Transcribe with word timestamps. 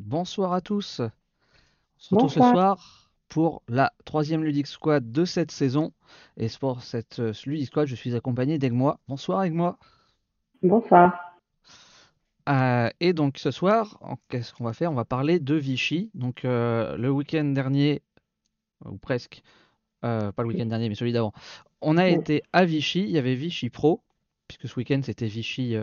bonsoir 0.00 0.52
à 0.52 0.60
tous. 0.60 1.00
On 1.00 1.10
se 1.98 2.14
retrouve 2.14 2.32
ce 2.32 2.40
soir 2.40 3.10
pour 3.28 3.62
la 3.68 3.92
troisième 4.04 4.42
Ludic 4.42 4.66
Squad 4.66 5.12
de 5.12 5.24
cette 5.24 5.50
saison. 5.50 5.92
Et 6.36 6.48
pour 6.58 6.82
cette 6.82 7.20
euh, 7.20 7.32
Ludic 7.46 7.68
Squad, 7.68 7.86
je 7.86 7.94
suis 7.94 8.14
accompagné 8.14 8.58
d'Egmois. 8.58 8.98
Bonsoir 9.06 9.44
Egmois. 9.44 9.78
Bonsoir. 10.62 11.38
Euh, 12.48 12.88
et 12.98 13.12
donc 13.12 13.38
ce 13.38 13.50
soir, 13.50 14.00
qu'est-ce 14.28 14.52
qu'on 14.52 14.64
va 14.64 14.72
faire? 14.72 14.90
On 14.90 14.96
va 14.96 15.04
parler 15.04 15.38
de 15.38 15.54
Vichy. 15.54 16.10
Donc 16.14 16.44
euh, 16.44 16.96
le 16.96 17.10
week-end 17.10 17.44
dernier, 17.44 18.02
ou 18.84 18.96
presque, 18.96 19.42
pas 20.00 20.32
le 20.38 20.46
week-end 20.46 20.66
dernier, 20.66 20.88
mais 20.88 20.94
celui 20.94 21.12
d'avant, 21.12 21.32
on 21.82 21.96
a 21.96 22.08
été 22.08 22.42
à 22.52 22.64
Vichy. 22.64 23.02
Il 23.02 23.10
y 23.10 23.18
avait 23.18 23.34
Vichy 23.34 23.68
Pro, 23.68 24.02
puisque 24.48 24.66
ce 24.66 24.74
week-end 24.76 25.00
c'était 25.04 25.26
Vichy 25.26 25.76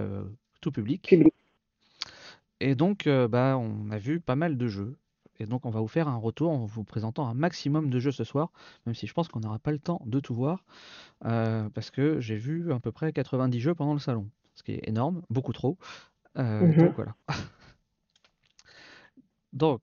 tout 0.60 0.72
public. 0.72 1.08
public. 1.08 1.34
Et 2.60 2.76
donc, 2.76 3.08
euh, 3.08 3.28
bah, 3.28 3.58
on 3.58 3.92
a 3.92 3.98
vu 3.98 4.20
pas 4.20 4.36
mal 4.36 4.58
de 4.58 4.68
jeux. 4.68 4.98
Et 5.40 5.46
donc, 5.46 5.66
on 5.66 5.70
va 5.70 5.80
vous 5.80 5.88
faire 5.88 6.08
un 6.08 6.18
retour 6.18 6.52
en 6.52 6.66
vous 6.66 6.84
présentant 6.84 7.28
un 7.28 7.36
maximum 7.36 7.90
de 7.90 8.00
jeux 8.00 8.12
ce 8.12 8.24
soir, 8.24 8.52
même 8.86 8.96
si 8.96 9.06
je 9.06 9.14
pense 9.14 9.28
qu'on 9.28 9.40
n'aura 9.40 9.60
pas 9.60 9.72
le 9.72 9.80
temps 9.80 10.02
de 10.06 10.20
tout 10.20 10.34
voir, 10.34 10.66
euh, 11.26 11.70
parce 11.70 11.92
que 11.92 12.20
j'ai 12.20 12.38
vu 12.38 12.74
à 12.74 12.80
peu 12.80 12.92
près 12.92 13.14
90 13.14 13.60
jeux 13.60 13.76
pendant 13.76 13.94
le 13.94 14.00
salon, 14.00 14.30
ce 14.56 14.64
qui 14.64 14.72
est 14.72 14.88
énorme, 14.88 15.22
beaucoup 15.30 15.54
trop. 15.54 15.78
Euh, 16.38 16.62
mhm. 16.62 16.78
Donc 16.78 16.96
voilà. 16.96 17.16
donc, 19.54 19.82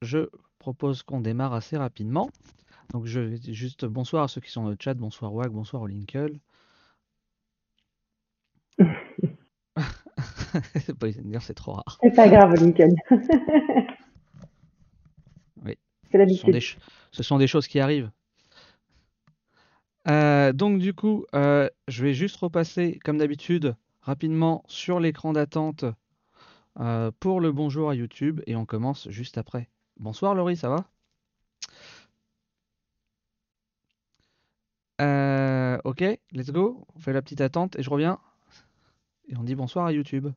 je 0.00 0.30
propose 0.58 1.02
qu'on 1.02 1.20
démarre 1.20 1.52
assez 1.52 1.76
rapidement. 1.76 2.30
Donc, 2.92 3.04
je 3.04 3.20
vais 3.20 3.52
juste 3.52 3.84
bonsoir 3.84 4.24
à 4.24 4.28
ceux 4.28 4.40
qui 4.40 4.50
sont 4.50 4.64
dans 4.64 4.70
le 4.70 4.76
chat, 4.80 4.94
bonsoir 4.94 5.34
Wag, 5.34 5.50
bonsoir 5.50 5.82
C'est 11.40 11.54
trop 11.54 11.72
rare. 11.72 11.98
C'est 12.02 12.14
pas 12.14 12.28
grave, 12.28 12.54
Lincoln. 12.54 12.94
oui. 15.64 15.76
C'est 16.10 16.18
l'habitude. 16.18 16.58
Ce, 17.12 17.22
sont 17.22 17.38
des 17.38 17.46
choses 17.46 17.66
qui 17.66 17.80
arrivent. 17.80 18.10
Euh, 20.08 20.52
donc 20.52 20.78
du 20.78 20.94
coup, 20.94 21.24
euh, 21.34 21.68
je 21.88 22.02
vais 22.04 22.14
juste 22.14 22.36
repasser, 22.36 22.98
comme 23.04 23.18
d'habitude, 23.18 23.76
rapidement 24.00 24.64
sur 24.66 24.98
l'écran 24.98 25.32
d'attente 25.32 25.84
euh, 26.80 27.10
pour 27.20 27.40
le 27.40 27.52
bonjour 27.52 27.90
à 27.90 27.94
YouTube 27.94 28.40
et 28.46 28.56
on 28.56 28.66
commence 28.66 29.08
juste 29.10 29.38
après. 29.38 29.68
Bonsoir 29.98 30.34
Laurie, 30.34 30.56
ça 30.56 30.68
va? 30.68 30.84
Ok, 35.84 36.04
let's 36.30 36.50
go. 36.50 36.86
On 36.94 37.00
fait 37.00 37.12
la 37.12 37.22
petite 37.22 37.40
attente 37.40 37.76
et 37.76 37.82
je 37.82 37.90
reviens. 37.90 38.20
Et 39.28 39.36
on 39.36 39.42
dit 39.42 39.54
bonsoir 39.54 39.86
à 39.86 39.92
YouTube. 39.92 40.28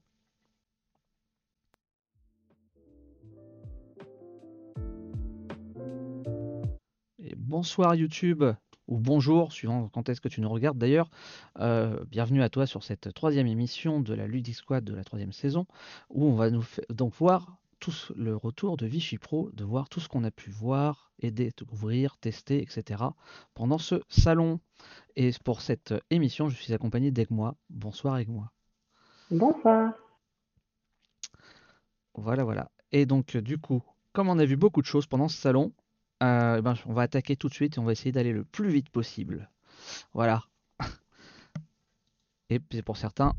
Bonsoir 7.45 7.93
YouTube 7.93 8.43
ou 8.87 8.99
bonjour, 8.99 9.51
suivant 9.51 9.87
quand 9.89 10.09
est-ce 10.09 10.19
que 10.19 10.27
tu 10.27 10.41
nous 10.41 10.49
regardes 10.49 10.77
d'ailleurs. 10.77 11.09
Euh, 11.59 12.03
bienvenue 12.09 12.41
à 12.41 12.49
toi 12.49 12.65
sur 12.65 12.83
cette 12.83 13.13
troisième 13.13 13.45
émission 13.45 13.99
de 13.99 14.13
la 14.13 14.27
Ludic 14.27 14.55
Squad 14.55 14.83
de 14.83 14.95
la 14.95 15.03
troisième 15.03 15.31
saison, 15.31 15.67
où 16.09 16.25
on 16.25 16.33
va 16.33 16.49
nous 16.49 16.65
donc 16.89 17.13
voir 17.13 17.57
tout 17.79 17.93
le 18.15 18.35
retour 18.35 18.77
de 18.77 18.87
Vichy 18.87 19.19
Pro, 19.19 19.51
de 19.53 19.63
voir 19.63 19.89
tout 19.89 19.99
ce 19.99 20.07
qu'on 20.07 20.23
a 20.23 20.31
pu 20.31 20.49
voir, 20.49 21.11
aider, 21.19 21.51
découvrir, 21.55 22.17
tester, 22.17 22.61
etc. 22.61 23.03
pendant 23.53 23.77
ce 23.77 24.01
salon. 24.09 24.59
Et 25.15 25.31
pour 25.43 25.61
cette 25.61 25.93
émission, 26.09 26.49
je 26.49 26.55
suis 26.55 26.73
accompagné 26.73 27.11
d'Egmois. 27.11 27.55
Bonsoir 27.69 28.17
Egmois. 28.17 28.51
Bonsoir. 29.29 29.93
Voilà, 32.15 32.43
voilà. 32.43 32.71
Et 32.91 33.05
donc, 33.05 33.37
du 33.37 33.59
coup, 33.59 33.83
comme 34.13 34.29
on 34.29 34.39
a 34.39 34.45
vu 34.45 34.55
beaucoup 34.55 34.81
de 34.81 34.87
choses 34.87 35.05
pendant 35.05 35.27
ce 35.27 35.37
salon, 35.37 35.73
euh, 36.23 36.61
ben, 36.61 36.75
on 36.85 36.93
va 36.93 37.03
attaquer 37.03 37.35
tout 37.35 37.49
de 37.49 37.53
suite 37.53 37.77
et 37.77 37.79
on 37.79 37.83
va 37.83 37.91
essayer 37.91 38.11
d'aller 38.11 38.33
le 38.33 38.43
plus 38.43 38.69
vite 38.69 38.89
possible. 38.89 39.49
Voilà. 40.13 40.43
Et 42.49 42.59
pour 42.59 42.97
certains, 42.97 43.33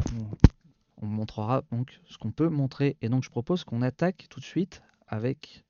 on, 1.00 1.06
montrera 1.06 1.62
donc 1.70 2.00
ce 2.06 2.18
qu'on 2.18 2.32
peut 2.32 2.48
montrer. 2.48 2.96
Et 3.00 3.08
donc 3.08 3.22
je 3.22 3.30
propose 3.30 3.64
qu'on 3.64 3.82
attaque 3.82 4.26
tout 4.28 4.40
de 4.40 4.44
suite 4.44 4.82
avec 5.06 5.64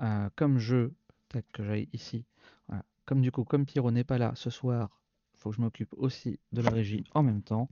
euh, 0.00 0.28
comme 0.36 0.58
jeu 0.58 0.94
que 1.52 1.64
j'aille 1.64 1.88
ici. 1.92 2.24
Comme 3.10 3.22
du 3.22 3.32
coup, 3.32 3.42
comme 3.42 3.66
Pierrot 3.66 3.90
n'est 3.90 4.04
pas 4.04 4.18
là 4.18 4.30
ce 4.36 4.50
soir, 4.50 5.00
il 5.34 5.40
faut 5.40 5.50
que 5.50 5.56
je 5.56 5.60
m'occupe 5.60 5.92
aussi 5.96 6.38
de 6.52 6.62
la 6.62 6.70
régie 6.70 7.02
en 7.12 7.24
même 7.24 7.42
temps. 7.42 7.68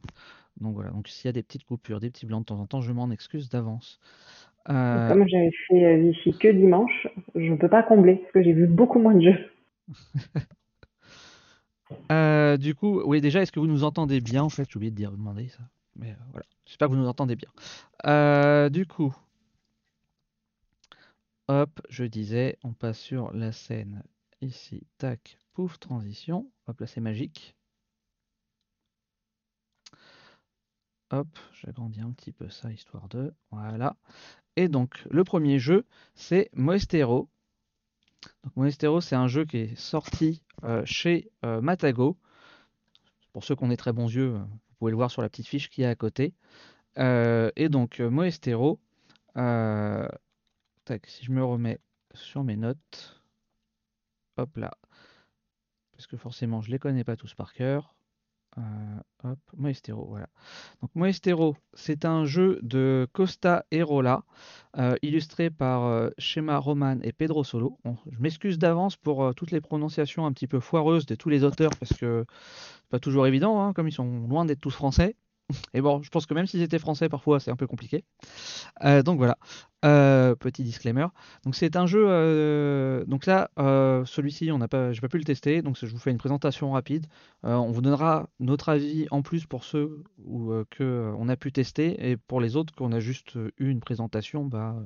Donc 0.61 0.75
voilà, 0.75 0.91
donc 0.91 1.07
s'il 1.07 1.27
y 1.27 1.29
a 1.29 1.33
des 1.33 1.45
petites 1.45 1.63
coupures, 1.63 2.01
des 2.01 2.11
petits 2.11 2.27
blancs 2.27 2.43
de 2.43 2.47
temps 2.47 2.59
en 2.59 2.67
temps, 2.67 2.81
je 2.81 2.91
m'en 2.93 3.09
excuse 3.13 3.49
d'avance. 3.49 4.01
Euh, 4.69 5.09
Comme 5.09 5.27
j'avais 5.27 5.51
fait 5.67 6.03
ici 6.03 6.31
euh, 6.31 6.39
que 6.39 6.49
dimanche, 6.49 7.09
je 7.35 7.51
ne 7.51 7.57
peux 7.57 7.69
pas 7.69 7.83
combler 7.83 8.17
parce 8.17 8.33
que 8.33 8.43
j'ai 8.43 8.53
vu 8.53 8.67
beaucoup 8.67 8.99
moins 8.99 9.15
de 9.15 9.23
jeux. 9.23 9.51
Euh, 12.13 12.59
du 12.59 12.75
coup, 12.75 13.01
oui, 13.07 13.23
déjà, 13.23 13.41
est-ce 13.41 13.51
que 13.51 13.61
vous 13.61 13.67
nous 13.67 13.83
entendez 13.83 14.21
bien 14.21 14.43
En 14.43 14.51
fait, 14.51 14.67
j'ai 14.69 14.77
oublié 14.77 14.91
de 14.91 14.97
dire, 14.97 15.11
demander 15.11 15.49
ça. 15.49 15.63
Mais 15.97 16.15
voilà, 16.33 16.45
j'espère 16.67 16.89
que 16.89 16.93
vous 16.93 16.99
nous 17.01 17.09
entendez 17.09 17.35
bien. 17.35 17.49
du 18.69 18.85
coup, 18.85 19.17
hop, 21.49 21.81
je 21.89 22.05
disais, 22.05 22.59
on 22.63 22.75
passe 22.75 22.99
sur 22.99 23.33
la 23.33 23.53
scène 23.53 24.03
ici. 24.43 24.87
Tac, 24.99 25.39
pouf, 25.55 25.79
transition. 25.81 26.51
Hop, 26.67 26.79
là, 26.79 26.87
c'est 26.87 27.01
magique. 27.01 27.57
Hop, 31.11 31.29
j'agrandis 31.63 32.01
un 32.03 32.11
petit 32.13 32.33
peu 32.33 32.51
ça, 32.51 32.71
histoire 32.71 33.09
de... 33.09 33.33
Voilà. 33.51 33.97
Et 34.59 34.67
donc, 34.67 35.05
le 35.09 35.23
premier 35.23 35.61
jeu, 35.61 35.87
c'est 36.17 36.51
Moestero. 36.53 37.29
Moestero, 38.57 39.01
c'est 39.01 39.15
un 39.15 39.29
jeu 39.29 39.45
qui 39.45 39.59
est 39.59 39.77
sorti 39.77 40.43
euh, 40.65 40.83
chez 40.85 41.31
euh, 41.45 41.61
Matago. 41.61 42.19
Pour 43.33 43.45
ceux 43.45 43.55
qui 43.55 43.63
ont 43.63 43.69
des 43.69 43.77
très 43.77 43.93
bons 43.93 44.13
yeux, 44.13 44.31
vous 44.31 44.75
pouvez 44.81 44.91
le 44.91 44.97
voir 44.97 45.13
sur 45.13 45.23
la 45.23 45.29
petite 45.29 45.47
fiche 45.47 45.71
qui 45.71 45.83
est 45.83 45.87
à 45.87 45.95
côté. 45.95 46.35
Euh, 46.99 47.53
et 47.55 47.69
donc, 47.69 48.01
Moestero, 48.01 48.81
si 49.37 51.25
je 51.25 51.31
me 51.31 51.45
remets 51.45 51.79
sur 52.15 52.43
mes 52.43 52.57
notes, 52.57 53.23
hop 54.39 54.57
là, 54.57 54.73
parce 55.93 56.09
que 56.09 56.17
forcément, 56.17 56.63
je 56.63 56.71
ne 56.71 56.73
les 56.73 56.79
connais 56.81 57.05
pas 57.05 57.15
tous 57.15 57.33
par 57.33 57.53
cœur. 57.53 57.95
Euh, 58.57 58.63
hop, 59.25 59.39
Moestero, 59.57 60.07
voilà. 60.07 60.29
C'est 61.75 62.05
un 62.05 62.25
jeu 62.25 62.59
de 62.63 63.07
Costa 63.13 63.65
Erola, 63.71 64.25
euh, 64.79 64.97
illustré 65.03 65.51
par 65.51 65.85
euh, 65.85 66.11
Roman 66.59 66.99
et 67.03 67.13
Pedro 67.13 67.45
Solo. 67.45 67.79
je 68.11 68.19
m'excuse 68.19 68.59
d'avance 68.59 68.97
pour 68.97 69.35
toutes 69.35 69.51
les 69.51 69.61
prononciations 69.61 70.27
un 70.27 70.33
petit 70.33 70.47
peu 70.47 70.61
foireuses 70.61 71.07
de 71.07 71.15
tous 71.15 71.29
les 71.29 71.45
auteurs, 71.45 71.73
parce 71.79 71.93
que 71.93 72.25
c'est 72.29 72.89
pas 72.91 73.01
toujours 73.01 73.27
évident, 73.27 73.61
hein, 73.61 73.73
comme 73.73 73.89
ils 73.89 73.93
sont 73.93 74.27
loin 74.29 74.45
d'être 74.45 74.61
tous 74.61 74.75
français. 74.75 75.17
Et 75.75 75.81
bon, 75.81 76.03
je 76.03 76.11
pense 76.11 76.27
que 76.27 76.35
même 76.35 76.47
s'ils 76.47 76.63
étaient 76.63 76.79
français, 76.79 77.09
parfois 77.09 77.41
c'est 77.41 77.51
un 77.51 77.57
peu 77.57 77.67
compliqué. 77.67 78.05
Euh, 78.85 79.03
donc 79.03 79.19
voilà, 79.19 79.39
euh, 79.85 80.35
petit 80.35 80.63
disclaimer. 80.63 81.07
Donc 81.45 81.55
c'est 81.55 81.77
un 81.77 81.87
jeu. 81.87 82.05
Euh, 82.07 83.05
donc 83.07 83.27
là, 83.27 83.51
celui-ci, 84.05 84.53
on 84.53 84.59
n'a 84.59 84.69
pas, 84.69 84.93
j'ai 84.93 85.01
pas 85.01 85.09
pu 85.09 85.19
le 85.19 85.25
tester, 85.25 85.63
donc 85.63 85.77
je 85.81 85.87
vous 85.87 85.99
fais 85.99 86.11
une 86.11 86.19
présentation 86.19 86.73
rapide. 86.73 87.07
on 87.43 87.71
vous 87.71 87.81
donnera 87.81 88.29
notre 88.41 88.69
avis 88.69 89.07
en 89.11 89.23
plus 89.23 89.47
pour 89.47 89.65
ceux 89.65 90.03
où, 90.25 90.53
que 90.71 91.13
on 91.19 91.29
a 91.29 91.37
pu 91.37 91.53
tester 91.53 92.11
et 92.11 92.17
pour 92.17 92.41
les 92.41 92.57
autres 92.57 92.75
qu'on 92.75 92.93
a 92.93 93.01
juste 93.01 93.37
eu 93.59 93.71
une 93.71 93.81
présentation, 93.81 94.45
bah, 94.45 94.77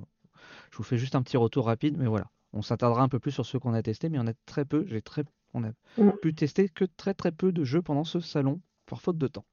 je 0.71 0.77
vous 0.77 0.85
fais 0.85 0.99
juste 0.99 1.15
un 1.17 1.23
petit 1.23 1.37
retour 1.37 1.67
rapide. 1.67 1.97
Mais 1.99 2.07
voilà, 2.07 2.27
on 2.53 2.63
s'attardera 2.63 3.03
un 3.03 3.09
peu 3.09 3.19
plus 3.19 3.33
sur 3.33 3.47
ceux 3.47 3.59
qu'on 3.59 3.75
a 3.75 3.83
testés, 3.83 4.09
mais 4.09 4.19
on 4.19 4.27
a 4.27 4.35
très 4.47 4.65
peu. 4.65 4.85
J'ai 4.87 5.03
très, 5.03 5.25
on 5.55 5.65
a 5.65 5.71
mm. 5.99 6.13
pu 6.23 6.35
tester 6.35 6.69
que 6.69 6.85
très 6.85 7.15
très 7.15 7.33
peu 7.33 7.51
de 7.51 7.65
jeux 7.65 7.83
pendant 7.83 8.05
ce 8.05 8.21
salon, 8.21 8.61
par 8.87 9.01
faute 9.01 9.19
de 9.19 9.27
temps. 9.27 9.45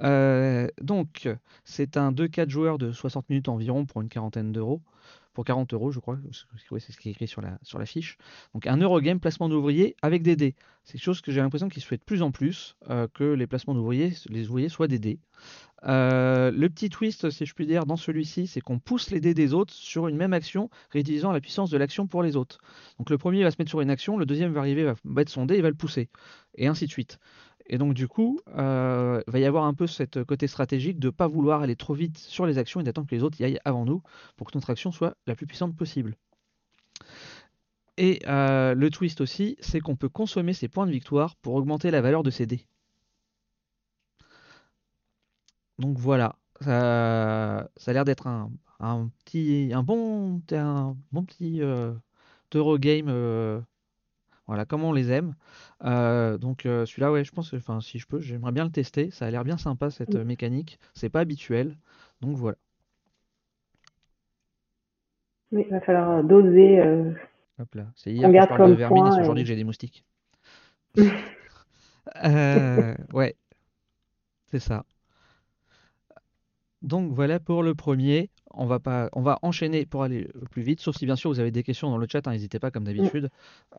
Euh, 0.00 0.68
donc, 0.80 1.28
c'est 1.64 1.96
un 1.96 2.12
2-4 2.12 2.48
joueurs 2.48 2.78
de 2.78 2.92
60 2.92 3.28
minutes 3.28 3.48
environ 3.48 3.86
pour 3.86 4.00
une 4.02 4.08
quarantaine 4.08 4.52
d'euros. 4.52 4.82
Pour 5.32 5.44
40 5.44 5.74
euros, 5.74 5.90
je 5.92 6.00
crois. 6.00 6.16
c'est 6.32 6.92
ce 6.92 6.96
qui 6.96 7.10
est 7.10 7.12
écrit 7.12 7.28
sur 7.28 7.42
la, 7.42 7.58
sur 7.62 7.78
la 7.78 7.84
fiche. 7.84 8.16
Donc, 8.54 8.66
un 8.66 8.78
Eurogame 8.78 9.20
placement 9.20 9.50
d'ouvriers 9.50 9.94
avec 10.00 10.22
des 10.22 10.34
dés. 10.34 10.54
C'est 10.82 10.92
quelque 10.92 11.04
chose 11.04 11.20
que 11.20 11.30
j'ai 11.30 11.40
l'impression 11.40 11.68
qu'il 11.68 11.82
se 11.82 11.86
fait 11.86 11.98
de 11.98 12.02
plus 12.02 12.22
en 12.22 12.30
plus, 12.30 12.76
euh, 12.88 13.06
que 13.12 13.24
les 13.24 13.46
placements 13.46 13.74
d'ouvriers, 13.74 14.12
les 14.30 14.48
ouvriers 14.48 14.70
soient 14.70 14.88
des 14.88 14.98
dés. 14.98 15.18
Euh, 15.84 16.50
le 16.50 16.68
petit 16.68 16.88
twist, 16.88 17.30
si 17.30 17.44
je 17.44 17.54
puis 17.54 17.66
dire, 17.66 17.86
dans 17.86 17.96
celui-ci, 17.96 18.46
c'est 18.46 18.60
qu'on 18.60 18.78
pousse 18.78 19.10
les 19.10 19.20
dés 19.20 19.34
des 19.34 19.52
autres 19.52 19.74
sur 19.74 20.08
une 20.08 20.16
même 20.16 20.32
action, 20.32 20.70
réutilisant 20.90 21.32
la 21.32 21.40
puissance 21.40 21.70
de 21.70 21.76
l'action 21.76 22.06
pour 22.06 22.22
les 22.22 22.36
autres. 22.36 22.58
Donc 22.98 23.10
le 23.10 23.18
premier 23.18 23.42
va 23.42 23.50
se 23.50 23.56
mettre 23.58 23.70
sur 23.70 23.80
une 23.80 23.90
action, 23.90 24.16
le 24.16 24.26
deuxième 24.26 24.52
va 24.52 24.60
arriver, 24.60 24.84
va 24.84 24.94
mettre 25.04 25.30
son 25.30 25.46
dé 25.46 25.56
et 25.56 25.60
va 25.60 25.68
le 25.68 25.74
pousser, 25.74 26.08
et 26.54 26.66
ainsi 26.66 26.86
de 26.86 26.90
suite. 26.90 27.18
Et 27.68 27.78
donc 27.78 27.94
du 27.94 28.08
coup, 28.08 28.40
il 28.48 28.54
euh, 28.58 29.22
va 29.26 29.38
y 29.38 29.44
avoir 29.44 29.64
un 29.64 29.74
peu 29.74 29.86
cette 29.86 30.22
côté 30.24 30.46
stratégique 30.46 30.98
de 30.98 31.08
ne 31.08 31.10
pas 31.10 31.26
vouloir 31.26 31.62
aller 31.62 31.76
trop 31.76 31.94
vite 31.94 32.18
sur 32.18 32.46
les 32.46 32.58
actions 32.58 32.80
et 32.80 32.84
d'attendre 32.84 33.08
que 33.08 33.14
les 33.14 33.22
autres 33.22 33.40
y 33.40 33.44
aillent 33.44 33.60
avant 33.64 33.84
nous 33.84 34.02
pour 34.36 34.50
que 34.50 34.56
notre 34.56 34.70
action 34.70 34.92
soit 34.92 35.16
la 35.26 35.34
plus 35.34 35.46
puissante 35.46 35.74
possible. 35.76 36.16
Et 37.98 38.20
euh, 38.26 38.74
le 38.74 38.90
twist 38.90 39.20
aussi, 39.20 39.56
c'est 39.60 39.80
qu'on 39.80 39.96
peut 39.96 40.08
consommer 40.08 40.52
ces 40.52 40.68
points 40.68 40.86
de 40.86 40.92
victoire 40.92 41.36
pour 41.36 41.54
augmenter 41.54 41.90
la 41.90 42.00
valeur 42.02 42.22
de 42.22 42.30
ces 42.30 42.46
dés. 42.46 42.66
Donc 45.78 45.98
voilà, 45.98 46.36
ça, 46.60 47.58
a 47.86 47.92
l'air 47.92 48.04
d'être 48.04 48.26
un, 48.26 48.50
petit, 49.24 49.70
un 49.74 49.82
bon, 49.82 50.40
un 50.52 50.96
bon 51.12 51.24
petit 51.24 51.62
euh, 51.62 51.92
Eurogame, 52.54 53.08
voilà, 54.46 54.64
comme 54.64 54.84
on 54.84 54.92
les 54.92 55.10
aime. 55.10 55.34
Euh, 55.84 56.38
donc 56.38 56.62
celui-là, 56.62 57.12
ouais, 57.12 57.24
je 57.24 57.32
pense, 57.32 57.52
enfin, 57.54 57.80
si 57.80 57.98
je 57.98 58.06
peux, 58.06 58.20
j'aimerais 58.20 58.52
bien 58.52 58.64
le 58.64 58.70
tester. 58.70 59.10
Ça 59.10 59.26
a 59.26 59.30
l'air 59.30 59.44
bien 59.44 59.56
sympa 59.56 59.90
cette 59.90 60.14
mécanique. 60.14 60.78
C'est 60.94 61.08
pas 61.08 61.20
habituel, 61.20 61.76
donc 62.20 62.36
voilà. 62.36 62.56
Oui, 65.52 65.64
il 65.66 65.70
va 65.70 65.80
falloir 65.80 66.24
doser. 66.24 66.82
Hop 67.58 67.74
là, 67.74 67.86
c'est 67.94 68.12
hier 68.12 68.30
que 68.30 68.40
je 68.40 68.48
parle 68.48 68.70
de 68.70 68.74
vermine 68.74 69.06
et 69.06 69.10
c'est 69.10 69.20
aujourd'hui 69.20 69.44
que 69.44 69.48
j'ai 69.48 69.56
des 69.56 69.64
moustiques. 69.64 70.04
ouais, 73.12 73.36
c'est 74.50 74.58
ça. 74.60 74.84
Donc 76.86 77.12
voilà 77.12 77.40
pour 77.40 77.64
le 77.64 77.74
premier. 77.74 78.30
On 78.52 78.64
va, 78.64 78.78
pas, 78.78 79.10
on 79.12 79.20
va 79.20 79.38
enchaîner 79.42 79.84
pour 79.84 80.04
aller 80.04 80.30
plus 80.52 80.62
vite, 80.62 80.80
sauf 80.80 80.96
si 80.96 81.04
bien 81.04 81.16
sûr 81.16 81.30
vous 81.30 81.40
avez 81.40 81.50
des 81.50 81.64
questions 81.64 81.90
dans 81.90 81.98
le 81.98 82.06
chat, 82.10 82.26
hein, 82.26 82.30
n'hésitez 82.30 82.60
pas 82.60 82.70
comme 82.70 82.84
d'habitude. 82.84 83.28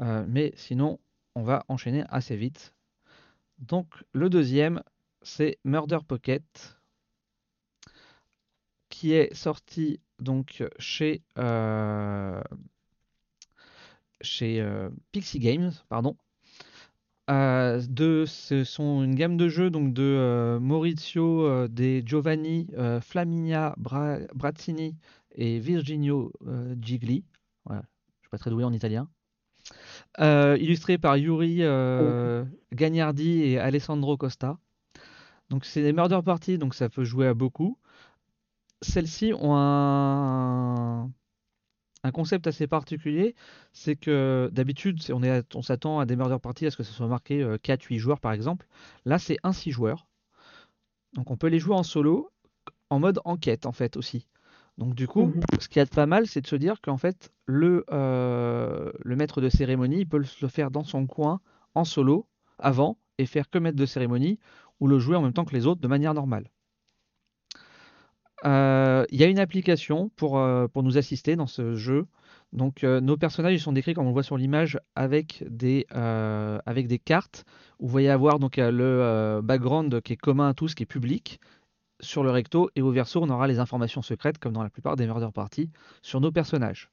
Euh, 0.01 0.25
mais 0.27 0.53
sinon, 0.55 0.99
on 1.33 1.41
va 1.41 1.63
enchaîner 1.69 2.03
assez 2.09 2.35
vite. 2.35 2.75
Donc 3.59 3.87
le 4.13 4.29
deuxième, 4.29 4.83
c'est 5.21 5.57
Murder 5.63 5.99
Pocket, 6.05 6.77
qui 8.89 9.13
est 9.13 9.33
sorti 9.33 9.99
donc 10.19 10.63
chez, 10.77 11.23
euh, 11.37 12.41
chez 14.21 14.59
euh, 14.61 14.89
Pixie 15.11 15.39
Games, 15.39 15.71
pardon. 15.89 16.17
Euh, 17.29 17.81
de, 17.89 18.23
ce 18.25 18.63
sont 18.63 19.03
une 19.03 19.15
gamme 19.15 19.35
de 19.35 19.49
jeux 19.49 19.69
donc 19.69 19.93
de 19.93 20.01
euh, 20.01 20.59
Maurizio 20.61 21.45
euh, 21.45 21.67
De 21.67 21.99
Giovanni, 22.05 22.67
Flaminia 23.01 23.75
Brazzini 23.77 24.95
et 25.31 25.59
Virginio 25.59 26.31
Gigli. 26.81 27.25
Voilà, 27.65 27.83
je 28.19 28.25
suis 28.25 28.29
pas 28.29 28.37
très 28.37 28.49
doué 28.49 28.63
en 28.63 28.71
italien. 28.71 29.09
illustré 30.19 30.97
par 30.97 31.17
Yuri 31.17 31.63
Gagnardi 32.73 33.43
et 33.43 33.59
Alessandro 33.59 34.17
Costa. 34.17 34.57
Donc 35.49 35.65
c'est 35.65 35.81
des 35.81 35.93
murder 35.93 36.19
parties, 36.25 36.57
donc 36.57 36.73
ça 36.73 36.89
peut 36.89 37.03
jouer 37.03 37.27
à 37.27 37.33
beaucoup. 37.33 37.77
Celles-ci 38.81 39.33
ont 39.33 39.55
un, 39.55 41.11
un 42.07 42.11
concept 42.11 42.47
assez 42.47 42.67
particulier, 42.67 43.35
c'est 43.73 43.95
que 43.95 44.49
d'habitude, 44.51 44.99
on, 45.11 45.21
on 45.55 45.61
s'attend 45.61 45.99
à 45.99 46.05
des 46.05 46.15
murder 46.15 46.37
parties 46.41 46.65
à 46.65 46.71
ce 46.71 46.77
que 46.77 46.83
ce 46.83 46.93
soit 46.93 47.07
marqué 47.07 47.43
4-8 47.43 47.95
euh, 47.95 47.99
joueurs 47.99 48.19
par 48.19 48.31
exemple. 48.31 48.67
Là, 49.05 49.19
c'est 49.19 49.37
un 49.43 49.53
6 49.53 49.71
joueurs. 49.71 50.07
Donc 51.13 51.31
on 51.31 51.37
peut 51.37 51.47
les 51.47 51.59
jouer 51.59 51.75
en 51.75 51.83
solo, 51.83 52.31
en 52.89 52.99
mode 52.99 53.19
enquête 53.25 53.65
en 53.65 53.71
fait 53.71 53.97
aussi. 53.97 54.27
Donc 54.77 54.93
du 54.93 55.07
coup, 55.07 55.25
mhm. 55.25 55.41
ce 55.59 55.67
qui 55.67 55.79
est 55.79 55.93
pas 55.93 56.05
mal, 56.05 56.27
c'est 56.27 56.41
de 56.41 56.47
se 56.47 56.55
dire 56.55 56.81
qu'en 56.81 56.97
fait, 56.97 57.31
le, 57.45 57.83
euh, 57.91 58.91
le 59.03 59.15
maître 59.15 59.41
de 59.41 59.49
cérémonie, 59.49 59.99
il 59.99 60.07
peut 60.07 60.19
le 60.19 60.47
faire 60.47 60.71
dans 60.71 60.83
son 60.83 61.07
coin, 61.07 61.41
en 61.73 61.83
solo, 61.83 62.27
avant, 62.59 62.97
et 63.17 63.25
faire 63.25 63.49
que 63.49 63.57
maître 63.57 63.77
de 63.77 63.85
cérémonie, 63.85 64.39
ou 64.79 64.87
le 64.87 64.99
jouer 64.99 65.15
en 65.15 65.21
même 65.21 65.33
temps 65.33 65.45
que 65.45 65.55
les 65.55 65.65
autres 65.65 65.81
de 65.81 65.87
manière 65.87 66.13
normale. 66.13 66.51
Euh, 68.45 69.05
il 69.09 69.19
y 69.19 69.23
a 69.23 69.27
une 69.27 69.39
application 69.39 70.09
pour, 70.15 70.37
euh, 70.37 70.67
pour 70.67 70.83
nous 70.83 70.97
assister 70.97 71.35
dans 71.35 71.47
ce 71.47 71.75
jeu. 71.75 72.07
Donc 72.53 72.83
euh, 72.83 73.01
nos 73.01 73.17
personnages 73.17 73.59
sont 73.59 73.73
décrits 73.73 73.93
comme 73.93 74.05
on 74.05 74.09
le 74.09 74.13
voit 74.13 74.23
sur 74.23 74.37
l'image 74.37 74.79
avec 74.95 75.43
des 75.49 75.85
avec 76.65 76.87
des 76.87 76.99
cartes. 76.99 77.45
Vous 77.79 77.87
voyez 77.87 78.09
avoir 78.09 78.39
donc 78.39 78.57
le 78.57 79.41
background 79.43 80.01
qui 80.01 80.13
est 80.13 80.17
commun 80.17 80.49
à 80.49 80.53
tous, 80.53 80.75
qui 80.75 80.83
est 80.83 80.85
public 80.85 81.39
sur 81.99 82.23
le 82.23 82.29
recto 82.31 82.69
et 82.75 82.81
au 82.81 82.91
verso 82.91 83.21
on 83.21 83.29
aura 83.29 83.47
les 83.47 83.59
informations 83.59 84.01
secrètes 84.01 84.37
comme 84.37 84.53
dans 84.53 84.63
la 84.63 84.69
plupart 84.69 84.95
des 84.95 85.05
murder 85.07 85.29
parties 85.33 85.71
sur 86.01 86.21
nos 86.21 86.31
personnages. 86.31 86.89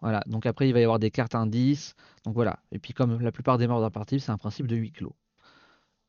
Voilà, 0.00 0.22
donc 0.26 0.46
après 0.46 0.68
il 0.68 0.72
va 0.72 0.80
y 0.80 0.84
avoir 0.84 0.98
des 0.98 1.10
cartes 1.10 1.34
indices. 1.34 1.94
Donc 2.24 2.34
voilà, 2.34 2.60
et 2.72 2.78
puis 2.78 2.92
comme 2.92 3.20
la 3.20 3.32
plupart 3.32 3.58
des 3.58 3.66
murder 3.66 3.90
parties, 3.92 4.20
c'est 4.20 4.32
un 4.32 4.38
principe 4.38 4.66
de 4.66 4.76
huis 4.76 4.92
clos. 4.92 5.14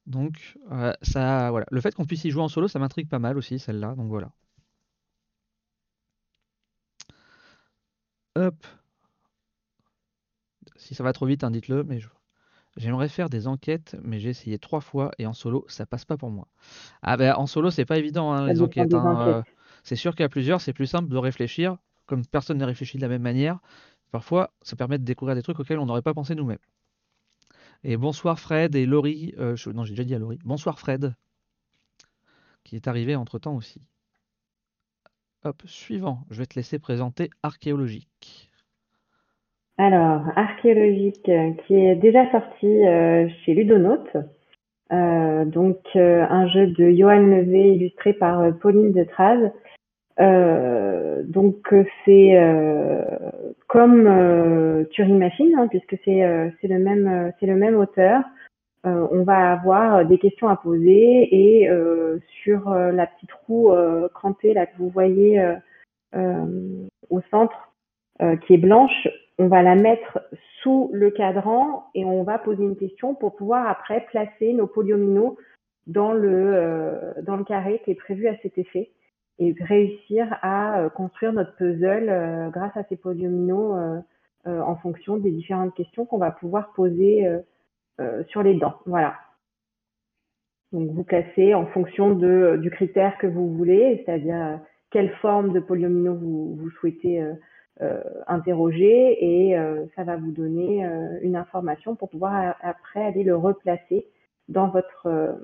Donc, 0.07 0.57
euh, 0.71 0.93
ça, 1.01 1.51
voilà. 1.51 1.65
Le 1.69 1.81
fait 1.81 1.93
qu'on 1.93 2.05
puisse 2.05 2.23
y 2.23 2.31
jouer 2.31 2.41
en 2.41 2.47
solo, 2.47 2.67
ça 2.67 2.79
m'intrigue 2.79 3.09
pas 3.09 3.19
mal 3.19 3.37
aussi, 3.37 3.59
celle-là. 3.59 3.93
Donc 3.95 4.07
voilà. 4.07 4.31
Hop. 8.35 8.55
Si 10.77 10.95
ça 10.95 11.03
va 11.03 11.11
trop 11.11 11.25
vite, 11.25 11.43
hein, 11.43 11.51
dites-le, 11.51 11.83
mais 11.83 11.99
j'aimerais 12.77 13.09
faire 13.09 13.29
des 13.29 13.47
enquêtes, 13.47 13.97
mais 14.01 14.19
j'ai 14.19 14.29
essayé 14.29 14.59
trois 14.59 14.79
fois 14.79 15.11
et 15.17 15.25
en 15.25 15.33
solo, 15.33 15.65
ça 15.67 15.85
passe 15.85 16.05
pas 16.05 16.17
pour 16.17 16.29
moi. 16.29 16.47
Ah 17.01 17.17
ben, 17.17 17.33
en 17.35 17.47
solo, 17.47 17.69
c'est 17.71 17.85
pas 17.85 17.97
évident, 17.97 18.31
hein, 18.31 18.47
les 18.47 18.61
enquêtes. 18.61 18.93
Hein, 18.93 19.27
euh, 19.27 19.43
c'est 19.83 19.95
sûr 19.95 20.15
qu'à 20.15 20.29
plusieurs, 20.29 20.61
c'est 20.61 20.73
plus 20.73 20.85
simple 20.87 21.09
de 21.09 21.17
réfléchir, 21.17 21.77
comme 22.05 22.25
personne 22.25 22.57
ne 22.59 22.65
réfléchit 22.65 22.97
de 22.97 23.01
la 23.01 23.09
même 23.09 23.23
manière. 23.23 23.59
Parfois, 24.11 24.51
ça 24.61 24.75
permet 24.77 24.99
de 24.99 25.03
découvrir 25.03 25.35
des 25.35 25.41
trucs 25.41 25.59
auxquels 25.59 25.79
on 25.79 25.85
n'aurait 25.85 26.01
pas 26.01 26.13
pensé 26.13 26.33
nous-mêmes. 26.35 26.59
Et 27.83 27.95
bonsoir 27.95 28.39
Fred 28.39 28.75
et 28.75 28.85
Laurie. 28.85 29.33
Euh, 29.37 29.55
non, 29.73 29.83
j'ai 29.83 29.91
déjà 29.91 30.03
dit 30.03 30.15
à 30.15 30.19
Laurie. 30.19 30.39
Bonsoir 30.43 30.79
Fred, 30.79 31.13
qui 32.63 32.75
est 32.75 32.87
arrivé 32.87 33.15
entre 33.15 33.39
temps 33.39 33.55
aussi. 33.55 33.81
Hop, 35.43 35.61
suivant. 35.65 36.19
Je 36.31 36.39
vais 36.39 36.45
te 36.47 36.55
laisser 36.55 36.79
présenter 36.79 37.29
Archéologique. 37.43 38.49
Alors, 39.77 40.23
Archéologique, 40.35 41.29
euh, 41.29 41.51
qui 41.65 41.75
est 41.75 41.95
déjà 41.95 42.29
sorti 42.31 42.65
euh, 42.65 43.29
chez 43.45 43.53
Ludonote. 43.53 44.17
donc, 44.89 45.77
un 45.95 46.47
jeu 46.47 46.67
de 46.67 46.89
Johan 46.91 47.19
Levé 47.19 47.75
illustré 47.75 48.13
par 48.13 48.57
Pauline 48.59 48.91
de 48.91 49.03
Traz. 49.03 49.51
Euh, 50.19 51.21
donc 51.23 51.73
c'est 52.05 52.37
euh, 52.37 53.03
comme 53.67 54.07
euh, 54.07 54.83
Turing 54.91 55.17
Machine, 55.17 55.53
hein, 55.57 55.67
puisque 55.67 55.95
c'est 56.03 56.51
c'est 56.59 56.67
le 56.67 56.79
même 56.79 57.31
c'est 57.39 57.45
le 57.45 57.55
même 57.55 57.77
auteur. 57.77 58.23
on 58.83 59.23
va 59.23 59.51
avoir 59.51 60.05
des 60.05 60.17
questions 60.17 60.47
à 60.47 60.55
poser 60.55 61.27
et 61.31 61.69
sur 62.43 62.69
la 62.69 63.05
petite 63.07 63.31
roue 63.45 63.71
crantée 64.13 64.53
là 64.53 64.65
que 64.65 64.77
vous 64.77 64.89
voyez 64.89 65.43
au 66.15 67.21
centre, 67.29 67.73
qui 68.41 68.53
est 68.53 68.63
blanche, 68.69 69.07
on 69.37 69.47
va 69.47 69.61
la 69.61 69.75
mettre 69.75 70.19
sous 70.61 70.89
le 70.93 71.11
cadran 71.11 71.87
et 71.95 72.05
on 72.05 72.23
va 72.23 72.39
poser 72.39 72.63
une 72.63 72.77
question 72.77 73.13
pour 73.13 73.35
pouvoir 73.35 73.67
après 73.67 74.05
placer 74.09 74.53
nos 74.53 74.67
polyomino 74.67 75.37
dans 75.85 76.13
le 76.13 77.13
dans 77.23 77.35
le 77.35 77.43
carré 77.43 77.81
qui 77.83 77.91
est 77.91 77.95
prévu 77.95 78.27
à 78.27 78.37
cet 78.41 78.57
effet 78.57 78.89
et 79.39 79.55
réussir 79.59 80.27
à 80.41 80.79
euh, 80.79 80.89
construire 80.89 81.33
notre 81.33 81.55
puzzle 81.55 82.09
euh, 82.09 82.49
grâce 82.49 82.75
à 82.75 82.83
ces 82.85 82.97
polyomino 82.97 83.75
euh, 83.75 84.01
en 84.45 84.75
fonction 84.77 85.17
des 85.17 85.31
différentes 85.31 85.75
questions 85.75 86.05
qu'on 86.05 86.17
va 86.17 86.31
pouvoir 86.31 86.71
poser 86.71 87.27
sur 88.29 88.43
les 88.43 88.53
dents. 88.53 88.75
Voilà. 88.85 89.15
Donc 90.71 90.89
vous 90.91 91.03
classez 91.03 91.53
en 91.53 91.65
fonction 91.65 92.15
de, 92.15 92.57
du 92.61 92.69
critère 92.69 93.17
que 93.17 93.27
vous 93.27 93.53
voulez, 93.53 94.01
c'est-à-dire 94.05 94.61
quelle 94.89 95.09
forme 95.17 95.51
de 95.51 95.59
polyomino 95.59 96.15
vous, 96.15 96.69
souhaitez 96.79 97.21
interroger 98.25 99.17
et 99.19 99.57
ça 99.97 100.05
va 100.05 100.15
vous 100.15 100.31
donner 100.31 100.87
une 101.23 101.35
information 101.35 101.95
pour 101.95 102.09
pouvoir 102.09 102.55
après 102.61 103.03
aller 103.03 103.25
le 103.25 103.35
replacer 103.35 104.07
dans 104.47 104.69
votre, 104.69 105.35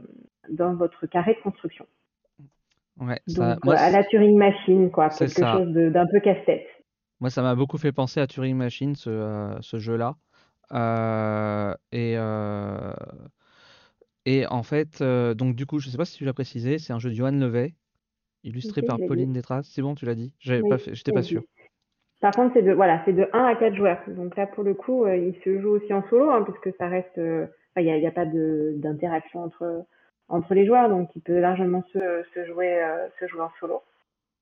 dans 0.47 0.75
votre 0.75 1.07
carré 1.07 1.33
de 1.33 1.41
construction. 1.41 1.85
Ouais, 2.99 3.19
Donc, 3.27 3.57
à 3.75 3.89
la 3.89 4.03
Turing 4.03 4.37
Machine, 4.37 4.91
quoi, 4.91 5.09
quelque 5.09 5.41
chose 5.41 5.73
d'un 5.73 6.05
peu 6.05 6.19
casse-tête. 6.19 6.67
Moi, 7.19 7.29
ça 7.29 7.41
m'a 7.41 7.55
beaucoup 7.55 7.77
fait 7.77 7.91
penser 7.91 8.19
à 8.19 8.27
Turing 8.27 8.55
Machine, 8.55 8.95
ce, 8.95 9.09
euh, 9.09 9.61
ce 9.61 9.77
jeu-là. 9.77 10.15
Euh, 10.73 11.73
et, 11.91 12.15
euh, 12.17 12.93
et 14.25 14.45
en 14.47 14.63
fait, 14.63 15.01
donc 15.01 15.55
du 15.55 15.65
coup, 15.65 15.79
je 15.79 15.89
sais 15.89 15.97
pas 15.97 16.05
si 16.05 16.17
tu 16.17 16.25
l'as 16.25 16.33
précisé, 16.33 16.79
c'est 16.79 16.93
un 16.93 16.99
jeu 16.99 17.09
de 17.09 17.15
Johan 17.15 17.31
Levet, 17.31 17.73
illustré 18.43 18.81
par 18.81 18.97
Pauline 19.07 19.33
Détras. 19.33 19.63
C'est 19.63 19.81
bon, 19.81 19.95
tu 19.95 20.05
l'as 20.05 20.15
dit? 20.15 20.33
J'avais 20.39 20.67
pas 20.67 20.77
j'étais 20.77 21.11
pas 21.11 21.23
sûr. 21.23 21.43
Par 22.21 22.33
contre, 22.33 22.53
c'est 22.53 22.61
de 22.61 22.73
voilà, 22.73 23.03
de 23.05 23.29
1 23.33 23.45
à 23.45 23.55
4 23.55 23.75
joueurs. 23.75 24.01
Donc 24.07 24.35
là, 24.37 24.47
pour 24.47 24.63
le 24.63 24.73
coup, 24.73 25.07
il 25.07 25.35
se 25.43 25.59
joue 25.59 25.69
aussi 25.69 25.93
en 25.93 26.07
solo, 26.09 26.29
hein, 26.29 26.43
puisque 26.43 26.75
ça 26.77 26.87
reste, 26.87 27.17
il 27.17 27.83
n'y 27.83 28.07
a, 28.07 28.11
pas 28.11 28.25
d'interaction 28.25 29.43
entre 29.43 29.85
entre 30.29 30.53
les 30.53 30.65
joueurs, 30.65 30.89
donc 30.89 31.09
il 31.15 31.21
peut 31.21 31.39
largement 31.39 31.83
se, 31.93 32.25
se 32.33 32.45
jouer, 32.45 32.81
euh, 32.81 33.07
se 33.19 33.27
jouer 33.27 33.41
en 33.41 33.51
solo. 33.59 33.83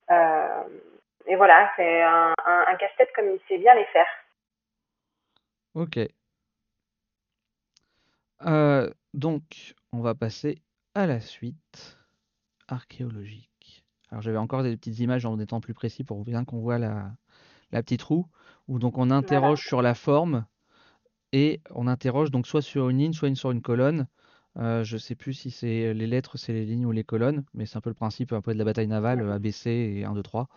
Euh, 0.09 0.63
et 1.27 1.35
voilà, 1.35 1.69
c'est 1.75 2.01
un, 2.03 2.33
un, 2.45 2.75
casse-tête 2.75 3.09
comme 3.15 3.27
il 3.27 3.39
sait 3.47 3.57
bien 3.57 3.73
les 3.75 3.85
faire. 3.85 4.07
Ok. 5.73 5.99
Euh, 8.45 8.89
donc, 9.13 9.75
on 9.91 10.01
va 10.01 10.15
passer 10.15 10.61
à 10.95 11.05
la 11.05 11.19
suite 11.19 11.97
archéologique. 12.67 13.83
Alors, 14.09 14.21
j'avais 14.21 14.37
encore 14.37 14.63
des 14.63 14.75
petites 14.75 14.99
images 14.99 15.25
en 15.25 15.39
étant 15.39 15.61
plus 15.61 15.73
précis 15.73 16.03
pour 16.03 16.23
bien 16.23 16.43
qu'on 16.43 16.59
voit 16.59 16.79
la, 16.79 17.11
la 17.71 17.81
petite 17.83 18.01
roue, 18.01 18.27
où 18.67 18.79
donc 18.79 18.97
on 18.97 19.11
interroge 19.11 19.65
sur 19.65 19.81
la 19.81 19.93
forme 19.93 20.45
et 21.31 21.61
on 21.69 21.87
interroge 21.87 22.31
donc 22.31 22.47
soit 22.47 22.61
sur 22.61 22.89
une 22.89 22.97
ligne, 22.97 23.13
soit 23.13 23.33
sur 23.35 23.51
une 23.51 23.61
colonne 23.61 24.07
Euh, 24.57 24.83
je 24.83 24.97
sais 24.97 25.15
plus 25.15 25.33
si 25.33 25.49
c'est 25.49 25.93
les 25.93 26.07
lettres, 26.07 26.37
c'est 26.37 26.51
les 26.53 26.65
lignes 26.65 26.85
ou 26.85 26.91
les 26.91 27.03
colonnes, 27.05 27.43
mais 27.53 27.65
c'est 27.65 27.77
un 27.77 27.81
peu 27.81 27.89
le 27.89 27.93
principe 27.95 28.33
un 28.33 28.41
peu 28.41 28.53
de 28.53 28.57
la 28.59 28.65
bataille 28.65 28.87
navale. 28.87 29.31
ABC 29.31 29.69
et 29.71 30.05
1, 30.05 30.13
2, 30.13 30.23
3. 30.23 30.49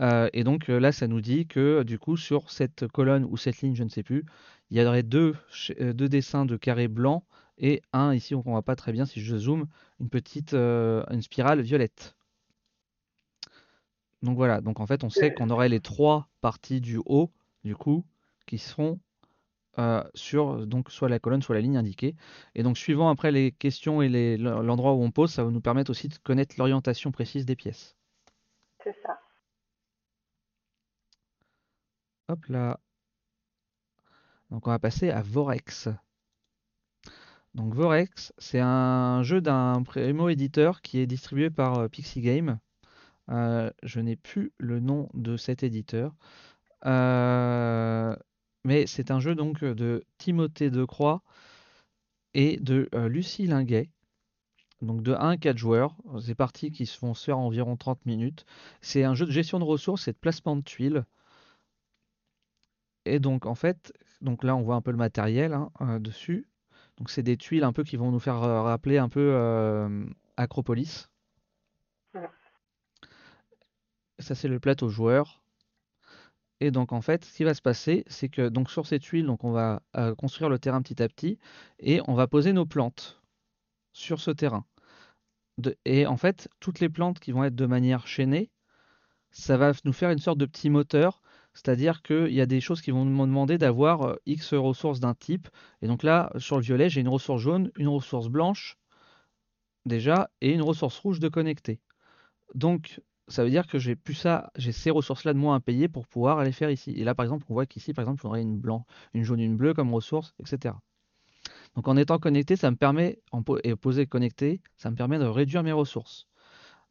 Euh, 0.00 0.28
et 0.32 0.44
donc 0.44 0.68
euh, 0.68 0.80
là, 0.80 0.92
ça 0.92 1.06
nous 1.06 1.20
dit 1.20 1.46
que 1.46 1.82
du 1.84 1.98
coup, 1.98 2.16
sur 2.16 2.50
cette 2.50 2.88
colonne 2.88 3.24
ou 3.24 3.36
cette 3.36 3.60
ligne, 3.62 3.74
je 3.76 3.84
ne 3.84 3.88
sais 3.88 4.02
plus, 4.02 4.24
il 4.70 4.78
y 4.80 4.84
aurait 4.84 5.02
deux, 5.04 5.34
ch- 5.50 5.76
euh, 5.80 5.92
dessins 5.92 6.44
de 6.46 6.56
carrés 6.56 6.88
blancs 6.88 7.24
et 7.58 7.82
un 7.92 8.14
ici, 8.14 8.34
on 8.34 8.38
ne 8.38 8.42
voit 8.44 8.62
pas 8.62 8.76
très 8.76 8.92
bien 8.92 9.06
si 9.06 9.20
je 9.20 9.36
zoome, 9.36 9.66
une 10.00 10.08
petite 10.08 10.54
une 10.54 11.22
spirale 11.22 11.60
violette. 11.60 12.16
Donc 14.22 14.36
voilà, 14.36 14.60
donc 14.60 14.80
en 14.80 14.86
fait, 14.86 15.04
on 15.04 15.10
sait 15.10 15.30
qu'on 15.30 15.50
aurait 15.50 15.68
les 15.68 15.80
trois 15.80 16.28
parties 16.40 16.80
du 16.80 16.98
haut, 17.06 17.30
du 17.64 17.74
coup, 17.76 18.04
qui 18.46 18.58
seront 18.58 18.98
euh, 19.78 20.02
sur 20.14 20.66
donc 20.66 20.90
soit 20.90 21.08
la 21.08 21.18
colonne, 21.18 21.42
soit 21.42 21.54
la 21.54 21.60
ligne 21.60 21.76
indiquée. 21.76 22.16
Et 22.54 22.62
donc, 22.62 22.76
suivant 22.78 23.08
après 23.08 23.32
les 23.32 23.52
questions 23.52 24.02
et 24.02 24.36
l'endroit 24.36 24.94
où 24.94 25.02
on 25.02 25.10
pose, 25.10 25.32
ça 25.32 25.44
va 25.44 25.50
nous 25.50 25.60
permettre 25.60 25.90
aussi 25.90 26.08
de 26.08 26.16
connaître 26.18 26.56
l'orientation 26.58 27.12
précise 27.12 27.46
des 27.46 27.56
pièces. 27.56 27.96
C'est 28.82 28.96
ça. 29.04 29.20
Hop 32.28 32.44
là. 32.46 32.80
Donc, 34.50 34.66
on 34.66 34.70
va 34.70 34.78
passer 34.78 35.10
à 35.10 35.22
Vorex. 35.22 35.88
Donc, 37.54 37.74
Vorex, 37.74 38.32
c'est 38.38 38.60
un 38.60 39.22
jeu 39.22 39.40
d'un 39.40 39.82
primo-éditeur 39.82 40.82
qui 40.82 40.98
est 40.98 41.06
distribué 41.06 41.50
par 41.50 41.78
euh, 41.78 41.88
Pixie 41.88 42.20
Game. 42.20 42.58
Euh, 43.30 43.70
je 43.82 44.00
n'ai 44.00 44.16
plus 44.16 44.52
le 44.58 44.80
nom 44.80 45.08
de 45.14 45.36
cet 45.36 45.62
éditeur. 45.62 46.14
Euh, 46.86 48.16
mais 48.64 48.86
c'est 48.86 49.10
un 49.10 49.20
jeu 49.20 49.34
donc 49.34 49.64
de 49.64 50.04
Timothée 50.18 50.70
Decroix 50.70 51.22
et 52.34 52.56
de 52.58 52.88
euh, 52.94 53.08
Lucie 53.08 53.46
Linguet. 53.46 53.90
Donc 54.82 55.02
de 55.02 55.12
1 55.12 55.30
à 55.30 55.36
4 55.36 55.58
joueurs, 55.58 55.94
c'est 56.20 56.34
parties 56.34 56.70
qui 56.70 56.86
se 56.86 56.98
vont 57.00 57.14
se 57.14 57.24
faire 57.24 57.38
environ 57.38 57.76
30 57.76 58.06
minutes. 58.06 58.46
C'est 58.80 59.04
un 59.04 59.14
jeu 59.14 59.26
de 59.26 59.30
gestion 59.30 59.58
de 59.58 59.64
ressources 59.64 60.08
et 60.08 60.12
de 60.12 60.16
placement 60.16 60.56
de 60.56 60.62
tuiles. 60.62 61.04
Et 63.04 63.18
donc 63.18 63.46
en 63.46 63.54
fait, 63.54 63.92
donc 64.20 64.44
là 64.44 64.56
on 64.56 64.62
voit 64.62 64.76
un 64.76 64.80
peu 64.82 64.90
le 64.90 64.96
matériel 64.96 65.52
hein, 65.52 65.70
euh, 65.82 65.98
dessus. 65.98 66.46
Donc 66.98 67.10
c'est 67.10 67.22
des 67.22 67.36
tuiles 67.36 67.64
un 67.64 67.72
peu 67.72 67.84
qui 67.84 67.96
vont 67.96 68.10
nous 68.10 68.18
faire 68.20 68.42
euh, 68.42 68.62
rappeler 68.62 68.98
un 68.98 69.08
peu 69.08 69.32
euh, 69.34 70.04
Acropolis. 70.36 71.10
Ça 74.18 74.34
c'est 74.34 74.48
le 74.48 74.60
plateau 74.60 74.88
joueur. 74.88 75.39
Et 76.60 76.70
donc 76.70 76.92
en 76.92 77.00
fait, 77.00 77.24
ce 77.24 77.36
qui 77.36 77.44
va 77.44 77.54
se 77.54 77.62
passer, 77.62 78.04
c'est 78.06 78.28
que 78.28 78.48
donc 78.48 78.70
sur 78.70 78.86
tuiles, 78.86 79.26
donc 79.26 79.44
on 79.44 79.52
va 79.52 79.82
euh, 79.96 80.14
construire 80.14 80.50
le 80.50 80.58
terrain 80.58 80.82
petit 80.82 81.02
à 81.02 81.08
petit 81.08 81.38
et 81.78 82.00
on 82.06 82.14
va 82.14 82.26
poser 82.26 82.52
nos 82.52 82.66
plantes 82.66 83.20
sur 83.92 84.20
ce 84.20 84.30
terrain. 84.30 84.66
Et 85.84 86.06
en 86.06 86.16
fait, 86.16 86.48
toutes 86.60 86.80
les 86.80 86.88
plantes 86.88 87.20
qui 87.20 87.32
vont 87.32 87.44
être 87.44 87.54
de 87.54 87.66
manière 87.66 88.06
chaînée, 88.06 88.50
ça 89.30 89.56
va 89.56 89.72
nous 89.84 89.92
faire 89.92 90.10
une 90.10 90.18
sorte 90.18 90.38
de 90.38 90.46
petit 90.46 90.70
moteur. 90.70 91.22
C'est-à-dire 91.54 92.02
qu'il 92.02 92.32
y 92.32 92.40
a 92.40 92.46
des 92.46 92.60
choses 92.60 92.80
qui 92.80 92.90
vont 92.92 93.04
me 93.04 93.26
demander 93.26 93.58
d'avoir 93.58 94.02
euh, 94.02 94.16
X 94.26 94.54
ressources 94.54 95.00
d'un 95.00 95.14
type. 95.14 95.48
Et 95.82 95.88
donc 95.88 96.02
là, 96.02 96.32
sur 96.38 96.56
le 96.56 96.62
violet, 96.62 96.88
j'ai 96.88 97.00
une 97.00 97.08
ressource 97.08 97.42
jaune, 97.42 97.70
une 97.76 97.88
ressource 97.88 98.28
blanche 98.28 98.78
déjà, 99.86 100.30
et 100.40 100.52
une 100.52 100.62
ressource 100.62 100.98
rouge 100.98 101.20
de 101.20 101.28
connecter. 101.28 101.80
Donc, 102.54 103.00
ça 103.30 103.44
veut 103.44 103.50
dire 103.50 103.66
que 103.66 103.78
j'ai 103.78 103.96
plus 103.96 104.14
ça, 104.14 104.50
j'ai 104.56 104.72
ces 104.72 104.90
ressources-là 104.90 105.32
de 105.32 105.38
moins 105.38 105.56
à 105.56 105.60
payer 105.60 105.88
pour 105.88 106.06
pouvoir 106.06 106.42
les 106.44 106.52
faire 106.52 106.70
ici. 106.70 106.92
Et 106.92 107.04
là, 107.04 107.14
par 107.14 107.24
exemple, 107.24 107.46
on 107.48 107.54
voit 107.54 107.66
qu'ici, 107.66 107.92
par 107.94 108.02
exemple, 108.02 108.18
il 108.18 108.22
faudrait 108.22 108.42
une 108.42 108.58
blanc, 108.58 108.86
une 109.14 109.24
jaune, 109.24 109.40
une 109.40 109.56
bleue 109.56 109.74
comme 109.74 109.92
ressource, 109.94 110.34
etc. 110.40 110.74
Donc, 111.76 111.88
en 111.88 111.96
étant 111.96 112.18
connecté, 112.18 112.56
ça 112.56 112.70
me 112.70 112.76
permet, 112.76 113.20
en 113.32 113.42
et 113.62 113.76
posé 113.76 114.06
connecté, 114.06 114.60
ça 114.76 114.90
me 114.90 114.96
permet 114.96 115.18
de 115.18 115.24
réduire 115.24 115.62
mes 115.62 115.72
ressources. 115.72 116.26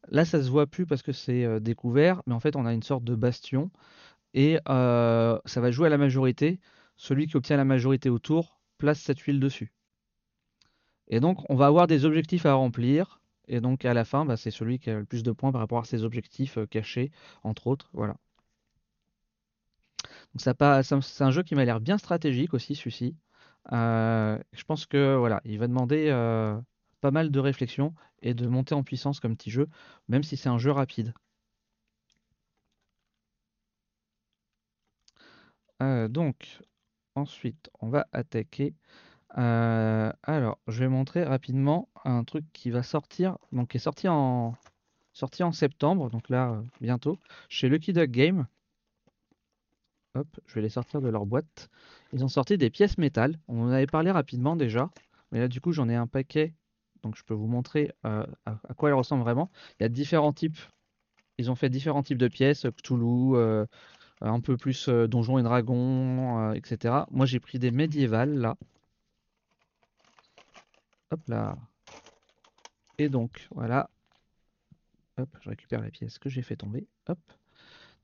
Là, 0.08 0.24
ça 0.24 0.42
se 0.42 0.50
voit 0.50 0.66
plus 0.66 0.86
parce 0.86 1.02
que 1.02 1.12
c'est 1.12 1.44
euh, 1.44 1.60
découvert, 1.60 2.22
mais 2.26 2.34
en 2.34 2.40
fait, 2.40 2.56
on 2.56 2.66
a 2.66 2.72
une 2.72 2.82
sorte 2.82 3.04
de 3.04 3.14
bastion 3.14 3.70
et 4.34 4.58
euh, 4.68 5.38
ça 5.44 5.60
va 5.60 5.70
jouer 5.70 5.86
à 5.88 5.90
la 5.90 5.98
majorité. 5.98 6.60
Celui 6.96 7.26
qui 7.26 7.36
obtient 7.36 7.56
la 7.56 7.64
majorité 7.64 8.10
autour 8.10 8.60
place 8.78 9.00
cette 9.00 9.20
huile 9.20 9.40
dessus. 9.40 9.72
Et 11.08 11.20
donc, 11.20 11.38
on 11.50 11.56
va 11.56 11.66
avoir 11.66 11.86
des 11.86 12.04
objectifs 12.04 12.46
à 12.46 12.54
remplir. 12.54 13.19
Et 13.50 13.60
donc, 13.60 13.84
à 13.84 13.92
la 13.94 14.04
fin, 14.04 14.24
bah, 14.24 14.36
c'est 14.36 14.50
celui 14.52 14.78
qui 14.78 14.90
a 14.90 14.94
le 15.00 15.04
plus 15.04 15.22
de 15.24 15.32
points 15.32 15.52
par 15.52 15.60
rapport 15.60 15.80
à 15.80 15.84
ses 15.84 16.04
objectifs 16.04 16.56
euh, 16.56 16.66
cachés, 16.66 17.10
entre 17.42 17.66
autres. 17.66 17.90
Voilà. 17.92 18.16
C'est 20.36 21.22
un 21.22 21.30
jeu 21.30 21.42
qui 21.42 21.54
m'a 21.54 21.64
l'air 21.64 21.80
bien 21.80 21.98
stratégique 21.98 22.54
aussi, 22.54 22.74
celui-ci. 22.74 23.16
Euh, 23.72 24.38
je 24.52 24.64
pense 24.64 24.86
que 24.86 25.16
voilà, 25.16 25.40
il 25.44 25.58
va 25.58 25.68
demander 25.68 26.08
euh, 26.08 26.58
pas 27.00 27.10
mal 27.10 27.30
de 27.30 27.40
réflexion 27.40 27.94
et 28.22 28.34
de 28.34 28.46
monter 28.48 28.74
en 28.74 28.82
puissance 28.84 29.20
comme 29.20 29.36
petit 29.36 29.50
jeu, 29.50 29.68
même 30.08 30.22
si 30.22 30.36
c'est 30.36 30.48
un 30.48 30.58
jeu 30.58 30.70
rapide. 30.72 31.14
Donc, 36.08 36.60
ensuite, 37.14 37.70
on 37.80 37.88
va 37.88 38.06
attaquer. 38.12 38.74
Euh, 39.38 40.12
alors, 40.22 40.58
je 40.66 40.80
vais 40.80 40.88
montrer 40.88 41.24
rapidement 41.24 41.88
un 42.04 42.24
truc 42.24 42.44
qui 42.52 42.70
va 42.70 42.82
sortir, 42.82 43.38
donc 43.52 43.70
qui 43.70 43.76
est 43.76 43.80
sorti 43.80 44.08
en, 44.08 44.54
sorti 45.12 45.42
en 45.42 45.52
septembre, 45.52 46.10
donc 46.10 46.28
là, 46.28 46.52
euh, 46.52 46.62
bientôt, 46.80 47.18
chez 47.48 47.68
Lucky 47.68 47.92
Duck 47.92 48.10
Game. 48.10 48.46
Hop, 50.16 50.26
je 50.46 50.54
vais 50.54 50.62
les 50.62 50.68
sortir 50.68 51.00
de 51.00 51.08
leur 51.08 51.26
boîte. 51.26 51.70
Ils 52.12 52.24
ont 52.24 52.28
sorti 52.28 52.58
des 52.58 52.70
pièces 52.70 52.98
métal. 52.98 53.38
On 53.46 53.62
en 53.62 53.70
avait 53.70 53.86
parlé 53.86 54.10
rapidement 54.10 54.56
déjà, 54.56 54.90
mais 55.30 55.38
là, 55.38 55.48
du 55.48 55.60
coup, 55.60 55.72
j'en 55.72 55.88
ai 55.88 55.94
un 55.94 56.08
paquet, 56.08 56.52
donc 57.02 57.16
je 57.16 57.22
peux 57.22 57.34
vous 57.34 57.46
montrer 57.46 57.92
euh, 58.04 58.26
à, 58.46 58.58
à 58.68 58.74
quoi 58.74 58.88
elles 58.88 58.96
ressemblent 58.96 59.22
vraiment. 59.22 59.50
Il 59.78 59.84
y 59.84 59.86
a 59.86 59.88
différents 59.88 60.32
types. 60.32 60.58
Ils 61.38 61.50
ont 61.50 61.54
fait 61.54 61.70
différents 61.70 62.02
types 62.02 62.18
de 62.18 62.28
pièces, 62.28 62.66
Cthulhu, 62.76 63.36
un 64.20 64.40
peu 64.40 64.58
plus 64.58 64.88
Donjons 64.90 65.38
et 65.38 65.42
Dragons, 65.42 66.52
etc. 66.52 67.06
Moi, 67.10 67.24
j'ai 67.24 67.40
pris 67.40 67.58
des 67.58 67.70
médiévales 67.70 68.34
là. 68.34 68.56
Hop 71.10 71.20
là. 71.28 71.58
Et 72.98 73.08
donc, 73.08 73.48
voilà. 73.50 73.90
Hop, 75.16 75.28
je 75.40 75.48
récupère 75.48 75.80
les 75.82 75.90
pièces 75.90 76.18
que 76.18 76.28
j'ai 76.28 76.42
fait 76.42 76.56
tomber. 76.56 76.86
Hop. 77.08 77.18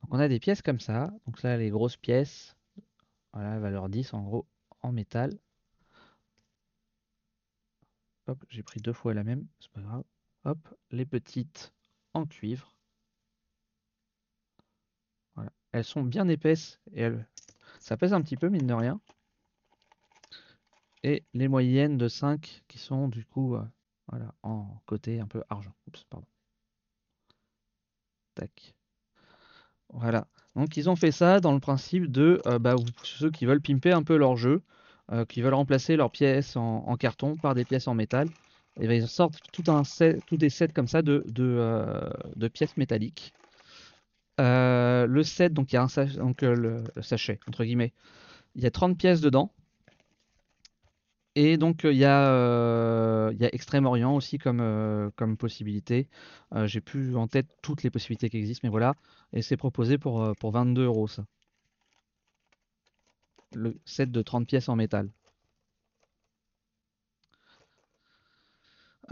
Donc, 0.01 0.13
on 0.13 0.19
a 0.19 0.27
des 0.27 0.39
pièces 0.39 0.61
comme 0.61 0.79
ça. 0.79 1.11
Donc, 1.25 1.41
là, 1.43 1.57
les 1.57 1.69
grosses 1.69 1.97
pièces. 1.97 2.55
Voilà, 3.33 3.59
valeur 3.59 3.89
10 3.89 4.13
en 4.13 4.23
gros, 4.23 4.45
en 4.81 4.91
métal. 4.91 5.37
Hop, 8.27 8.43
j'ai 8.49 8.63
pris 8.63 8.81
deux 8.81 8.93
fois 8.93 9.13
la 9.13 9.23
même. 9.23 9.47
C'est 9.59 9.71
pas 9.71 9.81
grave. 9.81 10.03
Hop, 10.43 10.59
les 10.91 11.05
petites 11.05 11.73
en 12.13 12.25
cuivre. 12.25 12.75
Voilà. 15.35 15.51
Elles 15.71 15.83
sont 15.83 16.03
bien 16.03 16.27
épaisses 16.27 16.79
et 16.91 17.01
elles... 17.01 17.27
ça 17.79 17.95
pèse 17.95 18.13
un 18.13 18.21
petit 18.21 18.37
peu, 18.37 18.49
mine 18.49 18.67
de 18.67 18.73
rien. 18.73 18.99
Et 21.03 21.23
les 21.33 21.47
moyennes 21.47 21.97
de 21.97 22.07
5 22.07 22.63
qui 22.67 22.77
sont 22.77 23.07
du 23.07 23.25
coup 23.25 23.55
euh, 23.55 23.63
voilà, 24.07 24.33
en 24.43 24.81
côté 24.85 25.19
un 25.19 25.27
peu 25.27 25.43
argent. 25.49 25.73
Oups, 25.87 26.03
pardon. 26.05 26.27
Tac. 28.35 28.75
Voilà. 29.93 30.27
Donc 30.55 30.75
ils 30.75 30.89
ont 30.89 30.95
fait 30.95 31.11
ça 31.11 31.39
dans 31.39 31.53
le 31.53 31.59
principe 31.59 32.11
de 32.11 32.41
euh, 32.47 32.59
bah, 32.59 32.75
ceux 33.03 33.31
qui 33.31 33.45
veulent 33.45 33.61
pimper 33.61 33.91
un 33.91 34.03
peu 34.03 34.17
leur 34.17 34.37
jeu, 34.37 34.63
euh, 35.11 35.25
qui 35.25 35.41
veulent 35.41 35.53
remplacer 35.53 35.95
leurs 35.95 36.11
pièces 36.11 36.55
en, 36.55 36.95
carton 36.97 37.35
par 37.35 37.53
des 37.53 37.65
pièces 37.65 37.87
en 37.87 37.93
métal. 37.93 38.27
Et 38.79 38.87
ben, 38.87 39.01
ils 39.01 39.07
sortent 39.07 39.39
tout 39.51 39.63
un 39.71 39.83
tous 40.27 40.37
des 40.37 40.49
sets 40.49 40.67
comme 40.69 40.87
ça 40.87 41.01
de, 41.01 41.23
de, 41.27 42.47
pièces 42.47 42.77
métalliques. 42.77 43.33
Le 44.37 45.21
set, 45.23 45.53
donc 45.53 45.71
il 45.71 45.75
y 45.75 45.77
a 45.77 45.83
un 45.83 46.05
donc, 46.17 46.41
le 46.41 46.83
sachet, 47.01 47.39
entre 47.47 47.63
guillemets, 47.63 47.93
il 48.55 48.63
y 48.63 48.67
a 48.67 48.71
30 48.71 48.97
pièces 48.97 49.21
dedans. 49.21 49.51
Et 51.39 51.57
donc, 51.57 51.85
euh, 51.85 51.91
il 51.93 51.99
y 51.99 52.05
a, 52.05 52.31
euh, 52.31 53.29
il 53.33 53.39
y 53.39 53.45
a 53.45 53.53
Extrême-Orient 53.53 54.15
aussi 54.15 54.39
comme, 54.39 54.59
euh, 54.59 55.11
comme 55.15 55.37
possibilité. 55.37 56.09
J'ai 56.65 56.81
plus 56.81 57.15
en 57.15 57.27
tête 57.27 57.47
toutes 57.61 57.83
les 57.83 57.91
possibilités 57.91 58.29
qui 58.29 58.37
existent, 58.37 58.61
mais 58.67 58.71
voilà. 58.71 58.95
Et 59.33 59.43
c'est 59.43 59.57
proposé 59.57 59.99
pour, 59.99 60.35
pour 60.39 60.51
22 60.51 60.85
euros, 60.85 61.07
ça. 61.07 61.25
Le 63.53 63.77
set 63.83 64.09
de 64.09 64.21
30 64.21 64.47
pièces 64.47 64.69
en 64.69 64.77
métal. 64.77 65.09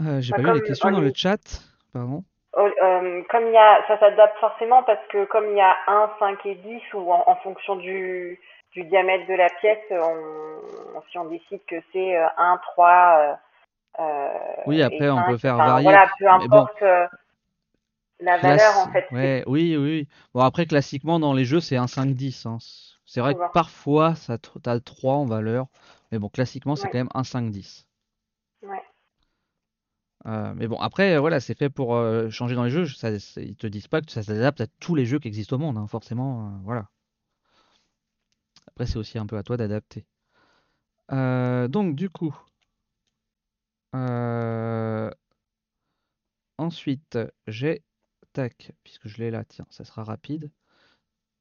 Euh, 0.00 0.20
j'ai 0.20 0.32
Bah, 0.32 0.38
pas 0.42 0.42
vu 0.42 0.52
les 0.52 0.62
questions 0.62 0.88
on 0.88 0.92
dans 0.92 1.00
le 1.00 1.12
chat. 1.14 1.38
Pardon. 1.92 2.24
oh, 2.54 2.68
euh, 2.82 3.22
comme 3.30 3.46
il 3.46 3.52
y 3.52 3.56
a, 3.58 3.84
ça 3.88 3.98
s'adapte 3.98 4.38
forcément 4.38 4.82
parce 4.84 5.06
que 5.08 5.24
comme 5.26 5.46
il 5.50 5.56
y 5.56 5.60
a 5.60 5.76
1, 5.86 6.10
5 6.18 6.46
et 6.46 6.54
10 6.56 6.82
ou 6.94 7.12
en, 7.12 7.24
en 7.26 7.36
fonction 7.36 7.76
du, 7.76 8.40
du 8.76 8.84
diamètre 8.84 9.26
de 9.26 9.34
la 9.34 9.48
pièce, 9.60 9.78
on, 9.90 11.00
si 11.10 11.18
on 11.18 11.24
décide 11.24 11.64
que 11.66 11.76
c'est 11.92 12.16
euh, 12.16 12.26
1, 12.36 12.58
3 12.58 13.38
euh, 13.98 14.02
euh, 14.02 14.28
Oui, 14.66 14.82
après, 14.82 15.08
on 15.10 15.16
5, 15.16 15.24
peut 15.24 15.38
faire 15.38 15.54
enfin, 15.54 15.64
varier. 15.64 15.84
voilà, 15.84 16.06
peu 16.18 16.28
bon, 16.28 16.44
importe 16.44 16.82
euh, 16.82 17.06
la 18.20 18.36
valeur 18.36 18.76
classe. 18.76 18.76
en 18.76 18.92
fait, 18.92 19.06
Ouais, 19.10 19.44
oui, 19.46 19.76
oui. 19.76 19.84
oui. 20.00 20.08
Bon, 20.34 20.40
après, 20.40 20.66
classiquement, 20.66 21.18
dans 21.20 21.32
les 21.32 21.44
jeux, 21.44 21.60
c'est 21.60 21.76
un 21.76 21.86
5-10. 21.86 22.46
hein. 22.46 22.58
C'est 23.06 23.20
vrai 23.20 23.34
que 23.34 23.40
parfois, 23.52 24.14
ça, 24.16 24.36
t'as 24.62 24.80
3 24.80 25.14
en 25.14 25.24
valeur. 25.26 25.66
Mais 26.12 26.18
bon, 26.18 26.28
classiquement, 26.28 26.76
c'est 26.76 26.88
Ouais, 26.88 26.92
quand 26.92 26.98
même 26.98 27.08
un 27.14 27.22
5-10. 27.24 27.86
ouais. 28.62 28.82
Euh, 30.26 30.52
mais 30.56 30.66
bon, 30.66 30.78
après, 30.80 31.18
voilà, 31.18 31.40
c'est 31.40 31.56
fait 31.56 31.70
pour 31.70 31.94
euh, 31.94 32.30
changer 32.30 32.54
dans 32.56 32.64
les 32.64 32.70
jeux. 32.70 32.86
Ça, 32.86 33.10
ils 33.10 33.56
te 33.56 33.66
disent 33.66 33.88
pas 33.88 34.00
que 34.02 34.10
ça 34.10 34.22
s'adapte 34.22 34.60
à 34.60 34.66
tous 34.80 34.94
les 34.94 35.06
jeux 35.06 35.18
qui 35.20 35.28
existent 35.28 35.56
au 35.56 35.58
monde, 35.60 35.78
hein, 35.78 35.86
forcément. 35.86 36.48
euh, 36.48 36.58
voilà. 36.64 36.88
Après, 38.66 38.86
c'est 38.86 38.98
aussi 38.98 39.18
un 39.18 39.26
peu 39.26 39.36
à 39.36 39.42
toi 39.42 39.56
d'adapter. 39.56 40.06
Euh, 41.12 41.68
donc, 41.68 41.94
du 41.94 42.10
coup, 42.10 42.36
euh, 43.94 45.10
ensuite, 46.58 47.18
j'ai, 47.46 47.82
tac, 48.32 48.72
puisque 48.84 49.08
je 49.08 49.18
l'ai 49.18 49.30
là, 49.30 49.44
tiens, 49.44 49.66
ça 49.70 49.84
sera 49.84 50.04
rapide. 50.04 50.50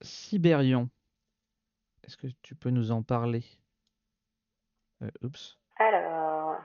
Sibérion. 0.01 0.89
Est-ce 2.03 2.17
que 2.17 2.27
tu 2.43 2.55
peux 2.55 2.69
nous 2.69 2.91
en 2.91 3.01
parler? 3.01 3.43
Euh, 5.01 5.09
oups. 5.23 5.57
Alors, 5.77 6.61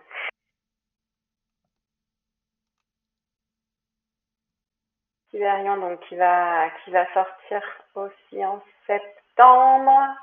Sibérian, 5.30 5.78
donc 5.78 6.00
qui 6.08 6.16
va, 6.16 6.70
qui 6.84 6.90
va 6.90 7.06
sortir 7.14 7.62
aussi 7.94 8.44
en 8.44 8.62
septembre. 8.86 10.16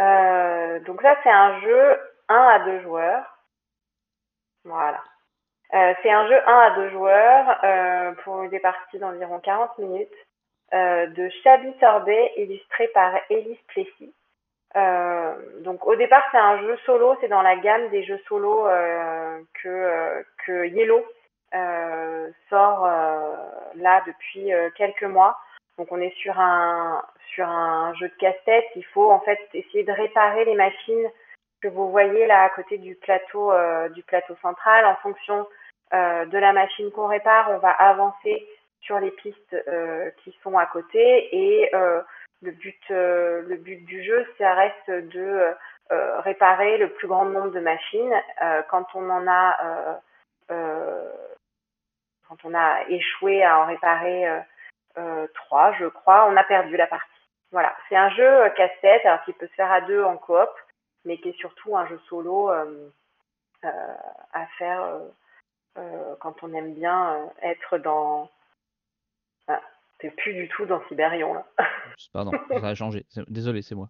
Euh, 0.00 0.80
donc 0.80 1.02
ça, 1.02 1.16
c'est 1.22 1.30
un 1.30 1.60
jeu 1.60 1.98
1 2.28 2.34
à 2.36 2.58
2 2.60 2.80
joueurs. 2.82 3.38
Voilà. 4.64 5.02
Euh, 5.74 5.94
c'est 6.02 6.10
un 6.10 6.26
jeu 6.28 6.40
1 6.46 6.58
à 6.58 6.70
2 6.76 6.90
joueurs 6.90 7.64
euh, 7.64 8.12
pour 8.24 8.48
des 8.48 8.60
parties 8.60 8.98
d'environ 8.98 9.38
40 9.40 9.78
minutes 9.78 10.08
euh, 10.72 11.06
de 11.08 11.28
Chabi 11.42 11.74
Sorbet 11.80 12.32
illustré 12.36 12.88
par 12.88 13.14
Elise 13.30 13.58
Plessis. 13.68 14.14
Euh, 14.76 15.34
donc 15.60 15.86
au 15.86 15.96
départ 15.96 16.22
c'est 16.30 16.38
un 16.38 16.58
jeu 16.60 16.76
solo, 16.84 17.16
c'est 17.20 17.28
dans 17.28 17.40
la 17.40 17.56
gamme 17.56 17.88
des 17.88 18.04
jeux 18.04 18.20
solo 18.28 18.66
euh, 18.66 19.40
que, 19.62 20.24
que 20.44 20.66
Yellow 20.66 21.02
sort 22.50 22.86
là 23.76 24.02
depuis 24.06 24.50
quelques 24.76 25.04
mois. 25.04 25.38
Donc 25.78 25.92
on 25.92 26.00
est 26.00 26.14
sur 26.16 26.38
un 26.38 27.02
jeu 27.94 28.08
de 28.08 28.14
casse-tête. 28.18 28.66
Il 28.74 28.84
faut 28.86 29.10
en 29.10 29.20
fait 29.20 29.38
essayer 29.54 29.84
de 29.84 29.92
réparer 29.92 30.44
les 30.44 30.56
machines 30.56 31.08
que 31.62 31.68
vous 31.68 31.90
voyez 31.90 32.26
là 32.26 32.44
à 32.44 32.50
côté 32.50 32.78
du 32.78 32.94
plateau 32.96 33.52
euh, 33.52 33.88
central. 34.42 34.86
En 34.86 34.96
fonction 34.96 35.46
euh, 35.94 36.26
de 36.26 36.38
la 36.38 36.52
machine 36.52 36.90
qu'on 36.90 37.06
répare, 37.06 37.50
on 37.50 37.58
va 37.58 37.70
avancer 37.70 38.46
sur 38.80 38.98
les 39.00 39.10
pistes 39.12 39.56
euh, 39.68 40.10
qui 40.22 40.36
sont 40.42 40.56
à 40.58 40.66
côté 40.66 41.34
et 41.34 41.70
le 42.40 42.52
but 42.52 42.80
le 42.90 43.56
but 43.56 43.84
du 43.84 44.04
jeu 44.04 44.24
ça 44.38 44.54
reste 44.54 44.90
de 44.90 45.52
réparer 45.90 46.78
le 46.78 46.90
plus 46.90 47.08
grand 47.08 47.24
nombre 47.24 47.50
de 47.50 47.58
machines 47.58 48.14
quand 48.70 48.86
on 48.94 49.10
en 49.10 49.26
a 49.26 50.00
quand 50.48 52.44
on 52.44 52.54
a 52.54 52.88
échoué 52.88 53.42
à 53.42 53.58
en 53.60 53.66
réparer 53.66 54.28
euh, 54.96 55.00
euh, 55.00 55.26
trois, 55.34 55.72
je 55.74 55.86
crois, 55.86 56.26
on 56.28 56.36
a 56.36 56.44
perdu 56.44 56.76
la 56.76 56.86
partie. 56.86 57.06
Voilà, 57.52 57.74
c'est 57.88 57.96
un 57.96 58.10
jeu 58.10 58.44
euh, 58.44 58.50
casse-tête, 58.50 59.04
alors 59.06 59.22
qui 59.24 59.32
peut 59.32 59.46
se 59.46 59.54
faire 59.54 59.70
à 59.70 59.80
deux 59.82 60.02
en 60.04 60.16
coop, 60.16 60.48
mais 61.04 61.18
qui 61.18 61.30
est 61.30 61.38
surtout 61.38 61.76
un 61.76 61.86
jeu 61.86 61.98
solo 62.08 62.50
euh, 62.50 62.88
à 63.62 64.46
faire 64.58 65.00
quand 66.20 66.42
on 66.42 66.52
aime 66.54 66.74
bien 66.74 67.30
être 67.42 67.78
dans. 67.78 68.28
Ah, 69.46 69.60
T'es 69.98 70.10
plus 70.10 70.32
du 70.34 70.48
tout 70.48 70.64
dans 70.66 70.80
Sibérion 70.88 71.34
là. 71.34 71.44
Pardon, 72.12 72.30
ça 72.60 72.68
a 72.68 72.74
changé. 72.74 73.04
Désolé, 73.28 73.62
c'est 73.62 73.74
moi. 73.74 73.88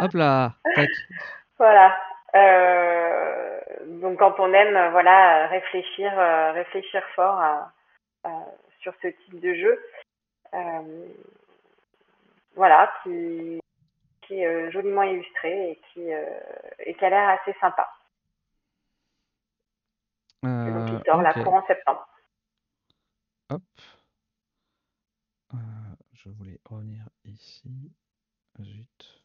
Hop 0.00 0.12
là, 0.14 0.52
tac. 0.74 0.88
Voilà. 1.58 1.96
Euh, 2.34 3.60
donc 4.00 4.18
quand 4.18 4.38
on 4.40 4.52
aime, 4.52 4.90
voilà, 4.92 5.46
réfléchir, 5.48 6.12
euh, 6.18 6.52
réfléchir 6.52 7.02
fort 7.14 7.38
à- 7.40 7.72
à- 8.24 8.44
sur 8.84 8.94
ce 9.02 9.08
type 9.08 9.40
de 9.40 9.54
jeu, 9.54 9.84
euh, 10.52 11.08
voilà, 12.54 12.92
qui, 13.02 13.60
qui 14.22 14.34
est 14.34 14.46
euh, 14.46 14.70
joliment 14.70 15.02
illustré 15.02 15.70
et 15.70 15.80
qui, 15.92 16.12
euh, 16.12 16.24
et 16.80 16.94
qui 16.94 17.04
a 17.04 17.10
l'air 17.10 17.28
assez 17.30 17.52
sympa. 17.60 17.90
Donc 20.42 20.90
il 20.90 21.02
sort 21.06 21.22
là 21.22 21.32
ok. 21.34 21.42
courant 21.42 21.66
septembre. 21.66 22.06
Hop. 23.50 23.62
Je 26.12 26.28
voulais 26.28 26.60
revenir 26.66 27.08
ici. 27.24 27.92
Zut. 28.62 29.24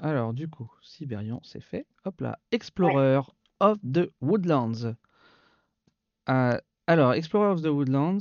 Alors, 0.00 0.34
du 0.34 0.48
coup, 0.48 0.70
Sibérian, 0.82 1.40
c'est 1.42 1.60
fait. 1.60 1.86
Hop 2.04 2.20
là. 2.20 2.38
Explorer 2.50 3.20
of 3.60 3.78
the 3.80 4.10
Woodlands. 4.20 4.94
Euh, 6.28 6.58
alors, 6.86 7.14
Explorer 7.14 7.52
of 7.52 7.62
the 7.62 7.66
Woodlands. 7.66 8.20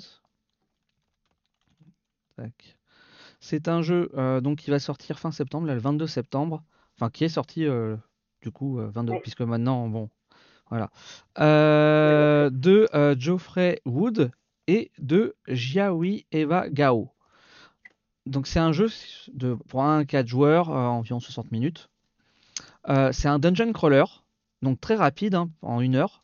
C'est 3.40 3.68
un 3.68 3.82
jeu 3.82 4.12
euh, 4.16 4.42
donc 4.42 4.60
qui 4.60 4.72
va 4.72 4.80
sortir 4.80 5.20
fin 5.20 5.32
septembre, 5.32 5.68
là, 5.68 5.74
le 5.74 5.80
22 5.80 6.08
septembre. 6.08 6.64
Enfin, 6.96 7.10
qui 7.10 7.24
est 7.24 7.30
sorti 7.30 7.66
euh, 7.66 7.96
du 8.42 8.52
coup 8.52 8.80
euh, 8.80 8.90
22, 8.90 9.14
Oui. 9.14 9.20
puisque 9.22 9.42
maintenant, 9.42 9.88
bon, 9.88 10.10
voilà. 10.70 10.90
Euh, 11.40 12.50
de 12.50 12.88
euh, 12.94 13.16
Geoffrey 13.18 13.82
Wood 13.86 14.32
et 14.68 14.92
de 14.98 15.36
Jiawi 15.48 16.26
Eva 16.32 16.70
Gao. 16.70 17.12
Donc 18.26 18.48
c'est 18.48 18.60
un 18.60 18.72
jeu 18.72 18.88
de, 19.34 19.54
pour 19.68 19.84
un 19.84 20.06
4 20.06 20.28
joueurs, 20.28 20.72
euh, 20.72 20.88
environ 20.88 21.20
60 21.20 21.52
minutes. 21.52 21.90
Euh, 22.90 23.12
c'est 23.12 23.28
un 23.28 23.40
dungeon 23.40 23.72
crawler, 23.74 24.06
donc 24.62 24.80
très 24.82 24.96
rapide, 24.96 25.36
hein, 25.36 25.50
en 25.62 25.82
une 25.82 25.96
heure, 25.96 26.24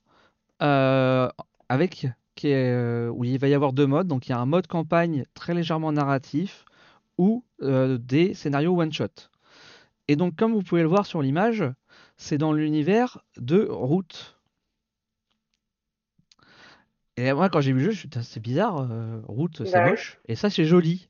euh, 0.62 1.30
avec 1.70 2.08
qui 2.36 2.48
est, 2.48 2.72
euh, 2.72 3.10
où 3.10 3.24
il 3.24 3.38
va 3.38 3.48
y 3.48 3.54
avoir 3.54 3.74
deux 3.74 3.88
modes. 3.88 4.08
Donc 4.08 4.28
il 4.28 4.32
y 4.32 4.34
a 4.34 4.40
un 4.40 4.46
mode 4.46 4.68
campagne 4.68 5.26
très 5.34 5.54
légèrement 5.54 5.92
narratif 5.92 6.66
ou 7.18 7.46
euh, 7.62 7.98
des 7.98 8.34
scénarios 8.34 8.80
one 8.80 8.92
shot. 8.92 9.30
Et 10.08 10.16
donc 10.16 10.36
comme 10.36 10.54
vous 10.54 10.64
pouvez 10.64 10.82
le 10.82 10.88
voir 10.88 11.06
sur 11.06 11.22
l'image, 11.22 11.64
c'est 12.18 12.38
dans 12.38 12.54
l'univers 12.54 13.20
de 13.38 13.68
Route. 13.70 14.40
Et 17.18 17.32
moi 17.34 17.50
quand 17.50 17.62
j'ai 17.62 17.74
vu 17.74 17.80
le 17.80 17.86
jeu, 17.86 17.92
je 17.92 18.00
suis 18.00 18.10
c'est 18.24 18.40
bizarre, 18.40 18.88
euh, 18.90 19.22
Route 19.28 19.66
c'est 19.66 19.74
Bah 19.74 19.90
moche, 19.90 20.20
et 20.28 20.36
ça 20.36 20.50
c'est 20.50 20.66
joli. 20.66 21.08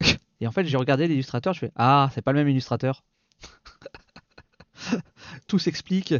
Et 0.40 0.46
en 0.48 0.50
fait 0.50 0.64
j'ai 0.64 0.76
regardé 0.76 1.06
l'illustrateur, 1.06 1.52
je 1.52 1.60
fais 1.60 1.72
ah 1.76 2.10
c'est 2.12 2.22
pas 2.22 2.32
le 2.32 2.38
même 2.38 2.48
illustrateur. 2.48 3.04
Tout 5.46 5.60
s'explique. 5.60 6.14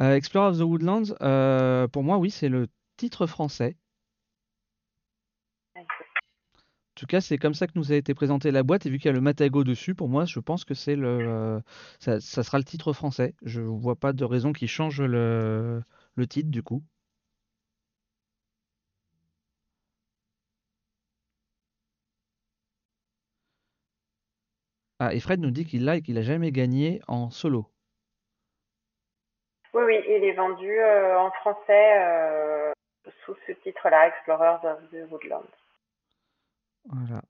Euh, 0.00 0.14
Explorer 0.16 0.48
of 0.50 0.58
the 0.58 0.62
Woodlands, 0.62 1.14
euh, 1.22 1.88
pour 1.88 2.02
moi, 2.02 2.18
oui, 2.18 2.30
c'est 2.30 2.48
le 2.48 2.68
titre 2.96 3.26
français. 3.26 3.76
En 5.76 7.00
tout 7.00 7.06
cas, 7.06 7.20
c'est 7.20 7.36
comme 7.38 7.54
ça 7.54 7.66
que 7.66 7.72
nous 7.76 7.90
a 7.92 7.96
été 7.96 8.14
présentée 8.14 8.50
la 8.50 8.62
boîte. 8.62 8.86
Et 8.86 8.90
vu 8.90 8.98
qu'il 8.98 9.06
y 9.06 9.08
a 9.10 9.12
le 9.12 9.20
Matago 9.20 9.64
dessus, 9.64 9.94
pour 9.94 10.08
moi, 10.08 10.24
je 10.26 10.40
pense 10.40 10.64
que 10.64 10.74
c'est 10.74 10.94
le, 10.96 11.08
euh, 11.08 11.60
ça, 12.00 12.20
sera 12.20 12.58
le 12.58 12.64
titre 12.64 12.92
français. 12.92 13.34
Je 13.42 13.60
vois 13.62 13.96
pas 13.96 14.12
de 14.12 14.24
raison 14.24 14.52
qui 14.52 14.68
change 14.68 15.00
le, 15.02 15.82
le 16.16 16.26
titre 16.26 16.50
du 16.50 16.62
coup. 16.62 16.82
Ah, 24.98 25.12
et 25.14 25.20
Fred 25.20 25.40
nous 25.40 25.50
dit 25.50 25.64
qu'il 25.66 25.84
l'a 25.84 25.96
et 25.96 26.02
qu'il 26.02 26.16
a 26.18 26.22
jamais 26.22 26.50
gagné 26.52 27.00
en 27.08 27.30
solo. 27.30 27.71
Oui, 29.74 29.82
oui, 29.86 30.00
il 30.06 30.24
est 30.24 30.32
vendu 30.34 30.70
euh, 30.70 31.18
en 31.18 31.30
français 31.30 31.98
euh, 31.98 32.72
sous 33.24 33.34
ce 33.46 33.52
titre-là, 33.52 34.08
Explorers 34.08 34.64
of 34.64 34.78
the 34.90 35.10
Woodlands. 35.10 35.48
Voilà. 36.90 37.22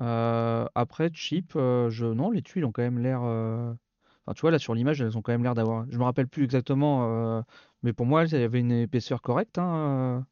Euh, 0.00 0.66
après, 0.74 1.10
euh, 1.56 1.90
je... 1.90 2.06
non, 2.06 2.30
les 2.30 2.42
tuiles 2.42 2.64
ont 2.64 2.72
quand 2.72 2.82
même 2.82 2.98
l'air. 2.98 3.20
Enfin, 3.20 4.34
tu 4.34 4.40
vois, 4.42 4.50
là 4.50 4.58
sur 4.58 4.74
l'image, 4.74 5.00
elles 5.02 5.18
ont 5.18 5.22
quand 5.22 5.32
même 5.32 5.42
l'air 5.42 5.54
d'avoir. 5.54 5.84
Je 5.90 5.98
me 5.98 6.04
rappelle 6.04 6.28
plus 6.28 6.44
exactement, 6.44 7.44
mais 7.82 7.92
pour 7.92 8.06
moi, 8.06 8.24
il 8.24 8.32
y 8.32 8.42
avait 8.42 8.60
une 8.60 8.72
épaisseur 8.72 9.20
correcte. 9.20 9.58
hein. 9.58 10.26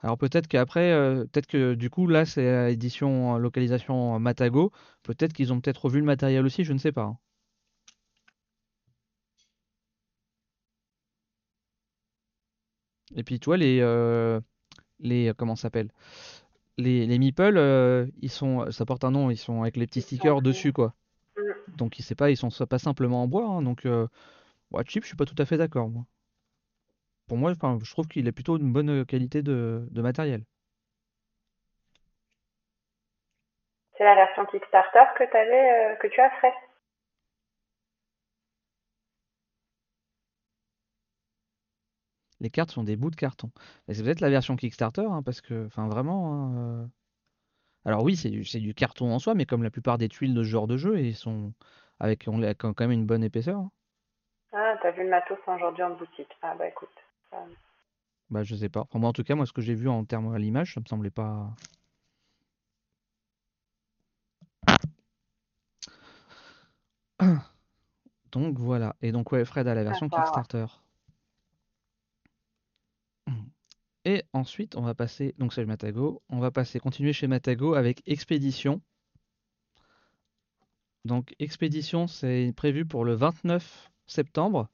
Alors 0.00 0.18
peut-être 0.18 0.48
qu'après, 0.48 0.92
peut-être 1.32 1.46
que 1.46 1.74
du 1.74 1.88
coup, 1.90 2.06
là, 2.06 2.24
c'est 2.26 2.72
édition, 2.72 3.38
localisation 3.38 4.18
Matago. 4.18 4.70
Peut-être 5.02 5.32
qu'ils 5.32 5.52
ont 5.52 5.60
peut-être 5.60 5.84
revu 5.86 5.98
le 6.00 6.04
matériel 6.06 6.44
aussi, 6.44 6.64
je 6.64 6.72
ne 6.72 6.78
sais 6.78 6.92
pas. 6.92 7.16
Et 13.16 13.24
puis, 13.24 13.40
tu 13.40 13.46
vois, 13.46 13.56
les, 13.56 13.80
euh, 13.80 14.40
les, 15.00 15.32
comment 15.36 15.56
ça 15.56 15.62
s'appelle? 15.62 15.90
Les, 16.78 17.06
les 17.06 17.18
meeples, 17.18 17.58
euh, 17.58 18.06
ils 18.22 18.30
sont, 18.30 18.70
ça 18.70 18.84
porte 18.86 19.04
un 19.04 19.10
nom, 19.10 19.30
ils 19.30 19.36
sont 19.36 19.62
avec 19.62 19.76
les 19.76 19.86
petits 19.86 20.02
stickers 20.02 20.42
dessus, 20.42 20.72
quoi. 20.72 20.94
Mm. 21.36 21.76
Donc, 21.76 21.98
il 21.98 22.02
sait 22.02 22.14
pas, 22.14 22.30
ils 22.30 22.36
sont 22.36 22.50
pas 22.66 22.78
simplement 22.78 23.22
en 23.22 23.28
bois, 23.28 23.46
hein, 23.46 23.62
donc, 23.62 23.86
euh, 23.86 24.06
ouais, 24.72 24.82
cheap, 24.86 25.02
je 25.02 25.08
suis 25.08 25.16
pas 25.16 25.26
tout 25.26 25.34
à 25.38 25.44
fait 25.44 25.58
d'accord, 25.58 25.88
moi. 25.88 26.04
Pour 27.28 27.38
moi, 27.38 27.52
je 27.52 27.90
trouve 27.90 28.08
qu'il 28.08 28.28
a 28.28 28.32
plutôt 28.32 28.58
une 28.58 28.72
bonne 28.72 28.90
euh, 28.90 29.04
qualité 29.04 29.42
de, 29.42 29.86
de 29.90 30.02
matériel. 30.02 30.44
C'est 33.96 34.04
la 34.04 34.14
version 34.14 34.44
Kickstarter 34.46 35.04
que, 35.16 35.24
euh, 35.24 35.94
que 35.96 36.06
tu 36.08 36.20
as 36.20 36.30
fait? 36.40 36.52
Les 42.42 42.50
cartes 42.50 42.72
sont 42.72 42.82
des 42.84 42.96
bouts 42.96 43.10
de 43.10 43.16
carton. 43.16 43.50
Et 43.88 43.94
c'est 43.94 44.02
peut-être 44.02 44.20
la 44.20 44.28
version 44.28 44.56
Kickstarter, 44.56 45.06
hein, 45.08 45.22
parce 45.22 45.40
que, 45.40 45.66
enfin 45.66 45.88
vraiment. 45.88 46.34
hein, 46.34 46.56
euh, 46.56 46.86
Alors 47.84 48.02
oui, 48.02 48.16
c'est 48.16 48.30
du, 48.30 48.74
carton 48.74 49.12
en 49.12 49.18
soi, 49.20 49.34
mais 49.34 49.46
comme 49.46 49.62
la 49.62 49.70
plupart 49.70 49.96
des 49.96 50.08
tuiles 50.08 50.34
de 50.34 50.42
ce 50.42 50.48
genre 50.48 50.66
de 50.66 50.76
jeu, 50.76 51.00
ils 51.00 51.14
sont 51.14 51.52
avec 52.00 52.24
on 52.26 52.38
l'a- 52.38 52.54
quand 52.54 52.78
même 52.80 52.90
une 52.90 53.06
bonne 53.06 53.22
épaisseur. 53.24 53.58
hein. 53.58 53.70
Ah, 54.52 54.76
t'as 54.82 54.90
vu 54.90 55.04
le 55.04 55.08
matos 55.08 55.38
aujourd'hui 55.46 55.82
en 55.82 55.96
boutique. 55.96 56.36
Ah 56.42 56.54
bah 56.58 56.68
écoute. 56.68 56.90
Bah 58.28 58.42
je 58.42 58.54
sais 58.56 58.68
pas. 58.68 58.80
Enfin, 58.80 58.98
moi 58.98 59.08
en 59.08 59.12
tout 59.12 59.22
cas, 59.24 59.34
moi 59.34 59.46
ce 59.46 59.52
que 59.52 59.62
j'ai 59.62 59.74
vu 59.74 59.88
en 59.88 60.04
termes 60.04 60.34
à 60.34 60.38
l'image, 60.38 60.74
ça 60.74 60.80
me 60.80 60.86
semblait 60.86 61.10
pas. 61.10 61.54
Donc 68.32 68.58
voilà. 68.58 68.96
Et 69.00 69.12
donc 69.12 69.30
ouais, 69.32 69.44
Fred 69.44 69.68
a 69.68 69.74
la 69.74 69.84
version. 69.84 70.08
Kickstarter. 70.08 70.81
Et 74.04 74.24
ensuite, 74.32 74.76
on 74.76 74.82
va 74.82 74.94
passer, 74.94 75.34
donc 75.38 75.52
c'est 75.52 75.64
Matago, 75.64 76.22
on 76.28 76.40
va 76.40 76.50
passer, 76.50 76.80
continuer 76.80 77.12
chez 77.12 77.28
Matago 77.28 77.74
avec 77.74 78.02
Expédition. 78.06 78.80
Donc 81.04 81.34
Expédition, 81.38 82.06
c'est 82.06 82.52
prévu 82.56 82.84
pour 82.84 83.04
le 83.04 83.14
29 83.14 83.90
septembre. 84.06 84.68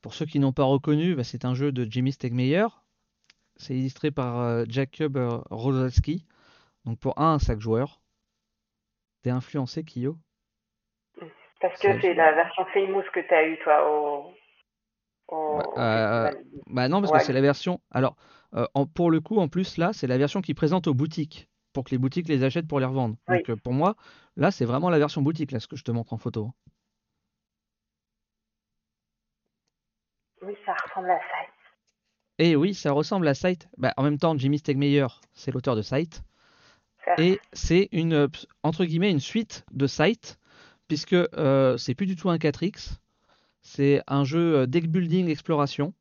Pour 0.00 0.14
ceux 0.14 0.26
qui 0.26 0.38
n'ont 0.38 0.52
pas 0.52 0.64
reconnu, 0.64 1.14
bah, 1.14 1.24
c'est 1.24 1.44
un 1.44 1.54
jeu 1.54 1.72
de 1.72 1.90
Jimmy 1.90 2.12
Stegmeyer. 2.12 2.66
C'est 3.56 3.74
illustré 3.74 4.10
par 4.10 4.40
euh, 4.40 4.64
Jacob 4.68 5.16
euh, 5.16 5.38
Rosalski. 5.50 6.26
Donc 6.84 6.98
pour 6.98 7.18
un, 7.18 7.38
5 7.38 7.60
joueurs. 7.60 8.00
T'es 9.22 9.30
influencé, 9.30 9.84
Kyo? 9.84 10.18
Parce 11.60 11.80
que 11.80 12.00
c'est 12.00 12.14
la 12.14 12.32
version 12.32 12.66
Famous 12.74 13.04
que 13.12 13.20
t'as 13.26 13.46
eu 13.46 13.58
toi 13.60 13.90
au. 13.90 14.34
Bah, 15.30 15.62
euh, 15.78 16.26
festival. 16.30 16.44
Bah 16.66 16.88
non, 16.88 17.00
parce 17.00 17.12
Ouais. 17.12 17.18
que 17.20 17.24
c'est 17.26 17.32
la 17.32 17.40
version. 17.40 17.80
Alors, 17.90 18.16
euh, 18.54 18.66
en- 18.74 18.86
pour 18.86 19.10
le 19.10 19.20
coup, 19.20 19.38
en 19.38 19.48
plus, 19.48 19.76
là, 19.76 19.92
c'est 19.92 20.06
la 20.06 20.18
version 20.18 20.40
qui 20.42 20.54
présente 20.54 20.86
aux 20.86 20.94
boutiques. 20.94 21.48
Pour 21.72 21.84
que 21.84 21.90
les 21.90 21.98
boutiques 21.98 22.28
les 22.28 22.44
achètent 22.44 22.68
pour 22.68 22.78
les 22.80 22.86
revendre. 22.86 23.16
Oui. 23.28 23.38
Donc 23.38 23.50
euh, 23.50 23.56
pour 23.56 23.72
moi, 23.72 23.96
là, 24.36 24.50
c'est 24.50 24.64
vraiment 24.64 24.90
la 24.90 24.98
version 24.98 25.22
boutique, 25.22 25.50
là, 25.52 25.58
ce 25.60 25.66
que 25.66 25.76
je 25.76 25.82
te 25.84 25.90
montre 25.90 26.12
en 26.12 26.18
photo. 26.18 26.52
Oui, 30.42 30.54
ça 30.64 30.74
ressemble 30.84 31.10
à 31.10 31.18
ça. 31.18 31.24
Et 32.38 32.56
oui, 32.56 32.74
ça 32.74 32.92
ressemble 32.92 33.28
à 33.28 33.34
Sight. 33.34 33.68
Bah, 33.76 33.92
en 33.96 34.02
même 34.02 34.18
temps, 34.18 34.36
Jimmy 34.36 34.58
Stegmeyer, 34.58 35.06
c'est 35.32 35.50
l'auteur 35.52 35.76
de 35.76 35.82
Sight. 35.82 36.22
Et 37.18 37.38
c'est 37.52 37.88
une, 37.92 38.12
euh, 38.14 38.28
entre 38.62 38.84
guillemets, 38.84 39.10
une 39.10 39.20
suite 39.20 39.64
de 39.72 39.86
Sight, 39.86 40.38
puisque 40.88 41.12
euh, 41.12 41.76
c'est 41.76 41.94
plus 41.94 42.06
du 42.06 42.16
tout 42.16 42.30
un 42.30 42.38
4X. 42.38 42.98
C'est 43.64 44.02
un 44.06 44.24
jeu 44.24 44.58
euh, 44.58 44.66
deck 44.66 44.88
building 44.88 45.28
exploration. 45.28 45.94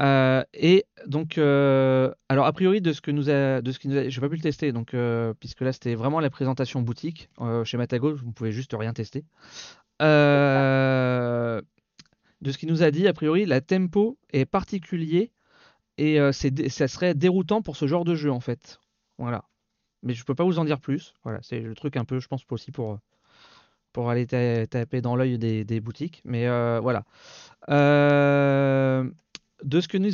Euh, 0.00 0.44
et 0.54 0.86
donc, 1.06 1.36
euh, 1.38 2.14
alors 2.28 2.46
a 2.46 2.52
priori 2.52 2.80
de 2.80 2.92
ce 2.92 3.00
que 3.00 3.10
nous 3.10 3.28
a, 3.28 3.60
de 3.60 3.72
ce 3.72 3.80
qui 3.80 3.88
nous 3.88 3.96
a, 3.96 4.08
j'ai 4.08 4.20
pas 4.20 4.28
pu 4.28 4.36
le 4.36 4.40
tester, 4.42 4.70
donc 4.72 4.94
puisque 5.40 5.60
là 5.60 5.72
c'était 5.72 5.96
vraiment 5.96 6.20
la 6.20 6.30
présentation 6.30 6.80
boutique 6.82 7.28
chez 7.64 7.76
Matago, 7.76 8.14
vous 8.14 8.32
pouvez 8.32 8.52
juste 8.52 8.74
rien 8.78 8.92
tester. 8.92 9.24
De 10.00 11.62
ce 12.46 12.58
qu'il 12.58 12.68
nous 12.68 12.84
a 12.84 12.92
dit, 12.92 13.08
a 13.08 13.12
priori, 13.12 13.44
la 13.44 13.60
tempo 13.60 14.16
est 14.32 14.46
particulier 14.46 15.32
et 15.96 16.20
c'est, 16.32 16.68
ça 16.68 16.86
serait 16.86 17.14
déroutant 17.14 17.60
pour 17.60 17.76
ce 17.76 17.88
genre 17.88 18.04
de 18.04 18.14
jeu 18.14 18.30
en 18.30 18.38
fait. 18.38 18.78
Voilà. 19.18 19.44
Mais 20.04 20.14
je 20.14 20.24
peux 20.24 20.36
pas 20.36 20.44
vous 20.44 20.60
en 20.60 20.64
dire 20.64 20.78
plus. 20.80 21.12
Voilà, 21.24 21.40
c'est 21.42 21.58
le 21.58 21.74
truc 21.74 21.96
un 21.96 22.04
peu, 22.04 22.20
je 22.20 22.28
pense 22.28 22.44
aussi 22.50 22.70
pour 22.70 23.00
pour 23.92 24.10
aller 24.10 24.26
ta- 24.26 24.66
taper 24.66 25.00
dans 25.00 25.16
l'œil 25.16 25.38
des, 25.38 25.80
boutiques. 25.80 26.22
Mais 26.24 26.46
euh, 26.46 26.80
voilà. 26.80 27.04
Euh, 27.68 29.08
de 29.64 29.80
ce 29.80 29.88
que 29.88 29.98
nous 29.98 30.10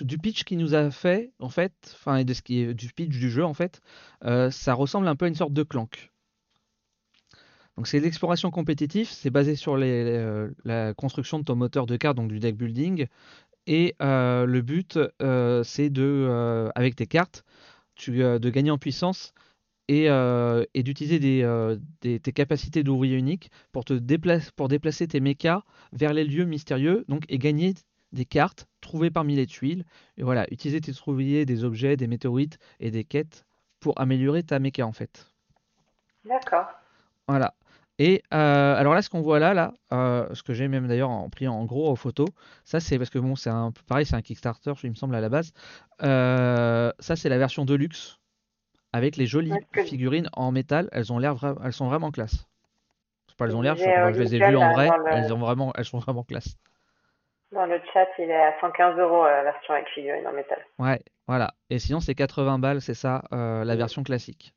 du 0.00 0.18
pitch 0.18 0.44
qu'il 0.44 0.58
nous 0.58 0.74
a 0.74 0.90
fait 0.90 1.32
en 1.38 1.50
fait, 1.50 1.74
enfin 1.94 2.16
et 2.16 2.24
de 2.24 2.32
ce 2.32 2.42
qui 2.42 2.60
est 2.60 2.74
du 2.74 2.88
pitch 2.92 3.10
du 3.10 3.30
jeu 3.30 3.44
en 3.44 3.54
fait, 3.54 3.80
euh, 4.24 4.50
ça 4.50 4.74
ressemble 4.74 5.06
un 5.06 5.16
peu 5.16 5.26
à 5.26 5.28
une 5.28 5.34
sorte 5.34 5.52
de 5.52 5.62
clank. 5.62 6.10
Donc 7.76 7.86
c'est 7.86 8.00
l'exploration 8.00 8.50
compétitive, 8.50 9.08
c'est 9.08 9.30
basé 9.30 9.54
sur 9.56 9.76
la 9.76 10.94
construction 10.94 11.38
de 11.38 11.44
ton 11.44 11.56
moteur 11.56 11.86
de 11.86 11.96
cartes, 11.96 12.16
donc 12.16 12.28
du 12.28 12.38
deck 12.38 12.56
building. 12.56 13.06
Et 13.66 13.94
le 14.00 14.60
but, 14.60 14.98
c'est 15.64 15.88
de, 15.90 16.70
avec 16.74 16.96
tes 16.96 17.06
cartes, 17.06 17.44
tu, 17.94 18.18
de 18.18 18.50
gagner 18.50 18.70
en 18.70 18.78
puissance 18.78 19.32
et, 19.90 20.08
euh, 20.08 20.64
et 20.72 20.84
d'utiliser 20.84 21.18
des, 21.18 21.42
euh, 21.42 21.76
des- 22.00 22.20
tes 22.20 22.32
capacités 22.32 22.84
d'ouvrier 22.84 23.16
unique 23.16 23.50
pour 23.72 23.84
te 23.84 23.92
déplacer, 23.92 24.50
pour 24.54 24.68
déplacer 24.68 25.08
tes 25.08 25.18
mechas 25.18 25.62
vers 25.92 26.12
les 26.12 26.22
lieux 26.22 26.44
mystérieux, 26.44 27.04
donc 27.08 27.24
et 27.28 27.38
gagner 27.38 27.74
des 28.12 28.24
cartes 28.24 28.68
trouvées 28.80 29.10
parmi 29.10 29.34
les 29.34 29.48
tuiles. 29.48 29.84
Et 30.16 30.22
voilà, 30.22 30.46
utiliser 30.52 30.80
tes 30.80 30.92
ouvriers, 31.08 31.44
des 31.44 31.64
objets, 31.64 31.96
des 31.96 32.06
météorites 32.06 32.58
et 32.78 32.92
des 32.92 33.02
quêtes 33.02 33.44
pour 33.80 34.00
améliorer 34.00 34.44
ta 34.44 34.60
mecha 34.60 34.86
en 34.86 34.92
fait. 34.92 35.26
D'accord. 36.24 36.66
Voilà. 37.26 37.54
Et 37.98 38.22
euh, 38.32 38.76
alors 38.76 38.94
là, 38.94 39.02
ce 39.02 39.10
qu'on 39.10 39.22
voit 39.22 39.40
là, 39.40 39.54
là, 39.54 39.74
euh, 39.92 40.32
ce 40.34 40.44
que 40.44 40.54
j'ai 40.54 40.68
même 40.68 40.86
d'ailleurs 40.86 41.10
en 41.10 41.28
pris 41.28 41.48
en 41.48 41.64
gros 41.64 41.90
en 41.90 41.96
photo, 41.96 42.26
ça 42.64 42.78
c'est 42.78 42.96
parce 42.96 43.10
que 43.10 43.18
bon, 43.18 43.34
c'est 43.34 43.50
un 43.50 43.72
pareil, 43.88 44.06
c'est 44.06 44.14
un 44.14 44.22
Kickstarter, 44.22 44.72
il 44.84 44.90
me 44.90 44.94
semble 44.94 45.16
à 45.16 45.20
la 45.20 45.28
base. 45.28 45.52
Euh, 46.02 46.92
ça 47.00 47.16
c'est 47.16 47.28
la 47.28 47.38
version 47.38 47.64
Deluxe 47.64 48.19
avec 48.92 49.16
les 49.16 49.26
jolies 49.26 49.60
figurines 49.76 50.28
en 50.32 50.52
métal. 50.52 50.88
Elles 50.92 51.12
ont 51.12 51.18
l'air, 51.18 51.34
vra- 51.34 51.58
elles 51.64 51.72
sont 51.72 51.88
vraiment 51.88 52.10
classe. 52.10 52.46
Pas 53.36 53.46
elles 53.46 53.56
ont 53.56 53.62
l'air, 53.62 53.76
je, 53.76 53.90
euh, 53.90 54.12
je 54.12 54.20
les 54.20 54.34
ai 54.34 54.40
vues 54.40 54.56
en 54.56 54.68
vrai, 54.68 54.90
le- 54.90 55.12
elles 55.16 55.32
ont 55.32 55.38
vraiment, 55.38 55.72
elles 55.76 55.84
sont 55.86 55.98
vraiment 55.98 56.24
classe. 56.24 56.56
Dans 57.52 57.66
le 57.66 57.80
chat, 57.92 58.06
il 58.18 58.30
est 58.30 58.34
à 58.34 58.58
115 58.60 58.98
euros 58.98 59.24
euh, 59.24 59.30
la 59.30 59.42
version 59.44 59.74
avec 59.74 59.88
figurine 59.88 60.26
en 60.26 60.32
métal. 60.32 60.58
Ouais, 60.78 61.02
voilà. 61.26 61.54
Et 61.70 61.78
sinon 61.78 62.00
c'est 62.00 62.14
80 62.14 62.58
balles, 62.58 62.82
c'est 62.82 62.94
ça, 62.94 63.24
euh, 63.32 63.64
la 63.64 63.76
version 63.76 64.02
classique. 64.02 64.54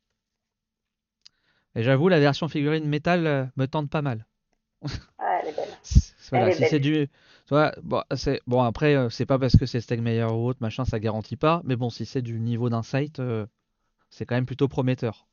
Et 1.76 1.82
j'avoue, 1.82 2.08
la 2.08 2.20
version 2.20 2.48
figurine 2.48 2.86
métal 2.88 3.50
me 3.56 3.66
tente 3.66 3.90
pas 3.90 4.02
mal. 4.02 4.26
Ah, 5.18 5.40
elle 5.42 5.48
est 5.48 5.56
belle. 5.56 5.68
Voilà, 6.30 6.46
Elle 6.46 6.52
est 6.52 6.56
si 6.56 6.64
c'est 6.64 6.80
du. 6.80 7.08
Bon, 8.46 8.62
après, 8.62 9.08
c'est 9.10 9.26
pas 9.26 9.38
parce 9.38 9.56
que 9.56 9.66
c'est 9.66 9.80
Stegmeyer 9.80 10.24
ou 10.24 10.46
autre, 10.48 10.58
machin, 10.60 10.84
ça 10.84 10.98
garantit 10.98 11.36
pas. 11.36 11.60
Mais 11.64 11.76
bon, 11.76 11.90
si 11.90 12.06
c'est 12.06 12.22
du 12.22 12.40
niveau 12.40 12.70
euh, 13.20 13.46
c'est 14.14 14.26
quand 14.26 14.36
même 14.36 14.46
plutôt 14.46 14.68
prometteur. 14.68 15.26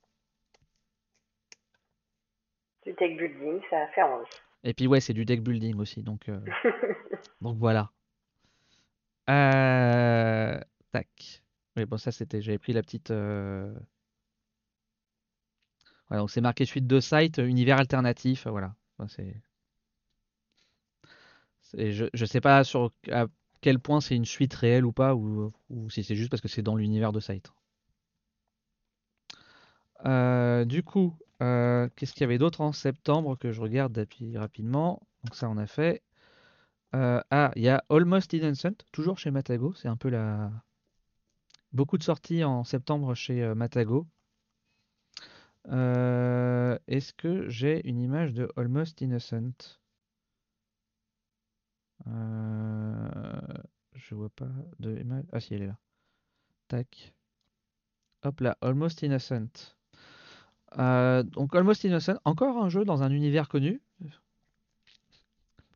Du 2.83 2.93
deck 2.93 3.15
building, 3.15 3.61
ça 3.69 3.87
fait 3.93 4.01
envie. 4.01 4.25
Et 4.63 4.73
puis 4.73 4.87
ouais, 4.87 4.99
c'est 4.99 5.13
du 5.13 5.23
deck 5.23 5.43
building 5.43 5.77
aussi, 5.77 6.01
donc 6.01 6.29
euh, 6.29 6.39
donc 7.41 7.57
voilà. 7.57 7.91
Euh, 9.29 10.59
tac. 10.91 11.43
Oui, 11.77 11.85
bon, 11.85 11.97
ça 11.97 12.11
c'était. 12.11 12.41
J'avais 12.41 12.57
pris 12.57 12.73
la 12.73 12.81
petite. 12.81 13.11
euh, 13.11 13.71
Voilà, 16.09 16.21
donc 16.21 16.31
c'est 16.31 16.41
marqué 16.41 16.65
suite 16.65 16.87
de 16.87 16.99
site, 16.99 17.37
univers 17.37 17.77
alternatif, 17.79 18.47
voilà. 18.47 18.75
Enfin, 18.97 19.07
c'est. 19.07 19.41
c'est- 21.61 21.91
Je, 21.91 22.05
je 22.13 22.25
sais 22.25 22.41
pas 22.41 22.63
sur 22.63 22.91
à 23.11 23.27
quel 23.61 23.79
point 23.79 24.01
c'est 24.01 24.15
une 24.15 24.25
suite 24.25 24.53
réelle 24.55 24.85
ou 24.85 24.91
pas, 24.91 25.13
ou, 25.15 25.53
ou 25.69 25.89
si 25.91 26.03
c'est 26.03 26.15
juste 26.15 26.31
parce 26.31 26.41
que 26.41 26.47
c'est 26.47 26.63
dans 26.63 26.75
l'univers 26.75 27.11
de 27.11 27.19
site. 27.19 27.51
Euh, 30.05 30.65
du 30.65 30.83
coup, 30.83 31.17
euh, 31.41 31.89
qu'est-ce 31.95 32.13
qu'il 32.13 32.21
y 32.21 32.23
avait 32.25 32.37
d'autre 32.37 32.61
en 32.61 32.71
septembre 32.71 33.37
que 33.37 33.51
je 33.51 33.61
regarde 33.61 34.07
rapidement? 34.35 35.01
Donc 35.23 35.35
ça, 35.35 35.49
on 35.49 35.57
a 35.57 35.67
fait. 35.67 36.01
Euh, 36.95 37.21
ah, 37.31 37.51
il 37.55 37.63
y 37.63 37.69
a 37.69 37.83
Almost 37.89 38.33
Innocent, 38.33 38.73
toujours 38.91 39.17
chez 39.17 39.31
Matago. 39.31 39.73
C'est 39.73 39.87
un 39.87 39.97
peu 39.97 40.09
la. 40.09 40.51
Beaucoup 41.73 41.97
de 41.97 42.03
sorties 42.03 42.43
en 42.43 42.63
septembre 42.63 43.13
chez 43.15 43.53
Matago. 43.55 44.07
Est-ce 46.87 47.13
que 47.13 47.47
j'ai 47.49 47.87
une 47.87 47.99
image 47.99 48.33
de 48.33 48.49
Almost 48.57 49.01
Innocent? 49.01 49.79
Je 53.93 54.15
vois 54.15 54.29
pas 54.29 54.49
de 54.79 54.97
image. 54.97 55.25
Ah 55.31 55.39
si, 55.39 55.53
elle 55.53 55.61
est 55.63 55.67
là. 55.67 55.77
Tac. 56.67 57.13
Hop 58.23 58.39
là, 58.41 58.57
Almost 58.61 59.03
Innocent. 59.03 59.75
Euh, 60.79 61.23
donc 61.23 61.55
Almost 61.55 61.83
Innocent, 61.83 62.15
encore 62.25 62.57
un 62.57 62.69
jeu 62.69 62.85
dans 62.85 63.03
un 63.03 63.11
univers 63.11 63.49
connu. 63.49 63.81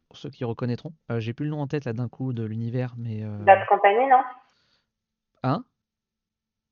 Pour 0.08 0.17
ceux 0.17 0.29
qui 0.29 0.45
reconnaîtront. 0.45 0.93
Euh, 1.12 1.19
j'ai 1.19 1.34
plus 1.34 1.45
le 1.45 1.51
nom 1.51 1.60
en 1.60 1.67
tête 1.67 1.86
là 1.86 1.93
d'un 1.93 2.08
coup 2.08 2.31
de 2.31 2.43
l'univers, 2.43 2.93
mais 2.97 3.23
euh, 3.23 3.38
Bad 3.39 3.65
Company, 3.67 4.08
non? 4.10 4.21
Hein? 5.43 5.65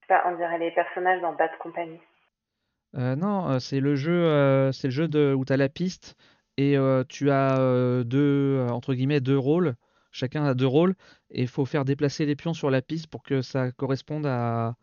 Bah, 0.08 0.24
On 0.26 0.38
dirait 0.38 0.60
les 0.60 0.72
personnages 0.72 1.22
dans 1.22 1.34
Bad 1.34 1.52
Company. 1.60 2.00
Non, 2.94 3.60
c'est 3.60 3.80
le 3.80 3.96
jeu, 3.96 4.72
c'est 4.72 4.88
le 4.88 4.92
jeu 4.92 5.08
de, 5.08 5.34
où 5.34 5.46
tu 5.46 5.52
as 5.52 5.58
la 5.58 5.68
piste 5.68 6.16
et 6.58 6.78
tu 7.10 7.32
as 7.32 8.04
deux, 8.04 8.68
entre 8.70 8.94
guillemets, 8.94 9.20
deux 9.20 9.38
rôles. 9.38 9.74
Chacun 10.12 10.46
a 10.46 10.54
deux 10.54 10.68
rôles 10.68 10.94
et 11.32 11.42
il 11.42 11.48
faut 11.48 11.66
faire 11.66 11.86
déplacer 11.86 12.28
les 12.28 12.36
pions 12.36 12.54
sur 12.54 12.70
la 12.70 12.84
piste 12.84 13.08
pour 13.08 13.24
que 13.24 13.42
ça 13.42 13.72
corresponde 13.72 14.28
à, 14.28 14.76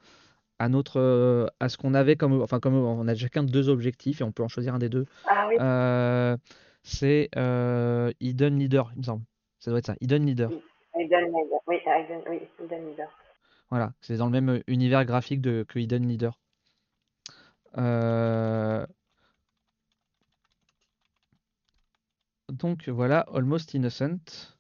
à 0.60 0.68
notre, 0.68 1.00
euh, 1.00 1.46
à 1.58 1.70
ce 1.70 1.78
qu'on 1.78 1.94
avait 1.94 2.16
comme, 2.16 2.42
enfin 2.42 2.60
comme 2.60 2.74
on 2.74 3.08
a 3.08 3.14
chacun 3.14 3.42
deux 3.42 3.70
objectifs 3.70 4.20
et 4.20 4.24
on 4.24 4.30
peut 4.30 4.42
en 4.42 4.48
choisir 4.48 4.74
un 4.74 4.78
des 4.78 4.90
deux. 4.90 5.06
Ah 5.26 5.48
oui, 5.48 5.56
Euh, 5.58 6.36
c'est 6.82 7.30
euh, 7.36 8.12
Hidden 8.20 8.58
Leader, 8.58 8.92
il 8.94 8.98
me 8.98 9.02
semble. 9.04 9.24
Ça 9.58 9.70
doit 9.70 9.78
être 9.78 9.86
ça, 9.86 9.94
Hidden 10.02 10.26
Leader. 10.26 10.50
Hidden 10.94 11.24
Leader, 11.24 11.60
oui, 11.66 11.76
Hidden, 11.86 12.20
oui, 12.28 12.40
Hidden 12.62 12.90
Leader. 12.90 13.08
Voilà, 13.70 13.94
c'est 14.02 14.18
dans 14.18 14.26
le 14.26 14.32
même 14.32 14.62
univers 14.66 15.06
graphique 15.06 15.40
de, 15.40 15.64
que 15.66 15.78
Hidden 15.78 16.06
Leader. 16.06 16.38
Euh, 17.78 18.86
donc 22.50 22.86
voilà, 22.90 23.20
Almost 23.32 23.72
Innocent. 23.72 24.58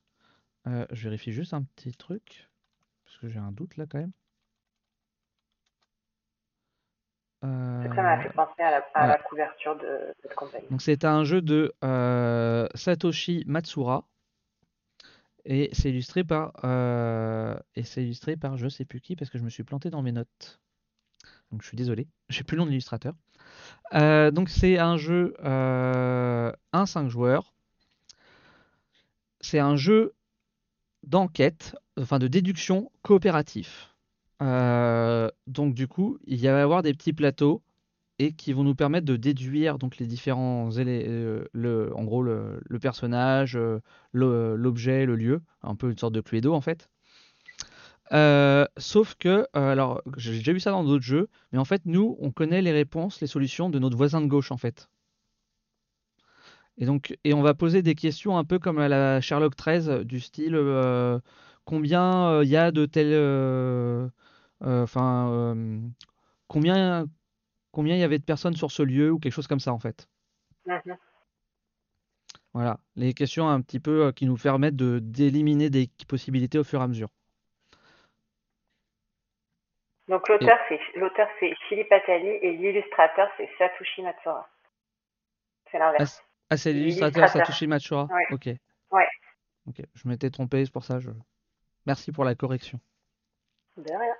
Euh, 0.66 0.86
je 0.92 1.04
vérifie 1.04 1.32
juste 1.32 1.52
un 1.52 1.62
petit 1.62 1.92
truc, 1.92 2.48
parce 3.04 3.18
que 3.18 3.28
j'ai 3.28 3.38
un 3.38 3.52
doute 3.52 3.76
là 3.76 3.84
quand 3.86 3.98
même. 3.98 4.12
Ça 7.42 7.46
m'a 7.46 8.18
fait 8.18 8.28
euh, 8.28 8.32
penser 8.32 8.62
à 8.62 9.06
la, 9.06 9.18
couverture 9.18 9.76
de 9.76 10.14
cette 10.20 10.34
compagnie. 10.34 10.66
Donc 10.70 10.82
c'est 10.82 11.04
un 11.04 11.24
jeu 11.24 11.40
de 11.40 11.72
Satoshi 12.74 13.44
Matsura. 13.46 14.04
Et 15.46 15.70
c'est 15.72 15.88
illustré 15.88 16.22
par 16.22 16.52
et 17.74 17.82
c'est 17.82 18.02
illustré 18.02 18.36
par 18.36 18.58
je 18.58 18.68
sais 18.68 18.84
plus 18.84 19.00
qui 19.00 19.16
parce 19.16 19.30
que 19.30 19.38
je 19.38 19.42
me 19.42 19.48
suis 19.48 19.64
planté 19.64 19.88
dans 19.88 20.02
mes 20.02 20.12
notes. 20.12 20.60
Donc 21.50 21.62
je 21.62 21.68
suis 21.68 21.78
désolé, 21.78 22.08
j'ai 22.28 22.44
plus 22.44 22.56
le 22.56 22.60
nom 22.60 22.66
de 22.66 22.70
l'illustrateur. 22.70 23.14
donc 23.92 24.50
c'est 24.50 24.78
un 24.78 24.98
jeu 24.98 25.34
1-5 25.42 27.08
joueurs. 27.08 27.54
C'est 29.40 29.58
un 29.58 29.76
jeu 29.76 30.14
d'enquête, 31.04 31.74
enfin 31.98 32.18
de 32.18 32.28
déduction 32.28 32.92
coopératif. 33.00 33.89
Euh, 34.42 35.30
donc 35.46 35.74
du 35.74 35.86
coup, 35.88 36.18
il 36.26 36.40
va 36.42 36.42
y 36.42 36.48
avoir 36.48 36.82
des 36.82 36.94
petits 36.94 37.12
plateaux 37.12 37.62
et 38.18 38.32
qui 38.32 38.52
vont 38.52 38.64
nous 38.64 38.74
permettre 38.74 39.06
de 39.06 39.16
déduire 39.16 39.78
donc 39.78 39.98
les 39.98 40.06
différents 40.06 40.70
euh, 40.76 41.44
le, 41.52 41.96
en 41.96 42.04
gros 42.04 42.22
le, 42.22 42.60
personnage, 42.80 43.56
euh, 43.56 43.80
l'objet, 44.12 45.06
le, 45.06 45.16
lieu, 45.16 45.42
un 45.62 45.74
peu 45.74 45.90
une 45.90 45.98
sorte 45.98 46.14
de 46.14 46.20
Cluedo 46.20 46.54
en 46.54 46.60
fait. 46.60 46.90
sauf 48.78 49.14
que, 49.16 49.46
alors 49.54 50.02
j'ai 50.16 50.38
déjà 50.38 50.52
vu 50.52 50.60
ça 50.60 50.70
dans 50.70 50.84
d'autres 50.84 51.04
jeux, 51.04 51.28
mais 51.52 51.58
en 51.58 51.64
fait 51.64 51.82
nous 51.86 52.16
on 52.20 52.30
connaît 52.30 52.62
les 52.62 52.72
réponses, 52.72 53.20
les 53.20 53.26
solutions 53.26 53.70
de 53.70 53.78
notre 53.78 53.96
voisin 53.96 54.20
de 54.20 54.26
gauche 54.26 54.52
en 54.52 54.56
fait. 54.58 54.88
Et 56.78 56.86
donc, 56.86 57.16
et 57.24 57.34
on 57.34 57.42
va 57.42 57.52
poser 57.52 57.82
des 57.82 57.94
questions 57.94 58.38
un 58.38 58.44
peu 58.44 58.58
comme 58.58 58.78
à 58.78 58.88
la 58.88 59.20
Sherlock 59.20 59.54
13, 59.54 60.00
du 60.04 60.18
style 60.20 60.58
combien 61.64 62.42
il 62.42 62.48
y 62.48 62.56
a 62.56 62.70
de 62.70 62.86
tels. 62.86 64.10
Euh, 64.62 64.82
enfin, 64.82 65.80
combien 66.48 67.06
combien 67.72 67.94
il 67.94 68.00
y 68.00 68.04
avait 68.04 68.18
de 68.18 68.24
personnes 68.24 68.56
sur 68.56 68.70
ce 68.70 68.82
lieu 68.82 69.10
ou 69.10 69.18
quelque 69.18 69.32
chose 69.32 69.46
comme 69.46 69.60
ça 69.60 69.72
en 69.72 69.78
fait? 69.78 70.08
Voilà, 72.52 72.78
les 72.96 73.14
questions 73.14 73.48
un 73.48 73.60
petit 73.60 73.80
peu 73.80 74.12
qui 74.12 74.26
nous 74.26 74.36
permettent 74.36 74.76
de 74.76 74.98
d'éliminer 74.98 75.70
des 75.70 75.88
possibilités 76.08 76.58
au 76.58 76.64
fur 76.64 76.80
et 76.80 76.84
à 76.84 76.88
mesure. 76.88 77.08
Donc 80.08 80.28
l'auteur 80.28 80.58
c'est 80.68 80.80
l'auteur 80.96 81.28
c'est 81.38 81.54
Philippe 81.68 81.92
Attali 81.92 82.26
et 82.26 82.56
l'illustrateur 82.56 83.28
c'est 83.36 83.48
Satoshi 83.56 84.02
Matsura. 84.02 84.48
C'est 85.70 85.78
l'inverse. 85.78 86.24
Ah, 86.50 86.56
c'est 86.56 86.72
l'illustrateur 86.72 87.28
Satoshi 87.28 87.68
Matsura? 87.68 88.08
Ok. 88.32 88.48
Ouais. 88.90 89.06
Ok, 89.66 89.82
je 89.94 90.08
m'étais 90.08 90.30
trompé, 90.30 90.64
c'est 90.64 90.72
pour 90.72 90.84
ça. 90.84 90.98
Je... 90.98 91.10
Merci 91.86 92.10
pour 92.10 92.24
la 92.24 92.34
correction. 92.34 92.80
De 93.76 93.84
rien. 93.84 94.16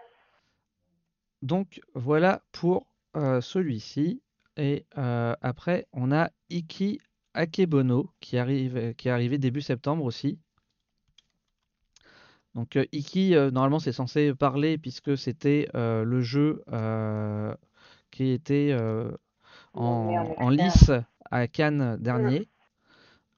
Donc 1.42 1.81
voilà 1.94 2.42
pour 2.53 2.87
euh, 3.16 3.40
celui-ci. 3.40 4.22
Et 4.57 4.85
euh, 4.98 5.35
après, 5.40 5.87
on 5.92 6.12
a 6.12 6.31
Iki 6.50 7.00
Akebono 7.35 8.11
qui 8.20 8.37
arrive, 8.37 8.94
qui 8.94 9.09
est 9.09 9.11
arrivé 9.11 9.38
début 9.38 9.62
septembre 9.62 10.05
aussi. 10.05 10.38
Donc 12.55 12.76
euh, 12.76 12.85
Iki, 12.92 13.31
normalement, 13.53 13.79
c'est 13.79 13.92
censé 13.92 14.35
parler 14.35 14.76
puisque 14.76 15.16
c'était 15.16 15.68
le 15.74 16.20
jeu 16.20 16.62
qui 18.11 18.31
était 18.31 18.76
en, 19.72 20.35
en 20.37 20.48
lice 20.50 20.90
à 21.31 21.46
Cannes 21.46 21.96
dernier. 21.98 22.48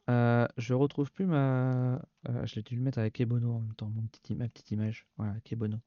Je 0.09 0.75
retrouve 0.75 1.13
plus 1.13 1.27
ma. 1.27 2.01
Je 2.45 2.57
l'ai 2.57 2.63
dû 2.63 2.75
le 2.75 2.83
mettre 2.83 2.99
avec 2.99 3.15
Kebono 3.15 3.53
en 3.53 3.61
même 3.61 3.75
temps, 3.75 3.91
mon 3.95 4.03
petit, 4.03 4.35
ma 4.35 4.49
petite 4.49 4.71
image. 4.71 5.07
Voilà, 5.19 5.35
Kebono. 5.45 5.79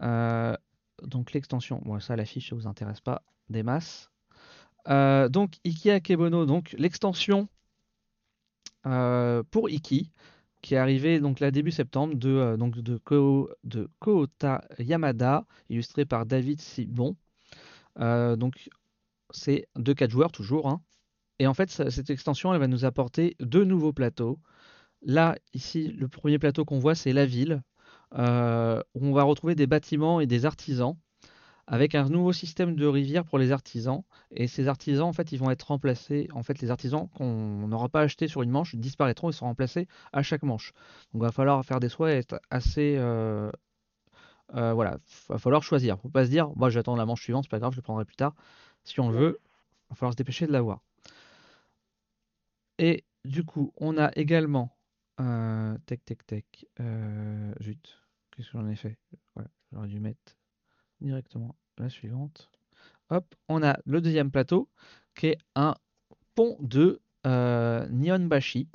Euh, 0.00 0.56
donc 1.02 1.32
l'extension, 1.32 1.80
bon, 1.84 2.00
ça 2.00 2.16
l'affiche, 2.16 2.50
ça 2.50 2.56
vous 2.56 2.66
intéresse 2.66 3.00
pas 3.00 3.22
des 3.48 3.62
masses. 3.62 4.10
donc 4.86 5.56
Iki 5.64 6.00
Kebono, 6.02 6.46
donc 6.46 6.74
l'extension 6.78 7.48
pour 8.82 9.70
Iki, 9.70 10.10
qui 10.60 10.74
est 10.74 10.78
arrivée 10.78 11.20
donc 11.20 11.42
début 11.42 11.70
septembre 11.70 12.14
de 12.14 12.56
donc 12.58 12.78
de, 12.78 12.96
Ko, 12.98 13.50
de 13.64 13.88
Kohota 13.98 14.62
Yamada, 14.78 15.44
illustré 15.68 16.04
par 16.04 16.26
David 16.26 16.60
Sibon. 16.60 17.16
donc 17.96 18.68
c'est 19.32 19.68
de 19.76 19.92
4 19.92 20.10
joueurs 20.10 20.32
toujours. 20.32 20.68
Hein. 20.68 20.82
Et 21.38 21.46
en 21.46 21.54
fait, 21.54 21.70
cette 21.70 22.10
extension, 22.10 22.52
elle 22.54 22.60
va 22.60 22.68
nous 22.68 22.84
apporter 22.84 23.36
deux 23.40 23.64
nouveaux 23.64 23.92
plateaux. 23.92 24.38
Là, 25.02 25.36
ici, 25.54 25.88
le 25.88 26.08
premier 26.08 26.38
plateau 26.38 26.64
qu'on 26.64 26.78
voit, 26.78 26.94
c'est 26.94 27.12
la 27.12 27.26
ville, 27.26 27.52
euh, 27.52 27.60
on 28.14 29.12
va 29.12 29.22
retrouver 29.22 29.54
des 29.54 29.66
bâtiments 29.66 30.20
et 30.20 30.26
des 30.26 30.46
artisans, 30.46 30.96
avec 31.66 31.94
un 31.94 32.08
nouveau 32.08 32.32
système 32.32 32.74
de 32.74 32.86
rivière 32.86 33.24
pour 33.24 33.38
les 33.38 33.52
artisans. 33.52 34.02
Et 34.30 34.46
ces 34.46 34.68
artisans, 34.68 35.06
en 35.06 35.12
fait, 35.12 35.32
ils 35.32 35.38
vont 35.38 35.50
être 35.50 35.62
remplacés. 35.62 36.28
En 36.34 36.42
fait, 36.42 36.60
les 36.60 36.70
artisans 36.70 37.08
qu'on 37.16 37.68
n'aura 37.68 37.88
pas 37.88 38.00
achetés 38.00 38.28
sur 38.28 38.42
une 38.42 38.50
manche 38.50 38.74
disparaîtront 38.74 39.30
et 39.30 39.32
seront 39.32 39.46
remplacés 39.46 39.86
à 40.12 40.22
chaque 40.22 40.42
manche. 40.42 40.72
Donc, 41.12 41.22
il 41.22 41.26
va 41.26 41.32
falloir 41.32 41.64
faire 41.64 41.80
des 41.80 41.88
choix 41.88 42.12
et 42.12 42.16
être 42.16 42.40
assez. 42.50 42.96
Euh, 42.98 43.50
euh, 44.54 44.72
voilà, 44.74 44.98
il 45.08 45.32
va 45.32 45.38
falloir 45.38 45.62
choisir. 45.62 45.98
Faut 46.00 46.08
pas 46.08 46.24
se 46.24 46.30
dire, 46.30 46.50
moi, 46.56 46.68
j'attends 46.68 46.96
la 46.96 47.06
manche 47.06 47.22
suivante, 47.22 47.44
c'est 47.44 47.50
pas 47.50 47.58
grave, 47.58 47.72
je 47.72 47.78
le 47.78 47.82
prendrai 47.82 48.04
plus 48.04 48.16
tard. 48.16 48.34
Si 48.84 49.00
on 49.00 49.10
le 49.10 49.16
veut, 49.16 49.38
il 49.42 49.90
va 49.90 49.96
falloir 49.96 50.12
se 50.12 50.16
dépêcher 50.16 50.46
de 50.46 50.52
l'avoir. 50.52 50.80
Et 52.78 53.04
du 53.24 53.44
coup, 53.44 53.72
on 53.76 53.96
a 53.96 54.10
également. 54.16 54.76
Euh, 55.20 55.76
tech, 55.86 56.00
tech, 56.04 56.18
tech. 56.26 56.44
Euh, 56.80 57.54
zut, 57.62 58.01
qu'est-ce 58.34 58.50
que 58.50 58.58
j'en 58.58 58.68
ai 58.68 58.76
fait 58.76 58.96
J'aurais 59.72 59.88
dû 59.88 60.00
mettre 60.00 60.36
directement 61.00 61.56
la 61.78 61.88
suivante. 61.88 62.50
Hop, 63.10 63.34
on 63.48 63.62
a 63.62 63.78
le 63.84 64.00
deuxième 64.00 64.30
plateau 64.30 64.68
qui 65.14 65.28
est 65.28 65.38
un 65.54 65.74
pont 66.34 66.56
de 66.60 67.00
euh, 67.26 67.86
Nihonbashi. 67.88 68.68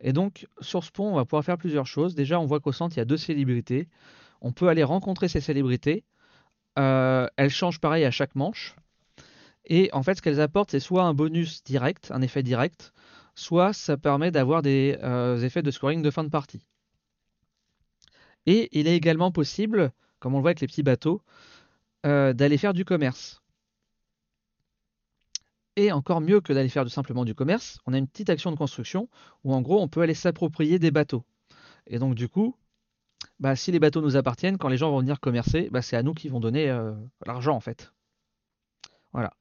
Et 0.00 0.12
donc, 0.12 0.46
sur 0.60 0.84
ce 0.84 0.90
pont, 0.90 1.12
on 1.12 1.16
va 1.16 1.24
pouvoir 1.24 1.44
faire 1.44 1.58
plusieurs 1.58 1.86
choses. 1.86 2.14
Déjà, 2.14 2.38
on 2.38 2.46
voit 2.46 2.60
qu'au 2.60 2.72
centre, 2.72 2.96
il 2.96 2.98
y 2.98 3.02
a 3.02 3.06
deux 3.06 3.16
célébrités. 3.16 3.88
On 4.40 4.52
peut 4.52 4.68
aller 4.68 4.84
rencontrer 4.84 5.28
ces 5.28 5.40
célébrités 5.40 6.04
euh, 6.78 7.28
elles 7.36 7.50
changent 7.50 7.80
pareil 7.80 8.04
à 8.04 8.10
chaque 8.10 8.34
manche. 8.34 8.76
Et 9.66 9.90
en 9.92 10.02
fait, 10.02 10.16
ce 10.16 10.22
qu'elles 10.22 10.40
apportent, 10.40 10.72
c'est 10.72 10.80
soit 10.80 11.04
un 11.04 11.14
bonus 11.14 11.62
direct, 11.64 12.10
un 12.12 12.20
effet 12.22 12.42
direct, 12.42 12.92
soit 13.34 13.72
ça 13.72 13.96
permet 13.96 14.30
d'avoir 14.30 14.62
des 14.62 14.98
euh, 15.02 15.40
effets 15.40 15.62
de 15.62 15.70
scoring 15.70 16.02
de 16.02 16.10
fin 16.10 16.24
de 16.24 16.28
partie. 16.28 16.66
Et 18.46 18.68
il 18.78 18.86
est 18.86 18.96
également 18.96 19.32
possible, 19.32 19.92
comme 20.18 20.34
on 20.34 20.38
le 20.38 20.42
voit 20.42 20.50
avec 20.50 20.60
les 20.60 20.66
petits 20.66 20.82
bateaux, 20.82 21.22
euh, 22.06 22.32
d'aller 22.32 22.58
faire 22.58 22.74
du 22.74 22.84
commerce. 22.84 23.42
Et 25.76 25.90
encore 25.90 26.20
mieux 26.20 26.40
que 26.40 26.52
d'aller 26.52 26.68
faire 26.68 26.88
simplement 26.88 27.24
du 27.24 27.34
commerce, 27.34 27.78
on 27.86 27.94
a 27.94 27.98
une 27.98 28.06
petite 28.06 28.30
action 28.30 28.52
de 28.52 28.56
construction 28.56 29.08
où 29.42 29.54
en 29.54 29.60
gros 29.60 29.80
on 29.80 29.88
peut 29.88 30.02
aller 30.02 30.14
s'approprier 30.14 30.78
des 30.78 30.90
bateaux. 30.90 31.24
Et 31.86 31.98
donc 31.98 32.14
du 32.14 32.28
coup, 32.28 32.56
bah, 33.40 33.56
si 33.56 33.72
les 33.72 33.80
bateaux 33.80 34.00
nous 34.00 34.16
appartiennent, 34.16 34.58
quand 34.58 34.68
les 34.68 34.76
gens 34.76 34.90
vont 34.90 35.00
venir 35.00 35.18
commercer, 35.18 35.68
bah, 35.72 35.82
c'est 35.82 35.96
à 35.96 36.02
nous 36.02 36.14
qu'ils 36.14 36.30
vont 36.30 36.40
donner 36.40 36.70
euh, 36.70 36.92
l'argent 37.26 37.56
en 37.56 37.60
fait. 37.60 37.92
Voilà. 39.12 39.32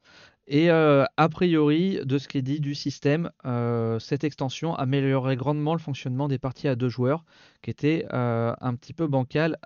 Et 0.48 0.70
euh, 0.70 1.06
a 1.16 1.30
priori, 1.30 2.00
de 2.04 2.18
ce 2.18 2.28
qui 2.28 2.38
est 2.38 2.42
dit 2.42 2.60
du 2.60 2.76
système, 2.76 3.32
euh, 3.46 3.98
cette 4.00 4.24
extension 4.24 4.76
améliorerait 4.76 5.38
grandement 5.38 5.74
le 5.74 5.80
fonctionnement 5.80 6.28
des 6.28 6.38
parties 6.38 6.68
à 6.68 6.76
deux 6.76 6.90
joueurs, 6.90 7.24
qui 7.62 7.70
était 7.70 8.06
un 8.12 8.76
petit 8.76 8.94
peu 8.94 9.08
bancal 9.08 9.58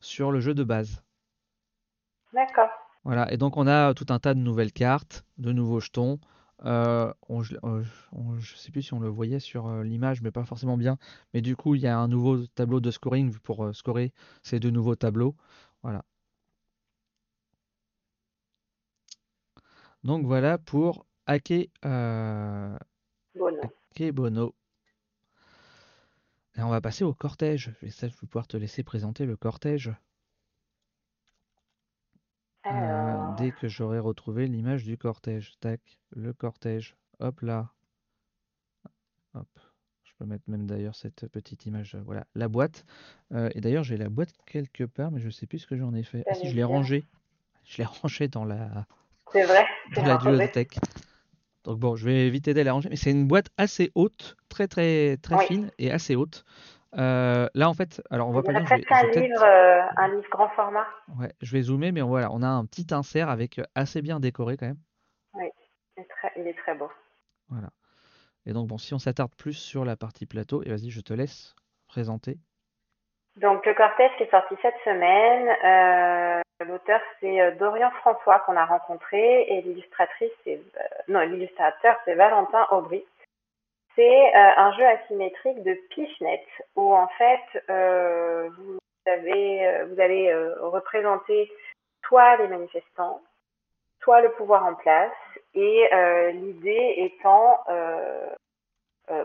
sur 0.00 0.32
le 0.32 0.40
jeu 0.40 0.54
de 0.54 0.64
base. 0.64 1.02
D'accord. 2.32 2.68
Voilà, 3.04 3.32
et 3.32 3.36
donc 3.36 3.56
on 3.56 3.66
a 3.66 3.94
tout 3.94 4.06
un 4.10 4.18
tas 4.18 4.34
de 4.34 4.40
nouvelles 4.40 4.72
cartes, 4.72 5.24
de 5.38 5.52
nouveaux 5.52 5.80
jetons, 5.80 6.18
euh, 6.66 7.12
je 7.40 7.56
ne 7.56 8.40
sais 8.56 8.70
plus 8.70 8.82
si 8.82 8.94
on 8.94 9.00
le 9.00 9.08
voyait 9.08 9.40
sur 9.40 9.66
euh, 9.66 9.82
l'image, 9.82 10.22
mais 10.22 10.30
pas 10.30 10.44
forcément 10.44 10.76
bien. 10.76 10.98
Mais 11.34 11.40
du 11.40 11.56
coup, 11.56 11.74
il 11.74 11.80
y 11.80 11.86
a 11.86 11.98
un 11.98 12.08
nouveau 12.08 12.46
tableau 12.46 12.80
de 12.80 12.90
scoring 12.90 13.36
pour 13.38 13.64
euh, 13.64 13.72
scorer 13.72 14.12
ces 14.42 14.60
deux 14.60 14.70
nouveaux 14.70 14.96
tableaux. 14.96 15.36
Voilà. 15.82 16.04
Donc 20.04 20.24
voilà 20.24 20.58
pour 20.58 21.06
Ake, 21.26 21.70
Bono. 24.12 24.54
Et 26.56 26.62
on 26.62 26.68
va 26.68 26.80
passer 26.80 27.04
au 27.04 27.14
cortège. 27.14 27.72
Et 27.82 27.90
ça, 27.90 28.08
je 28.08 28.14
vais 28.14 28.26
pouvoir 28.26 28.46
te 28.46 28.56
laisser 28.56 28.82
présenter 28.82 29.26
le 29.26 29.36
cortège. 29.36 29.92
dès 33.38 33.52
que 33.52 33.68
j'aurai 33.68 33.98
retrouvé 33.98 34.46
l'image 34.46 34.84
du 34.84 34.96
cortège. 34.98 35.54
Tac, 35.60 35.80
le 36.10 36.32
cortège. 36.32 36.96
Hop 37.18 37.40
là. 37.40 37.72
Hop. 39.34 39.48
Je 40.04 40.12
peux 40.18 40.24
mettre 40.26 40.44
même 40.48 40.66
d'ailleurs 40.66 40.94
cette 40.94 41.28
petite 41.28 41.64
image. 41.66 41.94
euh, 41.94 42.02
Voilà, 42.04 42.26
la 42.34 42.48
boîte. 42.48 42.84
Euh, 43.32 43.48
et 43.54 43.60
d'ailleurs, 43.60 43.84
j'ai 43.84 43.96
la 43.96 44.08
boîte 44.08 44.34
quelque 44.46 44.84
part, 44.84 45.10
mais 45.10 45.20
je 45.20 45.30
sais 45.30 45.46
plus 45.46 45.60
ce 45.60 45.66
que 45.66 45.76
j'en 45.76 45.94
ai 45.94 46.02
fait. 46.02 46.24
Ah 46.28 46.34
si, 46.34 46.48
je 46.48 46.54
l'ai 46.54 46.64
rangée. 46.64 47.04
Je 47.64 47.78
l'ai 47.78 47.84
rangée 48.02 48.28
dans 48.28 48.44
la, 48.44 48.86
C'est 49.32 49.44
vrai, 49.44 49.66
c'est 49.94 50.02
la 50.04 50.16
rangé. 50.16 50.38
duothèque. 50.38 50.78
Donc 51.64 51.78
bon, 51.78 51.94
je 51.96 52.04
vais 52.06 52.26
éviter 52.26 52.54
d'aller 52.54 52.70
ranger. 52.70 52.88
Mais 52.88 52.96
c'est 52.96 53.10
une 53.10 53.28
boîte 53.28 53.48
assez 53.56 53.92
haute, 53.94 54.36
très 54.48 54.66
très 54.66 55.16
très 55.18 55.36
Oui. 55.36 55.46
fine 55.46 55.70
et 55.78 55.90
assez 55.90 56.16
haute. 56.16 56.44
Euh, 56.96 57.48
là, 57.54 57.68
en 57.68 57.74
fait, 57.74 58.02
alors 58.10 58.28
on 58.28 58.32
voit 58.32 58.42
pas 58.42 58.52
bien. 58.52 58.64
Je 58.66 58.74
vais, 58.74 58.82
presque 58.82 59.04
je 59.04 59.06
un 59.06 59.20
vais 59.20 59.26
livre, 59.28 59.42
euh, 59.44 59.82
un 59.96 60.08
livre 60.08 60.28
grand 60.30 60.48
format. 60.50 60.86
ouais, 61.18 61.32
je 61.40 61.52
vais 61.52 61.62
zoomer, 61.62 61.92
mais 61.92 62.00
voilà, 62.00 62.32
on 62.32 62.42
a 62.42 62.48
un 62.48 62.64
petit 62.64 62.92
insert 62.92 63.28
avec 63.28 63.58
euh, 63.58 63.64
assez 63.74 64.02
bien 64.02 64.18
décoré 64.18 64.56
quand 64.56 64.66
même. 64.66 64.80
Oui, 65.34 65.44
il 65.96 66.02
est 66.02 66.06
très, 66.06 66.32
il 66.36 66.46
est 66.48 66.54
très 66.54 66.74
beau. 66.74 66.90
Voilà. 67.48 67.70
Et 68.46 68.52
donc 68.52 68.66
bon, 68.68 68.78
si 68.78 68.94
on 68.94 68.98
s'attarde 68.98 69.34
plus 69.36 69.52
sur 69.52 69.84
la 69.84 69.96
partie 69.96 70.26
plateau, 70.26 70.62
et 70.64 70.70
vas-y, 70.70 70.90
je 70.90 71.00
te 71.00 71.12
laisse 71.12 71.54
présenter. 71.86 72.38
Donc 73.40 73.64
le 73.64 73.72
cortège 73.72 74.10
qui 74.18 74.24
est 74.24 74.30
sorti 74.30 74.54
cette 74.60 74.78
semaine, 74.84 75.48
euh, 75.64 76.42
l'auteur 76.66 77.00
c'est 77.20 77.40
euh, 77.40 77.52
Dorian 77.52 77.90
François 77.92 78.40
qu'on 78.40 78.54
a 78.54 78.66
rencontré 78.66 79.44
et 79.48 79.62
l'illustratrice 79.62 80.32
c'est 80.44 80.56
euh, 80.56 80.82
non 81.08 81.20
l'illustrateur 81.20 81.96
c'est 82.04 82.14
Valentin 82.14 82.66
Aubry. 82.70 83.02
C'est 83.96 84.34
un 84.34 84.72
jeu 84.72 84.86
asymétrique 84.86 85.62
de 85.62 85.74
Pichnet 85.90 86.46
où 86.76 86.94
en 86.94 87.08
fait 87.08 87.40
vous 87.68 88.78
avez 89.06 89.84
vous 89.90 90.00
allez 90.00 90.32
représenter 90.60 91.50
soit 92.06 92.36
les 92.36 92.46
manifestants, 92.46 93.20
soit 94.00 94.20
le 94.20 94.30
pouvoir 94.32 94.64
en 94.64 94.74
place 94.74 95.12
et 95.54 95.90
l'idée 96.32 96.94
étant 96.98 97.64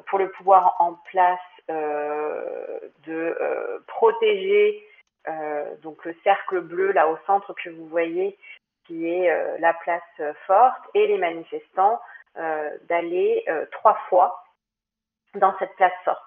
pour 0.07 0.19
le 0.19 0.29
pouvoir 0.31 0.75
en 0.79 0.95
place 1.11 1.39
de 1.69 3.37
euh, 3.41 3.79
protéger 3.87 4.85
euh, 5.27 5.75
donc 5.81 6.03
le 6.05 6.15
cercle 6.23 6.61
bleu 6.61 6.91
là 6.91 7.07
au 7.09 7.17
centre 7.25 7.53
que 7.53 7.69
vous 7.69 7.87
voyez 7.87 8.37
qui 8.85 9.09
est 9.09 9.31
euh, 9.31 9.57
la 9.59 9.73
place 9.73 10.01
euh, 10.19 10.33
forte 10.45 10.81
et 10.93 11.07
les 11.07 11.17
manifestants 11.17 11.99
euh, 12.37 12.69
d'aller 12.83 13.43
euh, 13.47 13.65
trois 13.71 13.95
fois 14.09 14.43
dans 15.35 15.57
cette 15.59 15.75
place 15.75 15.93
forte. 16.03 16.21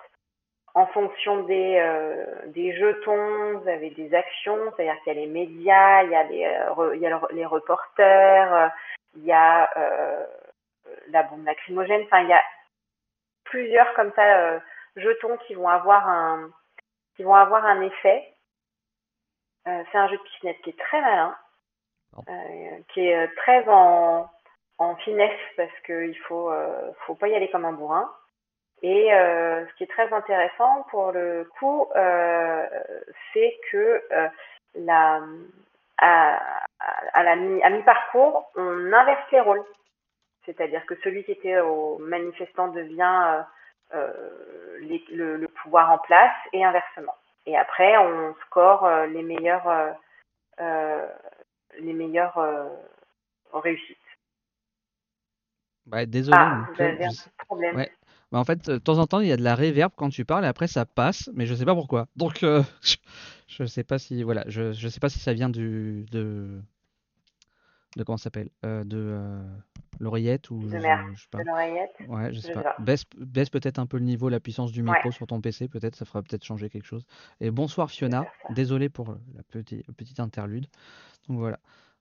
En 0.75 0.87
fonction 0.87 1.43
des, 1.45 1.77
euh, 1.79 2.25
des 2.47 2.73
jetons, 2.77 3.59
vous 3.59 3.69
avez 3.69 3.91
des 3.91 4.15
actions, 4.15 4.59
c'est-à-dire 4.77 5.01
qu'il 5.03 5.15
y 5.15 5.17
a 5.17 5.21
les 5.21 5.27
médias, 5.27 6.03
il 6.05 6.11
y 6.11 6.15
a 6.15 6.23
les, 6.25 6.45
euh, 6.45 6.95
il 6.97 7.01
y 7.01 7.07
a 7.07 7.11
le- 7.11 7.35
les 7.35 7.47
reporters, 7.47 8.55
euh, 8.55 8.69
il 9.17 9.25
y 9.25 9.33
a 9.33 9.71
euh, 9.77 10.27
la 11.09 11.23
bombe 11.25 11.45
lacrymogène, 11.45 12.03
enfin 12.05 12.21
il 12.21 12.29
y 12.29 12.33
a 12.33 12.43
plusieurs 13.45 13.93
comme 13.95 14.13
ça 14.15 14.23
euh, 14.41 14.59
jetons 14.99 15.37
qui 15.47 15.55
vont 15.55 15.69
avoir 15.69 16.09
un 16.09 16.51
qui 17.17 17.25
vont 17.25 17.35
avoir 17.35 17.65
un 17.65 17.81
effet. 17.83 18.33
Euh, 19.67 19.83
c'est 19.91 19.99
un 19.99 20.09
jeu 20.09 20.17
de 20.17 20.23
piscinette 20.23 20.61
qui 20.63 20.71
est 20.71 20.79
très 20.79 21.01
malin, 21.01 21.37
euh, 22.29 22.79
qui 22.93 23.07
est 23.09 23.17
euh, 23.17 23.27
très 23.37 23.65
en, 23.69 24.31
en 24.79 24.97
finesse 24.97 25.41
parce 25.57 25.79
qu'il 25.85 26.17
faut 26.21 26.51
euh, 26.51 26.93
faut 27.07 27.17
pas 27.17 27.29
y 27.29 27.35
aller 27.35 27.51
comme 27.51 27.65
un 27.65 27.73
bourrin. 27.73 28.11
Et 28.81 29.09
ce 29.11 29.75
qui 29.75 29.83
est 29.83 29.91
très 29.91 30.13
intéressant 30.13 30.87
pour 30.91 31.11
le 31.11 31.51
coup, 31.59 31.89
c'est 33.33 33.57
que 33.73 34.01
la, 34.77 35.21
à, 35.99 36.39
à, 37.13 37.23
la 37.25 37.35
mi, 37.35 37.61
à 37.65 37.71
mi-parcours, 37.71 38.49
on 38.55 38.93
inverse 38.93 39.33
les 39.33 39.41
rôles. 39.41 39.65
C'est-à-dire 40.47 40.87
que 40.87 40.95
celui 41.03 41.25
qui 41.25 41.33
était 41.33 41.59
au 41.59 41.99
manifestant 41.99 42.69
devient 42.69 43.43
les, 43.93 45.05
le, 45.11 45.37
le, 45.37 45.49
pouvoir 45.49 45.91
en 45.91 45.99
place 45.99 46.35
et 46.53 46.65
inversement. 46.65 47.15
Et 47.47 47.57
après, 47.57 47.97
on 47.97 48.35
score 48.47 48.85
euh, 48.85 49.07
les 49.07 49.23
meilleurs, 49.23 49.67
euh, 49.67 49.91
euh, 50.61 51.07
les 51.79 51.95
meilleures 51.95 52.37
euh, 52.37 52.69
réussites. 53.55 53.97
Bah, 55.87 56.05
désolé, 56.05 56.37
Ah, 56.39 56.67
vous 56.69 56.83
avez 56.83 57.07
un 57.07 57.45
problème. 57.47 57.77
Ouais. 57.77 57.91
Bah, 58.31 58.39
en 58.39 58.45
fait, 58.45 58.69
euh, 58.69 58.75
de 58.75 58.79
temps 58.79 58.99
en 58.99 59.07
temps, 59.07 59.21
il 59.21 59.29
y 59.29 59.33
a 59.33 59.39
de 59.39 59.43
la 59.43 59.55
réverb 59.55 59.93
quand 59.97 60.11
tu 60.11 60.27
parles 60.27 60.45
et 60.45 60.49
après 60.49 60.67
ça 60.67 60.85
passe, 60.85 61.31
mais 61.33 61.47
je 61.47 61.55
sais 61.55 61.65
pas 61.65 61.75
pourquoi. 61.75 62.07
Donc, 62.17 62.43
euh, 62.43 62.63
je, 63.49 63.65
sais 63.65 63.85
pas 63.85 63.99
si, 63.99 64.23
voilà, 64.23 64.45
je, 64.49 64.73
je 64.73 64.89
sais 64.89 65.01
pas 65.01 65.09
si 65.09 65.19
ça 65.19 65.33
vient 65.33 65.49
du, 65.49 66.05
de, 66.11 66.61
de 67.97 68.05
comment 68.05 68.19
ça 68.19 68.25
s'appelle, 68.25 68.51
euh, 68.67 68.85
de 68.85 68.99
euh, 68.99 69.43
l'oreillette 70.01 70.51
ou 70.51 70.61
je, 70.63 70.69
je 70.69 71.23
sais 71.23 71.29
pas. 71.31 71.39
Ouais, 72.09 72.33
je 72.33 72.41
sais 72.41 72.53
pas. 72.53 72.77
Baisse, 72.79 73.05
baisse 73.17 73.51
peut-être 73.51 73.79
un 73.79 73.87
peu 73.87 73.99
le 73.99 74.05
niveau, 74.05 74.29
la 74.29 74.41
puissance 74.41 74.73
du 74.73 74.83
Ouais, 74.83 74.93
micro 74.93 75.11
sur 75.11 75.27
ton 75.27 75.41
PC, 75.41 75.69
peut-être, 75.69 75.97
ça 75.97 76.05
fera 76.05 76.23
peut-être 76.23 76.45
changer 76.45 76.69
quelque 76.71 76.87
chose. 76.87 77.05
Et 77.41 77.51
bonsoir 77.51 77.91
Fiona, 77.91 78.27
désolé 78.51 78.89
pour 78.89 79.17
la 79.35 79.43
petite, 79.51 79.91
petite 79.93 80.21
interlude. 80.21 80.67
Donc 81.29 81.39
voilà. 81.39 81.59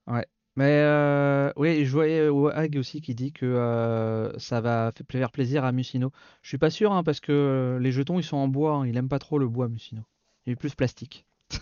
Ouais. 0.07 0.25
Mais 0.55 0.81
euh, 0.81 1.51
oui, 1.55 1.85
je 1.85 1.91
voyais 1.91 2.21
euh, 2.21 2.31
Wag 2.31 2.77
aussi 2.79 2.99
qui 2.99 3.13
dit 3.13 3.31
que 3.31 3.45
euh, 3.45 4.35
ça 4.39 4.59
va 4.59 4.91
fa- 4.97 5.03
faire 5.19 5.31
plaisir 5.31 5.63
à 5.63 5.71
Musino. 5.71 6.11
Je 6.41 6.47
suis 6.47 6.57
pas 6.57 6.71
sûr 6.71 6.91
hein, 6.93 7.03
parce 7.03 7.19
que 7.19 7.77
les 7.79 7.91
jetons 7.91 8.17
ils 8.17 8.23
sont 8.23 8.37
en 8.37 8.47
bois, 8.47 8.73
hein, 8.73 8.87
il 8.87 8.97
aime 8.97 9.07
pas 9.07 9.19
trop 9.19 9.37
le 9.37 9.47
bois 9.47 9.67
Musino. 9.67 10.01
Il 10.47 10.53
est 10.53 10.55
plus 10.55 10.73
plastique. 10.75 11.25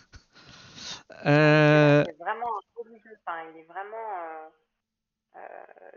Euh, 1.26 2.04
c'est 2.06 2.17
vraiment 2.17 2.45
un 2.45 2.84
jeu. 2.84 3.00
Enfin, 3.26 3.39
il 3.54 3.60
est 3.60 3.63
vraiment 3.63 4.50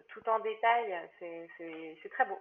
tout 0.08 0.28
en 0.28 0.38
détail. 0.40 0.94
C'est 1.18 2.10
très 2.10 2.26
beau. 2.26 2.38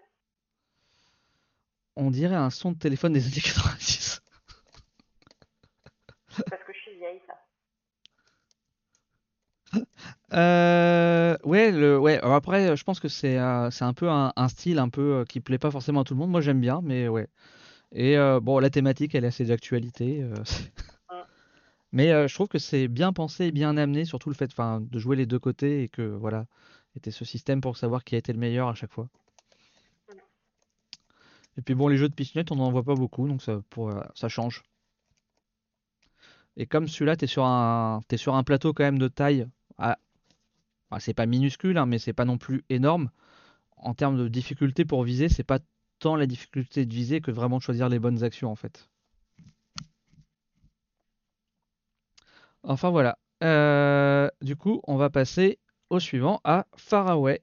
on 1.97 2.11
dirait 2.11 2.35
un 2.35 2.49
son 2.49 2.71
de 2.71 2.77
téléphone 2.77 3.11
des 3.13 3.25
années 3.25 3.41
90. 3.41 4.21
Parce 6.49 6.63
que 6.63 6.73
je 6.73 6.79
suis 6.79 6.95
vieille, 6.97 7.21
ça. 7.27 7.33
Euh, 10.33 11.37
ouais, 11.43 11.71
le, 11.71 11.97
ouais. 11.97 12.17
alors 12.19 12.33
après, 12.35 12.75
je 12.75 12.83
pense 12.83 12.99
que 12.99 13.07
c'est 13.07 13.37
euh, 13.39 13.69
un 13.81 13.93
peu 13.93 14.09
un, 14.09 14.33
un 14.35 14.47
style 14.49 14.79
un 14.79 14.89
peu 14.89 15.01
euh, 15.21 15.25
qui 15.25 15.39
plaît 15.39 15.57
pas 15.57 15.71
forcément 15.71 16.01
à 16.01 16.03
tout 16.03 16.13
le 16.13 16.19
monde. 16.19 16.31
Moi, 16.31 16.41
j'aime 16.41 16.59
bien, 16.61 16.81
mais 16.83 17.07
ouais. 17.07 17.27
Et 17.93 18.17
euh, 18.17 18.39
bon, 18.41 18.59
la 18.59 18.69
thématique, 18.69 19.15
elle 19.15 19.25
est 19.25 19.27
assez 19.29 19.45
d'actualité. 19.45 20.23
euh, 20.23 20.35
mais 21.91 22.11
euh, 22.11 22.27
je 22.27 22.33
trouve 22.33 22.47
que 22.47 22.59
c'est 22.59 22.87
bien 22.87 23.13
pensé 23.13 23.45
et 23.45 23.51
bien 23.51 23.77
amené, 23.77 24.05
surtout 24.05 24.29
le 24.29 24.35
fait, 24.35 24.51
de 24.57 24.99
jouer 24.99 25.15
les 25.15 25.25
deux 25.25 25.39
côtés 25.39 25.83
et 25.83 25.89
que 25.89 26.01
voilà, 26.01 26.45
était 26.97 27.11
ce 27.11 27.25
système 27.25 27.61
pour 27.61 27.77
savoir 27.77 28.03
qui 28.03 28.15
a 28.15 28.17
été 28.17 28.33
le 28.33 28.39
meilleur 28.39 28.67
à 28.67 28.75
chaque 28.75 28.91
fois. 28.91 29.07
Et 31.57 31.61
puis 31.61 31.73
bon, 31.73 31.87
les 31.87 31.97
jeux 31.97 32.09
de 32.09 32.13
piscinette, 32.13 32.51
on 32.51 32.55
n'en 32.55 32.71
voit 32.71 32.83
pas 32.83 32.93
beaucoup, 32.95 33.27
donc 33.27 33.41
ça, 33.41 33.61
pour, 33.69 33.91
ça 34.13 34.29
change. 34.29 34.63
Et 36.55 36.65
comme 36.67 36.87
celui-là, 36.87 37.15
t'es 37.15 37.27
sur 37.27 37.45
un, 37.45 38.01
t'es 38.07 38.17
sur 38.17 38.35
un 38.35 38.43
plateau 38.43 38.73
quand 38.73 38.83
même 38.83 38.99
de 38.99 39.07
taille. 39.07 39.47
ah, 39.77 39.97
ah, 40.91 40.99
c'est 40.99 41.13
pas 41.13 41.25
minuscule, 41.25 41.77
hein, 41.77 41.85
mais 41.85 41.99
c'est 41.99 42.13
pas 42.13 42.25
non 42.25 42.37
plus 42.37 42.63
énorme. 42.69 43.09
En 43.77 43.93
termes 43.93 44.17
de 44.17 44.27
difficulté 44.27 44.85
pour 44.85 45.03
viser, 45.03 45.29
c'est 45.29 45.43
pas 45.43 45.59
tant 45.99 46.15
la 46.15 46.27
difficulté 46.27 46.85
de 46.85 46.93
viser 46.93 47.21
que 47.21 47.31
vraiment 47.31 47.57
de 47.57 47.63
choisir 47.63 47.89
les 47.89 47.99
bonnes 47.99 48.23
actions 48.23 48.51
en 48.51 48.55
fait. 48.55 48.89
Enfin 52.63 52.89
voilà. 52.89 53.17
Euh, 53.43 54.29
du 54.41 54.55
coup, 54.55 54.81
on 54.87 54.97
va 54.97 55.09
passer 55.09 55.59
au 55.89 55.99
suivant, 55.99 56.41
à 56.43 56.65
Faraway. 56.75 57.41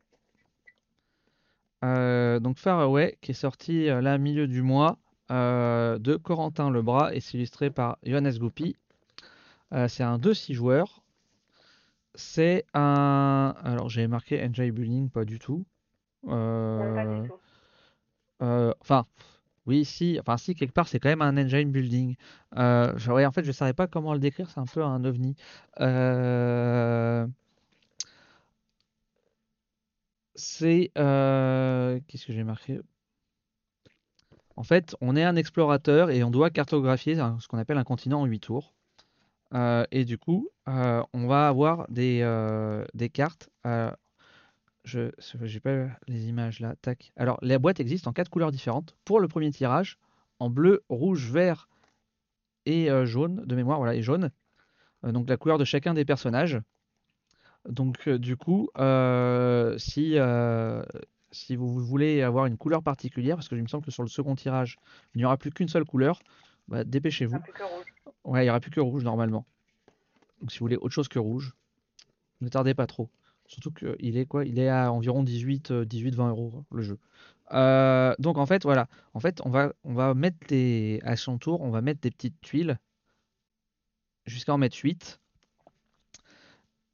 Euh, 1.84 2.40
donc 2.40 2.58
Faraway, 2.58 3.18
qui 3.20 3.32
est 3.32 3.34
sorti 3.34 3.88
euh, 3.88 4.00
là, 4.00 4.16
milieu 4.18 4.46
du 4.46 4.62
mois, 4.62 4.98
euh, 5.30 5.98
de 5.98 6.16
Corentin 6.16 6.70
Lebras 6.70 7.12
et 7.12 7.20
c'est 7.20 7.36
illustré 7.36 7.70
par 7.70 7.98
Johannes 8.04 8.36
Goupy. 8.38 8.76
Euh, 9.72 9.88
c'est 9.88 10.02
un 10.02 10.18
2-6 10.18 10.54
joueurs. 10.54 11.02
C'est 12.14 12.64
un. 12.74 13.54
Alors 13.64 13.88
j'ai 13.88 14.06
marqué 14.06 14.42
Enjoy 14.44 14.70
Building, 14.70 15.10
pas 15.10 15.24
du 15.24 15.38
tout. 15.38 15.64
Enfin, 18.40 19.06
oui, 19.66 19.84
si, 19.84 20.18
enfin 20.20 20.36
si, 20.36 20.54
quelque 20.54 20.72
part, 20.74 20.88
c'est 20.88 21.00
quand 21.00 21.08
même 21.08 21.22
un 21.22 21.36
engine 21.36 21.70
building. 21.72 22.16
Je- 22.56 23.10
ouais, 23.10 23.24
en 23.26 23.32
fait, 23.32 23.42
je 23.42 23.48
ne 23.48 23.52
savais 23.52 23.72
pas 23.72 23.86
comment 23.86 24.12
le 24.12 24.18
décrire, 24.20 24.50
c'est 24.50 24.60
un 24.60 24.66
peu 24.66 24.82
un 24.84 25.04
ovni. 25.04 25.34
Euh, 25.80 27.26
c'est... 30.34 30.90
euh, 30.98 32.00
qu'est-ce 32.06 32.26
que 32.26 32.32
j'ai 32.32 32.44
marqué? 32.44 32.80
En 34.56 34.62
fait, 34.62 34.96
on 35.00 35.16
est 35.16 35.24
un 35.24 35.36
explorateur 35.36 36.10
et 36.10 36.22
on 36.22 36.30
doit 36.30 36.50
cartographier 36.50 37.16
ce 37.16 37.48
qu'on 37.48 37.58
appelle 37.58 37.78
un 37.78 37.84
continent 37.84 38.20
en 38.20 38.24
8 38.26 38.40
tours. 38.40 38.74
Euh, 39.52 39.84
et 39.90 40.04
du 40.04 40.16
coup, 40.18 40.48
euh, 40.68 41.02
on 41.12 41.26
va 41.26 41.48
avoir 41.48 41.86
des, 41.88 42.20
cartes. 43.12 43.50
je 44.84 45.10
j'ai 45.42 45.60
pas 45.60 45.88
les 46.06 46.28
images 46.28 46.60
là. 46.60 46.74
Tac. 46.82 47.12
Alors, 47.16 47.38
la 47.42 47.58
boîte 47.58 47.80
existe 47.80 48.06
en 48.06 48.12
quatre 48.12 48.30
couleurs 48.30 48.52
différentes. 48.52 48.96
Pour 49.04 49.18
le 49.18 49.28
premier 49.28 49.50
tirage, 49.50 49.98
en 50.38 50.50
bleu, 50.50 50.84
rouge, 50.88 51.30
vert 51.30 51.68
et 52.66 52.88
jaune 53.06 53.44
de 53.44 53.56
mémoire, 53.56 53.78
voilà, 53.78 53.94
et 53.94 54.02
jaune. 54.02 54.30
Donc 55.02 55.28
la 55.28 55.36
couleur 55.36 55.58
de 55.58 55.64
chacun 55.64 55.94
des 55.94 56.04
personnages. 56.04 56.60
Donc 57.68 58.08
euh, 58.08 58.18
du 58.18 58.36
coup, 58.36 58.68
euh, 58.78 59.76
si 59.78 60.18
euh, 60.18 60.82
si 61.30 61.56
vous 61.56 61.78
voulez 61.78 62.22
avoir 62.22 62.46
une 62.46 62.56
couleur 62.56 62.82
particulière, 62.82 63.36
parce 63.36 63.48
que 63.48 63.54
il 63.54 63.62
me 63.62 63.68
semble 63.68 63.84
que 63.84 63.90
sur 63.90 64.02
le 64.02 64.08
second 64.08 64.34
tirage, 64.34 64.76
il 65.14 65.18
n'y 65.18 65.24
aura 65.24 65.36
plus 65.36 65.50
qu'une 65.50 65.68
seule 65.68 65.84
couleur, 65.84 66.20
bah, 66.68 66.84
dépêchez-vous. 66.84 67.38
Ouais, 68.24 68.42
il 68.42 68.44
n'y 68.44 68.50
aura 68.50 68.60
plus 68.60 68.70
que 68.70 68.80
rouge 68.80 69.04
normalement. 69.04 69.46
Donc 70.40 70.52
si 70.52 70.58
vous 70.58 70.64
voulez 70.64 70.76
autre 70.76 70.94
chose 70.94 71.08
que 71.08 71.18
rouge, 71.18 71.54
ne 72.40 72.48
tardez 72.48 72.74
pas 72.74 72.86
trop. 72.86 73.08
Surtout 73.46 73.72
qu'il 73.72 74.16
est 74.16 74.26
quoi? 74.26 74.44
Il 74.44 74.58
est 74.58 74.68
à 74.68 74.90
environ 74.92 75.22
18, 75.22 75.72
18, 75.72 76.14
20 76.14 76.28
euros 76.30 76.64
le 76.70 76.82
jeu. 76.82 76.98
Euh, 77.52 78.14
donc 78.18 78.38
en 78.38 78.46
fait 78.46 78.62
voilà, 78.62 78.88
en 79.12 79.20
fait 79.20 79.40
on 79.44 79.50
va 79.50 79.72
on 79.84 79.92
va 79.92 80.14
mettre 80.14 80.38
des 80.48 81.00
à 81.02 81.16
son 81.16 81.38
tour, 81.38 81.60
on 81.60 81.70
va 81.70 81.82
mettre 81.82 82.00
des 82.00 82.10
petites 82.10 82.40
tuiles 82.40 82.78
jusqu'à 84.26 84.54
en 84.54 84.58
mettre 84.58 84.78
8. 84.82 85.20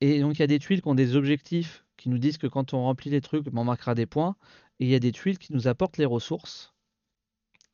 Et 0.00 0.20
donc 0.20 0.36
il 0.36 0.40
y 0.40 0.42
a 0.42 0.46
des 0.46 0.58
tuiles 0.58 0.82
qui 0.82 0.88
ont 0.88 0.94
des 0.94 1.16
objectifs 1.16 1.84
qui 1.96 2.08
nous 2.08 2.18
disent 2.18 2.38
que 2.38 2.46
quand 2.46 2.72
on 2.72 2.82
remplit 2.82 3.10
les 3.10 3.20
trucs, 3.20 3.46
on 3.54 3.64
marquera 3.64 3.94
des 3.94 4.06
points. 4.06 4.36
Et 4.78 4.86
il 4.86 4.90
y 4.90 4.94
a 4.94 4.98
des 4.98 5.12
tuiles 5.12 5.38
qui 5.38 5.52
nous 5.52 5.68
apportent 5.68 5.98
les 5.98 6.06
ressources. 6.06 6.74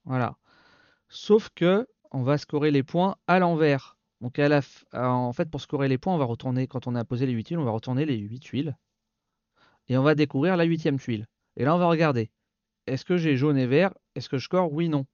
Voilà. 0.04 0.36
Sauf 1.08 1.50
que 1.54 1.86
on 2.10 2.22
va 2.22 2.38
scorer 2.38 2.70
les 2.70 2.82
points 2.82 3.16
à 3.26 3.38
l'envers. 3.38 3.96
Donc 4.20 4.38
à 4.38 4.48
en 4.92 5.32
fait 5.32 5.50
pour 5.50 5.60
scorer 5.60 5.88
les 5.88 5.98
points, 5.98 6.14
on 6.14 6.18
va 6.18 6.24
retourner 6.24 6.66
quand 6.66 6.86
on 6.86 6.94
a 6.94 7.04
posé 7.04 7.26
les 7.26 7.32
8 7.32 7.44
tuiles, 7.44 7.58
on 7.58 7.64
va 7.64 7.70
retourner 7.70 8.04
les 8.06 8.16
8 8.16 8.40
tuiles. 8.40 8.76
Et 9.88 9.96
on 9.96 10.02
va 10.02 10.14
découvrir 10.14 10.56
la 10.56 10.64
huitième 10.64 10.98
tuile. 10.98 11.26
Et 11.56 11.64
là 11.64 11.74
on 11.74 11.78
va 11.78 11.86
regarder. 11.86 12.30
Est-ce 12.86 13.04
que 13.04 13.16
j'ai 13.16 13.36
jaune 13.36 13.58
et 13.58 13.66
vert? 13.66 13.92
Est-ce 14.14 14.28
que 14.28 14.38
je 14.38 14.44
score? 14.44 14.72
Oui, 14.72 14.88
non. 14.88 15.06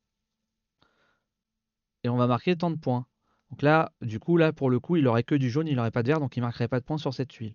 Et 2.04 2.08
on 2.08 2.16
va 2.16 2.26
marquer 2.26 2.56
tant 2.56 2.70
de 2.70 2.76
points. 2.76 3.06
Donc 3.52 3.60
là, 3.60 3.92
du 4.00 4.18
coup, 4.18 4.38
là, 4.38 4.50
pour 4.54 4.70
le 4.70 4.80
coup, 4.80 4.96
il 4.96 5.04
n'aurait 5.04 5.24
que 5.24 5.34
du 5.34 5.50
jaune, 5.50 5.68
il 5.68 5.76
n'aurait 5.76 5.90
pas 5.90 6.02
de 6.02 6.08
vert, 6.08 6.20
donc 6.20 6.36
il 6.38 6.40
ne 6.40 6.46
marquerait 6.46 6.68
pas 6.68 6.80
de 6.80 6.86
points 6.86 6.96
sur 6.96 7.12
cette 7.12 7.28
tuile. 7.28 7.54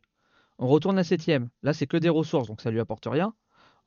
On 0.60 0.68
retourne 0.68 0.96
la 0.96 1.04
septième. 1.04 1.50
Là, 1.64 1.74
c'est 1.74 1.88
que 1.88 1.98
des 1.98 2.08
ressources, 2.08 2.48
donc 2.48 2.62
ça 2.62 2.70
lui 2.70 2.80
apporte 2.80 3.08
rien. 3.08 3.34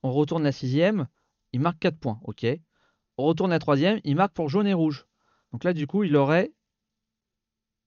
On 0.03 0.11
retourne 0.11 0.43
la 0.43 0.51
sixième, 0.51 1.07
il 1.53 1.61
marque 1.61 1.79
4 1.79 1.99
points. 1.99 2.21
Ok. 2.25 2.45
On 3.17 3.25
retourne 3.25 3.51
la 3.51 3.61
troisième, 3.61 4.01
il 4.03 4.17
marque 4.17 4.33
pour 4.33 4.49
jaune 4.49 4.67
et 4.67 4.75
rouge. 4.75 5.07
Donc 5.53 5.63
là, 5.63 5.73
du 5.73 5.87
coup, 5.87 6.03
il 6.03 6.17
aurait. 6.17 6.53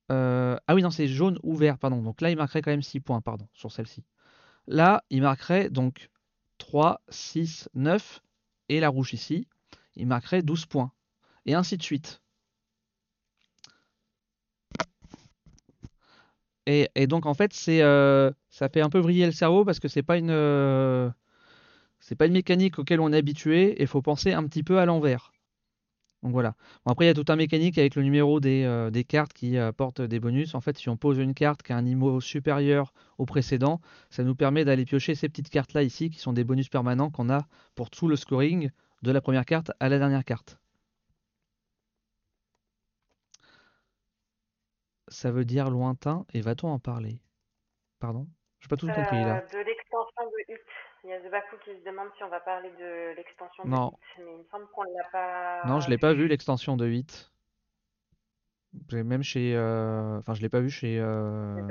Euh, 0.09 0.55
ah 0.67 0.75
oui, 0.75 0.81
non, 0.81 0.89
c'est 0.89 1.07
jaune 1.09 1.37
ou 1.43 1.57
vert, 1.57 1.77
pardon. 1.77 2.01
Donc 2.01 2.21
là, 2.21 2.29
il 2.29 2.37
marquerait 2.37 2.61
quand 2.61 2.71
même 2.71 2.81
6 2.81 3.01
points, 3.01 3.19
pardon, 3.19 3.49
sur 3.51 3.73
celle-ci. 3.73 4.05
Là, 4.67 5.03
il 5.09 5.21
marquerait 5.21 5.69
donc 5.69 6.09
3, 6.59 7.01
6, 7.09 7.67
9, 7.73 8.21
et 8.69 8.79
la 8.79 8.87
rouge 8.87 9.13
ici, 9.13 9.49
il 9.95 10.07
marquerait 10.07 10.43
12 10.43 10.65
points. 10.65 10.93
Et 11.45 11.55
ainsi 11.55 11.75
de 11.75 11.83
suite. 11.83 12.22
Et, 16.65 17.07
donc 17.07 17.25
en 17.25 17.33
fait, 17.33 17.53
c'est 17.53 17.81
euh, 17.81 18.31
ça 18.49 18.69
fait 18.69 18.81
un 18.81 18.89
peu 18.89 18.99
vriller 18.99 19.25
le 19.25 19.31
cerveau 19.31 19.65
parce 19.65 19.79
que 19.79 19.87
c'est 19.87 20.03
pas 20.03 20.17
une 20.17 20.29
euh, 20.31 21.09
c'est 21.99 22.15
pas 22.15 22.25
une 22.25 22.33
mécanique 22.33 22.79
auquel 22.79 22.99
on 23.01 23.11
est 23.11 23.17
habitué 23.17 23.71
et 23.71 23.81
il 23.81 23.87
faut 23.87 24.01
penser 24.01 24.33
un 24.33 24.43
petit 24.45 24.63
peu 24.63 24.79
à 24.79 24.85
l'envers. 24.85 25.33
Donc 26.21 26.31
voilà. 26.31 26.55
après, 26.85 27.03
il 27.05 27.07
y 27.09 27.11
a 27.11 27.13
tout 27.13 27.25
un 27.27 27.35
mécanique 27.35 27.77
avec 27.77 27.95
le 27.95 28.03
numéro 28.03 28.39
des, 28.39 28.63
euh, 28.63 28.89
des 28.89 29.03
cartes 29.03 29.33
qui 29.33 29.57
apportent 29.57 30.01
des 30.01 30.21
bonus. 30.21 30.55
En 30.55 30.61
fait, 30.61 30.77
si 30.77 30.87
on 30.87 30.95
pose 30.95 31.17
une 31.17 31.33
carte 31.33 31.63
qui 31.63 31.73
a 31.73 31.77
un 31.77 31.81
niveau 31.81 32.21
supérieur 32.21 32.93
au 33.17 33.25
précédent, 33.25 33.81
ça 34.09 34.23
nous 34.23 34.33
permet 34.33 34.63
d'aller 34.63 34.85
piocher 34.85 35.15
ces 35.15 35.27
petites 35.27 35.49
cartes-là 35.49 35.83
ici, 35.83 36.09
qui 36.09 36.19
sont 36.19 36.31
des 36.31 36.45
bonus 36.45 36.69
permanents 36.69 37.09
qu'on 37.09 37.29
a 37.29 37.45
pour 37.75 37.89
tout 37.89 38.07
le 38.07 38.15
scoring 38.15 38.71
de 39.01 39.11
la 39.11 39.19
première 39.19 39.45
carte 39.45 39.71
à 39.81 39.89
la 39.89 39.99
dernière 39.99 40.23
carte. 40.23 40.62
Ça 45.13 45.31
veut 45.31 45.45
dire 45.45 45.69
lointain 45.69 46.25
et 46.33 46.41
va-t-on 46.41 46.69
en 46.69 46.79
parler? 46.79 47.21
Pardon? 47.99 48.27
Je 48.59 48.65
n'ai 48.65 48.69
pas 48.69 48.77
tout 48.77 48.87
compris 48.87 49.23
là. 49.23 49.37
Euh, 49.37 49.59
de 49.59 49.65
l'extension 49.65 50.25
de 50.25 50.53
Hit. 50.53 50.61
Il 51.03 51.09
y 51.09 51.13
a 51.13 51.21
Zebaku 51.21 51.57
qui 51.65 51.71
se 51.77 51.85
demande 51.85 52.07
si 52.17 52.23
on 52.23 52.29
va 52.29 52.39
parler 52.39 52.69
de 52.79 53.15
l'extension 53.15 53.63
de 53.63 53.69
Hit, 53.69 53.93
mais 54.19 54.31
il 54.31 54.37
me 54.37 54.43
semble 54.51 54.67
qu'on 54.73 54.83
l'a 54.83 55.03
pas. 55.11 55.67
Non, 55.67 55.79
je 55.79 55.89
l'ai 55.89 55.97
pas 55.97 56.13
vu 56.13 56.27
l'extension 56.27 56.77
de 56.77 56.87
Hit. 56.87 57.31
Même 58.91 59.21
chez. 59.21 59.55
Euh, 59.55 60.17
enfin, 60.17 60.33
je 60.33 60.41
l'ai 60.41 60.49
pas 60.49 60.59
vu 60.59 60.69
chez. 60.69 60.99
Euh, 60.99 61.61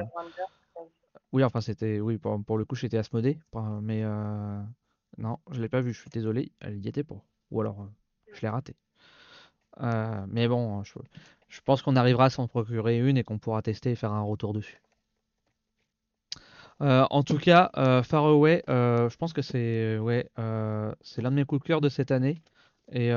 oui, 1.32 1.42
enfin, 1.42 1.60
c'était. 1.60 1.98
Oui, 2.00 2.18
pour, 2.18 2.58
le 2.58 2.64
coup, 2.64 2.76
j'étais 2.76 2.98
Asmodée. 2.98 3.38
Mais. 3.82 4.04
Non, 5.18 5.38
je 5.50 5.60
l'ai 5.60 5.68
pas 5.68 5.80
vu, 5.80 5.92
je 5.92 6.00
suis 6.00 6.10
désolé, 6.10 6.52
elle 6.60 6.78
y 6.78 6.88
était 6.88 7.04
pas. 7.04 7.22
Ou 7.50 7.60
alors, 7.60 7.86
je 8.32 8.40
l'ai 8.40 8.48
raté. 8.48 8.76
Mais 9.80 10.48
bon, 10.48 10.82
je, 10.84 11.60
pense 11.64 11.82
qu'on 11.82 11.96
arrivera 11.96 12.26
à 12.26 12.30
s'en 12.30 12.48
procurer 12.48 12.98
une 12.98 13.16
et 13.16 13.24
qu'on 13.24 13.38
pourra 13.38 13.62
tester 13.62 13.92
et 13.92 13.94
faire 13.96 14.12
un 14.12 14.22
retour 14.22 14.52
dessus. 14.52 14.80
Euh, 16.82 17.06
en 17.10 17.22
tout 17.22 17.38
cas, 17.38 17.70
euh, 17.76 18.02
Far 18.02 18.24
Away, 18.24 18.64
euh, 18.68 19.08
je 19.08 19.16
pense 19.16 19.32
que 19.32 19.42
c'est 19.42 19.98
c'est 21.02 21.22
l'un 21.22 21.30
de 21.30 21.36
mes 21.36 21.44
coups 21.44 21.62
de 21.62 21.66
cœur 21.66 21.80
de 21.80 21.88
cette 21.88 22.10
année. 22.10 22.42
Et 22.90 23.10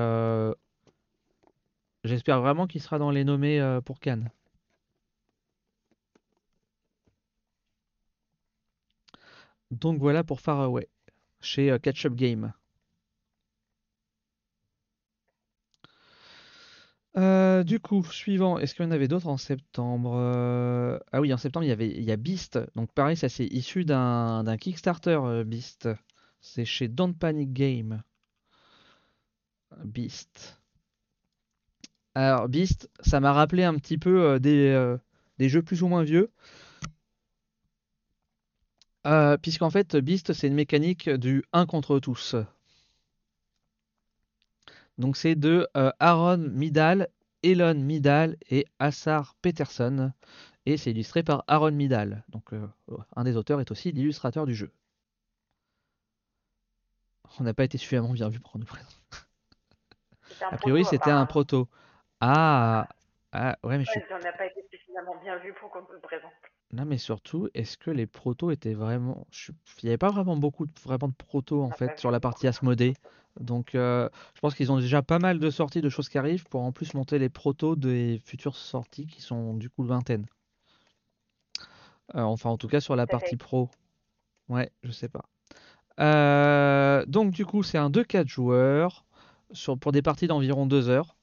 j'espère 2.03 2.41
vraiment 2.41 2.67
qu'il 2.67 2.81
sera 2.81 2.99
dans 2.99 3.11
les 3.11 3.23
nommés 3.23 3.79
pour 3.85 3.99
Cannes. 3.99 4.29
Donc 9.71 9.99
voilà 9.99 10.23
pour 10.23 10.41
Far 10.41 10.59
Away, 10.61 10.87
chez 11.41 11.77
Catch 11.81 12.05
Up 12.05 12.13
Game. 12.15 12.53
Euh, 17.17 17.63
du 17.63 17.79
coup, 17.79 18.03
suivant, 18.03 18.57
est-ce 18.57 18.75
qu'il 18.75 18.83
y 18.85 18.87
en 18.87 18.91
avait 18.91 19.07
d'autres 19.07 19.27
en 19.27 19.37
septembre 19.37 20.15
euh, 20.17 20.99
Ah 21.13 21.21
oui, 21.21 21.33
en 21.33 21.37
septembre, 21.37 21.63
il 21.65 21.69
y 21.69 21.71
avait 21.71 21.89
il 21.89 22.09
a 22.11 22.17
Beast. 22.17 22.59
Donc 22.75 22.91
pareil, 22.93 23.15
ça 23.15 23.29
c'est 23.29 23.45
issu 23.45 23.85
d'un 23.85 24.57
Kickstarter 24.59 25.19
euh, 25.23 25.43
Beast. 25.45 25.89
C'est 26.41 26.65
chez 26.65 26.87
Don't 26.89 27.13
Panic 27.13 27.53
Game. 27.53 28.03
Beast. 29.83 30.59
Alors 32.15 32.49
Beast, 32.49 32.89
ça 33.01 33.19
m'a 33.19 33.33
rappelé 33.33 33.63
un 33.63 33.75
petit 33.75 33.97
peu 33.97 34.39
des, 34.39 34.95
des 35.37 35.49
jeux 35.49 35.61
plus 35.63 35.83
ou 35.83 35.87
moins 35.87 36.03
vieux. 36.03 36.31
Puisqu'en 39.41 39.69
fait, 39.69 39.95
Beast, 39.95 40.33
c'est 40.33 40.47
une 40.47 40.53
mécanique 40.53 41.09
du 41.09 41.43
1 41.53 41.65
contre 41.65 41.99
tous. 41.99 42.35
Donc 44.97 45.17
c'est 45.17 45.35
de 45.35 45.67
euh, 45.75 45.91
Aaron 45.99 46.37
Midal, 46.37 47.07
Elon 47.43 47.75
Midal 47.75 48.37
et 48.49 48.65
Assar 48.79 49.35
Peterson. 49.41 50.11
Et 50.65 50.77
c'est 50.77 50.91
illustré 50.91 51.21
par 51.23 51.43
Aaron 51.47 51.71
Midal. 51.71 52.23
Donc 52.29 52.53
euh, 52.53 52.67
un 53.15 53.23
des 53.23 53.37
auteurs 53.37 53.59
est 53.59 53.71
aussi 53.71 53.91
l'illustrateur 53.91 54.45
du 54.45 54.55
jeu. 54.55 54.71
On 57.39 57.43
n'a 57.43 57.53
pas 57.53 57.65
été 57.65 57.77
suffisamment 57.77 58.13
bien 58.13 58.29
vu 58.29 58.39
pour 58.39 58.57
nous 58.57 58.65
présenter. 58.65 58.95
A 60.41 60.57
priori, 60.57 60.85
c'était 60.85 61.11
un 61.11 61.25
proto. 61.25 61.67
Ah, 62.21 62.87
ah 63.31 63.57
ouais, 63.63 63.77
mais 63.77 63.83
je 63.83 63.91
On 64.11 64.19
n'a 64.19 64.31
pas 64.31 64.45
été 64.45 64.65
suffisamment 64.71 65.15
bien 65.21 65.37
vu 65.37 65.53
pour 65.53 65.69
qu'on 65.69 65.81
nous 65.81 65.91
le 65.91 65.99
présente. 65.99 66.31
Non, 66.71 66.85
mais 66.85 66.97
surtout, 66.97 67.49
est-ce 67.53 67.77
que 67.77 67.91
les 67.91 68.07
protos 68.07 68.51
étaient 68.51 68.73
vraiment. 68.73 69.27
Il 69.83 69.85
n'y 69.85 69.89
avait 69.89 69.97
pas 69.97 70.09
vraiment 70.09 70.35
beaucoup 70.35 70.65
de, 70.65 70.71
vraiment 70.83 71.09
de 71.09 71.13
protos 71.13 71.61
en 71.61 71.71
fait 71.71 71.99
sur 71.99 72.11
la 72.11 72.19
partie 72.19 72.47
Asmodée? 72.47 72.95
Donc, 73.39 73.75
euh, 73.75 74.09
je 74.33 74.39
pense 74.39 74.55
qu'ils 74.55 74.71
ont 74.71 74.79
déjà 74.79 75.01
pas 75.01 75.19
mal 75.19 75.39
de 75.39 75.49
sorties 75.49 75.81
de 75.81 75.89
choses 75.89 76.09
qui 76.09 76.17
arrivent 76.17 76.45
pour 76.45 76.61
en 76.61 76.71
plus 76.71 76.93
monter 76.93 77.19
les 77.19 77.29
protos 77.29 77.75
des 77.75 78.21
futures 78.23 78.55
sorties 78.55 79.07
qui 79.07 79.21
sont 79.21 79.55
du 79.55 79.69
coup 79.69 79.83
vingtaine. 79.83 80.25
Euh, 82.15 82.21
enfin, 82.21 82.49
en 82.49 82.57
tout 82.57 82.67
cas 82.67 82.79
sur 82.79 82.95
la 82.95 83.07
partie 83.07 83.35
pro. 83.35 83.69
Ouais, 84.47 84.71
je 84.83 84.91
sais 84.91 85.09
pas. 85.09 85.25
Euh, 85.99 87.05
donc, 87.07 87.31
du 87.31 87.45
coup, 87.45 87.63
c'est 87.63 87.77
un 87.77 87.89
2-4 87.89 88.27
joueurs 88.27 89.05
sur, 89.51 89.77
pour 89.77 89.91
des 89.91 90.01
parties 90.01 90.27
d'environ 90.27 90.65
2 90.65 90.89
heures. 90.89 91.17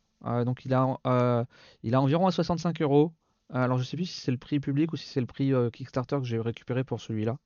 donc, 0.45 0.65
il 0.65 0.75
a, 0.75 1.47
il 1.83 1.95
a 1.95 2.01
environ 2.01 2.27
à 2.27 2.33
65 2.33 2.83
euros. 2.83 3.13
Alors, 3.51 3.79
je 3.79 3.85
sais 3.85 3.97
plus 3.97 4.07
si 4.07 4.21
c'est 4.21 4.31
le 4.33 4.39
prix 4.39 4.61
public 4.61 4.93
ou 4.93 4.97
si 4.97 5.07
c'est 5.07 5.21
le 5.21 5.27
prix 5.27 5.53
Kickstarter 5.73 6.19
que 6.19 6.25
j'ai 6.25 6.41
récupéré 6.41 6.85
pour 6.85 7.01
celui-là. 7.01 7.37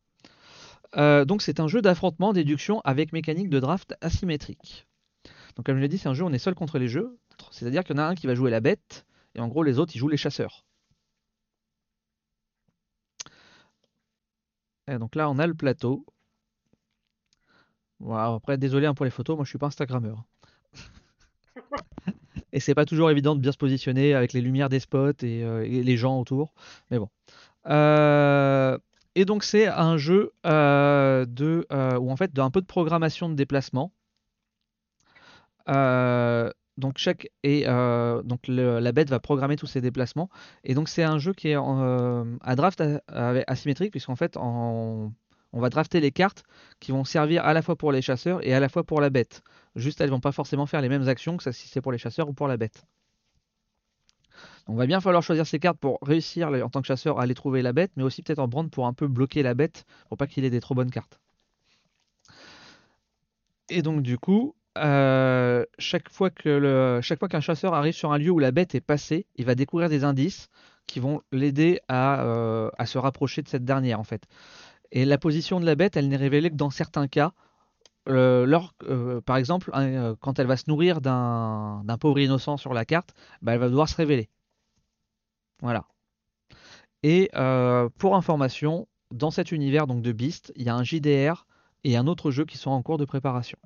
Euh, 0.96 1.24
donc 1.24 1.42
c'est 1.42 1.60
un 1.60 1.68
jeu 1.68 1.82
d'affrontement, 1.82 2.32
d'éduction 2.32 2.80
avec 2.84 3.12
mécanique 3.12 3.50
de 3.50 3.60
draft 3.60 3.94
asymétrique. 4.00 4.86
Donc 5.56 5.66
comme 5.66 5.76
je 5.76 5.82
l'ai 5.82 5.88
dit, 5.88 5.98
c'est 5.98 6.08
un 6.08 6.14
jeu 6.14 6.24
où 6.24 6.28
on 6.28 6.32
est 6.32 6.38
seul 6.38 6.54
contre 6.54 6.78
les 6.78 6.88
jeux. 6.88 7.18
C'est-à-dire 7.50 7.84
qu'il 7.84 7.96
y 7.96 7.98
en 7.98 8.02
a 8.02 8.06
un 8.06 8.14
qui 8.14 8.26
va 8.26 8.34
jouer 8.34 8.50
la 8.50 8.60
bête, 8.60 9.06
et 9.34 9.40
en 9.40 9.48
gros 9.48 9.62
les 9.62 9.78
autres 9.78 9.92
ils 9.94 9.98
jouent 9.98 10.08
les 10.08 10.16
chasseurs. 10.16 10.64
Et 14.88 14.98
donc 14.98 15.14
là 15.14 15.28
on 15.30 15.38
a 15.38 15.46
le 15.46 15.54
plateau. 15.54 16.06
Après 18.10 18.58
désolé 18.58 18.86
hein, 18.86 18.94
pour 18.94 19.04
les 19.04 19.10
photos, 19.10 19.36
moi 19.36 19.44
je 19.44 19.50
suis 19.50 19.58
pas 19.58 19.66
Instagrammeur. 19.66 20.24
et 22.52 22.60
c'est 22.60 22.74
pas 22.74 22.84
toujours 22.84 23.10
évident 23.10 23.34
de 23.34 23.40
bien 23.40 23.52
se 23.52 23.56
positionner 23.56 24.14
avec 24.14 24.32
les 24.32 24.40
lumières 24.40 24.68
des 24.68 24.80
spots 24.80 25.22
et, 25.22 25.42
euh, 25.42 25.64
et 25.64 25.82
les 25.82 25.96
gens 25.96 26.20
autour. 26.20 26.52
Mais 26.90 26.98
bon. 26.98 27.08
Euh, 27.68 28.35
et 29.16 29.24
donc 29.24 29.44
c'est 29.44 29.66
un 29.66 29.96
jeu 29.96 30.32
euh, 30.44 31.24
de, 31.26 31.66
euh, 31.72 31.98
en 31.98 32.16
fait 32.16 32.32
d'un 32.34 32.50
peu 32.50 32.60
de 32.60 32.66
programmation 32.66 33.28
de 33.30 33.34
déplacement. 33.34 33.92
Euh, 35.68 36.50
donc 36.76 36.98
chaque 36.98 37.28
et 37.42 37.64
donc 37.64 38.46
la 38.46 38.92
bête 38.92 39.08
va 39.08 39.18
programmer 39.18 39.56
tous 39.56 39.66
ses 39.66 39.80
déplacements 39.80 40.28
et 40.62 40.74
donc 40.74 40.90
c'est 40.90 41.02
un 41.02 41.18
jeu 41.18 41.32
qui 41.32 41.48
est 41.48 41.56
à 41.56 42.54
draft 42.54 42.84
asymétrique 43.08 43.90
puisqu'en 43.90 44.16
fait 44.16 44.36
on 44.36 45.10
va 45.54 45.70
drafter 45.70 46.00
les 46.00 46.12
cartes 46.12 46.44
qui 46.78 46.92
vont 46.92 47.04
servir 47.04 47.46
à 47.46 47.54
la 47.54 47.62
fois 47.62 47.76
pour 47.76 47.92
les 47.92 48.02
chasseurs 48.02 48.46
et 48.46 48.52
à 48.52 48.60
la 48.60 48.68
fois 48.68 48.84
pour 48.84 49.00
la 49.00 49.08
bête. 49.08 49.42
Juste, 49.74 50.02
elles 50.02 50.10
vont 50.10 50.20
pas 50.20 50.32
forcément 50.32 50.66
faire 50.66 50.82
les 50.82 50.90
mêmes 50.90 51.08
actions 51.08 51.38
que 51.38 51.42
ça, 51.42 51.52
si 51.52 51.68
c'est 51.68 51.80
pour 51.80 51.92
les 51.92 51.98
chasseurs 51.98 52.28
ou 52.28 52.34
pour 52.34 52.48
la 52.48 52.58
bête. 52.58 52.84
On 54.68 54.74
va 54.74 54.86
bien 54.86 55.00
falloir 55.00 55.22
choisir 55.22 55.46
ces 55.46 55.58
cartes 55.60 55.78
pour 55.78 55.98
réussir 56.02 56.48
en 56.48 56.68
tant 56.68 56.80
que 56.80 56.86
chasseur 56.86 57.20
à 57.20 57.22
aller 57.22 57.34
trouver 57.34 57.62
la 57.62 57.72
bête, 57.72 57.92
mais 57.96 58.02
aussi 58.02 58.22
peut-être 58.22 58.40
en 58.40 58.48
brand 58.48 58.68
pour 58.70 58.86
un 58.86 58.92
peu 58.92 59.06
bloquer 59.06 59.42
la 59.42 59.54
bête, 59.54 59.84
pour 60.08 60.18
pas 60.18 60.26
qu'il 60.26 60.44
ait 60.44 60.50
des 60.50 60.60
trop 60.60 60.74
bonnes 60.74 60.90
cartes. 60.90 61.20
Et 63.68 63.82
donc 63.82 64.02
du 64.02 64.18
coup, 64.18 64.54
euh, 64.78 65.64
chaque 65.78 66.10
fois 66.10 66.30
que 66.30 67.00
chaque 67.02 67.18
fois 67.18 67.28
qu'un 67.28 67.40
chasseur 67.40 67.74
arrive 67.74 67.94
sur 67.94 68.12
un 68.12 68.18
lieu 68.18 68.30
où 68.30 68.38
la 68.38 68.52
bête 68.52 68.74
est 68.74 68.80
passée, 68.80 69.26
il 69.36 69.44
va 69.44 69.54
découvrir 69.54 69.88
des 69.88 70.04
indices 70.04 70.48
qui 70.86 71.00
vont 71.00 71.20
l'aider 71.32 71.80
à, 71.88 72.24
euh, 72.24 72.70
se 72.84 72.98
rapprocher 72.98 73.42
de 73.42 73.48
cette 73.48 73.64
dernière 73.64 74.00
en 74.00 74.04
fait. 74.04 74.24
Et 74.92 75.04
la 75.04 75.18
position 75.18 75.60
de 75.60 75.66
la 75.66 75.74
bête, 75.74 75.96
elle 75.96 76.08
n'est 76.08 76.16
révélée 76.16 76.50
que 76.50 76.56
dans 76.56 76.70
certains 76.70 77.08
cas. 77.08 77.32
Euh, 78.08 78.46
par 79.26 79.36
exemple, 79.36 79.72
quand 80.20 80.38
elle 80.38 80.46
va 80.46 80.56
se 80.56 80.64
nourrir 80.68 81.00
d'un 81.00 81.98
pauvre 82.00 82.20
innocent 82.20 82.56
sur 82.56 82.72
la 82.72 82.84
carte, 82.84 83.14
bah, 83.42 83.54
elle 83.54 83.58
va 83.60 83.68
devoir 83.68 83.88
se 83.88 83.96
révéler. 83.96 84.30
Voilà. 85.60 85.86
Et 87.02 87.30
pour 87.98 88.16
information, 88.16 88.88
dans 89.10 89.30
cet 89.30 89.52
univers 89.52 89.86
donc 89.86 90.02
de 90.02 90.12
Beast, 90.12 90.52
il 90.56 90.64
y 90.64 90.68
a 90.68 90.74
un 90.74 90.82
JDR 90.82 91.46
et 91.84 91.96
un 91.96 92.06
autre 92.06 92.30
jeu 92.30 92.44
qui 92.44 92.58
sont 92.58 92.70
en 92.70 92.82
cours 92.82 92.98
de 92.98 93.04
préparation. 93.04 93.58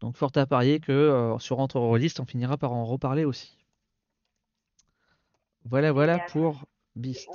Donc 0.00 0.16
fort 0.16 0.32
à 0.34 0.46
parier 0.46 0.80
que 0.80 0.92
euh, 0.92 1.38
sur 1.38 1.60
Entre 1.60 1.80
Release, 1.80 2.18
on 2.20 2.26
finira 2.26 2.56
par 2.56 2.72
en 2.72 2.84
reparler 2.84 3.24
aussi. 3.24 3.58
Voilà, 5.64 5.92
voilà 5.92 6.18
pour 6.18 6.64
Beast. 6.94 7.28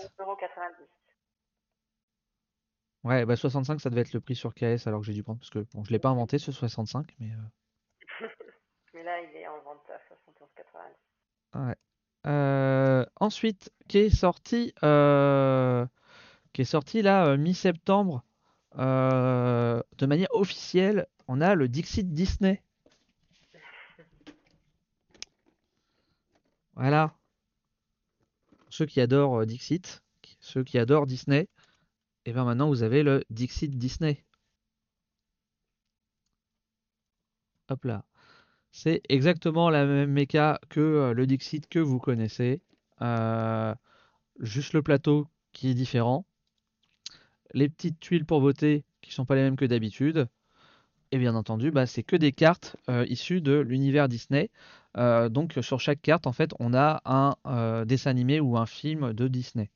Ouais, 3.04 3.26
bah 3.26 3.36
65, 3.36 3.80
ça 3.80 3.90
devait 3.90 4.02
être 4.02 4.14
le 4.14 4.20
prix 4.20 4.36
sur 4.36 4.54
KS 4.54 4.86
alors 4.86 5.00
que 5.00 5.06
j'ai 5.06 5.14
dû 5.14 5.24
prendre. 5.24 5.40
Parce 5.40 5.50
que 5.50 5.66
bon, 5.74 5.84
je 5.84 5.92
l'ai 5.92 6.00
pas 6.00 6.10
inventé 6.10 6.38
ce 6.38 6.52
65, 6.52 7.16
mais. 7.20 7.32
Euh. 7.32 8.28
mais 8.94 9.04
là, 9.04 9.22
il 9.22 9.36
est 9.36 9.48
en 9.48 9.60
vente 9.62 9.90
à 9.90 9.98
71,90. 11.56 11.68
Ouais. 11.68 11.76
Euh, 12.30 13.06
ensuite, 13.20 13.72
qui 13.88 13.98
est 13.98 14.10
sorti, 14.10 14.74
qui 16.54 16.62
est 16.62 16.66
sorti 16.66 17.02
là 17.02 17.36
mi-septembre 17.38 18.24
de 18.78 20.06
manière 20.06 20.32
officielle 20.32 21.08
on 21.32 21.42
a 21.42 21.54
le 21.54 21.68
Dixit 21.68 22.12
Disney. 22.12 22.64
Voilà. 26.74 27.14
Ceux 28.70 28.88
qui 28.88 29.00
adorent 29.00 29.42
euh, 29.42 29.46
Dixit, 29.46 30.02
ceux 30.40 30.64
qui 30.64 30.80
adorent 30.80 31.06
Disney, 31.06 31.48
et 32.26 32.34
bien 32.34 32.46
maintenant 32.46 32.68
vous 32.68 32.82
avez 32.82 33.04
le 33.04 33.24
Dixit 33.30 33.78
Disney. 33.78 34.26
Hop 37.70 37.86
là. 37.86 38.09
C'est 38.82 39.02
exactement 39.10 39.70
la 39.70 39.86
même 39.86 40.10
méca 40.10 40.58
que 40.70 40.80
euh, 40.80 41.14
le 41.14 41.28
Dixit 41.28 41.68
que 41.68 41.80
vous 41.80 42.00
connaissez. 42.00 42.62
Euh, 43.02 43.76
juste 44.40 44.72
le 44.72 44.82
plateau 44.82 45.28
qui 45.52 45.72
est 45.72 45.74
différent. 45.74 46.26
Les 47.54 47.68
petites 47.68 48.00
tuiles 48.00 48.26
pour 48.26 48.40
voter 48.40 48.86
qui 49.02 49.12
sont 49.12 49.26
pas 49.26 49.36
les 49.36 49.42
mêmes 49.42 49.58
que 49.58 49.66
d'habitude. 49.66 50.30
Et 51.12 51.18
bien 51.18 51.36
entendu, 51.36 51.72
bah, 51.72 51.88
c'est 51.88 52.04
que 52.04 52.16
des 52.16 52.32
cartes 52.32 52.78
euh, 52.90 53.06
issues 53.10 53.42
de 53.42 53.60
l'univers 53.60 54.08
Disney. 54.08 54.50
Donc 54.96 55.58
sur 55.62 55.82
chaque 55.82 56.02
carte, 56.02 56.26
en 56.26 56.32
fait, 56.32 56.52
on 56.60 56.74
a 56.74 57.02
un 57.04 57.86
dessin 57.86 58.12
animé 58.12 58.40
ou 58.40 58.58
un 58.58 58.66
film 58.66 59.12
de 59.12 59.28
Disney. 59.28 59.70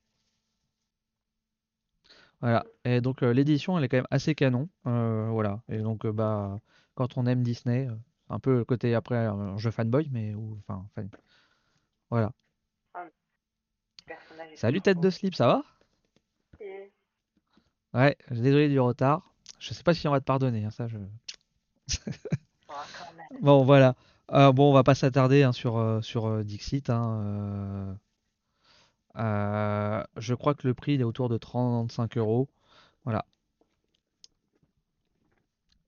Voilà. 2.40 2.66
Et 2.86 3.02
donc 3.02 3.22
l'édition, 3.22 3.78
elle 3.78 3.84
est 3.84 3.90
quand 3.90 3.98
même 3.98 4.08
assez 4.12 4.34
canon. 4.34 4.70
voilà. 4.86 5.62
Et 5.68 5.80
donc 5.80 6.08
bah 6.08 6.62
quand 6.96 7.18
on 7.18 7.26
aime 7.26 7.44
Disney, 7.44 7.90
un 8.34 8.40
peu 8.40 8.58
le 8.58 8.66
côté 8.66 8.96
après 8.96 9.18
un 9.18 9.58
jeu 9.58 9.72
fanboy, 9.72 10.10
mais 10.12 10.34
ou 10.34 10.58
enfin 10.60 10.86
fan. 10.96 11.10
Voilà. 12.10 12.32
Ah, 12.94 13.06
Salut 14.56 14.82
tête 14.82 15.00
de 15.00 15.10
slip, 15.10 15.36
ça 15.36 15.48
va? 15.48 15.64
Ouais, 17.94 18.18
désolé 18.32 18.70
du 18.70 18.80
retard. 18.80 19.34
Je 19.60 19.74
sais 19.74 19.84
pas 19.84 19.94
si 19.94 20.08
on 20.08 20.12
va 20.12 20.20
te 20.20 20.26
pardonner, 20.26 20.66
hein, 20.66 20.72
ça 20.72 20.88
je. 20.88 20.98
bon, 23.42 23.64
voilà. 23.64 23.96
Euh, 24.32 24.52
bon, 24.52 24.72
on 24.72 24.74
va 24.74 24.84
pas 24.84 24.96
s'attarder 24.96 25.44
hein, 25.44 25.52
sur, 25.52 25.78
euh, 25.78 26.02
sur 26.02 26.26
euh, 26.28 26.44
Dixit. 26.44 26.90
Hein, 26.90 27.98
je 29.16 30.34
crois 30.34 30.56
que 30.56 30.68
le 30.68 30.74
prix 30.74 30.96
est 30.96 31.04
autour 31.04 31.30
de 31.30 31.38
35 31.38 32.18
euros. 32.18 32.50
Voilà. 33.04 33.26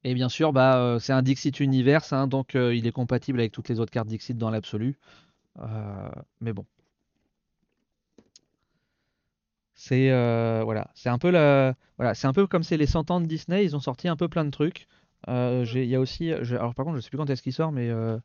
Et 0.05 0.13
bien 0.13 0.29
sûr, 0.29 0.53
bah, 0.53 0.97
c'est 0.99 1.13
un 1.13 1.21
Dixit 1.21 1.59
Universe, 1.59 2.13
hein, 2.13 2.27
donc 2.27 2.53
il 2.53 2.87
est 2.87 2.91
compatible 2.91 3.39
avec 3.39 3.51
toutes 3.51 3.69
les 3.69 3.79
autres 3.79 3.91
cartes 3.91 4.07
Dixit 4.07 4.37
dans 4.37 4.49
l'absolu. 4.51 4.97
mais 6.41 6.53
bon. 6.53 6.65
C'est 9.73 10.09
voilà, 10.63 10.89
c'est 10.95 11.09
un 11.09 11.17
peu 11.17 11.29
la, 11.31 11.75
voilà, 11.97 12.13
c'est 12.13 12.27
un 12.27 12.33
peu 12.33 12.47
comme 12.47 12.63
c'est 12.63 12.77
les 12.77 12.85
100 12.85 13.11
ans 13.11 13.21
de 13.21 13.25
Disney, 13.25 13.63
ils 13.65 13.75
ont 13.75 13.79
sorti 13.79 14.07
un 14.07 14.15
peu 14.15 14.27
plein 14.27 14.45
de 14.45 14.49
trucs. 14.51 14.87
Euh, 15.27 15.65
il 15.73 15.85
y 15.85 15.95
a 15.95 15.99
aussi, 15.99 16.31
alors 16.31 16.75
par 16.75 16.85
contre, 16.85 16.97
je 16.97 17.01
sais 17.01 17.09
plus 17.09 17.17
quand 17.17 17.29
est-ce 17.29 17.41
qu'il 17.41 17.53
sort, 17.53 17.71
mais 17.71 17.89
euh, 17.89 18.17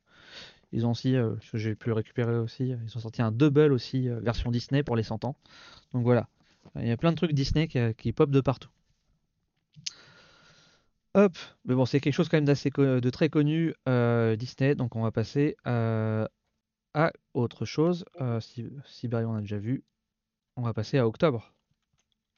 ils 0.73 0.87
ont 0.87 0.93
aussi, 0.93 1.17
euh, 1.17 1.35
j'ai 1.55 1.75
pu 1.75 1.93
récupérer 1.93 2.39
aussi, 2.39 2.75
ils 2.87 2.97
ont 2.97 3.01
sorti 3.01 3.23
un 3.23 3.33
double 3.33 3.73
aussi, 3.73 4.09
version 4.09 4.51
Disney 4.51 4.83
pour 4.83 4.97
les 4.97 5.03
100 5.03 5.25
ans. 5.25 5.37
Donc 5.93 6.05
voilà, 6.05 6.29
il 6.77 6.89
y 6.89 6.93
a 6.93 6.97
plein 6.97 7.13
de 7.13 7.17
trucs 7.17 7.33
Disney 7.33 7.69
qui, 7.69 7.79
qui 7.97 8.13
pop 8.13 8.31
de 8.31 8.41
partout. 8.41 8.71
Hop, 11.15 11.37
mais 11.65 11.75
bon, 11.75 11.87
c'est 11.87 12.01
quelque 12.01 12.15
chose 12.15 12.29
quand 12.29 12.37
même 12.37 12.45
d'assez 12.45 12.71
de 12.71 13.11
très 13.11 13.29
connu 13.29 13.75
Disney, 14.37 14.75
donc 14.75 14.97
on 14.97 15.03
va 15.03 15.11
passer 15.11 15.57
à 15.65 17.13
autre 17.35 17.65
chose. 17.65 18.05
si, 18.41 18.69
si 18.87 19.09
on 19.13 19.35
a 19.35 19.41
déjà 19.41 19.59
vu, 19.59 19.85
on 20.57 20.63
va 20.63 20.75
passer 20.75 20.99
à 20.99 21.07
octobre. 21.07 21.53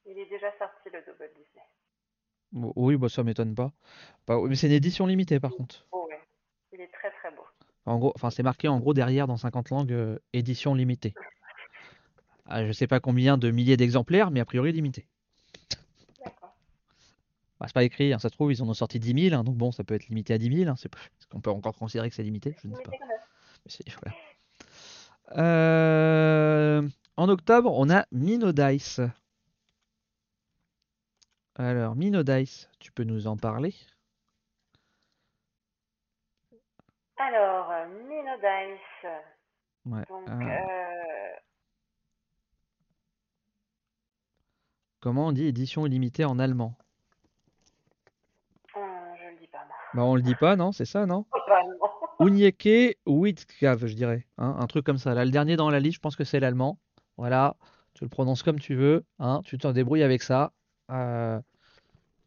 Il 0.06 0.18
est 0.18 0.28
déjà 0.28 0.50
sorti 0.58 0.88
le 0.92 1.00
double 1.00 1.30
Disney. 1.36 2.72
Oui, 2.76 2.96
bah 2.96 3.08
ça 3.08 3.22
m'étonne 3.22 3.54
pas. 3.54 3.72
Bah, 4.26 4.38
mais 4.46 4.56
c'est 4.56 4.66
une 4.66 4.72
édition 4.72 5.06
limitée 5.06 5.40
par 5.40 5.52
contre. 5.52 5.86
Oh, 5.92 6.06
ouais. 6.08 6.20
Il 6.72 6.80
est 6.80 6.92
très 6.92 7.10
très 7.10 7.30
beau. 7.30 7.42
En 7.86 7.98
gros, 7.98 8.12
enfin 8.14 8.30
c'est 8.30 8.42
marqué 8.42 8.68
en 8.68 8.78
gros 8.78 8.94
derrière 8.94 9.26
dans 9.26 9.36
50 9.36 9.70
langues 9.70 9.92
euh, 9.92 10.18
édition 10.32 10.74
limitée. 10.74 11.14
Ah, 12.46 12.66
je 12.66 12.72
sais 12.72 12.88
pas 12.88 13.00
combien 13.00 13.38
de 13.38 13.50
milliers 13.50 13.78
d'exemplaires, 13.78 14.30
mais 14.30 14.40
a 14.40 14.44
priori 14.44 14.72
limité. 14.72 15.06
Bah, 17.62 17.68
c'est 17.68 17.74
pas 17.74 17.84
écrit, 17.84 18.12
hein, 18.12 18.18
ça 18.18 18.28
se 18.28 18.34
trouve 18.34 18.50
ils 18.50 18.60
en 18.60 18.68
ont 18.68 18.74
sorti 18.74 18.98
10 18.98 19.28
000, 19.28 19.40
hein, 19.40 19.44
donc 19.44 19.54
bon 19.54 19.70
ça 19.70 19.84
peut 19.84 19.94
être 19.94 20.08
limité 20.08 20.34
à 20.34 20.38
10 20.38 20.64
000. 20.64 20.68
Hein, 20.68 20.74
c'est... 20.76 20.92
Est-ce 20.92 21.28
qu'on 21.28 21.40
peut 21.40 21.50
encore 21.50 21.76
considérer 21.76 22.08
que 22.08 22.16
c'est 22.16 22.24
limité? 22.24 22.56
Je 22.60 22.66
ne 22.66 22.74
sais 23.68 23.84
pas. 24.02 24.10
Euh, 25.40 26.88
en 27.16 27.28
octobre, 27.28 27.72
on 27.72 27.88
a 27.88 28.04
Minodice. 28.10 29.00
Alors, 31.54 31.94
Minodice, 31.94 32.68
tu 32.80 32.90
peux 32.90 33.04
nous 33.04 33.28
en 33.28 33.36
parler? 33.36 33.76
Alors, 37.16 37.70
euh, 37.70 37.86
Minodice. 38.08 39.06
Ouais. 39.86 40.04
Donc, 40.08 40.28
ah. 40.28 40.40
euh, 40.40 41.02
Comment 45.02 45.26
on 45.26 45.32
dit 45.32 45.46
édition 45.46 45.84
illimitée 45.84 46.24
en 46.24 46.38
allemand 46.38 46.78
euh, 48.76 48.80
Je 49.20 49.30
le 49.30 49.36
dis 49.36 49.48
pas, 49.48 49.64
moi. 49.66 49.81
Bah, 49.94 50.04
on 50.04 50.14
le 50.14 50.22
dit 50.22 50.34
pas, 50.34 50.56
non 50.56 50.72
C'est 50.72 50.84
ça, 50.84 51.06
non? 51.06 51.26
Unieke 52.20 52.98
Witkav, 53.06 53.86
je 53.86 53.94
dirais. 53.94 54.26
Hein, 54.38 54.56
un 54.58 54.66
truc 54.66 54.84
comme 54.84 54.98
ça. 54.98 55.14
Là, 55.14 55.24
le 55.24 55.30
dernier 55.30 55.56
dans 55.56 55.70
la 55.70 55.80
liste, 55.80 55.96
je 55.96 56.00
pense 56.00 56.16
que 56.16 56.24
c'est 56.24 56.40
l'allemand. 56.40 56.78
Voilà. 57.16 57.56
Tu 57.94 58.04
le 58.04 58.10
prononces 58.10 58.42
comme 58.42 58.58
tu 58.58 58.74
veux. 58.74 59.04
Hein, 59.18 59.40
tu 59.44 59.58
t'en 59.58 59.72
débrouilles 59.72 60.02
avec 60.02 60.22
ça. 60.22 60.52
Euh, 60.90 61.40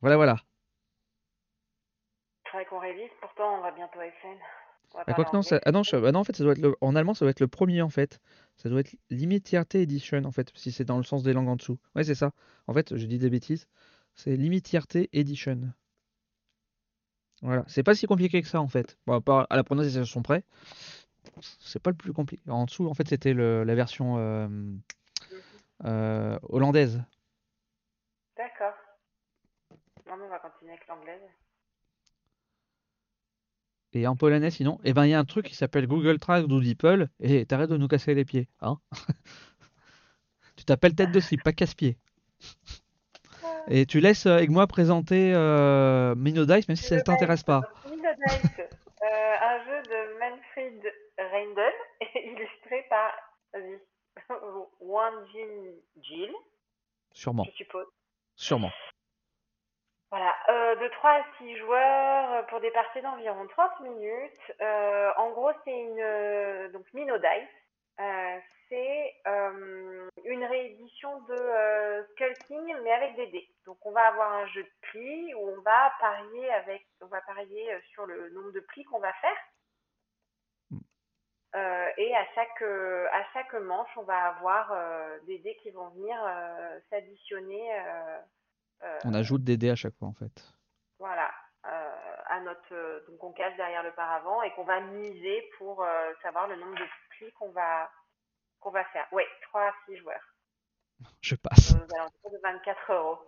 voilà, 0.01 0.15
voilà. 0.17 0.35
Il 2.45 2.49
faudrait 2.51 2.65
qu'on 2.65 2.79
révise, 2.79 3.09
pourtant 3.19 3.57
on 3.57 3.61
va 3.61 3.71
bientôt 3.71 3.99
à 3.99 4.05
FN. 4.05 4.37
Ah, 4.97 5.13
quoi 5.13 5.25
non, 5.33 5.41
ah 5.41 5.71
non, 5.71 5.81
ah 5.81 6.11
non, 6.11 6.19
en 6.19 6.23
fait, 6.23 6.35
ça 6.35 6.43
doit 6.43 6.53
être 6.53 6.61
le... 6.61 6.75
en 6.79 6.95
allemand, 6.95 7.13
ça 7.13 7.25
doit 7.25 7.31
être 7.31 7.41
le 7.41 7.47
premier 7.47 7.81
en 7.81 7.89
fait. 7.89 8.21
Ça 8.55 8.69
doit 8.69 8.79
être 8.79 8.95
Limitierte 9.09 9.75
Edition 9.75 10.23
en 10.23 10.31
fait, 10.31 10.51
si 10.55 10.71
c'est 10.71 10.85
dans 10.85 10.97
le 10.97 11.03
sens 11.03 11.23
des 11.23 11.33
langues 11.33 11.49
en 11.49 11.57
dessous. 11.57 11.77
Ouais, 11.95 12.03
c'est 12.03 12.15
ça. 12.15 12.31
En 12.67 12.73
fait, 12.73 12.95
je 12.95 13.05
dis 13.05 13.17
des 13.17 13.29
bêtises. 13.29 13.67
C'est 14.13 14.37
Limitierte 14.37 14.95
Edition. 15.11 15.73
Voilà, 17.41 17.63
c'est 17.67 17.83
pas 17.83 17.95
si 17.95 18.07
compliqué 18.07 18.41
que 18.41 18.47
ça 18.47 18.61
en 18.61 18.67
fait. 18.67 18.97
Bon, 19.05 19.19
à 19.27 19.55
la 19.55 19.63
prononciation 19.63 20.21
près, 20.21 20.43
c'est 21.59 21.81
pas 21.81 21.91
le 21.91 21.95
plus 21.97 22.13
compliqué. 22.13 22.41
En 22.49 22.65
dessous, 22.65 22.87
en 22.87 22.93
fait, 22.93 23.07
c'était 23.07 23.33
la 23.33 23.75
version 23.75 24.17
euh, 24.17 24.47
euh, 25.85 26.39
hollandaise. 26.43 27.03
D'accord. 28.37 28.73
on 30.07 30.29
va 30.29 30.39
continuer 30.39 30.71
avec 30.73 30.87
l'anglaise. 30.87 31.21
Et 33.93 34.07
en 34.07 34.17
polonais, 34.17 34.51
sinon, 34.51 34.79
eh 34.83 34.91
ben, 34.93 35.05
il 35.05 35.11
y 35.11 35.13
a 35.13 35.19
un 35.19 35.25
truc 35.25 35.45
qui 35.45 35.55
s'appelle 35.55 35.87
Google 35.87 36.19
Track 36.19 36.45
ou 36.45 36.59
DeepL, 36.59 37.09
et 37.21 37.45
t'arrêtes 37.45 37.69
de 37.69 37.77
nous 37.77 37.87
casser 37.87 38.13
les 38.13 38.25
pieds. 38.25 38.49
Hein 38.59 38.77
tu 40.57 40.65
t'appelles 40.65 40.95
tête 40.95 41.11
de 41.11 41.19
slip, 41.21 41.41
pas 41.43 41.53
casse-pied. 41.53 41.97
Et 43.67 43.85
tu 43.85 43.99
laisses 43.99 44.25
avec 44.25 44.49
moi 44.49 44.67
présenter 44.67 45.33
euh, 45.33 46.15
Minodice, 46.15 46.67
même 46.67 46.75
si 46.75 46.83
ça 46.83 46.95
ne 46.95 47.01
t'intéresse 47.01 47.43
pas. 47.43 47.61
Minodice, 47.89 48.59
euh, 48.59 49.35
un 49.41 49.65
jeu 49.65 49.81
de 49.83 50.19
Manfred 50.19 50.93
Reindel, 51.17 51.73
illustré 52.15 52.85
par 52.89 53.11
Wang 54.81 55.13
Jin 55.33 55.73
Jill. 56.01 56.31
Sûrement. 57.13 57.45
Je 57.45 57.51
suppose. 57.51 57.87
Sûrement. 58.35 58.71
Voilà, 60.11 60.33
euh, 60.49 60.75
de 60.75 60.87
3 60.87 61.09
à 61.09 61.23
6 61.39 61.57
joueurs 61.57 62.31
euh, 62.31 62.43
pour 62.43 62.61
des 62.61 62.71
parties 62.71 63.01
d'environ 63.01 63.47
30 63.47 63.79
minutes. 63.81 64.53
Euh, 64.61 65.11
en 65.17 65.31
gros, 65.31 65.51
c'est 65.63 65.77
une 65.77 66.71
donc 66.71 66.85
Minodice. 66.93 67.49
c'est 68.69 69.13
une 70.25 70.43
réédition 70.43 71.19
de 71.27 72.05
Skull 72.11 72.33
King, 72.47 72.75
mais 72.83 72.91
avec 72.91 73.15
des 73.15 73.27
dés. 73.27 73.49
Donc, 73.65 73.77
on 73.85 73.91
va 73.91 74.07
avoir 74.07 74.31
un 74.31 74.47
jeu 74.47 74.63
de 74.63 74.71
plis 74.81 75.33
où 75.33 75.49
on 75.49 75.61
va 75.61 75.91
parier 75.99 76.51
avec, 76.53 76.87
on 77.01 77.07
va 77.07 77.21
parier 77.21 77.67
sur 77.93 78.05
le 78.05 78.29
nombre 78.29 78.51
de 78.51 78.59
plis 78.59 78.83
qu'on 78.83 78.99
va 78.99 79.13
faire. 79.13 79.37
Euh, 81.55 81.87
et 81.97 82.13
à 82.15 82.25
chaque, 82.35 82.61
euh, 82.63 83.07
à 83.13 83.23
chaque 83.33 83.53
manche, 83.53 83.89
on 83.95 84.03
va 84.03 84.27
avoir 84.27 84.71
euh, 84.73 85.19
des 85.25 85.39
dés 85.39 85.55
qui 85.63 85.71
vont 85.71 85.89
venir 85.89 86.17
s'additionner. 86.89 87.81
on 89.05 89.13
ajoute 89.13 89.43
des 89.43 89.55
dés 89.55 89.69
à 89.69 89.75
chaque 89.75 89.95
fois 89.95 90.09
en 90.09 90.13
fait. 90.13 90.53
Voilà, 90.99 91.31
à 91.63 92.39
notre, 92.41 93.05
donc 93.07 93.23
on 93.23 93.31
cache 93.31 93.55
derrière 93.55 93.83
le 93.83 93.91
paravent 93.91 94.41
et 94.43 94.51
qu'on 94.53 94.63
va 94.63 94.81
miser 94.81 95.49
pour 95.57 95.85
savoir 96.21 96.47
le 96.47 96.57
nombre 96.57 96.75
de 96.75 96.85
plis 97.11 97.31
qu'on 97.33 97.49
va, 97.51 97.89
qu'on 98.59 98.71
va 98.71 98.83
faire. 98.85 99.07
Oui, 99.11 99.23
3 99.43 99.61
à 99.61 99.73
6 99.85 99.97
joueurs. 99.97 100.35
Je 101.21 101.35
passe. 101.35 101.73
Aux 102.23 102.29
de 102.29 102.41
24 102.43 102.93
euros. 102.93 103.19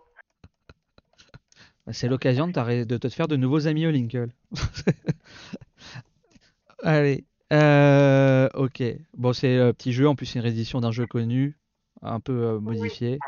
Bah, 1.88 1.94
c'est 1.94 2.06
l'occasion 2.06 2.46
de, 2.46 2.84
de, 2.84 2.96
te 2.98 3.08
faire 3.08 3.28
de 3.28 3.36
nouveaux 3.36 3.66
amis 3.66 3.86
au 3.86 3.90
Linkle. 3.90 4.28
Allez, 6.82 7.24
euh, 7.50 8.46
ok. 8.52 8.82
Bon, 9.14 9.32
c'est 9.32 9.58
un 9.58 9.72
petit 9.72 9.94
jeu. 9.94 10.06
En 10.06 10.14
plus, 10.14 10.26
c'est 10.26 10.38
une 10.38 10.44
réédition 10.44 10.82
d'un 10.82 10.90
jeu 10.90 11.06
connu, 11.06 11.56
un 12.02 12.20
peu 12.20 12.34
euh, 12.34 12.60
modifié. 12.60 13.18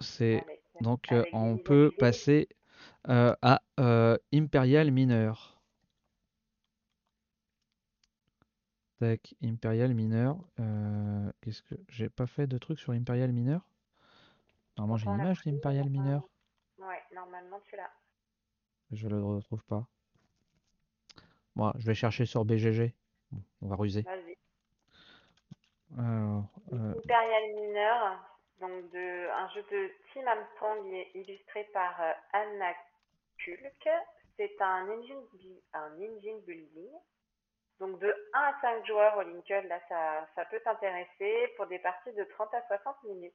C'est 0.00 0.44
donc 0.82 1.10
euh, 1.10 1.24
on 1.32 1.56
peut 1.56 1.90
passer 1.98 2.50
euh, 3.08 3.34
à 3.40 3.62
Imperial 4.34 4.90
Mineur. 4.90 5.58
Tac, 8.98 9.34
Imperial 9.42 9.94
Mineur. 9.94 10.36
Qu'est-ce 11.40 11.62
que 11.62 11.76
j'ai 11.88 12.10
pas 12.10 12.26
fait 12.26 12.46
de 12.46 12.58
truc 12.58 12.78
sur 12.78 12.92
Imperial 12.92 13.32
Mineur? 13.32 13.66
Normalement, 14.76 14.98
j'ai 14.98 15.06
une 15.06 15.14
image 15.14 15.40
d'Imperial 15.46 15.88
Mineur. 15.88 16.29
Ouais, 16.80 17.02
normalement 17.12 17.60
tu 17.66 17.76
l'as. 17.76 17.92
Je 18.92 19.08
le 19.08 19.22
retrouve 19.22 19.64
pas. 19.64 19.86
Moi, 21.54 21.72
je 21.78 21.86
vais 21.86 21.94
chercher 21.94 22.26
sur 22.26 22.44
BGG. 22.44 22.94
on 23.62 23.68
va 23.68 23.76
ruser. 23.76 24.02
Vas-y. 24.02 24.36
Alors, 25.98 26.44
euh... 26.72 26.94
Imperial 26.96 27.54
Mineur, 27.54 28.38
donc 28.60 28.90
de, 28.90 29.30
un 29.30 29.48
jeu 29.50 29.64
de 29.70 29.90
Tim 30.14 30.26
Armstrong 30.26 31.06
illustré 31.14 31.64
par 31.72 32.00
euh, 32.00 32.12
Anna 32.32 32.72
Kulk. 33.38 33.88
C'est 34.36 34.60
un 34.60 34.88
engine, 34.88 35.22
un 35.74 35.92
engine 36.00 36.40
building. 36.46 36.90
Donc 37.80 37.98
de 37.98 38.14
1 38.34 38.40
à 38.40 38.60
5 38.60 38.86
joueurs 38.86 39.16
au 39.16 39.22
Lincoln, 39.22 39.66
là 39.68 39.80
ça, 39.88 40.28
ça 40.34 40.44
peut 40.44 40.60
t'intéresser 40.60 41.48
pour 41.56 41.66
des 41.66 41.78
parties 41.78 42.12
de 42.12 42.24
30 42.24 42.52
à 42.52 42.66
60 42.66 43.04
minutes. 43.04 43.34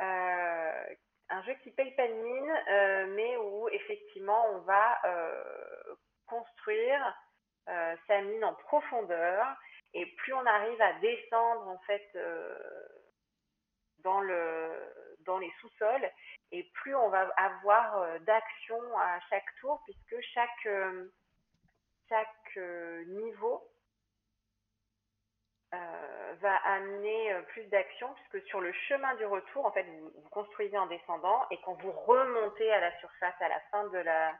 Euh, 0.00 0.84
un 1.30 1.42
jeu 1.44 1.54
qui 1.62 1.70
paye 1.70 1.90
pas 1.92 2.06
de 2.06 2.12
mine, 2.12 2.52
euh, 2.70 3.06
mais 3.14 3.36
où 3.38 3.68
effectivement 3.70 4.46
on 4.50 4.58
va 4.60 4.98
euh, 5.04 5.94
construire 6.26 7.16
euh, 7.68 7.96
sa 8.06 8.20
mine 8.22 8.44
en 8.44 8.54
profondeur. 8.54 9.46
Et 9.94 10.06
plus 10.16 10.32
on 10.32 10.46
arrive 10.46 10.80
à 10.80 10.92
descendre 11.00 11.68
en 11.68 11.78
fait 11.80 12.08
euh, 12.16 12.58
dans 13.98 14.20
le 14.20 14.70
dans 15.20 15.38
les 15.38 15.52
sous-sols 15.60 16.10
et 16.50 16.64
plus 16.74 16.94
on 16.96 17.08
va 17.08 17.28
avoir 17.36 17.98
euh, 17.98 18.18
d'action 18.20 18.98
à 18.98 19.20
chaque 19.30 19.54
tour 19.60 19.80
puisque 19.84 20.20
chaque 20.34 20.68
chaque 22.08 22.56
niveau 23.06 23.71
va 26.40 26.56
amener 26.64 27.34
plus 27.48 27.64
d'action 27.66 28.08
puisque 28.14 28.46
sur 28.48 28.60
le 28.60 28.72
chemin 28.88 29.14
du 29.16 29.24
retour 29.24 29.64
en 29.64 29.72
fait 29.72 29.84
vous, 29.84 30.10
vous, 30.22 30.28
construisez 30.30 30.76
en 30.76 30.86
descendant 30.86 31.46
et 31.50 31.58
quand 31.64 31.74
vous 31.80 31.92
remontez 31.92 32.70
à 32.72 32.80
la 32.80 32.98
surface 32.98 33.34
à 33.40 33.48
la 33.48 33.60
fin 33.70 33.88
de 33.88 33.98
la 33.98 34.34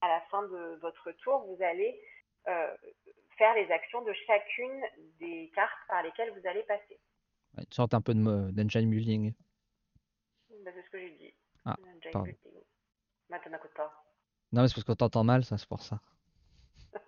à 0.00 0.08
la 0.08 0.20
fin 0.30 0.42
de 0.42 0.78
votre 0.82 1.12
tour 1.12 1.44
vous 1.46 1.62
allez 1.62 2.00
euh, 2.48 2.76
faire 3.38 3.54
les 3.54 3.70
actions 3.70 4.02
de 4.02 4.12
chacune 4.26 4.82
des 5.18 5.50
cartes 5.54 5.78
par 5.88 6.02
lesquelles 6.02 6.30
vous 6.30 6.46
allez 6.46 6.62
passer. 6.62 6.98
une 7.58 7.72
sorte 7.72 7.92
un 7.94 8.00
peu 8.00 8.14
d'engine 8.14 8.90
building. 8.90 9.34
Bah, 10.64 10.70
c'est 10.74 10.82
ce 10.82 10.90
que 10.90 10.98
j'ai 10.98 11.10
dit. 11.10 11.34
Ah, 11.64 11.76
pardon. 12.12 12.32
Maintenant, 13.28 13.58
pas. 13.74 14.04
Non, 14.52 14.62
mais 14.62 14.68
c'est 14.68 14.74
parce 14.74 14.84
qu'on 14.84 14.94
t'entend 14.94 15.24
mal, 15.24 15.44
ça, 15.44 15.58
c'est 15.58 15.68
pour 15.68 15.82
ça. 15.82 16.00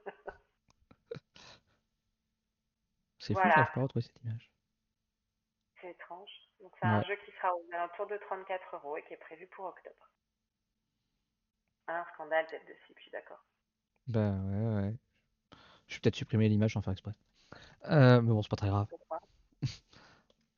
c'est 3.29 3.35
fou, 3.35 3.49
je 3.49 3.75
pas 3.75 3.83
retrouver 3.83 4.03
cette 4.03 4.23
image. 4.25 4.51
C'est 5.81 5.91
étrange. 5.91 6.31
Donc, 6.61 6.73
c'est 6.81 6.89
un 6.89 7.03
jeu 7.03 7.15
qui 7.25 7.31
sera 7.33 7.55
aux 7.55 7.65
alentours 7.73 8.07
de 8.07 8.17
34 8.17 8.77
euros 8.77 8.97
et 8.97 9.03
qui 9.05 9.15
est 9.15 9.19
prévu 9.19 9.47
pour 9.49 9.67
octobre. 9.67 10.11
Un 11.87 12.05
scandale, 12.15 12.47
tête 12.47 12.67
de 12.67 12.75
je 12.97 13.01
suis 13.01 13.11
d'accord. 13.11 13.45
Bah 14.09 14.33
ouais, 14.33 14.83
ouais. 14.83 14.95
Je 15.87 15.95
vais 15.95 16.01
peut-être 16.01 16.17
supprimer 16.17 16.49
l'image 16.49 16.75
sans 16.75 16.83
faire 16.83 16.93
exprès. 16.93 17.13
Euh, 17.91 18.21
mais 18.21 18.29
bon, 18.33 18.43
c'est 18.43 18.51
pas 18.51 18.57
très 18.57 18.69
grave. 18.69 18.87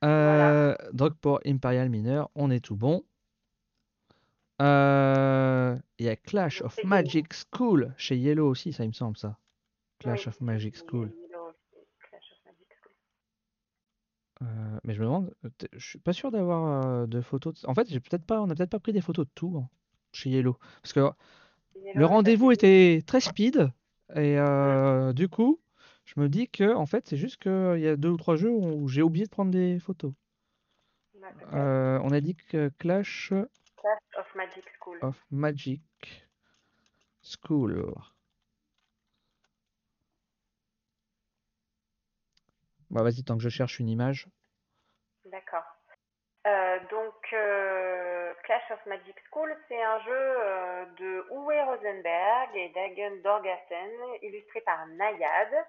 Euh, 0.02 0.74
donc 0.94 1.12
pour 1.18 1.40
Imperial 1.44 1.90
Miner, 1.90 2.22
on 2.34 2.50
est 2.50 2.64
tout 2.64 2.74
bon. 2.74 3.04
Euh, 4.62 5.76
il 5.98 6.06
y 6.06 6.08
a 6.08 6.16
Clash 6.16 6.62
of 6.62 6.82
Magic 6.84 7.34
School 7.34 7.92
chez 7.98 8.16
Yellow 8.16 8.48
aussi, 8.48 8.72
ça 8.72 8.84
il 8.84 8.88
me 8.88 8.92
semble 8.94 9.18
ça. 9.18 9.38
Clash 9.98 10.26
of 10.26 10.40
Magic 10.40 10.74
School. 10.74 11.12
Mais 14.84 14.94
je 14.94 15.00
me 15.00 15.06
demande, 15.06 15.34
je 15.72 15.86
suis 15.86 15.98
pas 15.98 16.12
sûr 16.12 16.30
d'avoir 16.30 17.06
de 17.06 17.20
photos. 17.20 17.64
En 17.66 17.74
fait, 17.74 17.88
j'ai 17.88 18.00
peut-être 18.00 18.24
pas, 18.24 18.40
on 18.40 18.50
a 18.50 18.54
peut-être 18.54 18.70
pas 18.70 18.80
pris 18.80 18.92
des 18.92 19.00
photos 19.00 19.26
de 19.26 19.30
tout 19.34 19.58
hein, 19.58 19.68
chez 20.12 20.30
Yellow, 20.30 20.56
parce 20.82 20.92
que 20.92 21.10
le 21.94 22.06
rendez-vous 22.06 22.50
était 22.50 23.02
très 23.06 23.20
speed. 23.20 23.70
Et 24.14 24.38
euh, 24.38 25.12
du 25.12 25.28
coup, 25.28 25.60
je 26.04 26.18
me 26.18 26.28
dis 26.28 26.48
que 26.48 26.74
en 26.74 26.86
fait, 26.86 27.06
c'est 27.08 27.16
juste 27.16 27.36
qu'il 27.36 27.78
y 27.80 27.86
a 27.86 27.96
deux 27.96 28.08
ou 28.08 28.16
trois 28.16 28.36
jeux 28.36 28.50
où 28.50 28.88
j'ai 28.88 29.02
oublié 29.02 29.26
de 29.26 29.30
prendre 29.30 29.50
des 29.50 29.78
photos. 29.78 30.12
Euh, 31.52 31.98
on 32.02 32.10
a 32.10 32.20
dit 32.20 32.34
que 32.34 32.70
Clash, 32.78 33.28
Clash 33.28 34.18
of 34.18 34.34
Magic 34.34 34.64
School. 34.80 34.98
Of 35.02 35.24
Magic 35.30 35.82
School. 37.22 37.94
Bah 42.90 43.02
vas-y, 43.02 43.22
tant 43.22 43.36
que 43.36 43.42
je 43.42 43.48
cherche 43.48 43.78
une 43.78 43.88
image. 43.88 44.26
D'accord. 45.26 45.64
Euh, 46.46 46.78
donc, 46.90 47.32
euh, 47.32 48.34
Clash 48.44 48.70
of 48.70 48.84
Magic 48.86 49.16
School, 49.30 49.54
c'est 49.68 49.80
un 49.80 50.00
jeu 50.00 50.10
euh, 50.12 50.84
de 50.98 51.26
Uwe 51.30 51.64
Rosenberg 51.66 52.56
et 52.56 52.70
Dagen 52.70 53.20
Dorgassen, 53.22 53.90
illustré 54.22 54.60
par 54.62 54.86
Nayad. 54.86 55.66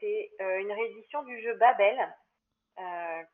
c'est 0.00 0.30
une 0.38 0.72
réédition 0.72 1.22
du 1.24 1.40
jeu 1.42 1.54
Babel, 1.54 2.16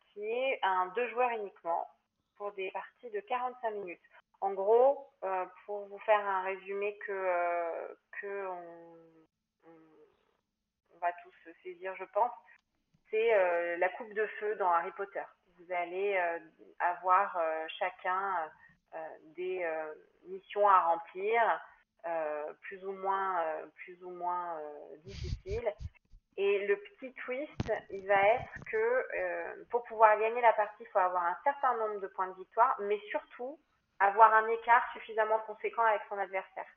qui 0.09 0.27
est 0.27 0.59
un 0.63 0.87
deux 0.97 1.09
joueurs 1.09 1.31
uniquement, 1.31 1.89
pour 2.37 2.53
des 2.53 2.71
parties 2.73 3.11
de 3.11 3.21
45 3.21 3.71
minutes. 3.71 4.01
En 4.41 4.53
gros, 4.53 5.11
pour 5.65 5.87
vous 5.87 5.99
faire 6.01 6.21
un 6.21 6.43
résumé 6.43 6.99
que, 7.07 7.97
que 8.21 8.47
on, 8.49 9.69
on 10.95 10.99
va 11.01 11.13
tous 11.23 11.53
saisir, 11.63 11.95
je 11.97 12.05
pense, 12.05 12.33
c'est 13.11 13.77
la 13.79 13.89
coupe 13.91 14.13
de 14.15 14.27
feu 14.39 14.55
dans 14.57 14.71
Harry 14.71 14.93
Potter 14.93 15.23
vous 15.59 15.73
allez 15.73 16.17
euh, 16.17 16.39
avoir 16.79 17.37
euh, 17.37 17.67
chacun 17.79 18.51
euh, 18.95 18.99
des 19.37 19.67
missions 20.25 20.69
à 20.69 20.81
remplir, 20.81 21.41
plus 22.63 22.85
ou 22.85 22.93
moins, 22.93 23.43
plus 23.85 24.03
ou 24.05 24.11
moins 24.11 24.61
difficiles. 25.05 25.73
Et 26.37 26.67
le 26.67 26.77
petit 26.77 27.13
twist, 27.15 27.73
il 27.91 28.07
va 28.07 28.23
être 28.35 28.65
que 28.71 29.65
pour 29.71 29.83
pouvoir 29.85 30.19
gagner 30.19 30.41
la 30.41 30.53
partie, 30.53 30.85
il 30.85 30.87
faut 30.89 30.99
avoir 30.99 31.25
un 31.25 31.37
certain 31.43 31.77
nombre 31.77 32.01
de 32.01 32.07
points 32.09 32.29
de 32.29 32.37
victoire, 32.37 32.77
mais 32.81 33.01
surtout 33.11 33.59
avoir 33.99 34.33
un 34.35 34.47
écart 34.49 34.85
suffisamment 34.93 35.41
conséquent 35.41 35.83
avec 35.83 36.03
son 36.09 36.19
adversaire. 36.19 36.69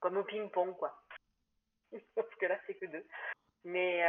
Comme 0.00 0.16
au 0.16 0.24
ping-pong, 0.24 0.76
quoi. 0.76 0.96
Parce 2.14 2.34
que 2.36 2.46
là, 2.46 2.58
c'est 2.66 2.74
que 2.74 2.86
deux. 2.86 3.04
Mais 3.64 4.02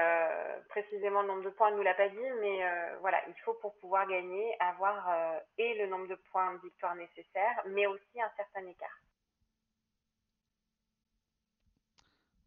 précisément 0.69 1.21
le 1.21 1.27
nombre 1.27 1.43
de 1.43 1.49
points, 1.51 1.69
elle 1.69 1.75
nous 1.75 1.83
l'a 1.83 1.93
pas 1.93 2.09
dit, 2.09 2.31
mais 2.41 2.61
voilà, 3.01 3.21
il 3.27 3.35
faut 3.45 3.53
pour 3.55 3.75
pouvoir 3.75 4.07
gagner 4.07 4.55
avoir 4.59 5.41
et 5.57 5.75
le 5.75 5.87
nombre 5.87 6.07
de 6.07 6.15
points 6.31 6.55
de 6.55 6.61
victoire 6.61 6.95
nécessaires, 6.95 7.61
mais 7.67 7.85
aussi 7.85 8.19
un 8.19 8.31
certain 8.35 8.65
écart. 8.67 8.99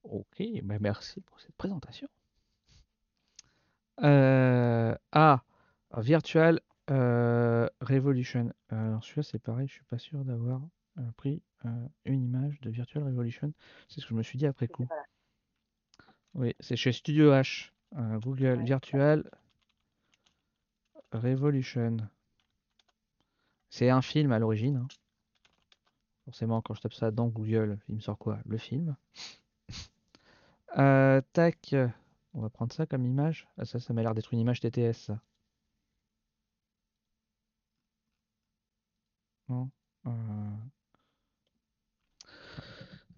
Ok, 0.03 0.43
ben 0.63 0.79
merci 0.81 1.21
pour 1.21 1.41
cette 1.41 1.57
présentation. 1.57 2.09
ah, 4.03 5.41
Virtual 5.97 6.61
Revolution. 6.89 8.53
Alors 8.71 9.05
celui-là 9.05 9.23
c'est 9.23 9.39
pareil, 9.43 9.69
je 9.69 9.75
suis 9.75 9.85
pas 9.85 9.99
sûr 9.99 10.25
d'avoir 10.25 10.61
pris 11.17 11.41
une 12.05 12.25
image 12.25 12.61
de 12.61 12.71
Virtual 12.71 13.05
Revolution. 13.05 13.53
C'est 13.89 14.01
ce 14.01 14.07
que 14.07 14.11
je 14.11 14.15
me 14.15 14.23
suis 14.23 14.39
dit 14.39 14.47
après 14.47 14.67
coup. 14.67 14.89
Oui, 16.37 16.55
c'est 16.61 16.77
chez 16.77 16.93
Studio 16.93 17.33
H. 17.33 17.71
Google 18.21 18.63
Virtual 18.63 19.25
Revolution. 21.13 21.97
C'est 23.71 23.89
un 23.89 24.03
film 24.03 24.33
à 24.33 24.39
l'origine. 24.39 24.77
Hein. 24.77 24.89
Forcément, 26.27 26.61
quand 26.61 26.75
je 26.75 26.83
tape 26.83 26.93
ça 26.93 27.11
dans 27.11 27.29
Google, 27.29 27.79
il 27.89 27.95
me 27.97 28.01
sort 28.01 28.19
quoi? 28.19 28.39
Le 28.47 28.59
film. 28.59 28.97
Euh, 30.79 31.23
tac. 31.33 31.75
On 32.35 32.43
va 32.43 32.51
prendre 32.51 32.71
ça 32.71 32.85
comme 32.85 33.07
image. 33.07 33.49
Ah, 33.57 33.65
ça, 33.65 33.81
ça 33.81 33.95
m'a 33.95 34.03
l'air 34.03 34.15
d'être 34.15 34.35
une 34.35 34.41
image 34.41 34.61
TTS, 34.61 34.93
ça. 34.93 35.23
Non. 39.49 39.71
Euh. 40.07 40.11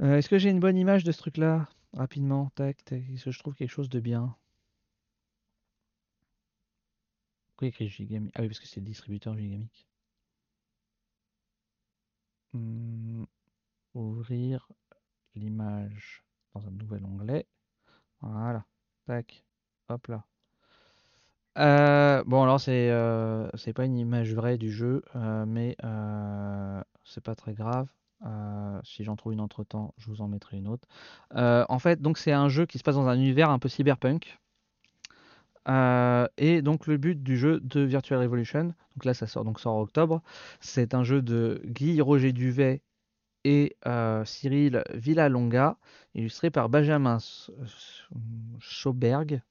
Euh, 0.02 0.18
est-ce 0.18 0.28
que 0.28 0.38
j'ai 0.38 0.50
une 0.50 0.60
bonne 0.60 0.76
image 0.76 1.02
de 1.02 1.10
ce 1.10 1.18
truc-là? 1.18 1.68
Rapidement, 1.98 2.50
tac, 2.54 2.84
tac. 2.84 3.02
Que 3.24 3.30
je 3.32 3.38
trouve 3.40 3.54
quelque 3.54 3.70
chose 3.70 3.88
de 3.88 3.98
bien 3.98 4.36
Pourquoi 7.48 7.66
écrit 7.68 7.88
Gigamic 7.88 8.32
Ah 8.36 8.42
oui, 8.42 8.48
parce 8.48 8.60
que 8.60 8.68
c'est 8.68 8.78
le 8.78 8.86
distributeur 8.86 9.36
Gigamic. 9.36 9.88
Hmm, 12.52 13.24
ouvrir 13.94 14.68
l'image 15.34 16.24
dans 16.54 16.64
un 16.68 16.70
nouvel 16.70 17.04
onglet. 17.04 17.46
Voilà. 18.20 18.64
Tac. 19.06 19.44
Hop 19.88 20.06
là. 20.06 20.24
Euh, 21.58 22.22
bon 22.26 22.44
alors 22.44 22.60
c'est 22.60 22.90
euh, 22.90 23.50
c'est 23.56 23.72
pas 23.72 23.84
une 23.84 23.98
image 23.98 24.32
vraie 24.32 24.58
du 24.58 24.70
jeu, 24.70 25.02
euh, 25.16 25.44
mais 25.46 25.76
c'est 27.04 27.24
pas 27.24 27.34
très 27.34 27.54
grave. 27.54 27.88
Si 28.84 29.04
j'en 29.04 29.16
trouve 29.16 29.32
une 29.32 29.40
entre 29.40 29.64
temps, 29.64 29.94
je 29.98 30.08
vous 30.10 30.20
en 30.20 30.28
mettrai 30.28 30.56
une 30.56 30.68
autre. 30.68 30.86
en 31.34 31.78
fait, 31.78 32.00
donc 32.00 32.18
c'est 32.18 32.32
un 32.32 32.48
jeu 32.48 32.66
qui 32.66 32.78
se 32.78 32.82
passe 32.82 32.96
dans 32.96 33.08
un 33.08 33.16
univers 33.16 33.50
un 33.50 33.58
peu 33.58 33.68
cyberpunk. 33.68 34.38
et 35.66 36.62
donc 36.62 36.86
le 36.86 36.96
but 36.96 37.22
du 37.22 37.36
jeu 37.36 37.60
de 37.60 37.80
Virtual 37.80 38.20
Revolution, 38.20 38.64
donc 38.64 39.04
là 39.04 39.14
ça 39.14 39.26
sort 39.26 39.44
donc 39.44 39.60
sort 39.60 39.74
en 39.74 39.80
octobre, 39.82 40.22
c'est 40.60 40.94
un 40.94 41.04
jeu 41.04 41.22
de 41.22 41.62
Guy 41.66 42.00
Roger 42.00 42.32
Duvet 42.32 42.82
et 43.44 43.76
Cyril 44.24 44.82
Villalonga, 44.94 45.76
illustré 46.14 46.50
par 46.50 46.68
Benjamin 46.68 47.18
Schauberg. 48.58 49.42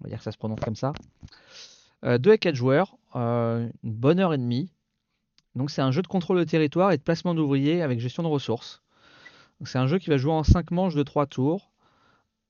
On 0.00 0.04
va 0.04 0.08
dire 0.08 0.18
que 0.18 0.24
ça 0.24 0.32
se 0.32 0.38
prononce 0.38 0.60
comme 0.60 0.76
ça. 0.76 0.92
Euh, 2.04 2.18
deux 2.18 2.32
à 2.32 2.38
quatre 2.38 2.56
joueurs, 2.56 2.96
une 3.14 3.70
bonne 3.84 4.18
heure 4.18 4.34
et 4.34 4.38
demie. 4.38 4.72
Donc 5.54 5.70
c'est 5.70 5.82
un 5.82 5.90
jeu 5.90 6.02
de 6.02 6.06
contrôle 6.06 6.38
de 6.38 6.44
territoire 6.44 6.92
et 6.92 6.96
de 6.96 7.02
placement 7.02 7.34
d'ouvriers 7.34 7.82
avec 7.82 8.00
gestion 8.00 8.22
de 8.22 8.28
ressources. 8.28 8.82
C'est 9.64 9.78
un 9.78 9.86
jeu 9.86 9.98
qui 9.98 10.10
va 10.10 10.16
jouer 10.16 10.32
en 10.32 10.44
5 10.44 10.70
manches 10.70 10.94
de 10.94 11.02
3 11.02 11.26
tours. 11.26 11.70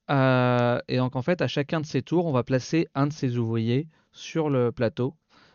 et 0.09 0.97
donc 0.97 1.17
en 1.17 1.23
fait, 1.23 1.43
à 1.43 1.49
chacun 1.49 1.81
de 1.81 1.87
ces 1.87 2.03
tours, 2.03 2.27
on 2.27 2.33
va 2.33 2.43
placer 2.43 2.89
un 2.95 3.07
de 3.07 3.13
ces 3.13 3.37
ouvriers 3.37 3.89
sur 4.13 4.51
le 4.51 4.73
plateau 4.73 5.15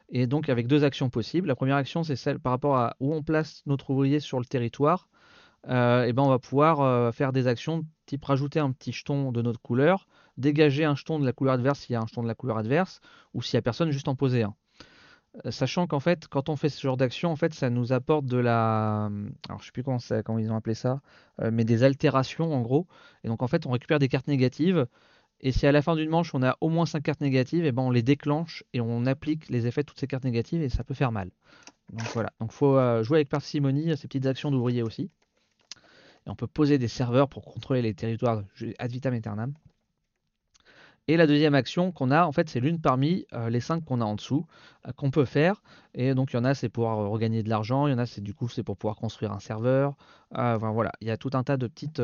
et 0.10 0.28
donc 0.28 0.50
avec 0.50 0.68
deux 0.68 0.84
actions 0.84 1.10
possibles. 1.10 1.48
La 1.48 1.56
première 1.56 1.76
action, 1.76 2.04
c'est 2.04 2.16
celle 2.16 2.40
par 2.40 2.52
rapport 2.52 2.78
à 2.78 2.96
où 3.00 3.14
on 3.14 3.24
place 3.24 3.62
notre 3.66 3.90
ouvrier 3.90 4.20
sur 4.20 4.40
le 4.40 4.46
territoire. 4.46 5.10
Euh, 5.70 6.06
et 6.06 6.14
ben 6.14 6.24
on 6.24 6.30
va 6.30 6.40
pouvoir 6.40 6.80
euh, 6.82 7.12
faire 7.12 7.34
des 7.34 7.48
actions 7.48 7.84
type 8.06 8.24
rajouter 8.24 8.60
un 8.60 8.72
petit 8.72 8.94
jeton 8.94 9.32
de 9.34 9.42
notre 9.42 9.60
couleur, 9.60 10.08
dégager 10.38 10.86
un 10.86 10.96
jeton 10.96 11.20
de 11.20 11.26
la 11.26 11.34
couleur 11.34 11.56
adverse 11.56 11.80
s'il 11.80 11.94
y 11.94 11.96
a 11.96 12.02
un 12.02 12.06
jeton 12.06 12.24
de 12.24 12.28
la 12.28 12.36
couleur 12.36 12.58
adverse, 12.58 13.02
ou 13.34 13.42
s'il 13.42 13.58
n'y 13.58 13.60
a 13.60 13.62
personne, 13.64 13.92
juste 13.92 14.08
en 14.08 14.16
poser 14.16 14.44
un. 14.44 14.56
Euh, 15.46 15.52
sachant 15.52 15.88
qu'en 15.88 16.00
fait, 16.00 16.28
quand 16.28 16.50
on 16.50 16.56
fait 16.56 16.70
ce 16.70 16.82
genre 16.82 16.98
d'action, 16.98 17.32
en 17.32 17.36
fait, 17.36 17.54
ça 17.54 17.70
nous 17.70 17.94
apporte 17.94 18.26
de 18.26 18.38
la. 18.38 19.06
Alors, 19.48 19.60
je 19.60 19.66
sais 19.66 19.72
plus 19.72 19.84
comment, 19.84 20.00
ils 20.40 20.52
ont 20.52 20.56
appelé 20.56 20.74
ça, 20.74 21.02
mais 21.52 21.64
des 21.64 21.84
altérations 21.84 22.54
en 22.54 22.62
gros. 22.62 22.88
Et 23.24 23.28
donc, 23.28 23.44
en 23.44 23.48
fait, 23.48 23.66
on 23.66 23.72
récupère 23.72 24.00
des 24.00 24.08
cartes 24.08 24.28
négatives 24.28 24.88
et 25.40 25.52
si 25.52 25.68
à 25.68 25.72
la 25.72 25.82
fin 25.82 25.96
d'une 25.96 26.10
manche 26.10 26.34
on 26.34 26.42
a 26.42 26.58
au 26.62 26.70
moins 26.70 26.86
5 26.86 27.04
cartes 27.04 27.22
négatives, 27.22 27.64
et 27.64 27.68
eh 27.68 27.72
ben 27.72 27.84
on 27.84 27.92
les 27.92 28.02
déclenche 28.02 28.64
et 28.74 28.82
on 28.82 29.06
applique 29.06 29.50
les 29.50 29.68
effets 29.68 29.82
de 29.82 29.86
toutes 29.86 30.00
ces 30.00 30.08
cartes 30.08 30.24
négatives 30.24 30.62
et 30.62 30.70
ça 30.70 30.84
peut 30.84 30.96
faire 30.96 31.12
mal. 31.12 31.30
Donc 31.90 32.08
voilà, 32.14 32.34
donc 32.40 32.52
faut 32.52 32.76
euh, 32.76 33.04
jouer 33.04 33.20
avec 33.20 33.30
parcimonie 33.30 33.96
ces 33.96 34.08
petites 34.08 34.26
actions 34.26 34.52
d'ouvrier 34.52 34.82
aussi. 34.82 35.12
Et 36.26 36.30
on 36.30 36.36
peut 36.36 36.48
poser 36.48 36.78
des 36.78 36.88
serveurs 36.88 37.30
pour 37.30 37.46
contrôler 37.46 37.82
les 37.82 37.94
territoires 37.94 38.44
ad 38.80 38.92
vitam 38.92 39.14
aeternam. 39.14 39.54
Et 41.08 41.18
la 41.18 41.28
deuxième 41.28 41.56
action 41.56 41.92
qu'on 41.92 42.12
a, 42.12 42.26
en 42.26 42.32
fait, 42.32 42.50
c'est 42.50 42.60
l'une 42.60 42.82
parmi 42.82 43.26
euh, 43.34 43.50
les 43.50 43.62
5 43.62 43.86
qu'on 43.86 44.02
a 44.02 44.06
en 44.06 44.16
dessous, 44.16 44.46
euh, 44.88 44.92
qu'on 44.92 45.12
peut 45.12 45.26
faire. 45.26 45.62
Et 45.94 46.14
donc, 46.14 46.34
il 46.34 46.36
y 46.36 46.40
en 46.40 46.44
a, 46.44 46.54
c'est 46.54 46.70
pour 46.70 46.90
regagner 46.90 47.44
de 47.44 47.50
l'argent. 47.50 47.88
Il 47.88 47.92
y 47.92 47.94
en 47.94 48.00
a, 48.00 48.06
c'est 48.06 48.22
du 48.22 48.34
coup, 48.34 48.50
c'est 48.50 48.64
pour 48.64 48.78
pouvoir 48.78 48.98
construire 48.98 49.32
un 49.32 49.40
serveur. 49.40 49.96
Voilà, 50.32 50.92
il 51.02 51.08
y 51.08 51.12
a 51.12 51.18
tout 51.18 51.32
un 51.34 51.44
tas 51.44 51.58
de 51.58 51.68
petites, 51.68 52.02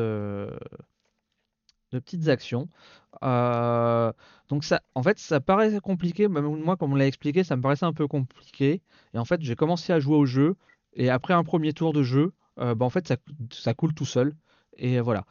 de 1.94 2.00
petites 2.00 2.28
actions. 2.28 2.68
Euh, 3.22 4.12
donc 4.48 4.64
ça, 4.64 4.82
en 4.94 5.02
fait, 5.02 5.18
ça 5.18 5.40
paraît 5.40 5.80
compliqué. 5.80 6.28
Moi, 6.28 6.76
comme 6.76 6.92
on 6.92 6.96
l'a 6.96 7.06
expliqué, 7.06 7.44
ça 7.44 7.56
me 7.56 7.62
paraissait 7.62 7.86
un 7.86 7.92
peu 7.92 8.06
compliqué. 8.06 8.82
Et 9.14 9.18
en 9.18 9.24
fait, 9.24 9.40
j'ai 9.42 9.56
commencé 9.56 9.92
à 9.92 10.00
jouer 10.00 10.16
au 10.16 10.26
jeu. 10.26 10.56
Et 10.94 11.10
après 11.10 11.34
un 11.34 11.44
premier 11.44 11.72
tour 11.72 11.92
de 11.92 12.02
jeu, 12.02 12.32
euh, 12.60 12.74
bah, 12.74 12.84
en 12.84 12.90
fait, 12.90 13.12
ça, 13.50 13.74
coule 13.74 13.94
tout 13.94 14.04
seul. 14.04 14.34
Et 14.76 15.00
voilà. 15.00 15.24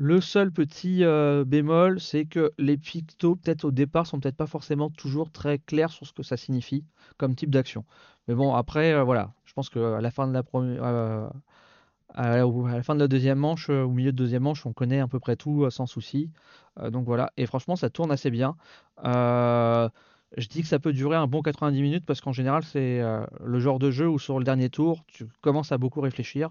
Le 0.00 0.20
seul 0.20 0.52
petit 0.52 1.04
euh, 1.04 1.44
bémol, 1.44 2.00
c'est 2.00 2.24
que 2.24 2.52
les 2.56 2.78
pictos, 2.78 3.36
peut-être 3.36 3.64
au 3.64 3.70
départ, 3.70 4.06
sont 4.06 4.20
peut-être 4.20 4.36
pas 4.36 4.46
forcément 4.46 4.90
toujours 4.90 5.30
très 5.30 5.58
clairs 5.58 5.90
sur 5.90 6.06
ce 6.06 6.12
que 6.12 6.22
ça 6.22 6.36
signifie 6.36 6.84
comme 7.18 7.34
type 7.34 7.50
d'action. 7.50 7.84
Mais 8.28 8.34
bon, 8.34 8.54
après, 8.54 9.02
voilà. 9.04 9.34
Je 9.44 9.52
pense 9.54 9.68
qu'à 9.70 10.00
la 10.00 10.10
fin 10.10 10.26
de 10.28 10.32
la 10.32 10.42
première 10.42 10.84
à 12.14 12.36
la 12.38 12.82
fin 12.82 12.94
de 12.94 13.00
la 13.00 13.08
deuxième 13.08 13.38
manche, 13.38 13.70
euh, 13.70 13.84
au 13.84 13.90
milieu 13.90 14.12
de 14.12 14.16
deuxième 14.16 14.42
manche, 14.42 14.64
on 14.66 14.72
connaît 14.72 15.00
à 15.00 15.08
peu 15.08 15.20
près 15.20 15.36
tout 15.36 15.64
euh, 15.64 15.70
sans 15.70 15.86
souci. 15.86 16.30
Euh, 16.80 16.90
donc 16.90 17.04
voilà, 17.04 17.32
et 17.36 17.46
franchement, 17.46 17.76
ça 17.76 17.90
tourne 17.90 18.10
assez 18.10 18.30
bien. 18.30 18.56
je 19.04 20.46
dis 20.48 20.62
que 20.62 20.68
ça 20.68 20.78
peut 20.78 20.92
durer 20.92 21.16
un 21.16 21.26
bon 21.26 21.42
90 21.42 21.80
minutes 21.82 22.06
parce 22.06 22.20
qu'en 22.20 22.32
général, 22.32 22.62
c'est 22.62 23.00
le 23.44 23.60
genre 23.60 23.78
de 23.78 23.90
jeu 23.90 24.08
où 24.08 24.18
sur 24.18 24.38
le 24.38 24.44
dernier 24.44 24.68
tour, 24.70 25.04
tu 25.06 25.26
commences 25.40 25.72
à 25.72 25.78
beaucoup 25.78 26.00
réfléchir, 26.00 26.50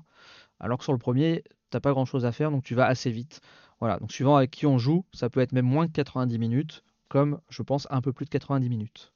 alors 0.59 0.79
que 0.79 0.83
sur 0.83 0.93
le 0.93 0.99
premier, 0.99 1.43
t'as 1.69 1.79
pas 1.79 1.91
grand 1.91 2.05
chose 2.05 2.25
à 2.25 2.31
faire, 2.31 2.51
donc 2.51 2.63
tu 2.63 2.75
vas 2.75 2.85
assez 2.85 3.11
vite. 3.11 3.41
Voilà, 3.79 3.99
donc 3.99 4.11
suivant 4.11 4.35
avec 4.35 4.51
qui 4.51 4.65
on 4.65 4.77
joue, 4.77 5.05
ça 5.13 5.29
peut 5.29 5.39
être 5.41 5.51
même 5.51 5.65
moins 5.65 5.85
de 5.85 5.91
90 5.91 6.39
minutes, 6.39 6.83
comme 7.09 7.39
je 7.49 7.61
pense 7.63 7.87
un 7.91 8.01
peu 8.01 8.13
plus 8.13 8.25
de 8.25 8.29
90 8.31 8.69
minutes. 8.69 9.13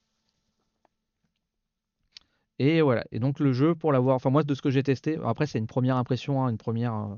Et 2.60 2.82
voilà. 2.82 3.04
Et 3.12 3.20
donc 3.20 3.40
le 3.40 3.54
jeu, 3.54 3.74
pour 3.76 3.92
l'avoir, 3.92 4.16
enfin 4.16 4.30
moi 4.30 4.44
de 4.44 4.54
ce 4.54 4.62
que 4.62 4.70
j'ai 4.70 4.84
testé, 4.84 5.18
après 5.24 5.48
c'est 5.48 5.58
une 5.58 5.68
première 5.68 5.98
impression, 5.98 6.44
hein, 6.44 6.50
une 6.50 6.58
première, 6.58 6.94
euh, 6.96 7.16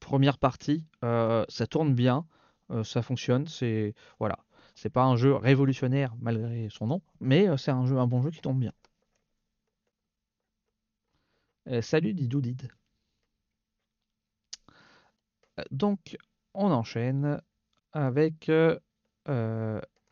première 0.00 0.38
partie, 0.38 0.84
euh, 1.04 1.44
ça 1.48 1.66
tourne 1.66 1.94
bien, 1.94 2.26
euh, 2.70 2.84
ça 2.84 3.02
fonctionne, 3.02 3.46
c'est 3.46 3.94
voilà. 4.18 4.38
C'est 4.74 4.90
pas 4.90 5.04
un 5.04 5.16
jeu 5.16 5.34
révolutionnaire 5.34 6.14
malgré 6.20 6.68
son 6.70 6.86
nom, 6.86 7.02
mais 7.20 7.46
c'est 7.56 7.72
un 7.72 7.86
jeu, 7.86 7.98
un 7.98 8.06
bon 8.06 8.22
jeu 8.22 8.30
qui 8.30 8.40
tourne 8.40 8.60
bien. 8.60 8.72
salut 11.82 12.14
Didoudid. 12.14 12.68
Donc 15.70 16.16
on 16.54 16.70
enchaîne 16.70 17.40
avec 17.92 18.50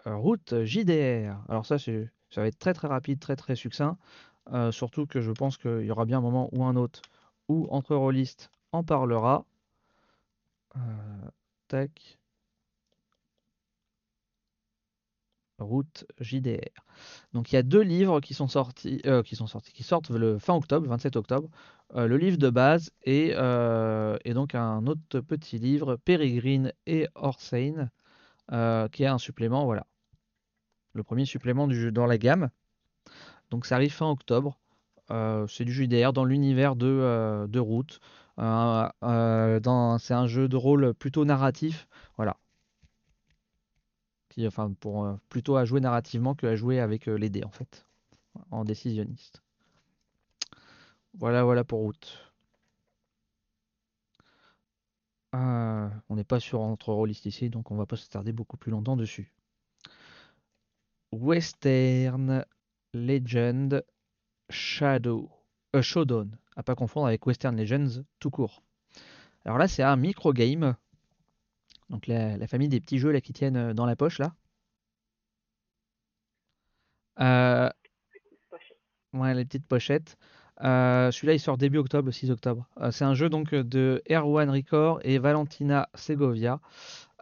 route 0.05 0.65
JDR. 0.65 1.39
Alors 1.49 1.67
ça, 1.67 1.79
ça 1.79 1.93
va 2.37 2.47
être 2.47 2.59
très 2.59 2.75
très 2.75 2.89
rapide, 2.89 3.19
très 3.21 3.37
très 3.37 3.57
succinct. 3.57 3.99
Euh, 4.53 4.71
surtout 4.71 5.07
que 5.07 5.21
je 5.21 5.33
pense 5.33 5.57
qu'il 5.57 5.83
y 5.85 5.91
aura 5.91 6.05
bien 6.05 6.19
un 6.19 6.21
moment 6.21 6.49
ou 6.53 6.65
un 6.65 6.77
autre 6.77 7.03
où 7.49 7.67
entre 7.71 7.97
Rollist 7.97 8.51
en 8.73 8.85
parlera. 8.85 9.45
Euh, 10.77 10.81
tac. 11.69 12.19
Route 15.59 16.05
JDR. 16.21 16.85
Donc 17.33 17.51
il 17.51 17.55
y 17.55 17.59
a 17.59 17.63
deux 17.63 17.81
livres 17.81 18.21
qui 18.21 18.35
sont 18.35 18.47
sortis, 18.47 19.01
euh, 19.07 19.23
qui 19.23 19.37
sont 19.37 19.47
sortis, 19.47 19.73
qui 19.73 19.83
sortent 19.83 20.11
le 20.11 20.39
fin 20.39 20.55
octobre, 20.55 20.87
27 20.87 21.17
octobre. 21.17 21.49
Le 21.95 22.16
livre 22.16 22.37
de 22.37 22.51
base 22.51 22.91
et, 23.05 23.30
et, 23.30 24.34
donc 24.34 24.55
un 24.55 24.87
autre 24.87 25.20
petit 25.20 25.59
livre, 25.59 25.97
Peregrine 25.97 26.72
et 26.87 27.07
Orsane, 27.14 27.91
qui 28.49 29.03
est 29.03 29.07
un 29.07 29.18
supplément, 29.18 29.64
voilà. 29.64 29.87
Le 30.93 31.03
premier 31.03 31.26
supplément 31.26 31.68
du 31.68 31.78
jeu 31.78 31.93
dans 31.93 32.07
la 32.07 32.18
gamme. 32.18 32.51
Donc 33.51 33.66
ça 33.66 33.76
arrive 33.76 33.93
fin 33.93 34.11
octobre. 34.11 34.59
Euh, 35.11 35.47
c'est 35.47 35.64
du 35.64 35.72
JDR 35.72 36.12
dans 36.12 36.24
l'univers 36.24 36.76
de, 36.76 36.87
euh, 36.87 37.47
Route. 37.61 38.01
Euh, 38.39 39.99
c'est 39.99 40.14
un 40.14 40.26
jeu 40.26 40.49
de 40.49 40.57
rôle 40.57 40.95
plutôt 40.95 41.24
narratif. 41.24 41.87
Voilà. 42.16 42.37
enfin, 44.47 44.72
pour 44.80 45.18
plutôt 45.28 45.57
à 45.57 45.64
jouer 45.64 45.80
narrativement 45.80 46.34
que 46.34 46.47
à 46.47 46.57
jouer 46.57 46.80
avec 46.80 47.07
les 47.07 47.30
dés 47.30 47.45
en 47.45 47.51
fait, 47.51 47.87
en 48.51 48.64
décisionniste. 48.64 49.43
Voilà, 51.19 51.45
voilà 51.45 51.64
pour 51.64 51.81
route. 51.81 52.23
on 56.09 56.17
n'est 56.17 56.25
pas 56.25 56.41
sur 56.41 56.61
entre 56.61 56.93
rôlistes 56.93 57.27
ici, 57.27 57.51
donc 57.51 57.71
on 57.71 57.77
va 57.77 57.85
pas 57.87 57.97
se 57.97 58.09
tarder 58.09 58.33
beaucoup 58.33 58.57
plus 58.57 58.71
longtemps 58.71 58.97
dessus. 58.97 59.33
Western 61.12 62.45
Legend 62.95 63.85
Shadow, 64.51 65.31
euh, 65.75 65.83
Showdown, 65.83 66.37
à 66.57 66.62
pas 66.62 66.75
confondre 66.75 67.07
avec 67.07 67.27
Western 67.27 67.57
Legends 67.57 68.03
tout 68.19 68.31
court. 68.31 68.62
Alors 69.45 69.59
là, 69.59 69.69
c'est 69.69 69.83
un 69.83 69.97
micro 69.97 70.33
game. 70.33 70.77
Donc 71.91 72.07
la, 72.07 72.47
famille 72.49 72.69
des 72.69 72.81
petits 72.81 72.99
jeux 72.99 73.11
là 73.12 73.21
qui 73.21 73.33
tiennent 73.33 73.57
euh, 73.57 73.75
dans 73.75 73.87
la 73.87 73.97
poche 73.97 74.19
là. 74.19 74.35
Euh, 77.21 77.71
ouais, 79.12 79.35
les 79.35 79.45
petites 79.45 79.67
pochettes. 79.67 80.17
Celui-là, 80.61 81.35
il 81.35 81.41
sort 81.41 81.59
début 81.59 81.79
octobre, 81.79 82.07
le 82.07 82.13
6 82.13 82.31
octobre. 82.31 82.67
c'est 82.91 83.05
un 83.05 83.15
jeu 83.15 83.29
donc 83.29 83.55
de 83.55 84.03
Erwan 84.11 84.51
Ricor 84.51 85.01
et 85.03 85.19
Valentina 85.19 85.89
Segovia. 85.95 86.61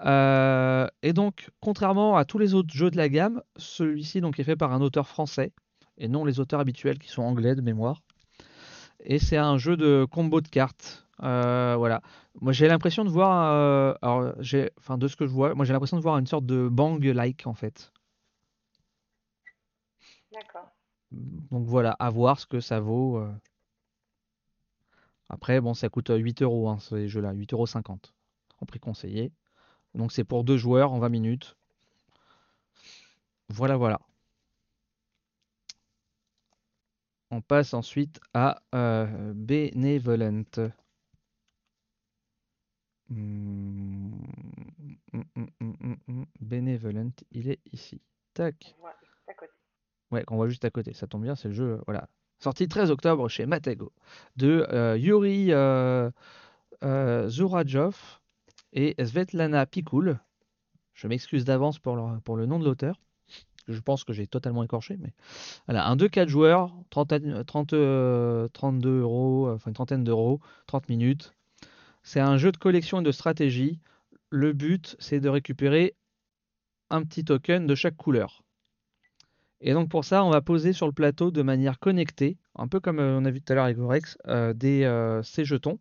et 0.00 1.12
donc, 1.12 1.50
contrairement 1.60 2.16
à 2.16 2.24
tous 2.24 2.38
les 2.38 2.54
autres 2.54 2.72
jeux 2.72 2.90
de 2.90 2.96
la 2.96 3.08
gamme, 3.08 3.42
celui-ci 3.56 4.20
donc 4.20 4.38
est 4.38 4.44
fait 4.44 4.56
par 4.56 4.72
un 4.72 4.80
auteur 4.80 5.08
français 5.08 5.52
et 5.98 6.08
non 6.08 6.24
les 6.24 6.40
auteurs 6.40 6.60
habituels 6.60 6.98
qui 6.98 7.08
sont 7.08 7.22
anglais 7.22 7.54
de 7.54 7.60
mémoire. 7.60 8.02
Et 9.00 9.18
c'est 9.18 9.36
un 9.36 9.58
jeu 9.58 9.76
de 9.76 10.06
combo 10.10 10.40
de 10.40 10.48
cartes. 10.48 11.06
Euh, 11.22 11.74
voilà. 11.76 12.00
Moi 12.40 12.52
j'ai 12.52 12.68
l'impression 12.68 13.04
de 13.04 13.10
voir, 13.10 13.52
euh, 13.52 13.94
alors 14.02 14.34
j'ai, 14.40 14.70
de 14.88 15.08
ce 15.08 15.16
que 15.16 15.26
je 15.26 15.32
vois, 15.32 15.54
moi 15.54 15.64
j'ai 15.64 15.72
l'impression 15.72 15.96
de 15.96 16.02
voir 16.02 16.18
une 16.18 16.26
sorte 16.26 16.46
de 16.46 16.68
bang-like 16.68 17.46
en 17.46 17.54
fait. 17.54 17.92
D'accord. 20.32 20.63
Donc 21.50 21.66
voilà, 21.66 21.92
à 21.98 22.10
voir 22.10 22.38
ce 22.40 22.46
que 22.46 22.60
ça 22.60 22.80
vaut. 22.80 23.18
Euh. 23.18 23.32
Après, 25.28 25.60
bon, 25.60 25.74
ça 25.74 25.88
coûte 25.88 26.10
8 26.14 26.42
euros 26.42 26.68
hein, 26.68 26.78
ces 26.78 27.08
jeux-là, 27.08 27.32
8,50 27.32 27.54
euros 27.54 27.66
en 28.60 28.66
prix 28.66 28.80
conseillé. 28.80 29.32
Donc 29.94 30.12
c'est 30.12 30.24
pour 30.24 30.44
deux 30.44 30.56
joueurs 30.56 30.92
en 30.92 30.98
20 30.98 31.08
minutes. 31.08 31.56
Voilà, 33.48 33.76
voilà. 33.76 34.00
On 37.30 37.40
passe 37.40 37.74
ensuite 37.74 38.20
à 38.32 38.62
euh, 38.74 39.32
Benevolent. 39.34 40.44
Hmm, 43.10 44.12
hmm, 45.12 45.22
hmm, 45.60 46.24
Benevolent, 46.40 47.12
il 47.32 47.48
est 47.50 47.60
ici. 47.72 48.00
Tac. 48.34 48.74
Qu'on 50.22 50.36
voit 50.36 50.48
juste 50.48 50.64
à 50.64 50.70
côté. 50.70 50.92
Ça 50.92 51.06
tombe 51.06 51.22
bien, 51.22 51.34
c'est 51.34 51.48
le 51.48 51.54
jeu. 51.54 51.80
Voilà. 51.86 52.08
Sorti 52.38 52.68
13 52.68 52.90
octobre 52.90 53.28
chez 53.28 53.46
Matego. 53.46 53.92
De 54.36 54.66
euh, 54.70 54.96
Yuri 54.98 55.48
euh, 55.52 56.10
Zurajov 57.28 58.20
et 58.72 58.94
Svetlana 59.02 59.66
Pikul. 59.66 60.18
Je 60.92 61.08
m'excuse 61.08 61.44
d'avance 61.44 61.78
pour, 61.78 61.96
le 61.96 62.46
nom 62.46 62.58
de 62.58 62.64
l'auteur 62.64 63.00
je 63.66 63.80
pense 63.80 64.04
que 64.04 64.12
j'ai 64.12 64.26
totalement 64.26 64.62
écorché, 64.62 64.98
mais 64.98 65.14
voilà, 65.66 65.86
un 65.88 65.96
2-4 65.96 66.28
joueurs, 66.28 66.74
30, 66.90 67.46
30 67.46 68.52
32 68.52 69.00
euros, 69.00 69.48
enfin 69.50 69.70
une 69.70 69.74
trentaine 69.74 70.04
d'euros, 70.04 70.40
30 70.66 70.90
minutes. 70.90 71.32
C'est 72.02 72.20
un 72.20 72.36
jeu 72.36 72.52
de 72.52 72.58
collection 72.58 73.00
et 73.00 73.02
de 73.02 73.10
stratégie. 73.10 73.80
Le 74.28 74.52
but, 74.52 74.96
c'est 74.98 75.20
de 75.20 75.30
récupérer 75.30 75.96
un 76.90 77.02
petit 77.02 77.24
token 77.24 77.66
de 77.66 77.74
chaque 77.74 77.96
couleur. 77.96 78.43
Et 79.66 79.72
donc 79.72 79.88
pour 79.88 80.04
ça, 80.04 80.22
on 80.24 80.30
va 80.30 80.42
poser 80.42 80.74
sur 80.74 80.86
le 80.86 80.92
plateau 80.92 81.30
de 81.30 81.40
manière 81.40 81.78
connectée, 81.78 82.36
un 82.54 82.68
peu 82.68 82.80
comme 82.80 83.00
euh, 83.00 83.18
on 83.18 83.24
a 83.24 83.30
vu 83.30 83.40
tout 83.40 83.50
à 83.50 83.56
l'heure 83.56 83.64
avec 83.64 83.78
Vorex, 83.78 84.18
euh, 84.28 84.52
des, 84.52 84.84
euh, 84.84 85.22
ces 85.22 85.46
jetons 85.46 85.80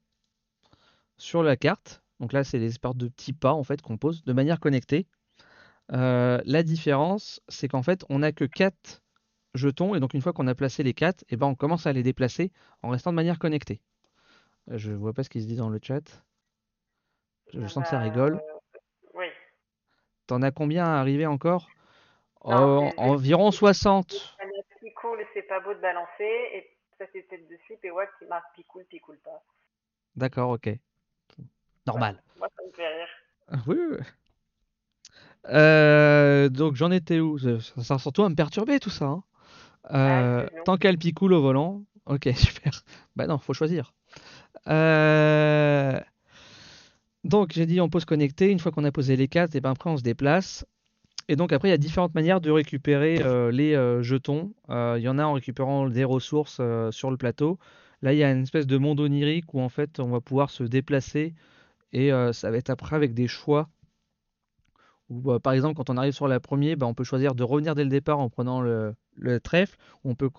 sur 1.18 1.44
la 1.44 1.58
carte. 1.58 2.02
Donc 2.22 2.32
là, 2.32 2.46
c'est 2.46 2.60
des 2.60 2.68
espèces 2.68 2.96
de 2.96 3.10
petits 3.10 3.34
pas 3.34 3.52
en 3.52 3.66
fait 3.66 3.82
qu'on 3.82 3.98
pose 3.98 4.24
de 4.24 4.32
manière 4.32 4.62
connectée. 4.62 5.06
Euh, 5.92 6.42
la 6.46 6.64
différence, 6.64 7.42
c'est 7.50 7.68
qu'en 7.68 7.84
fait, 7.84 8.06
on 8.08 8.20
n'a 8.20 8.32
que 8.32 8.46
4 8.46 9.02
jetons, 9.54 9.96
et 9.96 10.00
donc 10.00 10.14
une 10.14 10.22
fois 10.22 10.32
qu'on 10.32 10.48
a 10.48 10.56
placé 10.56 10.82
les 10.82 10.94
4, 10.94 11.24
et 11.24 11.26
eh 11.32 11.38
ben 11.38 11.48
on 11.48 11.56
commence 11.56 11.86
à 11.86 11.92
les 11.92 12.04
déplacer 12.04 12.54
en 12.84 12.90
restant 12.90 13.12
de 13.12 13.18
manière 13.18 13.38
connectée. 13.38 13.82
Euh, 14.72 14.78
je 14.78 14.94
vois 14.94 15.12
pas 15.12 15.24
ce 15.24 15.30
qui 15.30 15.42
se 15.42 15.48
dit 15.48 15.58
dans 15.58 15.70
le 15.70 15.80
chat. 15.84 16.24
Je 17.54 17.68
sens 17.68 17.84
que 17.84 17.90
ça 17.90 18.00
rigole. 18.00 18.36
Euh, 18.36 18.80
oui. 19.16 19.26
T'en 20.26 20.42
as 20.42 20.52
combien 20.52 20.86
à 20.86 21.00
arriver 21.00 21.26
encore? 21.26 21.68
Environ 22.44 23.52
60. 23.52 24.38
Picoule, 24.80 25.26
c'est 25.34 25.44
pas 25.44 25.62
beau 25.62 25.74
de 25.74 25.80
balancer, 25.80 26.10
et 26.20 26.70
ça 26.98 27.06
c'est 27.14 27.22
peut-être 27.22 27.48
dessus, 27.48 27.78
et 27.84 27.92
ouais, 27.92 28.08
qui 28.20 28.26
marque 28.26 28.54
picoule, 28.56 28.84
picoule 28.86 29.18
pas. 29.24 29.42
D'accord, 30.16 30.52
ok. 30.52 30.70
Normal. 31.88 32.22
moi, 32.38 32.50
ça 32.56 32.64
me 32.66 32.72
fait 32.72 32.88
rire. 32.88 33.08
Oui, 33.68 33.78
oui. 33.92 33.98
Euh, 35.50 36.50
donc 36.50 36.76
j'en 36.76 36.92
étais 36.92 37.20
où? 37.20 37.38
Ça, 37.38 37.60
sert 37.84 38.00
surtout 38.00 38.24
à 38.24 38.30
me 38.30 38.36
perturber 38.36 38.80
tout 38.80 38.90
ça. 38.90 39.06
Hein. 39.06 39.24
Euh, 39.92 40.48
tant 40.66 40.78
qu'elle 40.78 40.98
picoule 40.98 41.34
au 41.34 41.42
volant. 41.42 41.84
Ok, 42.06 42.30
super. 42.36 42.84
Bah 43.16 43.28
non, 43.28 43.38
faut 43.38 43.54
choisir. 43.54 43.94
Euh, 44.68 46.00
donc 47.24 47.52
j'ai 47.52 47.66
dit 47.66 47.82
on 47.82 47.90
pose 47.90 48.06
connecté. 48.06 48.50
Une 48.52 48.60
fois 48.60 48.72
qu'on 48.72 48.86
a 48.86 48.92
posé 48.92 49.16
les 49.16 49.28
4, 49.28 49.56
et 49.56 49.62
ben 49.62 49.72
après 49.72 49.90
on 49.90 49.98
se 49.98 50.04
déplace. 50.04 50.66
Et 51.30 51.36
donc 51.36 51.54
après 51.54 51.70
il 51.70 51.72
y 51.72 51.76
a 51.76 51.78
différentes 51.78 52.16
manières 52.16 52.42
de 52.42 52.52
récupérer 52.52 53.22
les 53.52 53.74
jetons. 54.02 54.54
Il 54.70 55.02
y 55.02 55.08
en 55.08 55.18
a 55.20 55.24
en 55.24 55.34
récupérant 55.34 55.90
des 55.90 56.04
ressources 56.04 56.62
sur 56.92 57.12
le 57.12 57.18
plateau. 57.18 57.60
Là 58.02 58.14
il 58.14 58.20
y 58.20 58.24
a 58.24 58.32
une 58.32 58.44
espèce 58.44 58.68
de 58.68 58.78
monde 58.78 59.00
onirique 59.00 59.54
où 59.54 59.62
en 59.62 59.70
fait 59.70 60.00
on 60.00 60.10
va 60.10 60.22
pouvoir 60.22 60.50
se 60.50 60.64
déplacer 60.64 61.34
et 61.94 62.12
ça 62.34 62.52
va 62.52 62.58
être 62.58 62.70
après 62.70 62.96
avec 62.96 63.14
des 63.14 63.28
choix 63.28 63.70
bah, 65.10 65.40
par 65.40 65.54
exemple, 65.54 65.76
quand 65.76 65.90
on 65.90 65.98
arrive 65.98 66.14
sur 66.14 66.28
la 66.28 66.40
première, 66.40 66.78
bah, 66.78 66.88
on 66.88 66.94
peut 66.94 67.04
choisir 67.04 67.36
de 67.36 67.44
revenir 67.44 67.76
dès 67.76 67.84
le 67.84 67.90
départ 67.90 68.20
en 68.20 68.30
prenant 68.30 68.62
le, 68.62 68.96
trèfle, 69.44 69.78
ou 70.04 70.12
on 70.12 70.16
peut 70.16 70.30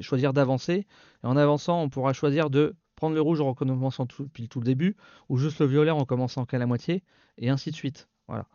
choisir 0.00 0.32
d'avancer. 0.32 0.86
Et 1.22 1.26
en 1.26 1.36
avançant, 1.36 1.82
on 1.82 1.88
pourra 1.88 2.12
choisir 2.12 2.50
de 2.50 2.74
prendre 2.96 3.14
le 3.14 3.20
rouge 3.20 3.40
en 3.40 3.48
recommençant 3.48 4.06
tout, 4.06 4.24
depuis 4.24 4.48
tout 4.48 4.60
le 4.60 4.64
début, 4.64 4.96
ou 5.28 5.36
juste 5.36 5.60
le 5.60 5.66
violet 5.66 5.90
en 5.90 6.04
commençant 6.04 6.46
qu'à 6.46 6.58
la 6.58 6.66
moitié, 6.66 7.02
et 7.38 7.50
ainsi 7.50 7.70
de 7.70 7.76
suite. 7.76 8.08
Voilà. 8.28 8.46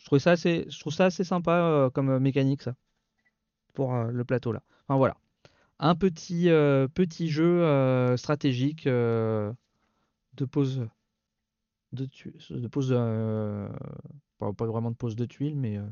Je 0.00 0.06
trouve 0.06 0.18
ça 0.18 0.32
assez, 0.32 0.66
je 0.68 0.80
trouve 0.80 0.92
ça 0.92 1.04
assez 1.06 1.24
sympa 1.24 1.52
euh, 1.52 1.90
comme 1.90 2.08
euh, 2.08 2.18
mécanique, 2.18 2.62
ça, 2.62 2.74
pour 3.74 3.94
euh, 3.94 4.10
le 4.10 4.24
plateau 4.24 4.50
là. 4.50 4.62
Enfin 4.88 4.96
voilà. 4.96 5.16
Un 5.78 5.94
petit, 5.94 6.48
petit 6.94 7.28
jeu 7.30 8.16
stratégique 8.18 8.86
de 8.86 9.54
pause 10.50 10.82
de, 11.92 12.06
pas, 14.38 14.66
vraiment 14.66 14.90
de 14.90 14.96
pose 14.96 15.16
de 15.16 15.24
tuiles, 15.24 15.56
mais 15.56 15.78
euh, 15.78 15.86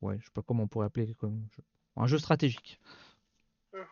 ouais, 0.00 0.18
je 0.18 0.24
sais 0.24 0.32
pas 0.32 0.40
comment 0.40 0.62
on 0.62 0.68
pourrait 0.68 0.86
appeler 0.86 1.14
comme 1.14 1.46
un 1.96 2.06
jeu 2.06 2.18
stratégique. 2.18 2.80
Mhm. 3.74 3.82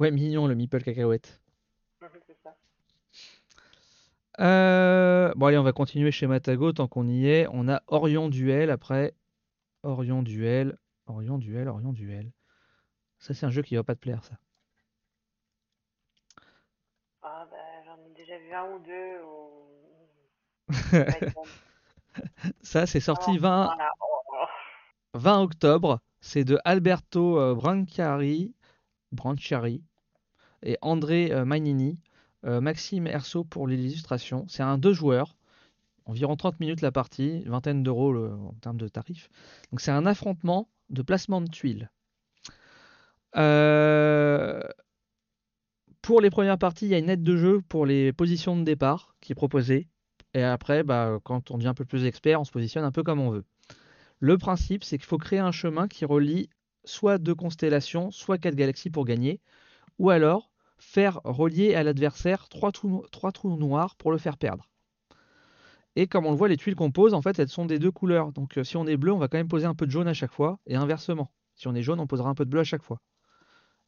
Ouais, 0.00 0.10
mignon 0.10 0.48
le 0.48 0.56
Meeple 0.56 0.82
cacahuète. 0.82 1.40
Euh, 4.40 5.32
bon 5.36 5.46
allez, 5.46 5.58
on 5.58 5.62
va 5.62 5.72
continuer 5.72 6.10
chez 6.10 6.26
Matago 6.26 6.72
tant 6.72 6.88
qu'on 6.88 7.08
y 7.08 7.28
est. 7.28 7.46
On 7.52 7.68
a 7.68 7.82
Orion 7.86 8.28
Duel 8.28 8.70
après. 8.70 9.14
Orion 9.82 10.22
Duel, 10.22 10.76
Orion 11.06 11.38
Duel, 11.38 11.68
Orion 11.68 11.92
Duel. 11.92 12.32
Ça 13.18 13.34
c'est 13.34 13.46
un 13.46 13.50
jeu 13.50 13.62
qui 13.62 13.76
va 13.76 13.84
pas 13.84 13.94
te 13.94 14.00
plaire 14.00 14.24
ça. 14.24 14.34
Ah 17.22 17.46
bah 17.50 17.56
j'en 17.84 17.98
ai 18.04 18.10
déjà 18.14 18.38
vu 18.38 18.52
un 18.52 18.72
ou 18.74 18.78
deux. 18.80 19.20
Ça, 22.62 22.86
c'est 22.86 23.00
sorti 23.00 23.38
20, 23.38 23.76
20 25.14 25.42
octobre. 25.42 26.00
C'est 26.20 26.44
de 26.44 26.58
Alberto 26.64 27.38
euh, 27.38 27.54
Branciari 27.54 28.54
et 30.62 30.78
André 30.82 31.30
euh, 31.32 31.44
Magnini. 31.44 31.98
Euh, 32.46 32.60
Maxime 32.60 33.06
Erso 33.06 33.44
pour 33.44 33.66
l'illustration. 33.66 34.46
C'est 34.48 34.62
un 34.62 34.78
deux 34.78 34.92
joueurs, 34.92 35.36
environ 36.04 36.36
30 36.36 36.60
minutes 36.60 36.80
la 36.80 36.92
partie, 36.92 37.42
vingtaine 37.44 37.82
d'euros 37.82 38.14
en 38.16 38.54
termes 38.60 38.76
de 38.76 38.88
tarifs. 38.88 39.28
Donc 39.70 39.80
c'est 39.80 39.90
un 39.90 40.06
affrontement 40.06 40.68
de 40.90 41.02
placement 41.02 41.40
de 41.40 41.48
tuiles. 41.48 41.90
pour 46.02 46.20
les 46.20 46.30
premières 46.30 46.58
parties, 46.58 46.86
il 46.86 46.90
y 46.90 46.94
a 46.94 46.98
une 46.98 47.10
aide 47.10 47.24
de 47.24 47.36
jeu 47.36 47.62
pour 47.68 47.84
les 47.84 48.12
positions 48.12 48.56
de 48.56 48.62
départ 48.62 49.14
qui 49.20 49.32
est 49.32 49.34
proposée. 49.34 49.88
Et 50.34 50.42
après, 50.42 50.84
bah, 50.84 51.18
quand 51.24 51.50
on 51.50 51.56
devient 51.56 51.68
un 51.68 51.74
peu 51.74 51.84
plus 51.84 52.04
expert, 52.04 52.40
on 52.40 52.44
se 52.44 52.52
positionne 52.52 52.84
un 52.84 52.92
peu 52.92 53.02
comme 53.02 53.20
on 53.20 53.30
veut. 53.30 53.44
Le 54.20 54.38
principe, 54.38 54.84
c'est 54.84 54.98
qu'il 54.98 55.06
faut 55.06 55.18
créer 55.18 55.40
un 55.40 55.52
chemin 55.52 55.88
qui 55.88 56.04
relie 56.04 56.48
soit 56.84 57.18
deux 57.18 57.34
constellations, 57.34 58.10
soit 58.10 58.38
quatre 58.38 58.54
galaxies 58.54 58.90
pour 58.90 59.04
gagner, 59.04 59.40
ou 59.98 60.10
alors 60.10 60.50
faire 60.78 61.20
relier 61.24 61.74
à 61.74 61.82
l'adversaire 61.82 62.48
trois 62.48 62.72
trous, 62.72 63.56
noirs 63.56 63.96
pour 63.96 64.12
le 64.12 64.18
faire 64.18 64.36
perdre. 64.36 64.68
Et 65.96 66.06
comme 66.06 66.26
on 66.26 66.30
le 66.30 66.36
voit, 66.36 66.48
les 66.48 66.58
tuiles 66.58 66.74
qu'on 66.74 66.90
pose, 66.90 67.14
en 67.14 67.22
fait, 67.22 67.38
elles 67.38 67.48
sont 67.48 67.64
des 67.64 67.78
deux 67.78 67.90
couleurs. 67.90 68.32
Donc 68.32 68.58
si 68.62 68.76
on 68.76 68.86
est 68.86 68.96
bleu, 68.96 69.12
on 69.12 69.18
va 69.18 69.28
quand 69.28 69.38
même 69.38 69.48
poser 69.48 69.66
un 69.66 69.74
peu 69.74 69.86
de 69.86 69.90
jaune 69.90 70.08
à 70.08 70.14
chaque 70.14 70.32
fois, 70.32 70.58
et 70.66 70.76
inversement. 70.76 71.32
Si 71.54 71.68
on 71.68 71.74
est 71.74 71.82
jaune, 71.82 72.00
on 72.00 72.06
posera 72.06 72.28
un 72.28 72.34
peu 72.34 72.44
de 72.44 72.50
bleu 72.50 72.60
à 72.60 72.64
chaque 72.64 72.82
fois. 72.82 73.00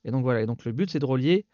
Et 0.04 0.10
donc 0.10 0.22
voilà, 0.22 0.40
et 0.42 0.46
donc 0.46 0.64
le 0.64 0.72
but 0.72 0.90
c'est 0.90 0.98
de 1.00 1.04
relier 1.04 1.46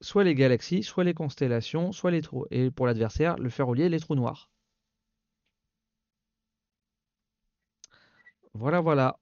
soit 0.00 0.24
les 0.24 0.34
galaxies, 0.34 0.82
soit 0.82 1.04
les 1.04 1.14
constellations, 1.14 1.92
soit 1.92 2.10
les 2.10 2.22
trous. 2.22 2.46
Et 2.50 2.70
pour 2.70 2.86
l'adversaire, 2.86 3.36
le 3.38 3.50
faire 3.50 3.66
relier 3.66 3.88
les 3.88 4.00
trous 4.00 4.14
noirs. 4.14 4.50
Voilà, 8.54 8.80
voilà. 8.80 9.18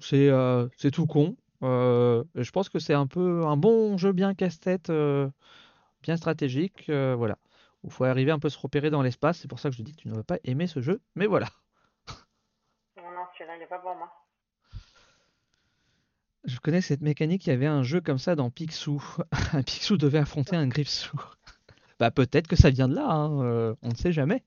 C'est 0.00 0.28
euh, 0.28 0.68
tout 0.92 1.06
con. 1.06 1.36
Euh, 1.62 2.24
je 2.34 2.50
pense 2.50 2.68
que 2.68 2.78
c'est 2.78 2.94
un 2.94 3.06
peu 3.06 3.44
un 3.46 3.56
bon 3.56 3.96
jeu 3.96 4.12
bien 4.12 4.34
casse-tête, 4.34 4.90
euh, 4.90 5.28
bien 6.02 6.16
stratégique. 6.16 6.84
voilà. 6.88 7.38
Il 7.84 7.90
faut 7.90 8.04
arriver 8.04 8.32
un 8.32 8.38
peu 8.38 8.48
à 8.48 8.50
se 8.50 8.58
repérer 8.58 8.90
dans 8.90 9.02
l'espace. 9.02 9.38
C'est 9.38 9.48
pour 9.48 9.60
ça 9.60 9.70
que 9.70 9.76
je 9.76 9.82
dis 9.82 9.94
que 9.94 10.02
tu 10.02 10.08
ne 10.08 10.14
vas 10.14 10.24
pas 10.24 10.38
aimer 10.44 10.66
ce 10.66 10.80
jeu. 10.80 11.00
Mais 11.14 11.26
voilà. 11.26 11.46
Non, 12.96 13.10
non, 13.12 13.26
celui-là, 13.34 13.56
il 13.56 13.60
n'est 13.60 13.66
pas 13.66 13.78
pour 13.78 13.94
moi. 13.94 14.10
Je 16.44 16.58
connais 16.60 16.80
cette 16.80 17.00
mécanique, 17.00 17.46
il 17.46 17.50
y 17.50 17.52
avait 17.52 17.66
un 17.66 17.82
jeu 17.82 18.00
comme 18.00 18.18
ça 18.18 18.36
dans 18.36 18.50
Picsou. 18.50 19.02
un 19.52 19.62
Picsou 19.62 19.96
devait 19.96 20.18
affronter 20.18 20.56
un 20.56 20.68
Griffsou. 20.68 21.16
bah 21.98 22.10
peut-être 22.10 22.46
que 22.46 22.56
ça 22.56 22.70
vient 22.70 22.88
de 22.88 22.94
là, 22.94 23.08
hein, 23.08 23.42
euh, 23.42 23.74
on 23.82 23.88
ne 23.88 23.94
sait 23.94 24.12
jamais. 24.12 24.44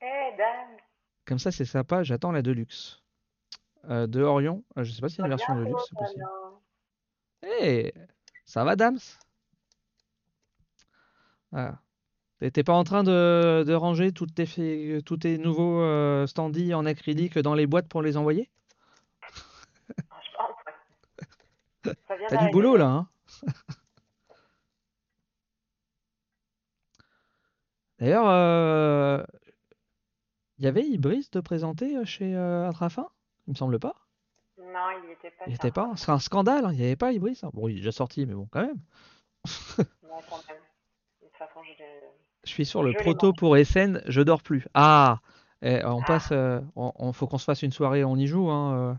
Eh, 0.00 0.06
comme 1.24 1.38
ça 1.38 1.52
c'est 1.52 1.64
sympa, 1.64 2.02
j'attends 2.02 2.32
la 2.32 2.42
Deluxe. 2.42 3.01
Euh, 3.90 4.06
de 4.06 4.22
Orion, 4.22 4.62
euh, 4.78 4.84
je 4.84 4.92
sais 4.92 5.00
pas 5.00 5.08
s'il 5.08 5.18
y 5.18 5.22
a 5.22 5.24
une 5.26 5.30
version 5.30 5.56
Deluxe, 5.56 5.82
c'est 5.88 5.98
possible. 5.98 6.24
Eh, 7.60 7.92
ça 8.44 8.62
va 8.64 8.76
Dams? 8.76 8.98
Ah. 11.52 11.78
T'es 12.52 12.64
pas 12.64 12.72
en 12.72 12.84
train 12.84 13.04
de, 13.04 13.72
ranger 13.72 14.12
toutes 14.12 14.34
tes, 14.34 15.00
tous 15.04 15.16
tes 15.16 15.38
nouveaux 15.38 16.26
standees 16.26 16.74
en 16.74 16.86
acrylique 16.86 17.38
dans 17.38 17.54
les 17.54 17.68
boîtes 17.68 17.88
pour 17.88 18.02
les 18.02 18.16
envoyer? 18.16 18.50
T'as 21.82 22.46
du 22.46 22.50
boulot 22.50 22.76
là, 22.76 22.86
hein? 22.86 23.08
D'ailleurs, 28.02 28.28
euh, 28.28 29.22
il 30.58 30.64
y 30.64 30.66
avait 30.66 30.82
Ibris 30.82 31.28
de 31.30 31.38
présenter 31.38 31.96
euh, 31.96 32.04
chez 32.04 32.34
euh, 32.34 32.68
Atrafin? 32.68 33.06
Il 33.46 33.52
me 33.52 33.56
semble 33.56 33.78
pas. 33.78 33.94
Non, 34.58 34.90
il 35.02 35.06
n'y 35.06 35.12
était 35.12 35.30
pas. 35.30 35.44
Il 35.46 35.54
était 35.54 35.70
pas. 35.70 35.92
C'est 35.96 36.10
un 36.10 36.18
scandale, 36.18 36.66
hein. 36.66 36.72
il 36.72 36.78
n'y 36.78 36.84
avait 36.84 36.96
pas 36.96 37.12
Ibris. 37.12 37.40
Hein. 37.42 37.50
Bon, 37.52 37.68
il 37.68 37.74
est 37.74 37.78
déjà 37.78 37.92
sorti, 37.92 38.26
mais 38.26 38.34
bon, 38.34 38.48
quand 38.50 38.62
même. 38.62 38.80
je... 42.44 42.50
suis 42.50 42.64
sur 42.64 42.82
le 42.82 42.92
proto 42.92 43.32
pour 43.32 43.56
SN, 43.56 44.02
je 44.06 44.22
dors 44.22 44.42
plus. 44.42 44.66
Ah, 44.74 45.18
eh, 45.62 45.84
on 45.84 46.00
ah. 46.02 46.06
passe. 46.06 46.32
on, 46.76 47.12
faut 47.12 47.26
qu'on 47.26 47.38
se 47.38 47.44
fasse 47.44 47.62
une 47.62 47.72
soirée, 47.72 48.04
on 48.04 48.16
y 48.16 48.26
joue. 48.26 48.50
Hein, 48.50 48.98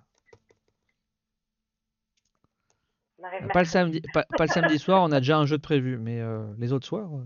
pas 3.53 3.59
le, 3.59 3.65
samedi, 3.65 4.01
pas, 4.13 4.25
le 4.39 4.47
samedi 4.47 4.79
soir, 4.79 5.01
on 5.03 5.11
a 5.11 5.19
déjà 5.19 5.37
un 5.37 5.45
jeu 5.45 5.57
de 5.57 5.61
prévu, 5.61 5.97
mais 5.97 6.19
euh, 6.19 6.45
les 6.57 6.73
autres 6.73 6.85
soirs. 6.85 7.09
Euh. 7.13 7.25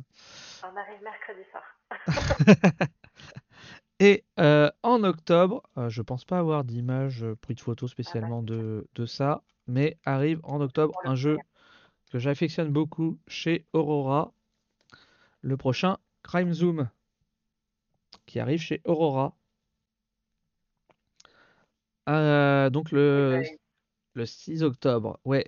On 0.63 0.77
arrive 0.77 1.01
mercredi 1.03 1.41
soir. 1.51 2.87
Et 3.99 4.23
euh, 4.39 4.69
en 4.83 5.03
octobre, 5.03 5.63
je 5.87 6.01
pense 6.01 6.23
pas 6.23 6.37
avoir 6.39 6.63
d'image 6.63 7.25
pris 7.41 7.55
de 7.55 7.59
photos 7.59 7.89
spécialement 7.89 8.43
de, 8.43 8.87
de, 8.93 9.05
ça, 9.05 9.41
mais 9.65 9.97
arrive 10.05 10.39
en 10.43 10.61
octobre 10.61 10.93
un 11.03 11.15
jeu 11.15 11.37
que 12.11 12.19
j'affectionne 12.19 12.69
beaucoup 12.69 13.17
chez 13.27 13.65
Aurora, 13.73 14.33
le 15.41 15.57
prochain 15.57 15.97
Crime 16.23 16.53
Zoom, 16.53 16.89
qui 18.27 18.39
arrive 18.39 18.59
chez 18.59 18.81
Aurora. 18.85 19.35
donc 22.69 22.91
le, 22.91 23.41
le 24.13 24.25
6 24.25 24.63
octobre. 24.63 25.19
Ouais, 25.25 25.45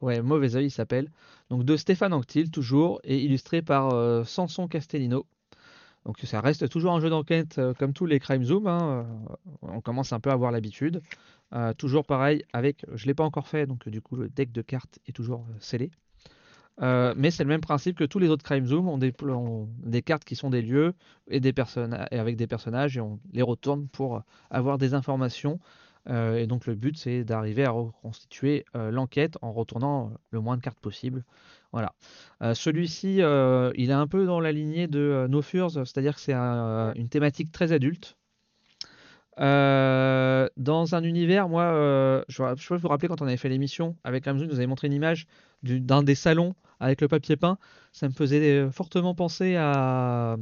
ouais, 0.00 0.22
Mauvais 0.22 0.56
Oeil, 0.56 0.66
il 0.66 0.70
s'appelle. 0.70 1.10
Donc 1.50 1.64
de 1.64 1.76
Stéphane 1.76 2.12
Anctil, 2.12 2.50
toujours, 2.50 3.00
et 3.04 3.18
illustré 3.18 3.62
par 3.62 3.92
euh, 3.94 4.24
Samson 4.24 4.68
Castellino. 4.68 5.26
Donc 6.08 6.16
ça 6.22 6.40
reste 6.40 6.70
toujours 6.70 6.94
un 6.94 7.00
jeu 7.00 7.10
d'enquête 7.10 7.58
euh, 7.58 7.74
comme 7.74 7.92
tous 7.92 8.06
les 8.06 8.18
Crime 8.18 8.42
Zoom. 8.42 8.66
Hein, 8.66 9.04
euh, 9.30 9.34
on 9.60 9.82
commence 9.82 10.14
un 10.14 10.20
peu 10.20 10.30
à 10.30 10.32
avoir 10.32 10.50
l'habitude. 10.50 11.02
toujours 11.76 12.06
pareil 12.06 12.44
avec, 12.54 12.86
je 12.94 13.04
l'ai 13.04 13.12
pas 13.12 13.24
encore 13.24 13.46
fait, 13.46 13.66
donc 13.66 13.86
du 13.90 14.00
coup 14.00 14.16
le 14.16 14.30
deck 14.30 14.50
de 14.50 14.62
cartes 14.62 14.98
est 15.06 15.12
toujours 15.12 15.44
scellé. 15.60 15.90
mais 16.80 17.30
c'est 17.30 17.44
le 17.44 17.48
même 17.48 17.60
principe 17.60 17.98
que 17.98 18.04
tous 18.04 18.18
les 18.18 18.28
autres 18.28 18.42
Crime 18.42 18.64
Zoom. 18.64 18.88
On, 18.88 18.98
on 19.28 19.68
des 19.84 20.00
cartes 20.00 20.24
qui 20.24 20.34
sont 20.34 20.48
des 20.48 20.62
lieux 20.62 20.94
et 21.28 21.40
des 21.40 21.52
et 22.10 22.18
avec 22.18 22.36
des 22.36 22.46
personnages 22.46 22.96
et 22.96 23.02
on 23.02 23.20
les 23.34 23.42
retourne 23.42 23.86
pour 23.88 24.22
avoir 24.50 24.78
des 24.78 24.94
informations 24.94 25.60
euh, 25.60 25.87
et 26.08 26.46
donc 26.46 26.66
le 26.66 26.74
but 26.74 26.96
c'est 26.96 27.24
d'arriver 27.24 27.64
à 27.64 27.70
reconstituer 27.70 28.64
euh, 28.74 28.90
l'enquête 28.90 29.36
en 29.42 29.52
retournant 29.52 30.12
le 30.30 30.40
moins 30.40 30.56
de 30.56 30.62
cartes 30.62 30.80
possible. 30.80 31.24
Voilà. 31.72 31.92
Euh, 32.42 32.54
celui-ci, 32.54 33.16
il 33.16 33.90
est 33.90 33.92
un 33.92 34.06
peu 34.06 34.26
dans 34.26 34.40
la 34.40 34.52
lignée 34.52 34.86
de 34.86 35.26
No 35.28 35.42
Furs, 35.42 35.70
c'est-à-dire 35.70 36.14
que 36.14 36.20
c'est 36.20 36.34
une 36.34 37.08
thématique 37.10 37.52
très 37.52 37.72
adulte. 37.72 38.16
dans 39.36 40.94
un 40.94 41.02
univers, 41.02 41.48
moi, 41.48 42.24
je, 42.28 42.54
je 42.56 42.68
peux 42.68 42.76
vous 42.76 42.88
rappeler 42.88 43.08
quand 43.08 43.20
on 43.20 43.26
avait 43.26 43.36
fait 43.36 43.50
l'émission 43.50 43.96
avec 44.02 44.24
Ramsey, 44.24 44.46
nous 44.46 44.54
avait 44.54 44.66
montré 44.66 44.86
une 44.86 44.94
image 44.94 45.26
d'un 45.62 46.02
des 46.02 46.14
salons 46.14 46.54
avec 46.80 47.00
le 47.00 47.08
papier 47.08 47.36
peint. 47.36 47.58
Ça 47.92 48.08
me 48.08 48.14
faisait 48.14 48.70
fortement 48.70 49.14
penser 49.14 49.56
à, 49.56 50.36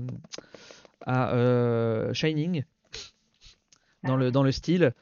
Shining 2.13 2.63
dans 4.05 4.17
le 4.17 4.53
style 4.53 4.95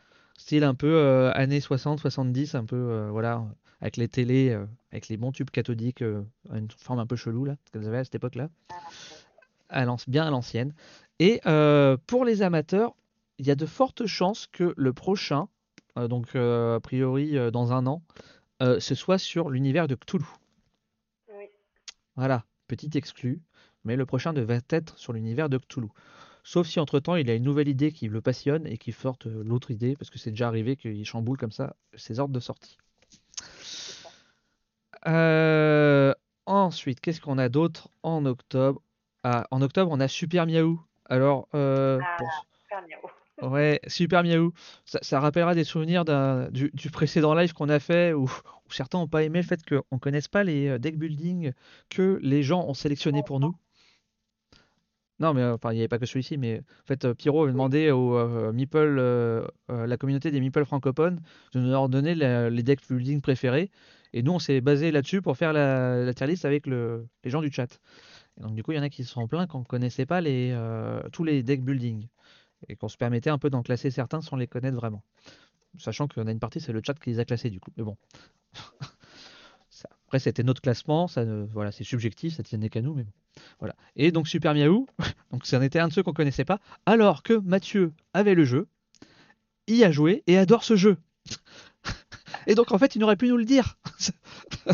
style 0.45 0.65
un 0.65 0.75
peu 0.75 0.95
euh, 0.95 1.33
années 1.33 1.61
60, 1.61 2.01
70, 2.01 2.55
un 2.55 2.67
peu, 2.67 2.77
euh, 2.77 3.09
voilà, 3.11 3.47
avec 3.81 3.97
les 3.97 4.09
télés, 4.09 4.51
euh, 4.51 4.67
avec 4.93 5.09
les 5.09 5.17
bons 5.17 5.33
tubes 5.33 5.49
cathodiques, 5.49 6.03
une 6.03 6.69
forme 6.77 6.99
un 6.99 7.07
peu 7.07 7.17
chelou, 7.17 7.47
là, 7.47 7.57
ce 7.65 7.71
qu'elles 7.71 7.89
avaient 7.89 7.99
à 7.99 8.05
cette 8.05 8.17
époque-là. 8.17 8.51
bien 10.07 10.27
à 10.27 10.31
l'ancienne. 10.31 10.75
Et 11.19 11.41
pour 12.07 12.27
les 12.27 12.43
amateurs, 12.43 12.95
il 13.39 13.47
y 13.47 13.51
a 13.51 13.55
de 13.55 13.65
fortes 13.65 14.05
chances 14.05 14.47
que 14.47 14.75
le 14.77 14.93
prochain, 14.93 15.49
donc 15.97 16.37
a 16.37 16.79
priori 16.83 17.39
dans 17.51 17.73
un 17.73 17.87
an, 17.87 18.03
ce 18.61 18.95
soit 18.95 19.19
sur 19.19 19.49
l'univers 19.49 19.89
de 19.89 19.95
Cthulhu. 19.95 20.27
Oui. 21.31 21.47
Voilà, 22.17 22.45
petit 22.69 22.91
exclu, 22.95 23.41
mais 23.85 23.97
le 23.97 24.05
prochain 24.05 24.35
devait 24.35 24.61
être 24.69 24.99
sur 24.99 25.15
l'univers 25.15 25.49
de 25.49 25.57
Cthulhu. 25.57 25.89
Sauf 26.47 26.69
si 26.69 26.79
entre-temps, 26.79 27.17
il 27.17 27.31
a 27.31 27.35
une 27.35 27.43
nouvelle 27.43 27.69
idée 27.69 27.91
qui 27.91 28.07
le 28.07 28.21
passionne 28.21 28.67
et 28.67 28.77
qui 28.77 28.93
forte 28.93 29.27
euh, 29.27 29.43
l'autre 29.43 29.71
idée, 29.71 29.97
parce 29.97 30.11
que 30.11 30.19
c'est 30.19 30.31
déjà 30.31 30.47
arrivé 30.47 30.77
qu'il 30.77 31.05
chamboule 31.07 31.39
comme 31.39 31.51
ça 31.51 31.75
ses 31.97 32.21
ordres 32.21 32.35
de 32.35 32.41
sortie. 32.41 32.77
Euh, 35.07 36.13
ensuite, 36.45 37.01
qu'est-ce 37.01 37.23
qu'on 37.23 37.39
a 37.39 37.49
d'autre 37.49 37.89
en 38.03 38.27
octobre? 38.27 38.83
Ah, 39.23 39.47
En 39.51 39.63
octobre, 39.63 39.91
on 39.91 40.01
a 40.01 40.07
Super 40.07 40.47
Miaou. 40.47 40.83
Alors, 41.07 41.49
euh, 41.55 41.99
ah, 42.03 42.17
Super 42.63 42.83
Miaou. 42.83 43.11
Ouais, 43.51 43.81
Super 43.89 44.23
Miaou. 44.23 44.53
Ça, 44.85 45.19
rappellera 45.19 45.57
des 45.57 45.65
souvenirs 45.65 46.05
du, 46.53 46.91
précédent 46.93 47.35
live 47.35 47.53
qu'on 47.53 47.69
a 47.69 47.81
fait 47.81 48.13
où, 48.13 48.31
certains 48.69 48.99
n'ont 48.99 49.09
pas 49.09 49.25
aimé 49.25 49.41
le 49.41 49.45
fait 49.45 49.61
qu'on 49.69 49.83
ne 49.97 49.99
connaisse 49.99 50.29
pas 50.29 50.45
les 50.45 50.79
deck 50.79 50.97
building 50.97 51.53
que 51.91 52.21
les 52.23 52.45
gens 52.45 52.65
ont 52.65 52.75
sélectionné 52.75 53.25
pour 53.25 53.41
nous. 53.41 53.57
Non, 55.21 55.33
mais 55.33 55.45
enfin, 55.45 55.73
il 55.73 55.77
n'y 55.77 55.81
avait 55.81 55.89
pas 55.89 55.99
que 55.99 56.07
celui-ci, 56.07 56.39
mais 56.39 56.59
en 56.59 56.87
fait, 56.87 57.05
euh, 57.05 57.15
Pierrot 57.15 57.45
avait 57.45 57.53
demandé 57.53 57.91
au 57.93 58.17
euh, 58.17 58.53
euh, 58.75 59.87
la 59.87 59.97
communauté 59.97 60.31
des 60.33 60.41
Meeple 60.41 60.65
francophones 60.65 61.21
de 61.53 61.61
nous 61.61 61.71
leur 61.71 61.89
donner 61.89 62.15
les 62.15 62.63
decks 62.63 62.87
building 62.89 63.21
préférés. 63.21 63.71
Et 64.13 64.23
nous, 64.23 64.33
on 64.33 64.39
s'est 64.39 64.61
basé 64.61 64.91
là-dessus 64.91 65.23
pour 65.23 65.37
faire 65.37 65.53
la, 65.53 66.13
tier 66.15 66.27
list 66.27 66.45
avec 66.45 66.67
le, 66.67 67.07
les 67.23 67.31
gens 67.31 67.43
du 67.43 67.53
chat. 67.53 67.81
Et 68.39 68.43
donc, 68.43 68.55
du 68.55 68.63
coup, 68.63 68.73
il 68.73 68.77
y 68.77 68.79
en 68.79 68.83
a 68.83 68.89
qui 68.89 69.05
se 69.05 69.13
sont 69.13 69.29
plaints 69.29 69.47
qu'on 69.47 69.61
ne 69.61 69.65
connaissait 69.65 70.07
pas 70.07 70.21
les, 70.21 70.57
tous 71.13 71.25
les 71.25 71.43
decks 71.43 71.65
building 71.65 72.07
et 72.69 72.77
qu'on 72.77 72.89
se 72.89 72.97
permettait 72.97 73.31
un 73.31 73.39
peu 73.39 73.51
d'en 73.51 73.63
classer 73.63 73.91
certains 73.91 74.21
sans 74.21 74.37
les 74.37 74.47
connaître 74.47 74.77
vraiment. 74.77 75.03
Sachant 75.79 76.09
qu'on 76.09 76.27
a 76.27 76.31
une 76.31 76.39
partie, 76.39 76.61
c'est 76.61 76.73
le 76.73 76.81
chat 76.85 76.95
qui 76.95 77.11
les 77.11 77.21
a 77.21 77.25
classés 77.25 77.51
du 77.51 77.61
coup. 77.61 77.71
Mais 77.77 77.85
bon. 77.85 77.97
Après, 80.15 80.21
c'était 80.21 80.45
notre 80.45 80.63
classement, 80.63 81.09
voilà, 81.53 81.73
c'est 81.73 81.83
subjectif, 81.83 82.37
ça 82.37 82.45
tenait 82.45 82.69
qu'à 82.69 82.81
nous, 82.81 82.95
mais. 82.95 83.05
Voilà. 83.59 83.75
Et 83.97 84.13
donc 84.13 84.29
Super 84.29 84.55
Miaou, 84.55 84.87
donc 85.33 85.45
c'en 85.45 85.61
était 85.61 85.81
un 85.81 85.89
de 85.89 85.93
ceux 85.93 86.05
qu'on 86.05 86.13
connaissait 86.13 86.45
pas, 86.45 86.61
alors 86.87 87.25
que 87.25 87.33
Mathieu 87.33 87.93
avait 88.13 88.37
le 88.37 88.45
jeu, 88.45 88.69
y 89.67 89.83
a 89.83 89.91
joué 89.91 90.23
et 90.29 90.39
adore 90.39 90.63
ce 90.63 90.77
jeu. 90.77 90.99
et 92.47 92.55
donc 92.55 92.71
en 92.71 92.79
fait, 92.79 92.95
il 92.95 93.01
n'aurait 93.01 93.17
pu 93.17 93.27
nous 93.27 93.37
le 93.37 93.45
dire. 93.45 93.77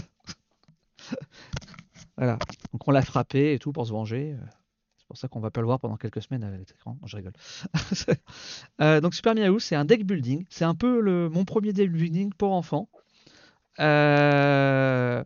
voilà. 2.18 2.38
Donc 2.72 2.86
on 2.86 2.90
l'a 2.90 3.00
frappé 3.00 3.54
et 3.54 3.58
tout 3.58 3.72
pour 3.72 3.86
se 3.86 3.92
venger. 3.92 4.36
C'est 4.98 5.06
pour 5.06 5.16
ça 5.16 5.28
qu'on 5.28 5.40
va 5.40 5.50
pas 5.50 5.62
le 5.62 5.66
voir 5.66 5.80
pendant 5.80 5.96
quelques 5.96 6.20
semaines 6.20 6.44
à 6.44 6.50
l'écran. 6.50 6.98
je 7.06 7.16
rigole. 7.16 7.32
Euh, 8.82 9.00
donc 9.00 9.14
Super 9.14 9.34
Miaou, 9.34 9.58
c'est 9.58 9.74
un 9.74 9.86
deck 9.86 10.04
building. 10.04 10.44
C'est 10.50 10.66
un 10.66 10.74
peu 10.74 11.00
le, 11.00 11.30
mon 11.30 11.46
premier 11.46 11.72
deck 11.72 11.90
building 11.90 12.30
pour 12.34 12.52
enfants. 12.52 12.90
Euh, 13.78 15.22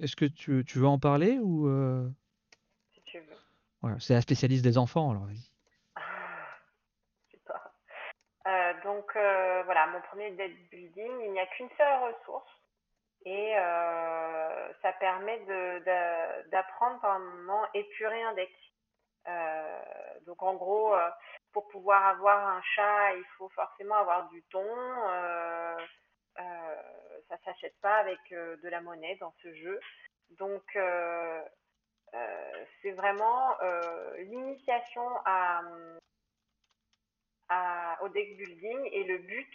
est-ce 0.00 0.16
que 0.16 0.24
tu, 0.24 0.62
veux 0.78 0.86
en 0.86 0.98
parler 0.98 1.38
ou 1.38 1.68
euh? 1.68 2.08
Voilà, 3.80 4.00
c'est 4.00 4.14
la 4.14 4.20
spécialiste 4.20 4.64
des 4.64 4.78
enfants, 4.78 5.10
alors 5.10 5.24
vas-y. 5.26 5.50
Pas. 7.46 7.72
Euh, 8.46 8.72
donc 8.82 9.14
euh, 9.14 9.62
voilà, 9.64 9.86
mon 9.88 10.00
premier 10.02 10.32
deck 10.32 10.70
building, 10.70 11.12
il 11.24 11.32
n'y 11.32 11.40
a 11.40 11.46
qu'une 11.46 11.68
seule 11.76 12.02
ressource 12.02 12.50
et 13.24 13.56
euh, 13.56 14.72
ça 14.82 14.92
permet 14.94 15.38
d'apprendre 16.50 17.00
comment 17.00 17.66
épurer 17.74 18.22
un 18.22 18.34
deck. 18.34 18.52
donc 20.26 20.42
en 20.42 20.54
gros, 20.54 20.94
pour 21.52 21.68
pouvoir 21.68 22.06
avoir 22.06 22.48
un 22.48 22.62
chat, 22.74 23.14
il 23.14 23.24
faut 23.38 23.48
forcément 23.50 23.96
avoir 23.96 24.28
du 24.30 24.42
thon. 24.50 24.66
Ça 27.28 27.38
s'achète 27.44 27.76
pas 27.80 27.96
avec 27.96 28.18
de 28.30 28.68
la 28.68 28.80
monnaie 28.80 29.16
dans 29.16 29.32
ce 29.42 29.52
jeu. 29.54 29.80
Donc 30.30 30.76
euh, 32.14 32.64
c'est 32.82 32.92
vraiment 32.92 33.60
euh, 33.62 34.16
l'initiation 34.18 35.06
au 38.00 38.08
deck 38.08 38.36
building 38.36 38.88
et 38.92 39.04
le 39.04 39.18
but 39.18 39.52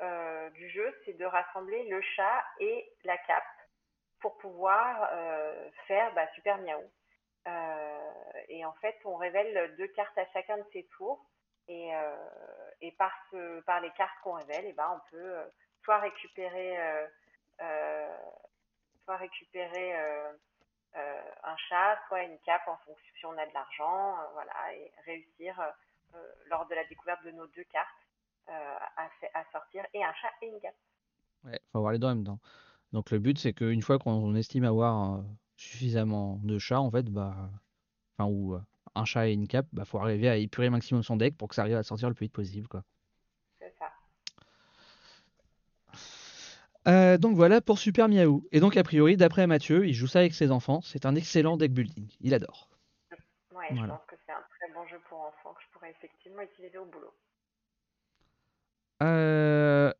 euh, 0.00 0.50
du 0.50 0.68
jeu, 0.70 0.94
c'est 1.04 1.14
de 1.14 1.24
rassembler 1.24 1.84
le 1.88 2.00
chat 2.00 2.44
et 2.58 2.92
la 3.04 3.16
cape 3.18 3.44
pour 4.20 4.36
pouvoir 4.38 5.10
faire 5.86 6.12
bah, 6.14 6.26
Super 6.34 6.58
Miaou. 6.58 6.90
et 8.48 8.64
en 8.64 8.72
fait, 8.74 8.96
on 9.04 9.16
révèle 9.16 9.74
deux 9.76 9.88
cartes 9.88 10.16
à 10.16 10.26
chacun 10.32 10.56
de 10.56 10.64
ces 10.72 10.84
tours. 10.96 11.24
Et, 11.68 11.92
par, 12.98 13.80
les 13.80 13.90
cartes 13.92 14.18
qu'on 14.22 14.32
révèle, 14.32 14.66
et 14.66 14.72
ben, 14.72 14.90
on 14.96 15.10
peut 15.10 15.36
soit 15.84 15.98
récupérer, 15.98 16.76
soit 19.04 19.16
récupérer 19.16 19.92
euh, 20.96 21.20
un 21.42 21.56
chat, 21.68 21.98
soit 22.06 22.22
une 22.22 22.38
cape 22.46 22.62
en 22.68 22.76
fonction 22.86 23.12
si 23.18 23.26
on 23.26 23.32
a 23.32 23.46
de 23.46 23.52
l'argent, 23.52 24.16
euh, 24.16 24.26
voilà, 24.34 24.52
et 24.74 24.92
réussir 25.04 25.58
euh, 25.58 26.18
lors 26.46 26.68
de 26.68 26.74
la 26.74 26.84
découverte 26.84 27.24
de 27.24 27.32
nos 27.32 27.46
deux 27.48 27.64
cartes 27.64 27.88
à, 28.46 29.44
sortir 29.50 29.84
et 29.92 30.04
un 30.04 30.12
chat 30.12 30.28
et 30.42 30.46
une 30.46 30.60
cape. 30.60 30.76
Ouais, 31.44 31.58
faut 31.72 31.78
avoir 31.78 31.92
les 31.92 31.98
deux 31.98 32.06
en 32.06 32.14
même 32.14 32.24
temps. 32.24 32.38
Donc 32.92 33.10
le 33.10 33.18
but 33.18 33.38
c'est 33.38 33.54
qu'une 33.54 33.82
fois 33.82 33.98
qu'on 33.98 34.34
estime 34.36 34.64
avoir 34.64 35.24
suffisamment 35.56 36.38
de 36.42 36.58
chats, 36.58 36.80
en 36.80 36.90
fait, 36.90 37.06
bah, 37.06 37.34
enfin 38.16 38.30
ou 38.30 38.56
un 38.94 39.04
chat 39.04 39.28
et 39.28 39.32
une 39.32 39.48
cape, 39.48 39.66
bah 39.72 39.84
faut 39.84 39.98
arriver 39.98 40.28
à 40.28 40.36
épurer 40.36 40.70
maximum 40.70 41.02
son 41.02 41.16
deck 41.16 41.36
pour 41.36 41.48
que 41.48 41.54
ça 41.56 41.62
arrive 41.62 41.76
à 41.76 41.82
sortir 41.82 42.08
le 42.08 42.14
plus 42.14 42.26
vite 42.26 42.34
possible, 42.34 42.68
quoi. 42.68 42.84
Euh, 46.86 47.16
donc 47.16 47.36
voilà 47.36 47.60
pour 47.60 47.78
Super 47.78 48.08
Miaou. 48.08 48.46
Et 48.52 48.60
donc 48.60 48.76
a 48.76 48.82
priori, 48.82 49.16
d'après 49.16 49.46
Mathieu, 49.46 49.86
il 49.86 49.94
joue 49.94 50.06
ça 50.06 50.20
avec 50.20 50.34
ses 50.34 50.50
enfants. 50.50 50.80
C'est 50.82 51.06
un 51.06 51.14
excellent 51.14 51.56
deck 51.56 51.72
building. 51.72 52.08
Il 52.20 52.34
adore. 52.34 52.68
Ouais, 53.54 53.68
je 53.70 53.86
pense 53.86 54.00
que 54.06 54.16
c'est 54.26 54.32
un 54.32 54.44
très 54.58 54.72
bon 54.74 54.86
jeu 54.86 55.00
pour 55.08 55.20
enfants 55.20 55.54
que 55.54 55.62
je 55.62 55.72
pourrais 55.72 55.90
effectivement 55.90 56.42
utiliser 56.42 56.78
au 56.78 56.84
boulot. 56.84 57.12
Euh... 59.02 59.92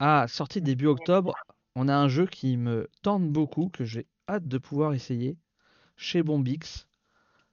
Ah, 0.00 0.26
sorti 0.28 0.60
début 0.60 0.86
octobre, 0.86 1.34
on 1.76 1.88
a 1.88 1.94
un 1.94 2.08
jeu 2.08 2.26
qui 2.26 2.56
me 2.56 2.88
tente 3.02 3.28
beaucoup, 3.30 3.68
que 3.68 3.84
j'ai 3.84 4.06
hâte 4.28 4.46
de 4.46 4.58
pouvoir 4.58 4.92
essayer 4.92 5.36
chez 5.96 6.22
Bombix. 6.22 6.86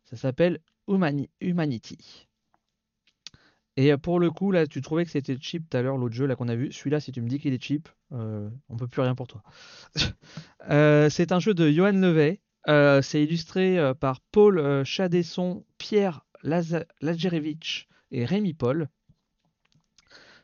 Ça 0.06 0.18
s'appelle 0.18 0.60
Humanity. 0.88 2.28
Et 3.78 3.96
pour 3.98 4.20
le 4.20 4.30
coup, 4.32 4.52
là, 4.52 4.68
tu 4.68 4.82
trouvais 4.82 5.06
que 5.06 5.12
c'était 5.12 5.38
cheap 5.40 5.70
tout 5.70 5.78
à 5.78 5.82
l'heure, 5.82 5.98
l'autre 5.98 6.16
jeu 6.16 6.26
là 6.26 6.36
qu'on 6.36 6.50
a 6.50 6.56
vu. 6.56 6.72
Celui-là, 6.72 7.00
si 7.00 7.12
tu 7.12 7.22
me 7.22 7.30
dis 7.30 7.40
qu'il 7.40 7.54
est 7.54 7.64
cheap, 7.64 7.88
euh, 8.12 8.50
on 8.68 8.76
peut 8.76 8.88
plus 8.88 9.02
rien 9.02 9.16
pour 9.16 9.28
toi. 9.28 9.44
Euh, 10.70 11.10
c'est 11.10 11.32
un 11.32 11.40
jeu 11.40 11.56
de 11.56 11.72
Johan 11.72 11.92
Levet. 11.94 12.40
Euh, 12.68 13.02
c'est 13.02 13.24
illustré 13.24 13.80
par 14.00 14.22
Paul 14.32 14.84
Chadesson, 14.86 15.66
Pierre 15.80 16.24
Lajerevich 16.44 17.90
et 18.12 18.26
Rémi 18.26 18.54
Paul. 18.54 18.88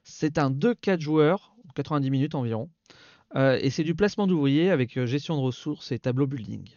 C'est 0.04 0.40
un 0.40 0.50
2-4 0.50 1.00
joueurs, 1.00 1.56
90 1.76 2.10
minutes 2.10 2.34
environ. 2.34 2.72
et 3.36 3.70
c'est 3.70 3.84
du 3.84 3.94
placement 3.94 4.26
d'ouvriers 4.26 4.72
avec 4.72 5.00
gestion 5.06 5.36
de 5.36 5.42
ressources 5.42 5.92
et 5.92 6.00
tableau 6.00 6.26
building. 6.26 6.68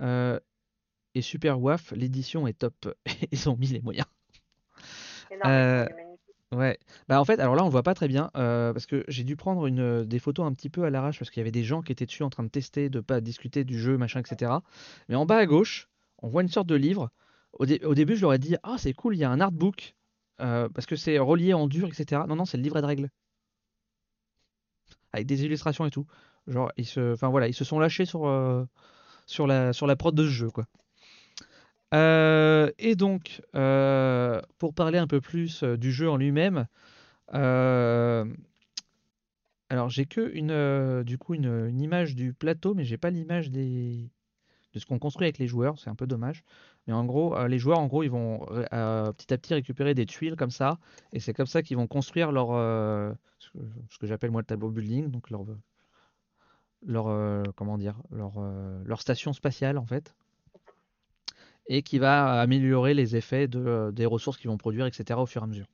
et 0.00 1.20
Super 1.20 1.60
WAF, 1.60 1.92
l'édition 1.92 2.46
est 2.46 2.58
top. 2.58 2.94
Ils 3.30 3.50
ont 3.50 3.58
mis 3.58 3.68
les 3.68 3.82
moyens. 3.82 4.08
Euh, 5.44 5.86
ouais. 6.52 6.78
Bah 7.08 7.20
en 7.20 7.24
fait, 7.24 7.40
alors 7.40 7.54
là 7.54 7.64
on 7.64 7.68
voit 7.68 7.82
pas 7.82 7.94
très 7.94 8.08
bien 8.08 8.30
euh, 8.36 8.72
parce 8.72 8.86
que 8.86 9.04
j'ai 9.08 9.24
dû 9.24 9.36
prendre 9.36 9.66
une, 9.66 10.04
des 10.04 10.18
photos 10.18 10.46
un 10.46 10.52
petit 10.52 10.70
peu 10.70 10.84
à 10.84 10.90
l'arrache 10.90 11.18
parce 11.18 11.30
qu'il 11.30 11.40
y 11.40 11.42
avait 11.42 11.50
des 11.50 11.64
gens 11.64 11.82
qui 11.82 11.92
étaient 11.92 12.06
dessus 12.06 12.22
en 12.22 12.30
train 12.30 12.42
de 12.42 12.48
tester, 12.48 12.88
de 12.88 13.00
pas 13.00 13.20
discuter 13.20 13.64
du 13.64 13.78
jeu, 13.78 13.96
machin, 13.96 14.20
etc. 14.20 14.52
Mais 15.08 15.14
en 15.14 15.26
bas 15.26 15.38
à 15.38 15.46
gauche, 15.46 15.88
on 16.18 16.28
voit 16.28 16.42
une 16.42 16.48
sorte 16.48 16.68
de 16.68 16.74
livre. 16.74 17.10
Au, 17.54 17.66
début, 17.66 18.16
je 18.16 18.22
leur 18.22 18.32
ai 18.32 18.38
dit 18.38 18.56
ah 18.62 18.76
c'est 18.78 18.94
cool, 18.94 19.14
il 19.14 19.18
y 19.18 19.24
a 19.24 19.30
un 19.30 19.40
artbook 19.40 19.94
euh, 20.40 20.68
parce 20.68 20.86
que 20.86 20.96
c'est 20.96 21.18
relié 21.18 21.54
en 21.54 21.66
dur, 21.66 21.88
etc. 21.88 22.22
Non 22.28 22.36
non, 22.36 22.44
c'est 22.44 22.56
le 22.56 22.62
livret 22.62 22.80
de 22.80 22.86
règles 22.86 23.10
avec 25.12 25.26
des 25.26 25.44
illustrations 25.44 25.84
et 25.84 25.90
tout. 25.90 26.06
Genre 26.46 26.72
ils 26.76 26.86
se, 26.86 27.12
enfin 27.12 27.28
voilà, 27.28 27.48
ils 27.48 27.54
se 27.54 27.64
sont 27.64 27.78
lâchés 27.78 28.06
sur 28.06 28.66
sur 29.26 29.46
la 29.46 29.72
sur 29.72 29.86
la 29.86 29.96
prod 29.96 30.14
de 30.14 30.24
ce 30.24 30.30
jeu 30.30 30.50
quoi. 30.50 30.66
Euh, 31.92 32.70
et 32.78 32.96
donc, 32.96 33.42
euh, 33.54 34.40
pour 34.58 34.74
parler 34.74 34.98
un 34.98 35.06
peu 35.06 35.20
plus 35.20 35.62
euh, 35.62 35.76
du 35.76 35.92
jeu 35.92 36.08
en 36.10 36.16
lui-même, 36.16 36.66
alors 39.68 39.88
j'ai 39.88 40.06
que 40.06 40.30
une, 40.34 41.02
du 41.02 41.18
coup 41.18 41.34
une, 41.34 41.80
image 41.80 42.14
du 42.14 42.32
plateau, 42.34 42.74
mais 42.74 42.84
j'ai 42.84 42.98
pas 42.98 43.10
l'image 43.10 43.50
des, 43.50 44.10
de 44.74 44.78
ce 44.78 44.86
qu'on 44.86 44.98
construit 44.98 45.26
avec 45.26 45.38
les 45.38 45.46
joueurs. 45.46 45.78
C'est 45.78 45.90
un 45.90 45.94
peu 45.94 46.06
dommage. 46.06 46.44
Mais 46.86 46.92
en 46.92 47.04
gros, 47.04 47.46
les 47.46 47.58
joueurs, 47.58 47.78
en 47.78 47.86
gros, 47.86 48.02
ils 48.02 48.10
vont 48.10 48.40
petit 48.40 49.32
à 49.32 49.38
petit 49.38 49.54
récupérer 49.54 49.94
des 49.94 50.06
tuiles 50.06 50.36
comme 50.36 50.50
ça, 50.50 50.78
et 51.12 51.20
c'est 51.20 51.32
comme 51.32 51.46
ça 51.46 51.62
qu'ils 51.62 51.76
vont 51.76 51.86
construire 51.86 52.32
leur, 52.32 52.48
ce 53.38 53.50
que, 53.98 54.06
j'appelle 54.06 54.30
moi 54.30 54.42
le 54.42 54.46
tableau 54.46 54.70
building, 54.70 55.10
donc 55.10 55.30
leur, 55.30 55.46
leur 56.84 57.54
comment 57.54 57.78
dire, 57.78 58.02
leur, 58.10 58.34
leur 58.84 59.00
station 59.00 59.32
spatiale 59.32 59.78
en 59.78 59.86
fait 59.86 60.14
et 61.66 61.82
qui 61.82 61.98
va 61.98 62.40
améliorer 62.40 62.94
les 62.94 63.16
effets 63.16 63.48
euh, 63.54 63.92
des 63.92 64.06
ressources 64.06 64.38
qu'ils 64.38 64.50
vont 64.50 64.56
produire, 64.56 64.86
etc. 64.86 65.18
au 65.20 65.26
fur 65.26 65.42
et 65.42 65.44
à 65.44 65.46
mesure. 65.46 65.66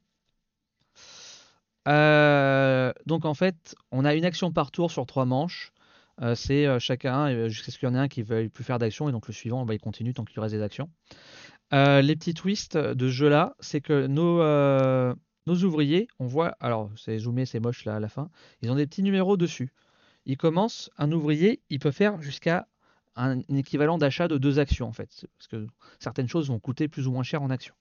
Euh, 1.86 2.92
donc 3.06 3.24
en 3.24 3.34
fait, 3.34 3.74
on 3.92 4.04
a 4.04 4.14
une 4.14 4.24
action 4.24 4.52
par 4.52 4.70
tour 4.70 4.90
sur 4.90 5.06
trois 5.06 5.24
manches. 5.24 5.72
Euh, 6.20 6.34
c'est 6.34 6.66
chacun, 6.80 7.48
jusqu'à 7.48 7.72
ce 7.72 7.78
qu'il 7.78 7.88
y 7.88 7.92
en 7.92 7.94
ait 7.94 7.98
un 7.98 8.08
qui 8.08 8.20
ne 8.20 8.26
veuille 8.26 8.48
plus 8.48 8.64
faire 8.64 8.78
d'action, 8.78 9.08
et 9.08 9.12
donc 9.12 9.28
le 9.28 9.32
suivant, 9.32 9.64
bah, 9.64 9.74
il 9.74 9.80
continue 9.80 10.12
tant 10.12 10.24
qu'il 10.24 10.40
reste 10.40 10.54
des 10.54 10.62
actions. 10.62 10.90
les 11.72 12.16
petits 12.16 12.34
twists 12.34 12.76
de 12.76 13.08
ce 13.08 13.12
jeu-là, 13.12 13.54
c'est 13.60 13.80
que 13.80 14.06
nos, 14.06 14.42
nos 15.46 15.64
ouvriers, 15.64 16.08
on 16.18 16.26
voit, 16.26 16.56
alors 16.60 16.90
c'est 16.96 17.16
zoomé, 17.18 17.46
c'est 17.46 17.60
moche 17.60 17.84
là 17.84 17.96
à 17.96 18.00
la 18.00 18.08
fin, 18.08 18.30
ils 18.60 18.70
ont 18.70 18.74
des 18.74 18.86
petits 18.86 19.02
numéros 19.02 19.36
dessus. 19.36 19.72
Ils 20.26 20.36
commencent, 20.36 20.90
un 20.98 21.10
ouvrier, 21.12 21.62
il 21.70 21.78
peut 21.78 21.92
faire 21.92 22.20
jusqu'à 22.20 22.66
un, 23.18 23.40
équivalent 23.50 23.98
d'achat 23.98 24.28
de 24.28 24.38
deux 24.38 24.58
actions 24.58 24.88
en 24.88 24.92
fait, 24.92 25.26
parce 25.38 25.48
que 25.48 25.66
certaines 25.98 26.28
choses 26.28 26.48
vont 26.48 26.60
coûter 26.60 26.88
plus 26.88 27.06
ou 27.06 27.12
moins 27.12 27.22
cher 27.22 27.42
en 27.42 27.50
actions. 27.50 27.74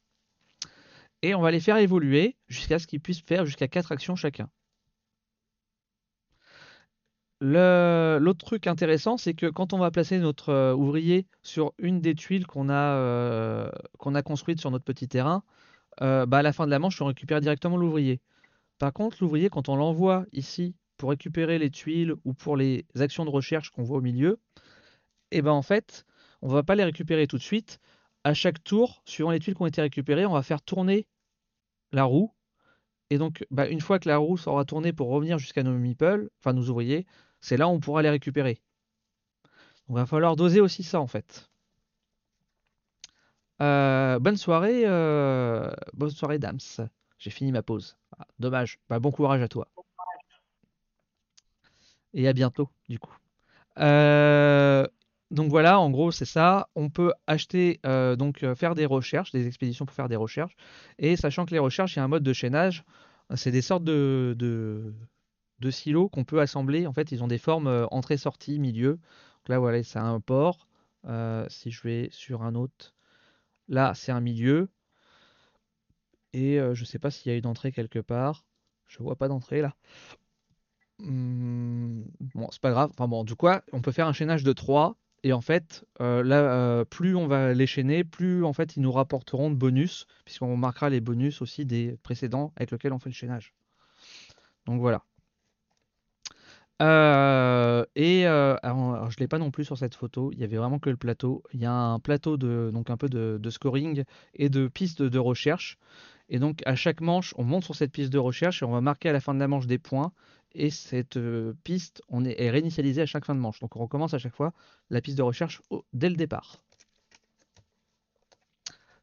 Et 1.21 1.33
on 1.35 1.41
va 1.41 1.51
les 1.51 1.59
faire 1.59 1.77
évoluer 1.77 2.35
jusqu'à 2.47 2.79
ce 2.79 2.87
qu'ils 2.87 3.01
puissent 3.01 3.21
faire 3.21 3.45
jusqu'à 3.45 3.67
quatre 3.67 3.91
actions 3.91 4.15
chacun. 4.15 4.49
L'autre 7.39 8.45
truc 8.45 8.65
intéressant, 8.65 9.17
c'est 9.17 9.35
que 9.35 9.45
quand 9.45 9.73
on 9.73 9.77
va 9.77 9.91
placer 9.91 10.17
notre 10.17 10.49
euh, 10.49 10.73
ouvrier 10.73 11.27
sur 11.43 11.73
une 11.77 12.01
des 12.01 12.15
tuiles 12.15 12.47
qu'on 12.47 12.67
a, 12.69 12.95
euh, 12.95 13.69
construites 14.25 14.59
sur 14.59 14.71
notre 14.71 14.85
petit 14.85 15.07
terrain, 15.07 15.43
euh, 16.01 16.25
bah 16.25 16.39
à 16.39 16.41
la 16.41 16.53
fin 16.53 16.65
de 16.65 16.71
la 16.71 16.79
manche, 16.79 16.99
on 17.01 17.05
récupère 17.05 17.41
directement 17.41 17.77
l'ouvrier. 17.77 18.21
Par 18.79 18.93
contre, 18.93 19.17
l'ouvrier, 19.21 19.49
quand 19.49 19.69
on 19.69 19.75
l'envoie 19.75 20.25
ici 20.33 20.75
pour 20.97 21.11
récupérer 21.11 21.59
les 21.59 21.69
tuiles 21.69 22.15
ou 22.25 22.33
pour 22.33 22.57
les 22.57 22.85
actions 22.99 23.25
de 23.25 23.29
recherche 23.29 23.69
qu'on 23.69 23.83
voit 23.83 23.97
au 23.99 24.01
milieu, 24.01 24.39
et 25.31 25.41
ben 25.41 25.51
en 25.51 25.61
fait, 25.61 26.05
on 26.41 26.47
va 26.49 26.63
pas 26.63 26.75
les 26.75 26.83
récupérer 26.83 27.27
tout 27.27 27.37
de 27.37 27.43
suite. 27.43 27.79
À 28.23 28.33
chaque 28.33 28.63
tour, 28.63 29.01
suivant 29.05 29.31
les 29.31 29.39
tuiles 29.39 29.55
qui 29.55 29.61
ont 29.61 29.67
été 29.67 29.81
récupérées, 29.81 30.25
on 30.25 30.33
va 30.33 30.43
faire 30.43 30.61
tourner 30.61 31.07
la 31.91 32.03
roue. 32.03 32.33
Et 33.09 33.17
donc, 33.17 33.45
bah, 33.51 33.67
une 33.69 33.81
fois 33.81 33.99
que 33.99 34.09
la 34.09 34.17
roue 34.17 34.37
sera 34.37 34.65
tournée 34.65 34.93
pour 34.93 35.09
revenir 35.09 35.37
jusqu'à 35.39 35.63
nos 35.63 35.73
meeples, 35.73 36.29
enfin 36.39 36.53
nos 36.53 36.69
ouvriers, 36.69 37.05
c'est 37.39 37.57
là 37.57 37.67
où 37.67 37.71
on 37.71 37.79
pourra 37.79 38.01
les 38.01 38.09
récupérer. 38.09 38.61
Donc, 39.87 39.97
il 39.97 40.01
va 40.01 40.05
falloir 40.05 40.35
doser 40.35 40.59
aussi 40.59 40.83
ça 40.83 40.99
en 40.99 41.07
fait. 41.07 41.49
Euh, 43.61 44.19
bonne 44.19 44.37
soirée, 44.37 44.83
euh, 44.85 45.71
bonne 45.93 46.09
soirée 46.09 46.39
Dams. 46.39 46.59
J'ai 47.17 47.29
fini 47.31 47.51
ma 47.51 47.63
pause. 47.63 47.97
Ah, 48.19 48.27
dommage. 48.39 48.79
Bah, 48.89 48.99
bon 48.99 49.11
courage 49.11 49.41
à 49.41 49.47
toi. 49.47 49.67
Et 52.13 52.27
à 52.27 52.33
bientôt, 52.33 52.69
du 52.89 52.99
coup. 52.99 53.15
Euh, 53.79 54.87
donc 55.29 55.49
voilà, 55.49 55.79
en 55.79 55.89
gros, 55.89 56.11
c'est 56.11 56.25
ça. 56.25 56.69
On 56.75 56.89
peut 56.89 57.13
acheter, 57.27 57.79
euh, 57.85 58.15
donc 58.15 58.43
euh, 58.43 58.55
faire 58.55 58.75
des 58.75 58.85
recherches, 58.85 59.31
des 59.31 59.47
expéditions 59.47 59.85
pour 59.85 59.95
faire 59.95 60.07
des 60.07 60.15
recherches. 60.15 60.55
Et 60.99 61.17
sachant 61.17 61.45
que 61.45 61.51
les 61.51 61.59
recherches, 61.59 61.95
il 61.95 61.99
y 61.99 62.01
a 62.01 62.05
un 62.05 62.07
mode 62.07 62.23
de 62.23 62.33
chaînage. 62.33 62.85
C'est 63.35 63.51
des 63.51 63.61
sortes 63.61 63.83
de, 63.83 64.93
silos 65.69 66.09
qu'on 66.09 66.23
peut 66.23 66.39
assembler. 66.39 66.87
En 66.87 66.93
fait, 66.93 67.11
ils 67.11 67.23
ont 67.23 67.27
des 67.27 67.37
formes 67.39 67.67
euh, 67.67 67.85
entrée-sortie, 67.91 68.57
milieu. 68.59 68.93
Donc 68.93 69.49
là, 69.49 69.59
voilà, 69.59 69.83
c'est 69.83 69.99
un 69.99 70.19
port. 70.21 70.67
Si 71.49 71.71
je 71.71 71.81
vais 71.83 72.09
sur 72.11 72.43
un 72.43 72.55
autre, 72.55 72.93
là 73.69 73.93
c'est 73.95 74.11
un 74.11 74.19
milieu. 74.19 74.69
Et 76.33 76.59
je 76.73 76.85
sais 76.85 76.99
pas 76.99 77.11
s'il 77.11 77.31
y 77.31 77.35
a 77.35 77.37
une 77.37 77.45
entrée 77.45 77.71
quelque 77.71 77.99
part. 77.99 78.45
Je 78.87 78.99
vois 78.99 79.15
pas 79.15 79.27
d'entrée 79.29 79.61
là. 79.61 79.75
Hmm, 80.99 82.03
bon, 82.35 82.47
c'est 82.51 82.61
pas 82.61 82.71
grave. 82.71 82.89
Enfin 82.91 83.07
bon, 83.07 83.23
du 83.23 83.35
coup, 83.35 83.47
on 83.71 83.81
peut 83.81 83.91
faire 83.91 84.07
un 84.07 84.13
chaînage 84.13 84.43
de 84.43 84.53
3. 84.53 84.97
Et 85.23 85.33
en 85.33 85.41
fait, 85.41 85.85
euh, 86.01 86.23
là, 86.23 86.37
euh, 86.37 86.85
plus 86.85 87.15
on 87.15 87.27
va 87.27 87.53
les 87.53 87.67
chaîner, 87.67 88.03
plus 88.03 88.43
en 88.43 88.53
fait 88.53 88.75
ils 88.75 88.81
nous 88.81 88.91
rapporteront 88.91 89.49
de 89.49 89.55
bonus, 89.55 90.05
puisqu'on 90.25 90.55
marquera 90.57 90.89
les 90.89 91.01
bonus 91.01 91.41
aussi 91.41 91.65
des 91.65 91.97
précédents 92.03 92.53
avec 92.55 92.71
lesquels 92.71 92.93
on 92.93 92.99
fait 92.99 93.09
le 93.09 93.15
chaînage. 93.15 93.53
Donc 94.65 94.79
voilà. 94.79 95.03
Euh, 96.79 97.83
et 97.95 98.21
je 98.23 99.19
l'ai 99.19 99.27
pas 99.27 99.39
non 99.39 99.49
plus 99.49 99.65
sur 99.65 99.77
cette 99.77 99.95
photo. 99.95 100.31
Il 100.33 100.39
y 100.39 100.43
avait 100.43 100.57
vraiment 100.57 100.77
que 100.77 100.91
le 100.91 100.97
plateau. 100.97 101.43
Il 101.53 101.59
y 101.59 101.65
a 101.65 101.73
un 101.73 101.99
plateau 101.99 102.37
de 102.37 102.69
donc 102.71 102.91
un 102.91 102.97
peu 102.97 103.09
de 103.09 103.49
scoring 103.49 104.03
et 104.35 104.49
de 104.49 104.67
pistes 104.67 105.01
de 105.01 105.19
recherche. 105.19 105.77
Et 106.29 106.39
donc 106.39 106.61
à 106.65 106.75
chaque 106.75 107.01
manche, 107.01 107.33
on 107.37 107.43
monte 107.43 107.63
sur 107.63 107.75
cette 107.75 107.91
piste 107.91 108.11
de 108.11 108.19
recherche 108.19 108.61
et 108.61 108.65
on 108.65 108.71
va 108.71 108.81
marquer 108.81 109.09
à 109.09 109.13
la 109.13 109.21
fin 109.21 109.33
de 109.33 109.39
la 109.39 109.47
manche 109.47 109.65
des 109.65 109.79
points 109.79 110.11
et 110.57 110.71
cette 110.71 111.17
euh, 111.17 111.53
piste 111.63 112.01
on 112.09 112.25
est, 112.25 112.49
réinitialisée 112.49 113.01
à 113.01 113.05
chaque 113.05 113.25
fin 113.25 113.35
de 113.35 113.39
manche. 113.39 113.59
Donc 113.59 113.75
on 113.75 113.79
recommence 113.79 114.13
à 114.13 114.17
chaque 114.17 114.35
fois 114.35 114.53
la 114.89 114.99
piste 115.01 115.17
de 115.17 115.23
recherche 115.23 115.61
dès 115.93 116.09
le 116.09 116.15
départ. 116.15 116.57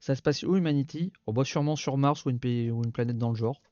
Ça 0.00 0.14
se 0.14 0.20
passe 0.20 0.42
où 0.42 0.56
Humanity? 0.56 1.12
On 1.26 1.32
voit 1.32 1.46
sûrement 1.46 1.76
sur 1.76 1.96
Mars 1.96 2.26
ou 2.26 2.30
une, 2.30 2.38
ou 2.70 2.84
une 2.84 2.92
planète 2.92 3.16
dans 3.16 3.30
le 3.30 3.36
genre. 3.36 3.62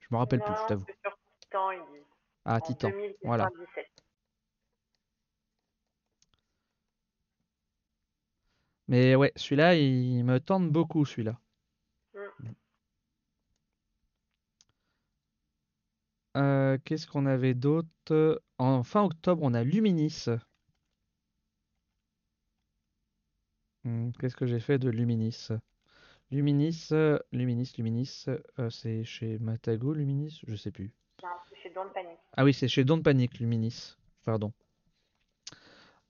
Je 0.00 0.08
me 0.10 0.16
rappelle 0.16 0.40
plus, 0.40 0.54
je 0.62 0.66
t'avoue. 0.66 0.86
Sur 1.02 1.16
Titan, 1.40 1.70
il 1.70 1.78
dit. 1.78 2.04
Ah, 2.44 2.60
Titan. 2.60 2.90
Voilà. 3.22 3.48
Mais 8.88 9.14
ouais, 9.14 9.32
celui-là, 9.36 9.74
il 9.76 10.24
me 10.24 10.40
tente 10.40 10.70
beaucoup, 10.70 11.04
celui-là. 11.04 11.38
Euh, 16.38 16.78
qu'est-ce 16.84 17.08
qu'on 17.08 17.26
avait 17.26 17.54
d'autre? 17.54 18.40
En 18.58 18.84
fin 18.84 19.02
octobre, 19.02 19.42
on 19.42 19.54
a 19.54 19.64
Luminis. 19.64 20.26
Hmm, 23.82 24.10
qu'est-ce 24.20 24.36
que 24.36 24.46
j'ai 24.46 24.60
fait 24.60 24.78
de 24.78 24.88
Luminis? 24.88 25.48
Luminis, 26.30 26.90
Luminis, 27.32 27.72
Luminis, 27.76 28.26
euh, 28.58 28.70
c'est 28.70 29.02
chez 29.02 29.38
Matago, 29.38 29.92
Luminis? 29.94 30.40
Je 30.46 30.54
sais 30.54 30.70
plus. 30.70 30.92
Non, 31.22 31.28
c'est 31.48 31.56
chez 31.56 31.70
Don't 31.70 31.92
Panic. 31.92 32.18
Ah 32.36 32.44
oui, 32.44 32.54
c'est 32.54 32.68
chez 32.68 32.84
Don't 32.84 33.02
Panic, 33.02 33.40
Luminis. 33.40 33.96
Pardon. 34.24 34.52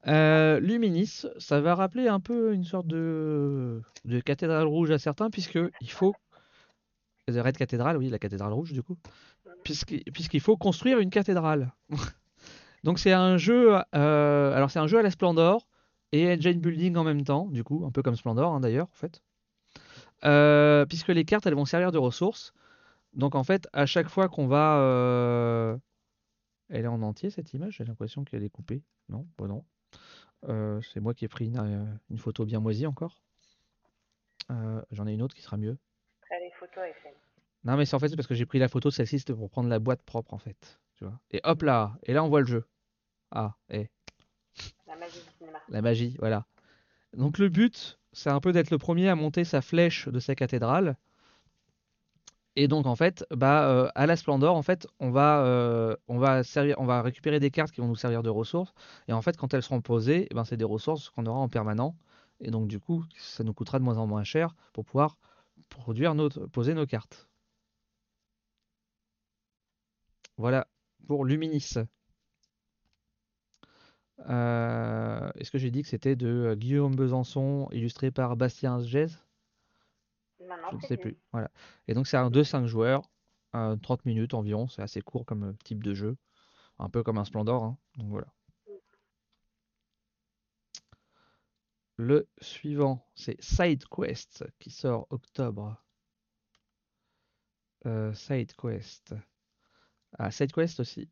Euh, 0.07 0.61
Luminis, 0.61 1.25
ça 1.39 1.61
va 1.61 1.75
rappeler 1.75 2.09
un 2.09 2.21
peu 2.21 2.53
une 2.53 2.65
sorte 2.65 2.87
de, 2.87 3.81
de 4.05 4.21
cathédrale 4.21 4.67
rouge 4.67 4.91
à 4.91 4.99
certains, 4.99 5.31
puisque 5.31 5.59
il 5.81 5.91
faut. 5.91 6.15
Red 7.29 7.59
Cathédrale, 7.59 7.99
oui, 7.99 8.09
la 8.09 8.19
cathédrale 8.19 8.53
rouge, 8.55 8.73
du 8.73 8.83
coup 8.83 8.97
puisqu'il 9.65 10.41
faut 10.41 10.57
construire 10.57 10.99
une 10.99 11.11
cathédrale. 11.11 11.73
Donc 12.85 12.99
c'est 12.99 13.13
un 13.13 13.37
jeu, 13.37 13.77
euh, 13.95 14.55
alors 14.55 14.71
c'est 14.71 14.79
un 14.79 14.87
jeu 14.87 14.99
à 14.99 15.03
la 15.03 15.11
Splendor 15.11 15.67
et 16.13 16.33
engine 16.33 16.61
building 16.61 16.97
en 16.97 17.05
même 17.05 17.25
temps, 17.25 17.47
du 17.47 17.65
coup, 17.65 17.85
un 17.85 17.91
peu 17.91 18.03
comme 18.03 18.17
Splendor 18.17 18.53
hein, 18.53 18.61
d'ailleurs 18.61 18.87
en 18.87 18.95
fait. 18.95 19.23
Euh, 20.25 20.87
puisque 20.87 21.09
les 21.09 21.25
cartes 21.25 21.47
elles 21.47 21.55
vont 21.55 21.65
servir 21.65 21.93
de 21.93 21.99
ressources. 21.99 22.53
Donc 23.15 23.35
en 23.35 23.45
fait, 23.45 23.69
à 23.73 23.87
chaque 23.87 24.09
fois 24.09 24.29
qu'on 24.29 24.47
va, 24.47 24.79
euh, 24.79 25.77
elle 26.69 26.85
est 26.85 26.89
en 26.89 27.03
entier 27.03 27.31
cette 27.31 27.53
image. 27.53 27.77
J'ai 27.79 27.85
l'impression 27.85 28.25
qu'elle 28.25 28.45
est 28.45 28.51
coupée. 28.51 28.83
Non, 29.09 29.27
bon 29.39 29.47
non. 30.45 30.81
c'est 30.83 31.01
moi 31.01 31.15
qui 31.15 31.25
ai 31.25 31.29
pris 31.29 31.47
une, 31.47 32.19
photo 32.19 32.45
bien 32.45 32.61
moisie 32.61 32.87
encore. 32.87 33.23
J'en 34.49 35.07
ai 35.07 35.13
une 35.13 35.23
autre 35.23 35.35
qui 35.35 35.43
sera 35.43 35.57
mieux. 35.57 35.79
Non, 37.65 37.77
mais 37.77 37.85
c'est 37.85 37.95
en 37.95 37.99
fait 37.99 38.15
parce 38.15 38.29
que 38.29 38.35
j'ai 38.35 38.47
pris 38.47 38.59
la 38.59 38.69
photo, 38.69 38.91
celle-ci 38.91 39.19
c'était 39.19 39.35
pour 39.35 39.51
prendre 39.51 39.69
la 39.69 39.79
boîte 39.79 40.03
propre 40.03 40.35
en 40.35 40.39
fait. 40.39 40.81
Tu 40.97 41.05
vois. 41.05 41.19
Et 41.31 41.41
hop 41.45 41.63
là, 41.63 41.99
et 42.05 42.13
là 42.13 42.25
on 42.25 42.29
voit 42.29 42.41
le 42.41 42.47
jeu. 42.47 42.67
Ah, 43.31 43.57
et. 43.71 43.91
La 44.87 44.97
magie 44.97 45.21
du 45.21 45.37
cinéma. 45.39 45.59
La 45.69 45.83
magie, 45.83 46.17
voilà. 46.19 46.47
Donc 47.17 47.39
le 47.39 47.49
but, 47.49 47.99
c'est 48.13 48.31
un 48.31 48.41
peu 48.41 48.53
d'être 48.53 48.71
le 48.71 48.79
premier 48.79 49.09
à 49.09 49.15
monter 49.15 49.45
sa 49.45 49.61
flèche 49.61 50.09
de 50.09 50.21
sa 50.21 50.35
cathédrale. 50.35 50.97
Et 52.57 52.67
donc 52.67 52.87
en 52.87 52.97
fait, 52.97 53.25
bah, 53.31 53.69
euh, 53.69 53.89
à 53.95 54.07
la 54.07 54.17
Splendor, 54.17 54.57
en 54.57 54.63
fait, 54.63 54.89
on 54.99 55.11
va, 55.11 55.45
euh, 55.45 55.95
on 56.09 56.19
va 56.19 56.43
servir, 56.43 56.75
on 56.79 56.87
va 56.87 57.03
récupérer 57.03 57.39
des 57.39 57.51
cartes 57.51 57.71
qui 57.71 57.81
vont 57.81 57.87
nous 57.87 57.97
servir 57.97 58.23
de 58.23 58.31
ressources. 58.31 58.73
Et 59.07 59.13
en 59.13 59.23
fait, 59.23 59.37
quand 59.37 59.55
elles 59.55 59.63
seront 59.63 59.81
posées, 59.81 60.27
eh 60.31 60.35
ben, 60.35 60.45
c'est 60.45 60.57
des 60.57 60.65
ressources 60.65 61.11
qu'on 61.11 61.27
aura 61.27 61.39
en 61.39 61.49
permanent. 61.49 61.97
Et 62.41 62.51
donc 62.51 62.67
du 62.67 62.81
coup, 62.81 63.05
ça 63.17 63.45
nous 63.45 63.53
coûtera 63.53 63.79
de 63.79 63.85
moins 63.85 63.99
en 63.99 64.07
moins 64.07 64.25
cher 64.25 64.55
pour 64.73 64.85
pouvoir 64.85 65.19
produire 65.69 66.15
notre, 66.15 66.47
poser 66.47 66.75
nos 66.75 66.87
cartes. 66.87 67.28
Voilà 70.39 70.69
pour 71.09 71.25
Luminis. 71.25 71.75
Euh, 74.29 75.31
est-ce 75.35 75.51
que 75.51 75.59
j'ai 75.59 75.71
dit 75.73 75.83
que 75.83 75.89
c'était 75.89 76.15
de 76.15 76.29
euh, 76.29 76.55
Guillaume 76.55 76.95
Besançon, 76.95 77.69
illustré 77.73 78.13
par 78.13 78.37
Bastien 78.37 78.81
Gez 78.81 79.09
Je 80.39 80.45
ne 80.45 80.81
sais 80.83 80.97
plus. 80.97 81.19
Voilà. 81.33 81.51
Et 81.89 81.95
donc 81.95 82.07
c'est 82.07 82.17
un 82.17 82.31
2-5 82.31 82.67
joueurs, 82.67 83.11
30 83.53 84.05
minutes 84.05 84.35
environ, 84.35 84.69
c'est 84.69 84.83
assez 84.83 85.01
court 85.01 85.27
comme 85.27 85.45
euh, 85.45 85.53
type 85.65 85.83
de 85.83 85.93
jeu. 85.93 86.17
Un 86.79 86.89
peu 86.89 87.03
comme 87.03 87.19
un 87.19 87.25
Splendor. 87.25 87.65
Hein. 87.65 87.79
Donc 87.97 88.09
voilà. 88.11 88.29
Le 91.97 92.29
suivant, 92.41 93.05
c'est 93.17 93.43
Side 93.43 93.85
Quest 93.89 94.45
qui 94.61 94.71
sort 94.71 95.09
octobre. 95.11 95.77
Side 98.13 98.53
Quest. 98.55 99.15
Ah, 100.19 100.31
SideQuest 100.31 100.81
aussi. 100.81 101.09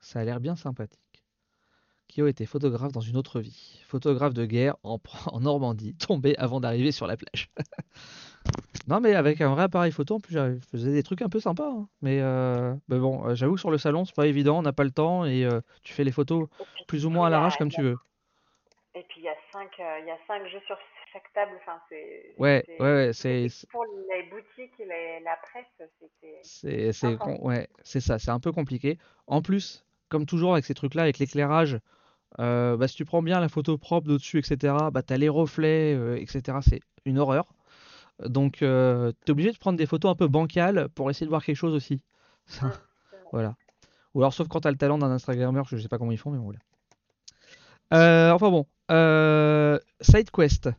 Ça 0.00 0.20
a 0.20 0.24
l'air 0.24 0.40
bien 0.40 0.56
sympathique. 0.56 1.00
Kyo 2.08 2.26
était 2.26 2.46
photographe 2.46 2.92
dans 2.92 3.00
une 3.00 3.16
autre 3.16 3.40
vie. 3.40 3.80
Photographe 3.86 4.34
de 4.34 4.44
guerre 4.44 4.76
en, 4.82 4.98
Normandie, 5.40 5.94
tombé 5.94 6.36
avant 6.38 6.60
d'arriver 6.60 6.92
sur 6.92 7.06
la 7.06 7.16
plage. 7.16 7.50
non, 8.88 9.00
mais 9.00 9.14
avec 9.14 9.40
un 9.40 9.54
vrai 9.54 9.64
appareil 9.64 9.92
photo, 9.92 10.16
en 10.16 10.20
plus, 10.20 10.34
je 10.34 10.58
faisais 10.70 10.92
des 10.92 11.02
trucs 11.02 11.22
un 11.22 11.28
peu 11.28 11.40
sympas. 11.40 11.70
Hein. 11.70 11.88
Mais, 12.02 12.20
euh, 12.20 12.74
bon, 12.88 13.26
euh, 13.26 13.34
j'avoue 13.34 13.54
que 13.54 13.60
sur 13.60 13.70
le 13.70 13.78
salon, 13.78 14.04
c'est 14.04 14.16
pas 14.16 14.26
évident, 14.26 14.58
on 14.58 14.62
n'a 14.62 14.72
pas 14.72 14.84
le 14.84 14.90
temps 14.90 15.24
et 15.24 15.44
euh, 15.44 15.60
tu 15.84 15.92
fais 15.92 16.04
les 16.04 16.12
photos 16.12 16.48
plus 16.88 17.06
ou 17.06 17.10
moins 17.10 17.28
à 17.28 17.30
l'arrache 17.30 17.56
comme 17.58 17.70
tu 17.70 17.82
veux. 17.82 17.98
Et 18.94 19.04
puis 19.08 19.20
il 19.20 19.24
y 19.24 19.28
a 19.28 19.36
5 19.52 19.68
il 19.78 20.06
y 20.06 20.10
a 20.10 20.18
cinq 20.26 20.44
jeux 20.48 20.60
sur 20.66 20.76
chaque 21.12 21.32
table. 21.32 21.52
Enfin, 21.60 21.80
c'est. 21.88 22.34
Ouais, 22.38 22.64
ouais, 22.78 22.94
ouais, 22.94 23.10
c'est. 23.12 23.46
Pour 23.70 23.84
les 23.84 24.28
boutiques 24.30 24.78
et 24.80 25.20
la 25.24 25.36
presse, 25.36 25.90
c'était. 26.42 26.92
C'est, 26.92 27.16
ouais, 27.40 27.68
c'est 27.82 28.00
ça, 28.00 28.18
c'est 28.18 28.30
un 28.30 28.40
peu 28.40 28.52
compliqué. 28.52 28.98
En 29.26 29.42
plus, 29.42 29.84
comme 30.08 30.26
toujours 30.26 30.52
avec 30.52 30.64
ces 30.64 30.74
trucs-là, 30.74 31.02
avec 31.02 31.18
l'éclairage, 31.18 31.78
euh, 32.38 32.76
bah, 32.76 32.88
si 32.88 32.96
tu 32.96 33.04
prends 33.04 33.22
bien 33.22 33.40
la 33.40 33.48
photo 33.48 33.78
propre 33.78 34.08
de-dessus, 34.08 34.38
etc., 34.38 34.74
bah, 34.92 35.02
tu 35.02 35.12
as 35.12 35.16
les 35.16 35.28
reflets, 35.28 35.94
euh, 35.94 36.20
etc., 36.20 36.58
c'est 36.62 36.80
une 37.04 37.18
horreur. 37.18 37.54
Donc, 38.24 38.62
euh, 38.62 39.12
tu 39.24 39.28
es 39.28 39.30
obligé 39.30 39.50
de 39.50 39.58
prendre 39.58 39.78
des 39.78 39.86
photos 39.86 40.10
un 40.10 40.14
peu 40.14 40.28
bancales 40.28 40.88
pour 40.90 41.10
essayer 41.10 41.26
de 41.26 41.30
voir 41.30 41.44
quelque 41.44 41.56
chose 41.56 41.74
aussi. 41.74 42.02
voilà. 43.32 43.54
Ou 44.14 44.20
alors, 44.20 44.34
sauf 44.34 44.48
quand 44.48 44.60
tu 44.60 44.68
as 44.68 44.70
le 44.70 44.76
talent 44.76 44.98
d'un 44.98 45.10
Instagrammeur, 45.10 45.64
je 45.66 45.76
sais 45.76 45.88
pas 45.88 45.98
comment 45.98 46.12
ils 46.12 46.18
font, 46.18 46.30
mais 46.30 46.38
bon, 46.38 46.52
voilà. 47.90 48.34
enfin 48.34 48.50
bon. 48.50 48.66
SideQuest. 50.00 50.70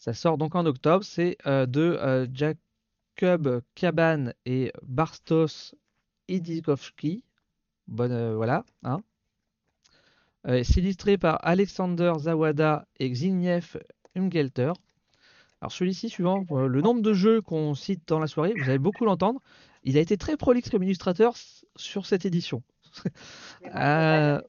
Ça 0.00 0.14
sort 0.14 0.38
donc 0.38 0.54
en 0.54 0.64
octobre. 0.64 1.04
C'est 1.04 1.36
euh, 1.46 1.66
de 1.66 1.98
euh, 2.00 2.26
Jacob 2.32 3.62
Kaban 3.74 4.32
et 4.46 4.72
Barstos 4.82 5.74
Idikovski. 6.26 7.22
Bonne, 7.86 8.12
euh, 8.12 8.34
voilà. 8.34 8.64
Hein. 8.82 9.02
c'est 10.44 10.78
illustré 10.78 11.18
par 11.18 11.38
Alexander 11.42 12.14
Zawada 12.18 12.86
et 12.98 13.14
Zygniew 13.14 13.78
Umgelter. 14.16 14.72
Alors 15.60 15.70
celui-ci, 15.70 16.08
suivant 16.08 16.46
le 16.50 16.80
nombre 16.80 17.02
de 17.02 17.12
jeux 17.12 17.42
qu'on 17.42 17.74
cite 17.74 18.08
dans 18.08 18.18
la 18.18 18.26
soirée, 18.26 18.54
vous 18.56 18.70
allez 18.70 18.78
beaucoup 18.78 19.04
l'entendre. 19.04 19.42
Il 19.84 19.98
a 19.98 20.00
été 20.00 20.16
très 20.16 20.38
prolixe 20.38 20.70
comme 20.70 20.82
illustrateur 20.82 21.34
sur 21.76 22.06
cette 22.06 22.24
édition. 22.24 22.62
je 23.64 24.40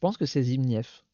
pense 0.00 0.16
que 0.16 0.24
c'est 0.24 0.42
Zygniew. 0.42 1.04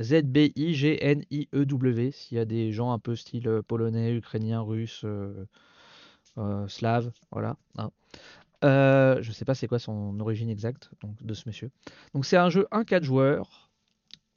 Z-B-I-G-N-I-E-W, 0.00 2.10
s'il 2.10 2.38
y 2.38 2.40
a 2.40 2.44
des 2.44 2.72
gens 2.72 2.90
un 2.92 2.98
peu 2.98 3.14
style 3.16 3.48
euh, 3.48 3.62
polonais, 3.62 4.12
ukrainien, 4.12 4.60
russe, 4.60 5.02
euh, 5.04 5.46
euh, 6.38 6.66
slave, 6.68 7.12
voilà. 7.30 7.56
Hein. 7.76 7.90
je 8.62 9.28
ne 9.28 9.32
sais 9.32 9.44
pas 9.44 9.54
c'est 9.54 9.68
quoi 9.68 9.78
son 9.78 10.18
origine 10.20 10.48
exacte 10.48 10.90
donc, 11.02 11.22
de 11.22 11.34
ce 11.34 11.46
monsieur. 11.46 11.70
Donc 12.14 12.24
c'est 12.24 12.38
un 12.38 12.48
jeu 12.50 12.66
1-4 12.72 13.02
joueurs. 13.02 13.70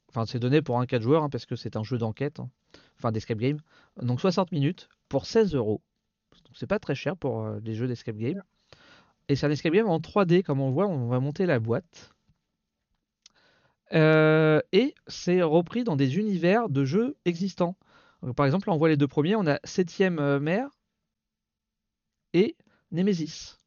Enfin, 0.08 0.26
c'est 0.26 0.38
donné 0.38 0.62
pour 0.62 0.78
un 0.78 0.86
4 0.86 1.02
joueurs 1.02 1.24
hein, 1.24 1.30
parce 1.30 1.46
que 1.46 1.56
c'est 1.56 1.76
un 1.76 1.82
jeu 1.82 1.98
d'enquête, 1.98 2.40
hein. 2.40 2.50
enfin 2.98 3.10
d'escape 3.10 3.38
game. 3.38 3.58
Donc 4.00 4.20
60 4.20 4.52
minutes 4.52 4.88
pour 5.08 5.26
16 5.26 5.54
euros. 5.54 5.80
C'est 6.52 6.66
pas 6.66 6.78
très 6.78 6.94
cher 6.94 7.16
pour 7.16 7.50
des 7.60 7.74
jeux 7.74 7.88
d'escape 7.88 8.16
game. 8.16 8.42
Et 9.28 9.36
c'est 9.36 9.46
un 9.46 9.50
escape 9.50 9.72
game 9.72 9.88
en 9.88 9.98
3D, 9.98 10.42
comme 10.42 10.60
on 10.60 10.70
voit, 10.70 10.86
on 10.86 11.08
va 11.08 11.18
monter 11.18 11.46
la 11.46 11.58
boîte. 11.58 12.13
Euh, 13.92 14.60
et 14.72 14.94
c'est 15.06 15.42
repris 15.42 15.84
dans 15.84 15.96
des 15.96 16.16
univers 16.16 16.68
de 16.68 16.84
jeux 16.84 17.16
existants. 17.24 17.76
Par 18.36 18.46
exemple, 18.46 18.68
là, 18.68 18.74
on 18.74 18.78
voit 18.78 18.88
les 18.88 18.96
deux 18.96 19.08
premiers. 19.08 19.36
On 19.36 19.46
a 19.46 19.60
Septième 19.64 20.18
euh, 20.18 20.40
mer 20.40 20.70
et 22.32 22.56
Nemesis. 22.90 23.58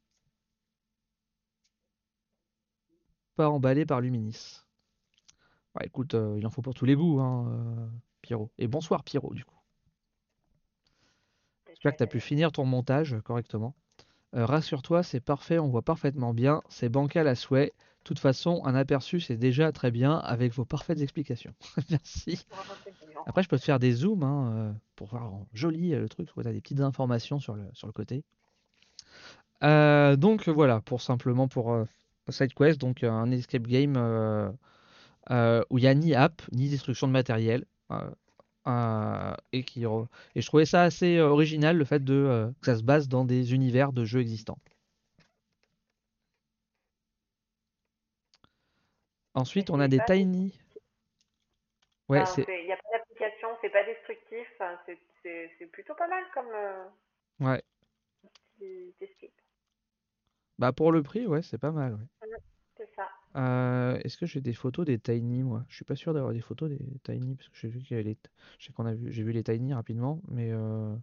Pas 3.36 3.48
emballé 3.48 3.86
par 3.86 4.00
Luminis. 4.00 4.62
Bah, 5.74 5.82
écoute, 5.84 6.14
euh, 6.14 6.34
il 6.38 6.46
en 6.46 6.50
faut 6.50 6.62
pour 6.62 6.74
tous 6.74 6.84
les 6.84 6.96
goûts, 6.96 7.20
hein, 7.20 7.90
Pierrot. 8.20 8.50
Et 8.58 8.66
bonsoir, 8.66 9.04
Pierrot, 9.04 9.32
du 9.34 9.44
coup. 9.44 9.54
J'espère 11.68 11.92
que 11.92 11.98
tu 11.98 12.02
as 12.02 12.08
pu 12.08 12.18
finir 12.18 12.50
ton 12.50 12.64
montage 12.64 13.16
correctement. 13.24 13.76
Euh, 14.34 14.44
Rassure-toi, 14.44 15.02
c'est 15.02 15.20
parfait, 15.20 15.58
on 15.58 15.68
voit 15.68 15.82
parfaitement 15.82 16.34
bien. 16.34 16.62
C'est 16.68 16.88
bancal 16.88 17.28
à 17.28 17.34
souhait. 17.34 17.72
De 17.76 18.04
toute 18.04 18.18
façon, 18.18 18.62
un 18.64 18.74
aperçu, 18.74 19.20
c'est 19.20 19.36
déjà 19.36 19.70
très 19.72 19.90
bien 19.90 20.16
avec 20.18 20.52
vos 20.52 20.64
parfaites 20.64 21.00
explications. 21.00 21.54
Merci. 21.90 22.46
Après, 23.26 23.42
je 23.42 23.48
peux 23.48 23.58
te 23.58 23.64
faire 23.64 23.78
des 23.78 23.92
zooms 23.92 24.22
hein, 24.22 24.52
euh, 24.52 24.72
pour 24.96 25.08
voir 25.08 25.24
en 25.24 25.46
joli 25.52 25.94
euh, 25.94 26.00
le 26.00 26.08
truc. 26.08 26.30
Tu 26.32 26.40
as 26.40 26.52
des 26.52 26.60
petites 26.60 26.80
informations 26.80 27.38
sur 27.38 27.54
le, 27.54 27.92
côté. 27.92 28.24
Donc 29.60 30.48
voilà, 30.48 30.80
pour 30.80 31.02
simplement 31.02 31.48
pour 31.48 31.72
euh, 32.28 32.32
SideQuest, 32.32 32.80
donc 32.80 33.02
euh, 33.02 33.10
un 33.10 33.30
escape 33.30 33.66
game 33.66 33.96
où 35.70 35.78
il 35.78 35.82
n'y 35.82 35.86
a 35.86 35.94
ni 35.94 36.14
app, 36.14 36.42
ni 36.52 36.68
destruction 36.68 37.06
de 37.06 37.12
matériel. 37.12 37.64
Euh, 38.66 39.34
et, 39.52 39.62
qui, 39.64 39.82
re- 39.82 40.06
et 40.34 40.40
je 40.42 40.46
trouvais 40.46 40.66
ça 40.66 40.82
assez 40.82 41.16
euh, 41.16 41.28
original 41.28 41.76
le 41.76 41.84
fait 41.84 42.04
de, 42.04 42.14
euh, 42.14 42.48
que 42.60 42.66
ça 42.66 42.76
se 42.76 42.82
base 42.82 43.08
dans 43.08 43.24
des 43.24 43.54
univers 43.54 43.92
de 43.92 44.04
jeux 44.04 44.20
existants. 44.20 44.58
Ensuite, 49.34 49.70
on 49.70 49.80
a 49.80 49.88
des 49.88 50.00
tiny. 50.06 50.52
Ouais, 52.08 52.22
il 52.48 52.64
n'y 52.66 52.72
a 52.72 52.76
pas 52.76 52.98
d'application, 52.98 53.48
c'est 53.60 53.70
pas 53.70 53.84
destructif, 53.84 54.46
c'est 54.86 54.98
c'est- 55.22 55.50
c'est 55.58 55.66
plutôt 55.66 55.94
pas 55.94 56.08
mal 56.08 56.24
comme 56.32 56.48
euh, 56.54 56.84
ouais. 57.40 57.62
petit. 58.98 59.30
Bah 60.58 60.72
pour 60.72 60.92
le 60.92 61.02
prix, 61.02 61.26
ouais, 61.26 61.42
c'est 61.42 61.58
pas 61.58 61.70
mal. 61.72 61.94
ouais. 61.94 62.17
Euh, 63.38 63.98
est-ce 64.04 64.18
que 64.18 64.26
j'ai 64.26 64.40
des 64.40 64.52
photos 64.52 64.84
des 64.84 64.98
tiny 64.98 65.42
moi? 65.42 65.64
Je 65.68 65.76
suis 65.76 65.84
pas 65.84 65.96
sûr 65.96 66.12
d'avoir 66.12 66.32
des 66.32 66.40
photos 66.40 66.70
des 66.70 66.78
tiny 67.04 67.36
parce 67.36 67.48
que 67.48 67.56
j'ai 67.56 67.68
vu 67.68 67.80
qu'il 67.80 67.96
les... 67.98 68.18
qu'on 68.74 68.92
vu, 68.94 69.12
j'ai 69.12 69.22
vu 69.22 69.32
les 69.32 69.44
tiny 69.44 69.72
rapidement, 69.72 70.20
mais 70.28 70.50
euh, 70.50 70.94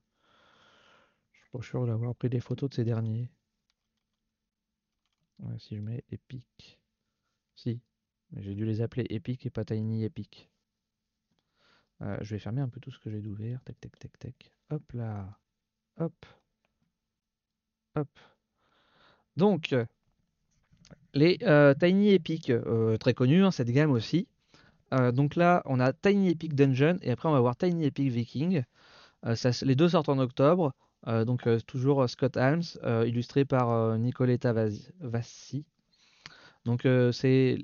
je 1.32 1.40
suis 1.40 1.50
pas 1.52 1.62
sûr 1.62 1.86
d'avoir 1.88 2.14
pris 2.16 2.30
des 2.30 2.42
photos 2.42 2.70
de 2.70 2.76
ces 2.76 2.84
derniers. 2.84 3.32
Si 5.60 5.76
je 5.76 5.82
mets 5.82 6.04
Epic, 6.12 6.80
si, 7.56 7.82
j'ai 8.38 8.56
dû 8.56 8.66
les 8.66 8.82
appeler 8.82 9.06
Epic 9.10 9.46
et 9.46 9.50
pas 9.50 9.66
Tiny 9.66 10.04
Epic. 10.04 10.50
Euh, 12.02 12.18
je 12.22 12.36
vais 12.36 12.40
fermer 12.40 12.62
un 12.62 12.70
peu 12.70 12.80
tout 12.80 12.92
ce 12.92 13.00
que 13.00 13.10
j'ai 13.10 13.22
d'ouvert. 13.22 13.64
Tac, 13.64 13.80
tac, 13.80 13.98
tac, 14.00 14.18
tac. 14.20 14.52
Hop 14.70 14.92
là. 14.94 15.40
Hop, 15.98 16.26
hop. 17.96 18.10
Donc, 19.38 19.74
les 21.16 21.40
euh, 21.44 21.74
Tiny 21.74 22.12
Epic, 22.12 22.50
euh, 22.52 22.98
très 22.98 23.14
connus, 23.14 23.44
hein, 23.44 23.52
cette 23.52 23.72
gamme 23.72 23.92
aussi. 23.92 24.28
Euh, 24.94 25.12
donc 25.12 25.36
là, 25.36 25.64
on 25.66 25.80
a 25.80 25.94
Tiny 25.94 26.30
Epic 26.32 26.56
Dungeon 26.56 26.98
et 27.02 27.12
après 27.12 27.30
on 27.30 27.32
va 27.34 27.40
voir 27.40 27.58
Tiny 27.58 27.86
Epic 27.86 28.12
Viking. 28.12 28.64
Les 29.64 29.76
deux 29.76 29.90
sortent 29.90 30.10
en 30.10 30.20
octobre. 30.20 30.74
Donc 31.08 31.48
toujours 31.68 32.10
Scott 32.10 32.38
euh, 32.38 33.06
illustré 33.08 33.46
par 33.46 33.98
Nicoletta 33.98 34.54
Vassi. 35.00 35.66
Donc 36.66 36.88
c'est 37.12 37.58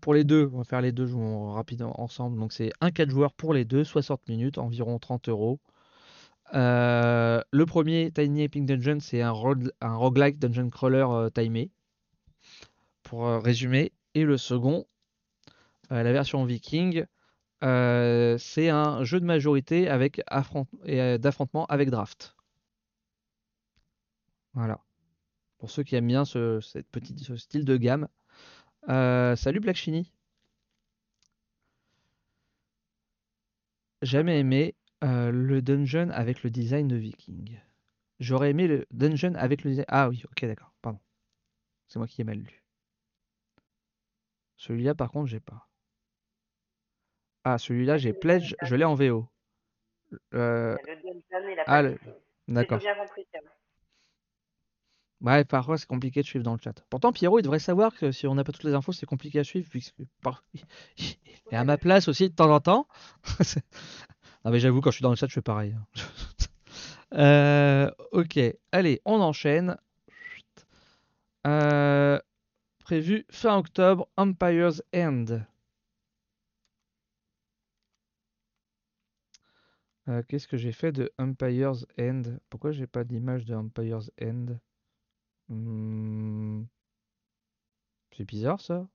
pour 0.00 0.14
les 0.14 0.24
deux, 0.24 0.50
on 0.52 0.58
va 0.58 0.64
faire 0.64 0.80
les 0.80 0.92
deux 0.92 1.06
jouons 1.06 1.52
rapidement 1.52 2.00
ensemble. 2.00 2.38
Donc 2.38 2.52
c'est 2.52 2.72
un 2.80 2.90
4 2.90 3.10
joueurs 3.10 3.32
pour 3.32 3.54
les 3.54 3.64
deux, 3.64 3.84
60 3.84 4.28
minutes, 4.28 4.58
environ 4.58 4.98
30 4.98 5.28
euros. 5.28 5.60
Le 6.52 7.64
premier, 7.64 8.10
Tiny 8.12 8.42
Epic 8.42 8.66
Dungeon, 8.66 8.98
c'est 9.00 9.22
un, 9.22 9.30
rogue- 9.30 9.72
un 9.80 9.96
roguelike 9.96 10.38
dungeon 10.38 10.70
crawler 10.70 11.06
timé, 11.34 11.70
pour 13.14 13.28
euh, 13.28 13.38
résumer. 13.38 13.92
Et 14.14 14.24
le 14.24 14.36
second, 14.36 14.86
euh, 15.92 16.02
la 16.02 16.12
version 16.12 16.44
viking, 16.44 17.04
euh, 17.62 18.36
c'est 18.38 18.70
un 18.70 19.04
jeu 19.04 19.20
de 19.20 19.24
majorité 19.24 19.88
avec 19.88 20.20
affront 20.26 20.66
et 20.84 21.16
d'affrontement 21.18 21.64
avec 21.66 21.90
draft. 21.90 22.34
Voilà. 24.54 24.80
Pour 25.58 25.70
ceux 25.70 25.84
qui 25.84 25.94
aiment 25.94 26.08
bien 26.08 26.24
ce, 26.24 26.58
cette 26.60 26.88
petite, 26.88 27.36
style 27.36 27.64
de 27.64 27.76
gamme. 27.76 28.08
Salut 28.88 29.60
Black 29.60 29.76
Shiny. 29.76 30.12
Jamais 34.02 34.40
aimé 34.40 34.74
le 35.02 35.60
dungeon 35.60 36.10
avec 36.10 36.42
le 36.42 36.50
design 36.50 36.88
de 36.88 36.96
viking. 36.96 37.60
J'aurais 38.18 38.50
aimé 38.50 38.66
le 38.66 38.86
dungeon 38.90 39.34
avec 39.36 39.62
le 39.62 39.70
design. 39.70 39.86
Ah 39.88 40.08
oui, 40.08 40.24
ok, 40.24 40.46
d'accord, 40.46 40.74
pardon. 40.82 40.98
C'est 41.86 42.00
moi 42.00 42.08
qui 42.08 42.20
ai 42.20 42.24
mal 42.24 42.38
lu. 42.38 42.63
Celui-là, 44.56 44.94
par 44.94 45.10
contre, 45.10 45.28
j'ai 45.28 45.40
pas. 45.40 45.68
Ah, 47.44 47.58
celui-là, 47.58 47.98
j'ai 47.98 48.12
Pledge, 48.12 48.54
je 48.62 48.74
l'ai 48.74 48.84
en 48.84 48.94
VO. 48.94 49.28
Euh, 50.34 50.76
ah, 51.66 51.82
le- 51.82 51.98
d'accord. 52.48 52.80
Ouais, 55.20 55.44
parfois 55.44 55.78
c'est 55.78 55.86
compliqué 55.86 56.20
de 56.20 56.26
suivre 56.26 56.44
dans 56.44 56.52
le 56.52 56.58
chat. 56.62 56.74
Pourtant, 56.90 57.12
Pierrot, 57.12 57.38
il 57.38 57.42
devrait 57.42 57.58
savoir 57.58 57.94
que 57.94 58.12
si 58.12 58.26
on 58.26 58.34
n'a 58.34 58.44
pas 58.44 58.52
toutes 58.52 58.64
les 58.64 58.74
infos, 58.74 58.92
c'est 58.92 59.06
compliqué 59.06 59.38
à 59.38 59.44
suivre, 59.44 59.68
puisque 59.70 59.94
il 60.98 61.16
est 61.50 61.56
à 61.56 61.64
ma 61.64 61.78
place 61.78 62.08
aussi 62.08 62.28
de 62.28 62.34
temps 62.34 62.52
en 62.54 62.60
temps. 62.60 62.86
Non, 64.44 64.50
mais 64.52 64.60
j'avoue, 64.60 64.80
quand 64.82 64.90
je 64.90 64.96
suis 64.96 65.02
dans 65.02 65.10
le 65.10 65.16
chat, 65.16 65.26
je 65.28 65.34
fais 65.34 65.42
pareil. 65.42 65.74
hein. 65.78 65.86
Euh, 67.14 67.90
ok, 68.12 68.40
allez, 68.72 69.00
on 69.04 69.20
enchaîne. 69.20 69.76
Euh, 71.46 72.18
prévu 72.84 73.24
fin 73.30 73.56
octobre, 73.56 74.08
Empire's 74.16 74.82
End. 74.94 75.40
Euh, 80.08 80.22
Qu'est-ce 80.28 80.46
que 80.46 80.58
j'ai 80.58 80.72
fait 80.72 80.92
de 80.92 81.10
Empire's 81.18 81.86
End? 81.98 82.22
Pourquoi 82.50 82.72
j'ai 82.72 82.86
pas 82.86 83.04
d'image 83.04 83.46
de 83.46 83.54
Empire's 83.54 84.10
End? 84.20 84.58
Hmm, 85.48 86.64
c'est 88.12 88.24
bizarre 88.24 88.60
ça. 88.60 88.86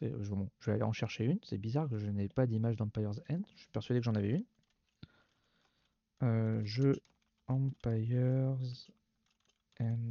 Je 0.00 0.06
vais 0.66 0.72
aller 0.72 0.82
en 0.82 0.92
chercher 0.92 1.24
une. 1.24 1.38
C'est 1.42 1.58
bizarre 1.58 1.88
que 1.88 1.96
je 1.98 2.06
n'ai 2.06 2.28
pas 2.28 2.46
d'image 2.46 2.76
d'Empire's 2.76 3.20
End. 3.30 3.40
Je 3.54 3.60
suis 3.60 3.68
persuadé 3.68 4.00
que 4.00 4.04
j'en 4.04 4.14
avais 4.14 4.30
une. 4.30 4.44
Euh, 6.22 6.64
jeu 6.64 6.96
Empire's 7.46 8.90
End. 9.80 10.10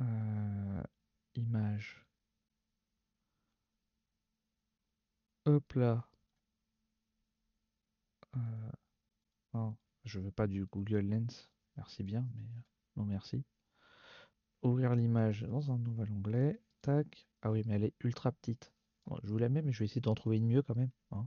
Euh, 0.00 0.82
image. 1.34 2.04
Hop 5.46 5.72
là. 5.74 6.04
Euh, 8.36 8.70
non, 9.54 9.76
je 10.04 10.18
veux 10.20 10.30
pas 10.30 10.46
du 10.46 10.64
Google 10.66 11.00
Lens. 11.00 11.50
Merci 11.76 12.02
bien, 12.02 12.26
mais 12.34 12.48
non 12.96 13.04
merci. 13.04 13.44
Ouvrir 14.62 14.94
l'image 14.94 15.42
dans 15.42 15.70
un 15.70 15.78
nouvel 15.78 16.10
onglet. 16.12 16.60
Tac. 16.82 17.28
Ah 17.42 17.50
oui, 17.50 17.62
mais 17.66 17.74
elle 17.76 17.84
est 17.84 17.94
ultra 18.00 18.32
petite. 18.32 18.72
Je 19.22 19.30
vous 19.30 19.38
la 19.38 19.48
mets, 19.48 19.62
mais 19.62 19.72
je 19.72 19.78
vais 19.78 19.84
essayer 19.86 20.00
d'en 20.00 20.14
trouver 20.14 20.36
une 20.36 20.46
mieux 20.46 20.62
quand 20.62 20.76
même. 20.76 20.90
hein. 21.12 21.26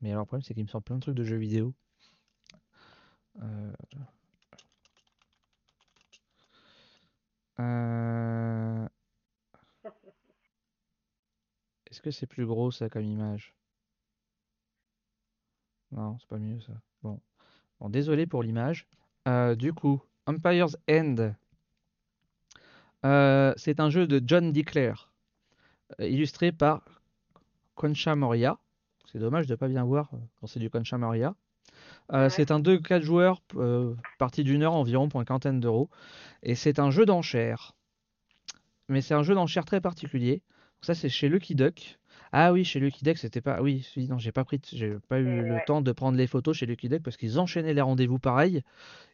Mais 0.00 0.10
alors, 0.10 0.22
le 0.22 0.26
problème, 0.26 0.42
c'est 0.42 0.54
qu'il 0.54 0.64
me 0.64 0.68
sort 0.68 0.82
plein 0.82 0.96
de 0.96 1.00
trucs 1.00 1.14
de 1.14 1.24
jeux 1.24 1.36
vidéo. 1.36 1.74
Euh, 3.40 3.72
euh, 7.62 8.88
Est-ce 11.86 12.00
que 12.00 12.10
c'est 12.10 12.26
plus 12.26 12.46
gros 12.46 12.70
ça 12.70 12.88
comme 12.88 13.04
image? 13.04 13.54
Non, 15.92 16.18
c'est 16.18 16.28
pas 16.28 16.38
mieux 16.38 16.60
ça. 16.60 16.72
Bon, 17.02 17.20
Bon, 17.82 17.88
désolé 17.88 18.26
pour 18.26 18.44
l'image. 18.44 18.86
Euh, 19.26 19.56
du 19.56 19.72
coup, 19.72 20.00
Empire's 20.26 20.76
End, 20.88 21.32
euh, 23.04 23.52
c'est 23.56 23.80
un 23.80 23.90
jeu 23.90 24.06
de 24.06 24.22
John 24.24 24.52
Declare, 24.52 25.10
euh, 25.98 26.06
illustré 26.06 26.52
par 26.52 27.02
Concha 27.74 28.14
Moria. 28.14 28.58
C'est 29.10 29.18
dommage 29.18 29.48
de 29.48 29.54
ne 29.54 29.56
pas 29.56 29.66
bien 29.66 29.82
voir 29.82 30.10
quand 30.38 30.46
c'est 30.46 30.60
du 30.60 30.70
Concha 30.70 30.96
Moria. 30.96 31.34
Euh, 32.12 32.24
Ouais. 32.24 32.30
c'est 32.30 32.50
un 32.50 32.60
2-4 32.60 33.02
joueurs, 33.02 33.40
euh, 33.56 33.94
partie 34.18 34.44
d'une 34.44 34.62
heure 34.62 34.74
environ 34.74 35.08
pour 35.08 35.20
une 35.20 35.26
quarantaine 35.26 35.60
d'euros. 35.60 35.88
Et 36.42 36.54
c'est 36.54 36.78
un 36.78 36.90
jeu 36.90 37.06
d'enchères. 37.06 37.74
Mais 38.88 39.00
c'est 39.00 39.14
un 39.14 39.22
jeu 39.22 39.34
d'enchères 39.34 39.64
très 39.64 39.80
particulier. 39.80 40.42
Ça, 40.82 40.94
c'est 40.94 41.08
chez 41.08 41.28
Lucky 41.28 41.54
Duck. 41.54 41.98
Ah 42.32 42.52
oui, 42.52 42.64
chez 42.64 42.80
Lucky 42.80 43.04
Deck, 43.04 43.18
c'était 43.18 43.40
pas. 43.40 43.60
Oui, 43.62 43.86
non, 44.08 44.18
j'ai 44.18 44.32
pas 44.32 44.44
pris, 44.44 44.60
j'ai 44.72 44.96
pas 45.08 45.20
eu 45.20 45.42
le 45.42 45.58
temps 45.66 45.82
de 45.82 45.92
prendre 45.92 46.16
les 46.16 46.26
photos 46.26 46.56
chez 46.56 46.66
Lucky 46.66 46.88
Deck 46.88 47.02
parce 47.02 47.16
qu'ils 47.16 47.38
enchaînaient 47.38 47.74
les 47.74 47.80
rendez-vous 47.82 48.18
pareil 48.18 48.62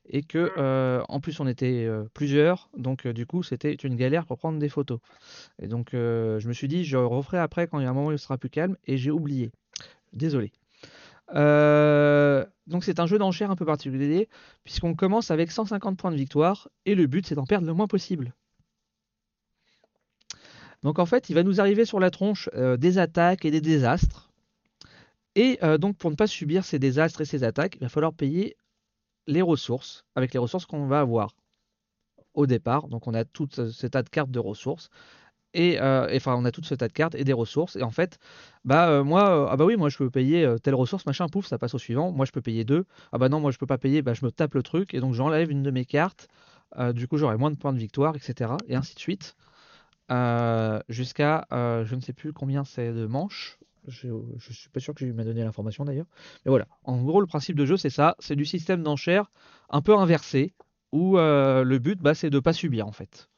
et 0.08 0.22
que 0.22 0.38
Mm. 0.38 0.52
euh, 0.56 1.02
en 1.08 1.20
plus 1.20 1.38
on 1.40 1.46
était 1.48 1.84
euh, 1.84 2.04
plusieurs, 2.14 2.70
donc 2.76 3.06
euh, 3.06 3.12
du 3.12 3.26
coup 3.26 3.42
c'était 3.42 3.74
une 3.74 3.96
galère 3.96 4.24
pour 4.24 4.38
prendre 4.38 4.58
des 4.58 4.68
photos. 4.68 5.00
Et 5.60 5.66
donc 5.66 5.90
je 5.92 6.46
me 6.48 6.52
suis 6.52 6.68
dit 6.68 6.84
je 6.84 6.96
referai 6.96 7.38
après 7.38 7.66
quand 7.66 7.80
il 7.80 7.84
y 7.84 7.86
a 7.86 7.90
un 7.90 7.92
moment 7.92 8.08
où 8.08 8.12
il 8.12 8.18
sera 8.18 8.38
plus 8.38 8.50
calme 8.50 8.76
et 8.86 8.96
j'ai 8.96 9.10
oublié. 9.10 9.50
Désolé. 10.12 10.52
Euh, 11.34 12.44
donc 12.66 12.84
c'est 12.84 13.00
un 13.00 13.06
jeu 13.06 13.18
d'enchères 13.18 13.50
un 13.50 13.56
peu 13.56 13.66
particulier 13.66 14.28
puisqu'on 14.64 14.94
commence 14.94 15.30
avec 15.30 15.50
150 15.50 15.98
points 15.98 16.10
de 16.10 16.16
victoire 16.16 16.68
et 16.86 16.94
le 16.94 17.06
but 17.06 17.26
c'est 17.26 17.34
d'en 17.34 17.44
perdre 17.44 17.66
le 17.66 17.74
moins 17.74 17.86
possible. 17.86 18.34
Donc 20.82 20.98
en 20.98 21.06
fait, 21.06 21.28
il 21.28 21.34
va 21.34 21.42
nous 21.42 21.60
arriver 21.60 21.84
sur 21.84 21.98
la 21.98 22.10
tronche 22.10 22.48
euh, 22.54 22.76
des 22.76 22.98
attaques 22.98 23.44
et 23.44 23.50
des 23.50 23.60
désastres. 23.60 24.30
Et 25.34 25.58
euh, 25.62 25.76
donc 25.78 25.96
pour 25.96 26.10
ne 26.10 26.16
pas 26.16 26.26
subir 26.26 26.64
ces 26.64 26.78
désastres 26.78 27.20
et 27.20 27.24
ces 27.24 27.44
attaques, 27.44 27.76
il 27.76 27.80
va 27.80 27.88
falloir 27.88 28.12
payer 28.12 28.56
les 29.26 29.42
ressources 29.42 30.04
avec 30.14 30.32
les 30.32 30.38
ressources 30.38 30.66
qu'on 30.66 30.86
va 30.86 31.00
avoir 31.00 31.34
au 32.34 32.46
départ. 32.46 32.88
Donc 32.88 33.06
on 33.06 33.14
a 33.14 33.24
tout 33.24 33.48
ce 33.50 33.86
tas 33.86 34.02
de 34.02 34.08
cartes 34.08 34.30
de 34.30 34.38
ressources. 34.38 34.88
Et, 35.54 35.80
euh, 35.80 36.08
et, 36.08 36.16
enfin, 36.16 36.34
on 36.36 36.44
a 36.44 36.50
tout 36.50 36.62
ce 36.62 36.74
tas 36.74 36.88
de 36.88 36.92
cartes 36.92 37.14
et 37.14 37.24
des 37.24 37.32
ressources. 37.32 37.76
Et 37.76 37.82
en 37.82 37.90
fait, 37.90 38.18
bah 38.64 38.88
euh, 38.90 39.02
moi, 39.04 39.30
euh, 39.30 39.48
ah 39.50 39.56
bah 39.56 39.64
oui, 39.64 39.76
moi 39.76 39.88
je 39.88 39.96
peux 39.96 40.10
payer 40.10 40.46
telle 40.62 40.74
ressource, 40.74 41.06
machin, 41.06 41.26
pouf, 41.28 41.46
ça 41.46 41.58
passe 41.58 41.74
au 41.74 41.78
suivant. 41.78 42.12
Moi 42.12 42.26
je 42.26 42.32
peux 42.32 42.42
payer 42.42 42.64
deux. 42.64 42.84
Ah 43.12 43.18
bah 43.18 43.28
non, 43.28 43.40
moi 43.40 43.50
je 43.50 43.58
peux 43.58 43.66
pas 43.66 43.78
payer, 43.78 44.02
bah 44.02 44.14
je 44.14 44.24
me 44.24 44.30
tape 44.30 44.54
le 44.54 44.62
truc 44.62 44.94
et 44.94 45.00
donc 45.00 45.14
j'enlève 45.14 45.50
une 45.50 45.62
de 45.62 45.70
mes 45.70 45.84
cartes. 45.84 46.28
Du 46.94 47.08
coup, 47.08 47.16
j'aurai 47.16 47.36
moins 47.38 47.50
de 47.50 47.56
points 47.56 47.72
de 47.72 47.78
victoire, 47.78 48.14
etc. 48.14 48.52
Et 48.68 48.76
ainsi 48.76 48.94
de 48.94 49.00
suite. 49.00 49.36
Jusqu'à 50.88 51.46
je 51.50 51.94
ne 51.94 52.00
sais 52.00 52.12
plus 52.12 52.32
combien 52.32 52.64
c'est 52.64 52.92
de 52.92 53.06
manches. 53.06 53.58
Je, 53.86 54.08
je 54.36 54.52
suis 54.52 54.68
pas 54.68 54.80
sûr 54.80 54.92
que 54.94 55.06
je 55.06 55.12
m'a 55.12 55.24
donné 55.24 55.42
l'information 55.42 55.84
d'ailleurs. 55.86 56.06
Mais 56.44 56.50
voilà, 56.50 56.66
en 56.84 57.02
gros 57.02 57.22
le 57.22 57.26
principe 57.26 57.56
de 57.56 57.64
jeu 57.64 57.78
c'est 57.78 57.88
ça, 57.90 58.16
c'est 58.18 58.36
du 58.36 58.44
système 58.44 58.82
d'enchères 58.82 59.30
un 59.70 59.80
peu 59.80 59.96
inversé 59.96 60.52
où 60.92 61.16
le 61.16 61.78
but 61.78 61.98
bah, 62.00 62.14
c'est 62.14 62.30
de 62.30 62.38
pas 62.38 62.52
subir 62.52 62.86
en 62.86 62.92
fait. 62.92 63.30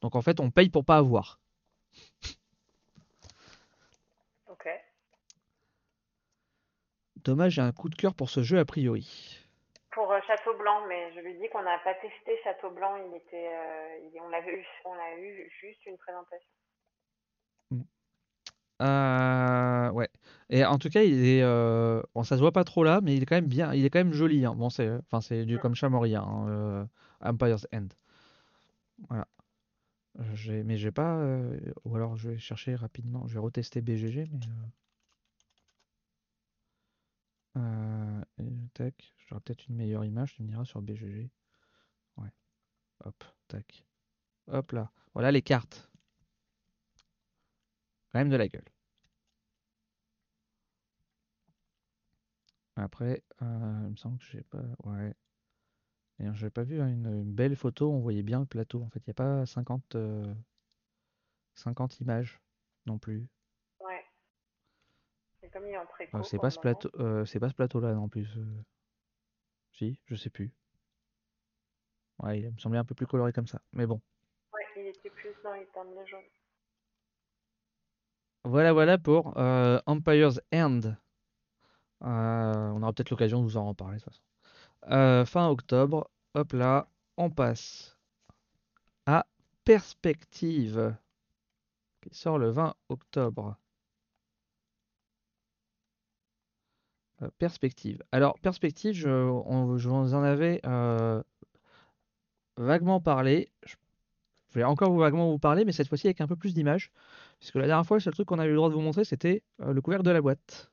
Donc 0.00 0.16
en 0.16 0.22
fait 0.22 0.40
on 0.40 0.50
paye 0.50 0.70
pour 0.70 0.84
pas 0.86 0.96
avoir. 0.96 1.40
Ok. 4.46 4.66
Dommage, 7.28 7.52
j'ai 7.52 7.60
un 7.60 7.72
coup 7.72 7.90
de 7.90 7.94
cœur 7.94 8.14
pour 8.14 8.30
ce 8.30 8.42
jeu 8.42 8.58
a 8.58 8.64
priori. 8.64 9.38
Pour 9.90 10.10
euh, 10.10 10.18
Château 10.26 10.56
Blanc, 10.56 10.86
mais 10.88 11.12
je 11.14 11.20
lui 11.20 11.34
dis 11.34 11.46
qu'on 11.52 11.62
n'a 11.62 11.78
pas 11.80 11.92
testé 11.92 12.32
Château 12.42 12.70
Blanc, 12.70 12.96
il 12.96 13.14
était, 13.16 13.50
euh, 13.52 13.98
il- 14.14 14.18
on 14.22 14.30
l'avait 14.30 14.54
eu, 14.54 14.66
on 14.86 14.92
a 14.92 15.20
eu 15.20 15.52
juste 15.60 15.84
une 15.84 15.98
présentation. 15.98 16.48
Euh, 18.80 19.90
ouais. 19.90 20.08
Et 20.48 20.64
en 20.64 20.78
tout 20.78 20.88
cas, 20.88 21.02
il 21.02 21.22
est, 21.26 21.42
euh, 21.42 22.00
bon, 22.14 22.22
ça 22.22 22.36
se 22.36 22.40
voit 22.40 22.52
pas 22.52 22.64
trop 22.64 22.82
là, 22.82 23.00
mais 23.02 23.14
il 23.14 23.22
est 23.22 23.26
quand 23.26 23.34
même 23.34 23.44
bien, 23.44 23.74
il 23.74 23.84
est 23.84 23.90
quand 23.90 23.98
même 23.98 24.14
joli. 24.14 24.46
hein. 24.46 24.54
Bon, 24.54 24.70
c'est, 24.70 24.88
enfin, 24.90 25.20
c'est 25.20 25.44
du 25.44 25.56
Mm. 25.56 25.58
comme 25.58 25.74
hein, 25.82 26.46
euh, 26.48 26.84
Empire's 27.20 27.66
End. 27.74 27.88
Voilà. 29.10 29.26
Mais 30.64 30.78
j'ai 30.78 30.92
pas, 30.92 31.22
ou 31.84 31.94
alors 31.94 32.16
je 32.16 32.30
vais 32.30 32.38
chercher 32.38 32.74
rapidement, 32.74 33.26
je 33.26 33.34
vais 33.34 33.40
retester 33.40 33.82
BGG, 33.82 34.28
mais 34.32 34.38
euh, 37.58 38.22
euh, 38.40 38.44
et 38.44 38.68
tac, 38.74 39.14
peut-être 39.28 39.66
une 39.68 39.76
meilleure 39.76 40.04
image, 40.04 40.34
tu 40.34 40.42
me 40.42 40.48
diras 40.48 40.64
sur 40.64 40.82
BGG. 40.82 41.30
Ouais. 42.16 42.30
Hop, 43.04 43.24
tac. 43.48 43.84
Hop 44.48 44.72
là. 44.72 44.90
Voilà 45.14 45.32
les 45.32 45.42
cartes. 45.42 45.90
Quand 48.12 48.18
même 48.20 48.30
de 48.30 48.36
la 48.36 48.48
gueule. 48.48 48.64
Après, 52.76 53.22
euh, 53.42 53.80
il 53.84 53.90
me 53.90 53.96
semble 53.96 54.18
que 54.18 54.24
j'ai 54.30 54.42
pas. 54.42 54.62
Ouais. 54.84 55.14
D'ailleurs, 56.18 56.34
j'ai 56.34 56.50
pas 56.50 56.64
vu 56.64 56.80
hein, 56.80 56.88
une, 56.88 57.24
belle 57.32 57.56
photo, 57.56 57.90
on 57.92 58.00
voyait 58.00 58.22
bien 58.22 58.40
le 58.40 58.46
plateau. 58.46 58.82
En 58.82 58.88
fait, 58.90 59.00
il 59.00 59.08
n'y 59.08 59.12
a 59.12 59.14
pas 59.14 59.46
50, 59.46 59.94
euh, 59.96 60.34
50 61.54 62.00
images 62.00 62.40
non 62.86 62.98
plus. 62.98 63.28
C'est 65.48 65.58
comme 65.58 65.66
il 65.66 65.72
est 65.72 65.78
en 65.78 65.86
préco 65.86 66.22
c'est 66.24 66.36
pour 66.36 66.42
pas 66.42 66.50
ce 66.50 66.58
plateau, 66.58 66.90
euh, 66.98 67.24
c'est 67.24 67.40
pas 67.40 67.48
ce 67.48 67.54
plateau-là 67.54 67.94
non 67.94 68.08
plus. 68.08 68.28
euh. 68.36 68.62
Si, 69.72 69.98
je 70.04 70.14
sais 70.14 70.28
plus. 70.28 70.52
Ouais, 72.18 72.40
il 72.40 72.52
me 72.52 72.58
semblait 72.58 72.78
un 72.78 72.84
peu 72.84 72.94
plus 72.94 73.06
coloré 73.06 73.32
comme 73.32 73.46
ça. 73.46 73.62
Mais 73.72 73.86
bon. 73.86 73.98
Ouais, 74.52 74.60
il 74.76 74.88
était 74.88 75.08
plus 75.08 75.34
dans 75.42 75.54
les 75.54 75.60
de 75.64 76.06
jaune. 76.06 76.20
Voilà, 78.44 78.74
voilà 78.74 78.98
pour 78.98 79.38
euh, 79.38 79.80
Empire's 79.86 80.38
End. 80.52 80.80
Euh, 82.02 82.70
on 82.70 82.82
aura 82.82 82.92
peut-être 82.92 83.10
l'occasion 83.10 83.40
de 83.40 83.44
vous 83.44 83.56
en 83.56 83.68
reparler 83.68 83.98
de 83.98 84.02
toute 84.02 84.12
façon. 84.12 85.24
Fin 85.24 85.48
octobre, 85.48 86.10
hop 86.34 86.52
là, 86.52 86.88
on 87.16 87.30
passe 87.30 87.98
à 89.06 89.26
Perspective, 89.64 90.94
qui 92.02 92.14
sort 92.14 92.38
le 92.38 92.50
20 92.50 92.74
octobre. 92.90 93.56
Euh, 97.22 97.28
Perspective. 97.38 98.02
Alors, 98.12 98.38
Perspective, 98.38 98.94
je, 98.94 99.08
vous 99.08 100.14
en 100.14 100.22
avais 100.22 100.60
euh, 100.66 101.22
vaguement 102.56 103.00
parlé. 103.00 103.50
Je 103.64 103.74
vais 104.54 104.64
encore 104.64 104.90
vous 104.90 104.98
vaguement 104.98 105.30
vous 105.30 105.38
parler, 105.38 105.64
mais 105.64 105.72
cette 105.72 105.88
fois-ci 105.88 106.06
avec 106.06 106.20
un 106.20 106.26
peu 106.26 106.36
plus 106.36 106.54
d'images. 106.54 106.90
Puisque 107.38 107.56
la 107.56 107.66
dernière 107.66 107.86
fois, 107.86 107.96
le 107.98 108.00
seul 108.00 108.14
truc 108.14 108.28
qu'on 108.28 108.38
a 108.38 108.46
eu 108.46 108.50
le 108.50 108.56
droit 108.56 108.68
de 108.68 108.74
vous 108.74 108.80
montrer, 108.80 109.04
c'était 109.04 109.42
euh, 109.60 109.72
le 109.72 109.80
couvercle 109.80 110.04
de 110.04 110.10
la 110.10 110.20
boîte. 110.20 110.70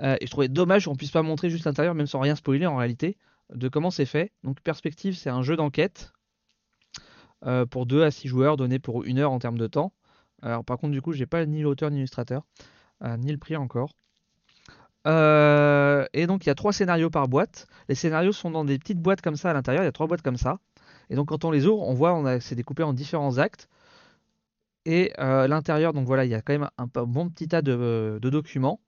Et 0.00 0.26
je 0.26 0.30
trouvais 0.30 0.48
dommage 0.48 0.86
qu'on 0.86 0.96
puisse 0.96 1.12
pas 1.12 1.22
montrer 1.22 1.50
juste 1.50 1.66
l'intérieur, 1.66 1.94
même 1.94 2.08
sans 2.08 2.18
rien 2.18 2.34
spoiler 2.34 2.66
en 2.66 2.76
réalité, 2.76 3.16
de 3.54 3.68
comment 3.68 3.92
c'est 3.92 4.06
fait. 4.06 4.32
Donc 4.42 4.60
Perspective, 4.60 5.16
c'est 5.16 5.30
un 5.30 5.42
jeu 5.42 5.54
d'enquête 5.54 6.12
pour 7.70 7.86
2 7.86 8.02
à 8.02 8.10
6 8.10 8.26
joueurs, 8.26 8.56
donné 8.56 8.80
pour 8.80 9.04
une 9.04 9.20
heure 9.20 9.30
en 9.30 9.38
termes 9.38 9.56
de 9.56 9.68
temps. 9.68 9.92
Alors 10.42 10.64
par 10.64 10.78
contre, 10.78 10.90
du 10.90 11.00
coup, 11.00 11.12
j'ai 11.12 11.26
pas 11.26 11.46
ni 11.46 11.62
l'auteur 11.62 11.90
ni 11.90 11.98
l'illustrateur, 11.98 12.44
ni 13.18 13.30
le 13.30 13.38
prix 13.38 13.54
encore. 13.54 13.94
Euh, 15.06 16.06
et 16.14 16.26
donc 16.26 16.46
il 16.46 16.48
y 16.48 16.50
a 16.50 16.54
trois 16.54 16.72
scénarios 16.72 17.10
par 17.10 17.28
boîte. 17.28 17.66
Les 17.88 17.94
scénarios 17.94 18.32
sont 18.32 18.50
dans 18.50 18.64
des 18.64 18.78
petites 18.78 19.00
boîtes 19.00 19.20
comme 19.20 19.36
ça 19.36 19.50
à 19.50 19.54
l'intérieur. 19.54 19.82
Il 19.82 19.86
y 19.86 19.88
a 19.88 19.92
trois 19.92 20.06
boîtes 20.06 20.22
comme 20.22 20.36
ça. 20.36 20.58
Et 21.10 21.16
donc 21.16 21.28
quand 21.28 21.44
on 21.44 21.50
les 21.50 21.66
ouvre, 21.66 21.82
on 21.82 21.94
voit, 21.94 22.14
on 22.14 22.40
c'est 22.40 22.54
découpé 22.54 22.82
en 22.82 22.92
différents 22.92 23.38
actes. 23.38 23.68
Et 24.86 25.12
euh, 25.18 25.48
l'intérieur, 25.48 25.92
donc 25.92 26.06
voilà, 26.06 26.24
il 26.24 26.30
y 26.30 26.34
a 26.34 26.42
quand 26.42 26.52
même 26.52 26.68
un, 26.78 26.86
bon 26.86 27.30
petit 27.30 27.48
tas 27.48 27.62
de, 27.62 28.18
documents. 28.22 28.80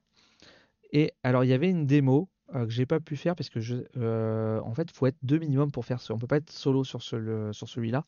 Et 0.92 1.12
alors, 1.22 1.44
il 1.44 1.48
y 1.48 1.52
avait 1.52 1.70
une 1.70 1.86
démo 1.86 2.28
euh, 2.54 2.66
que 2.66 2.70
j'ai 2.70 2.86
pas 2.86 3.00
pu 3.00 3.16
faire 3.16 3.34
parce 3.34 3.50
que 3.50 3.60
je, 3.60 3.76
euh, 3.96 4.60
en 4.60 4.74
fait, 4.74 4.90
faut 4.90 5.06
être 5.06 5.16
deux 5.22 5.38
minimum 5.38 5.70
pour 5.72 5.84
faire 5.84 6.00
ça. 6.00 6.14
On 6.14 6.18
peut 6.18 6.26
pas 6.26 6.36
être 6.38 6.50
solo 6.50 6.84
sur, 6.84 7.02
ce, 7.02 7.50
celui-là. 7.52 8.04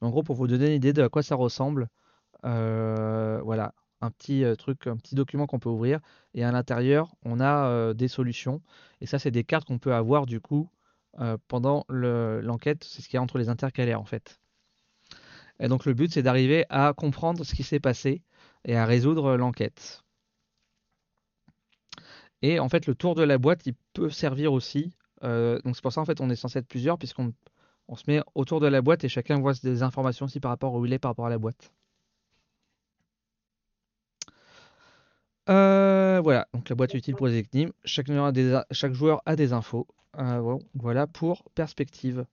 Mais 0.00 0.08
en 0.08 0.10
gros, 0.10 0.22
pour 0.22 0.36
vous 0.36 0.46
donner 0.46 0.66
une 0.68 0.74
idée 0.74 0.92
de 0.92 1.02
à 1.02 1.08
quoi 1.08 1.22
ça 1.22 1.34
ressemble, 1.34 1.88
voilà, 2.42 3.74
un 4.00 4.10
petit 4.10 4.44
euh, 4.44 4.56
truc, 4.56 4.86
un 4.86 4.96
petit 4.96 5.14
document 5.14 5.46
qu'on 5.46 5.58
peut 5.58 5.68
ouvrir. 5.70 6.00
Et 6.34 6.44
à 6.44 6.52
l'intérieur, 6.52 7.14
on 7.24 7.40
a 7.40 7.66
euh, 7.68 7.94
des 7.94 8.08
solutions. 8.08 8.62
Et 9.00 9.06
ça, 9.06 9.18
c'est 9.18 9.30
des 9.30 9.44
cartes 9.44 9.66
qu'on 9.68 9.78
peut 9.78 9.94
avoir 9.94 10.26
du 10.26 10.40
coup 10.40 10.70
euh, 11.20 11.36
pendant 11.48 11.84
le- 11.88 12.40
l'enquête. 12.42 12.84
C'est 12.84 13.02
ce 13.02 13.08
qu'il 13.08 13.16
y 13.16 13.18
a 13.18 13.22
entre 13.22 13.38
les 13.38 13.48
intercalaires 13.48 14.00
en 14.00 14.04
fait. 14.04 14.40
Et 15.60 15.68
donc, 15.68 15.84
le 15.84 15.94
but, 15.94 16.12
c'est 16.12 16.22
d'arriver 16.24 16.64
à 16.70 16.92
comprendre 16.92 17.44
ce 17.44 17.54
qui 17.54 17.62
s'est 17.62 17.78
passé 17.80 18.22
et 18.64 18.76
à 18.76 18.84
résoudre 18.84 19.36
l'enquête. 19.36 20.02
Et 22.42 22.58
en 22.60 22.68
fait, 22.68 22.86
le 22.86 22.94
tour 22.94 23.14
de 23.14 23.22
la 23.22 23.38
boîte, 23.38 23.66
il 23.66 23.74
peut 23.94 24.10
servir 24.10 24.52
aussi. 24.52 24.92
donc 25.22 25.76
c'est 25.76 25.82
pour 25.82 25.92
ça 25.92 26.00
en 26.00 26.04
fait, 26.06 26.20
on 26.20 26.30
est 26.30 26.36
censé 26.36 26.58
être 26.58 26.68
plusieurs 26.68 26.98
puisqu'on 26.98 27.32
on 27.88 27.96
se 27.96 28.04
met 28.08 28.22
autour 28.36 28.60
de 28.60 28.68
la 28.68 28.82
boîte 28.82 29.04
et 29.04 29.10
chacun 29.10 29.40
voit 29.40 29.54
des 29.62 29.82
informations 29.82 30.26
aussi 30.26 30.40
par 30.40 30.50
rapport 30.52 30.74
où 30.74 30.86
il 30.86 30.92
est 30.94 30.98
par 31.00 31.10
rapport 31.12 31.26
à 31.26 31.30
la 31.30 31.38
boîte. 31.38 31.72
Euh, 35.48 36.20
voilà, 36.22 36.46
donc 36.52 36.68
la 36.68 36.74
boîte 36.76 36.94
est 36.94 36.98
utile 36.98 37.16
pour 37.16 37.26
les 37.26 37.38
énigmes. 37.38 37.72
Chaque, 37.84 38.06
joueur 38.06 38.26
a 38.26 38.32
des, 38.32 38.60
chaque 38.70 38.92
joueur 38.92 39.22
a 39.26 39.36
des 39.36 39.52
infos. 39.52 39.86
Euh, 40.18 40.40
bon, 40.40 40.58
voilà 40.74 41.06
pour 41.06 41.44
perspective. 41.54 42.26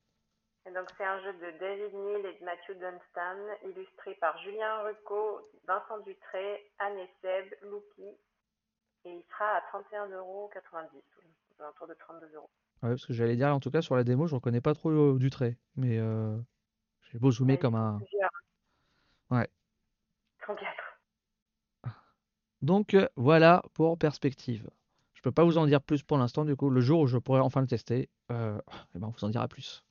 Et 0.65 0.73
donc 0.73 0.87
c'est 0.97 1.05
un 1.05 1.19
jeu 1.21 1.33
de 1.33 1.59
David 1.59 1.93
Neal 1.93 2.25
et 2.25 2.39
de 2.39 2.45
Matthew 2.45 2.77
Dunstan, 2.79 3.37
illustré 3.63 4.15
par 4.15 4.37
Julien 4.39 4.83
Rucco, 4.83 5.49
Vincent 5.67 5.99
Dutré, 5.99 6.71
Anne 6.79 7.07
Seb, 7.21 7.45
Louki. 7.63 8.09
Et 9.05 9.11
il 9.11 9.23
sera 9.31 9.45
à 9.45 9.61
31,90€, 9.71 10.01
aux 10.51 11.63
alentours 11.63 11.87
de 11.87 11.93
32 11.93 12.35
euros. 12.35 12.49
Ouais, 12.83 12.89
parce 12.89 13.05
que 13.05 13.13
j'allais 13.13 13.35
dire, 13.35 13.47
en 13.47 13.59
tout 13.59 13.71
cas 13.71 13.81
sur 13.81 13.95
la 13.95 14.03
démo, 14.03 14.27
je 14.27 14.35
reconnais 14.35 14.61
pas 14.61 14.73
trop 14.73 14.89
euh, 14.89 15.17
du 15.17 15.29
trait. 15.29 15.57
Mais 15.75 15.97
euh, 15.97 16.37
j'ai 17.11 17.19
beau 17.19 17.31
zoomer 17.31 17.57
comme 17.57 17.75
un. 17.75 17.97
plusieurs. 17.97 18.29
Ouais. 19.29 19.47
Ils 20.41 20.45
sont 20.45 20.55
quatre. 20.55 20.86
Donc 22.61 22.93
euh, 22.93 23.07
voilà 23.15 23.63
pour 23.73 23.97
perspective. 23.97 24.69
Je 25.13 25.21
peux 25.21 25.31
pas 25.31 25.43
vous 25.43 25.57
en 25.57 25.65
dire 25.65 25.81
plus 25.81 26.03
pour 26.03 26.17
l'instant, 26.17 26.45
du 26.45 26.55
coup, 26.55 26.69
le 26.69 26.81
jour 26.81 27.01
où 27.01 27.07
je 27.07 27.17
pourrai 27.17 27.39
enfin 27.39 27.61
le 27.61 27.67
tester, 27.67 28.09
euh, 28.31 28.59
eh 28.95 28.99
ben, 28.99 29.07
on 29.07 29.09
vous 29.09 29.23
en 29.23 29.29
dira 29.29 29.47
plus. 29.47 29.83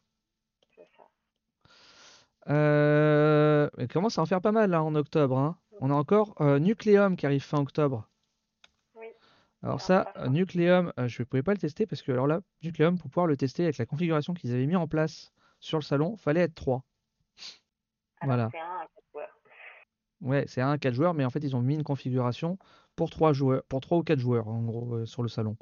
Euh, 2.49 3.69
mais 3.77 3.89
commence 3.89 4.19
à 4.19 4.23
en 4.23 4.27
faire 4.27 4.41
pas 4.41 4.53
mal 4.53 4.71
là 4.71 4.83
en 4.83 4.95
octobre. 4.95 5.37
Hein. 5.37 5.59
On 5.81 5.91
a 5.91 5.95
encore 5.95 6.35
euh, 6.41 6.61
Nucleum 6.61 7.17
qui 7.17 7.27
arrive 7.27 7.43
fin 7.43 7.59
octobre. 7.59 8.09
Oui. 8.95 9.07
Alors 9.63 9.75
Alors, 9.75 9.81
ça, 9.81 10.13
Nucleum, 10.29 10.93
je 10.97 11.23
ne 11.23 11.25
pouvais 11.25 11.43
pas 11.43 11.53
le 11.53 11.59
tester 11.59 11.87
parce 11.87 12.03
que 12.03 12.13
alors 12.13 12.29
là, 12.29 12.41
Nucleum, 12.63 12.99
pour 12.99 13.11
pouvoir 13.11 13.27
le 13.27 13.37
tester 13.37 13.65
avec 13.65 13.79
la 13.79 13.87
configuration 13.87 14.33
qu'ils 14.33 14.53
avaient 14.53 14.67
mis 14.67 14.77
en 14.77 14.87
place 14.87 15.33
sur 15.59 15.79
le 15.79 15.83
salon, 15.83 16.17
fallait 16.17 16.43
être 16.43 16.55
3. 16.55 16.85
Alors, 18.21 18.37
Voilà. 18.37 18.49
c'est 18.53 18.61
un. 18.61 18.87
Ouais, 20.23 20.45
c'est 20.49 20.61
un 20.63 20.79
4 20.79 20.95
joueurs, 20.95 21.15
mais 21.15 21.25
en 21.25 21.31
fait, 21.31 21.41
ils 21.41 21.55
ont 21.57 21.61
mis 21.63 21.75
une 21.75 21.85
configuration 21.85 22.59
pour 22.97 23.11
3 23.11 23.33
joueurs, 23.33 23.63
pour 23.65 23.81
3 23.81 23.99
ou 23.99 24.03
4 24.03 24.19
joueurs, 24.19 24.49
en 24.49 24.63
gros, 24.63 24.95
euh, 24.95 25.07
sur 25.07 25.23
le 25.23 25.29
salon. 25.29 25.57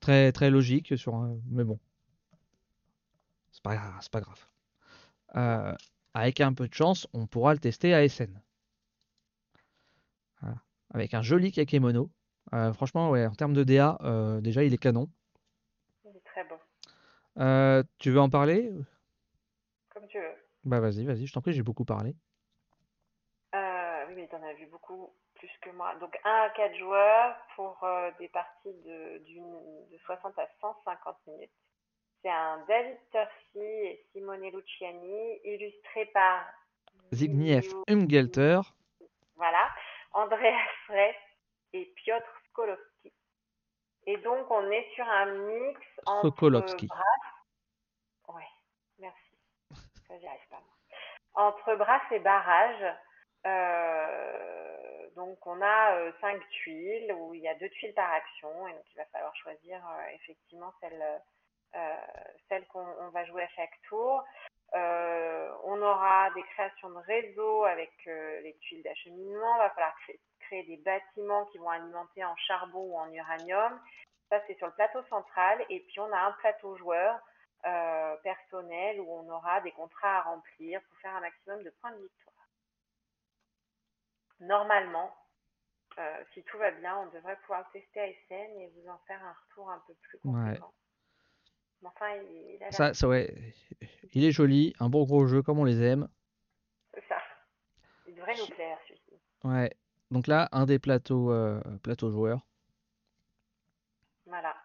Très, 0.00 0.32
très 0.32 0.50
logique 0.50 0.96
sur 0.98 1.14
un... 1.14 1.38
Mais 1.50 1.64
bon, 1.64 1.78
c'est 3.52 3.62
pas 3.62 3.76
grave, 3.76 3.94
c'est 4.00 4.10
pas 4.10 4.20
grave. 4.20 4.46
Euh, 5.36 5.74
avec 6.14 6.40
un 6.40 6.52
peu 6.52 6.66
de 6.66 6.74
chance, 6.74 7.06
on 7.12 7.26
pourra 7.26 7.52
le 7.52 7.60
tester 7.60 7.94
à 7.94 8.08
SN. 8.08 8.40
Voilà. 10.40 10.56
Avec 10.92 11.14
un 11.14 11.22
joli 11.22 11.52
kakemono. 11.52 12.10
Euh, 12.52 12.72
franchement, 12.72 13.10
ouais, 13.10 13.26
en 13.26 13.34
termes 13.34 13.52
de 13.52 13.62
DA, 13.62 13.98
euh, 14.02 14.40
déjà, 14.40 14.64
il 14.64 14.74
est 14.74 14.78
canon. 14.78 15.08
Il 16.04 16.16
est 16.16 16.24
très 16.24 16.44
bon. 16.44 16.56
Euh, 17.38 17.82
tu 17.98 18.10
veux 18.10 18.20
en 18.20 18.30
parler? 18.30 18.72
Comme 19.90 20.06
tu 20.08 20.18
veux. 20.18 20.34
Bah 20.64 20.80
vas-y, 20.80 21.04
vas-y, 21.04 21.26
je 21.26 21.32
t'en 21.32 21.40
prie, 21.40 21.52
j'ai 21.52 21.62
beaucoup 21.62 21.84
parlé. 21.84 22.16
Euh, 23.54 24.04
oui, 24.08 24.14
mais 24.16 24.28
t'en 24.28 24.42
as 24.42 24.54
vu 24.54 24.66
beaucoup 24.90 25.14
plus 25.36 25.50
que 25.62 25.70
moi. 25.70 25.94
Donc, 25.96 26.18
un 26.24 26.42
à 26.42 26.50
quatre 26.50 26.76
joueurs 26.76 27.36
pour 27.56 27.82
euh, 27.84 28.10
des 28.18 28.28
parties 28.28 28.74
de, 28.84 29.18
d'une- 29.18 29.88
de 29.90 29.98
60 29.98 30.38
à 30.38 30.46
150 30.60 31.16
minutes. 31.26 31.52
C'est 32.22 32.30
un 32.30 32.58
David 32.68 32.98
Tursi 33.10 33.58
et 33.64 34.06
Simone 34.12 34.42
Luciani, 34.50 35.40
illustré 35.44 36.06
par 36.06 36.44
Zbigniew 37.14 37.82
Umgelter, 37.88 38.60
voilà, 39.36 39.70
Andreas 40.12 40.68
Frey 40.86 41.16
et 41.72 41.86
Piotr 41.96 42.28
Skolowski. 42.50 43.12
Et 44.06 44.16
donc, 44.18 44.50
on 44.50 44.70
est 44.70 44.86
sur 44.94 45.06
un 45.08 45.26
mix 45.26 45.80
entre 46.06 46.26
Sokolowski. 46.28 46.86
brasse. 46.88 47.04
Ouais, 48.28 48.48
merci. 48.98 49.38
Ça, 50.06 50.18
j'y 50.18 50.26
arrive 50.26 50.48
pas. 50.50 50.60
Entre 51.34 51.74
brasse 51.76 52.12
et 52.12 52.18
barrage. 52.18 52.94
Euh, 53.46 55.08
donc, 55.16 55.46
on 55.46 55.60
a 55.60 55.96
euh, 55.96 56.12
cinq 56.20 56.40
tuiles 56.50 57.12
où 57.14 57.34
il 57.34 57.40
y 57.40 57.48
a 57.48 57.54
deux 57.54 57.68
tuiles 57.70 57.94
par 57.94 58.12
action. 58.12 58.68
Et 58.68 58.72
donc, 58.72 58.84
il 58.92 58.96
va 58.96 59.04
falloir 59.06 59.34
choisir 59.36 59.78
euh, 59.86 60.14
effectivement 60.14 60.72
celle, 60.80 61.22
celle 62.48 62.66
qu'on 62.66 62.86
on 63.00 63.08
va 63.10 63.24
jouer 63.26 63.42
à 63.42 63.48
chaque 63.48 63.80
tour. 63.88 64.24
On 64.72 65.82
aura 65.82 66.30
des 66.30 66.42
créations 66.42 66.90
de 66.90 66.98
réseaux 66.98 67.64
avec 67.64 67.92
les 68.06 68.56
tuiles 68.60 68.82
d'acheminement. 68.82 69.56
Il 69.56 69.58
va 69.58 69.70
falloir 69.70 69.96
créer, 70.40 70.62
des 70.64 70.78
bâtiments 70.78 71.46
qui 71.46 71.58
vont 71.58 71.70
alimenter 71.70 72.24
en 72.24 72.34
charbon 72.36 72.80
ou 72.80 72.98
en 72.98 73.12
uranium. 73.12 73.80
Ça, 74.30 74.40
c'est 74.46 74.56
sur 74.58 74.66
le 74.66 74.72
plateau 74.72 75.02
central. 75.04 75.64
Et 75.68 75.80
puis, 75.80 76.00
on 76.00 76.12
a 76.12 76.18
un 76.18 76.32
plateau 76.32 76.76
joueur 76.76 77.20
personnel 78.22 79.00
où 79.00 79.12
on 79.12 79.28
aura 79.30 79.60
des 79.60 79.72
contrats 79.72 80.18
à 80.18 80.22
remplir 80.22 80.80
pour 80.82 80.98
faire 80.98 81.14
un 81.16 81.20
maximum 81.20 81.62
de 81.62 81.70
points 81.80 81.92
de 81.92 82.02
victoire. 82.02 82.29
Normalement, 84.40 85.14
euh, 85.98 86.24
si 86.34 86.42
tout 86.44 86.58
va 86.58 86.70
bien, 86.72 86.96
on 86.98 87.06
devrait 87.14 87.36
pouvoir 87.42 87.60
le 87.74 87.80
tester 87.80 88.00
à 88.00 88.06
SN 88.28 88.58
et 88.60 88.72
vous 88.76 88.88
en 88.88 88.98
faire 89.06 89.22
un 89.24 89.34
retour 89.48 89.70
un 89.70 89.82
peu 89.86 89.94
plus 89.94 90.18
Ouais. 90.24 90.50
conséquent. 90.54 90.72
Mais 91.82 91.88
enfin, 91.88 92.14
il, 92.16 92.56
il 92.56 92.62
a 92.62 92.70
l'air 92.70 92.72
Ça, 92.72 92.94
ça, 92.94 93.08
ouais, 93.08 93.54
il 94.12 94.24
est 94.24 94.32
joli, 94.32 94.74
un 94.80 94.88
bon 94.88 95.04
gros 95.04 95.26
jeu 95.26 95.42
comme 95.42 95.58
on 95.58 95.64
les 95.64 95.82
aime. 95.82 96.08
c'est 96.94 97.04
ça. 97.08 97.18
Il 98.06 98.14
devrait 98.14 98.36
nous 98.36 98.46
plaire, 98.48 98.78
celui-ci. 98.86 99.20
Ouais. 99.44 99.70
Donc 100.10 100.26
là, 100.26 100.48
un 100.52 100.66
des 100.66 100.78
plateaux, 100.78 101.30
euh, 101.30 101.60
plateaux 101.82 102.10
joueurs. 102.10 102.46
Voilà. 104.26 104.56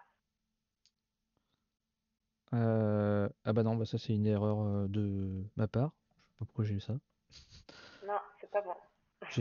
Euh, 2.53 3.29
Ah 3.43 3.53
bah 3.53 3.63
non, 3.63 3.75
bah 3.75 3.85
ça 3.85 3.97
c'est 3.97 4.13
une 4.13 4.25
erreur 4.27 4.59
euh, 4.61 4.87
de 4.87 5.43
ma 5.55 5.67
part. 5.67 5.91
Je 6.09 6.31
sais 6.31 6.35
pas 6.39 6.45
pourquoi 6.45 6.65
j'ai 6.65 6.75
eu 6.75 6.79
ça. 6.79 6.95
Non, 8.03 8.19
c'est 8.39 8.49
pas 8.51 8.61
bon. 8.61 8.75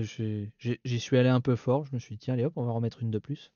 J'y 0.03 1.01
suis 1.01 1.19
allé 1.19 1.29
un 1.29 1.41
peu 1.41 1.57
fort. 1.57 1.85
Je 1.87 1.95
me 1.95 1.99
suis 1.99 2.15
dit, 2.15 2.19
tiens, 2.19 2.35
allez 2.35 2.45
hop, 2.45 2.55
on 2.57 2.65
va 2.65 2.73
en 2.73 2.75
remettre 2.75 3.03
une 3.03 3.11
de 3.11 3.19
plus. 3.19 3.53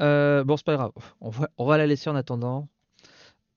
Euh, 0.00 0.44
bon, 0.44 0.56
c'est 0.56 0.66
pas 0.66 0.76
grave. 0.76 0.92
On 1.20 1.30
va, 1.30 1.78
la 1.78 1.86
laisser 1.86 2.08
en 2.08 2.16
attendant. 2.16 2.68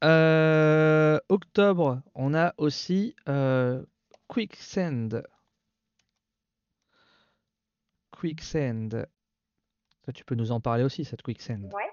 Euh, 0.03 1.19
octobre, 1.29 2.01
on 2.15 2.33
a 2.33 2.53
aussi 2.57 3.15
euh, 3.29 3.83
Quicksand. 4.27 5.23
Quicksand. 8.11 9.07
Tu 10.13 10.25
peux 10.25 10.35
nous 10.35 10.51
en 10.51 10.59
parler 10.59 10.83
aussi, 10.83 11.05
cette 11.05 11.21
Quicksand. 11.21 11.71
Ouais. 11.73 11.89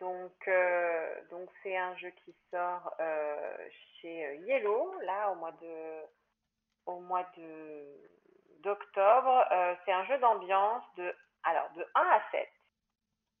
Donc, 0.00 0.48
euh, 0.48 1.14
donc 1.30 1.50
c'est 1.62 1.76
un 1.76 1.94
jeu 1.96 2.10
qui 2.24 2.34
sort 2.50 2.96
chez 4.00 4.40
Yellow, 4.46 4.98
là, 5.04 5.30
au 5.30 5.36
mois 5.36 5.52
de, 5.52 6.00
au 6.86 7.00
mois 7.00 7.30
de, 7.36 8.10
d'octobre. 8.62 9.44
Euh, 9.52 9.74
c'est 9.84 9.92
un 9.92 10.04
jeu 10.04 10.18
d'ambiance 10.18 10.84
de, 10.96 11.14
alors, 11.44 11.70
de 11.76 11.86
1 11.94 12.00
à 12.00 12.20
7, 12.30 12.48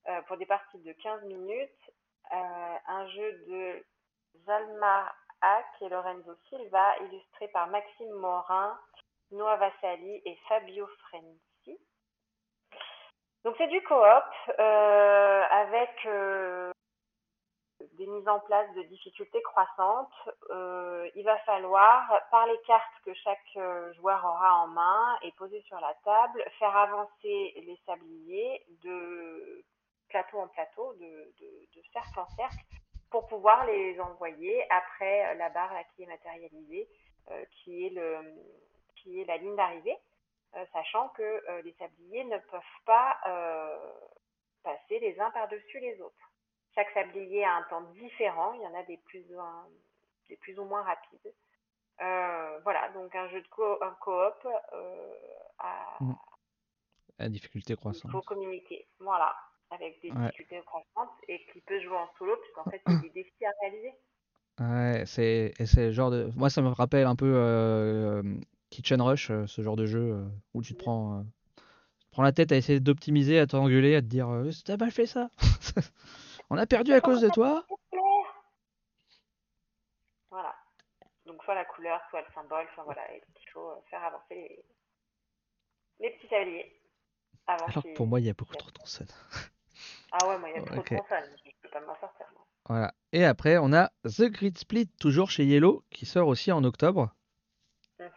euh, 0.08 0.22
pour 0.22 0.36
des 0.36 0.46
parties 0.46 0.78
de 0.78 0.92
15 0.92 1.24
minutes. 1.24 1.70
Euh, 2.32 2.76
un 2.86 3.08
jeu 3.08 3.32
de 3.48 3.84
Zalmar 4.44 5.14
Hack 5.42 5.66
et 5.80 5.88
Lorenzo 5.88 6.34
Silva, 6.48 6.98
illustré 7.00 7.48
par 7.48 7.66
Maxime 7.68 8.12
Morin, 8.12 8.78
Noah 9.30 9.56
Vassali 9.56 10.22
et 10.24 10.36
Fabio 10.48 10.86
Frenzi. 11.08 11.78
Donc 13.44 13.54
c'est 13.56 13.68
du 13.68 13.82
coop 13.82 14.04
avec 14.58 16.06
des 18.00 18.06
mises 18.06 18.26
en 18.28 18.40
place 18.40 18.72
de 18.74 18.82
difficultés 18.84 19.42
croissantes. 19.42 20.30
Euh, 20.50 21.06
il 21.14 21.24
va 21.24 21.36
falloir, 21.40 22.00
par 22.30 22.46
les 22.46 22.58
cartes 22.66 22.94
que 23.04 23.12
chaque 23.12 23.56
euh, 23.56 23.92
joueur 23.94 24.24
aura 24.24 24.62
en 24.62 24.68
main 24.68 25.18
et 25.22 25.30
posées 25.32 25.62
sur 25.68 25.78
la 25.80 25.94
table, 26.02 26.42
faire 26.58 26.74
avancer 26.74 27.52
les 27.66 27.78
sabliers 27.84 28.64
de 28.82 29.62
plateau 30.08 30.38
en 30.38 30.48
plateau, 30.48 30.94
de, 30.94 31.32
cercle 31.92 32.20
en 32.20 32.28
cercle, 32.36 32.64
pour 33.10 33.26
pouvoir 33.26 33.66
les 33.66 34.00
envoyer 34.00 34.64
après 34.70 35.34
la 35.34 35.50
barre 35.50 35.74
qui 35.94 36.04
est 36.04 36.06
matérialisée, 36.06 36.88
euh, 37.30 37.44
qui, 37.62 37.86
est 37.86 39.24
la 39.26 39.36
ligne 39.36 39.56
d'arrivée. 39.56 39.98
Euh, 40.56 40.64
sachant 40.72 41.08
que 41.10 41.22
euh, 41.22 41.62
les 41.62 41.72
sabliers 41.74 42.24
ne 42.24 42.38
peuvent 42.38 42.60
pas 42.84 43.16
euh, 43.26 43.92
passer 44.64 44.98
les 44.98 45.18
uns 45.20 45.30
par-dessus 45.30 45.78
les 45.78 46.00
autres. 46.00 46.29
Chaque 46.74 46.90
sablier 46.92 47.44
a 47.44 47.56
un 47.56 47.62
temps 47.64 47.82
différent, 47.92 48.52
il 48.54 48.62
y 48.62 48.66
en 48.66 48.74
a 48.74 48.82
des 48.84 48.96
plus, 48.98 49.24
un, 49.38 49.66
des 50.28 50.36
plus 50.36 50.58
ou 50.58 50.64
moins 50.64 50.82
rapides. 50.82 51.32
Euh, 52.02 52.58
voilà, 52.64 52.88
donc 52.90 53.14
un 53.14 53.28
jeu 53.28 53.42
de 53.42 53.48
co 53.48 53.82
un 53.82 53.94
coop 54.00 54.46
euh, 54.72 55.14
à, 55.58 55.98
Mm. 56.00 56.12
La 57.18 57.28
difficulté 57.28 57.74
il 57.74 57.76
croissante. 57.76 58.10
faut 58.10 58.22
communiquer, 58.22 58.88
voilà, 58.98 59.34
avec 59.70 60.00
des 60.02 60.10
Ouais. 60.10 60.32
difficultés 60.32 60.62
croissantes 60.64 61.14
et 61.28 61.44
qui 61.52 61.60
peut 61.60 61.80
jouer 61.80 61.96
en 61.96 62.08
solo, 62.18 62.36
puisqu'en 62.36 62.64
fait, 62.70 62.80
il 62.86 62.92
y 62.92 62.94
a 62.94 62.96
des 62.98 63.10
défis 63.10 63.44
à 63.44 63.50
réaliser. 63.62 63.92
Ouais, 64.58 65.04
c'est 65.06 65.54
et 65.58 65.66
c'est 65.66 65.86
le 65.86 65.92
genre 65.92 66.10
de. 66.10 66.30
Moi, 66.36 66.50
ça 66.50 66.60
me 66.62 66.68
rappelle 66.68 67.06
un 67.06 67.16
peu 67.16 67.26
euh, 67.34 68.22
euh, 68.22 68.40
Kitchen 68.68 69.00
Rush, 69.00 69.30
euh, 69.30 69.46
ce 69.46 69.62
genre 69.62 69.76
de 69.76 69.86
jeu 69.86 70.00
euh, 70.12 70.28
où 70.54 70.62
tu 70.62 70.74
te 70.74 70.78
prends, 70.78 71.20
euh, 71.20 71.22
tu 72.00 72.06
te 72.06 72.10
prends 72.12 72.22
la 72.24 72.32
tête 72.32 72.52
à 72.52 72.56
essayer 72.56 72.80
d'optimiser, 72.80 73.38
à 73.40 73.46
t'engueuler, 73.46 73.96
à 73.96 74.02
te 74.02 74.06
dire 74.06 74.28
euh, 74.30 74.50
T'as 74.64 74.76
mal 74.78 74.90
fait 74.92 75.06
ça 75.06 75.30
On 76.50 76.58
a 76.58 76.66
perdu 76.66 76.92
à 76.92 77.00
cause 77.00 77.20
de 77.20 77.28
toi? 77.28 77.64
Voilà. 80.30 80.54
Donc 81.26 81.42
soit 81.44 81.54
la 81.54 81.64
couleur, 81.64 82.00
soit 82.10 82.22
le 82.22 82.32
symbole, 82.34 82.66
enfin 82.72 82.82
voilà, 82.82 83.02
et 83.14 83.22
il 83.40 83.50
faut 83.50 83.70
euh, 83.70 83.80
faire 83.88 84.02
avancer 84.02 84.34
les, 84.34 84.64
les 86.00 86.10
petits 86.10 86.28
sabliers. 86.28 86.80
Avant 87.46 87.66
Alors 87.66 87.84
que 87.84 87.94
pour 87.94 88.06
moi, 88.06 88.20
il 88.20 88.26
y 88.26 88.30
a 88.30 88.34
beaucoup 88.34 88.56
trop 88.56 88.70
de 88.70 88.78
consonnes. 88.78 89.08
Ah 90.12 90.26
ouais, 90.28 90.38
moi 90.38 90.48
il 90.50 90.56
y 90.56 90.58
a 90.58 90.62
trop 90.64 90.74
de 90.76 90.80
consonnes, 90.80 91.36
je 91.44 91.50
peux 91.62 91.68
pas 91.68 91.80
m'en 91.80 91.98
sortir. 92.00 92.26
Moi. 92.32 92.46
Voilà. 92.68 92.94
Et 93.12 93.24
après, 93.24 93.58
on 93.58 93.72
a 93.72 93.90
The 94.04 94.24
Grid 94.24 94.58
Split, 94.58 94.88
toujours 94.98 95.30
chez 95.30 95.44
Yellow, 95.44 95.84
qui 95.90 96.06
sort 96.06 96.28
aussi 96.28 96.50
en 96.52 96.64
octobre. 96.64 97.14
Mhm. 97.98 98.10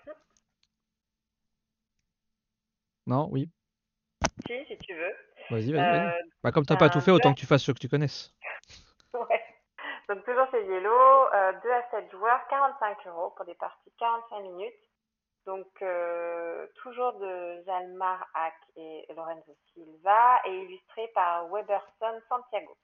Non 3.06 3.28
Oui 3.32 3.50
Si, 4.48 4.54
si 4.68 4.78
tu 4.78 4.94
veux. 4.96 5.14
Vas-y, 5.50 5.72
vas-y. 5.74 6.00
Euh, 6.00 6.12
Bah, 6.44 6.52
comme 6.52 6.66
t'as 6.66 6.76
c'est 6.76 6.78
pas 6.78 6.90
tout 6.90 7.02
fait, 7.02 7.12
autant 7.12 7.34
que 7.34 7.40
tu 7.40 7.46
fasses 7.46 7.64
ceux 7.64 7.74
que 7.74 7.80
tu 7.80 7.90
connaisses. 7.90 8.34
ouais. 9.14 9.44
Donc 10.10 10.24
toujours 10.26 10.48
chez 10.52 10.64
Yellow, 10.66 11.34
euh, 11.34 11.54
2 11.64 11.72
à 11.72 11.90
7 11.92 12.12
joueurs, 12.12 12.42
45 12.50 13.08
euros 13.08 13.32
pour 13.36 13.46
des 13.46 13.56
parties 13.56 13.92
45 14.00 14.42
minutes. 14.42 14.74
Donc 15.46 15.68
euh, 15.82 16.68
toujours 16.82 17.14
de 17.14 17.64
Jalmar 17.66 18.26
Hack 18.34 18.56
et 18.78 19.06
Lorenzo 19.16 19.56
Silva 19.74 20.40
et 20.46 20.56
illustré 20.64 21.10
par 21.14 21.48
Weberson 21.48 22.22
Santiago. 22.30 22.76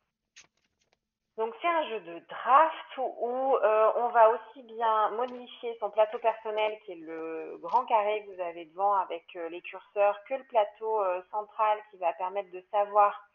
Donc 1.40 1.56
c'est 1.62 1.70
un 1.70 1.88
jeu 1.88 2.02
de 2.02 2.20
draft 2.28 2.98
où 2.98 3.56
euh, 3.56 3.92
on 3.96 4.10
va 4.10 4.30
aussi 4.32 4.62
bien 4.64 5.10
modifier 5.12 5.74
son 5.80 5.90
plateau 5.90 6.20
personnel 6.20 6.78
qui 6.84 6.92
est 6.92 6.96
le 6.96 7.58
grand 7.62 7.86
carré 7.86 8.26
que 8.26 8.36
vous 8.36 8.42
avez 8.42 8.66
devant 8.66 8.96
avec 8.96 9.24
euh, 9.38 9.48
les 9.48 9.62
curseurs 9.62 10.22
que 10.26 10.34
le 10.34 10.44
plateau 10.44 11.02
euh, 11.02 11.22
central 11.32 11.80
qui 11.90 11.98
va 11.98 12.12
permettre 12.12 12.52
de 12.52 12.62
savoir 12.72 13.26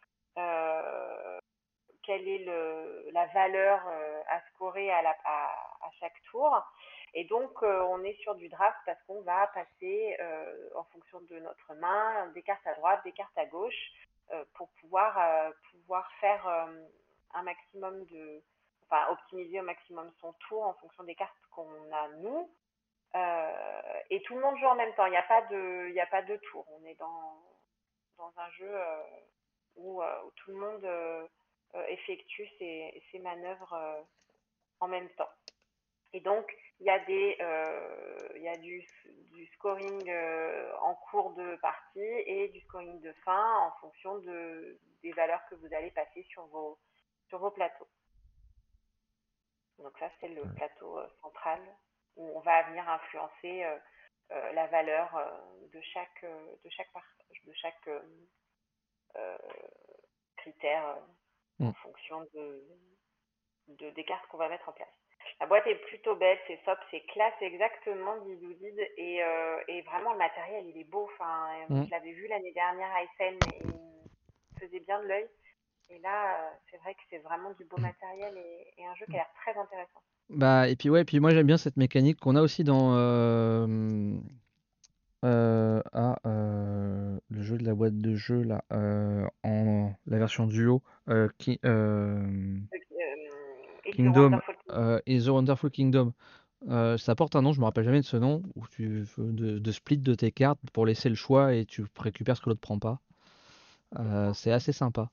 quelle 2.02 2.28
est 2.28 2.44
la 3.12 3.26
valeur 3.28 3.81
à 4.28 4.40
scorer 4.51 4.90
à, 4.90 4.98
à, 5.24 5.90
chaque 6.01 6.20
tour. 6.31 6.60
Et 7.14 7.24
donc 7.24 7.62
on 7.62 8.02
est 8.02 8.20
sur 8.20 8.35
du 8.35 8.48
draft 8.48 8.76
parce 8.85 9.01
qu'on 9.06 9.22
va 9.22 9.47
passer 9.55 10.18
en 10.74 10.82
fonction 10.93 11.20
de 11.31 11.39
notre 11.39 11.72
main 11.74 12.26
des 12.35 12.43
cartes 12.43 12.66
à 12.66 12.74
droite, 12.74 13.01
des 13.05 13.12
cartes 13.12 13.39
à 13.39 13.47
gauche 13.47 13.93
pour 14.55 14.68
pouvoir, 14.81 15.52
pouvoir 15.70 16.10
faire 16.20 16.66
un 17.35 17.43
maximum 17.43 18.05
de, 18.06 18.43
enfin 18.89 19.11
optimiser 19.12 19.61
au 19.61 19.65
maximum 19.65 20.11
son 20.20 20.32
tour 20.48 20.62
en 20.62 20.74
fonction 20.74 21.05
des 21.05 21.15
cartes 21.15 21.36
qu'on 21.51 21.93
a 21.93 22.09
nous. 22.19 22.51
Euh, 23.15 24.01
et 24.11 24.23
tout 24.23 24.35
le 24.35 24.40
monde 24.40 24.59
joue 24.59 24.66
en 24.66 24.74
même 24.74 24.94
temps. 24.94 25.06
Il 25.06 25.11
n'y 25.11 25.16
a 25.16 25.23
pas 25.23 25.43
de, 25.43 25.89
il 25.90 26.01
a 26.01 26.06
pas 26.06 26.23
de 26.23 26.36
tour. 26.36 26.66
On 26.70 26.85
est 26.86 26.97
dans 26.97 27.43
dans 28.19 28.32
un 28.36 28.51
jeu 28.52 28.70
euh, 28.70 29.02
où, 29.77 30.02
euh, 30.02 30.23
où, 30.24 30.31
tout 30.36 30.52
le 30.52 30.56
monde 30.56 31.28
effectue 31.89 32.48
ses, 32.59 33.02
ses 33.11 33.19
manœuvres 33.19 34.06
en 34.78 34.86
même 34.86 35.09
temps. 35.11 35.31
Et 36.12 36.20
donc, 36.20 36.56
il 36.78 36.86
y 36.86 36.90
a, 36.90 37.01
des, 37.01 37.36
il 38.36 38.43
y 38.43 38.48
a 38.48 38.56
du, 38.56 38.86
du 39.32 39.47
scoring 39.55 40.09
en 40.81 40.94
cours 41.11 41.32
de 41.32 41.56
partie 41.56 42.01
et 42.01 42.48
du 42.51 42.61
scoring 42.61 43.01
de 43.01 43.12
fin 43.24 43.59
en 43.59 43.73
fonction 43.81 44.19
de, 44.19 44.78
des 45.02 45.11
valeurs 45.12 45.44
que 45.51 45.56
vous 45.56 45.74
allez 45.74 45.90
passer 45.90 46.23
sur 46.31 46.47
vos, 46.47 46.78
sur 47.35 47.40
vos 47.40 47.51
plateaux. 47.51 47.89
Donc 49.78 49.98
ça, 49.98 50.09
c'est 50.20 50.28
le 50.28 50.43
plateau 50.55 50.98
euh, 50.98 51.09
central 51.20 51.61
où 52.15 52.31
on 52.36 52.40
va 52.40 52.62
venir 52.62 52.89
influencer 52.89 53.65
euh, 53.65 53.77
euh, 54.31 54.52
la 54.52 54.69
valeur 54.69 55.11
de 55.73 55.81
chaque, 55.81 56.24
de 56.24 56.70
chaque, 56.70 56.89
de 57.44 57.52
chaque 57.55 57.90
critère 60.36 60.97
en 61.59 61.70
mm. 61.70 61.74
fonction 61.82 62.20
de, 62.35 62.65
de, 63.69 63.90
des 63.90 64.05
cartes 64.05 64.27
qu'on 64.28 64.36
va 64.39 64.48
mettre 64.48 64.69
en 64.69 64.73
place. 64.73 64.94
La 65.40 65.47
boîte 65.47 65.66
est 65.66 65.86
plutôt 65.86 66.15
belle, 66.15 66.39
c'est 66.47 66.61
sop, 66.65 66.78
c'est 66.93 67.01
classe 67.06 67.35
exactement 67.40 68.16
d'Idoudid 68.19 68.78
et, 68.97 69.16
et 69.69 69.82
vraiment 69.82 70.12
le 70.12 70.19
matériel 70.19 70.66
il 70.69 70.78
est 70.78 70.85
beau. 70.85 71.11
Enfin, 71.12 71.66
mm. 71.69 71.86
je 71.86 71.90
l'avais 71.90 72.12
vu 72.12 72.28
l'année 72.28 72.52
dernière 72.52 72.93
à 72.94 73.02
Essen 73.02 73.43
et 73.43 73.62
il 73.65 74.61
faisait 74.61 74.81
bien 74.81 75.02
de 75.02 75.09
l'œil. 75.09 75.28
Et 75.90 75.98
là, 75.98 76.24
euh, 76.24 76.51
c'est 76.70 76.78
vrai 76.78 76.94
que 76.94 77.01
c'est 77.11 77.19
vraiment 77.19 77.52
du 77.59 77.65
beau 77.65 77.77
matériel 77.77 78.35
et, 78.36 78.85
un 78.85 78.94
jeu 78.94 79.06
qui 79.06 79.12
a 79.12 79.19
l'air 79.19 79.31
très 79.43 79.59
intéressant. 79.59 80.01
Bah, 80.31 80.69
et 80.69 80.77
puis 80.77 80.89
ouais, 80.89 81.05
puis 81.05 81.20
moi 81.20 81.31
j'aime 81.31 81.47
bien 81.47 81.59
cette 81.59 81.77
mécanique 81.77 82.19
qu'on 82.19 82.35
a 82.36 82.40
aussi 82.40 82.65
dans 82.65 82.94
euh, 82.97 84.16
euh, 85.24 85.82
ah, 85.93 86.16
le 86.24 87.43
jeu 87.43 87.59
de 87.59 87.65
la 87.65 87.74
boîte 87.74 87.98
de 87.98 88.15
jeu 88.15 88.43
là, 88.43 88.65
en 88.70 89.93
la 90.06 90.19
version 90.19 90.47
duo 90.47 90.82
qui, 91.39 91.61
Kingdom 93.93 94.40
et 95.06 95.19
The 95.20 95.28
Wonderful 95.28 95.70
Kingdom. 95.70 96.15
ça 96.97 97.15
porte 97.15 97.36
un 97.36 97.43
nom, 97.43 97.52
je 97.52 97.61
me 97.61 97.66
rappelle 97.66 97.85
jamais 97.85 98.01
de 98.01 98.06
ce 98.06 98.16
nom, 98.16 98.43
où 98.55 98.66
tu 98.69 99.05
de, 99.19 99.59
de 99.59 99.73
split 99.73 99.98
de 99.98 100.15
tes 100.15 100.32
cartes 100.32 100.59
pour 100.73 100.86
laisser 100.86 101.11
le 101.11 101.16
choix 101.16 101.52
et 101.55 101.66
tu 101.66 101.85
récupères 101.98 102.39
ce 102.39 102.43
que 102.43 102.48
l'autre 102.48 102.62
prend 102.62 102.78
pas. 102.78 102.98
c'est 104.32 104.52
assez 104.52 104.73
sympa. 104.73 105.11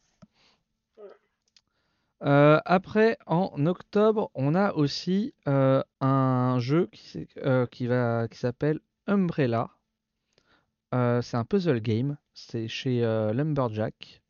Euh, 2.23 2.59
après, 2.65 3.17
en 3.25 3.65
octobre, 3.65 4.29
on 4.35 4.53
a 4.53 4.73
aussi 4.73 5.33
euh, 5.47 5.81
un 6.01 6.59
jeu 6.59 6.87
qui, 6.91 7.27
euh, 7.37 8.27
s'appelle 8.31 8.79
Umbrella. 9.07 9.69
c'est 10.91 11.37
un 11.37 11.45
puzzle 11.45 11.81
game. 11.81 12.17
C'est 12.33 12.67
chez 12.67 13.01
Lumberjack. 13.33 14.21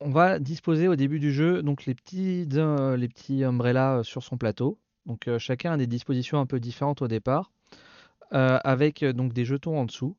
on 0.00 0.10
va 0.10 0.38
disposer 0.38 0.88
au 0.88 0.96
début 0.96 1.18
du 1.18 1.32
jeu 1.32 1.62
donc 1.62 1.84
les 1.86 1.94
petits, 1.94 2.46
les 2.46 3.08
petits 3.08 3.44
Umbrella 3.44 4.02
sur 4.04 4.22
son 4.22 4.36
plateau. 4.36 4.78
Donc 5.06 5.28
chacun 5.38 5.72
a 5.72 5.76
des 5.76 5.86
dispositions 5.86 6.38
un 6.40 6.46
peu 6.46 6.60
différentes 6.60 7.02
au 7.02 7.08
départ, 7.08 7.50
avec 8.30 9.04
donc 9.04 9.32
des 9.32 9.44
jetons 9.44 9.78
en 9.78 9.84
dessous. 9.86 10.16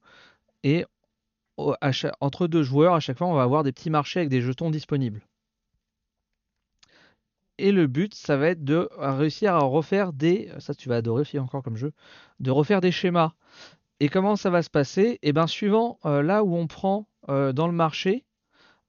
Et 0.63 0.85
entre 2.21 2.47
deux 2.47 2.63
joueurs, 2.63 2.93
à 2.93 2.99
chaque 2.99 3.17
fois, 3.17 3.27
on 3.27 3.33
va 3.33 3.43
avoir 3.43 3.63
des 3.63 3.71
petits 3.71 3.89
marchés 3.89 4.19
avec 4.19 4.29
des 4.29 4.41
jetons 4.41 4.69
disponibles. 4.69 5.21
Et 7.57 7.73
le 7.73 7.87
but, 7.87 8.15
ça 8.15 8.37
va 8.37 8.47
être 8.49 8.63
de 8.63 8.89
réussir 8.97 9.53
à 9.53 9.59
refaire 9.59 10.13
des. 10.13 10.49
Ça, 10.59 10.73
tu 10.73 10.87
vas 10.87 10.95
adorer 10.95 11.21
aussi 11.21 11.37
encore 11.39 11.61
comme 11.61 11.75
jeu. 11.75 11.91
De 12.39 12.51
refaire 12.51 12.79
des 12.79 12.91
schémas. 12.91 13.33
Et 13.99 14.07
comment 14.07 14.37
ça 14.37 14.49
va 14.49 14.63
se 14.63 14.69
passer? 14.69 15.19
Eh 15.23 15.33
bien, 15.33 15.45
suivant 15.45 15.99
euh, 16.05 16.21
là 16.21 16.43
où 16.45 16.55
on 16.55 16.67
prend 16.67 17.09
euh, 17.27 17.51
dans 17.51 17.67
le 17.67 17.73
marché, 17.73 18.23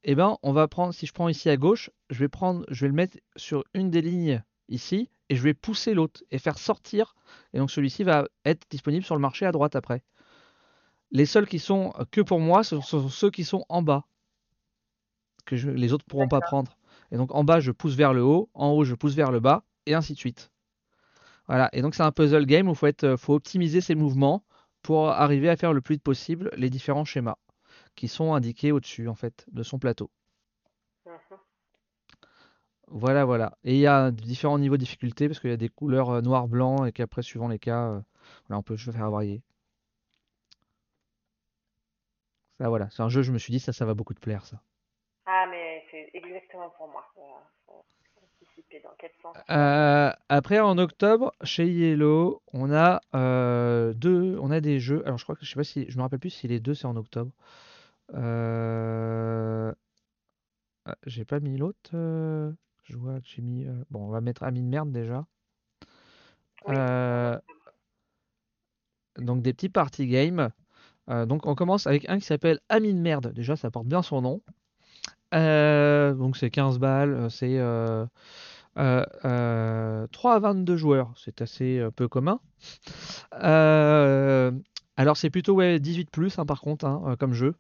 eh 0.05 0.15
ben, 0.15 0.37
on 0.43 0.53
va 0.53 0.69
prendre. 0.69 0.95
Si 0.95 1.07
je 1.07 1.13
prends 1.13 1.29
ici 1.29 1.51
à 1.51 1.57
gauche, 1.57 1.91
je 2.11 2.21
vais 2.21 2.29
prendre, 2.29 2.65
je 2.69 2.83
vais 2.83 2.89
le 2.89 2.95
mettre 2.95 3.19
sur 3.35 3.65
une 3.75 3.91
des 3.91 4.03
lignes 4.03 4.43
ici, 4.69 5.11
et 5.29 5.37
je 5.37 5.43
vais 5.43 5.55
pousser 5.55 5.95
l'autre 5.95 6.23
et 6.31 6.39
faire 6.39 6.59
sortir. 6.59 7.17
Et 7.53 7.59
donc 7.59 7.71
celui-ci 7.71 8.05
va 8.05 8.29
être 8.45 8.67
disponible 8.71 9.05
sur 9.05 9.17
le 9.17 9.21
marché 9.21 9.47
à 9.47 9.53
droite 9.53 9.75
après. 9.75 10.03
Les 11.11 11.27
seuls 11.27 11.47
qui 11.47 11.59
sont 11.59 11.93
que 12.11 12.21
pour 12.21 12.41
moi, 12.41 12.63
ce 12.63 12.81
sont 12.81 13.09
ceux 13.09 13.31
qui 13.31 13.45
sont 13.45 13.65
en 13.69 13.83
bas. 13.83 14.05
Que 15.45 15.55
les 15.55 15.93
autres 15.93 16.05
ne 16.07 16.11
pourront 16.11 16.29
pas 16.29 16.41
prendre. 16.41 16.77
Et 17.11 17.17
donc 17.17 17.35
en 17.35 17.45
bas, 17.45 17.61
je 17.61 17.73
pousse 17.73 17.95
vers 17.95 18.13
le 18.13 18.23
haut, 18.23 18.49
en 18.55 18.69
haut, 18.71 18.85
je 18.85 18.95
pousse 18.95 19.15
vers 19.15 19.33
le 19.33 19.41
bas, 19.41 19.65
et 19.87 19.95
ainsi 19.95 20.15
de 20.15 20.19
suite. 20.19 20.51
Voilà. 21.49 21.69
Et 21.73 21.83
donc 21.83 21.95
c'est 21.95 22.03
un 22.03 22.13
puzzle 22.13 22.47
game 22.47 22.69
où 22.69 22.73
il 22.73 22.77
faut, 22.77 22.87
être, 22.87 23.17
faut 23.17 23.35
optimiser 23.35 23.81
ses 23.81 23.97
mouvements 23.97 24.45
pour 24.83 25.09
arriver 25.09 25.49
à 25.49 25.57
faire 25.57 25.73
le 25.73 25.81
plus 25.81 25.95
vite 25.95 26.03
possible 26.03 26.51
les 26.57 26.71
différents 26.71 27.05
schémas 27.05 27.37
qui 27.97 28.09
sont 28.09 28.35
indiqués 28.35 28.73
au-dessus 28.73 29.09
en 29.09 29.15
fait 29.15 29.47
de 29.53 29.63
son 29.63 29.79
plateau. 29.79 30.11
Voilà, 32.89 33.25
voilà. 33.25 33.57
Et 33.63 33.75
il 33.75 33.81
y 33.81 33.87
a 33.87 34.11
différents 34.11 34.59
niveaux 34.59 34.77
de 34.77 34.81
difficulté 34.81 35.29
parce 35.29 35.39
qu'il 35.39 35.51
y 35.51 35.53
a 35.53 35.57
des 35.57 35.69
couleurs 35.69 36.11
euh, 36.11 36.21
noir, 36.23 36.49
blanc 36.49 36.85
et 36.85 36.93
qu'après, 36.93 37.23
suivant 37.23 37.47
les 37.47 37.61
cas, 37.61 37.87
euh, 37.91 38.01
on 38.51 38.63
peut 38.63 38.77
faire 38.77 39.11
varier. 39.11 39.43
Ah, 42.61 42.69
voilà, 42.69 42.91
c'est 42.91 43.03
un 43.03 43.09
jeu, 43.09 43.23
je 43.23 43.33
me 43.33 43.39
suis 43.39 43.53
dit, 43.53 43.59
ça, 43.59 43.73
ça 43.73 43.87
va 43.87 43.95
beaucoup 43.95 44.13
te 44.13 44.21
plaire, 44.21 44.45
ça. 44.45 44.61
Ah, 45.25 45.47
mais 45.51 45.83
c'est 45.91 46.11
exactement 46.13 46.69
pour 46.77 46.89
moi. 46.89 47.03
dans 48.83 48.91
quel 48.99 49.11
sens 49.23 49.35
euh, 49.51 50.13
après, 50.29 50.61
en 50.61 50.77
octobre, 50.77 51.33
chez 51.43 51.67
Yellow, 51.67 52.43
on 52.53 52.71
a 52.71 53.01
euh, 53.15 53.95
deux, 53.95 54.39
on 54.41 54.51
a 54.51 54.61
des 54.61 54.79
jeux. 54.79 55.03
Alors, 55.07 55.17
je 55.17 55.25
crois 55.25 55.37
que 55.37 55.45
je 55.45 55.51
sais 55.51 55.57
pas 55.57 55.65
si, 55.65 55.91
je 55.91 55.97
me 55.97 56.03
rappelle 56.03 56.19
plus 56.19 56.31
si 56.31 56.49
les 56.49 56.61
deux 56.61 56.75
c'est 56.75 56.87
en 56.87 56.97
octobre. 56.97 57.33
Euh... 58.15 59.73
Ah, 60.85 60.97
j'ai 61.07 61.25
pas 61.25 61.41
mis 61.41 61.57
l'autre. 61.57 61.91
Je 61.93 62.97
vois 62.97 63.21
que 63.21 63.27
j'ai 63.27 63.43
mis. 63.43 63.67
Bon, 63.91 64.07
on 64.07 64.11
va 64.11 64.21
mettre 64.21 64.43
Ami 64.43 64.61
de 64.63 64.69
merde 64.69 64.93
déjà. 64.93 65.25
Donc 69.17 69.43
des 69.43 69.55
petits 69.55 69.69
party 69.69 70.07
games. 70.07 70.51
Euh, 71.11 71.27
donc 71.27 71.47
on 71.47 71.55
commence 71.55 71.87
avec 71.87 72.09
un 72.09 72.19
qui 72.19 72.27
s'appelle 72.27 72.61
Ami 72.69 72.95
de 72.95 72.99
merde. 72.99 73.33
Déjà, 73.35 73.57
ça 73.57 73.71
porte 73.71 73.87
bien 73.87 74.03
son 74.03 74.23
nom. 74.23 74.41
Euh, 75.35 76.15
donc 76.15 76.37
c'est 76.37 76.51
15 76.51 76.79
balles, 76.79 77.15
euh, 77.15 77.29
c'est 77.29 77.59
3 80.13 80.35
à 80.35 80.39
22 80.39 80.77
joueurs, 80.77 81.13
c'est 81.17 81.43
assez 81.43 81.87
peu 81.97 82.09
commun. 82.09 82.41
alors 83.33 85.17
c'est 85.17 85.31
plutôt 85.31 85.55
ouais, 85.55 85.79
18 85.81 86.11
plus 86.11 86.39
hein, 86.39 86.47
par 86.47 86.61
contre 86.61 86.85
hein, 86.85 87.17
comme 87.19 87.33
jeu. 87.33 87.55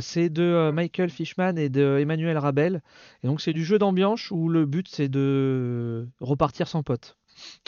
c'est 0.00 0.28
de 0.30 0.70
Michael 0.70 1.10
Fishman 1.10 1.56
et 1.56 1.68
de 1.68 1.98
Emmanuel 2.00 2.38
Rabel. 2.38 2.82
Et 3.22 3.26
donc 3.26 3.40
c'est 3.40 3.52
du 3.52 3.64
jeu 3.64 3.78
d'ambiance 3.78 4.30
où 4.30 4.48
le 4.48 4.64
but 4.66 4.88
c'est 4.88 5.08
de 5.08 6.08
repartir 6.20 6.68
sans 6.68 6.82
pote. 6.82 7.16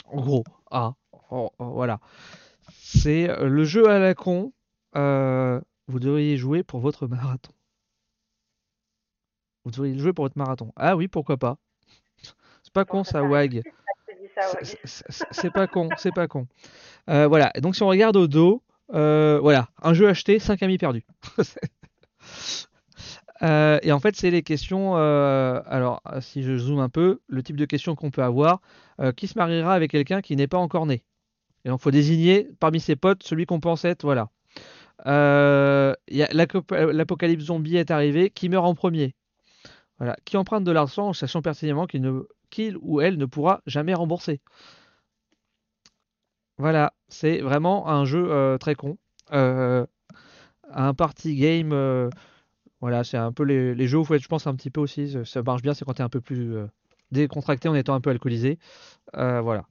En 0.05 0.21
gros, 0.21 0.43
ah, 0.71 0.93
oh, 1.29 1.51
oh, 1.59 1.65
voilà. 1.73 1.99
C'est 2.73 3.27
le 3.39 3.63
jeu 3.63 3.87
à 3.89 3.99
la 3.99 4.13
con 4.15 4.51
euh, 4.95 5.59
vous 5.87 5.99
devriez 5.99 6.37
jouer 6.37 6.63
pour 6.63 6.79
votre 6.79 7.07
marathon. 7.07 7.51
Vous 9.63 9.71
devriez 9.71 9.97
jouer 9.97 10.13
pour 10.13 10.25
votre 10.25 10.37
marathon. 10.37 10.71
Ah 10.75 10.95
oui, 10.95 11.07
pourquoi 11.07 11.37
pas. 11.37 11.57
C'est 12.63 12.73
pas 12.73 12.85
con 12.85 13.03
ça, 13.03 13.23
Wag. 13.23 13.63
C'est 15.31 15.51
pas 15.51 15.67
con, 15.67 15.89
c'est 15.97 16.13
pas 16.13 16.27
con. 16.27 16.47
Euh, 17.09 17.27
voilà, 17.27 17.51
donc 17.59 17.75
si 17.75 17.83
on 17.83 17.87
regarde 17.87 18.15
au 18.15 18.27
dos, 18.27 18.63
euh, 18.93 19.39
voilà, 19.41 19.69
un 19.81 19.93
jeu 19.93 20.07
acheté, 20.07 20.39
5 20.39 20.63
amis 20.63 20.77
perdus. 20.77 21.05
et 23.41 23.91
en 23.91 23.99
fait, 23.99 24.15
c'est 24.15 24.31
les 24.31 24.43
questions. 24.43 24.95
alors, 24.95 26.01
si 26.21 26.43
je 26.43 26.57
zoome 26.57 26.79
un 26.79 26.89
peu, 26.89 27.19
le 27.27 27.43
type 27.43 27.57
de 27.57 27.65
questions 27.65 27.95
qu'on 27.95 28.11
peut 28.11 28.23
avoir 28.23 28.61
qui 29.15 29.27
se 29.27 29.37
mariera 29.37 29.73
avec 29.73 29.91
quelqu'un 29.91 30.21
qui 30.21 30.35
n'est 30.35 30.47
pas 30.47 30.59
encore 30.59 30.85
né? 30.85 31.03
Et 31.65 31.69
donc, 31.69 31.81
faut 31.81 31.91
désigner 31.91 32.49
parmi 32.59 32.79
ses 32.79 32.95
potes 32.95 33.23
celui 33.23 33.45
qu'on 33.45 33.59
pense 33.59 33.85
être. 33.85 34.03
Voilà. 34.03 34.29
Euh, 35.07 35.93
l'apocalypse 36.09 37.45
zombie 37.45 37.77
est 37.77 37.91
arrivé, 37.91 38.29
qui 38.29 38.49
meurt 38.49 38.65
en 38.65 38.75
premier? 38.75 39.15
Qui 40.25 40.37
emprunte 40.37 40.63
de 40.63 40.71
l'argent 40.71 41.09
en 41.09 41.13
sachant 41.13 41.41
pertinemment 41.41 41.85
qu'il 41.85 42.77
ou 42.81 43.01
elle 43.01 43.17
ne 43.17 43.25
pourra 43.25 43.61
jamais 43.67 43.93
rembourser? 43.93 44.41
Voilà, 46.57 46.93
c'est 47.07 47.39
vraiment 47.41 47.87
un 47.89 48.05
jeu 48.05 48.31
euh, 48.31 48.57
très 48.57 48.75
con. 48.75 48.97
Euh, 49.33 49.85
un 50.71 50.93
party 50.93 51.35
game, 51.35 51.71
euh, 51.73 52.09
voilà, 52.81 53.03
c'est 53.03 53.17
un 53.17 53.31
peu 53.33 53.43
les, 53.43 53.87
jeux 53.87 53.99
où 53.99 54.05
faut 54.05 54.15
être, 54.15 54.23
je 54.23 54.27
pense, 54.27 54.47
un 54.47 54.55
petit 54.55 54.71
peu 54.71 54.81
aussi. 54.81 55.15
Ça- 55.25 55.43
marche 55.43 55.61
bien, 55.63 55.73
c'est 55.73 55.85
quand 55.85 55.93
tu 55.95 56.01
es 56.01 56.05
un 56.05 56.09
peu 56.09 56.21
plus 56.21 56.55
euh, 56.55 56.67
décontracté 57.11 57.69
en 57.69 57.75
étant 57.75 57.93
un 57.95 58.01
peu 58.01 58.11
alcoolisé. 58.11 58.59
Euh, 59.17 59.41
voilà. 59.41 59.65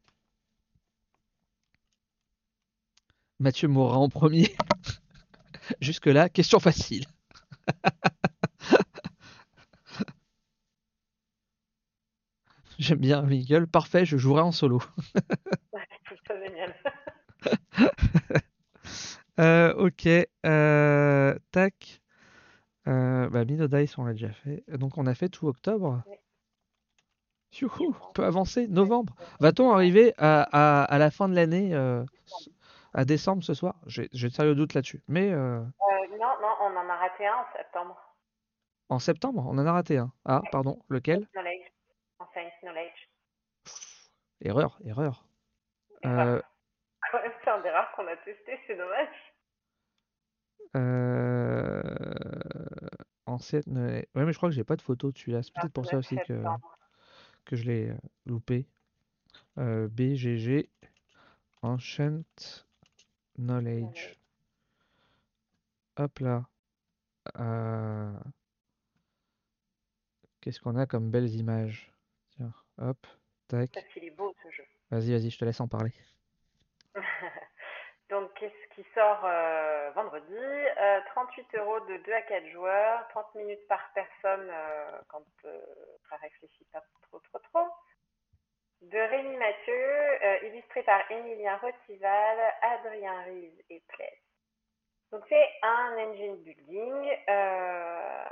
Mathieu 3.40 3.66
mourra 3.66 3.98
en 3.98 4.08
premier. 4.08 4.54
Jusque-là, 5.80 6.28
question 6.28 6.60
facile. 6.60 7.06
J'aime 12.78 12.98
bien 12.98 13.22
Miguel. 13.22 13.66
Parfait, 13.66 14.04
je 14.04 14.16
jouerai 14.16 14.42
en 14.42 14.52
solo. 14.52 14.80
Euh, 19.38 19.72
ok. 19.74 20.06
euh, 20.44 21.34
tac. 21.50 22.02
Euh, 22.88 23.30
bah, 23.30 23.46
Mino 23.46 23.68
Dice, 23.68 23.96
on 23.96 24.04
l'a 24.04 24.12
déjà 24.12 24.30
fait. 24.32 24.62
Donc, 24.76 24.98
on 24.98 25.06
a 25.06 25.14
fait 25.14 25.30
tout 25.30 25.48
octobre. 25.48 26.02
Youhou, 27.58 27.96
on 28.08 28.12
peut 28.12 28.24
avancer. 28.24 28.68
Novembre. 28.68 29.14
Va-t-on 29.40 29.72
arriver 29.72 30.12
à, 30.18 30.42
à- 30.52 30.84
à 30.84 30.98
la 30.98 31.10
fin 31.10 31.28
de 31.28 31.34
l'année, 31.34 31.74
euh, 31.74 32.04
à 32.94 33.04
décembre 33.04 33.42
ce 33.42 33.54
soir? 33.54 33.76
J'ai 33.86 34.08
de 34.08 34.28
sérieux 34.28 34.54
doutes 34.54 34.74
là-dessus. 34.74 35.02
Mais 35.08 35.30
euh, 35.32 35.60
Euh, 35.60 36.16
non, 36.18 36.34
non, 36.40 36.54
on 36.62 36.76
en 36.76 36.88
a 36.88 36.96
raté 36.96 37.26
un 37.26 37.34
en 37.36 37.46
septembre. 37.56 37.96
en 38.88 38.98
septembre, 38.98 39.44
on 39.46 39.58
en 39.58 39.66
a 39.66 39.72
raté 39.72 39.98
un. 39.98 40.12
Ah, 40.24 40.42
pardon, 40.50 40.78
lequel? 40.88 41.26
Knowledge. 41.34 41.72
En 42.18 42.26
Science 42.32 42.52
Knowledge. 42.62 43.08
Erreur, 44.42 44.78
erreur. 44.84 45.24
Erreur. 46.02 46.26
Euh, 46.26 46.42
même, 47.12 47.32
c'est 47.44 47.50
un 47.50 47.60
des 47.60 47.70
rares 47.70 47.92
qu'on 47.96 48.06
a 48.06 48.16
testé, 48.16 48.58
c'est 48.66 48.76
dommage. 48.76 49.08
euh, 50.76 51.82
euh, 53.28 54.02
Ouais, 54.14 54.24
mais 54.24 54.32
je 54.32 54.36
crois 54.36 54.48
que 54.48 54.54
j'ai 54.54 54.64
pas 54.64 54.76
de 54.76 54.82
photo 54.82 55.10
de 55.12 55.18
celui-là. 55.18 55.42
C'est 55.42 55.52
peut-être 55.54 55.72
pour 55.72 55.86
ça 55.86 55.96
29 55.96 55.98
aussi 55.98 56.16
que, 56.26 56.42
que 57.44 57.56
je 57.56 57.64
l'ai 57.64 57.92
loupé. 58.26 58.66
BGG 59.56 60.70
Ancient 61.62 62.22
Knowledge. 63.40 64.16
Hop 65.96 66.18
là. 66.20 66.44
Euh, 67.38 68.12
Qu'est-ce 70.40 70.60
qu'on 70.60 70.76
a 70.76 70.86
comme 70.86 71.10
belles 71.10 71.34
images? 71.34 71.92
Tiens, 72.30 72.52
hop, 72.78 73.06
tac. 73.48 73.70
Qu'il 73.92 74.04
est 74.04 74.10
beau 74.10 74.34
ce 74.42 74.50
jeu. 74.50 74.64
Vas-y, 74.90 75.12
vas-y, 75.12 75.30
je 75.30 75.38
te 75.38 75.44
laisse 75.44 75.60
en 75.60 75.68
parler. 75.68 75.92
Donc, 78.10 78.32
qu'est-ce 78.34 78.74
qui 78.74 78.84
sort 78.94 79.24
euh, 79.24 79.90
vendredi? 79.92 80.34
Euh, 80.34 81.00
38 81.14 81.54
euros 81.56 81.80
de 81.80 81.98
2 81.98 82.12
à 82.12 82.22
4 82.22 82.46
joueurs, 82.48 83.06
30 83.08 83.34
minutes 83.36 83.66
par 83.68 83.80
personne 83.94 84.48
euh, 84.50 84.98
quand 85.08 85.24
euh, 85.44 85.60
ça 86.08 86.16
réfléchit 86.16 86.66
pas 86.72 86.82
trop, 87.02 87.20
trop, 87.20 87.38
trop. 87.38 87.68
De 88.80 88.98
Rémi 88.98 89.36
Mathieu, 89.36 90.24
euh, 90.24 90.38
illustré 90.48 90.82
par 90.84 91.10
Emilien 91.10 91.56
Rotival, 91.58 92.38
Adrien 92.62 93.20
Rive 93.22 93.62
et 93.68 93.80
Pless. 93.88 94.18
Donc, 95.12 95.22
c'est 95.28 95.48
un 95.62 95.98
engine 95.98 96.36
building. 96.36 97.18
euh, 97.28 98.24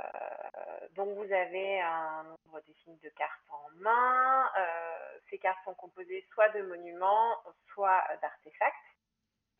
donc, 0.95 1.09
vous 1.17 1.31
avez 1.31 1.79
un 1.81 2.23
nombre 2.23 2.61
défini 2.65 2.97
de 2.97 3.09
cartes 3.09 3.43
en 3.49 3.69
main. 3.75 4.49
Euh, 4.57 5.19
ces 5.29 5.37
cartes 5.37 5.63
sont 5.65 5.75
composées 5.75 6.25
soit 6.33 6.49
de 6.49 6.63
monuments, 6.63 7.37
soit 7.73 8.03
d'artefacts. 8.21 8.75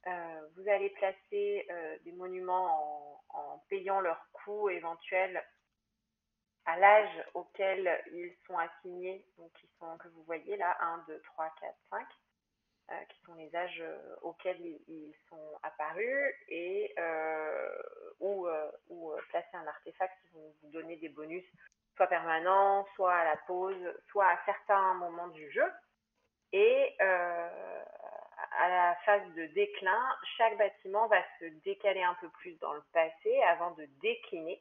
Euh, 0.08 0.48
vous 0.56 0.68
allez 0.70 0.90
placer 0.90 1.68
euh, 1.70 1.98
des 2.04 2.14
monuments 2.14 3.22
en, 3.30 3.40
en 3.40 3.58
payant 3.70 4.00
leur 4.00 4.26
coût 4.32 4.70
éventuel 4.70 5.44
à 6.70 6.78
l'âge 6.78 7.24
auquel 7.34 8.04
ils 8.12 8.36
sont 8.46 8.58
assignés, 8.58 9.26
donc 9.38 9.52
qui 9.54 9.68
sont, 9.80 9.98
que 9.98 10.08
vous 10.10 10.24
voyez 10.24 10.56
là, 10.58 10.78
1, 10.82 11.06
2, 11.08 11.20
3, 11.22 11.52
4, 11.60 11.76
5, 11.90 12.08
euh, 12.92 12.96
qui 13.10 13.22
sont 13.26 13.34
les 13.36 13.56
âges 13.56 13.82
euh, 13.82 14.16
auxquels 14.22 14.62
ils, 14.62 15.16
sont 15.30 15.60
apparus, 15.64 16.34
et 16.48 16.94
euh, 17.00 17.82
ou, 18.20 18.48
euh, 18.48 18.70
placer 19.30 19.58
un 19.58 19.66
artefact 19.66 20.14
qui 20.22 20.34
vont 20.34 20.54
vous 20.62 20.70
donner 20.70 20.98
des 20.98 21.10
bonus, 21.10 21.44
soit 21.96 22.08
permanents, 22.08 22.86
soit 22.96 23.16
à 23.16 23.26
la 23.26 23.38
pause, 23.48 23.94
soit 24.12 24.28
à 24.28 24.40
certains 24.46 24.94
moments 24.96 25.28
du 25.30 25.52
jeu. 25.52 25.72
Et 26.52 26.98
à 27.00 28.70
la 28.70 28.96
phase 29.06 29.28
de 29.36 29.46
déclin, 29.48 30.18
chaque 30.38 30.58
bâtiment 30.58 31.08
va 31.08 31.22
se 31.40 31.46
décaler 31.64 32.02
un 32.02 32.16
peu 32.16 32.30
plus 32.30 32.58
dans 32.60 32.74
le 32.74 32.82
passé 32.92 33.40
avant 33.44 33.72
de 33.72 33.86
décliner, 34.02 34.60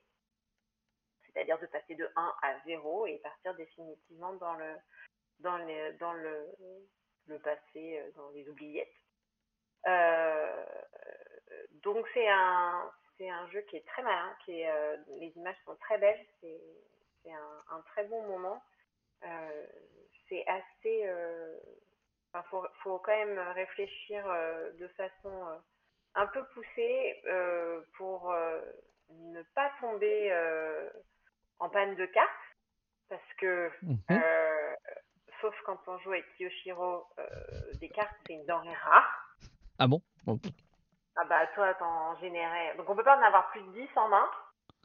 c'est-à-dire 1.38 1.58
de 1.60 1.66
passer 1.66 1.94
de 1.94 2.10
1 2.16 2.34
à 2.42 2.58
0 2.66 3.06
et 3.06 3.18
partir 3.18 3.54
définitivement 3.54 4.32
dans 4.34 4.54
le, 4.54 4.74
dans 5.38 5.56
les, 5.58 5.92
dans 5.94 6.12
le, 6.12 6.48
le 7.28 7.38
passé, 7.38 8.00
euh, 8.00 8.10
dans 8.16 8.28
les 8.30 8.48
oubliettes. 8.48 8.92
Euh, 9.86 10.64
donc 11.84 12.04
c'est 12.12 12.28
un, 12.28 12.90
c'est 13.16 13.30
un 13.30 13.48
jeu 13.50 13.60
qui 13.62 13.76
est 13.76 13.86
très 13.86 14.02
malin, 14.02 14.36
qui 14.44 14.60
est, 14.60 14.68
euh, 14.68 14.96
les 15.20 15.28
images 15.36 15.56
sont 15.64 15.76
très 15.76 15.98
belles, 15.98 16.26
c'est, 16.40 16.60
c'est 17.22 17.32
un, 17.32 17.80
très 17.92 18.04
bon 18.04 18.22
moment. 18.26 18.62
C'est 20.28 20.44
assez. 20.46 21.10
Enfin, 22.32 22.44
faut, 22.50 22.66
faut 22.82 22.98
quand 22.98 23.16
même 23.16 23.38
réfléchir 23.54 24.24
de 24.78 24.88
façon 24.88 25.60
un 26.14 26.26
peu 26.26 26.44
poussée 26.48 27.22
pour 27.96 28.32
ne 29.10 29.42
pas 29.54 29.72
tomber 29.80 30.30
en 31.60 31.68
panne 31.68 31.94
de 31.96 32.06
cartes, 32.06 32.30
parce 33.08 33.34
que 33.38 33.70
Mhm. 33.82 33.98
euh, 34.10 34.74
sauf 35.40 35.54
quand 35.66 35.78
on 35.86 35.98
joue 35.98 36.12
avec 36.12 36.24
Kiyoshiro, 36.36 37.06
euh, 37.18 37.24
des 37.80 37.88
cartes 37.88 38.14
c'est 38.26 38.34
une 38.34 38.46
denrée 38.46 38.74
rare. 38.74 39.34
Ah 39.78 39.86
bon? 39.86 40.00
Ah 41.16 41.24
bah 41.24 41.46
toi 41.54 41.74
t'en 41.74 42.16
générais. 42.20 42.76
Donc 42.76 42.88
on 42.88 42.96
peut 42.96 43.04
pas 43.04 43.18
en 43.18 43.22
avoir 43.22 43.50
plus 43.50 43.62
de 43.62 43.72
10 43.72 43.88
en 43.96 44.08
main 44.08 44.28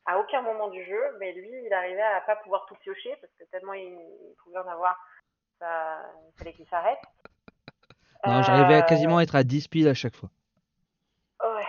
à 0.05 0.19
aucun 0.19 0.41
moment 0.41 0.69
du 0.69 0.83
jeu, 0.85 1.01
mais 1.19 1.31
lui 1.33 1.49
il 1.65 1.73
arrivait 1.73 2.01
à 2.01 2.21
pas 2.21 2.35
pouvoir 2.37 2.65
tout 2.67 2.75
piocher 2.75 3.15
parce 3.21 3.33
que 3.39 3.43
tellement 3.51 3.73
il, 3.73 3.83
il 3.93 4.35
pouvait 4.43 4.57
en 4.59 4.67
avoir, 4.67 4.97
ça, 5.59 6.01
il 6.27 6.37
fallait 6.37 6.53
qu'il 6.53 6.67
s'arrête. 6.67 6.99
Non, 8.25 8.41
j'arrivais 8.41 8.75
à 8.75 8.77
Euh, 8.79 8.81
quasiment 8.83 9.19
être 9.19 9.35
à 9.35 9.43
10 9.43 9.67
piles 9.67 9.87
à 9.87 9.93
chaque 9.93 10.15
fois. 10.15 10.29
Ouais. 11.43 11.67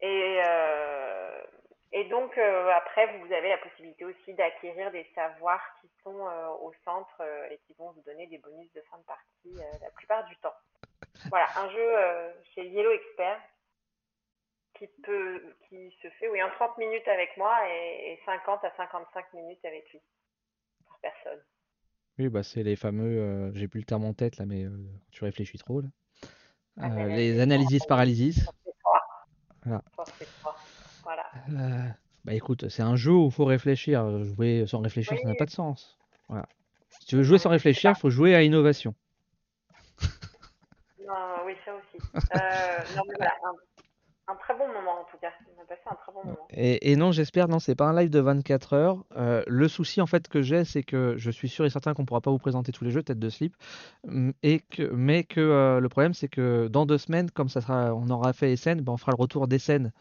Et, 0.00 0.42
euh, 0.44 0.73
et 1.96 2.02
donc, 2.08 2.36
euh, 2.38 2.70
après, 2.74 3.06
vous 3.18 3.32
avez 3.32 3.50
la 3.50 3.58
possibilité 3.58 4.04
aussi 4.04 4.34
d'acquérir 4.34 4.90
des 4.90 5.06
savoirs 5.14 5.62
qui 5.80 5.88
sont 6.02 6.26
euh, 6.26 6.48
au 6.60 6.72
centre 6.84 7.20
euh, 7.20 7.48
et 7.50 7.60
qui 7.64 7.74
vont 7.78 7.92
vous 7.92 8.02
donner 8.02 8.26
des 8.26 8.38
bonus 8.38 8.68
de 8.72 8.82
fin 8.90 8.98
de 8.98 9.04
partie 9.04 9.54
la 9.80 9.90
plupart 9.90 10.26
du 10.26 10.34
temps. 10.38 10.54
Voilà, 11.30 11.46
un 11.56 11.70
jeu 11.70 12.34
chez 12.52 12.66
Yellow 12.66 12.90
Expert 12.90 13.40
qui 14.76 14.88
peut, 15.04 15.40
qui 15.68 15.96
se 16.02 16.08
fait, 16.18 16.28
oui, 16.28 16.42
en 16.42 16.50
30 16.50 16.78
minutes 16.78 17.06
avec 17.06 17.36
moi 17.36 17.56
et, 17.70 18.14
et 18.14 18.20
50 18.26 18.64
à 18.64 18.72
55 18.76 19.32
minutes 19.34 19.64
avec 19.64 19.88
lui, 19.92 20.00
par 20.88 20.98
personne. 21.00 21.40
Oui, 22.18 22.28
bah 22.28 22.42
c'est 22.42 22.64
les 22.64 22.74
fameux, 22.74 23.52
j'ai 23.54 23.68
plus 23.68 23.80
le 23.80 23.86
terme 23.86 24.04
en 24.04 24.14
tête 24.14 24.38
là, 24.38 24.46
mais 24.46 24.64
tu 25.12 25.22
réfléchis 25.22 25.58
trop 25.58 25.80
là. 25.80 25.88
Les 27.06 27.38
analysis 27.38 27.86
paralysis. 27.86 28.48
Voilà. 29.62 29.82
Force 29.94 30.20
et 30.20 30.26
trois. 30.40 30.56
Voilà. 31.04 31.22
Euh, 31.50 31.88
bah 32.24 32.34
écoute, 32.34 32.68
c'est 32.68 32.82
un 32.82 32.96
jeu 32.96 33.12
où 33.12 33.26
il 33.26 33.32
faut 33.32 33.44
réfléchir. 33.44 34.22
Jouer 34.24 34.64
sans 34.66 34.80
réfléchir, 34.80 35.18
ça 35.18 35.28
n'a 35.28 35.34
pas 35.34 35.46
de 35.46 35.50
sens. 35.50 35.98
Voilà. 36.28 36.46
Si 37.00 37.06
tu 37.06 37.16
veux 37.16 37.22
jouer 37.22 37.38
sans 37.38 37.50
réfléchir, 37.50 37.90
il 37.96 38.00
faut 38.00 38.10
jouer 38.10 38.34
à 38.34 38.42
innovation. 38.42 38.94
Non, 40.98 41.44
oui, 41.46 41.54
ça 41.64 41.72
aussi. 41.74 42.02
Euh, 42.34 42.96
non, 42.96 43.02
mais 43.08 43.14
voilà, 43.18 43.32
un, 44.28 44.32
un 44.32 44.36
très 44.36 44.54
bon 44.56 44.66
moment 44.68 45.00
en 45.00 45.04
tout 45.10 45.18
cas. 45.20 45.32
On 45.56 45.62
a 45.62 45.66
passé 45.66 45.82
un 45.90 45.94
très 45.96 46.12
bon 46.12 46.24
moment. 46.24 46.46
Et, 46.50 46.92
et 46.92 46.96
non, 46.96 47.12
j'espère, 47.12 47.48
non, 47.48 47.58
c'est 47.58 47.74
pas 47.74 47.86
un 47.86 47.98
live 48.00 48.10
de 48.10 48.20
24 48.20 48.72
heures. 48.74 49.04
Euh, 49.16 49.42
le 49.46 49.68
souci 49.68 50.00
en 50.00 50.06
fait 50.06 50.28
que 50.28 50.42
j'ai, 50.42 50.64
c'est 50.64 50.82
que 50.82 51.14
je 51.18 51.30
suis 51.30 51.48
sûr 51.48 51.64
et 51.66 51.70
certain 51.70 51.94
qu'on 51.94 52.06
pourra 52.06 52.20
pas 52.20 52.30
vous 52.30 52.38
présenter 52.38 52.72
tous 52.72 52.84
les 52.84 52.90
jeux, 52.90 53.02
tête 53.02 53.18
de 53.18 53.28
slip. 53.28 53.56
Hum, 54.08 54.32
Et 54.42 54.60
que, 54.60 54.82
mais 54.94 55.24
que 55.24 55.40
euh, 55.40 55.80
le 55.80 55.88
problème, 55.88 56.14
c'est 56.14 56.28
que 56.28 56.68
dans 56.68 56.86
deux 56.86 56.98
semaines, 56.98 57.30
comme 57.30 57.48
ça 57.48 57.60
sera, 57.60 57.94
on 57.94 58.08
aura 58.10 58.32
fait 58.32 58.52
Essen, 58.52 58.80
ben, 58.80 58.92
on 58.92 58.96
fera 58.96 59.12
le 59.12 59.20
retour 59.20 59.48
d'Essen. 59.48 59.92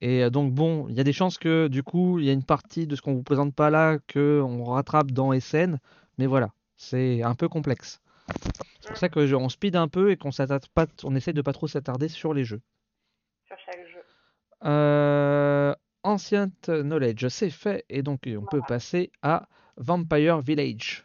Et 0.00 0.22
euh, 0.24 0.30
donc 0.30 0.52
bon, 0.52 0.88
il 0.88 0.94
y 0.96 1.00
a 1.00 1.04
des 1.04 1.12
chances 1.12 1.38
que 1.38 1.68
du 1.68 1.82
coup, 1.82 2.18
il 2.18 2.24
y 2.26 2.30
a 2.30 2.32
une 2.32 2.44
partie 2.44 2.86
de 2.86 2.96
ce 2.96 3.02
qu'on 3.02 3.14
vous 3.14 3.22
présente 3.22 3.54
pas 3.54 3.70
là 3.70 3.98
que 4.06 4.40
on 4.44 4.64
rattrape 4.64 5.10
dans 5.12 5.32
Essen. 5.32 5.78
Mais 6.18 6.26
voilà, 6.26 6.52
c'est 6.76 7.22
un 7.22 7.34
peu 7.34 7.48
complexe. 7.48 8.00
C'est 8.80 8.88
pour 8.88 8.96
ça 8.96 9.08
que 9.08 9.26
je- 9.26 9.34
on 9.34 9.48
speed 9.48 9.76
un 9.76 9.88
peu 9.88 10.10
et 10.10 10.16
qu'on 10.16 10.30
s'attarde 10.30 10.66
pas, 10.74 10.86
on 11.04 11.14
essaie 11.14 11.32
de 11.32 11.42
pas 11.42 11.52
trop 11.52 11.66
s'attarder 11.68 12.08
sur 12.08 12.34
les 12.34 12.44
jeux. 12.44 12.60
Sur 13.46 13.56
chaque 13.58 13.86
jeu. 13.88 14.00
Euh, 14.64 15.74
Ancient 16.02 16.48
Knowledge, 16.68 17.26
c'est 17.28 17.50
fait. 17.50 17.84
Et 17.88 18.02
donc, 18.02 18.20
on 18.26 18.44
peut 18.44 18.60
passer 18.66 19.10
à 19.22 19.48
Vampire 19.76 20.40
Village. 20.40 21.03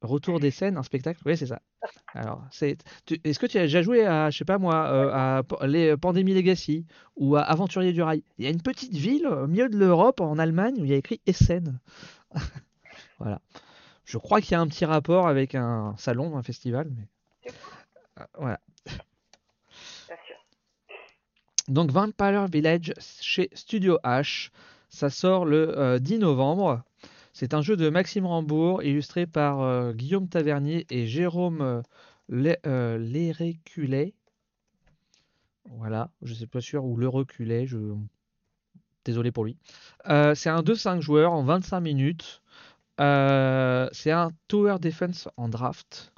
Retour 0.00 0.38
des 0.38 0.52
scènes, 0.52 0.76
un 0.76 0.82
spectacle? 0.82 1.20
Oui, 1.26 1.36
c'est 1.36 1.46
ça. 1.46 1.60
Alors, 2.14 2.44
c'est. 2.52 2.78
Est-ce 3.24 3.38
que 3.38 3.46
tu 3.46 3.58
as 3.58 3.62
déjà 3.62 3.82
joué 3.82 4.06
à, 4.06 4.30
je 4.30 4.38
sais 4.38 4.44
pas 4.44 4.58
moi, 4.58 4.86
euh, 4.86 5.10
à 5.12 5.66
les 5.66 5.96
Pandémie 5.96 6.34
Legacy 6.34 6.86
ou 7.16 7.36
à 7.36 7.42
Aventurier 7.42 7.92
du 7.92 8.02
Rail? 8.02 8.22
Il 8.38 8.44
y 8.44 8.48
a 8.48 8.50
une 8.50 8.62
petite 8.62 8.94
ville 8.94 9.26
au 9.26 9.46
milieu 9.48 9.68
de 9.68 9.76
l'Europe, 9.76 10.20
en 10.20 10.38
Allemagne, 10.38 10.76
où 10.78 10.84
il 10.84 10.90
y 10.90 10.94
a 10.94 10.96
écrit 10.96 11.20
Essen. 11.26 11.80
voilà. 13.18 13.40
Je 14.04 14.18
crois 14.18 14.40
qu'il 14.40 14.52
y 14.52 14.54
a 14.54 14.60
un 14.60 14.68
petit 14.68 14.84
rapport 14.84 15.26
avec 15.26 15.54
un 15.54 15.94
salon, 15.98 16.36
un 16.36 16.42
festival, 16.42 16.90
mais. 16.96 17.52
Euh, 18.20 18.24
voilà. 18.38 18.60
Donc 21.68 21.90
Vampire 21.90 22.46
Village 22.46 22.94
chez 22.98 23.50
Studio 23.52 23.98
H, 24.02 24.50
ça 24.88 25.10
sort 25.10 25.44
le 25.44 25.98
10 26.00 26.14
euh, 26.14 26.18
novembre. 26.18 26.82
C'est 27.38 27.54
un 27.54 27.62
jeu 27.62 27.76
de 27.76 27.88
Maxime 27.88 28.26
Rambourg 28.26 28.82
illustré 28.82 29.24
par 29.24 29.60
euh, 29.60 29.92
Guillaume 29.92 30.28
Tavernier 30.28 30.86
et 30.90 31.06
Jérôme 31.06 31.82
euh, 32.32 32.98
Léréculé. 32.98 34.12
Voilà, 35.70 36.10
je 36.22 36.32
ne 36.32 36.34
sais 36.36 36.48
pas 36.48 36.60
sûr, 36.60 36.84
ou 36.84 36.96
le 36.96 37.08
désolé 39.04 39.30
pour 39.30 39.44
lui. 39.44 39.56
c'est 40.04 40.48
un 40.48 40.62
2-5 40.62 41.00
joueurs 41.00 41.32
en 41.32 41.44
25 41.44 41.78
minutes. 41.78 42.42
c'est 42.98 44.10
un 44.10 44.32
Tower 44.48 44.78
Defense 44.80 45.28
en 45.36 45.48
draft. 45.48 46.12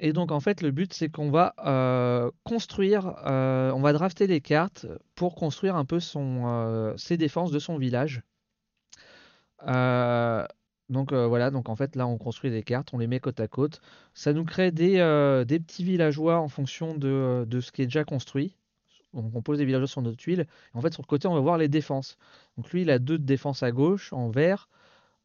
Et 0.00 0.12
donc 0.12 0.32
en 0.32 0.40
fait 0.40 0.60
le 0.60 0.70
but 0.70 0.92
c'est 0.92 1.08
qu'on 1.08 1.30
va 1.30 1.54
euh, 1.64 2.30
construire, 2.42 3.14
euh, 3.26 3.70
on 3.72 3.80
va 3.80 3.94
drafter 3.94 4.26
les 4.26 4.42
cartes 4.42 4.86
pour 5.14 5.34
construire 5.34 5.76
un 5.76 5.86
peu 5.86 5.98
euh, 6.16 6.94
ses 6.98 7.16
défenses 7.16 7.52
de 7.52 7.58
son 7.58 7.78
village. 7.78 8.22
Donc 9.66 11.12
voilà, 11.12 11.50
donc 11.50 11.68
en 11.68 11.76
fait 11.76 11.96
là 11.96 12.06
on 12.06 12.18
construit 12.18 12.50
des 12.50 12.62
cartes, 12.62 12.92
on 12.92 12.98
les 12.98 13.06
met 13.06 13.20
côte 13.20 13.40
à 13.40 13.48
côte. 13.48 13.80
Ça 14.14 14.32
nous 14.32 14.44
crée 14.44 14.70
des, 14.70 14.94
des 15.46 15.60
petits 15.60 15.84
villageois 15.84 16.38
en 16.38 16.48
fonction 16.48 16.94
de, 16.94 17.46
ce 17.60 17.72
qui 17.72 17.82
est 17.82 17.86
déjà 17.86 18.04
construit. 18.04 18.56
On 19.12 19.42
pose 19.42 19.58
des 19.58 19.64
villageois 19.64 19.86
sur 19.86 20.02
notre 20.02 20.16
tuile. 20.16 20.46
En 20.74 20.80
fait 20.80 20.92
sur 20.92 21.02
le 21.02 21.06
côté 21.06 21.28
on 21.28 21.34
va 21.34 21.40
voir 21.40 21.58
les 21.58 21.68
défenses. 21.68 22.18
Donc 22.56 22.70
lui 22.70 22.82
il 22.82 22.90
a 22.90 22.98
deux 22.98 23.18
de 23.18 23.24
défense 23.24 23.62
à 23.62 23.70
gauche 23.70 24.12
en 24.12 24.28
vert. 24.28 24.68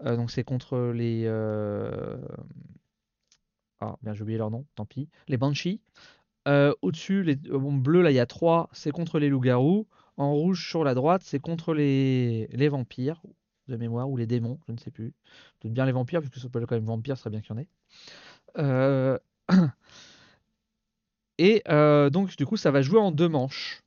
donc 0.04 0.32
c'est 0.32 0.44
contre 0.44 0.92
les 0.94 1.28
ah, 3.82 3.96
bien, 4.02 4.14
j'ai 4.14 4.22
oublié 4.24 4.38
leur 4.38 4.52
nom, 4.52 4.66
tant 4.76 4.86
pis. 4.86 5.10
Les 5.28 5.38
Banshees. 5.38 5.80
Euh, 6.48 6.74
au-dessus, 6.82 7.24
les 7.24 7.38
euh, 7.50 7.60
bleu, 7.60 8.02
là, 8.02 8.12
il 8.12 8.16
y 8.16 8.20
a 8.20 8.26
3, 8.26 8.70
c'est 8.74 8.92
contre 8.92 9.20
les 9.20 9.30
loups-garous. 9.30 9.88
En 10.18 10.34
rouge, 10.34 10.68
sur 10.70 10.84
la 10.84 10.94
droite, 10.94 11.22
c'est 11.24 11.40
contre 11.40 11.74
les 11.74 12.70
vampires, 12.70 13.22
de 13.70 13.78
mémoire, 13.78 14.10
ou 14.10 14.18
les 14.18 14.28
démons, 14.28 14.60
je 14.68 14.74
ne 14.74 14.78
sais 14.78 14.92
plus. 14.92 15.14
Peut-être 15.60 15.74
bien 15.74 15.86
les 15.86 15.92
vampires, 15.92 16.20
puisque 16.20 16.36
ça 16.36 16.44
s'appelle 16.44 16.66
quand 16.66 16.76
même 16.76 16.86
vampire, 16.86 17.18
ce 17.18 17.22
serait 17.24 17.30
bien 17.30 17.42
qu'il 17.42 17.52
y 17.52 17.54
en 17.54 17.62
ait. 17.62 17.68
Euh, 18.58 19.18
et 21.38 21.64
donc, 22.12 22.36
du 22.36 22.46
coup, 22.46 22.58
ça 22.58 22.72
va 22.72 22.82
jouer 22.82 23.00
en 23.00 23.12
deux 23.12 23.30
manches. 23.30 23.84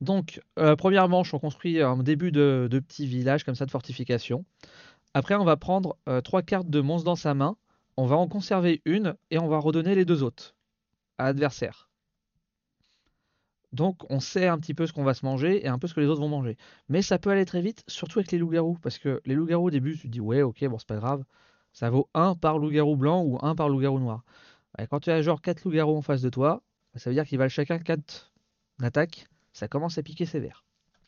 Donc, 0.00 0.40
première 0.78 1.08
manche, 1.08 1.34
on 1.34 1.38
construit 1.38 1.82
un 1.82 1.98
début 1.98 2.32
de, 2.32 2.68
de 2.70 2.78
petit 2.78 3.06
village 3.06 3.44
comme 3.44 3.54
ça 3.54 3.66
de 3.66 3.70
fortification. 3.70 4.44
Après, 5.14 5.34
on 5.34 5.44
va 5.44 5.56
prendre 5.56 5.96
trois 6.24 6.42
cartes 6.42 6.70
de 6.70 6.80
monstres 6.80 7.06
dans 7.06 7.16
sa 7.16 7.34
main 7.34 7.56
on 7.98 8.06
va 8.06 8.16
en 8.16 8.28
conserver 8.28 8.80
une 8.84 9.16
et 9.32 9.40
on 9.40 9.48
va 9.48 9.58
redonner 9.58 9.96
les 9.96 10.04
deux 10.04 10.22
autres 10.22 10.54
à 11.18 11.24
l'adversaire. 11.24 11.87
Donc 13.72 14.10
on 14.10 14.20
sait 14.20 14.46
un 14.46 14.58
petit 14.58 14.74
peu 14.74 14.86
ce 14.86 14.92
qu'on 14.92 15.04
va 15.04 15.14
se 15.14 15.24
manger 15.26 15.64
et 15.64 15.68
un 15.68 15.78
peu 15.78 15.86
ce 15.86 15.94
que 15.94 16.00
les 16.00 16.06
autres 16.06 16.20
vont 16.20 16.28
manger. 16.28 16.56
Mais 16.88 17.02
ça 17.02 17.18
peut 17.18 17.30
aller 17.30 17.44
très 17.44 17.60
vite, 17.60 17.84
surtout 17.86 18.18
avec 18.18 18.32
les 18.32 18.38
loups-garous. 18.38 18.78
Parce 18.82 18.98
que 18.98 19.20
les 19.26 19.34
loups-garous 19.34 19.66
au 19.66 19.70
début, 19.70 19.96
tu 19.96 20.02
te 20.02 20.12
dis 20.12 20.20
ouais 20.20 20.42
ok 20.42 20.64
bon 20.68 20.78
c'est 20.78 20.88
pas 20.88 20.96
grave. 20.96 21.24
Ça 21.72 21.90
vaut 21.90 22.08
un 22.14 22.34
par 22.34 22.58
loup-garou 22.58 22.96
blanc 22.96 23.22
ou 23.22 23.38
un 23.42 23.54
par 23.54 23.68
loup-garou 23.68 23.98
noir. 24.00 24.24
Et 24.78 24.86
quand 24.86 25.00
tu 25.00 25.10
as 25.10 25.22
genre 25.22 25.42
4 25.42 25.64
loups-garous 25.64 25.96
en 25.96 26.02
face 26.02 26.22
de 26.22 26.30
toi, 26.30 26.62
ça 26.94 27.10
veut 27.10 27.14
dire 27.14 27.26
qu'ils 27.26 27.38
valent 27.38 27.48
chacun 27.48 27.78
4 27.78 28.32
d'attaque. 28.78 29.26
Ça 29.52 29.68
commence 29.68 29.98
à 29.98 30.02
piquer 30.02 30.26
sévère. 30.26 30.64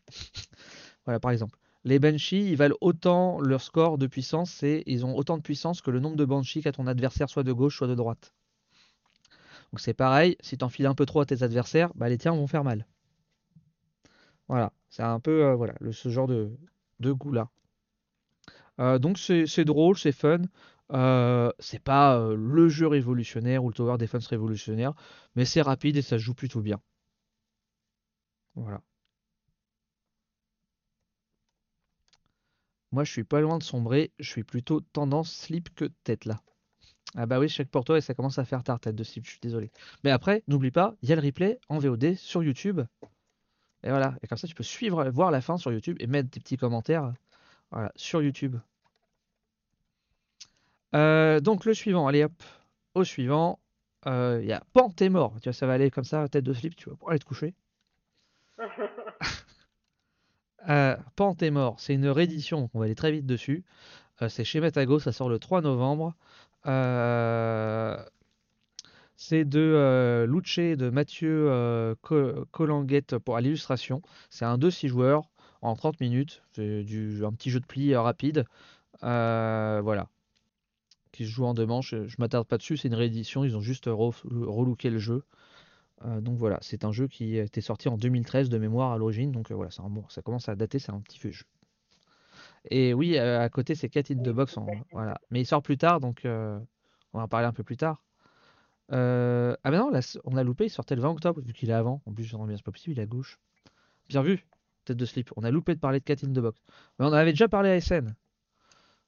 voilà 1.05 1.21
par 1.21 1.31
exemple. 1.31 1.59
Les 1.85 1.99
Banshees, 1.99 2.51
ils 2.51 2.57
valent 2.57 2.77
autant 2.83 3.41
leur 3.41 3.63
score 3.63 3.97
de 3.97 4.07
puissance, 4.07 4.63
et 4.63 4.83
ils 4.87 5.07
ont 5.07 5.17
autant 5.17 5.39
de 5.39 5.43
puissance 5.43 5.81
que 5.81 5.91
le 5.91 5.99
nombre 5.99 6.17
de 6.17 6.27
Banshees 6.27 6.61
qu'a 6.61 6.73
ton 6.73 6.87
adversaire 6.87 7.31
soit 7.31 7.43
de 7.43 7.53
gauche, 7.53 7.79
soit 7.79 7.87
de 7.87 7.95
droite. 7.95 8.35
Donc 9.73 9.81
c'est 9.81 9.95
pareil, 9.95 10.37
si 10.41 10.59
tu 10.59 10.65
enfiles 10.65 10.87
un 10.87 10.95
peu 10.95 11.07
trop 11.07 11.21
à 11.21 11.27
tes 11.27 11.43
adversaires, 11.43 11.93
bah 11.95 12.09
les 12.09 12.19
tiens 12.19 12.33
vont 12.33 12.47
faire 12.47 12.65
mal. 12.65 12.87
Voilà, 14.49 14.73
c'est 14.89 15.03
un 15.03 15.21
peu 15.21 15.45
euh, 15.45 15.55
voilà, 15.55 15.75
ce 15.93 16.09
genre 16.09 16.27
de, 16.27 16.51
goût 17.01 17.33
là. 17.33 17.49
Euh, 18.81 18.99
donc 18.99 19.19
c'est 19.19 19.65
drôle, 19.65 19.97
c'est 19.99 20.13
fun. 20.13 20.43
Euh, 20.93 21.53
c'est 21.61 21.79
pas 21.83 22.19
le 22.35 22.69
jeu 22.69 22.87
révolutionnaire 22.89 23.63
ou 23.65 23.69
le 23.69 23.75
Tower 23.75 23.97
Defense 23.99 24.27
révolutionnaire, 24.27 24.95
mais 25.37 25.45
c'est 25.45 25.63
rapide 25.63 25.97
et 25.97 26.03
ça 26.03 26.19
joue 26.19 26.35
plutôt 26.35 26.61
bien. 26.61 26.81
Voilà. 28.55 28.81
Moi, 32.93 33.03
je 33.03 33.11
suis 33.11 33.25
pas 33.25 33.41
loin 33.41 33.59
de 33.59 33.65
sombrer. 33.65 34.13
Je 34.21 34.31
suis 34.31 34.45
plutôt 34.45 34.81
tendance 34.81 35.33
slip 35.33 35.75
que 35.75 35.87
tête 36.05 36.25
là. 36.25 36.41
Ah 37.17 37.27
bah 37.27 37.39
oui, 37.41 37.49
je 37.49 37.57
sais 37.57 37.65
que 37.65 37.71
pour 37.71 37.85
toi, 37.85 37.99
et 37.99 38.01
ça 38.01 38.15
commence 38.15 38.39
à 38.39 38.45
faire 38.45 38.63
tard 38.63 38.79
tête 38.79 38.95
de 38.95 39.05
slip. 39.05 39.25
Je 39.25 39.31
suis 39.31 39.41
désolé. 39.41 39.71
Mais 40.05 40.11
après, 40.11 40.43
n'oublie 40.47 40.71
pas, 40.71 40.95
il 41.03 41.09
y 41.09 41.13
a 41.13 41.17
le 41.17 41.23
replay 41.23 41.59
en 41.69 41.79
VOD 41.79 42.15
sur 42.15 42.43
YouTube. 42.43 42.81
Et 43.83 43.89
voilà. 43.89 44.15
Et 44.23 44.27
comme 44.27 44.39
ça, 44.39 44.47
tu 44.47 44.55
peux 44.55 44.63
suivre, 44.63 45.09
voir 45.11 45.31
la 45.31 45.41
fin 45.41 45.57
sur 45.57 45.73
YouTube 45.73 45.97
et 46.01 46.07
mettre 46.07 46.31
des 46.31 46.41
petits 46.41 46.57
commentaires. 46.57 47.13
Voilà, 47.71 47.93
sur 47.97 48.23
YouTube. 48.23 48.57
Euh, 50.95 51.41
donc 51.41 51.65
le 51.65 51.75
suivant, 51.75 52.07
allez 52.07 52.25
hop, 52.25 52.43
au 52.95 53.05
suivant, 53.05 53.61
euh, 54.07 54.41
il 54.43 54.49
y 54.49 54.53
a 54.53 54.63
Pan, 54.73 54.91
t'es 54.91 55.09
mort. 55.09 55.35
Tu 55.41 55.49
vois, 55.49 55.53
ça 55.53 55.67
va 55.67 55.75
aller 55.75 55.91
comme 55.91 56.05
ça, 56.05 56.29
tête 56.29 56.45
de 56.45 56.53
slip, 56.53 56.75
tu 56.77 56.89
vas 56.89 56.97
pouvoir 56.97 57.11
aller 57.11 57.21
te 57.21 57.25
coucher. 57.25 57.55
Euh, 60.69 60.95
mort, 61.51 61.81
c'est 61.81 61.95
une 61.95 62.07
réédition, 62.07 62.69
on 62.75 62.81
va 62.81 62.85
aller 62.85 62.95
très 62.95 63.11
vite 63.11 63.25
dessus. 63.25 63.65
Euh, 64.21 64.29
c'est 64.29 64.45
chez 64.45 64.61
Metago, 64.61 64.99
ça 64.99 65.11
sort 65.11 65.31
le 65.31 65.39
3 65.39 65.63
novembre. 65.63 66.15
Euh, 66.67 67.97
c'est 69.17 69.45
de 69.45 69.61
euh, 69.61 70.27
Luce 70.27 70.59
de 70.59 70.91
Mathieu 70.91 71.51
euh, 71.51 71.95
Colanguette 72.51 73.19
pour 73.19 73.39
l'illustration. 73.39 74.03
C'est 74.31 74.45
un 74.45 74.59
2-6 74.59 74.89
joueurs 74.89 75.31
en 75.63 75.75
30 75.77 76.01
minutes. 76.01 76.43
C'est 76.53 76.85
du, 76.85 77.25
un 77.25 77.33
petit 77.33 77.51
jeu 77.51 77.61
de 77.61 77.67
pli 77.67 77.95
rapide. 77.95 78.45
voilà. 79.03 80.09
Qui 81.13 81.27
se 81.27 81.31
joue 81.31 81.45
en 81.45 81.55
deux 81.55 81.67
manches. 81.67 81.95
Je 82.07 82.17
m'attarde 82.19 82.47
pas 82.47 82.57
dessus, 82.57 82.77
c'est 82.77 82.89
une 82.89 82.95
réédition. 82.95 83.45
Ils 83.45 83.57
ont 83.57 83.61
juste 83.61 83.87
relooké 83.87 84.91
le 84.91 84.99
jeu. 84.99 85.25
Donc 86.21 86.39
voilà, 86.39 86.59
c'est 86.63 86.85
un 86.85 86.93
jeu 86.93 87.09
qui 87.09 87.37
était 87.37 87.61
sorti 87.61 87.89
en 87.91 87.99
2013 87.99 88.49
de 88.49 88.57
mémoire 88.57 88.93
à 88.93 88.97
l'origine, 88.97 89.33
donc 89.33 89.53
voilà, 89.53 89.71
ça, 89.71 89.83
ça 90.09 90.23
commence 90.23 90.49
à 90.49 90.55
dater, 90.55 90.79
c'est 90.79 90.93
un 90.93 91.01
petit 91.01 91.19
vieux 91.19 91.31
jeu. 91.31 91.45
Et 92.69 92.93
oui, 92.93 93.19
euh, 93.19 93.41
à 93.41 93.49
côté 93.49 93.75
c'est 93.75 93.89
Cat 93.89 94.03
in 94.11 94.17
the 94.17 94.31
Box, 94.31 94.57
voilà. 94.93 95.19
mais 95.31 95.41
il 95.41 95.47
sort 95.47 95.63
plus 95.63 95.79
tard, 95.79 96.01
donc 96.01 96.23
on 96.25 97.19
va 97.19 97.25
en 97.25 97.29
parler 97.29 97.47
un 97.47 97.53
peu 97.53 97.63
plus 97.63 97.77
tard. 97.77 98.03
ah 98.91 99.57
ben 99.65 99.79
non, 99.79 99.91
on 100.25 100.37
a 100.37 100.45
loupé, 100.45 100.67
il 100.67 100.71
sortait 100.71 100.95
le 100.95 101.03
20 101.03 101.11
octobre, 101.11 101.41
vu 101.41 101.53
qu'il 101.53 101.71
est 101.71 101.75
avant, 101.75 102.03
en 102.07 102.13
plus 102.13 102.27
c'est 102.27 102.63
pas 102.63 102.73
possible, 102.73 102.97
il 102.97 103.01
est 103.01 103.05
à 103.05 103.07
gauche. 103.07 103.39
Bien 104.09 104.23
vu, 104.23 104.47
tête 104.85 104.97
de 104.97 105.05
slip, 105.05 105.31
on 105.37 105.45
a 105.45 105.51
loupé 105.51 105.75
de 105.75 105.81
parler 105.81 106.01
de 106.01 106.05
Cat 106.05 106.17
in 106.25 106.33
the 106.33 106.41
Box. 106.41 106.61
Mais 106.99 107.07
on 107.07 107.13
avait 107.13 107.33
déjà 107.33 107.49
parlé 107.49 107.71
à 107.71 107.81
SN. 107.81 108.15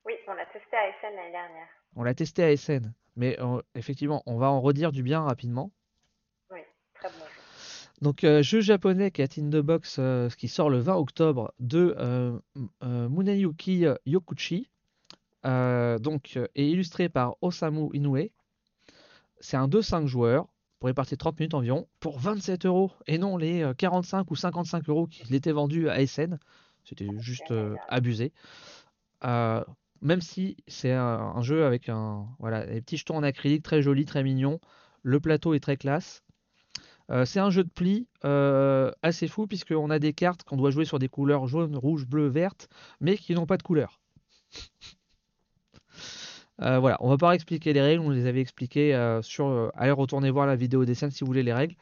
Oui, 0.04 0.14
on 0.28 0.34
l'a 0.34 0.46
testé 0.46 0.76
à 0.76 0.92
SN 1.00 1.16
l'année 1.16 1.32
dernière. 1.32 1.68
On 1.94 2.04
l'a 2.04 2.14
testé 2.14 2.44
à 2.44 2.56
SN, 2.56 2.94
mais 3.16 3.38
effectivement, 3.74 4.22
on 4.26 4.38
va 4.38 4.50
en 4.50 4.60
redire 4.60 4.92
du 4.92 5.02
bien 5.02 5.20
rapidement. 5.20 5.70
Donc, 8.02 8.24
euh, 8.24 8.42
jeu 8.42 8.60
japonais 8.60 9.12
qui 9.12 9.22
est 9.22 9.38
in 9.38 9.48
the 9.48 9.62
box, 9.62 9.96
euh, 10.00 10.28
qui 10.30 10.48
sort 10.48 10.68
le 10.68 10.80
20 10.80 10.96
octobre 10.96 11.54
de 11.60 11.94
euh, 11.98 12.36
Muneyuki 12.82 13.84
Yokuchi, 14.06 14.68
donc, 15.44 16.36
est 16.36 16.68
illustré 16.68 17.08
par 17.08 17.36
Osamu 17.42 17.90
Inoue. 17.94 18.30
C'est 19.38 19.56
un 19.56 19.68
2-5 19.68 20.06
joueurs 20.06 20.48
pour 20.80 20.88
répartir 20.88 21.16
30 21.16 21.38
minutes 21.38 21.54
environ 21.54 21.86
pour 22.00 22.18
27 22.18 22.66
euros 22.66 22.90
et 23.06 23.18
non 23.18 23.36
les 23.36 23.70
45 23.78 24.28
ou 24.32 24.36
55 24.36 24.88
euros 24.88 25.06
qui 25.06 25.32
étaient 25.32 25.52
vendus 25.52 25.88
à 25.88 26.04
SN. 26.04 26.38
C'était 26.84 27.08
juste 27.18 27.54
abusé. 27.88 28.32
même 29.22 30.20
si 30.20 30.56
c'est 30.66 30.92
un, 30.92 31.40
jeu 31.42 31.64
avec 31.64 31.88
un, 31.88 32.26
voilà, 32.40 32.66
des 32.66 32.80
petits 32.80 32.96
jetons 32.96 33.16
en 33.16 33.22
acrylique 33.22 33.62
très 33.62 33.80
joli, 33.80 34.04
très 34.06 34.24
mignon. 34.24 34.58
Le 35.04 35.20
plateau 35.20 35.54
est 35.54 35.60
très 35.60 35.76
classe. 35.76 36.24
Euh, 37.12 37.24
c'est 37.26 37.40
un 37.40 37.50
jeu 37.50 37.62
de 37.64 37.68
pli 37.68 38.06
euh, 38.24 38.90
assez 39.02 39.28
fou 39.28 39.46
puisqu'on 39.46 39.90
a 39.90 39.98
des 39.98 40.12
cartes 40.12 40.44
qu'on 40.44 40.56
doit 40.56 40.70
jouer 40.70 40.84
sur 40.84 40.98
des 40.98 41.08
couleurs 41.08 41.46
jaune, 41.46 41.76
rouge, 41.76 42.06
bleu, 42.06 42.26
verte, 42.28 42.68
mais 43.00 43.16
qui 43.16 43.34
n'ont 43.34 43.46
pas 43.46 43.56
de 43.56 43.62
couleur. 43.62 44.00
Euh, 46.60 46.78
voilà, 46.78 46.96
on 47.00 47.08
va 47.08 47.16
pas 47.16 47.34
expliquer 47.34 47.72
les 47.72 47.80
règles, 47.80 48.02
on 48.02 48.10
les 48.10 48.26
avait 48.26 48.40
expliquées 48.40 49.18
sur. 49.22 49.72
allez 49.74 49.90
retourner 49.90 50.30
voir 50.30 50.46
la 50.46 50.54
vidéo 50.54 50.84
des 50.84 50.94
scènes 50.94 51.10
si 51.10 51.20
vous 51.20 51.26
voulez 51.26 51.42
les 51.42 51.52
règles. 51.52 51.74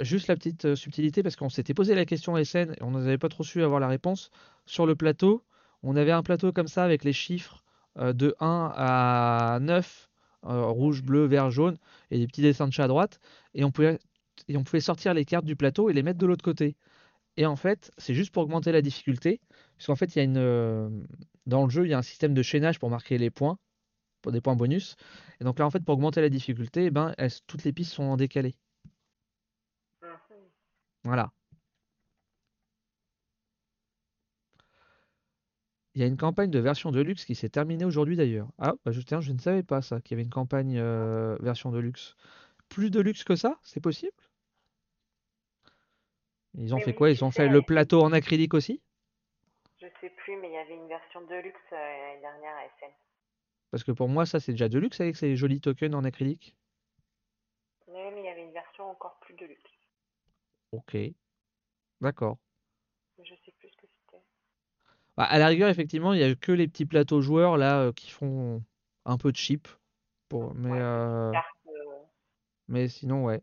Juste 0.00 0.28
la 0.28 0.36
petite 0.36 0.74
subtilité 0.76 1.22
parce 1.24 1.34
qu'on 1.34 1.48
s'était 1.48 1.74
posé 1.74 1.94
la 1.94 2.04
question 2.04 2.36
des 2.36 2.44
scènes 2.44 2.72
et 2.78 2.82
on 2.82 2.92
n'avait 2.92 3.18
pas 3.18 3.28
trop 3.28 3.42
su 3.42 3.64
avoir 3.64 3.80
la 3.80 3.88
réponse. 3.88 4.30
Sur 4.64 4.86
le 4.86 4.94
plateau, 4.94 5.42
on 5.82 5.96
avait 5.96 6.12
un 6.12 6.22
plateau 6.22 6.52
comme 6.52 6.68
ça 6.68 6.84
avec 6.84 7.02
les 7.02 7.12
chiffres 7.12 7.64
de 7.96 8.36
1 8.38 8.72
à 8.76 9.58
9, 9.60 10.08
euh, 10.44 10.66
rouge, 10.66 11.02
bleu, 11.02 11.24
vert, 11.24 11.50
jaune, 11.50 11.78
et 12.10 12.18
des 12.18 12.26
petits 12.26 12.42
dessins 12.42 12.66
de 12.66 12.72
chat 12.72 12.84
à 12.84 12.88
droite. 12.88 13.20
Et 13.54 13.64
on 13.64 13.70
pouvait, 13.70 13.98
et 14.52 14.56
on 14.58 14.64
pouvait 14.64 14.80
sortir 14.80 15.14
les 15.14 15.24
cartes 15.24 15.46
du 15.46 15.56
plateau 15.56 15.88
et 15.90 15.94
les 15.94 16.02
mettre 16.02 16.18
de 16.18 16.26
l'autre 16.26 16.44
côté. 16.44 16.76
Et 17.38 17.46
en 17.46 17.56
fait, 17.56 17.90
c'est 17.98 18.14
juste 18.14 18.32
pour 18.32 18.44
augmenter 18.44 18.72
la 18.72 18.82
difficulté. 18.82 19.40
Parce 19.76 19.86
qu'en 19.86 19.96
fait, 19.96 20.14
il 20.14 20.18
y 20.18 20.20
a 20.20 20.24
une, 20.24 20.38
euh, 20.38 20.90
dans 21.46 21.64
le 21.64 21.70
jeu, 21.70 21.86
il 21.86 21.90
y 21.90 21.94
a 21.94 21.98
un 21.98 22.02
système 22.02 22.34
de 22.34 22.42
chaînage 22.42 22.78
pour 22.78 22.90
marquer 22.90 23.18
les 23.18 23.30
points, 23.30 23.58
pour 24.22 24.32
des 24.32 24.40
points 24.42 24.56
bonus. 24.56 24.96
Et 25.40 25.44
donc 25.44 25.58
là, 25.58 25.66
en 25.66 25.70
fait, 25.70 25.80
pour 25.84 25.94
augmenter 25.96 26.20
la 26.20 26.28
difficulté, 26.30 26.86
eh 26.86 26.90
ben, 26.90 27.14
toutes 27.46 27.64
les 27.64 27.72
pistes 27.72 27.92
sont 27.94 28.04
en 28.04 28.16
décalé. 28.16 28.54
Voilà. 31.04 31.32
Il 35.94 36.00
y 36.02 36.04
a 36.04 36.06
une 36.06 36.16
campagne 36.18 36.50
de 36.50 36.58
version 36.58 36.90
de 36.92 37.00
luxe 37.00 37.24
qui 37.24 37.34
s'est 37.34 37.48
terminée 37.48 37.84
aujourd'hui 37.86 38.16
d'ailleurs. 38.16 38.48
Ah, 38.58 38.74
bah, 38.84 38.92
je, 38.92 39.00
je 39.00 39.32
ne 39.32 39.38
savais 39.38 39.62
pas 39.62 39.80
ça, 39.82 40.00
qu'il 40.02 40.12
y 40.12 40.16
avait 40.16 40.24
une 40.24 40.30
campagne 40.30 40.76
euh, 40.78 41.36
version 41.40 41.70
de 41.70 41.78
luxe. 41.78 42.14
Plus 42.68 42.90
de 42.90 43.00
luxe 43.00 43.24
que 43.24 43.36
ça, 43.36 43.58
c'est 43.62 43.80
possible? 43.80 44.12
Ils 46.56 46.74
ont 46.74 46.78
Mais 46.78 46.84
fait 46.84 46.92
oui, 46.92 46.94
quoi? 46.94 47.10
Ils 47.10 47.24
ont 47.24 47.30
fait 47.30 47.48
le 47.48 47.60
plateau 47.62 48.00
en 48.02 48.12
acrylique 48.12 48.54
aussi? 48.54 48.80
je 49.82 49.86
sais 50.00 50.08
plus, 50.08 50.36
mais 50.36 50.48
il 50.48 50.54
y 50.54 50.56
avait 50.56 50.74
une 50.76 50.88
version 50.88 51.20
de 51.20 51.34
luxe 51.42 51.60
euh, 51.72 51.76
l'année 51.76 52.20
dernière 52.22 52.56
à 52.56 52.64
SN. 52.64 52.92
Parce 53.72 53.82
que 53.82 53.90
pour 53.90 54.08
moi, 54.08 54.24
ça 54.24 54.38
c'est 54.38 54.52
déjà 54.52 54.68
de 54.68 54.78
luxe 54.78 55.00
avec 55.00 55.16
ces 55.16 55.34
jolis 55.34 55.60
tokens 55.60 55.94
en 55.96 56.04
acrylique. 56.04 56.54
Oui, 57.86 58.00
mais 58.12 58.22
il 58.22 58.24
y 58.24 58.28
avait 58.28 58.42
une 58.42 58.52
version 58.52 58.90
encore 58.90 59.20
plus 59.20 59.34
de 59.34 59.46
luxe. 59.46 59.70
Ok, 60.70 60.96
d'accord. 62.00 62.38
Je 63.18 63.34
sais 63.46 63.52
plus 63.58 63.70
ce 63.70 63.76
que 63.76 63.86
c'était. 63.86 64.22
Bah, 65.16 65.24
à 65.24 65.38
la 65.38 65.46
rigueur, 65.48 65.68
effectivement, 65.68 66.12
il 66.14 66.18
n'y 66.18 66.24
a 66.24 66.34
que 66.34 66.52
les 66.52 66.68
petits 66.68 66.86
plateaux 66.86 67.20
joueurs 67.20 67.56
là 67.56 67.80
euh, 67.82 67.92
qui 67.92 68.10
font 68.10 68.62
un 69.04 69.18
peu 69.18 69.30
de 69.32 69.36
cheap. 69.36 69.68
Pour... 70.28 70.54
Mais, 70.54 70.70
Ouais, 70.70 70.78
euh, 70.80 71.30
Carte, 71.32 71.46
euh, 71.68 72.02
mais 72.68 72.88
sinon, 72.88 73.24
ouais. 73.24 73.40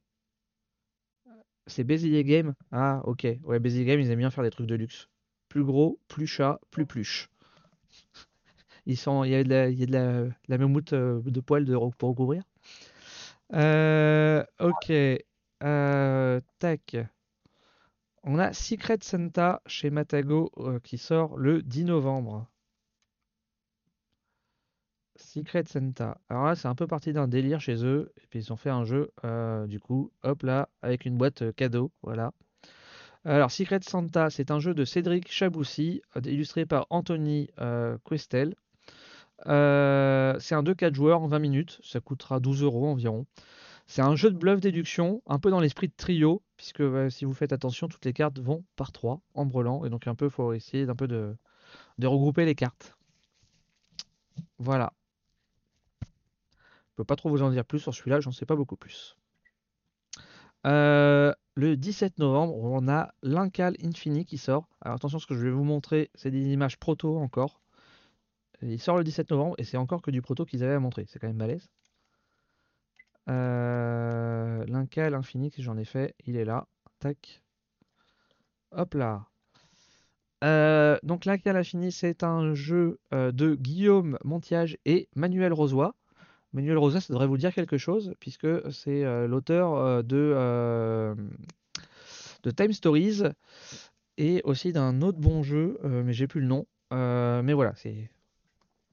C'est 1.70 1.84
Bézier 1.84 2.24
Game? 2.24 2.54
Ah, 2.72 3.02
ok. 3.06 3.28
Ouais, 3.44 3.60
Bézier 3.60 3.86
Game, 3.86 4.00
ils 4.00 4.12
aiment 4.12 4.20
bien 4.20 4.32
faire 4.32 4.44
des 4.44 4.50
trucs 4.50 4.68
de 4.68 4.76
luxe. 4.76 5.08
Plus 5.48 5.64
gros, 5.64 6.00
plus 6.08 6.28
chat, 6.28 6.60
plus 6.72 6.86
pluche. 6.86 7.30
Ils 8.86 8.98
sont... 8.98 9.24
Il 9.24 9.32
y 9.32 9.36
a 9.36 9.44
de 9.44 9.50
la, 9.50 9.70
il 9.70 9.80
y 9.80 9.84
a 9.84 9.86
de 9.86 9.92
la, 9.92 10.24
de 10.24 10.32
la 10.48 10.98
euh, 10.98 11.22
de 11.22 11.40
poils 11.40 11.66
pour 11.98 12.10
recouvrir. 12.10 12.44
Euh, 13.54 14.44
ok. 14.60 14.92
Euh, 15.64 16.42
tac. 16.60 16.98
On 18.24 18.38
a 18.40 18.54
Secret 18.54 19.00
Santa 19.02 19.62
chez 19.66 19.90
Matago 19.90 20.52
qui 20.84 20.98
sort 20.98 21.38
le 21.38 21.62
10 21.62 21.86
novembre. 21.86 22.48
Secret 25.20 25.66
Santa. 25.68 26.18
Alors 26.30 26.46
là, 26.46 26.56
c'est 26.56 26.68
un 26.68 26.76
peu 26.76 26.88
parti 26.88 27.14
d'un 27.14 27.28
délire 27.28 27.60
chez 27.60 27.86
eux. 27.86 28.12
Et 28.18 28.28
puis 28.30 28.40
ils 28.40 28.54
ont 28.54 28.56
fait 28.56 28.70
un 28.70 28.86
jeu, 28.86 29.12
euh, 29.26 29.68
du 29.68 29.80
coup, 29.80 30.12
hop 30.24 30.44
là, 30.44 30.70
avec 30.82 31.06
une 31.06 31.18
boîte 31.18 31.42
euh, 31.42 31.52
cadeau. 31.52 31.92
Voilà. 32.02 32.32
Alors, 33.26 33.52
Secret 33.52 33.82
Santa, 33.84 34.30
c'est 34.30 34.50
un 34.50 34.60
jeu 34.60 34.74
de 34.74 34.86
Cédric 34.86 35.30
Chaboussi, 35.30 36.02
euh, 36.16 36.22
illustré 36.24 36.66
par 36.66 36.88
Anthony 36.90 37.50
Questel. 38.10 38.56
C'est 39.46 40.56
un 40.56 40.64
2-4 40.64 40.96
joueurs 40.96 41.22
en 41.22 41.28
20 41.28 41.40
minutes. 41.40 41.80
Ça 41.84 42.00
coûtera 42.00 42.40
12 42.40 42.64
euros 42.64 42.88
environ. 42.88 43.26
C'est 43.88 44.02
un 44.02 44.16
jeu 44.16 44.32
de 44.32 44.38
bluff 44.38 44.62
déduction, 44.62 45.22
un 45.28 45.40
peu 45.40 45.50
dans 45.50 45.60
l'esprit 45.60 45.88
de 45.88 45.94
trio, 45.98 46.44
puisque 46.58 46.84
si 47.12 47.26
vous 47.26 47.34
faites 47.34 47.54
attention, 47.54 47.88
toutes 47.88 48.06
les 48.06 48.14
cartes 48.14 48.40
vont 48.40 48.64
par 48.76 48.92
3 48.92 49.22
en 49.34 49.46
brelan. 49.46 49.84
Et 49.86 49.90
donc, 49.90 50.08
un 50.08 50.16
peu, 50.16 50.30
faut 50.30 50.54
essayer 50.54 50.86
d'un 50.86 50.96
peu 50.96 51.08
de 51.08 51.36
regrouper 52.02 52.46
les 52.46 52.56
cartes. 52.56 52.96
Voilà. 54.60 54.94
Peux 57.00 57.06
pas 57.06 57.16
trop 57.16 57.30
vous 57.30 57.44
en 57.44 57.50
dire 57.50 57.64
plus 57.64 57.80
sur 57.80 57.96
celui-là, 57.96 58.20
j'en 58.20 58.34
sais 58.34 58.46
pas 58.46 58.58
beaucoup 58.58 58.76
plus. 58.76 59.16
Euh, 60.68 61.34
le 61.56 61.78
17 61.78 62.20
novembre, 62.20 62.58
on 62.58 62.90
a 62.90 63.14
l'Incal 63.24 63.78
Infini 63.82 64.26
qui 64.26 64.38
sort. 64.38 64.68
Alors 64.82 64.98
attention, 64.98 65.18
ce 65.18 65.26
que 65.26 65.34
je 65.34 65.46
vais 65.46 65.50
vous 65.50 65.64
montrer, 65.64 66.12
c'est 66.14 66.30
des 66.30 66.52
images 66.52 66.78
proto 66.78 67.18
encore. 67.18 67.62
Il 68.62 68.82
sort 68.82 68.98
le 68.98 69.06
17 69.06 69.32
novembre 69.32 69.56
et 69.60 69.64
c'est 69.64 69.78
encore 69.78 70.02
que 70.02 70.12
du 70.12 70.22
proto 70.22 70.44
qu'ils 70.44 70.62
avaient 70.62 70.74
à 70.74 70.80
montrer. 70.82 71.06
C'est 71.08 71.20
quand 71.20 71.28
même 71.28 71.38
balèze. 71.38 71.70
Euh, 73.30 74.66
L'Incal 74.68 75.14
Infini, 75.14 75.52
si 75.52 75.64
j'en 75.64 75.78
ai 75.78 75.86
fait, 75.86 76.16
il 76.26 76.36
est 76.36 76.44
là. 76.44 76.68
Tac. 77.00 77.42
Hop 78.72 78.94
là. 78.94 79.26
Euh, 80.44 80.98
donc 81.04 81.24
l'Incal 81.24 81.56
Infini, 81.56 81.94
c'est 81.94 82.24
un 82.24 82.54
jeu 82.56 83.00
euh, 83.14 83.32
de 83.32 83.56
Guillaume 83.56 84.18
Montiage 84.26 84.78
et 84.84 85.08
Manuel 85.16 85.54
Rosoy. 85.54 85.94
Manuel 86.54 86.78
Rosa, 86.78 87.00
ça 87.00 87.14
devrait 87.14 87.28
vous 87.28 87.38
dire 87.38 87.54
quelque 87.54 87.78
chose, 87.78 88.16
puisque 88.20 88.48
c'est 88.72 89.04
euh, 89.06 89.28
l'auteur 89.28 89.76
euh, 89.76 90.02
de, 90.02 90.34
euh, 90.36 91.14
de 92.44 92.52
Time 92.52 92.74
Stories 92.74 93.22
et 94.18 94.42
aussi 94.44 94.74
d'un 94.74 95.02
autre 95.02 95.20
bon 95.20 95.44
jeu, 95.44 95.80
mais 95.84 96.12
j'ai 96.12 96.28
plus 96.28 96.42
le 96.42 96.48
nom. 96.48 96.66
Mais 96.92 97.54
voilà, 97.54 97.74
c'est 97.76 98.10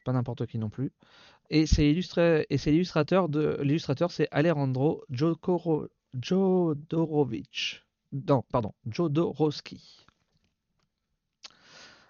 pas 0.04 0.12
n'importe 0.12 0.46
qui 0.46 0.58
non 0.58 0.70
plus. 0.70 0.92
Et 1.50 1.66
c'est 1.66 1.90
illustré 1.90 2.46
et 2.48 2.58
c'est 2.58 2.70
l'illustrateur 2.70 3.28
de 3.28 3.58
l'illustrateur, 3.62 4.12
c'est 4.12 4.28
Alejandro 4.30 5.04
Jodorowicz. 5.10 6.76
Non, 8.12 8.44
pardon, 8.52 8.72
Jodorowsky. 8.88 10.05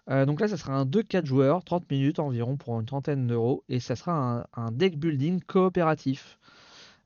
Euh, 0.08 0.24
donc 0.24 0.40
là, 0.40 0.48
ça 0.48 0.56
sera 0.56 0.74
un 0.74 0.84
2-4 0.86 1.26
joueurs, 1.26 1.64
30 1.64 1.90
minutes 1.90 2.18
environ 2.20 2.56
pour 2.56 2.78
une 2.78 2.86
trentaine 2.86 3.26
d'euros, 3.26 3.64
et 3.68 3.80
ça 3.80 3.96
sera 3.96 4.12
un, 4.56 4.62
un 4.66 4.70
deck 4.70 4.98
building 4.98 5.40
coopératif. 5.42 6.38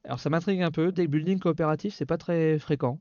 Alors 0.04 0.20
ça 0.20 0.30
m'intrigue 0.30 0.62
un 0.62 0.70
peu, 0.70 0.92
deck 0.92 1.10
building 1.10 1.38
coopératif, 1.38 1.94
c'est 1.94 2.06
pas 2.06 2.18
très 2.18 2.58
fréquent. 2.58 3.00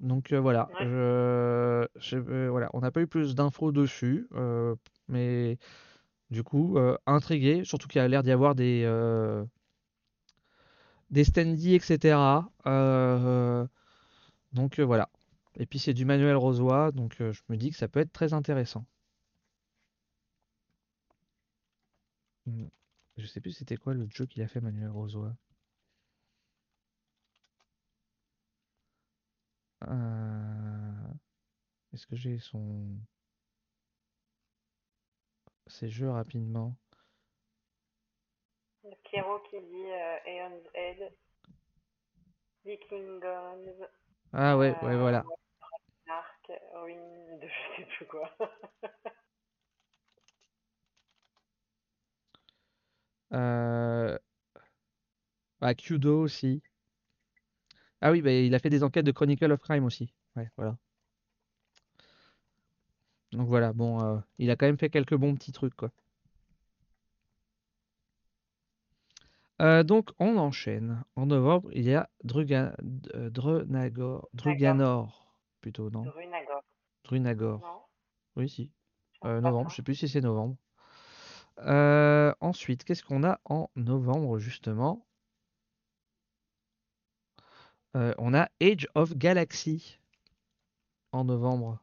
Donc 0.00 0.32
euh, 0.32 0.40
voilà, 0.40 0.68
Ouais. 0.80 0.86
je, 0.86 1.88
je- 2.00 2.16
euh, 2.18 2.48
voilà, 2.50 2.70
on 2.74 2.80
n'a 2.80 2.90
pas 2.92 3.00
eu 3.02 3.06
plus 3.08 3.34
d'infos 3.34 3.72
dessus, 3.72 4.28
mais 5.08 5.58
du 6.30 6.42
coup, 6.44 6.78
intrigué, 7.06 7.64
surtout 7.64 7.88
qu'il 7.88 8.00
y 8.00 8.04
a 8.04 8.08
l'air 8.08 8.22
d'y 8.22 8.32
avoir 8.32 8.54
des, 8.54 8.84
des 11.10 11.24
standees, 11.24 11.74
etc. 11.74 12.50
Donc 14.52 14.78
voilà. 14.80 15.08
Et 15.56 15.66
puis 15.66 15.78
c'est 15.78 15.94
du 15.94 16.04
Manuel 16.04 16.36
Rosoy, 16.36 16.92
donc 16.92 17.16
je 17.18 17.40
me 17.48 17.56
dis 17.56 17.70
que 17.70 17.76
ça 17.76 17.88
peut 17.88 18.00
être 18.00 18.12
très 18.12 18.32
intéressant. 18.34 18.84
Hmm. 22.48 22.68
Je 23.18 23.26
sais 23.26 23.40
plus 23.42 23.52
c'était 23.52 23.76
quoi 23.76 23.92
le 23.92 24.08
jeu 24.08 24.24
qu'il 24.24 24.42
a 24.42 24.48
fait 24.48 24.60
Manuel 24.60 24.88
Rosoy. 24.90 25.30
Euh, 29.86 31.12
Est-ce 31.92 32.06
que 32.06 32.16
j'ai 32.16 32.38
son 32.38 32.96
ses 35.66 35.90
jeux 35.90 36.08
rapidement? 36.10 36.74
Pierrot 39.04 39.40
qui 39.50 39.60
dit 39.60 39.90
euh, 39.90 40.16
Aeon's 40.24 40.66
Head, 40.74 41.12
Viking 42.64 43.20
Guns, 43.20 43.86
Ah 44.32 44.56
ouais, 44.56 44.70
ouais, 44.82 44.94
euh, 44.94 44.98
voilà. 44.98 45.22
Arc, 46.08 46.52
Ruin 46.72 47.36
de 47.36 47.46
je 47.76 47.82
sais 47.82 47.88
plus 47.90 48.06
quoi. 48.06 48.30
Euh... 53.32 54.18
Ah, 55.60 55.74
Kudo 55.74 56.22
aussi. 56.22 56.62
Ah 58.00 58.12
oui, 58.12 58.22
bah, 58.22 58.30
il 58.32 58.54
a 58.54 58.58
fait 58.58 58.70
des 58.70 58.82
enquêtes 58.84 59.06
de 59.06 59.12
Chronicle 59.12 59.50
of 59.52 59.60
Crime 59.60 59.84
aussi. 59.84 60.12
Ouais, 60.36 60.50
voilà. 60.56 60.76
Donc 63.32 63.46
voilà, 63.48 63.72
bon, 63.72 64.00
euh, 64.02 64.18
il 64.38 64.50
a 64.50 64.56
quand 64.56 64.66
même 64.66 64.78
fait 64.78 64.88
quelques 64.90 65.14
bons 65.16 65.34
petits 65.34 65.52
trucs, 65.52 65.74
quoi. 65.74 65.90
Euh, 69.60 69.82
donc 69.82 70.10
on 70.18 70.36
enchaîne. 70.36 71.02
En 71.16 71.26
novembre, 71.26 71.68
il 71.72 71.84
y 71.84 71.94
a 71.94 72.08
Druga... 72.22 72.76
Drunagor... 72.80 74.28
Druganor, 74.32 75.26
plutôt, 75.60 75.90
non? 75.90 76.02
Drunagor, 76.02 76.64
Drunagor. 77.04 77.60
non 77.60 77.80
Oui, 78.36 78.48
si. 78.48 78.70
Euh, 79.24 79.40
novembre, 79.40 79.70
je 79.70 79.76
sais 79.76 79.82
plus 79.82 79.96
si 79.96 80.08
c'est 80.08 80.20
novembre. 80.20 80.56
Euh, 81.60 82.32
ensuite, 82.40 82.84
qu'est-ce 82.84 83.02
qu'on 83.02 83.24
a 83.24 83.40
en 83.44 83.70
novembre, 83.76 84.38
justement? 84.38 85.04
Euh, 87.96 88.14
on 88.18 88.34
a 88.34 88.48
Age 88.60 88.86
of 88.94 89.16
Galaxy 89.16 89.98
en 91.12 91.24
novembre. 91.24 91.82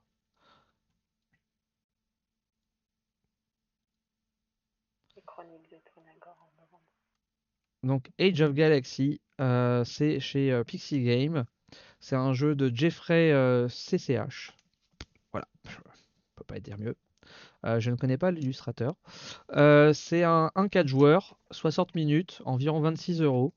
Les 5.15 5.21
chroniques 5.23 5.69
de 5.69 5.77
Drunagor 5.91 6.37
en 6.39 6.61
novembre. 6.61 6.83
Donc 7.83 8.11
Age 8.19 8.41
of 8.41 8.53
Galaxy, 8.53 9.19
euh, 9.41 9.83
c'est 9.83 10.19
chez 10.19 10.51
euh, 10.51 10.63
Pixie 10.63 11.03
Game. 11.03 11.45
C'est 11.99 12.15
un 12.15 12.33
jeu 12.33 12.55
de 12.55 12.73
Jeffrey 12.73 13.33
CCH. 13.67 14.51
Voilà, 15.31 15.47
je 15.67 15.75
peux 16.35 16.43
pas 16.43 16.59
dire 16.59 16.77
mieux. 16.77 16.95
Je 17.79 17.91
ne 17.91 17.95
connais 17.95 18.17
pas 18.17 18.31
l'illustrateur. 18.31 18.95
c'est 19.93 20.23
un 20.23 20.51
1-4 20.55 20.87
joueurs, 20.87 21.37
60 21.51 21.95
minutes, 21.95 22.41
environ 22.45 22.79
26 22.81 23.21
euros. 23.21 23.53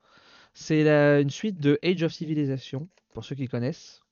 C'est 0.54 0.86
une 1.20 1.30
suite 1.30 1.60
de 1.60 1.78
Age 1.84 2.02
of 2.02 2.12
Civilization, 2.12 2.88
pour 3.14 3.24
ceux 3.24 3.36
qui 3.36 3.48
connaissent. 3.48 4.02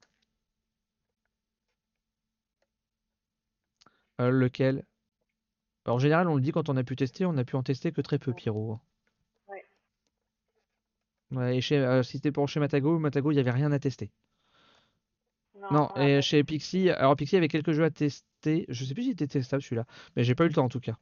lequel? 4.18 4.84
En 5.86 5.98
général, 5.98 6.28
on 6.28 6.34
le 6.36 6.40
dit 6.40 6.52
quand 6.52 6.68
on 6.68 6.76
a 6.76 6.84
pu 6.84 6.96
tester, 6.96 7.26
on 7.26 7.36
a 7.36 7.44
pu 7.44 7.56
en 7.56 7.62
tester 7.62 7.92
que 7.92 8.00
très 8.00 8.18
peu, 8.18 8.32
Pierrot. 8.32 8.80
Ouais, 11.32 11.56
et 11.56 11.60
chez, 11.60 11.78
euh, 11.78 12.02
si 12.02 12.12
c'était 12.12 12.32
pour 12.32 12.48
chez 12.48 12.60
Matago, 12.60 12.98
Matago, 12.98 13.30
il 13.32 13.34
n'y 13.34 13.40
avait 13.40 13.50
rien 13.50 13.72
à 13.72 13.78
tester. 13.78 14.10
Non, 15.70 15.88
et 15.96 16.22
chez 16.22 16.44
Pixie, 16.44 16.90
alors 16.90 17.16
Pixie 17.16 17.36
avait 17.36 17.48
quelques 17.48 17.72
jeux 17.72 17.84
à 17.84 17.90
tester. 17.90 18.66
Je 18.68 18.84
sais 18.84 18.94
plus 18.94 19.04
s'il 19.04 19.12
était 19.12 19.26
testable 19.26 19.62
celui-là, 19.62 19.84
mais 20.14 20.24
j'ai 20.24 20.34
pas 20.34 20.44
eu 20.44 20.48
le 20.48 20.54
temps 20.54 20.64
en 20.64 20.68
tout 20.68 20.80
cas. 20.80 20.96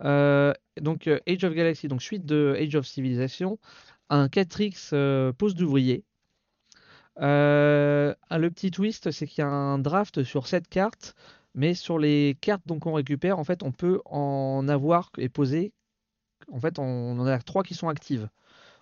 Euh, 0.00 0.52
donc 0.80 1.06
euh, 1.06 1.20
Age 1.28 1.44
of 1.44 1.54
Galaxy, 1.54 1.88
donc 1.88 2.02
suite 2.02 2.24
de 2.26 2.56
Age 2.58 2.74
of 2.74 2.86
Civilization, 2.86 3.58
un 4.10 4.26
4X 4.26 5.32
pose 5.32 5.54
d'ouvrier. 5.54 6.04
le 7.16 8.14
petit 8.48 8.70
twist, 8.70 9.10
c'est 9.10 9.26
qu'il 9.26 9.42
y 9.42 9.46
a 9.46 9.50
un 9.50 9.78
draft 9.78 10.24
sur 10.24 10.46
7 10.46 10.68
cartes, 10.68 11.14
mais 11.54 11.74
sur 11.74 11.98
les 11.98 12.36
cartes 12.40 12.62
qu'on 12.80 12.94
récupère, 12.94 13.38
en 13.38 13.44
fait, 13.44 13.62
on 13.62 13.72
peut 13.72 14.00
en 14.06 14.66
avoir 14.68 15.10
et 15.18 15.28
poser. 15.28 15.72
En 16.52 16.60
fait, 16.60 16.78
on 16.78 17.18
en 17.18 17.26
a 17.26 17.38
3 17.38 17.62
qui 17.62 17.74
sont 17.74 17.88
actives. 17.88 18.28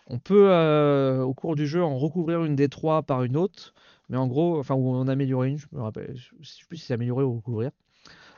On 0.08 0.18
peut, 0.18 0.50
euh, 0.50 1.22
au 1.22 1.34
cours 1.34 1.54
du 1.56 1.66
jeu, 1.66 1.82
en 1.82 1.96
recouvrir 1.96 2.44
une 2.44 2.56
des 2.56 2.68
trois 2.68 3.02
par 3.02 3.22
une 3.22 3.36
autre, 3.36 3.72
mais 4.12 4.18
en 4.18 4.26
gros, 4.28 4.58
enfin, 4.60 4.74
ou 4.74 4.90
en 4.90 5.08
améliorer 5.08 5.48
une, 5.48 5.58
je 5.58 5.66
me 5.72 5.80
rappelle, 5.82 6.14
je 6.14 6.48
sais 6.48 6.64
plus 6.68 6.76
si 6.76 6.86
c'est 6.86 6.94
améliorer 6.94 7.24
ou 7.24 7.36
recouvrir. 7.36 7.70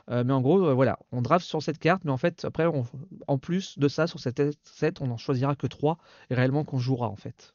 Euh, 0.09 0.23
mais 0.23 0.33
en 0.33 0.41
gros, 0.41 0.65
euh, 0.65 0.73
voilà, 0.73 0.99
on 1.11 1.21
draft 1.21 1.45
sur 1.45 1.61
cette 1.61 1.79
carte, 1.79 2.05
mais 2.05 2.11
en 2.11 2.17
fait, 2.17 2.45
après, 2.45 2.65
en 3.27 3.37
plus 3.37 3.77
de 3.77 3.87
ça, 3.89 4.07
sur 4.07 4.19
cette 4.19 4.41
set, 4.63 5.01
on 5.01 5.07
n'en 5.07 5.17
choisira 5.17 5.55
que 5.55 5.67
trois, 5.67 5.97
et 6.29 6.35
réellement 6.35 6.63
qu'on 6.63 6.79
jouera, 6.79 7.09
en 7.09 7.17
fait. 7.17 7.53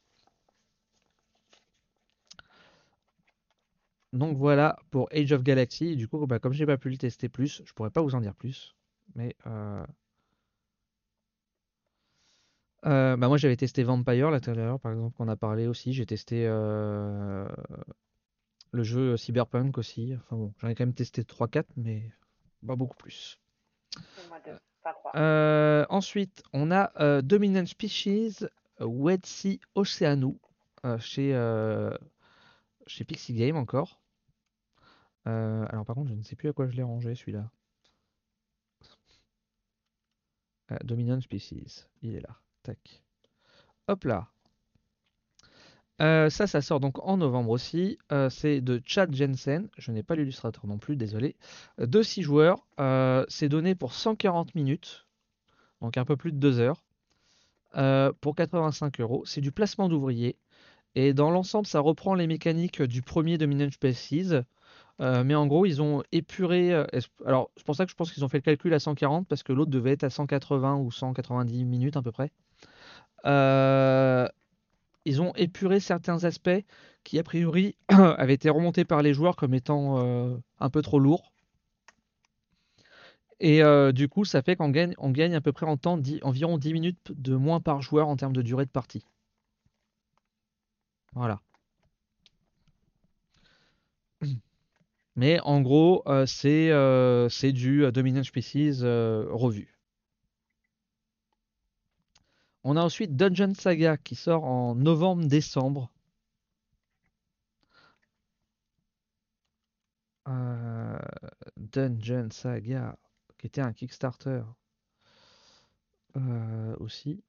Donc 4.13 4.37
voilà 4.37 4.77
pour 4.91 5.09
Age 5.13 5.31
of 5.31 5.41
Galaxy. 5.43 5.95
Du 5.95 6.07
coup, 6.07 6.27
bah, 6.27 6.37
comme 6.39 6.53
j'ai 6.53 6.65
pas 6.67 6.77
pu 6.77 6.89
le 6.89 6.97
tester 6.97 7.27
plus, 7.29 7.63
je 7.65 7.73
pourrais 7.73 7.91
pas 7.91 8.01
vous 8.01 8.13
en 8.15 8.21
dire 8.21 8.35
plus. 8.35 8.75
Mais 9.15 9.35
euh, 12.87 13.15
bah 13.15 13.27
moi 13.27 13.37
j'avais 13.37 13.55
testé 13.57 13.83
Vampire 13.83 14.31
l'intérieur 14.31 14.79
par 14.79 14.91
exemple 14.91 15.15
qu'on 15.15 15.27
a 15.27 15.35
parlé 15.35 15.67
aussi. 15.67 15.93
J'ai 15.93 16.05
testé 16.05 16.45
euh, 16.47 17.47
le 18.71 18.83
jeu 18.83 19.17
Cyberpunk 19.17 19.77
aussi. 19.77 20.13
Enfin 20.15 20.35
bon, 20.35 20.53
j'en 20.57 20.67
ai 20.67 20.75
quand 20.75 20.85
même 20.85 20.93
testé 20.93 21.23
3-4 21.23 21.65
mais 21.77 22.11
pas 22.65 22.75
beaucoup 22.75 22.95
plus. 22.95 23.39
Euh, 25.15 25.85
ensuite, 25.89 26.43
on 26.53 26.71
a 26.71 27.21
Dominant 27.21 27.65
Species 27.65 28.45
Wet 28.79 29.25
Sea 29.25 29.59
Oceanu 29.75 30.37
chez, 30.99 31.33
chez 32.87 33.03
Pixie 33.03 33.33
Game 33.33 33.57
encore. 33.57 34.01
alors 35.25 35.85
par 35.85 35.95
contre, 35.95 36.09
je 36.09 36.15
ne 36.15 36.23
sais 36.23 36.35
plus 36.35 36.49
à 36.49 36.53
quoi 36.53 36.67
je 36.67 36.75
l'ai 36.75 36.83
rangé 36.83 37.15
celui-là. 37.15 37.49
Dominant 40.83 41.19
Species, 41.19 41.85
il 42.01 42.15
est 42.15 42.21
là. 42.21 42.37
Tac. 42.63 43.03
Hop 43.87 44.05
là. 44.05 44.31
Euh, 46.01 46.29
ça, 46.29 46.47
ça 46.47 46.61
sort 46.61 46.79
donc 46.79 46.97
en 47.07 47.17
novembre 47.17 47.51
aussi. 47.51 47.97
Euh, 48.11 48.29
c'est 48.29 48.61
de 48.61 48.81
Chad 48.85 49.13
Jensen. 49.13 49.69
Je 49.77 49.91
n'ai 49.91 50.03
pas 50.03 50.15
l'illustrateur 50.15 50.65
non 50.65 50.77
plus, 50.77 50.95
désolé. 50.95 51.35
Euh, 51.79 51.85
de 51.85 52.01
6 52.01 52.23
joueurs. 52.23 52.65
c'est 53.29 53.49
donné 53.49 53.75
pour 53.75 53.93
140 53.93 54.55
minutes. 54.55 55.05
Donc 55.81 55.97
un 55.97 56.05
peu 56.05 56.15
plus 56.15 56.31
de 56.31 56.37
2 56.37 56.59
heures. 56.59 56.83
pour 58.21 58.35
85 58.35 58.99
euros. 58.99 59.23
C'est 59.25 59.41
du 59.41 59.51
placement 59.51 59.89
d'ouvriers. 59.89 60.37
Et 60.95 61.13
dans 61.13 61.31
l'ensemble, 61.31 61.67
ça 61.67 61.79
reprend 61.79 62.15
les 62.15 62.27
mécaniques 62.27 62.81
du 62.81 63.01
premier 63.01 63.37
Dominant 63.37 63.71
Species. 63.71 64.41
mais 64.99 65.35
en 65.35 65.47
gros, 65.47 65.65
ils 65.65 65.81
ont 65.81 66.03
épuré. 66.11 66.73
alors, 67.25 67.51
c'est 67.57 67.65
pour 67.65 67.75
ça 67.75 67.85
que 67.85 67.91
je 67.91 67.95
pense 67.95 68.11
qu'ils 68.11 68.25
ont 68.25 68.29
fait 68.29 68.39
le 68.39 68.43
calcul 68.43 68.73
à 68.73 68.79
140 68.79 69.27
parce 69.27 69.43
que 69.43 69.53
l'autre 69.53 69.71
devait 69.71 69.91
être 69.91 70.03
à 70.03 70.09
180 70.09 70.77
ou 70.77 70.91
190 70.91 71.65
minutes 71.65 71.97
à 71.97 72.01
peu 72.01 72.11
près. 72.11 72.31
Euh, 73.25 74.27
ils 75.05 75.21
ont 75.21 75.33
épuré 75.35 75.79
certains 75.79 76.23
aspects 76.23 76.63
qui, 77.03 77.19
a 77.19 77.23
priori, 77.23 77.75
avaient 77.87 78.33
été 78.33 78.49
remontés 78.49 78.85
par 78.85 79.01
les 79.01 79.13
joueurs 79.13 79.35
comme 79.35 79.53
étant 79.53 79.99
euh, 79.99 80.37
un 80.59 80.69
peu 80.69 80.81
trop 80.81 80.99
lourds. 80.99 81.31
Et 83.39 83.63
euh, 83.63 83.91
du 83.91 84.07
coup, 84.07 84.23
ça 84.23 84.43
fait 84.43 84.55
qu'on 84.55 84.69
gagne, 84.69 84.93
on 84.99 85.09
gagne 85.09 85.33
à 85.35 85.41
peu 85.41 85.51
près 85.51 85.65
en 85.65 85.77
temps 85.77 85.99
environ 86.21 86.57
10 86.57 86.73
minutes 86.73 87.11
de 87.15 87.35
moins 87.35 87.59
par 87.59 87.81
joueur 87.81 88.07
en 88.07 88.15
termes 88.15 88.33
de 88.33 88.43
durée 88.43 88.65
de 88.65 88.71
partie. 88.71 89.03
Voilà. 91.13 91.41
Mais 95.15 95.39
en 95.41 95.61
gros, 95.61 96.03
c'est 96.27 97.51
du 97.51 97.91
Dominant 97.91 98.23
Species 98.23 98.81
revu. 98.83 99.70
On 102.63 102.77
a 102.77 102.81
ensuite 102.81 103.15
Dungeon 103.15 103.53
Saga 103.55 103.97
qui 103.97 104.15
sort 104.15 104.43
en 104.43 104.75
novembre-décembre. 104.75 105.91
Euh, 110.27 110.99
Dungeon 111.57 112.29
Saga, 112.31 112.97
qui 113.39 113.47
était 113.47 113.61
un 113.61 113.73
Kickstarter 113.73 114.43
euh, 116.15 116.75
aussi. 116.79 117.23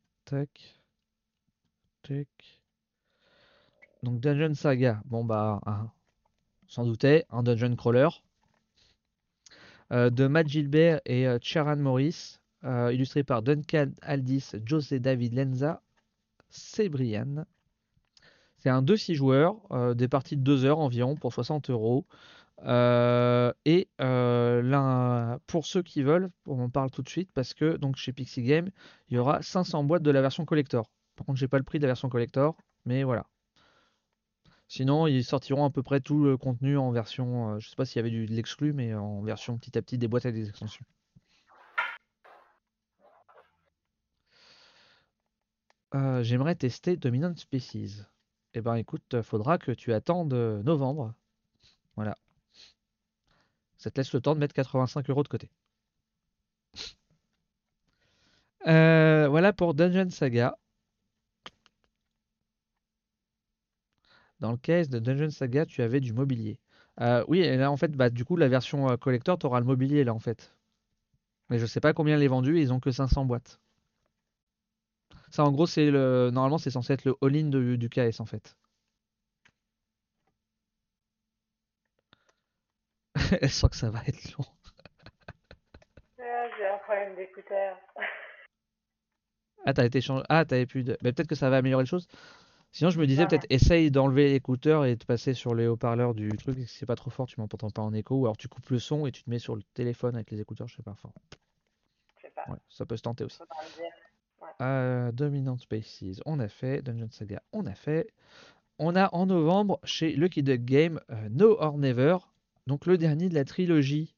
Donc 4.02 4.20
Dungeon 4.20 4.54
Saga, 4.54 5.02
bon 5.06 5.24
bah, 5.24 5.60
sans 6.66 6.84
douter, 6.86 7.24
un 7.30 7.42
dungeon 7.42 7.76
crawler. 7.76 8.08
Euh, 9.92 10.10
de 10.10 10.26
Matt 10.26 10.48
Gilbert 10.48 11.00
et 11.04 11.26
Charan 11.40 11.76
Morris. 11.76 12.38
Euh, 12.64 12.92
illustré 12.92 13.24
par 13.24 13.42
Duncan 13.42 13.90
Aldis, 14.02 14.52
José 14.64 15.00
David 15.00 15.34
Lenza, 15.34 15.82
Brian. 16.90 17.44
C'est 18.58 18.70
un 18.70 18.82
2-6 18.82 19.14
joueurs, 19.14 19.56
euh, 19.72 19.94
des 19.94 20.06
parties 20.06 20.36
de 20.36 20.42
2 20.42 20.64
heures 20.64 20.78
environ 20.78 21.16
pour 21.16 21.32
60 21.32 21.70
euros. 21.70 22.06
Euh, 22.64 23.52
et 23.64 23.88
pour 25.48 25.66
ceux 25.66 25.82
qui 25.82 26.02
veulent, 26.04 26.30
on 26.46 26.60
en 26.60 26.70
parle 26.70 26.92
tout 26.92 27.02
de 27.02 27.08
suite 27.08 27.32
parce 27.32 27.52
que 27.54 27.76
donc 27.76 27.96
chez 27.96 28.12
Pixie 28.12 28.44
Game, 28.44 28.70
il 29.08 29.16
y 29.16 29.18
aura 29.18 29.42
500 29.42 29.82
boîtes 29.82 30.04
de 30.04 30.12
la 30.12 30.20
version 30.20 30.44
collector. 30.44 30.88
Par 31.16 31.26
contre, 31.26 31.38
j'ai 31.40 31.48
pas 31.48 31.58
le 31.58 31.64
prix 31.64 31.80
de 31.80 31.84
la 31.84 31.88
version 31.88 32.08
collector, 32.08 32.56
mais 32.84 33.02
voilà. 33.02 33.26
Sinon, 34.68 35.08
ils 35.08 35.24
sortiront 35.24 35.64
à 35.64 35.70
peu 35.70 35.82
près 35.82 36.00
tout 36.00 36.22
le 36.22 36.36
contenu 36.36 36.78
en 36.78 36.92
version, 36.92 37.58
je 37.58 37.68
sais 37.68 37.76
pas 37.76 37.84
s'il 37.84 37.96
y 37.96 38.00
avait 38.00 38.10
du, 38.10 38.26
de 38.26 38.32
l'exclu, 38.32 38.72
mais 38.72 38.94
en 38.94 39.20
version 39.22 39.58
petit 39.58 39.76
à 39.76 39.82
petit 39.82 39.98
des 39.98 40.06
boîtes 40.06 40.26
avec 40.26 40.36
des 40.36 40.48
extensions. 40.48 40.86
Euh, 45.94 46.22
j'aimerais 46.22 46.54
tester 46.54 46.96
Dominant 46.96 47.36
Species. 47.36 48.04
Eh 48.54 48.60
ben 48.60 48.74
écoute, 48.76 49.22
faudra 49.22 49.58
que 49.58 49.72
tu 49.72 49.92
attendes 49.92 50.32
euh, 50.34 50.62
novembre. 50.62 51.14
Voilà. 51.96 52.16
Ça 53.76 53.90
te 53.90 54.00
laisse 54.00 54.12
le 54.14 54.20
temps 54.22 54.34
de 54.34 54.40
mettre 54.40 54.54
85 54.54 55.10
euros 55.10 55.22
de 55.22 55.28
côté. 55.28 55.50
Euh, 58.66 59.28
voilà 59.28 59.52
pour 59.52 59.74
Dungeon 59.74 60.10
Saga. 60.10 60.56
Dans 64.40 64.50
le 64.50 64.58
case 64.58 64.88
de 64.90 64.98
Dungeon 64.98 65.30
Saga, 65.30 65.64
tu 65.66 65.80
avais 65.82 66.00
du 66.00 66.12
mobilier. 66.12 66.58
oui, 67.28 67.40
et 67.40 67.56
là 67.56 67.70
en 67.70 67.76
fait, 67.76 67.92
bah, 67.92 68.10
du 68.10 68.24
coup, 68.24 68.36
la 68.36 68.48
version 68.48 68.96
collector, 68.98 69.38
tu 69.38 69.46
auras 69.46 69.60
le 69.60 69.66
mobilier 69.66 70.04
là 70.04 70.14
en 70.14 70.18
fait. 70.18 70.54
Mais 71.50 71.58
je 71.58 71.66
sais 71.66 71.80
pas 71.80 71.92
combien 71.94 72.16
les 72.18 72.28
vendus, 72.28 72.60
ils 72.60 72.72
ont 72.72 72.80
que 72.80 72.90
500 72.90 73.24
boîtes. 73.24 73.61
Ça, 75.32 75.44
en 75.44 75.50
gros, 75.50 75.66
c'est 75.66 75.90
le. 75.90 76.30
Normalement, 76.30 76.58
c'est 76.58 76.70
censé 76.70 76.92
être 76.92 77.06
le 77.06 77.16
all-in 77.22 77.48
du 77.48 77.88
KS 77.88 78.20
en 78.20 78.26
fait. 78.26 78.54
Elle 83.40 83.50
sent 83.50 83.68
que 83.70 83.76
ça 83.76 83.90
va 83.90 84.02
être 84.06 84.36
long. 84.36 84.44
Ah, 86.20 86.46
j'ai 86.58 86.66
un 86.66 86.78
problème 86.84 87.16
d'écouteur. 87.16 87.78
Ah, 89.64 89.72
t'as 89.72 89.86
été 89.86 90.02
changé. 90.02 90.22
Ah, 90.28 90.44
t'avais 90.44 90.66
plus 90.66 90.84
de. 90.84 90.96
peut-être 91.00 91.26
que 91.26 91.34
ça 91.34 91.48
va 91.48 91.56
améliorer 91.56 91.84
les 91.84 91.88
choses. 91.88 92.08
Sinon, 92.72 92.90
je 92.90 92.98
me 93.00 93.06
disais 93.06 93.26
peut-être 93.26 93.46
essaye 93.48 93.90
d'enlever 93.90 94.30
l'écouteur 94.30 94.84
et 94.84 94.96
de 94.96 95.04
passer 95.04 95.32
sur 95.32 95.54
les 95.54 95.66
haut-parleurs 95.66 96.14
du 96.14 96.28
truc. 96.36 96.58
Si 96.58 96.66
c'est 96.66 96.86
pas 96.86 96.96
trop 96.96 97.10
fort, 97.10 97.26
tu 97.26 97.40
m'entends 97.40 97.70
pas 97.70 97.82
en 97.82 97.94
écho. 97.94 98.16
Ou 98.16 98.26
alors 98.26 98.36
tu 98.36 98.48
coupes 98.48 98.68
le 98.68 98.78
son 98.78 99.06
et 99.06 99.12
tu 99.12 99.22
te 99.22 99.30
mets 99.30 99.38
sur 99.38 99.56
le 99.56 99.62
téléphone 99.74 100.14
avec 100.14 100.30
les 100.30 100.42
écouteurs, 100.42 100.68
je 100.68 100.76
sais 100.76 100.82
pas. 100.82 100.92
Enfin, 100.92 101.10
Je 102.16 102.22
sais 102.22 102.32
pas. 102.34 102.44
Ouais, 102.50 102.58
ça 102.68 102.84
peut 102.84 102.98
se 102.98 103.02
tenter 103.02 103.24
aussi. 103.24 103.38
Dominant 105.12 105.58
Spaces, 105.58 106.20
on 106.24 106.38
a 106.38 106.48
fait. 106.48 106.82
Dungeon 106.82 107.08
Saga, 107.10 107.42
on 107.52 107.66
a 107.66 107.74
fait. 107.74 108.12
On 108.78 108.96
a 108.96 109.08
en 109.12 109.26
novembre 109.26 109.80
chez 109.84 110.12
Lucky 110.14 110.42
Duck 110.42 110.60
Game 110.60 111.00
No 111.30 111.56
or 111.58 111.78
Never, 111.78 112.16
donc 112.66 112.86
le 112.86 112.96
dernier 112.98 113.28
de 113.28 113.34
la 113.34 113.44
trilogie 113.44 114.14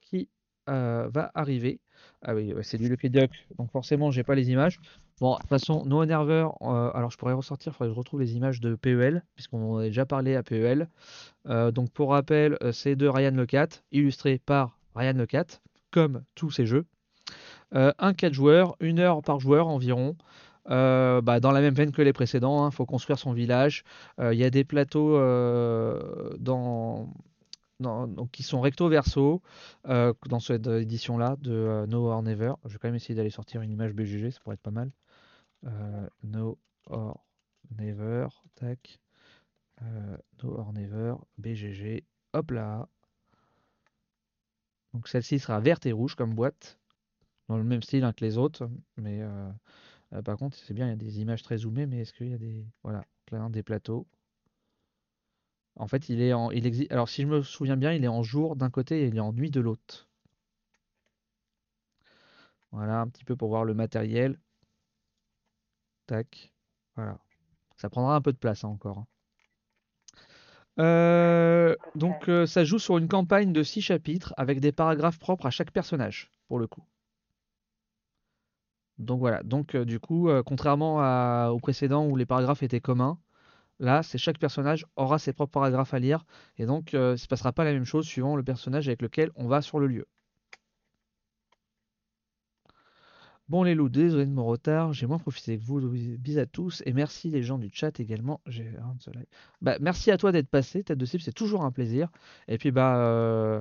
qui 0.00 0.28
va 0.66 1.30
arriver. 1.34 1.80
Ah 2.22 2.34
oui, 2.34 2.54
c'est 2.62 2.78
du 2.78 2.88
Lucky 2.88 3.10
Duck, 3.10 3.30
donc 3.58 3.70
forcément 3.70 4.10
j'ai 4.10 4.22
pas 4.22 4.34
les 4.34 4.50
images. 4.50 4.80
Bon, 5.20 5.34
de 5.34 5.40
toute 5.40 5.48
façon, 5.48 5.84
No 5.84 6.04
Never, 6.04 6.48
alors 6.60 7.10
je 7.10 7.18
pourrais 7.18 7.34
ressortir, 7.34 7.72
il 7.72 7.74
faudrait 7.74 7.90
que 7.90 7.94
je 7.94 7.98
retrouve 7.98 8.20
les 8.20 8.36
images 8.36 8.60
de 8.60 8.74
PEL, 8.74 9.24
puisqu'on 9.34 9.74
en 9.74 9.78
a 9.78 9.82
déjà 9.84 10.06
parlé 10.06 10.34
à 10.36 10.42
PEL. 10.42 10.88
donc 11.46 11.90
pour 11.90 12.10
rappel, 12.10 12.56
c'est 12.72 12.96
de 12.96 13.06
Ryan 13.06 13.32
Lecat, 13.32 13.68
illustré 13.92 14.38
par 14.38 14.78
Ryan 14.94 15.14
Lecat, 15.14 15.60
comme 15.90 16.24
tous 16.34 16.50
ces 16.50 16.66
jeux. 16.66 16.86
Un 17.72 18.14
4 18.14 18.32
joueurs, 18.32 18.76
une 18.80 18.98
heure 18.98 19.22
par 19.22 19.40
joueur 19.40 19.68
environ. 19.68 20.16
Bah, 20.66 21.40
dans 21.40 21.52
la 21.52 21.60
même 21.60 21.74
veine 21.74 21.92
que 21.92 22.02
les 22.02 22.12
précédents, 22.12 22.64
il 22.64 22.66
hein, 22.66 22.70
faut 22.70 22.86
construire 22.86 23.18
son 23.18 23.32
village. 23.32 23.84
Il 24.18 24.34
y 24.34 24.44
a 24.44 24.50
des 24.50 24.64
plateaux 24.64 25.18
qui 28.32 28.42
sont 28.42 28.60
recto 28.60 28.88
verso 28.88 29.42
dans 29.84 30.40
cette 30.40 30.66
édition-là 30.66 31.36
de 31.40 31.86
No 31.88 32.08
or 32.08 32.22
Never. 32.22 32.52
Je 32.66 32.72
vais 32.72 32.78
quand 32.78 32.88
même 32.88 32.96
essayer 32.96 33.14
d'aller 33.14 33.30
sortir 33.30 33.62
une 33.62 33.70
image 33.70 33.94
BGG, 33.94 34.30
ça 34.30 34.40
pourrait 34.40 34.54
être 34.54 34.60
pas 34.60 34.70
mal. 34.70 34.90
no 36.22 36.58
or 36.86 37.24
Never, 37.78 38.26
tac. 38.56 39.00
no 40.42 40.54
or 40.56 40.72
Never, 40.72 41.14
BGG, 41.38 42.04
hop 42.32 42.50
là. 42.50 42.88
Donc 44.92 45.06
celle-ci 45.06 45.38
sera 45.38 45.60
verte 45.60 45.86
et 45.86 45.92
rouge 45.92 46.16
comme 46.16 46.34
boîte, 46.34 46.79
dans 47.50 47.58
le 47.58 47.64
même 47.64 47.82
style 47.82 48.10
que 48.16 48.24
les 48.24 48.38
autres, 48.38 48.70
mais 48.96 49.20
par 50.24 50.36
contre 50.36 50.56
c'est 50.56 50.72
bien, 50.74 50.86
il 50.86 50.90
y 50.90 50.92
a 50.92 50.96
des 50.96 51.20
images 51.20 51.42
très 51.42 51.58
zoomées, 51.58 51.86
mais 51.86 52.00
est-ce 52.00 52.12
qu'il 52.12 52.28
y 52.28 52.34
a 52.34 52.38
des... 52.38 52.64
Voilà, 52.82 53.04
là, 53.32 53.48
des 53.50 53.62
plateaux? 53.62 54.06
En 55.76 55.88
fait, 55.88 56.08
il 56.08 56.20
est 56.20 56.32
en, 56.32 56.50
il 56.50 56.66
existe. 56.66 56.92
Alors, 56.92 57.08
si 57.08 57.22
je 57.22 57.26
me 57.26 57.42
souviens 57.42 57.76
bien, 57.76 57.92
il 57.92 58.04
est 58.04 58.08
en 58.08 58.22
jour 58.22 58.56
d'un 58.56 58.70
côté 58.70 59.02
et 59.02 59.06
il 59.06 59.16
est 59.16 59.20
en 59.20 59.32
nuit 59.32 59.50
de 59.50 59.60
l'autre. 59.60 60.08
Voilà, 62.72 63.00
un 63.00 63.08
petit 63.08 63.24
peu 63.24 63.36
pour 63.36 63.48
voir 63.48 63.64
le 63.64 63.74
matériel. 63.74 64.38
Tac. 66.06 66.52
Voilà. 66.96 67.18
Ça 67.76 67.88
prendra 67.88 68.14
un 68.14 68.20
peu 68.20 68.32
de 68.32 68.36
place 68.36 68.64
hein, 68.64 68.68
encore. 68.68 68.98
Hein. 68.98 69.06
Euh, 70.78 71.76
donc, 71.94 72.28
euh, 72.28 72.46
ça 72.46 72.64
joue 72.64 72.78
sur 72.78 72.98
une 72.98 73.08
campagne 73.08 73.52
de 73.52 73.62
6 73.62 73.82
chapitres 73.82 74.34
avec 74.36 74.60
des 74.60 74.72
paragraphes 74.72 75.18
propres 75.18 75.46
à 75.46 75.50
chaque 75.50 75.72
personnage, 75.72 76.30
pour 76.48 76.58
le 76.58 76.66
coup. 76.66 76.84
Donc 79.00 79.18
voilà. 79.20 79.42
Donc, 79.42 79.74
euh, 79.74 79.84
du 79.84 79.98
coup, 80.00 80.28
contrairement 80.46 81.48
au 81.50 81.58
précédent 81.58 82.06
où 82.06 82.16
les 82.16 82.26
paragraphes 82.26 82.62
étaient 82.62 82.80
communs, 82.80 83.18
Là, 83.80 84.02
c'est 84.02 84.18
chaque 84.18 84.38
personnage 84.38 84.84
aura 84.96 85.18
ses 85.18 85.32
propres 85.32 85.52
paragraphes 85.52 85.94
à 85.94 85.98
lire, 85.98 86.26
et 86.58 86.66
donc 86.66 86.92
euh, 86.92 87.10
il 87.10 87.12
ne 87.12 87.16
se 87.16 87.26
passera 87.26 87.52
pas 87.52 87.64
la 87.64 87.72
même 87.72 87.86
chose 87.86 88.06
suivant 88.06 88.36
le 88.36 88.42
personnage 88.42 88.86
avec 88.88 89.00
lequel 89.00 89.30
on 89.36 89.48
va 89.48 89.62
sur 89.62 89.80
le 89.80 89.86
lieu. 89.86 90.06
Bon 93.48 93.62
les 93.64 93.74
loups, 93.74 93.88
désolé 93.88 94.26
de 94.26 94.30
mon 94.30 94.44
retard, 94.44 94.92
j'ai 94.92 95.06
moins 95.06 95.18
profité 95.18 95.58
que 95.58 95.64
vous, 95.64 95.80
bis 96.18 96.38
à 96.38 96.46
tous, 96.46 96.82
et 96.86 96.92
merci 96.92 97.30
les 97.30 97.42
gens 97.42 97.58
du 97.58 97.70
chat 97.72 97.98
également. 97.98 98.40
Bah, 99.62 99.76
merci 99.80 100.10
à 100.10 100.18
toi 100.18 100.30
d'être 100.30 100.48
passé, 100.48 100.84
tête 100.84 100.98
de 100.98 101.06
cible, 101.06 101.22
c'est 101.22 101.32
toujours 101.32 101.64
un 101.64 101.72
plaisir. 101.72 102.10
Et 102.48 102.58
puis 102.58 102.70
bah 102.70 102.96
euh, 102.98 103.60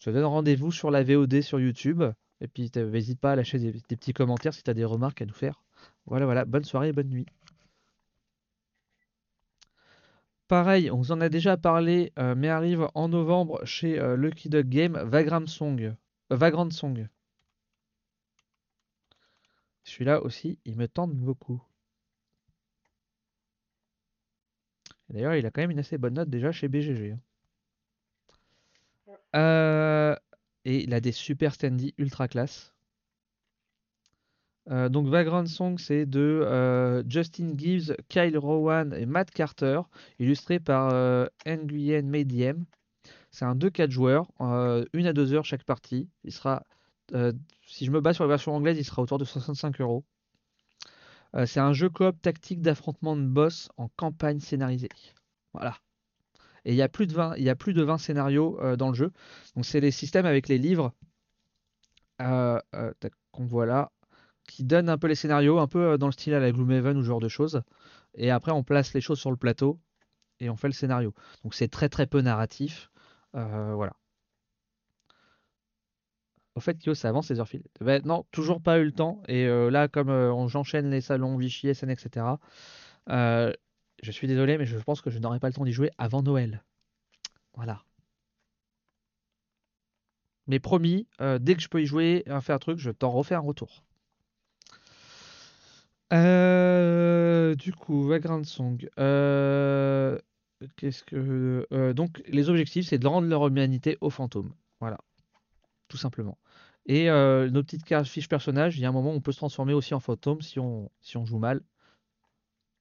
je 0.00 0.06
te 0.06 0.10
donne 0.10 0.24
rendez-vous 0.24 0.72
sur 0.72 0.90
la 0.90 1.04
VOD 1.04 1.42
sur 1.42 1.60
YouTube. 1.60 2.02
Et 2.40 2.48
puis 2.48 2.70
n'hésite 2.74 3.20
pas 3.20 3.32
à 3.32 3.36
lâcher 3.36 3.58
des, 3.58 3.72
des 3.72 3.96
petits 3.96 4.12
commentaires 4.12 4.54
si 4.54 4.62
tu 4.62 4.70
as 4.70 4.74
des 4.74 4.84
remarques 4.84 5.22
à 5.22 5.26
nous 5.26 5.34
faire. 5.34 5.62
Voilà, 6.06 6.24
voilà, 6.24 6.44
bonne 6.44 6.64
soirée 6.64 6.88
et 6.88 6.92
bonne 6.92 7.08
nuit. 7.08 7.26
Pareil, 10.48 10.90
on 10.90 10.96
vous 10.96 11.12
en 11.12 11.20
a 11.20 11.28
déjà 11.28 11.58
parlé, 11.58 12.10
euh, 12.18 12.34
mais 12.34 12.48
arrive 12.48 12.88
en 12.94 13.08
novembre 13.08 13.62
chez 13.66 14.00
euh, 14.00 14.16
Lucky 14.16 14.48
Duck 14.48 14.66
Game, 14.66 14.96
Vagrant 15.04 15.46
Song. 15.46 15.94
Euh, 16.32 16.36
Vagrant 16.36 16.70
Song. 16.70 17.06
Celui-là 19.84 20.22
aussi, 20.22 20.58
il 20.64 20.76
me 20.76 20.88
tente 20.88 21.12
beaucoup. 21.12 21.62
D'ailleurs, 25.10 25.34
il 25.34 25.44
a 25.44 25.50
quand 25.50 25.60
même 25.60 25.70
une 25.70 25.78
assez 25.78 25.98
bonne 25.98 26.14
note 26.14 26.30
déjà 26.30 26.50
chez 26.50 26.68
BGG. 26.68 27.14
Hein. 29.34 30.16
Et 30.68 30.84
il 30.84 30.92
a 30.92 31.00
des 31.00 31.12
super 31.12 31.54
standy 31.54 31.94
ultra 31.96 32.28
classe. 32.28 32.74
Euh, 34.70 34.90
donc 34.90 35.08
Vagrant 35.08 35.46
Song, 35.46 35.78
c'est 35.78 36.04
de 36.04 36.20
euh, 36.20 37.02
Justin 37.08 37.54
Gibbs, 37.56 37.96
Kyle 38.10 38.36
Rowan 38.36 38.92
et 38.92 39.06
Matt 39.06 39.30
Carter, 39.30 39.80
illustré 40.18 40.60
par 40.60 40.90
euh, 40.92 41.26
Nguyen 41.46 42.02
Mediem. 42.02 42.66
C'est 43.30 43.46
un 43.46 43.54
2-4 43.54 43.90
joueurs, 43.90 44.30
une 44.92 45.06
à 45.06 45.12
deux 45.14 45.32
heures 45.32 45.46
chaque 45.46 45.64
partie. 45.64 46.08
Il 46.24 46.32
sera, 46.32 46.64
si 47.66 47.86
je 47.86 47.90
me 47.90 48.00
base 48.00 48.16
sur 48.16 48.24
la 48.24 48.28
version 48.28 48.54
anglaise, 48.54 48.78
il 48.78 48.84
sera 48.84 49.02
autour 49.02 49.18
de 49.18 49.24
65 49.24 49.80
euros. 49.80 50.04
C'est 51.44 51.60
un 51.60 51.74
jeu 51.74 51.90
coop 51.90 52.20
tactique 52.22 52.62
d'affrontement 52.62 53.16
de 53.16 53.22
boss 53.26 53.68
en 53.76 53.88
campagne 53.96 54.40
scénarisée. 54.40 54.88
Voilà. 55.52 55.76
Et 56.64 56.72
il 56.72 56.76
y 56.76 56.82
a 56.82 56.88
plus 56.88 57.06
de 57.06 57.12
20, 57.12 57.36
il 57.36 57.44
y 57.44 57.50
a 57.50 57.56
plus 57.56 57.74
de 57.74 57.82
20 57.82 57.98
scénarios 57.98 58.58
dans 58.76 58.88
le 58.88 58.94
jeu. 58.94 59.12
Donc 59.56 59.64
c'est 59.64 59.80
les 59.80 59.90
systèmes 59.90 60.26
avec 60.26 60.48
les 60.48 60.58
livres 60.58 60.92
qu'on 62.18 63.46
voit 63.46 63.66
là 63.66 63.90
qui 64.48 64.64
donne 64.64 64.88
un 64.88 64.98
peu 64.98 65.06
les 65.06 65.14
scénarios, 65.14 65.60
un 65.60 65.68
peu 65.68 65.92
euh, 65.92 65.98
dans 65.98 66.06
le 66.06 66.12
style 66.12 66.34
à 66.34 66.40
la 66.40 66.50
Gloomhaven 66.50 66.96
ou 66.96 67.02
ce 67.02 67.06
genre 67.06 67.20
de 67.20 67.28
choses. 67.28 67.62
Et 68.14 68.32
après, 68.32 68.50
on 68.50 68.64
place 68.64 68.92
les 68.94 69.00
choses 69.00 69.20
sur 69.20 69.30
le 69.30 69.36
plateau 69.36 69.78
et 70.40 70.50
on 70.50 70.56
fait 70.56 70.66
le 70.66 70.72
scénario. 70.72 71.14
Donc 71.44 71.54
c'est 71.54 71.68
très 71.68 71.88
très 71.88 72.06
peu 72.06 72.20
narratif. 72.20 72.90
Euh, 73.36 73.74
voilà. 73.74 73.92
Au 76.56 76.60
fait, 76.60 76.76
Kyo, 76.78 76.94
ça 76.94 77.10
avance 77.10 77.30
les 77.30 77.38
heures. 77.38 77.48
Ben, 77.80 78.02
non, 78.04 78.24
toujours 78.32 78.60
pas 78.60 78.80
eu 78.80 78.84
le 78.84 78.92
temps. 78.92 79.22
Et 79.28 79.46
euh, 79.46 79.70
là, 79.70 79.86
comme 79.86 80.48
j'enchaîne 80.48 80.90
les 80.90 81.00
salons 81.00 81.36
Vichy, 81.36 81.72
SN, 81.72 81.90
etc., 81.90 82.26
je 84.02 84.10
suis 84.10 84.26
désolé, 84.26 84.58
mais 84.58 84.66
je 84.66 84.78
pense 84.78 85.00
que 85.00 85.10
je 85.10 85.18
n'aurai 85.18 85.40
pas 85.40 85.48
le 85.48 85.54
temps 85.54 85.64
d'y 85.64 85.72
jouer 85.72 85.90
avant 85.98 86.22
Noël. 86.22 86.62
Voilà. 87.54 87.82
Mais 90.46 90.60
promis, 90.60 91.06
dès 91.40 91.54
que 91.54 91.60
je 91.60 91.68
peux 91.68 91.82
y 91.82 91.86
jouer, 91.86 92.24
faire 92.40 92.56
un 92.56 92.58
truc, 92.58 92.78
je 92.78 92.90
t'en 92.90 93.10
refais 93.10 93.34
un 93.34 93.40
retour. 93.40 93.84
Euh, 96.12 97.54
du 97.54 97.72
coup, 97.72 98.06
Vagrant 98.06 98.42
Song. 98.44 98.88
Euh, 98.98 100.18
qu'est-ce 100.76 101.04
que. 101.04 101.66
Euh, 101.72 101.92
donc, 101.92 102.22
les 102.26 102.48
objectifs, 102.48 102.86
c'est 102.86 102.98
de 102.98 103.06
rendre 103.06 103.28
leur 103.28 103.46
humanité 103.46 103.98
aux 104.00 104.10
fantômes. 104.10 104.52
Voilà. 104.80 104.98
Tout 105.88 105.96
simplement. 105.96 106.38
Et 106.86 107.08
nos 107.08 107.62
petites 107.62 107.84
cartes 107.84 108.06
fiches 108.06 108.28
personnages, 108.28 108.78
il 108.78 108.80
y 108.80 108.86
a 108.86 108.88
un 108.88 108.92
moment 108.92 109.10
où 109.12 109.16
on 109.16 109.20
peut 109.20 109.32
se 109.32 109.38
transformer 109.38 109.74
aussi 109.74 109.92
en 109.92 110.00
fantôme 110.00 110.40
si 110.40 110.58
on, 110.58 110.90
si 111.02 111.18
on 111.18 111.26
joue 111.26 111.38
mal. 111.38 111.60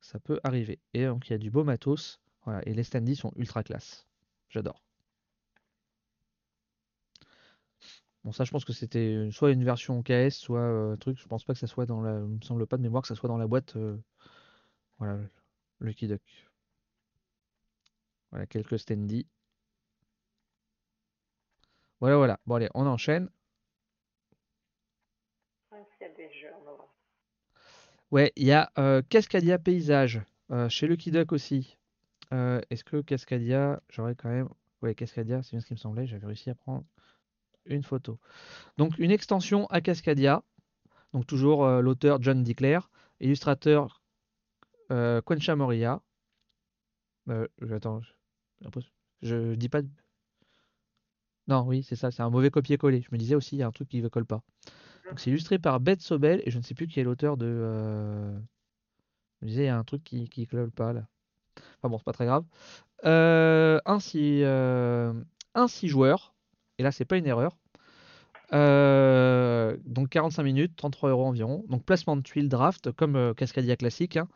Ça 0.01 0.19
peut 0.19 0.39
arriver. 0.43 0.79
Et 0.93 1.05
donc, 1.05 1.27
il 1.27 1.31
y 1.31 1.35
a 1.35 1.37
du 1.37 1.51
beau 1.51 1.63
matos. 1.63 2.19
Voilà. 2.43 2.67
Et 2.67 2.73
les 2.73 2.83
standees 2.83 3.15
sont 3.15 3.31
ultra 3.35 3.63
classe. 3.63 4.07
J'adore. 4.49 4.81
Bon, 8.23 8.31
ça, 8.31 8.43
je 8.43 8.51
pense 8.51 8.65
que 8.65 8.73
c'était 8.73 9.29
soit 9.31 9.51
une 9.51 9.63
version 9.63 10.03
KS, 10.03 10.31
soit 10.31 10.59
un 10.59 10.93
euh, 10.93 10.95
truc. 10.97 11.17
Je 11.19 11.27
pense 11.27 11.43
pas 11.45 11.53
que 11.53 11.59
ça 11.59 11.67
soit 11.67 11.85
dans 11.85 12.01
la. 12.01 12.19
Il 12.19 12.25
me 12.25 12.41
semble 12.41 12.67
pas 12.67 12.77
de 12.77 12.81
mémoire 12.81 13.01
que 13.01 13.07
ça 13.07 13.15
soit 13.15 13.29
dans 13.29 13.37
la 13.37 13.47
boîte. 13.47 13.75
Euh, 13.77 13.97
voilà, 14.99 15.19
Lucky 15.79 16.07
Duck. 16.07 16.21
Voilà, 18.31 18.45
quelques 18.45 18.79
standy. 18.79 19.27
Voilà, 21.99 22.17
voilà. 22.17 22.39
Bon, 22.45 22.55
allez, 22.55 22.69
on 22.73 22.85
enchaîne. 22.85 23.29
Ouais, 28.11 28.31
il 28.35 28.45
y 28.47 28.51
a 28.51 28.71
euh, 28.77 29.01
Cascadia 29.09 29.59
Paysage 29.59 30.21
chez 30.69 30.87
Lucky 30.87 31.11
Duck 31.11 31.31
aussi. 31.33 31.77
Est-ce 32.31 32.83
que 32.83 33.01
Cascadia, 33.01 33.81
j'aurais 33.89 34.15
quand 34.15 34.29
même. 34.29 34.49
Ouais, 34.81 34.95
Cascadia, 34.95 35.41
c'est 35.43 35.51
bien 35.51 35.59
ce 35.59 35.65
qui 35.65 35.73
me 35.73 35.77
semblait. 35.77 36.07
J'avais 36.07 36.27
réussi 36.27 36.49
à 36.49 36.55
prendre 36.55 36.85
une 37.65 37.83
photo. 37.83 38.19
Donc 38.77 38.97
une 38.97 39.11
extension 39.11 39.65
à 39.67 39.81
Cascadia, 39.81 40.43
donc 41.13 41.25
toujours 41.25 41.65
euh, 41.65 41.81
l'auteur 41.81 42.21
John 42.21 42.43
Declare, 42.43 42.89
illustrateur 43.19 44.01
euh, 44.91 45.21
Quencha 45.21 45.55
Moria. 45.55 46.01
Euh, 47.29 47.47
attends, 47.71 48.01
je, 48.61 48.79
je 49.21 49.55
dis 49.55 49.69
pas. 49.69 49.81
Non, 51.47 51.63
oui, 51.65 51.83
c'est 51.83 51.95
ça, 51.95 52.11
c'est 52.11 52.23
un 52.23 52.29
mauvais 52.29 52.49
copier-coller. 52.49 53.01
Je 53.01 53.09
me 53.11 53.17
disais 53.17 53.35
aussi, 53.35 53.55
il 53.55 53.59
y 53.59 53.63
a 53.63 53.67
un 53.67 53.71
truc 53.71 53.89
qui 53.89 54.01
ne 54.01 54.07
colle 54.09 54.25
pas. 54.25 54.43
Donc 55.09 55.19
c'est 55.19 55.29
illustré 55.29 55.59
par 55.59 55.79
Beth 55.79 56.01
Sobel 56.01 56.41
et 56.45 56.51
je 56.51 56.57
ne 56.57 56.63
sais 56.63 56.73
plus 56.73 56.87
qui 56.87 56.99
est 56.99 57.03
l'auteur 57.03 57.37
de. 57.37 57.45
Euh, 57.47 58.37
je 59.41 59.47
disais, 59.47 59.63
il 59.63 59.67
y 59.67 59.69
a 59.69 59.77
un 59.77 59.83
truc 59.83 60.03
qui 60.03 60.29
ne 60.37 60.45
colle 60.45 60.71
pas 60.71 60.93
là. 60.93 61.07
Enfin 61.77 61.89
bon, 61.89 61.97
c'est 61.97 62.05
pas 62.05 62.13
très 62.13 62.25
grave. 62.25 62.43
ainsi, 63.85 64.43
un 64.43 65.67
six 65.67 65.87
joueurs 65.87 66.33
et 66.77 66.83
là 66.83 66.91
c'est 66.91 67.05
pas 67.05 67.17
une 67.17 67.27
erreur. 67.27 67.57
Euh, 68.53 69.75
donc 69.85 70.09
45 70.09 70.43
minutes, 70.43 70.75
33 70.75 71.09
euros 71.09 71.25
environ. 71.25 71.65
Donc 71.69 71.83
placement 71.83 72.15
de 72.15 72.21
tuiles 72.21 72.49
draft 72.49 72.91
comme 72.91 73.15
euh, 73.15 73.33
Cascadia 73.33 73.75
classique. 73.75 74.17
hein. 74.17 74.27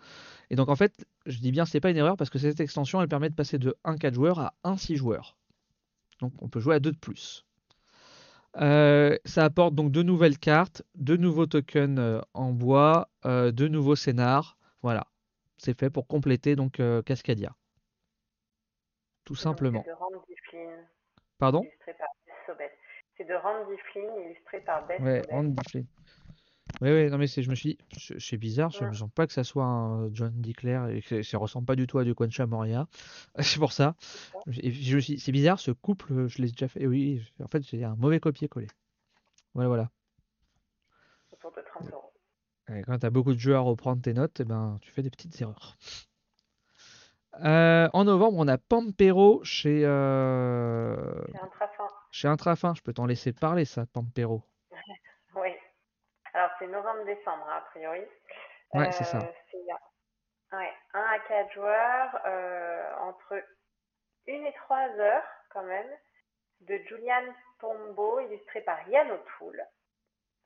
Et 0.49 0.56
donc 0.56 0.69
en 0.69 0.76
fait, 0.76 1.06
je 1.26 1.39
dis 1.39 1.52
bien 1.52 1.65
c'est 1.65 1.80
pas 1.80 1.91
une 1.91 1.98
erreur 1.98 2.18
parce 2.18 2.30
que 2.30 2.39
cette 2.39 2.60
extension 2.60 3.02
elle 3.02 3.07
permet 3.07 3.30
de 3.30 3.35
passer 3.35 3.57
de 3.57 3.76
1 3.85 3.98
4 3.98 4.14
joueurs 4.14 4.39
à 4.39 4.53
1 4.64 4.77
6 4.77 4.95
joueurs. 4.98 5.38
Donc 6.19 6.34
on 6.41 6.49
peut 6.49 6.60
jouer 6.60 6.76
à 6.76 6.80
2 6.80 6.91
de 6.91 6.98
plus. 6.98 7.45
Euh, 8.57 9.18
ça 9.23 9.45
apporte 9.45 9.76
donc 9.76 9.91
deux 9.91 10.03
nouvelles 10.03 10.38
cartes, 10.38 10.84
deux 10.95 11.18
nouveaux 11.18 11.45
tokens 11.45 11.98
euh, 11.99 12.22
en 12.34 12.52
bois, 12.52 13.10
euh, 13.26 13.52
deux 13.52 13.68
nouveaux 13.68 13.95
scénars. 13.95 14.57
Voilà. 14.82 15.07
C'est 15.57 15.78
fait 15.80 15.90
pour 15.90 16.07
compléter 16.07 16.56
donc 16.56 16.80
euh, 16.80 17.02
Cascadia. 17.02 17.56
Tout 19.23 19.36
simplement. 19.36 19.84
de 19.88 19.94
Randy 19.94 20.36
Flynn, 20.49 20.88
Pardon? 21.38 21.64
C'est 23.18 23.28
de 23.28 23.36
Randy 23.36 23.78
Flynn, 23.91 24.10
illustré 24.26 24.61
par 24.61 24.86
Beth 24.88 24.99
Ouais. 24.99 25.22
Randy 25.30 25.56
Flynn. 25.69 25.86
Ouais, 26.81 26.89
ouais, 26.91 27.09
non 27.11 27.17
mais 27.19 27.27
c'est, 27.27 27.43
je 27.43 27.49
me 27.51 27.55
suis 27.55 27.77
dit, 27.77 28.15
c'est 28.17 28.37
bizarre, 28.37 28.71
je 28.71 28.83
me 28.83 28.89
Mm. 28.89 28.93
sens 28.95 29.09
pas 29.13 29.27
que 29.27 29.33
ça 29.33 29.43
soit 29.43 29.63
un 29.65 30.11
John 30.13 30.33
Declare 30.41 30.89
et 30.89 31.01
que 31.03 31.21
ça 31.21 31.37
ressemble 31.37 31.65
pas 31.67 31.75
du 31.75 31.85
tout 31.85 31.99
à 31.99 32.03
du 32.03 32.15
Quancha 32.15 32.47
Moria. 32.47 32.87
C'est 33.39 33.59
pour 33.59 33.71
ça. 33.71 33.95
C'est 33.99 34.31
ça. 34.31 34.39
Et 34.63 34.71
je 34.71 34.95
me 34.95 34.99
suis 35.01 35.15
dit, 35.15 35.19
c'est 35.19 35.31
bizarre, 35.31 35.59
ce 35.59 35.69
couple, 35.71 36.27
je 36.27 36.41
l'ai 36.41 36.49
déjà 36.49 36.67
fait. 36.67 36.81
Et 36.81 36.87
oui, 36.87 37.21
en 37.43 37.47
fait, 37.47 37.61
c'est 37.63 37.83
un 37.83 37.95
mauvais 37.95 38.19
copier-coller. 38.19 38.67
Voilà, 39.53 39.67
voilà. 39.67 39.89
Autour 41.31 41.51
de 41.51 41.61
30 41.61 41.91
euros. 41.93 42.11
Et 42.75 42.81
quand 42.81 42.97
tu 42.97 43.05
as 43.05 43.09
beaucoup 43.11 43.33
de 43.33 43.39
jeux 43.39 43.55
à 43.55 43.59
reprendre 43.59 44.01
tes 44.01 44.13
notes, 44.13 44.39
eh 44.39 44.45
ben, 44.45 44.79
tu 44.81 44.91
fais 44.91 45.03
des 45.03 45.09
petites 45.11 45.39
erreurs. 45.41 45.77
Euh, 47.43 47.89
en 47.93 48.03
novembre, 48.05 48.37
on 48.39 48.47
a 48.47 48.57
Pampero 48.57 49.41
chez, 49.43 49.85
euh, 49.85 50.97
C'est 51.31 51.39
un 51.39 51.47
trafin. 51.47 51.83
chez 52.11 52.27
Intrafin. 52.27 52.73
Je 52.75 52.81
peux 52.81 52.93
t'en 52.93 53.05
laisser 53.05 53.31
parler, 53.33 53.65
ça, 53.65 53.85
Pampero. 53.85 54.43
C'est 56.61 56.67
novembre-décembre, 56.67 57.43
hein, 57.49 57.57
a 57.57 57.61
priori. 57.61 58.05
Ouais, 58.75 58.91
c'est 58.91 59.03
ça. 59.03 59.17
Euh, 59.17 59.31
c'est 59.49 59.57
ouais, 60.55 60.73
1 60.93 61.01
à 61.01 61.19
4 61.27 61.53
joueurs, 61.53 62.21
euh, 62.27 62.93
entre 62.99 63.33
1 64.27 64.45
et 64.45 64.53
3 64.53 64.77
heures, 64.99 65.27
quand 65.49 65.63
même, 65.63 65.89
de 66.59 66.77
Julian 66.88 67.33
Tombo, 67.59 68.19
illustré 68.19 68.61
par 68.61 68.88
Yann 68.89 69.09
O'Toole. 69.09 69.65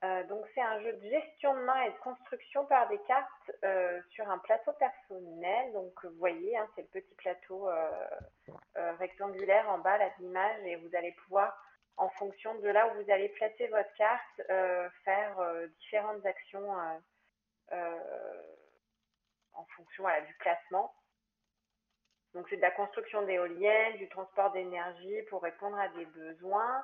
Euh, 0.05 0.23
donc, 0.23 0.45
c'est 0.55 0.61
un 0.61 0.79
jeu 0.83 0.93
de 0.93 1.01
gestion 1.01 1.53
de 1.53 1.59
main 1.63 1.81
et 1.81 1.91
de 1.91 1.97
construction 1.97 2.65
par 2.65 2.87
des 2.87 2.99
cartes 2.99 3.51
euh, 3.65 4.01
sur 4.11 4.29
un 4.29 4.37
plateau 4.37 4.71
personnel. 4.71 5.73
Donc, 5.73 5.91
vous 6.05 6.17
voyez, 6.17 6.57
hein, 6.57 6.65
c'est 6.75 6.83
le 6.83 7.01
petit 7.01 7.15
plateau 7.15 7.67
rectangulaire 8.99 9.69
en 9.69 9.79
bas, 9.79 9.97
là, 9.97 10.07
de 10.17 10.23
l'image, 10.23 10.61
et 10.63 10.77
vous 10.77 10.95
allez 10.95 11.11
pouvoir, 11.25 11.61
en 11.97 12.09
fonction 12.09 12.55
de 12.55 12.67
là 12.67 12.87
où 12.87 13.01
vous 13.03 13.11
allez 13.11 13.29
placer 13.29 13.67
votre 13.67 13.93
carte, 13.93 14.41
euh, 14.49 14.89
faire 15.03 15.39
euh, 15.39 15.67
différentes 15.79 16.25
actions 16.25 16.75
euh, 17.71 18.41
en 19.53 19.65
fonction 19.75 20.05
du 20.27 20.33
placement. 20.35 20.93
Donc, 22.33 22.47
c'est 22.49 22.57
de 22.57 22.61
la 22.61 22.71
construction 22.71 23.21
d'éoliennes, 23.23 23.95
du 23.95 24.09
transport 24.09 24.51
d'énergie 24.51 25.21
pour 25.29 25.41
répondre 25.41 25.79
à 25.79 25.87
des 25.89 26.05
besoins. 26.05 26.83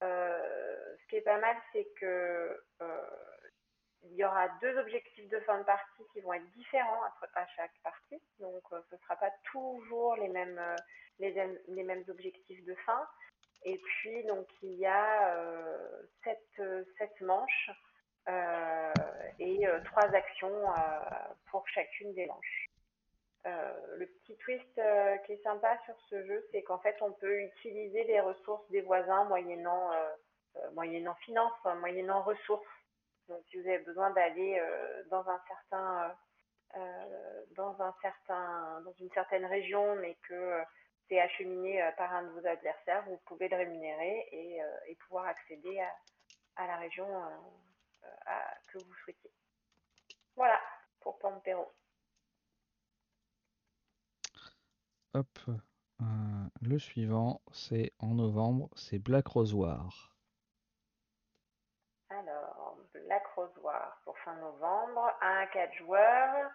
Ce 0.00 1.06
qui 1.08 1.16
est 1.16 1.22
pas 1.22 1.38
mal, 1.38 1.56
c'est 1.72 1.86
que 2.00 2.62
il 4.04 4.16
y 4.16 4.24
aura 4.24 4.48
deux 4.60 4.76
objectifs 4.78 5.28
de 5.28 5.38
fin 5.40 5.58
de 5.58 5.64
partie 5.64 6.02
qui 6.12 6.20
vont 6.20 6.32
être 6.32 6.50
différents 6.52 7.02
à, 7.34 7.46
chaque 7.56 7.72
partie. 7.82 8.20
Donc, 8.40 8.62
ce 8.70 8.94
ne 8.94 9.00
sera 9.00 9.16
pas 9.16 9.30
toujours 9.50 10.16
les, 10.16 10.28
mêmes 10.28 12.04
objectifs 12.08 12.64
de 12.64 12.74
fin. 12.86 13.06
Et 13.64 13.78
puis, 13.78 14.24
donc, 14.24 14.46
il 14.62 14.74
y 14.74 14.86
a 14.86 15.36
euh, 15.36 16.02
sept, 16.24 16.62
sept 16.98 17.20
manches 17.20 17.70
euh, 18.28 18.92
et 19.38 19.66
euh, 19.66 19.80
trois 19.84 20.14
actions 20.14 20.70
euh, 20.70 20.74
pour 21.50 21.66
chacune 21.68 22.12
des 22.14 22.26
manches. 22.26 22.66
Euh, 23.44 23.96
le 23.96 24.06
petit 24.06 24.36
twist 24.36 24.78
euh, 24.78 25.16
qui 25.26 25.32
est 25.32 25.42
sympa 25.42 25.76
sur 25.84 25.98
ce 26.08 26.24
jeu, 26.26 26.46
c'est 26.52 26.62
qu'en 26.62 26.78
fait, 26.78 26.96
on 27.00 27.12
peut 27.12 27.40
utiliser 27.40 28.04
les 28.04 28.20
ressources 28.20 28.68
des 28.70 28.82
voisins 28.82 29.24
moyennant, 29.24 29.92
euh, 29.92 30.10
euh, 30.56 30.70
moyennant 30.72 31.14
finance, 31.16 31.52
hein, 31.64 31.74
moyennant 31.76 32.22
ressources. 32.22 32.64
Donc, 33.28 33.42
si 33.50 33.60
vous 33.60 33.68
avez 33.68 33.80
besoin 33.80 34.10
d'aller 34.10 34.60
euh, 34.60 35.02
dans 35.10 35.28
un 35.28 35.40
certain, 35.48 36.16
euh, 36.76 37.44
dans 37.56 37.80
un 37.82 37.94
certain, 38.00 38.80
dans 38.84 38.92
une 39.00 39.10
certaine 39.10 39.46
région, 39.46 39.96
mais 39.96 40.16
que 40.28 40.34
euh, 40.34 40.62
c'est 41.08 41.20
acheminé 41.20 41.82
euh, 41.82 41.90
par 41.92 42.12
un 42.12 42.22
de 42.24 42.28
vos 42.30 42.46
adversaires, 42.46 43.04
vous 43.06 43.18
pouvez 43.26 43.48
le 43.48 43.56
rémunérer 43.56 44.28
et, 44.32 44.62
euh, 44.62 44.78
et 44.86 44.94
pouvoir 44.96 45.26
accéder 45.26 45.80
à, 45.80 46.62
à 46.62 46.66
la 46.66 46.76
région 46.76 47.06
euh, 47.06 48.06
à, 48.26 48.54
que 48.68 48.78
vous 48.78 48.94
souhaitiez. 49.04 49.30
Voilà 50.36 50.60
pour 51.00 51.18
Pampero. 51.18 51.70
Hop, 55.14 55.38
euh, 55.48 56.04
le 56.62 56.78
suivant, 56.78 57.42
c'est 57.52 57.92
en 57.98 58.14
novembre, 58.14 58.70
c'est 58.76 58.98
Black 58.98 59.26
Rose 59.26 59.52
War. 59.52 60.16
Alors, 62.08 62.78
Black 62.92 63.26
Rose 63.34 63.56
War 63.62 64.00
pour 64.04 64.18
fin 64.20 64.34
novembre, 64.36 65.10
1 65.20 65.42
à 65.42 65.46
4 65.46 65.74
joueurs, 65.74 66.50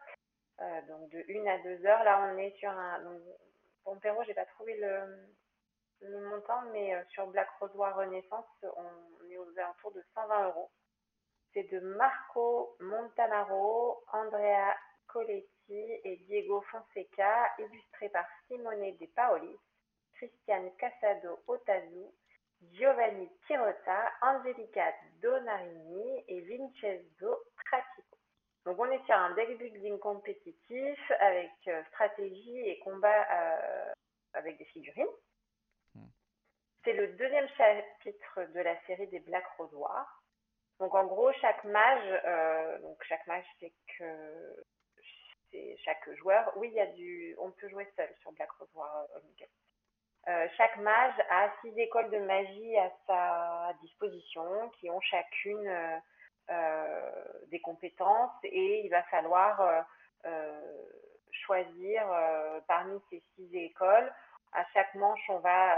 euh, 0.61 0.81
donc 0.87 1.09
de 1.09 1.23
1 1.29 1.45
à 1.47 1.57
2 1.63 1.85
heures. 1.85 2.03
Là, 2.03 2.29
on 2.31 2.37
est 2.37 2.55
sur 2.57 2.69
un. 2.69 3.03
Donc, 3.87 4.01
Pampero, 4.01 4.21
j'ai 4.25 4.33
pas 4.33 4.45
trouvé 4.45 4.77
le, 4.77 6.19
montant, 6.29 6.61
mais 6.73 6.93
euh, 6.93 7.01
sur 7.11 7.25
Black 7.27 7.49
Rose 7.57 7.73
War 7.75 7.95
Renaissance, 7.95 8.45
on 8.61 9.29
est 9.29 9.37
aux 9.37 9.57
alentours 9.57 9.93
de 9.93 10.03
120 10.13 10.47
euros. 10.47 10.69
C'est 11.53 11.71
de 11.71 11.79
Marco 11.79 12.75
Montanaro, 12.81 14.03
Andrea 14.11 14.75
Coletti 15.07 15.47
et 16.03 16.17
Diego 16.27 16.61
Fonseca, 16.69 17.49
illustré 17.59 18.09
par 18.09 18.25
Simone 18.47 18.97
De 18.97 19.05
Paolis, 19.15 19.57
Christian 20.15 20.69
Casado 20.77 21.39
Otazu, 21.47 22.07
Giovanni 22.73 23.29
Tirota, 23.47 24.11
Angelica 24.21 24.93
Donarini 25.21 26.25
et 26.27 26.41
Vincenzo 26.41 27.43
Pratico. 27.55 28.06
Donc 28.67 28.77
on 28.79 28.91
est 28.91 29.01
sur 29.05 29.15
un 29.15 29.33
deck 29.33 29.57
building 29.57 29.97
compétitif 29.97 31.11
avec 31.21 31.51
euh, 31.69 31.81
stratégie 31.85 32.67
et 32.67 32.79
combat 32.79 33.25
euh, 33.31 33.93
avec 34.33 34.57
des 34.57 34.65
figurines. 34.65 35.07
C'est 36.83 36.91
le 36.91 37.07
deuxième 37.13 37.47
chapitre 37.55 38.43
de 38.53 38.59
la 38.59 38.77
série 38.81 39.07
des 39.07 39.21
Black 39.21 39.45
Rose 39.57 39.73
War. 39.73 40.21
Donc 40.81 40.93
en 40.95 41.05
gros, 41.05 41.31
chaque 41.39 41.63
mage, 41.63 42.21
euh, 42.25 42.79
donc 42.79 43.01
chaque 43.05 43.25
mage 43.25 43.45
c'est 43.61 43.71
que 43.97 44.65
c'est 45.49 45.77
chaque 45.85 46.13
joueur. 46.17 46.51
Oui, 46.57 46.67
il 46.67 46.73
y 46.73 46.81
a 46.81 46.87
du, 46.87 47.37
on 47.39 47.51
peut 47.51 47.69
jouer 47.69 47.87
seul 47.95 48.13
sur 48.19 48.33
Black 48.33 48.51
Rose. 48.51 48.67
Euh, 50.27 50.47
chaque 50.57 50.75
mage 50.75 51.13
a 51.29 51.49
six 51.61 51.71
écoles 51.79 52.09
de 52.09 52.19
magie 52.19 52.77
à 52.77 52.91
sa 53.07 53.73
disposition 53.81 54.69
qui 54.71 54.89
ont 54.89 54.99
chacune 54.99 55.71
des 57.47 57.59
compétences 57.59 58.37
et 58.43 58.85
il 58.85 58.89
va 58.89 59.03
falloir 59.03 59.85
euh, 60.25 60.85
choisir 61.31 62.03
parmi 62.67 62.99
ces 63.09 63.21
six 63.35 63.55
écoles. 63.57 64.11
À 64.53 64.65
chaque 64.73 64.95
manche, 64.95 65.23
on 65.29 65.39
va 65.39 65.77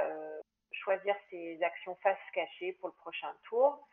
choisir 0.72 1.16
ses 1.30 1.62
actions 1.64 1.96
face 2.04 2.18
cachée 2.34 2.74
pour 2.74 2.90
le 2.90 2.96
prochain 2.96 3.34
tour. 3.44 3.88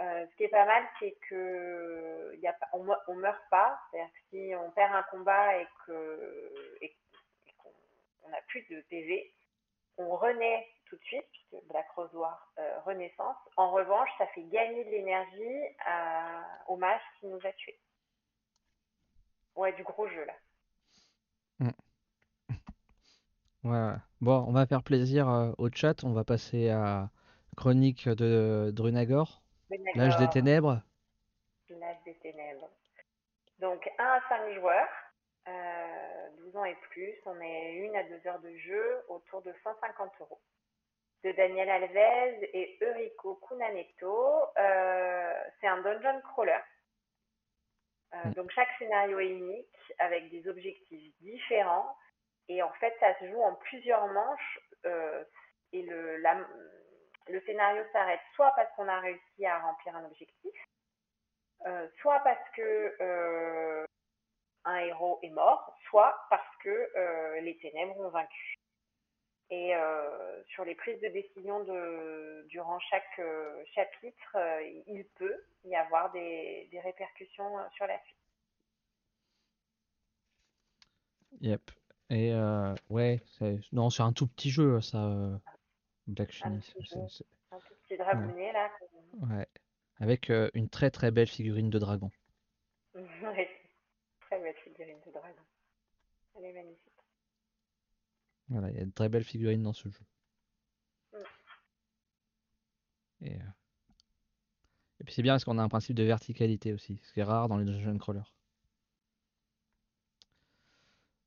Euh, 0.00 0.26
ce 0.30 0.36
qui 0.36 0.44
est 0.44 0.48
pas 0.48 0.66
mal, 0.66 0.84
c'est 0.98 1.16
que 1.28 2.34
y 2.36 2.46
a, 2.46 2.54
on, 2.72 2.86
on 3.08 3.14
meurt 3.14 3.42
pas. 3.50 3.80
C'est-à-dire 3.90 4.12
que 4.12 4.20
si 4.30 4.52
on 4.54 4.70
perd 4.72 4.94
un 4.94 5.02
combat 5.04 5.56
et 5.58 5.66
que 5.86 6.52
et, 6.82 6.94
et 7.46 7.52
qu'on 7.54 8.28
n'a 8.28 8.42
plus 8.42 8.62
de 8.68 8.80
PV, 8.90 9.32
on 9.96 10.14
renaît 10.16 10.68
tout 10.88 10.96
de 10.96 11.02
suite, 11.02 11.26
puisque 11.30 11.66
Black 11.68 11.88
Rose 11.94 12.14
War 12.14 12.52
euh, 12.58 12.80
Renaissance. 12.80 13.36
En 13.56 13.70
revanche, 13.70 14.08
ça 14.18 14.26
fait 14.28 14.44
gagner 14.44 14.84
de 14.84 14.90
l'énergie 14.90 15.76
au 16.68 16.76
mage 16.76 17.00
qui 17.20 17.26
nous 17.26 17.40
a 17.44 17.52
tués. 17.52 17.78
Ouais, 19.56 19.72
du 19.72 19.82
gros 19.82 20.06
jeu 20.08 20.24
là. 20.24 20.34
Mm. 21.58 21.70
Ouais, 23.64 23.72
ouais. 23.72 23.96
Bon, 24.20 24.44
on 24.46 24.52
va 24.52 24.64
faire 24.64 24.84
plaisir 24.84 25.28
euh, 25.28 25.52
au 25.58 25.68
chat. 25.70 26.04
On 26.04 26.12
va 26.12 26.22
passer 26.22 26.70
à 26.70 27.10
Chronique 27.56 28.08
de 28.08 28.70
Drunagor. 28.72 29.42
L'âge 29.96 30.16
des 30.18 30.28
ténèbres. 30.28 30.80
L'âge 31.70 31.96
des 32.04 32.14
ténèbres. 32.18 32.70
Donc 33.58 33.90
1 33.98 34.04
à 34.04 34.20
5 34.28 34.54
joueurs, 34.54 34.88
euh, 35.48 36.28
12 36.44 36.56
ans 36.56 36.64
et 36.64 36.76
plus. 36.90 37.12
On 37.26 37.40
est 37.40 37.90
1 37.92 37.98
à 37.98 38.04
2 38.04 38.28
heures 38.28 38.40
de 38.40 38.56
jeu 38.56 39.04
autour 39.08 39.42
de 39.42 39.52
150 39.64 40.12
euros. 40.20 40.40
De 41.24 41.32
Daniel 41.32 41.68
Alves 41.68 42.44
et 42.52 42.78
Eurico 42.82 43.36
Cunaneto. 43.46 44.44
Euh, 44.58 45.34
c'est 45.60 45.66
un 45.66 45.80
dungeon 45.82 46.20
crawler. 46.20 46.58
Euh, 48.14 48.28
mm. 48.28 48.34
Donc 48.34 48.50
chaque 48.52 48.68
scénario 48.78 49.18
est 49.18 49.30
unique 49.30 49.92
avec 49.98 50.30
des 50.30 50.46
objectifs 50.48 51.12
différents. 51.20 51.96
Et 52.48 52.62
en 52.62 52.72
fait, 52.74 52.94
ça 53.00 53.18
se 53.18 53.28
joue 53.30 53.42
en 53.42 53.54
plusieurs 53.54 54.06
manches. 54.08 54.60
Euh, 54.84 55.24
et 55.72 55.82
le, 55.82 56.16
la, 56.18 56.38
le 57.28 57.40
scénario 57.42 57.82
s'arrête 57.92 58.20
soit 58.34 58.52
parce 58.54 58.72
qu'on 58.76 58.88
a 58.88 59.00
réussi 59.00 59.46
à 59.46 59.58
remplir 59.58 59.96
un 59.96 60.04
objectif, 60.04 60.54
euh, 61.66 61.88
soit 62.00 62.20
parce 62.20 62.48
que 62.50 62.96
euh, 63.00 63.84
un 64.64 64.76
héros 64.76 65.18
est 65.22 65.30
mort, 65.30 65.76
soit 65.88 66.16
parce 66.30 66.56
que 66.62 67.40
les 67.40 67.56
ténèbres 67.58 67.98
ont 67.98 68.10
vaincu. 68.10 68.56
Et 69.50 69.72
sur 70.48 70.64
les 70.64 70.74
prises 70.74 71.00
de 71.00 71.08
décision 71.08 71.62
de, 71.62 72.44
durant 72.48 72.80
chaque 72.80 73.20
chapitre, 73.74 74.36
il 74.88 75.04
peut 75.16 75.44
y 75.64 75.76
avoir 75.76 76.10
des, 76.10 76.68
des 76.72 76.80
répercussions 76.80 77.52
sur 77.76 77.86
la 77.86 77.98
suite. 78.02 78.16
Yep. 81.42 81.70
Et 82.10 82.32
ouais, 82.90 83.20
non, 83.72 83.90
c'est 83.90 84.02
un 84.02 84.12
tout 84.12 84.26
petit 84.26 84.50
jeu, 84.50 84.80
ça, 84.80 85.40
Black 86.06 86.30
Un 86.44 86.58
tout 86.60 87.74
petit 87.82 87.96
dragonnier, 87.96 88.52
là. 88.52 88.70
Ouais. 89.22 89.46
Avec 89.98 90.30
une 90.54 90.68
très 90.68 90.90
très 90.90 91.10
belle 91.10 91.28
figurine 91.28 91.70
de 91.70 91.78
dragon. 91.78 92.10
ouais. 92.94 93.50
Très 94.20 94.40
belle 94.40 94.54
figurine 94.62 95.00
de 95.06 95.10
dragon. 95.10 95.42
Elle 96.36 96.44
est 96.44 96.52
magnifique. 96.52 96.95
Voilà, 98.48 98.70
il 98.70 98.76
y 98.76 98.80
a 98.80 98.84
de 98.84 98.90
très 98.90 99.08
belles 99.08 99.24
figurines 99.24 99.62
dans 99.62 99.72
ce 99.72 99.88
jeu. 99.88 100.00
Mm. 101.12 101.16
Et, 103.22 103.38
Et 105.00 105.04
puis 105.04 105.14
c'est 105.14 105.22
bien 105.22 105.34
parce 105.34 105.44
qu'on 105.44 105.58
a 105.58 105.62
un 105.62 105.68
principe 105.68 105.96
de 105.96 106.02
verticalité 106.02 106.72
aussi, 106.72 107.00
ce 107.02 107.12
qui 107.12 107.20
est 107.20 107.24
rare 107.24 107.48
dans 107.48 107.56
les 107.56 107.64
dungeon 107.64 107.98
crawlers. 107.98 108.32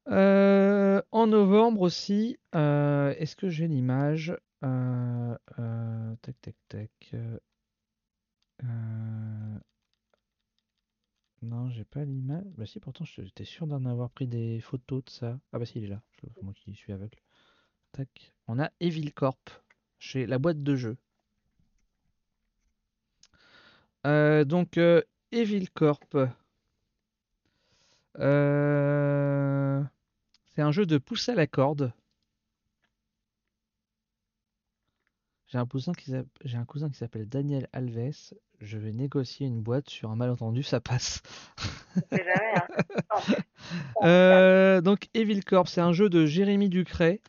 Euh, 0.08 1.02
en 1.12 1.28
novembre 1.28 1.82
aussi, 1.82 2.38
euh, 2.56 3.14
est-ce 3.18 3.36
que 3.36 3.50
j'ai 3.50 3.68
l'image 3.68 4.36
euh, 4.64 5.36
Tac, 6.22 6.42
tac, 6.42 6.56
tac. 6.68 7.16
Non, 11.42 11.70
j'ai 11.70 11.86
pas 11.86 12.04
l'image. 12.04 12.44
Bah 12.58 12.66
si, 12.66 12.80
pourtant, 12.80 13.06
j'étais 13.06 13.46
sûr 13.46 13.66
d'en 13.66 13.86
avoir 13.86 14.10
pris 14.10 14.28
des 14.28 14.60
photos 14.60 15.04
de 15.06 15.10
ça. 15.10 15.40
Ah 15.54 15.60
bah 15.60 15.66
si, 15.66 15.80
il 15.80 15.86
est 15.86 15.88
là. 15.88 16.02
Moi 16.42 16.54
qui 16.54 16.74
suis 16.76 16.92
aveugle. 16.92 17.18
Tac. 17.94 18.34
On 18.48 18.60
a 18.60 18.70
Evil 18.80 19.12
Corp 19.14 19.50
chez 20.00 20.26
la 20.26 20.38
boîte 20.38 20.62
de 20.64 20.76
jeu. 20.76 20.98
donc, 24.04 24.80
Evil 25.32 25.70
Corp. 25.70 26.18
Euh... 28.18 29.84
C'est 30.54 30.62
un 30.62 30.72
jeu 30.72 30.86
de 30.86 30.98
pouce 30.98 31.30
à 31.30 31.36
la 31.36 31.48
corde. 31.48 31.94
J'ai 35.50 35.58
un 35.58 35.66
cousin 35.66 35.94
qui 35.94 36.14
j'ai 36.46 36.58
un 36.58 36.66
cousin 36.66 36.90
qui 36.90 36.98
s'appelle 36.98 37.28
Daniel 37.28 37.68
Alves. 37.74 38.36
Je 38.60 38.78
vais 38.78 38.92
négocier 38.92 39.48
une 39.48 39.62
boîte 39.62 39.90
sur 39.90 40.12
un 40.12 40.16
malentendu, 40.16 40.62
ça 40.62 40.80
passe. 40.80 41.24
jamais, 42.12 42.54
hein. 42.56 43.34
euh, 44.04 44.82
donc 44.82 45.08
Evil 45.16 45.44
Corp, 45.44 45.68
c'est 45.68 45.82
un 45.82 45.92
jeu 45.92 46.08
de 46.08 46.28
Jérémy 46.28 46.70
Ducret, 46.70 47.22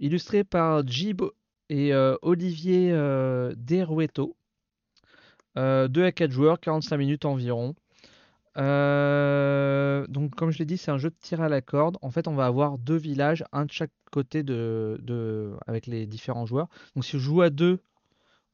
illustré 0.00 0.42
par 0.42 0.84
Jib 0.84 1.22
et 1.68 1.94
euh, 1.94 2.16
Olivier 2.22 2.90
euh, 2.90 3.54
Derueto. 3.56 4.36
2 5.56 6.04
à 6.04 6.10
4 6.10 6.32
joueurs, 6.32 6.58
45 6.58 6.96
minutes 6.96 7.24
environ. 7.24 7.76
Euh, 8.56 10.06
donc, 10.08 10.34
comme 10.34 10.50
je 10.50 10.58
l'ai 10.58 10.64
dit, 10.64 10.76
c'est 10.76 10.90
un 10.90 10.98
jeu 10.98 11.10
de 11.10 11.16
tir 11.20 11.40
à 11.40 11.48
la 11.48 11.60
corde. 11.60 11.98
En 12.02 12.10
fait, 12.10 12.28
on 12.28 12.34
va 12.34 12.46
avoir 12.46 12.78
deux 12.78 12.96
villages, 12.96 13.44
un 13.52 13.64
de 13.64 13.72
chaque 13.72 13.92
côté 14.14 14.44
avec 15.66 15.86
les 15.86 16.06
différents 16.06 16.46
joueurs. 16.46 16.68
Donc, 16.94 17.04
si 17.04 17.16
on 17.16 17.18
joue 17.18 17.42
à 17.42 17.50
deux, 17.50 17.80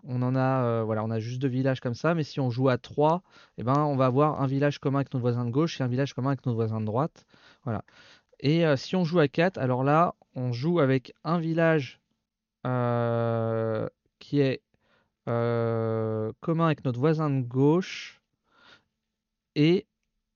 on 0.04 0.22
en 0.22 0.34
a, 0.34 0.64
euh, 0.64 0.82
voilà, 0.82 1.04
on 1.04 1.10
a 1.10 1.20
juste 1.20 1.42
deux 1.42 1.48
villages 1.48 1.80
comme 1.80 1.94
ça. 1.94 2.14
Mais 2.14 2.24
si 2.24 2.40
on 2.40 2.50
joue 2.50 2.70
à 2.70 2.78
trois, 2.78 3.22
eh 3.58 3.62
ben, 3.62 3.78
on 3.84 3.96
va 3.96 4.06
avoir 4.06 4.40
un 4.40 4.46
village 4.46 4.78
commun 4.78 5.00
avec 5.00 5.12
notre 5.12 5.20
voisin 5.20 5.44
de 5.44 5.50
gauche 5.50 5.80
et 5.80 5.84
un 5.84 5.88
village 5.88 6.14
commun 6.14 6.30
avec 6.30 6.46
notre 6.46 6.56
voisin 6.56 6.80
de 6.80 6.86
droite. 6.86 7.26
Voilà. 7.64 7.84
Et 8.40 8.66
euh, 8.66 8.76
si 8.76 8.96
on 8.96 9.04
joue 9.04 9.18
à 9.18 9.28
quatre, 9.28 9.58
alors 9.58 9.84
là, 9.84 10.14
on 10.34 10.52
joue 10.52 10.80
avec 10.80 11.12
un 11.24 11.38
village 11.38 12.00
qui 14.18 14.40
est 14.40 14.62
commun 15.26 16.66
avec 16.66 16.84
notre 16.84 16.98
voisin 16.98 17.30
de 17.30 17.42
gauche 17.42 18.20
et 19.54 19.86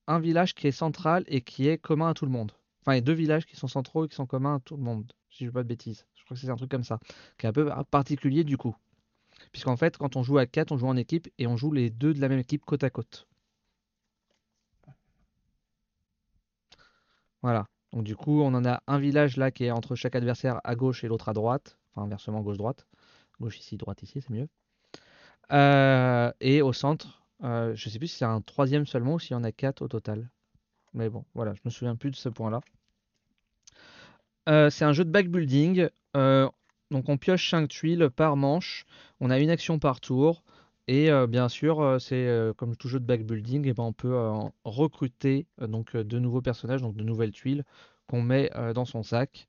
un 0.07 0.19
village 0.19 0.53
qui 0.55 0.67
est 0.67 0.71
central 0.71 1.23
et 1.27 1.41
qui 1.41 1.67
est 1.67 1.77
commun 1.77 2.09
à 2.09 2.13
tout 2.13 2.25
le 2.25 2.31
monde. 2.31 2.51
Enfin, 2.85 2.93
il 2.93 2.97
y 2.97 2.99
a 2.99 3.01
deux 3.01 3.13
villages 3.13 3.45
qui 3.47 3.55
sont 3.55 3.67
centraux 3.67 4.05
et 4.05 4.07
qui 4.07 4.15
sont 4.15 4.27
communs 4.27 4.55
à 4.55 4.59
tout 4.59 4.77
le 4.77 4.83
monde, 4.83 5.11
si 5.31 5.39
je 5.39 5.45
ne 5.45 5.49
dis 5.49 5.53
pas 5.53 5.63
de 5.63 5.67
bêtises. 5.67 6.05
Je 6.13 6.23
crois 6.23 6.35
que 6.35 6.41
c'est 6.41 6.49
un 6.49 6.55
truc 6.55 6.69
comme 6.69 6.83
ça, 6.83 6.99
qui 7.37 7.47
est 7.47 7.49
un 7.49 7.53
peu 7.53 7.71
particulier 7.89 8.43
du 8.43 8.57
coup. 8.57 8.75
Puisqu'en 9.51 9.75
fait, 9.75 9.97
quand 9.97 10.15
on 10.15 10.23
joue 10.23 10.37
à 10.37 10.45
4, 10.45 10.71
on 10.71 10.77
joue 10.77 10.87
en 10.87 10.95
équipe 10.95 11.27
et 11.39 11.47
on 11.47 11.57
joue 11.57 11.71
les 11.71 11.89
deux 11.89 12.13
de 12.13 12.21
la 12.21 12.29
même 12.29 12.39
équipe 12.39 12.63
côte 12.63 12.83
à 12.83 12.89
côte. 12.91 13.27
Voilà. 17.41 17.65
Donc 17.91 18.03
du 18.03 18.15
coup, 18.15 18.41
on 18.41 18.53
en 18.53 18.65
a 18.65 18.83
un 18.87 18.99
village 18.99 19.37
là 19.37 19.51
qui 19.51 19.65
est 19.65 19.71
entre 19.71 19.95
chaque 19.95 20.15
adversaire 20.15 20.59
à 20.63 20.75
gauche 20.75 21.03
et 21.03 21.07
l'autre 21.07 21.29
à 21.29 21.33
droite. 21.33 21.77
Enfin, 21.93 22.05
inversement, 22.05 22.41
gauche-droite. 22.41 22.85
Gauche 23.39 23.59
ici, 23.59 23.77
droite 23.77 24.03
ici, 24.03 24.21
c'est 24.21 24.31
mieux. 24.31 24.47
Euh, 25.51 26.31
et 26.39 26.61
au 26.61 26.73
centre, 26.73 27.23
euh, 27.43 27.75
je 27.75 27.89
sais 27.89 27.99
plus 27.99 28.07
si 28.07 28.17
c'est 28.17 28.25
un 28.25 28.41
troisième 28.41 28.85
seulement 28.85 29.15
ou 29.15 29.19
s'il 29.19 29.31
y 29.31 29.35
en 29.35 29.43
a 29.43 29.51
quatre 29.51 29.81
au 29.81 29.87
total. 29.87 30.29
Mais 30.95 31.09
bon, 31.09 31.25
voilà, 31.35 31.53
je 31.53 31.61
me 31.65 31.69
souviens 31.69 31.95
plus 31.95 32.09
de 32.09 32.15
ce 32.15 32.29
point-là. 32.29 32.61
Euh, 34.47 34.69
c'est 34.69 34.85
un 34.85 34.93
jeu 34.93 35.03
de 35.03 35.11
backbuilding. 35.11 35.89
Euh, 36.15 36.49
donc 36.89 37.09
on 37.09 37.17
pioche 37.17 37.49
5 37.49 37.67
tuiles 37.67 38.09
par 38.09 38.37
manche. 38.37 38.85
On 39.19 39.29
a 39.29 39.39
une 39.39 39.49
action 39.49 39.77
par 39.77 39.99
tour. 39.99 40.43
Et 40.87 41.09
bien 41.27 41.49
sûr, 41.49 41.97
c'est 41.99 42.29
comme 42.57 42.75
tout 42.75 42.87
jeu 42.87 42.99
de 42.99 43.05
backbuilding, 43.05 43.65
et 43.67 43.73
ben 43.73 43.81
on 43.81 43.91
peut 43.91 44.15
recruter 44.65 45.47
donc 45.59 45.97
de 45.97 46.19
nouveaux 46.19 46.43
personnages, 46.43 46.83
donc 46.83 46.95
de 46.95 47.03
nouvelles 47.03 47.31
tuiles 47.31 47.63
qu'on 48.07 48.21
met 48.21 48.51
dans 48.75 48.85
son 48.85 49.01
sac. 49.01 49.47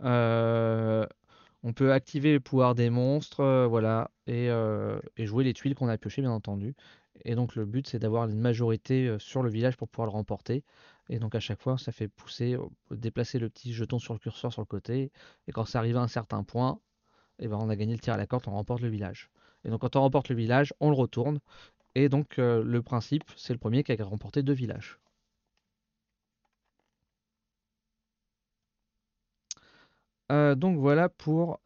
on 0.00 1.72
peut 1.74 1.92
activer 1.92 2.30
les 2.30 2.38
pouvoirs 2.38 2.76
des 2.76 2.90
monstres, 2.90 3.66
voilà, 3.68 4.12
et, 4.28 4.46
et, 5.16 5.26
jouer 5.26 5.42
les 5.42 5.54
tuiles 5.54 5.74
qu'on 5.74 5.88
a 5.88 5.98
piochées, 5.98 6.22
bien 6.22 6.30
entendu. 6.30 6.76
Et 7.24 7.34
donc 7.34 7.54
le 7.56 7.64
but 7.64 7.86
c'est 7.88 7.98
d'avoir 7.98 8.28
une 8.28 8.38
majorité 8.40 9.16
sur 9.18 9.42
le 9.42 9.50
village 9.50 9.76
pour 9.76 9.88
pouvoir 9.88 10.06
le 10.06 10.12
remporter. 10.12 10.64
Et 11.08 11.18
donc 11.18 11.34
à 11.34 11.40
chaque 11.40 11.60
fois 11.60 11.78
ça 11.78 11.92
fait 11.92 12.08
pousser, 12.08 12.56
déplacer 12.90 13.38
le 13.38 13.48
petit 13.50 13.72
jeton 13.72 13.98
sur 13.98 14.14
le 14.14 14.18
curseur 14.18 14.52
sur 14.52 14.62
le 14.62 14.66
côté. 14.66 15.10
Et 15.48 15.52
quand 15.52 15.64
ça 15.64 15.78
arrive 15.78 15.96
à 15.96 16.02
un 16.02 16.08
certain 16.08 16.42
point, 16.44 16.80
eh 17.40 17.48
ben 17.48 17.58
on 17.58 17.68
a 17.70 17.76
gagné 17.76 17.94
le 17.94 18.00
tir 18.00 18.14
à 18.14 18.16
la 18.16 18.26
corde, 18.26 18.44
on 18.48 18.52
remporte 18.52 18.82
le 18.82 18.88
village. 18.88 19.30
Et 19.64 19.70
donc 19.70 19.80
quand 19.82 19.96
on 19.96 20.02
remporte 20.02 20.28
le 20.28 20.36
village, 20.36 20.74
on 20.80 20.90
le 20.90 20.96
retourne. 20.96 21.40
Et 21.94 22.08
donc 22.08 22.36
le 22.38 22.80
principe 22.82 23.24
c'est 23.36 23.52
le 23.52 23.58
premier 23.58 23.84
qui 23.84 23.92
a 23.92 24.04
remporté 24.04 24.42
deux 24.42 24.54
villages. 24.54 24.98
donc 30.56 30.78
voilà 30.78 31.08
pour, 31.08 31.60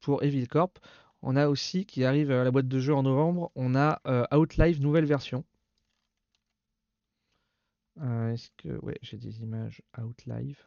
pour 0.00 0.22
Evil 0.22 0.46
Corp. 0.48 0.78
On 1.28 1.34
a 1.34 1.48
aussi, 1.48 1.86
qui 1.86 2.04
arrive 2.04 2.30
à 2.30 2.44
la 2.44 2.52
boîte 2.52 2.68
de 2.68 2.78
jeu 2.78 2.94
en 2.94 3.02
novembre, 3.02 3.50
on 3.56 3.74
a 3.74 4.00
euh, 4.06 4.24
Outlive 4.32 4.80
nouvelle 4.80 5.06
version. 5.06 5.44
Euh, 8.00 8.32
est-ce 8.32 8.48
que... 8.56 8.78
Ouais, 8.84 8.96
j'ai 9.02 9.16
des 9.16 9.42
images 9.42 9.82
Outlive. 9.98 10.64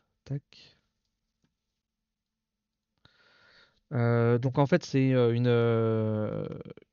Euh, 3.94 4.38
donc 4.38 4.57
en 4.57 4.65
fait 4.65 4.84
c'est 4.84 5.11
une, 5.11 5.48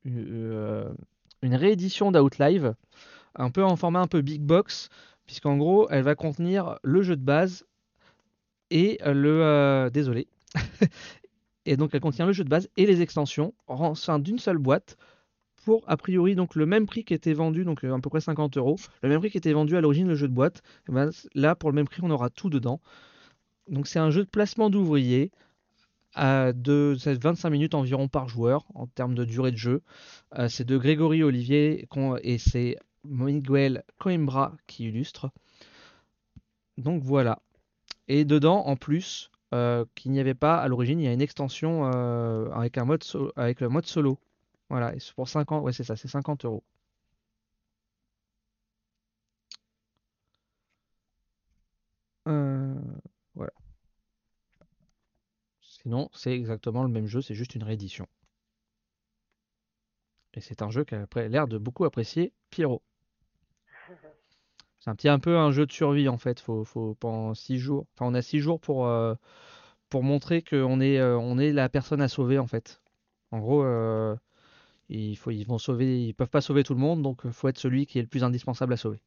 une, 0.05 0.95
réédition 1.43 2.13
d'Outlive, 2.13 2.73
un 3.35 3.51
peu 3.51 3.65
en 3.65 3.75
format 3.75 3.99
un 3.99 4.07
peu 4.07 4.21
big 4.21 4.41
box, 4.41 4.87
puisqu'en 5.25 5.57
gros 5.57 5.89
elle 5.89 6.03
va 6.03 6.15
contenir 6.15 6.79
le 6.83 7.01
jeu 7.01 7.17
de 7.17 7.21
base 7.21 7.65
et 8.71 8.97
le... 9.03 9.89
désolé. 9.91 10.29
Et 11.67 11.75
donc 11.75 11.91
elle 11.93 11.99
contient 11.99 12.25
le 12.25 12.31
jeu 12.31 12.45
de 12.45 12.49
base 12.49 12.69
et 12.77 12.85
les 12.85 13.01
extensions 13.01 13.53
en 13.67 13.93
sein 13.93 14.19
d'une 14.19 14.39
seule 14.39 14.57
boîte 14.57 14.97
pour 15.65 15.83
a 15.85 15.97
priori 15.97 16.33
donc 16.33 16.55
le 16.55 16.65
même 16.65 16.85
prix 16.85 17.03
qui 17.03 17.13
était 17.13 17.33
vendu, 17.33 17.65
donc 17.65 17.83
euh, 17.83 17.93
à 17.93 17.99
peu 17.99 18.09
près 18.09 18.21
50 18.21 18.55
euros, 18.55 18.77
le 19.03 19.09
même 19.09 19.19
prix 19.19 19.29
qui 19.29 19.37
était 19.37 19.51
vendu 19.51 19.75
à 19.75 19.81
l'origine 19.81 20.07
le 20.07 20.15
jeu 20.15 20.29
de 20.29 20.33
boîte. 20.33 20.63
Ben, 20.87 21.11
là 21.35 21.55
pour 21.55 21.69
le 21.69 21.75
même 21.75 21.85
prix 21.85 21.99
on 22.03 22.09
aura 22.09 22.29
tout 22.29 22.49
dedans. 22.49 22.79
Donc 23.67 23.87
c'est 23.87 23.99
un 23.99 24.11
jeu 24.11 24.23
de 24.23 24.29
placement 24.29 24.69
d'ouvriers 24.69 25.29
de 26.15 26.97
25 26.97 27.49
minutes 27.49 27.75
environ 27.75 28.07
par 28.07 28.29
joueur 28.29 28.65
en 28.73 28.87
termes 28.87 29.13
de 29.13 29.25
durée 29.25 29.51
de 29.51 29.57
jeu. 29.57 29.81
Euh, 30.39 30.47
c'est 30.47 30.63
de 30.63 30.77
Grégory 30.77 31.21
Olivier 31.21 31.87
et 32.23 32.37
c'est 32.37 32.77
Miguel 33.03 33.83
Coimbra 33.99 34.55
qui 34.67 34.85
illustre. 34.85 35.31
Donc 36.77 37.03
voilà. 37.03 37.41
Et 38.07 38.23
dedans, 38.23 38.65
en 38.65 38.77
plus, 38.77 39.31
euh, 39.53 39.85
qu'il 39.95 40.11
n'y 40.11 40.19
avait 40.19 40.33
pas 40.33 40.57
à 40.57 40.67
l'origine. 40.67 40.99
Il 40.99 41.05
y 41.05 41.07
a 41.07 41.13
une 41.13 41.21
extension 41.21 41.89
euh, 41.93 42.49
avec, 42.51 42.77
un 42.77 42.85
mode 42.85 43.03
avec 43.35 43.61
le 43.61 43.69
mode 43.69 43.85
solo. 43.85 44.19
Voilà, 44.69 44.93
et 44.95 44.99
c'est 44.99 45.13
pour 45.15 45.29
50, 45.29 45.63
ouais, 45.63 45.73
c'est 45.73 45.83
ça, 45.83 45.95
c'est 45.95 46.07
50 46.09 46.45
euros. 46.45 46.63
Euh, 52.27 52.75
voilà. 53.35 53.51
Sinon, 55.61 56.09
c'est 56.13 56.33
exactement 56.33 56.81
le 56.81 56.89
même 56.89 57.05
jeu, 57.05 57.21
c'est 57.21 57.35
juste 57.35 57.53
une 57.53 57.63
réédition. 57.63 58.07
Et 60.33 60.39
c'est 60.41 60.61
un 60.61 60.69
jeu 60.69 60.85
qui 60.85 60.95
a 60.95 61.05
l'air 61.27 61.47
de 61.47 61.57
beaucoup 61.57 61.83
apprécier 61.85 62.31
Pierrot. 62.49 62.81
C'est 64.87 64.91
un 64.91 64.95
petit 64.95 65.09
un 65.09 65.19
peu 65.19 65.37
un 65.37 65.51
jeu 65.51 65.65
de 65.65 65.71
survie 65.73 66.07
en 66.07 66.17
fait. 66.17 66.39
Faut, 66.39 66.63
faut 66.63 66.95
pendant 66.95 67.33
six 67.33 67.59
jours. 67.59 67.87
Enfin, 67.93 68.05
on 68.09 68.13
a 68.13 68.21
six 68.21 68.39
jours 68.39 68.61
pour, 68.61 68.87
euh, 68.87 69.15
pour 69.89 70.01
montrer 70.01 70.41
qu'on 70.41 70.79
est, 70.79 70.97
euh, 70.97 71.17
on 71.17 71.37
est 71.37 71.51
la 71.51 71.67
personne 71.67 71.99
à 72.01 72.07
sauver 72.07 72.39
en 72.39 72.47
fait. 72.47 72.81
En 73.31 73.39
gros, 73.39 73.63
euh, 73.65 74.15
il 74.87 75.17
faut, 75.17 75.31
ils 75.31 75.43
vont 75.43 75.57
sauver, 75.57 76.05
ils 76.05 76.13
peuvent 76.13 76.29
pas 76.29 76.39
sauver 76.39 76.63
tout 76.63 76.73
le 76.73 76.79
monde, 76.79 77.01
donc 77.01 77.23
il 77.25 77.33
faut 77.33 77.49
être 77.49 77.57
celui 77.57 77.85
qui 77.85 77.99
est 77.99 78.01
le 78.01 78.07
plus 78.07 78.23
indispensable 78.23 78.71
à 78.71 78.77
sauver. 78.77 79.01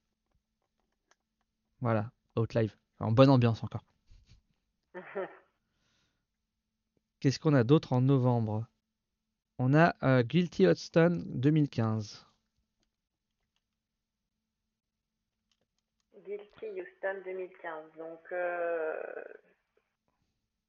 Voilà, 1.80 2.10
Outlive. 2.36 2.76
En 2.98 3.12
bonne 3.12 3.30
ambiance 3.30 3.64
encore. 3.64 3.86
Qu'est-ce 7.20 7.38
qu'on 7.38 7.54
a 7.54 7.64
d'autre 7.64 7.94
en 7.94 8.02
novembre? 8.02 8.66
On 9.58 9.72
a 9.72 10.22
Guilty 10.24 10.66
Hudson 10.66 11.24
2015. 11.26 12.29
Guilty 17.00 17.06
Houston 17.06 17.22
2015. 17.24 17.96
Donc, 17.96 18.20
euh, 18.32 19.02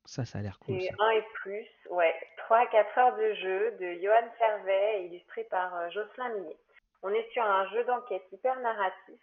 ça, 0.05 0.25
ça 0.25 0.39
a 0.39 0.41
l'air 0.41 0.59
cool. 0.59 0.81
C'est 0.81 0.91
1 0.99 1.09
et 1.11 1.21
plus, 1.33 1.67
ouais. 1.89 2.15
3 2.37 2.57
à 2.57 2.65
4 2.67 2.97
heures 2.97 3.15
de 3.17 3.33
jeu 3.35 3.71
de 3.79 4.01
Johan 4.01 4.29
Servet, 4.37 5.05
illustré 5.05 5.43
par 5.45 5.75
euh, 5.75 5.89
Jocelyn 5.89 6.29
Millet. 6.35 6.57
On 7.03 7.09
est 7.09 7.29
sur 7.31 7.43
un 7.43 7.67
jeu 7.69 7.83
d'enquête 7.85 8.23
hyper 8.31 8.59
narratif, 8.59 9.19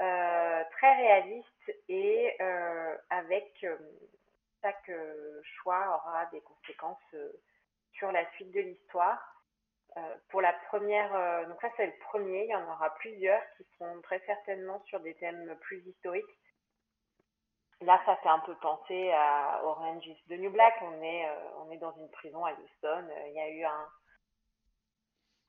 euh, 0.00 0.62
très 0.72 0.96
réaliste 0.96 1.72
et 1.88 2.36
avec 3.08 3.66
chaque 4.60 4.90
choix 5.42 6.02
aura 6.04 6.26
des 6.26 6.40
conséquences 6.42 7.14
sur 7.94 8.12
la 8.12 8.30
suite 8.32 8.52
de 8.52 8.60
l'histoire. 8.60 9.31
Euh, 9.98 10.00
pour 10.30 10.40
la 10.40 10.54
première, 10.68 11.14
euh, 11.14 11.44
donc 11.46 11.60
ça 11.60 11.68
c'est 11.76 11.86
le 11.86 11.92
premier, 12.08 12.44
il 12.44 12.50
y 12.50 12.54
en 12.54 12.64
aura 12.64 12.94
plusieurs 12.94 13.42
qui 13.56 13.64
seront 13.74 14.00
très 14.00 14.20
certainement 14.20 14.80
sur 14.86 15.00
des 15.00 15.14
thèmes 15.14 15.54
plus 15.60 15.86
historiques. 15.86 16.24
Là, 17.82 18.00
ça 18.06 18.16
fait 18.16 18.28
un 18.28 18.38
peu 18.38 18.54
penser 18.56 19.10
à 19.10 19.60
Orange 19.64 20.06
is 20.06 20.16
the 20.28 20.38
New 20.38 20.50
Black. 20.50 20.74
On 20.82 21.02
est, 21.02 21.28
euh, 21.28 21.34
on 21.58 21.70
est 21.72 21.78
dans 21.78 21.92
une 21.92 22.08
prison 22.10 22.44
à 22.44 22.52
Houston. 22.52 23.08
Il 23.26 23.32
y 23.34 23.40
a 23.40 23.50
eu 23.50 23.64
un, 23.64 23.88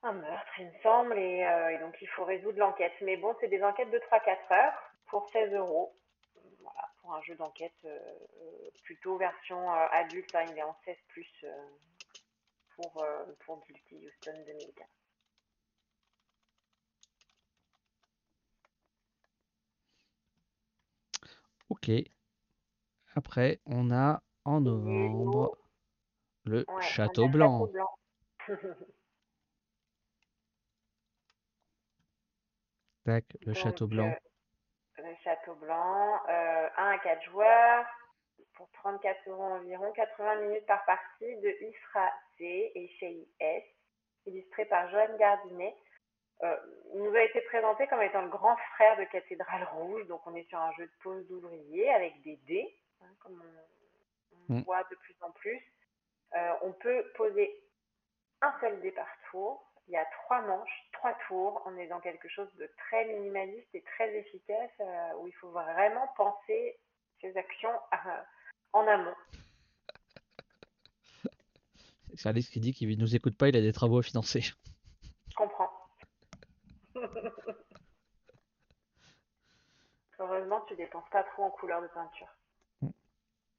un 0.02 0.14
meurtre, 0.14 0.60
il 0.60 0.65
me 0.65 0.80
semble, 0.82 1.18
et, 1.18 1.78
donc 1.80 1.95
il 2.02 2.07
faut 2.07 2.26
résoudre 2.26 2.57
l'enquête. 2.57 2.94
Mais 3.02 3.18
bon, 3.18 3.36
c'est 3.40 3.49
des 3.49 3.64
enquêtes 3.64 3.91
de 3.91 3.99
3-4 3.99 4.52
heures 4.52 4.91
pour 5.07 5.30
16 5.30 5.53
euros. 5.53 5.95
Voilà, 6.60 6.90
pour 7.02 7.14
un 7.14 7.22
jeu 7.22 7.36
d'enquête 7.36 7.88
plutôt 8.84 9.18
version 9.18 9.72
adulte, 9.72 10.34
hein, 10.34 10.44
il 10.49 10.57
est 10.57 10.64
en 10.64 10.76
16 10.86 10.98
plus 11.10 11.45
pour, 12.76 13.04
euh, 13.04 13.26
pour 13.45 13.64
Guilty 13.66 14.06
Houston 14.06 14.44
2015. 14.45 14.88
Ok. 21.70 21.90
Après, 23.16 23.60
on 23.66 23.91
a 23.91 24.22
en 24.45 24.62
novembre 24.62 25.58
le 26.45 26.66
Château 26.82 27.28
Blanc. 27.30 27.68
Tac, 33.06 33.38
le 33.41 33.54
Château 33.54 33.88
Blanc. 33.88 34.08
Euh, 34.08 34.14
le 35.04 35.16
Château 35.24 35.56
Blanc, 35.56 36.20
euh, 36.30 36.70
1 36.78 36.91
à 36.91 37.00
4 37.00 37.24
joueurs, 37.24 37.86
pour 38.56 38.70
34 38.72 39.30
euros 39.30 39.44
environ, 39.44 39.92
80 39.94 40.36
minutes 40.42 40.66
par 40.66 40.84
partie 40.86 41.36
de 41.38 41.50
Isra 41.62 42.12
C 42.38 42.72
et 42.76 42.88
Shei 43.00 43.28
S, 43.40 43.64
illustré 44.26 44.66
par 44.66 44.90
Joanne 44.90 45.18
Gardinet. 45.18 45.76
Euh, 46.44 46.58
il 46.94 47.04
nous 47.04 47.16
a 47.16 47.24
été 47.24 47.42
présenté 47.42 47.88
comme 47.88 48.02
étant 48.02 48.22
le 48.22 48.30
grand 48.30 48.58
frère 48.76 48.98
de 48.98 49.06
Cathédrale 49.06 49.68
Rouge, 49.74 50.06
donc 50.08 50.26
on 50.26 50.36
est 50.36 50.48
sur 50.50 50.60
un 50.60 50.72
jeu 50.74 50.86
de 50.86 50.92
pose 51.02 51.28
d'ouvrier 51.28 51.90
avec 51.94 52.22
des 52.22 52.38
dés, 52.48 52.76
hein, 53.02 53.14
comme 53.20 53.42
on, 54.50 54.54
mm. 54.54 54.64
voit 54.64 54.84
de 54.84 54.96
plus 54.96 55.16
en 55.22 55.32
plus. 55.32 55.62
Euh, 56.36 56.54
on 56.62 56.74
peut 56.74 57.12
poser 57.16 57.64
un 58.42 58.54
seul 58.60 58.82
dé 58.82 58.92
par 58.92 59.08
tour. 59.32 59.64
Il 59.88 59.94
y 59.94 59.98
a 59.98 60.06
trois 60.24 60.42
manches, 60.42 60.90
trois 60.94 61.14
tours. 61.28 61.62
On 61.66 61.78
est 61.78 61.88
dans 61.88 62.00
quelque 62.00 62.28
chose 62.30 62.54
de 62.56 62.70
très 62.78 63.06
minimaliste 63.06 63.74
et 63.74 63.82
très 63.82 64.14
efficace 64.16 64.72
euh, 64.80 65.14
où 65.20 65.28
il 65.28 65.34
faut 65.34 65.50
vraiment 65.50 66.08
penser 66.18 66.80
ses 67.22 67.36
actions 67.38 67.74
en 68.74 68.88
amont. 68.88 69.16
C'est 72.16 72.30
Alex 72.30 72.50
qui 72.50 72.60
dit 72.60 72.74
qu'il 72.74 72.90
ne 72.90 72.95
nous 72.95 73.16
écoute 73.16 73.38
pas, 73.38 73.50
il 73.50 73.56
a 73.56 73.62
des 73.62 73.74
travaux 73.74 74.00
à 74.00 74.04
financer. 74.04 74.41
Je 74.41 75.36
comprends. 75.36 75.70
Heureusement, 80.20 80.62
tu 80.68 80.76
dépenses 80.76 81.10
pas 81.12 81.24
trop 81.24 81.44
en 81.44 81.52
couleur 81.52 81.82
de 81.82 81.88
peinture. 81.88 82.28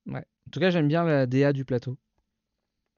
Ouais. 0.07 0.25
En 0.47 0.51
tout 0.51 0.61
cas, 0.61 0.71
j'aime 0.71 0.89
bien 0.89 1.05
la 1.05 1.27
DA 1.27 1.53
du 1.53 1.65
plateau. 1.65 1.97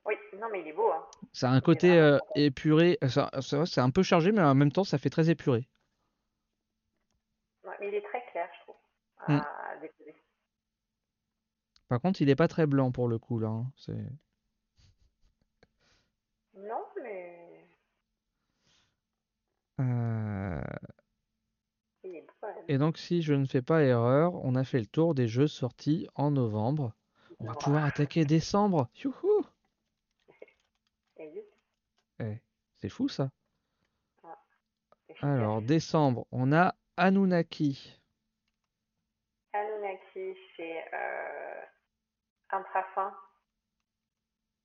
Oui, 0.05 0.15
non, 0.39 0.49
mais 0.53 0.61
il 0.61 0.69
est 0.69 0.73
beau. 0.73 0.91
Hein. 0.91 1.05
Ça 1.33 1.51
a 1.51 1.53
un 1.53 1.61
côté 1.61 1.99
euh, 1.99 2.19
épuré. 2.35 2.99
C'est 3.41 3.81
un 3.81 3.91
peu 3.91 4.03
chargé, 4.03 4.33
mais 4.33 4.43
en 4.43 4.55
même 4.55 4.73
temps, 4.73 4.85
ça 4.85 4.99
fait 4.99 5.11
très 5.11 5.31
épuré. 5.31 5.67
Ouais, 7.65 7.75
mais 7.81 7.89
il 7.89 7.95
est 7.95 8.03
très 8.03 8.25
clair, 8.31 8.49
je 8.55 8.61
trouve. 8.61 8.77
Mm. 9.29 9.41
Par 11.89 12.01
contre, 12.01 12.21
il 12.23 12.29
est 12.29 12.37
pas 12.37 12.49
très 12.49 12.67
blanc 12.67 12.91
pour 12.91 13.09
le 13.09 13.19
coup 13.19 13.39
là. 13.39 13.49
Hein. 13.49 13.71
C'est. 13.77 13.97
Non, 16.55 16.85
mais. 17.03 17.67
Euh, 19.81 20.61
et 22.69 22.79
donc, 22.79 22.99
si 22.99 23.23
je 23.23 23.35
ne 23.35 23.47
fais 23.47 23.63
pas 23.63 23.83
erreur, 23.83 24.35
on 24.45 24.55
a 24.55 24.65
fait 24.65 24.81
le 24.81 24.87
tour 24.87 25.15
des 25.15 25.29
jeux 25.29 25.47
sortis 25.47 26.09
en 26.15 26.31
novembre. 26.31 26.93
On 27.39 27.47
va 27.47 27.55
pouvoir 27.55 27.85
attaquer 27.85 28.25
décembre. 28.25 28.89
Youhou 29.03 29.47
eh, 32.21 32.41
c'est 32.75 32.89
fou 32.89 33.09
ça. 33.09 33.31
Ah, 34.25 34.39
Alors, 35.21 35.63
décembre, 35.63 36.27
on 36.33 36.53
a 36.53 36.75
Anunnaki. 36.97 38.01
Anunnaki, 39.53 40.35
c'est 40.57 40.85
euh, 40.95 41.26
Intrafin. 42.51 43.15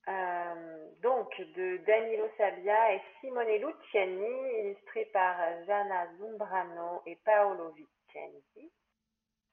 Euh, 0.08 0.90
donc, 1.02 1.40
de 1.54 1.76
Danilo 1.86 2.28
Sabia 2.36 2.94
et 2.94 3.02
Simone 3.20 3.46
Luciani, 3.46 4.60
illustré 4.60 5.04
par 5.06 5.36
Jana 5.66 6.08
Zumbrano 6.16 7.02
et 7.06 7.16
Paolo 7.24 7.70
Vicenzi, 7.70 8.72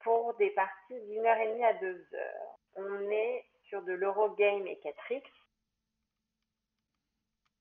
pour 0.00 0.34
des 0.34 0.50
parties 0.50 1.00
d'une 1.08 1.24
heure 1.24 1.38
et 1.38 1.48
demie 1.52 1.64
à 1.64 1.74
deux 1.74 2.06
heures. 2.14 2.58
On 2.74 3.10
est 3.10 3.46
sur 3.64 3.82
de 3.82 3.92
l'Eurogame 3.92 4.66
et 4.66 4.80
4X. 4.82 5.22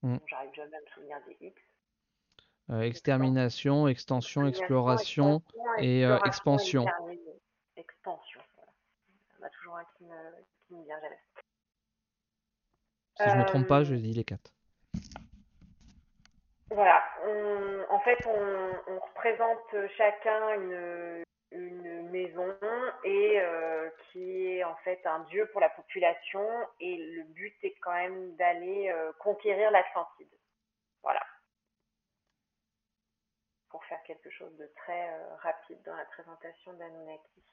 Mm. 0.02 0.18
J'arrive 0.28 0.54
jamais 0.54 0.78
à 0.78 0.82
me 0.82 0.88
souvenir 0.88 1.18
des 1.28 1.38
X. 1.42 1.62
Euh, 2.72 2.82
extermination, 2.82 3.88
extension, 3.88 4.48
exploration, 4.48 5.42
et 5.80 6.06
euh, 6.06 6.20
expansion. 6.26 6.86
Expansion, 7.76 8.42
voilà. 8.56 8.72
On 9.40 9.44
a 9.44 9.50
toujours 9.50 9.80
qui 10.70 10.76
me, 10.76 10.82
qui 10.82 10.82
me 10.82 10.84
vient 10.86 11.00
jamais. 11.02 11.20
Si 13.18 13.24
je 13.26 13.36
ne 13.36 13.42
me 13.42 13.46
trompe 13.46 13.68
pas, 13.68 13.84
je 13.84 13.96
dis 13.96 14.14
les 14.14 14.24
quatre. 14.24 14.54
Voilà. 16.72 17.04
en 17.90 18.00
fait, 18.00 18.18
on, 18.26 19.00
représente 19.00 19.76
chacun 19.98 20.54
une, 20.54 21.24
maison 22.12 22.56
et 23.04 23.40
euh, 23.40 23.90
qui 24.12 24.48
est 24.48 24.64
en 24.64 24.76
fait 24.78 25.06
un 25.06 25.20
dieu 25.26 25.48
pour 25.52 25.62
la 25.62 25.70
population 25.70 26.44
et 26.80 26.98
le 26.98 27.24
but 27.24 27.56
est 27.62 27.76
quand 27.82 27.94
même 27.94 28.36
d'aller 28.36 28.90
euh, 28.90 29.12
conquérir 29.20 29.70
l'Atlantide. 29.70 30.28
Voilà. 31.04 31.22
Pour 33.70 33.84
faire 33.86 34.02
quelque 34.04 34.30
chose 34.32 34.56
de 34.58 34.66
très 34.78 35.10
euh, 35.10 35.36
rapide 35.36 35.82
dans 35.86 35.96
la 35.96 36.06
présentation 36.06 36.74
d'Anunnaki. 36.74 37.44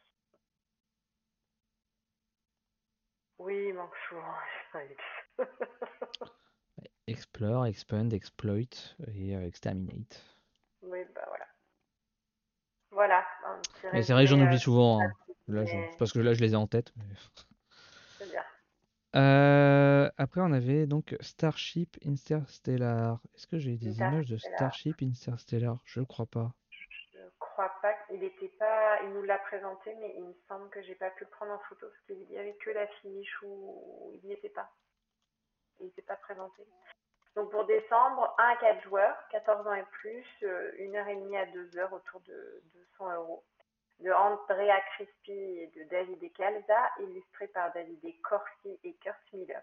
Oui, 3.39 3.67
il 3.69 3.75
manque 3.75 3.95
souvent. 4.09 4.23
Explore, 7.07 7.67
expand, 7.67 8.13
exploit 8.13 8.59
et 9.15 9.37
euh, 9.37 9.47
exterminate. 9.47 10.25
Oui, 10.83 11.01
bah 11.15 11.25
voilà. 11.29 11.47
Voilà. 12.91 13.25
C'est 13.83 14.13
vrai 14.13 14.25
que 14.25 14.31
j'en 14.31 14.41
oublie 14.41 14.57
euh, 14.57 14.59
souvent. 14.59 15.01
Hein. 15.03 15.13
Parce 15.99 16.13
que 16.13 16.19
là, 16.19 16.35
je 16.35 16.41
les 16.41 16.53
ai 16.53 16.57
en 16.57 16.67
tête. 16.67 16.93
C'est 18.19 18.31
bien. 18.31 18.43
Euh, 19.15 20.11
après, 20.19 20.41
on 20.41 20.53
avait 20.53 20.87
donc 20.87 21.17
Starship 21.21 21.97
Interstellar. 22.05 23.21
Est-ce 23.35 23.47
que 23.47 23.59
j'ai 23.59 23.77
des 23.77 23.99
images 23.99 24.27
de 24.27 24.37
Starship 24.37 25.03
Interstellar? 25.03 25.79
Je 25.85 26.01
ne 26.01 26.05
crois 26.05 26.27
pas. 26.27 26.53
Il 28.17 28.25
était 28.25 28.49
pas, 28.59 29.03
il 29.03 29.11
nous 29.11 29.23
l'a 29.25 29.39
présenté, 29.39 29.95
mais 29.97 30.15
il 30.17 30.25
me 30.25 30.35
semble 30.49 30.71
que 30.71 30.81
j'ai 30.81 30.95
pas 30.95 31.11
pu 31.11 31.25
le 31.25 31.31
prendre 31.31 31.53
en 31.53 31.59
photo 31.69 31.87
parce 31.87 32.01
qu'il 32.07 32.33
y 32.33 32.39
avait 32.39 32.55
que 32.55 32.71
la 32.71 32.87
fiche 32.87 33.43
où 33.43 34.11
il 34.15 34.27
n'y 34.27 34.33
était 34.33 34.49
pas. 34.49 34.71
Il 35.81 35.87
n'était 35.87 36.01
pas 36.01 36.17
présenté. 36.17 36.67
Donc 37.35 37.51
pour 37.51 37.67
décembre, 37.67 38.35
1 38.39 38.49
à 38.49 38.57
4 38.57 38.85
joueurs, 38.85 39.17
14 39.33 39.67
ans 39.67 39.75
et 39.75 39.85
plus, 40.01 40.25
1 40.43 40.47
euh, 40.47 41.43
à 41.43 41.45
2 41.45 41.77
heures 41.77 41.93
autour 41.93 42.21
de 42.21 42.63
200 42.99 43.17
euros. 43.17 43.45
De 44.01 44.11
Andrea 44.11 44.81
Crispi 44.95 45.33
et 45.33 45.67
de 45.77 45.85
David 45.91 46.33
Calza, 46.33 46.91
illustré 47.01 47.49
par 47.49 47.71
David 47.75 48.01
Corsi 48.23 48.81
et 48.83 48.95
Kurt 48.95 49.21
Miller. 49.35 49.63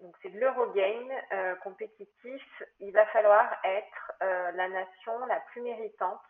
Donc 0.00 0.16
c'est 0.20 0.30
de 0.30 0.40
l'Eurogame 0.40 1.12
euh, 1.32 1.54
compétitif. 1.56 2.62
Il 2.80 2.92
va 2.92 3.06
falloir 3.06 3.56
être 3.62 4.12
euh, 4.20 4.50
la 4.50 4.68
nation 4.68 5.26
la 5.26 5.38
plus 5.52 5.60
méritante 5.60 6.20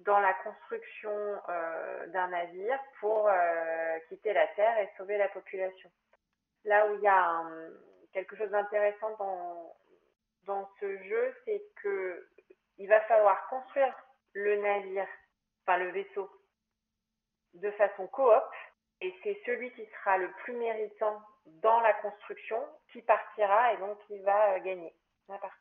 dans 0.00 0.18
la 0.18 0.32
construction 0.34 1.10
euh, 1.48 2.06
d'un 2.08 2.28
navire 2.28 2.78
pour 3.00 3.28
euh, 3.28 3.98
quitter 4.08 4.32
la 4.32 4.46
Terre 4.48 4.78
et 4.78 4.90
sauver 4.96 5.18
la 5.18 5.28
population. 5.28 5.90
Là 6.64 6.86
où 6.86 6.94
il 6.94 7.00
y 7.00 7.08
a 7.08 7.42
quelque 8.12 8.36
chose 8.36 8.50
d'intéressant 8.50 9.16
dans, 10.46 10.70
ce 10.80 10.98
jeu, 11.04 11.34
c'est 11.44 11.62
que 11.82 12.28
il 12.78 12.88
va 12.88 13.00
falloir 13.02 13.46
construire 13.48 13.94
le 14.32 14.56
navire, 14.60 15.06
enfin 15.62 15.78
le 15.78 15.90
vaisseau, 15.90 16.28
de 17.54 17.70
façon 17.72 18.06
coop, 18.08 18.42
et 19.00 19.14
c'est 19.22 19.40
celui 19.46 19.72
qui 19.72 19.86
sera 19.86 20.18
le 20.18 20.30
plus 20.44 20.54
méritant 20.54 21.22
dans 21.46 21.80
la 21.80 21.92
construction 21.94 22.62
qui 22.92 23.02
partira 23.02 23.72
et 23.72 23.76
donc 23.78 23.98
qui 24.06 24.18
va 24.20 24.54
euh, 24.54 24.58
gagner 24.60 24.94
la 25.28 25.38
partie. 25.38 25.59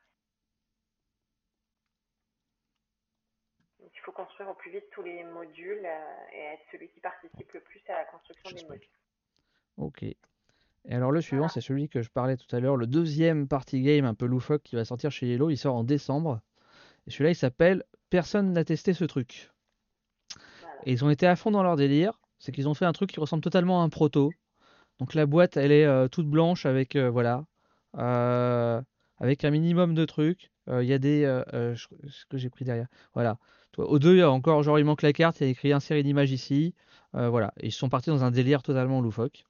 Il 3.99 4.05
faut 4.05 4.11
construire 4.11 4.49
au 4.49 4.53
plus 4.53 4.71
vite 4.71 4.85
tous 4.91 5.01
les 5.01 5.23
modules 5.25 5.85
euh, 5.85 6.33
et 6.33 6.53
être 6.53 6.61
celui 6.71 6.87
qui 6.89 7.01
participe 7.01 7.51
le 7.51 7.59
plus 7.59 7.81
à 7.89 7.93
la 7.93 8.05
construction 8.05 8.55
des 8.55 8.63
modules. 8.63 8.87
Ok. 9.77 10.03
Et 10.03 10.15
alors 10.95 11.11
le 11.11 11.19
suivant, 11.21 11.49
c'est 11.49 11.61
celui 11.61 11.89
que 11.89 12.01
je 12.01 12.09
parlais 12.09 12.37
tout 12.37 12.53
à 12.55 12.59
l'heure, 12.61 12.77
le 12.77 12.87
deuxième 12.87 13.47
party 13.47 13.81
game 13.81 14.05
un 14.05 14.13
peu 14.13 14.25
loufoque 14.25 14.63
qui 14.63 14.75
va 14.75 14.85
sortir 14.85 15.11
chez 15.11 15.27
Yellow. 15.27 15.49
Il 15.49 15.57
sort 15.57 15.75
en 15.75 15.83
décembre. 15.83 16.39
Et 17.05 17.11
celui-là, 17.11 17.31
il 17.31 17.35
s'appelle 17.35 17.83
Personne 18.09 18.53
n'a 18.53 18.63
testé 18.63 18.93
ce 18.93 19.03
truc. 19.03 19.51
Et 20.85 20.93
ils 20.93 21.03
ont 21.03 21.09
été 21.09 21.27
à 21.27 21.35
fond 21.35 21.51
dans 21.51 21.63
leur 21.63 21.75
délire. 21.75 22.19
C'est 22.39 22.53
qu'ils 22.53 22.69
ont 22.69 22.73
fait 22.73 22.85
un 22.85 22.93
truc 22.93 23.11
qui 23.11 23.19
ressemble 23.19 23.43
totalement 23.43 23.81
à 23.81 23.83
un 23.83 23.89
proto. 23.89 24.31
Donc 24.99 25.13
la 25.13 25.25
boîte, 25.25 25.57
elle 25.57 25.73
est 25.73 25.85
euh, 25.85 26.07
toute 26.07 26.27
blanche 26.27 26.65
avec 26.65 26.95
euh, 26.95 27.09
voilà, 27.09 27.43
avec 27.93 29.43
un 29.43 29.51
minimum 29.51 29.93
de 29.93 30.05
trucs. 30.05 30.51
Il 30.67 30.83
y 30.83 30.93
a 30.93 30.99
des, 30.99 31.23
ce 31.51 32.25
que 32.29 32.37
j'ai 32.37 32.49
pris 32.49 32.63
derrière. 32.63 32.87
Voilà, 33.15 33.37
au 33.77 33.99
2, 33.99 34.15
il 34.15 34.17
y 34.19 34.21
a 34.21 34.31
encore, 34.31 34.63
genre, 34.63 34.79
il 34.79 34.85
manque 34.85 35.01
la 35.01 35.13
carte, 35.13 35.39
il 35.39 35.43
y 35.43 35.47
a 35.47 35.49
écrit 35.49 35.71
un 35.71 35.79
série 35.79 36.03
d'images 36.03 36.31
ici. 36.31 36.73
Euh, 37.15 37.29
voilà, 37.29 37.53
ils 37.61 37.71
sont 37.71 37.89
partis 37.89 38.09
dans 38.09 38.23
un 38.23 38.31
délire 38.31 38.61
totalement 38.61 39.01
loufoque. 39.01 39.45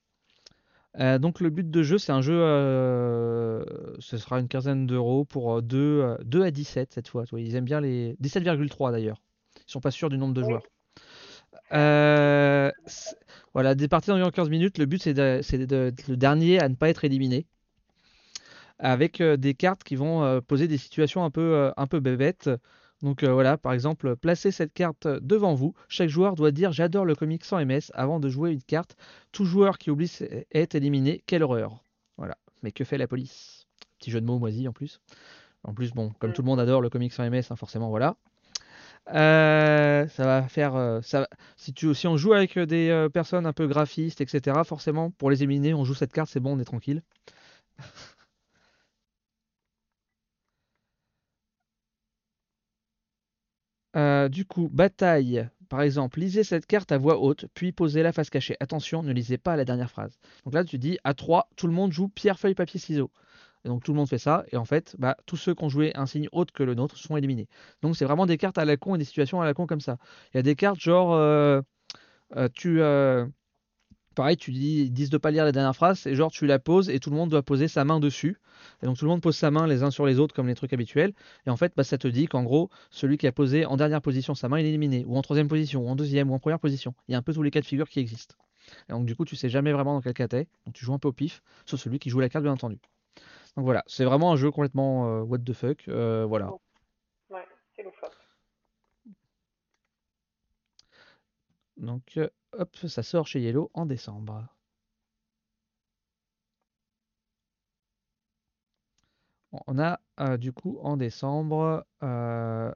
Euh, 1.00 1.20
donc 1.20 1.40
le 1.40 1.50
but 1.50 1.70
de 1.70 1.84
jeu, 1.84 1.98
c'est 1.98 2.12
un 2.12 2.22
jeu, 2.22 2.34
euh, 2.34 3.64
ce 4.00 4.18
sera 4.18 4.40
une 4.40 4.48
quinzaine 4.48 4.88
d'euros 4.88 5.24
pour 5.24 5.62
2, 5.62 6.18
2 6.24 6.44
à 6.44 6.52
17 6.52 6.94
cette 6.94 7.08
fois. 7.08 7.26
Ils 7.34 7.56
aiment 7.56 7.66
bien 7.66 7.82
les 7.82 8.16
17,3 8.22 8.91
d'ailleurs. 8.91 9.22
Ils 9.58 9.72
sont 9.72 9.82
pas 9.82 9.91
sûrs 9.91 10.10
du 10.10 10.18
nombre 10.18 10.34
de 10.34 10.44
joueurs. 10.44 10.64
voilà, 13.54 13.76
des 13.76 13.88
parties 13.88 14.10
d'environ 14.10 14.32
15 14.32 14.50
minutes. 14.50 14.78
Le 14.78 14.86
but, 14.86 15.02
c'est 15.02 15.14
d'être 15.14 16.08
le 16.08 16.18
dernier 16.18 16.60
à 16.60 16.70
ne 16.70 16.76
pas 16.76 16.90
être 16.90 17.06
éliminé. 17.06 17.46
Avec 18.80 19.22
des 19.22 19.54
cartes 19.56 19.84
qui 19.84 19.96
vont 19.98 20.41
poser 20.41 20.68
des 20.68 20.78
situations 20.78 21.24
un 21.26 21.30
peu, 21.30 21.72
un 21.76 21.88
peu 21.88 22.00
bébêtes. 22.00 22.50
Donc 23.02 23.24
euh, 23.24 23.32
voilà, 23.32 23.58
par 23.58 23.74
exemple, 23.74 24.16
placez 24.16 24.52
cette 24.52 24.74
carte 24.74 25.08
devant 25.08 25.54
vous. 25.54 25.74
Chaque 25.88 26.10
joueur 26.10 26.36
doit 26.36 26.52
dire 26.52 26.72
j'adore 26.72 27.06
le 27.06 27.16
comic 27.16 27.46
sans 27.46 27.64
MS 27.64 27.92
avant 27.94 28.20
de 28.20 28.28
jouer 28.30 28.52
une 28.52 28.62
carte. 28.62 28.96
Tout 29.32 29.46
joueur 29.46 29.78
qui 29.78 29.90
oublie 29.90 30.12
est 30.52 30.76
éliminé. 30.76 31.24
Quelle 31.26 31.44
horreur. 31.44 31.84
Voilà. 32.18 32.38
Mais 32.62 32.72
que 32.72 32.84
fait 32.84 32.98
la 32.98 33.08
police? 33.08 33.68
Petit 34.00 34.12
jeu 34.12 34.20
de 34.20 34.26
mots 34.26 34.40
moisi 34.40 34.68
en 34.68 34.74
plus. 34.74 35.00
En 35.64 35.74
plus, 35.74 35.94
bon, 35.94 36.12
comme 36.20 36.34
tout 36.34 36.42
le 36.42 36.48
monde 36.48 36.60
adore 36.60 36.82
le 36.82 36.90
comic 36.90 37.14
sans 37.14 37.30
MS, 37.30 37.44
hein, 37.50 37.56
forcément, 37.56 37.90
voilà. 37.90 38.16
Euh, 39.14 40.08
ça 40.08 40.26
va 40.26 40.44
faire. 40.44 40.76
Euh, 40.76 41.02
si 41.58 42.08
on 42.08 42.18
joue 42.18 42.34
avec 42.34 42.58
des 42.60 43.08
personnes 43.14 43.46
un 43.46 43.54
peu 43.54 43.68
graphistes, 43.68 44.22
etc., 44.22 44.58
forcément, 44.66 45.12
pour 45.12 45.30
les 45.30 45.44
éliminer, 45.44 45.74
on 45.74 45.84
joue 45.86 45.96
cette 45.96 46.14
carte, 46.14 46.30
c'est 46.30 46.40
bon, 46.40 46.56
on 46.56 46.60
est 46.60 46.66
tranquille. 46.66 47.02
Euh, 54.00 54.30
du 54.30 54.45
coup, 54.45 54.69
bataille. 54.72 55.50
Par 55.68 55.82
exemple, 55.82 56.19
lisez 56.19 56.44
cette 56.44 56.66
carte 56.66 56.92
à 56.92 56.98
voix 56.98 57.19
haute, 57.19 57.45
puis 57.53 57.72
posez-la 57.72 58.11
face 58.11 58.30
cachée. 58.30 58.56
Attention, 58.60 59.03
ne 59.03 59.11
lisez 59.11 59.38
pas 59.38 59.56
la 59.56 59.66
dernière 59.66 59.92
phrase. 59.92 60.18
Donc 60.45 60.53
là, 60.53 60.64
tu 60.64 60.80
dis 60.80 60.98
à 61.03 61.14
3, 61.14 61.50
tout 61.56 61.68
le 61.68 61.74
monde 61.74 61.92
joue 61.92 62.08
pierre, 62.08 62.40
feuille, 62.40 62.56
papier, 62.56 62.80
ciseaux. 62.80 63.11
Et 63.66 63.68
donc 63.68 63.84
tout 63.84 63.92
le 63.92 63.98
monde 63.98 64.08
fait 64.08 64.18
ça, 64.18 64.45
et 64.52 64.58
en 64.58 64.64
fait, 64.64 64.95
bah, 65.00 65.18
tous 65.26 65.36
ceux 65.36 65.53
qui 65.53 65.64
ont 65.66 65.69
joué 65.69 65.92
un 65.95 66.06
signe 66.06 66.30
autre 66.32 66.53
que 66.53 66.64
le 66.64 66.76
nôtre 66.76 66.98
sont 66.98 67.18
éliminés. 67.18 67.50
Donc 67.82 67.98
c'est 67.98 68.06
vraiment 68.06 68.26
des 68.26 68.38
cartes 68.38 68.58
à 68.58 68.64
la 68.64 68.78
con 68.78 68.95
et 68.95 68.98
des 68.98 69.03
situations 69.03 69.42
à 69.42 69.45
la 69.45 69.53
con 69.53 69.68
comme 69.68 69.82
ça. 69.82 69.98
Il 70.34 70.38
y 70.38 70.40
a 70.40 70.44
des 70.44 70.56
cartes 70.56 70.80
genre, 70.80 71.14
euh, 71.14 71.61
euh, 72.38 72.48
tu, 72.53 72.82
pareil, 74.16 74.38
tu 74.38 74.52
dis, 74.52 74.90
disent 74.90 75.10
de 75.10 75.18
pas 75.18 75.32
lire 75.32 75.46
la 75.46 75.52
dernière 75.52 75.76
phrase, 75.76 76.06
et 76.08 76.16
genre 76.16 76.32
tu 76.32 76.46
la 76.46 76.60
poses 76.60 76.90
et 76.90 77.00
tout 77.00 77.10
le 77.10 77.16
monde 77.16 77.30
doit 77.30 77.44
poser 77.44 77.68
sa 77.68 77.86
main 77.86 78.00
dessus. 78.00 78.38
Et 78.82 78.86
donc 78.86 78.98
tout 78.98 79.06
le 79.06 79.10
monde 79.10 79.22
pose 79.22 79.38
sa 79.38 79.52
main 79.52 79.68
les 79.68 79.84
uns 79.84 79.92
sur 79.92 80.06
les 80.06 80.20
autres 80.20 80.36
comme 80.36 80.48
les 80.48 80.56
trucs 80.56 80.74
habituels. 80.74 81.14
Et 81.46 81.50
en 81.50 81.58
fait, 81.58 81.74
bah, 81.76 81.84
ça 81.84 81.98
te 81.98 82.08
dit 82.08 82.28
qu'en 82.28 82.44
gros, 82.44 82.70
celui 82.90 83.18
qui 83.18 83.28
a 83.28 83.32
posé 83.32 83.66
en 83.66 83.78
dernière 83.78 84.02
position 84.02 84.36
sa 84.36 84.50
main, 84.50 84.60
il 84.60 84.66
est 84.66 84.70
éliminé, 84.70 85.06
ou 85.08 85.18
en 85.18 85.22
troisième 85.22 85.48
position, 85.48 85.86
ou 85.86 85.90
en 85.90 85.96
deuxième, 85.96 86.30
ou 86.32 86.34
en 86.34 86.40
première 86.40 86.60
position. 86.60 86.94
Il 87.08 87.14
y 87.14 87.16
a 87.16 87.18
un 87.18 87.22
peu 87.22 87.34
tous 87.34 87.44
les 87.44 87.52
cas 87.52 87.62
de 87.62 87.66
figure 87.66 87.90
qui 87.90 88.00
existent. 88.00 88.36
Et 88.88 88.92
donc 88.92 89.06
du 89.06 89.16
coup, 89.16 89.26
tu 89.26 89.36
sais 89.36 89.50
jamais 89.50 89.72
vraiment 89.72 89.94
dans 89.94 90.02
quel 90.02 90.14
cas 90.14 90.28
t'es. 90.28 90.48
Donc 90.66 90.76
tu 90.76 90.86
joues 90.86 90.94
un 90.94 91.00
peu 91.00 91.08
au 91.08 91.14
pif, 91.14 91.42
sauf 91.66 91.80
celui 91.80 92.00
qui 92.00 92.10
joue 92.10 92.20
la 92.20 92.30
carte, 92.30 92.44
bien 92.44 92.54
entendu. 92.54 92.78
Donc 93.56 93.66
voilà, 93.66 93.84
c'est 93.88 94.06
vraiment 94.06 94.32
un 94.32 94.36
jeu 94.36 94.52
complètement 94.52 95.08
euh, 95.08 95.22
what 95.22 95.40
the 95.40 95.54
fuck. 95.54 95.88
Euh, 95.88 96.26
voilà. 96.26 96.52
Ouais, 97.30 97.46
c'est 97.76 97.84
Donc, 101.78 102.18
euh, 102.18 102.28
hop, 102.53 102.76
ça 102.76 103.03
sort 103.03 103.28
chez 103.28 103.40
Yellow 103.42 103.69
en 103.74 103.86
décembre. 103.86 104.48
On 109.66 109.80
a 109.80 110.00
euh, 110.19 110.38
du 110.38 110.53
coup 110.53 110.80
en 110.84 110.95
décembre, 110.95 111.86
euh, 112.03 112.72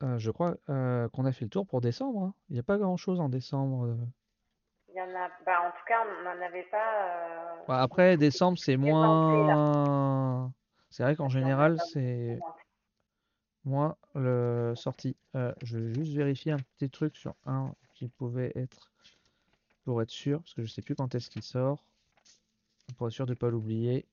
je 0.00 0.30
crois 0.30 0.54
qu'on 0.66 1.24
a 1.24 1.32
fait 1.32 1.44
le 1.44 1.50
tour 1.50 1.66
pour 1.66 1.80
décembre. 1.80 2.22
Hein. 2.24 2.34
Il 2.48 2.54
n'y 2.54 2.60
a 2.60 2.64
pas 2.64 2.78
grand 2.78 2.96
chose 2.96 3.20
en 3.20 3.28
décembre. 3.28 3.96
Il 4.88 4.94
y 4.94 5.00
en 5.00 5.08
a, 5.16 5.28
bah, 5.46 5.62
en 5.66 5.70
tout 5.70 5.84
cas, 5.86 6.04
on 6.04 6.24
n'en 6.24 6.46
avait 6.46 6.66
pas. 6.70 7.64
Bah, 7.66 7.80
après, 7.80 8.16
décembre, 8.16 8.58
c'est 8.58 8.76
moins. 8.76 10.52
C'est 10.90 11.02
vrai 11.02 11.16
qu'en 11.16 11.28
général, 11.28 11.78
c'est 11.92 12.38
moins 13.64 13.96
le 14.14 14.74
sorti. 14.76 15.16
je 15.34 15.78
vais 15.78 15.94
juste 15.94 16.14
vérifier 16.14 16.52
un 16.52 16.58
petit 16.78 16.90
truc 16.90 17.16
sur 17.16 17.34
un 17.46 17.72
pouvait 18.08 18.52
être 18.54 18.90
pour 19.84 20.02
être 20.02 20.10
sûr, 20.10 20.40
parce 20.40 20.54
que 20.54 20.62
je 20.64 20.70
sais 20.70 20.82
plus 20.82 20.94
quand 20.94 21.14
est-ce 21.14 21.30
qu'il 21.30 21.42
sort. 21.42 21.84
Pour 22.96 23.06
être 23.08 23.12
sûr 23.12 23.26
de 23.26 23.34
pas 23.34 23.50
l'oublier. 23.50 24.06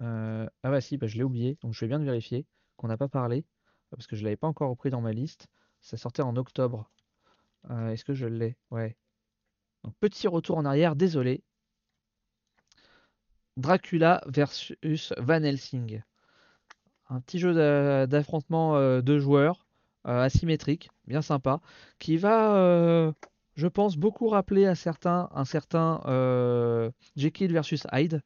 Euh, 0.00 0.48
ah 0.62 0.70
bah 0.70 0.80
si, 0.80 0.96
bah 0.96 1.06
je 1.06 1.16
l'ai 1.16 1.22
oublié, 1.22 1.58
donc 1.62 1.74
je 1.74 1.80
vais 1.80 1.88
bien 1.88 2.00
de 2.00 2.04
vérifier 2.04 2.46
qu'on 2.76 2.88
n'a 2.88 2.96
pas 2.96 3.08
parlé, 3.08 3.44
parce 3.90 4.06
que 4.06 4.16
je 4.16 4.24
l'avais 4.24 4.36
pas 4.36 4.48
encore 4.48 4.70
repris 4.70 4.90
dans 4.90 5.00
ma 5.00 5.12
liste. 5.12 5.48
Ça 5.80 5.96
sortait 5.96 6.22
en 6.22 6.36
octobre. 6.36 6.90
Euh, 7.70 7.90
est-ce 7.90 8.04
que 8.04 8.14
je 8.14 8.26
l'ai? 8.26 8.56
Ouais. 8.70 8.96
Donc 9.84 9.94
petit 10.00 10.28
retour 10.28 10.58
en 10.58 10.64
arrière, 10.64 10.96
désolé. 10.96 11.42
Dracula 13.56 14.22
versus 14.26 15.12
Van 15.18 15.42
Helsing. 15.42 16.02
Un 17.08 17.20
petit 17.20 17.38
jeu 17.38 17.54
d'affrontement 18.06 18.76
euh, 18.76 19.02
de 19.02 19.18
joueurs 19.18 19.66
asymétrique, 20.04 20.90
bien 21.06 21.22
sympa, 21.22 21.60
qui 22.00 22.16
va, 22.16 23.14
je 23.54 23.66
pense, 23.66 23.96
beaucoup 23.96 24.28
rappeler 24.28 24.66
à 24.66 24.74
certains, 24.74 25.28
un 25.34 25.44
certain 25.44 26.00
euh, 26.06 26.90
Jekyll 27.16 27.52
versus 27.52 27.86
Hyde. 27.92 28.22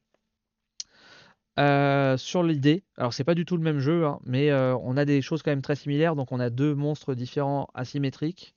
sur 2.17 2.43
l'idée, 2.43 2.83
alors 2.97 3.13
c'est 3.13 3.23
pas 3.23 3.35
du 3.35 3.45
tout 3.45 3.57
le 3.57 3.63
même 3.63 3.79
jeu, 3.79 4.05
hein, 4.05 4.19
mais 4.25 4.53
on 4.53 4.97
a 4.97 5.05
des 5.05 5.21
choses 5.21 5.41
quand 5.43 5.51
même 5.51 5.61
très 5.61 5.75
similaires. 5.75 6.15
Donc 6.15 6.31
on 6.31 6.39
a 6.39 6.49
deux 6.49 6.75
monstres 6.75 7.13
différents 7.15 7.67
asymétriques 7.73 8.55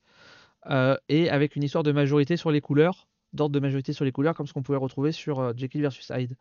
et 1.09 1.29
avec 1.29 1.55
une 1.55 1.63
histoire 1.63 1.83
de 1.83 1.91
majorité 1.91 2.37
sur 2.37 2.51
les 2.51 2.61
couleurs, 2.61 3.07
d'ordre 3.33 3.53
de 3.53 3.59
majorité 3.59 3.93
sur 3.93 4.05
les 4.05 4.11
couleurs, 4.11 4.35
comme 4.35 4.47
ce 4.47 4.53
qu'on 4.53 4.61
pouvait 4.61 4.77
retrouver 4.77 5.11
sur 5.11 5.57
Jekyll 5.57 5.81
versus 5.81 6.09
Hyde. 6.09 6.35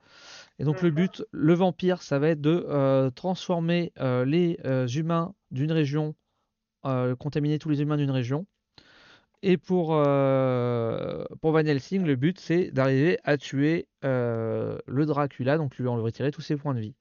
Et 0.59 0.65
donc 0.65 0.83
le 0.83 0.91
but, 0.91 1.25
le 1.33 1.55
vampire, 1.55 2.03
ça 2.03 2.19
va 2.19 2.29
être 2.29 2.41
de 2.41 3.11
transformer 3.17 3.93
les 3.99 4.59
humains 4.95 5.35
d'une 5.51 5.73
région 5.73 6.15
euh, 6.87 7.15
contaminer 7.15 7.59
tous 7.59 7.69
les 7.69 7.83
humains 7.83 7.99
d'une 7.99 8.11
région. 8.11 8.47
Et 9.43 9.57
pour, 9.57 9.95
euh, 9.95 11.25
pour 11.41 11.53
Van 11.53 11.61
Helsing, 11.61 12.05
le 12.05 12.17
but 12.17 12.39
c'est 12.39 12.71
d'arriver 12.71 13.19
à 13.25 13.39
tuer 13.39 13.89
euh, 14.05 14.79
le 14.87 15.07
Dracula, 15.07 15.57
donc 15.57 15.77
lui 15.79 15.89
en 15.89 15.97
lui 15.97 16.03
retirer 16.03 16.31
tous 16.31 16.43
ses 16.43 16.57
points 16.57 16.75
de 16.75 16.81
vie. 16.81 16.95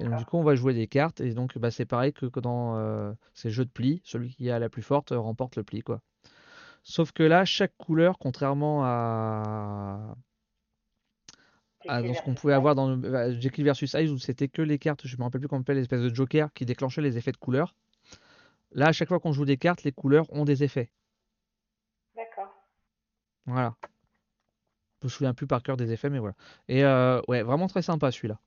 Et 0.00 0.04
donc 0.04 0.16
du 0.16 0.24
coup, 0.24 0.36
on 0.36 0.42
va 0.42 0.54
jouer 0.54 0.74
des 0.74 0.88
cartes. 0.88 1.20
Et 1.20 1.32
donc 1.34 1.56
bah, 1.58 1.70
c'est 1.70 1.84
pareil 1.84 2.12
que, 2.12 2.26
que 2.26 2.40
dans 2.40 2.76
euh, 2.76 3.12
ces 3.34 3.50
jeux 3.50 3.64
de 3.64 3.70
pli. 3.70 4.00
Celui 4.04 4.34
qui 4.34 4.50
a 4.50 4.58
la 4.58 4.68
plus 4.68 4.82
forte 4.82 5.10
remporte 5.12 5.56
le 5.56 5.62
pli, 5.62 5.82
quoi. 5.82 6.00
Sauf 6.82 7.12
que 7.12 7.22
là, 7.22 7.44
chaque 7.44 7.76
couleur, 7.76 8.18
contrairement 8.18 8.84
à, 8.84 10.16
à 11.86 12.02
dans 12.02 12.14
ce 12.14 12.22
qu'on 12.22 12.34
pouvait 12.34 12.54
avoir 12.54 12.74
dans 12.74 12.96
bah, 12.96 13.30
Jekyll 13.38 13.64
versus 13.64 13.92
Hyde, 13.94 14.10
où 14.10 14.18
c'était 14.18 14.48
que 14.48 14.62
les 14.62 14.78
cartes, 14.78 15.06
je 15.06 15.16
me 15.16 15.22
rappelle 15.22 15.40
plus 15.40 15.48
comment 15.48 15.60
on 15.60 15.62
appelle 15.62 15.76
l'espèce 15.76 16.00
de 16.00 16.12
joker 16.12 16.52
qui 16.52 16.66
déclenchait 16.66 17.02
les 17.02 17.16
effets 17.18 17.30
de 17.30 17.36
couleurs. 17.36 17.76
Là, 18.72 18.88
à 18.88 18.92
chaque 18.92 19.08
fois 19.08 19.20
qu'on 19.20 19.32
joue 19.32 19.44
des 19.44 19.58
cartes, 19.58 19.84
les 19.84 19.92
couleurs 19.92 20.26
ont 20.32 20.44
des 20.44 20.64
effets. 20.64 20.90
Voilà. 23.46 23.76
Je 25.02 25.06
me 25.06 25.10
souviens 25.10 25.34
plus 25.34 25.46
par 25.46 25.62
cœur 25.62 25.76
des 25.76 25.92
effets, 25.92 26.08
mais 26.10 26.18
voilà. 26.18 26.34
Et 26.68 26.82
euh, 26.84 27.20
ouais, 27.28 27.42
vraiment 27.42 27.66
très 27.68 27.82
sympa 27.82 28.10
celui-là. 28.10 28.40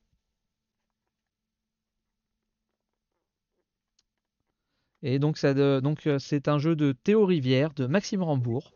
Et 5.02 5.18
donc, 5.18 5.38
ça 5.38 5.54
donc 5.80 6.06
euh, 6.06 6.18
c'est 6.18 6.48
un 6.48 6.58
jeu 6.58 6.76
de 6.76 6.92
Théo 6.92 7.24
Rivière, 7.26 7.72
de 7.74 7.86
Maxime 7.86 8.22
Rambourg. 8.22 8.72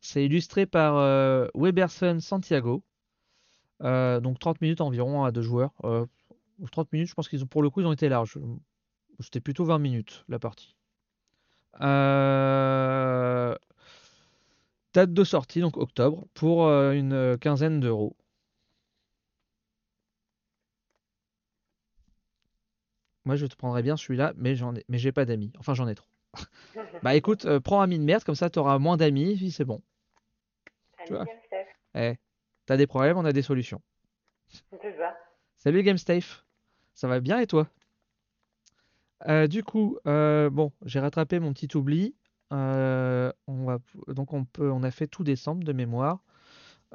C'est 0.00 0.24
illustré 0.24 0.66
par 0.66 0.96
euh, 0.96 1.48
Weberson 1.54 2.20
Santiago. 2.20 2.82
Euh, 3.82 4.20
donc 4.20 4.38
30 4.38 4.60
minutes 4.60 4.80
environ 4.80 5.24
à 5.24 5.32
deux 5.32 5.42
joueurs. 5.42 5.72
Euh, 5.84 6.06
30 6.72 6.92
minutes, 6.92 7.08
je 7.08 7.14
pense 7.14 7.28
qu'ils 7.28 7.42
ont 7.44 7.46
pour 7.46 7.62
le 7.62 7.70
coup 7.70 7.80
ils 7.80 7.86
ont 7.86 7.92
été 7.92 8.08
larges. 8.08 8.38
C'était 9.20 9.40
plutôt 9.40 9.64
20 9.64 9.78
minutes 9.78 10.24
la 10.28 10.38
partie. 10.38 10.76
Euh, 11.80 13.54
Date 14.94 15.12
de 15.12 15.24
sortie, 15.24 15.60
donc 15.60 15.76
octobre, 15.76 16.26
pour 16.34 16.66
euh, 16.66 16.92
une 16.92 17.36
quinzaine 17.38 17.80
d'euros. 17.80 18.16
Moi, 23.24 23.36
je 23.36 23.46
te 23.46 23.54
prendrais 23.56 23.82
bien 23.82 23.96
celui-là, 23.96 24.32
mais 24.36 24.56
j'en 24.56 24.74
ai, 24.74 24.84
mais 24.88 24.98
j'ai 24.98 25.12
pas 25.12 25.24
d'amis. 25.24 25.52
Enfin, 25.58 25.74
j'en 25.74 25.88
ai 25.88 25.94
trop. 25.94 26.08
Bah 27.02 27.14
écoute, 27.14 27.44
euh, 27.46 27.60
prends 27.60 27.80
un 27.80 27.84
ami 27.84 27.98
de 27.98 28.04
merde, 28.04 28.24
comme 28.24 28.34
ça 28.34 28.50
t'auras 28.50 28.78
moins 28.78 28.96
d'amis, 28.96 29.36
puis 29.36 29.50
c'est 29.50 29.64
bon. 29.64 29.80
Tu 31.06 31.14
Salut 31.14 31.24
vois. 31.24 31.26
Eh, 31.94 32.16
t'as 32.66 32.76
des 32.76 32.86
problèmes, 32.86 33.16
on 33.16 33.24
a 33.24 33.32
des 33.32 33.42
solutions. 33.42 33.80
Ça. 34.48 35.16
Salut 35.56 35.82
GameStafe, 35.82 36.44
ça 36.94 37.08
va 37.08 37.20
bien 37.20 37.38
et 37.40 37.46
toi? 37.46 37.68
Euh, 39.28 39.46
du 39.46 39.62
coup, 39.62 39.98
euh, 40.06 40.50
bon, 40.50 40.72
j'ai 40.84 41.00
rattrapé 41.00 41.40
mon 41.40 41.52
petit 41.52 41.76
oubli. 41.76 42.14
Euh, 42.52 43.32
on 43.46 43.64
va, 43.64 43.78
donc 44.08 44.32
on 44.32 44.44
peut, 44.44 44.70
on 44.70 44.82
a 44.82 44.90
fait 44.90 45.06
tout 45.06 45.24
décembre 45.24 45.64
de 45.64 45.72
mémoire. 45.72 46.22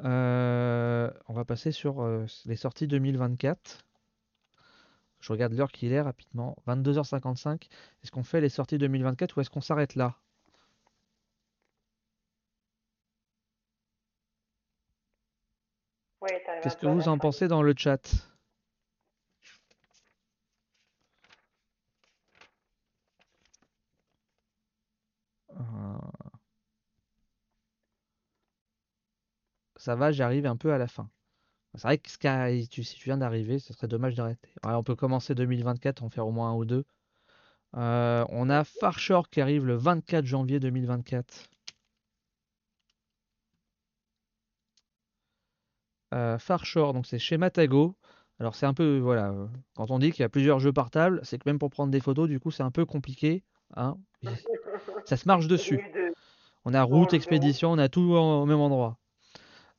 Euh, 0.04 1.10
on 1.28 1.32
va 1.32 1.44
passer 1.44 1.72
sur 1.72 2.02
euh, 2.02 2.26
les 2.44 2.56
sorties 2.56 2.86
2024. 2.86 3.84
Je 5.20 5.32
regarde 5.32 5.54
l'heure 5.54 5.72
qu'il 5.72 5.92
est 5.92 6.00
rapidement. 6.00 6.56
22h55. 6.66 7.68
Est-ce 8.02 8.10
qu'on 8.10 8.22
fait 8.22 8.40
les 8.40 8.48
sorties 8.50 8.78
2024 8.78 9.36
ou 9.36 9.40
est-ce 9.40 9.50
qu'on 9.50 9.60
s'arrête 9.60 9.94
là? 9.94 10.16
Ouais, 16.20 16.42
Qu'est-ce 16.62 16.76
que 16.76 16.86
vous 16.86 17.08
en 17.08 17.18
pensez 17.18 17.48
dans 17.48 17.62
le 17.62 17.74
chat? 17.76 18.35
Ça 29.86 29.94
va, 29.94 30.10
j'arrive 30.10 30.46
un 30.46 30.56
peu 30.56 30.72
à 30.72 30.78
la 30.78 30.88
fin. 30.88 31.08
C'est 31.76 31.82
vrai 31.82 31.98
que 31.98 32.10
Sky, 32.10 32.68
tu- 32.68 32.82
si 32.82 32.96
tu 32.96 33.04
viens 33.04 33.18
d'arriver, 33.18 33.60
ce 33.60 33.72
serait 33.72 33.86
dommage 33.86 34.16
d'arrêter. 34.16 34.48
Ouais, 34.64 34.72
on 34.74 34.82
peut 34.82 34.96
commencer 34.96 35.34
2024, 35.36 36.02
en 36.02 36.10
faire 36.10 36.26
au 36.26 36.32
moins 36.32 36.50
un 36.50 36.54
ou 36.56 36.64
deux. 36.64 36.84
Euh, 37.76 38.24
on 38.30 38.50
a 38.50 38.64
Far 38.64 38.98
Shore 38.98 39.28
qui 39.30 39.40
arrive 39.40 39.64
le 39.64 39.76
24 39.76 40.24
janvier 40.26 40.58
2024. 40.58 41.48
Euh, 46.14 46.36
Far 46.38 46.64
Shore, 46.64 46.92
donc 46.92 47.06
c'est 47.06 47.18
chez 47.20 47.36
Matago. 47.36 47.94
Alors 48.40 48.56
c'est 48.56 48.66
un 48.66 48.74
peu, 48.74 48.98
voilà, 48.98 49.32
quand 49.76 49.92
on 49.92 50.00
dit 50.00 50.10
qu'il 50.10 50.22
y 50.22 50.24
a 50.24 50.28
plusieurs 50.28 50.58
jeux 50.58 50.72
par 50.72 50.90
table, 50.90 51.20
c'est 51.22 51.38
que 51.38 51.48
même 51.48 51.58
pour 51.60 51.70
prendre 51.70 51.92
des 51.92 52.00
photos, 52.00 52.28
du 52.28 52.40
coup 52.40 52.50
c'est 52.50 52.64
un 52.64 52.72
peu 52.72 52.84
compliqué. 52.84 53.44
hein. 53.76 53.96
Ça 55.06 55.16
se 55.16 55.28
marche 55.28 55.46
dessus. 55.46 55.80
On 56.64 56.74
a 56.74 56.82
route, 56.82 57.12
expédition, 57.14 57.70
on 57.70 57.78
a 57.78 57.88
tout 57.88 58.00
au 58.00 58.46
même 58.46 58.58
endroit. 58.58 58.98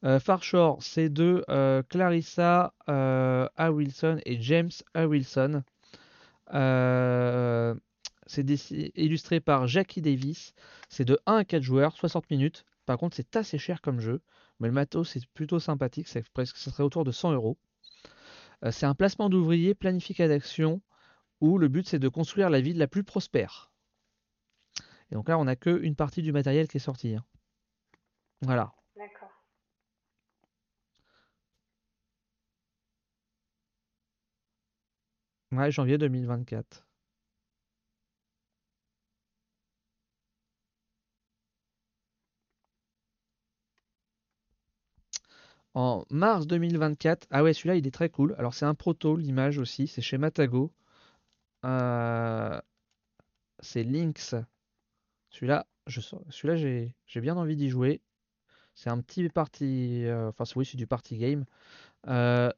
Euh, 0.05 0.19
Far 0.19 0.43
Shore, 0.43 0.81
c'est 0.81 1.09
de 1.09 1.43
euh, 1.49 1.81
Clarissa 1.83 2.73
euh, 2.89 3.47
A. 3.55 3.71
Wilson 3.71 4.19
et 4.25 4.39
James 4.41 4.71
A. 4.93 5.07
Wilson. 5.07 5.63
Euh, 6.53 7.75
c'est 8.27 8.45
illustré 8.95 9.39
par 9.39 9.67
Jackie 9.67 10.01
Davis. 10.01 10.53
C'est 10.89 11.05
de 11.05 11.19
1 11.25 11.37
à 11.37 11.45
4 11.45 11.63
joueurs, 11.63 11.95
60 11.95 12.29
minutes. 12.29 12.65
Par 12.85 12.97
contre, 12.97 13.15
c'est 13.15 13.35
assez 13.35 13.57
cher 13.57 13.81
comme 13.81 13.99
jeu. 13.99 14.21
Mais 14.59 14.67
le 14.67 14.73
matos, 14.73 15.09
c'est 15.09 15.25
plutôt 15.27 15.59
sympathique. 15.59 16.07
C'est 16.07 16.27
presque, 16.29 16.57
ça 16.57 16.71
serait 16.71 16.83
autour 16.83 17.03
de 17.03 17.11
100 17.11 17.33
euros. 17.33 17.57
C'est 18.71 18.85
un 18.85 18.95
placement 18.95 19.29
d'ouvriers 19.29 19.75
planifié 19.75 20.27
d'action 20.27 20.81
où 21.41 21.57
le 21.57 21.67
but 21.67 21.87
c'est 21.87 21.99
de 21.99 22.09
construire 22.09 22.49
la 22.49 22.59
ville 22.61 22.77
la 22.77 22.87
plus 22.87 23.03
prospère. 23.03 23.71
Et 25.11 25.15
donc 25.15 25.29
là, 25.29 25.37
on 25.37 25.45
n'a 25.45 25.55
qu'une 25.55 25.95
partie 25.95 26.21
du 26.21 26.31
matériel 26.31 26.67
qui 26.67 26.77
est 26.77 26.81
sorti. 26.81 27.15
hein. 27.15 27.23
Voilà. 28.41 28.73
Janvier 35.71 35.97
2024. 35.97 36.85
En 45.73 46.03
mars 46.09 46.47
2024, 46.47 47.27
ah 47.31 47.43
ouais, 47.43 47.53
celui-là 47.53 47.75
il 47.75 47.85
est 47.87 47.91
très 47.91 48.09
cool. 48.09 48.35
Alors 48.37 48.53
c'est 48.53 48.65
un 48.65 48.73
proto, 48.75 49.15
l'image 49.15 49.59
aussi, 49.59 49.87
c'est 49.87 50.01
chez 50.01 50.17
Matago. 50.17 50.71
Euh, 51.65 52.59
c'est 53.59 53.83
Lynx. 53.83 54.35
Celui-là, 55.29 55.67
je 55.87 56.01
celui-là 56.01 56.55
j'ai 56.57 56.95
j'ai 57.05 57.21
bien 57.21 57.37
envie 57.37 57.55
d'y 57.55 57.69
jouer. 57.69 58.01
C'est 58.75 58.89
un 58.91 59.01
petit 59.01 59.29
party, 59.29 60.05
euh, 60.05 60.29
enfin 60.29 60.45
oui, 60.57 60.65
c'est 60.65 60.77
du 60.77 60.87
party 60.87 61.17
game. 61.17 61.45
Euh, 62.07 62.51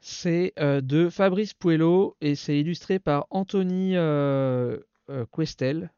c'est 0.00 0.52
euh, 0.58 0.80
de 0.80 1.08
Fabrice 1.08 1.54
Puello 1.54 2.16
et 2.20 2.34
c'est 2.34 2.58
illustré 2.58 2.98
par 2.98 3.26
Anthony 3.30 3.96
euh, 3.96 4.78
euh, 5.10 5.26
Questel. 5.32 5.92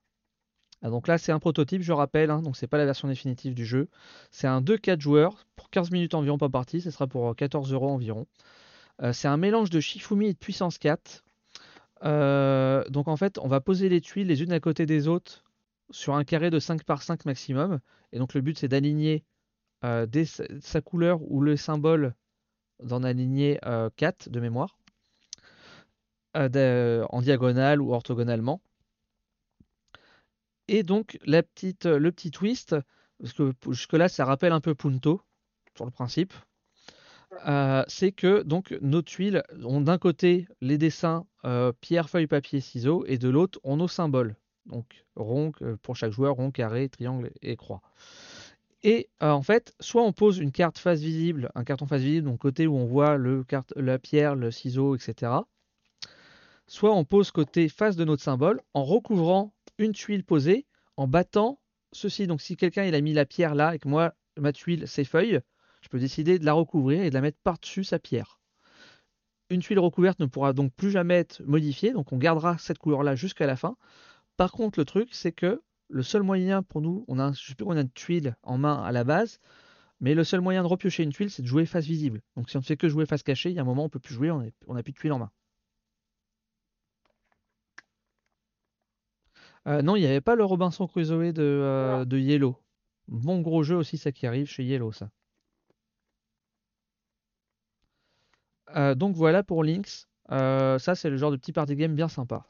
Ah, 0.82 0.88
donc 0.88 1.08
là, 1.08 1.18
c'est 1.18 1.32
un 1.32 1.38
prototype, 1.38 1.82
je 1.82 1.92
rappelle, 1.92 2.30
hein, 2.30 2.40
donc 2.40 2.56
c'est 2.56 2.66
pas 2.66 2.78
la 2.78 2.86
version 2.86 3.08
définitive 3.08 3.54
du 3.54 3.66
jeu. 3.66 3.88
C'est 4.30 4.46
un 4.46 4.62
2-4 4.62 5.00
joueurs 5.00 5.46
pour 5.56 5.68
15 5.70 5.90
minutes 5.90 6.14
environ 6.14 6.38
par 6.38 6.50
partie, 6.50 6.80
ce 6.80 6.90
sera 6.90 7.06
pour 7.06 7.36
14 7.36 7.72
euros 7.72 7.90
environ. 7.90 8.26
C'est 9.12 9.28
un 9.28 9.38
mélange 9.38 9.70
de 9.70 9.80
Shifumi 9.80 10.26
et 10.26 10.32
de 10.34 10.38
puissance 10.38 10.76
4. 10.78 11.24
Euh, 12.04 12.84
donc 12.90 13.08
en 13.08 13.16
fait, 13.16 13.38
on 13.38 13.48
va 13.48 13.60
poser 13.60 13.88
les 13.88 14.02
tuiles 14.02 14.26
les 14.26 14.42
unes 14.42 14.52
à 14.52 14.60
côté 14.60 14.84
des 14.84 15.08
autres 15.08 15.42
sur 15.90 16.14
un 16.14 16.24
carré 16.24 16.50
de 16.50 16.58
5 16.58 16.84
par 16.84 17.02
5 17.02 17.24
maximum. 17.24 17.80
Et 18.12 18.18
donc 18.18 18.34
le 18.34 18.42
but, 18.42 18.58
c'est 18.58 18.68
d'aligner 18.68 19.24
sa 19.82 20.80
couleur 20.82 21.20
ou 21.22 21.40
le 21.40 21.56
symbole 21.56 22.14
d'en 22.83 23.02
aligner 23.02 23.59
euh, 23.67 23.91
4 23.97 24.28
de 24.31 24.41
mémoire, 24.41 24.78
euh, 26.36 26.49
de- 26.49 27.05
en 27.10 27.23
diagonale 27.23 27.81
ou 27.81 27.92
orthogonalement. 27.92 28.60
Et 30.68 30.83
donc 30.83 31.18
la 31.26 31.42
petite, 31.42 31.84
le 31.84 32.10
petit 32.12 32.31
twist, 32.31 32.75
parce 33.18 33.34
que 33.34 33.52
jusque-là 33.68 34.09
ça 34.09 34.25
rappelle 34.25 34.52
un 34.52 34.60
peu 34.60 34.75
Punto 34.75 35.20
sur 35.76 35.84
le 35.84 35.91
principe, 35.91 36.33
euh, 37.47 37.84
c'est 37.89 38.12
que 38.12 38.42
donc 38.42 38.76
nos 38.81 39.02
tuiles 39.02 39.42
ont 39.65 39.81
d'un 39.81 39.99
côté 39.99 40.47
les 40.60 40.78
dessins 40.78 41.26
euh, 41.44 41.73
pierre, 41.81 42.10
feuille, 42.10 42.26
papier, 42.26 42.60
ciseaux, 42.60 43.05
et 43.07 43.18
de 43.18 43.28
l'autre 43.28 43.60
on 43.62 43.76
nos 43.76 43.89
symboles. 43.89 44.36
Donc 44.67 45.05
rond 45.17 45.52
euh, 45.62 45.76
pour 45.83 45.97
chaque 45.97 46.12
joueur, 46.12 46.34
rond, 46.36 46.50
carré, 46.50 46.89
triangle 46.89 47.31
et 47.42 47.57
croix. 47.57 47.83
Et 48.83 49.10
euh, 49.23 49.31
en 49.31 49.42
fait, 49.42 49.75
soit 49.81 50.02
on 50.02 50.12
pose 50.12 50.39
une 50.39 50.52
carte 50.52 50.78
face 50.78 51.00
visible, 51.00 51.50
un 51.55 51.65
carton 51.65 51.86
face 51.86 52.00
visible, 52.00 52.28
donc 52.28 52.39
côté 52.39 52.67
où 52.67 52.76
on 52.76 52.86
voit 52.86 53.18
la 53.76 53.99
pierre, 53.99 54.34
le 54.36 54.50
ciseau, 54.50 54.97
etc. 54.97 55.33
Soit 56.67 56.94
on 56.94 57.05
pose 57.05 57.31
côté 57.31 57.68
face 57.68 57.97
de 57.97 58.05
notre 58.05 58.23
symbole 58.23 58.60
en 58.75 58.84
recouvrant 58.84 59.52
une 59.78 59.92
tuile 59.92 60.25
posée 60.25 60.67
en 60.97 61.09
battant 61.09 61.60
ceci. 61.92 62.26
Donc 62.26 62.41
si 62.41 62.57
quelqu'un 62.57 62.84
il 62.84 62.94
a 62.94 63.00
mis 63.00 63.12
la 63.12 63.26
pierre 63.26 63.55
là 63.55 63.75
et 63.75 63.78
que 63.78 63.89
moi 63.89 64.15
ma 64.39 64.52
tuile 64.52 64.86
c'est 64.86 65.05
feuille, 65.05 65.41
je 65.83 65.89
peux 65.89 65.99
décider 65.99 66.39
de 66.39 66.44
la 66.44 66.52
recouvrir 66.52 67.02
et 67.02 67.10
de 67.10 67.15
la 67.15 67.20
mettre 67.20 67.39
par-dessus 67.42 67.84
sa 67.84 67.99
pierre. 67.99 68.39
Une 69.50 69.60
tuile 69.60 69.81
recouverte 69.81 70.20
ne 70.20 70.26
pourra 70.26 70.52
donc 70.52 70.73
plus 70.73 70.92
jamais 70.92 71.17
être 71.17 71.42
modifiée, 71.44 71.92
donc 71.92 72.12
on 72.12 72.18
gardera 72.18 72.57
cette 72.59 72.78
couleur 72.78 73.02
là 73.02 73.17
jusqu'à 73.17 73.47
la 73.47 73.57
fin. 73.57 73.76
Par 74.36 74.52
contre 74.52 74.78
le 74.78 74.84
truc 74.84 75.09
c'est 75.12 75.33
que 75.33 75.62
le 75.91 76.02
seul 76.02 76.23
moyen 76.23 76.62
pour 76.62 76.81
nous, 76.81 77.05
on 77.09 77.19
a, 77.19 77.33
je 77.33 77.49
sais 77.49 77.55
qu'on 77.55 77.77
une 77.77 77.91
tuile 77.91 78.36
en 78.43 78.59
main 78.59 78.83
à 78.83 78.93
la 78.93 79.05
base, 79.05 79.41
mais 80.01 80.15
le 80.15 80.25
seul 80.25 80.41
moyen 80.41 80.62
de 80.62 80.69
repiocher 80.69 81.02
une 81.02 81.12
tuile, 81.12 81.31
c'est 81.31 81.43
de 81.43 81.49
jouer 81.49 81.67
face 81.67 81.85
visible. 81.85 82.23
Donc 82.36 82.51
si 82.51 82.57
on 82.57 82.60
ne 82.60 82.65
fait 82.65 82.77
que 82.77 82.89
jouer 82.89 83.07
face 83.07 83.23
cachée, 83.23 83.51
il 83.51 83.57
y 83.57 83.59
a 83.59 83.62
un 83.62 83.65
moment 83.65 83.83
on 83.83 83.86
ne 83.86 83.91
peut 83.91 84.01
plus 84.01 84.15
jouer, 84.15 84.31
on 84.31 84.75
n'a 84.75 84.83
plus 84.83 84.93
de 84.93 84.99
tuile 84.99 85.12
en 85.12 85.19
main. 85.19 85.31
Euh, 89.67 89.83
non, 89.83 89.97
il 89.97 90.01
n'y 90.01 90.07
avait 90.07 90.20
pas 90.20 90.35
le 90.36 90.44
Robinson 90.44 90.86
Crusoe 90.86 91.33
euh, 91.39 92.05
de, 92.05 92.19
Yellow. 92.19 92.57
Bon 93.09 93.41
gros 93.41 93.62
jeu 93.62 93.77
aussi, 93.77 93.99
ça 93.99 94.12
qui 94.12 94.27
arrive 94.27 94.47
chez 94.47 94.65
Yellow, 94.65 94.93
ça. 94.93 95.10
Euh, 98.77 98.94
donc 98.94 99.17
voilà 99.17 99.43
pour 99.43 99.65
Lynx. 99.65 100.09
ça, 100.28 100.94
c'est 100.94 101.10
le 101.10 101.17
genre 101.17 101.31
de 101.31 101.36
petit 101.36 101.52
party 101.52 101.77
game 101.77 101.94
bien 101.94 102.09
sympa. 102.09 102.47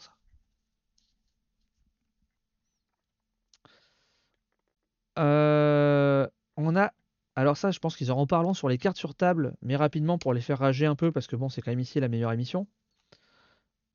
On 5.21 6.77
a. 6.77 6.93
Alors, 7.37 7.57
ça, 7.57 7.71
je 7.71 7.79
pense 7.79 7.97
qu'ils 7.97 8.13
en 8.13 8.27
parlant 8.27 8.55
sur 8.55 8.69
les 8.69 8.79
cartes 8.79 8.97
sur 8.97 9.15
table, 9.15 9.55
mais 9.63 9.77
rapidement 9.77 10.19
pour 10.19 10.35
les 10.35 10.41
faire 10.41 10.59
rager 10.59 10.87
un 10.87 10.97
peu, 10.97 11.13
parce 11.13 11.27
que 11.27 11.37
bon, 11.37 11.49
c'est 11.49 11.63
quand 11.63 11.71
même 11.71 11.81
ici 11.81 12.01
la 12.01 12.09
meilleure 12.09 12.33
émission. 12.33 12.67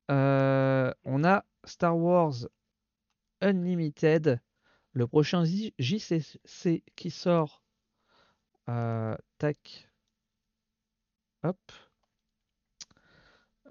on 0.08 1.24
a 1.24 1.44
Star 1.64 1.96
Wars 1.96 2.46
Unlimited, 3.40 4.40
le 4.92 5.06
prochain 5.06 5.44
JCC 5.44 6.82
qui 6.96 7.10
sort. 7.10 7.62
Euh, 8.68 9.16
tac. 9.38 9.88
Hop. 11.42 11.58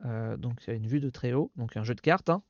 Euh, 0.05 0.37
donc 0.37 0.63
il 0.63 0.69
y 0.69 0.73
a 0.73 0.75
une 0.75 0.87
vue 0.87 0.99
de 0.99 1.09
très 1.09 1.33
haut, 1.33 1.51
donc 1.55 1.75
un 1.77 1.83
jeu 1.83 1.95
de 1.95 2.01
cartes. 2.01 2.29
Hein. 2.29 2.43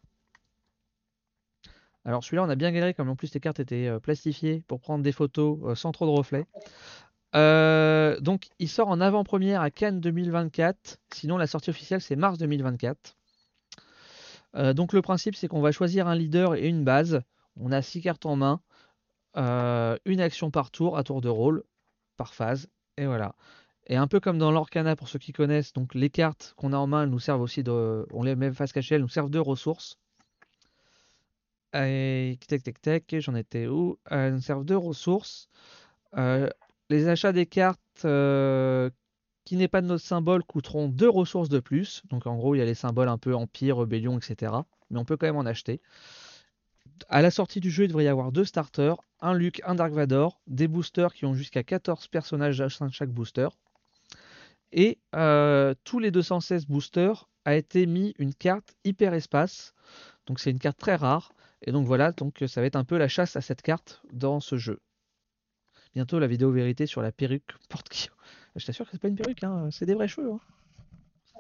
Alors 2.06 2.24
celui-là 2.24 2.44
on 2.44 2.50
a 2.50 2.56
bien 2.56 2.72
galéré 2.72 2.94
comme 2.94 3.10
en 3.10 3.16
plus 3.16 3.34
les 3.34 3.40
cartes 3.40 3.60
étaient 3.60 3.88
euh, 3.88 4.00
plastifiées 4.00 4.64
pour 4.68 4.80
prendre 4.80 5.04
des 5.04 5.12
photos 5.12 5.78
sans 5.78 5.92
trop 5.92 6.06
de 6.06 6.12
reflets. 6.12 6.46
donc 8.22 8.48
il 8.60 8.70
sort 8.70 8.90
en 8.90 9.02
avant-première 9.02 9.62
à 9.62 9.72
Cannes 9.72 10.00
2024, 10.00 11.00
sinon 11.14 11.38
la 11.38 11.48
sortie 11.48 11.72
officielle 11.72 12.02
c'est 12.02 12.16
mars 12.16 12.38
2024. 12.38 13.16
Euh, 14.56 14.74
donc 14.74 14.94
le 14.94 15.02
principe 15.02 15.36
c'est 15.36 15.48
qu'on 15.48 15.62
va 15.62 15.72
choisir 15.72 16.08
un 16.08 16.16
leader 16.16 16.56
et 16.56 16.68
une 16.68 16.84
base. 16.84 17.22
On 17.60 17.72
a 17.72 17.82
six 17.82 18.02
cartes 18.02 18.26
en 18.26 18.36
main, 18.36 18.62
euh, 19.38 19.98
une 20.06 20.22
action 20.22 20.52
par 20.52 20.72
tour, 20.72 20.98
à 20.98 21.04
tour 21.04 21.22
de 21.22 21.30
rôle, 21.30 21.64
par 22.18 22.34
phase, 22.34 22.70
et 22.98 23.06
voilà. 23.06 23.36
Et 23.88 23.98
un 23.98 24.08
peu 24.08 24.20
comme 24.20 24.38
dans 24.38 24.52
l'Orcana 24.52 24.96
pour 24.96 25.10
ceux 25.10 25.20
qui 25.20 25.32
connaissent, 25.32 25.74
donc 25.74 25.94
les 25.94 26.10
cartes 26.10 26.54
qu'on 26.58 26.74
a 26.74 26.78
en 26.78 26.88
main, 26.88 27.04
elles 27.04 27.10
nous 27.10 27.20
servent 27.20 27.42
aussi 27.42 27.64
de, 27.64 28.06
on 28.12 28.24
les 28.24 28.36
met 28.36 28.52
face 28.52 28.74
cachée, 28.74 28.96
elles 28.96 29.02
nous 29.02 29.10
servent 29.10 29.30
de 29.30 29.40
ressources. 29.40 29.98
Et 31.76 32.40
tac 32.48 32.82
tac 32.82 33.16
j'en 33.20 33.36
étais 33.36 33.68
où? 33.68 34.00
Elles 34.10 34.34
nous 34.34 34.42
servent 34.42 34.66
de 34.66 34.76
ressources. 34.76 35.50
Euh, 36.18 36.50
les 36.90 37.08
achats 37.08 37.34
des 37.34 37.46
cartes 37.46 38.06
qui 39.46 39.56
n'est 39.56 39.68
pas 39.68 39.82
de 39.82 39.88
notre 39.88 40.04
symbole 40.04 40.44
coûteront 40.44 40.90
deux 40.90 41.10
ressources 41.10 41.50
de 41.50 41.60
plus. 41.60 42.02
Donc 42.10 42.28
en 42.28 42.36
gros, 42.36 42.56
il 42.56 42.58
y 42.58 42.62
a 42.62 42.66
les 42.66 42.74
symboles 42.74 43.10
un 43.10 43.18
peu 43.18 43.36
empire, 43.36 43.78
rébellion, 43.78 44.18
etc. 44.18 44.54
Mais 44.90 45.00
on 45.00 45.06
peut 45.06 45.18
quand 45.18 45.28
même 45.28 45.38
en 45.38 45.46
acheter. 45.46 45.82
À 47.10 47.22
la 47.22 47.32
sortie 47.32 47.60
du 47.60 47.70
jeu, 47.70 47.86
il 47.86 47.88
devrait 47.90 48.06
y 48.06 48.08
avoir 48.08 48.32
deux 48.32 48.46
starters, 48.46 48.98
un 49.22 49.34
Luke, 49.34 49.62
un 49.66 49.76
Dark 49.76 49.94
Vador, 49.94 50.42
des 50.48 50.68
boosters 50.68 51.14
qui 51.14 51.26
ont 51.26 51.34
jusqu'à 51.34 51.64
14 51.64 52.08
personnages 52.08 52.62
à 52.62 52.70
chaque 52.70 53.10
booster. 53.10 53.50
Et 54.72 54.98
euh, 55.16 55.74
tous 55.84 56.00
les 56.00 56.12
216 56.12 56.66
boosters 56.66 57.30
a 57.46 57.56
été 57.56 57.86
mis 57.86 58.16
une 58.18 58.34
carte 58.34 58.76
hyper 58.84 59.14
espace. 59.14 59.74
Donc 60.26 60.40
c'est 60.40 60.52
une 60.52 60.60
carte 60.60 60.80
très 60.80 60.96
rare. 60.96 61.34
Et 61.62 61.72
donc 61.72 61.86
voilà, 61.86 62.12
donc 62.12 62.44
ça 62.48 62.62
va 62.62 62.68
être 62.68 62.76
un 62.76 62.84
peu 62.84 62.98
la 62.98 63.08
chasse 63.08 63.36
à 63.36 63.42
cette 63.42 63.62
carte 63.62 64.02
dans 64.12 64.40
ce 64.40 64.58
jeu. 64.58 64.82
Bientôt 65.94 66.20
la 66.20 66.28
vidéo 66.28 66.52
vérité 66.52 66.86
sur 66.86 67.02
la 67.02 67.12
perruque 67.12 67.54
porte 67.70 68.10
je 68.56 68.66
t'assure 68.66 68.86
que 68.86 68.92
c'est 68.92 69.02
pas 69.02 69.08
une 69.08 69.16
perruque, 69.16 69.44
hein. 69.44 69.70
c'est 69.72 69.86
des 69.86 69.94
vrais 69.94 70.08
cheveux. 70.08 70.32
Hein. 70.32 70.40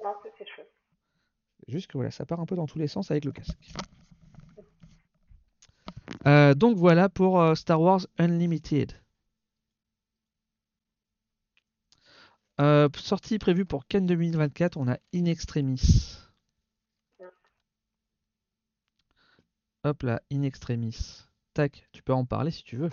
Non, 0.03 0.14
c'est 0.24 0.32
ses 0.38 0.50
cheveux. 0.50 0.68
Juste 1.68 1.88
que 1.88 1.98
voilà, 1.98 2.11
ça 2.11 2.26
part 2.26 2.40
un 2.40 2.45
peu 2.45 2.56
dans 2.56 2.68
tous 2.68 2.80
les 2.80 2.88
sens 2.88 3.11
avec 3.11 3.26
le 3.26 3.32
casque. 3.32 3.58
Euh, 6.27 6.53
donc 6.53 6.77
voilà 6.77 7.10
pour 7.10 7.42
euh, 7.42 7.56
Star 7.56 7.82
Wars 7.82 8.06
Unlimited. 8.18 8.94
Euh, 12.61 12.88
sortie 12.95 13.38
prévue 13.38 13.66
pour 13.66 13.85
Ken 13.88 14.06
2024, 14.06 14.77
on 14.77 14.88
a 14.88 14.98
In 15.14 15.26
Extremis. 15.26 16.25
Hop 19.86 20.02
là, 20.02 20.20
In 20.34 20.42
Extremis. 20.42 21.28
Tac, 21.54 21.88
tu 21.94 22.02
peux 22.02 22.12
en 22.12 22.26
parler 22.26 22.50
si 22.50 22.64
tu 22.64 22.76
veux. 22.76 22.90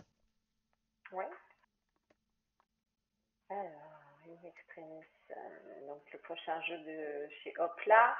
prochain 6.23 6.61
jeu 6.63 6.79
de 6.79 7.29
chez 7.43 7.53
Hopla. 7.59 8.15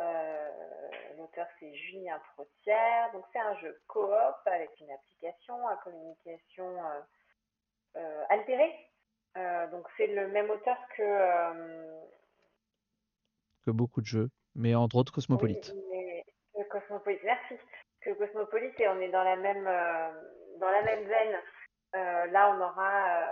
Euh, 0.00 0.50
L'auteur 1.18 1.46
c'est 1.60 1.74
Julien 1.74 2.18
Protière. 2.34 3.12
Donc 3.12 3.24
c'est 3.32 3.38
un 3.38 3.58
jeu 3.58 3.78
coop 3.88 4.10
avec 4.46 4.70
une 4.80 4.90
application 4.90 5.68
à 5.68 5.76
communication 5.76 6.82
euh, 6.82 7.00
euh, 7.96 8.24
altérée. 8.30 8.72
Euh, 9.36 9.70
donc 9.70 9.86
c'est 9.96 10.06
le 10.06 10.28
même 10.28 10.48
auteur 10.48 10.78
que 10.96 12.02
que 13.66 13.70
beaucoup 13.70 14.00
de 14.00 14.06
jeux, 14.06 14.30
mais 14.54 14.74
entre 14.74 14.96
autres 14.96 15.12
Cosmopolite. 15.12 15.74
Cosmopolite, 16.70 17.20
merci. 17.22 17.54
Que 18.04 18.10
Cosmopolite 18.12 18.78
et 18.80 18.88
on 18.88 19.00
est 19.00 19.08
dans 19.08 19.24
la 19.24 19.36
même 19.36 19.64
dans 20.58 20.70
la 20.70 20.82
même 20.82 21.04
veine. 21.04 22.32
là 22.32 22.54
on 22.54 22.60
aura 22.60 23.28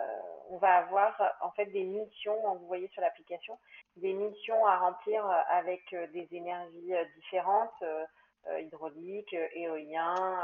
on 0.52 0.58
va 0.58 0.76
avoir 0.76 1.16
en 1.40 1.50
fait 1.52 1.66
des 1.66 1.84
missions, 1.84 2.56
vous 2.56 2.66
voyez 2.66 2.88
sur 2.88 3.00
l'application, 3.00 3.58
des 3.96 4.12
missions 4.12 4.66
à 4.66 4.76
remplir 4.76 5.24
euh, 5.26 5.40
avec 5.48 5.82
euh, 5.94 6.06
des 6.08 6.28
énergies 6.30 6.94
euh, 6.94 7.04
différentes, 7.16 7.84
hydrauliques, 8.58 9.36
éolien, 9.54 10.36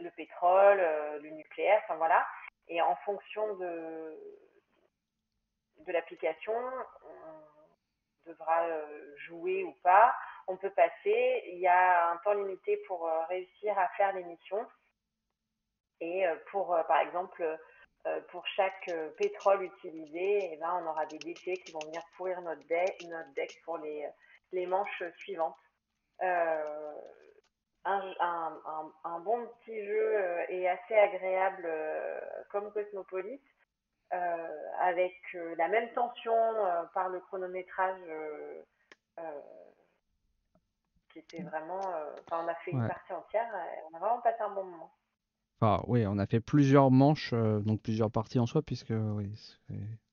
le 0.00 0.10
pétrole, 0.16 0.78
le 1.22 1.28
nucléaire, 1.28 1.82
enfin 1.84 1.96
voilà. 1.96 2.26
Et 2.66 2.80
en 2.80 2.96
fonction 3.04 3.56
de, 3.56 4.18
de 5.86 5.92
l'application, 5.92 6.54
on 7.04 7.59
devra 8.26 8.66
jouer 9.16 9.64
ou 9.64 9.72
pas. 9.82 10.14
On 10.46 10.56
peut 10.56 10.70
passer. 10.70 11.42
Il 11.46 11.58
y 11.58 11.66
a 11.66 12.10
un 12.10 12.16
temps 12.18 12.34
limité 12.34 12.76
pour 12.86 13.08
réussir 13.28 13.78
à 13.78 13.88
faire 13.96 14.12
les 14.14 14.24
missions. 14.24 14.66
Et 16.00 16.24
pour, 16.50 16.76
par 16.88 17.00
exemple, 17.00 17.58
euh, 18.06 18.20
pour 18.30 18.46
chaque 18.46 18.88
euh, 18.88 19.10
pétrole 19.18 19.62
utilisé, 19.62 20.52
eh 20.52 20.56
ben, 20.56 20.80
on 20.82 20.88
aura 20.88 21.04
des 21.04 21.18
déchets 21.18 21.58
qui 21.58 21.70
vont 21.72 21.80
venir 21.80 22.00
pourrir 22.16 22.40
notre 22.40 22.66
deck, 22.66 23.60
pour 23.64 23.76
les, 23.76 24.66
manches 24.66 25.02
suivantes. 25.18 25.56
Euh, 26.22 26.94
un, 27.84 29.20
bon 29.20 29.46
petit 29.46 29.84
jeu 29.84 30.38
et 30.48 30.66
assez 30.68 30.94
agréable 30.94 31.70
comme 32.50 32.72
Cosmopolis, 32.72 33.40
avec 34.10 35.14
la 35.56 35.68
même 35.68 35.92
tension 35.92 36.34
par 36.94 37.08
le 37.08 37.20
chronométrage 37.20 38.00
qui 41.12 41.18
était 41.18 41.42
vraiment. 41.42 41.80
Enfin, 41.80 42.44
on 42.44 42.48
a 42.48 42.54
fait 42.56 42.72
une 42.72 42.86
partie 42.86 43.12
entière, 43.12 43.46
on 43.90 43.96
a 43.96 43.98
vraiment 43.98 44.20
passé 44.20 44.42
un 44.42 44.54
bon 44.54 44.64
moment. 44.64 44.90
Enfin, 45.60 45.82
oui, 45.88 46.06
on 46.06 46.18
a 46.18 46.26
fait 46.26 46.40
plusieurs 46.40 46.90
manches, 46.90 47.32
euh, 47.34 47.60
donc 47.60 47.82
plusieurs 47.82 48.10
parties 48.10 48.38
en 48.38 48.46
soi, 48.46 48.62
puisque 48.62 48.94
oui, 48.96 49.30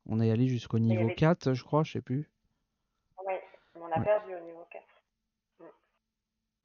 on 0.05 0.19
est 0.19 0.29
allé 0.29 0.47
jusqu'au 0.47 0.77
niveau 0.77 1.07
4, 1.15 1.53
je 1.53 1.63
crois, 1.63 1.83
je 1.83 1.93
sais 1.93 2.01
plus. 2.01 2.29
Oui, 3.25 3.33
on 3.75 3.89
a 3.89 4.01
perdu 4.01 4.35
au 4.35 4.39
niveau 4.41 4.65
4. 4.69 4.83
Mm. 5.59 5.63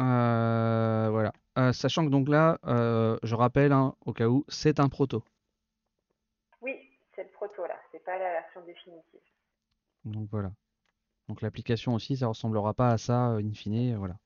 Euh, 0.02 1.10
voilà. 1.10 1.32
Euh, 1.58 1.72
sachant 1.72 2.04
que 2.04 2.10
donc 2.10 2.28
là, 2.28 2.58
je 2.64 3.34
rappelle, 3.36 3.70
hein, 3.70 3.94
au 4.04 4.12
cas 4.12 4.26
où, 4.26 4.44
c'est 4.48 4.80
un 4.80 4.88
proto. 4.88 5.22
Oui, 6.60 6.76
c'est 7.14 7.22
le 7.22 7.30
proto 7.30 7.64
là, 7.64 7.78
c'est 7.92 8.02
pas 8.02 8.18
la 8.18 8.42
définitive. 8.64 9.20
Donc 10.04 10.28
voilà. 10.30 10.52
Donc 11.28 11.42
l'application 11.42 11.94
aussi, 11.94 12.16
ça 12.16 12.26
ressemblera 12.28 12.74
pas 12.74 12.90
à 12.90 12.98
ça, 12.98 13.36
in 13.38 13.52
fine, 13.52 13.96
voilà. 13.96 14.16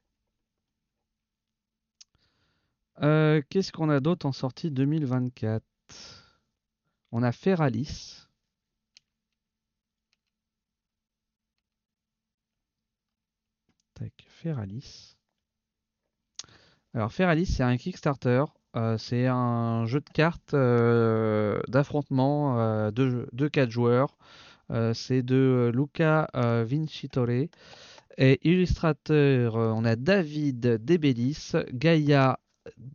Euh, 3.03 3.43
qu'est-ce 3.51 3.73
qu'on 3.73 3.91
a 3.91 4.01
d'autre 4.01 4.27
en 4.27 4.33
sortie 4.33 4.71
2024 4.71 5.63
On 7.13 7.23
a 7.23 7.33
Feralis. 7.33 8.27
Tac, 13.95 14.13
Feralis. 14.29 15.17
Alors 16.95 17.13
Feralis, 17.13 17.47
c'est 17.47 17.63
un 17.63 17.77
Kickstarter. 17.77 18.45
Euh, 18.77 18.99
c'est 18.99 19.27
un 19.27 19.87
jeu 19.87 20.01
de 20.01 20.11
cartes 20.11 20.55
euh, 20.55 21.61
d'affrontement 21.69 22.91
de, 22.91 23.29
de 23.33 23.49
4 23.49 23.71
joueurs. 23.71 24.17
c'est 24.95 25.23
de 25.23 25.71
Luca 25.75 26.29
Vincitore. 26.35 27.49
Et 28.19 28.41
illustrateur, 28.49 29.55
on 29.57 29.85
a 29.85 29.97
David 29.97 30.85
Debelis, 30.85 31.53
Gaia 31.73 32.39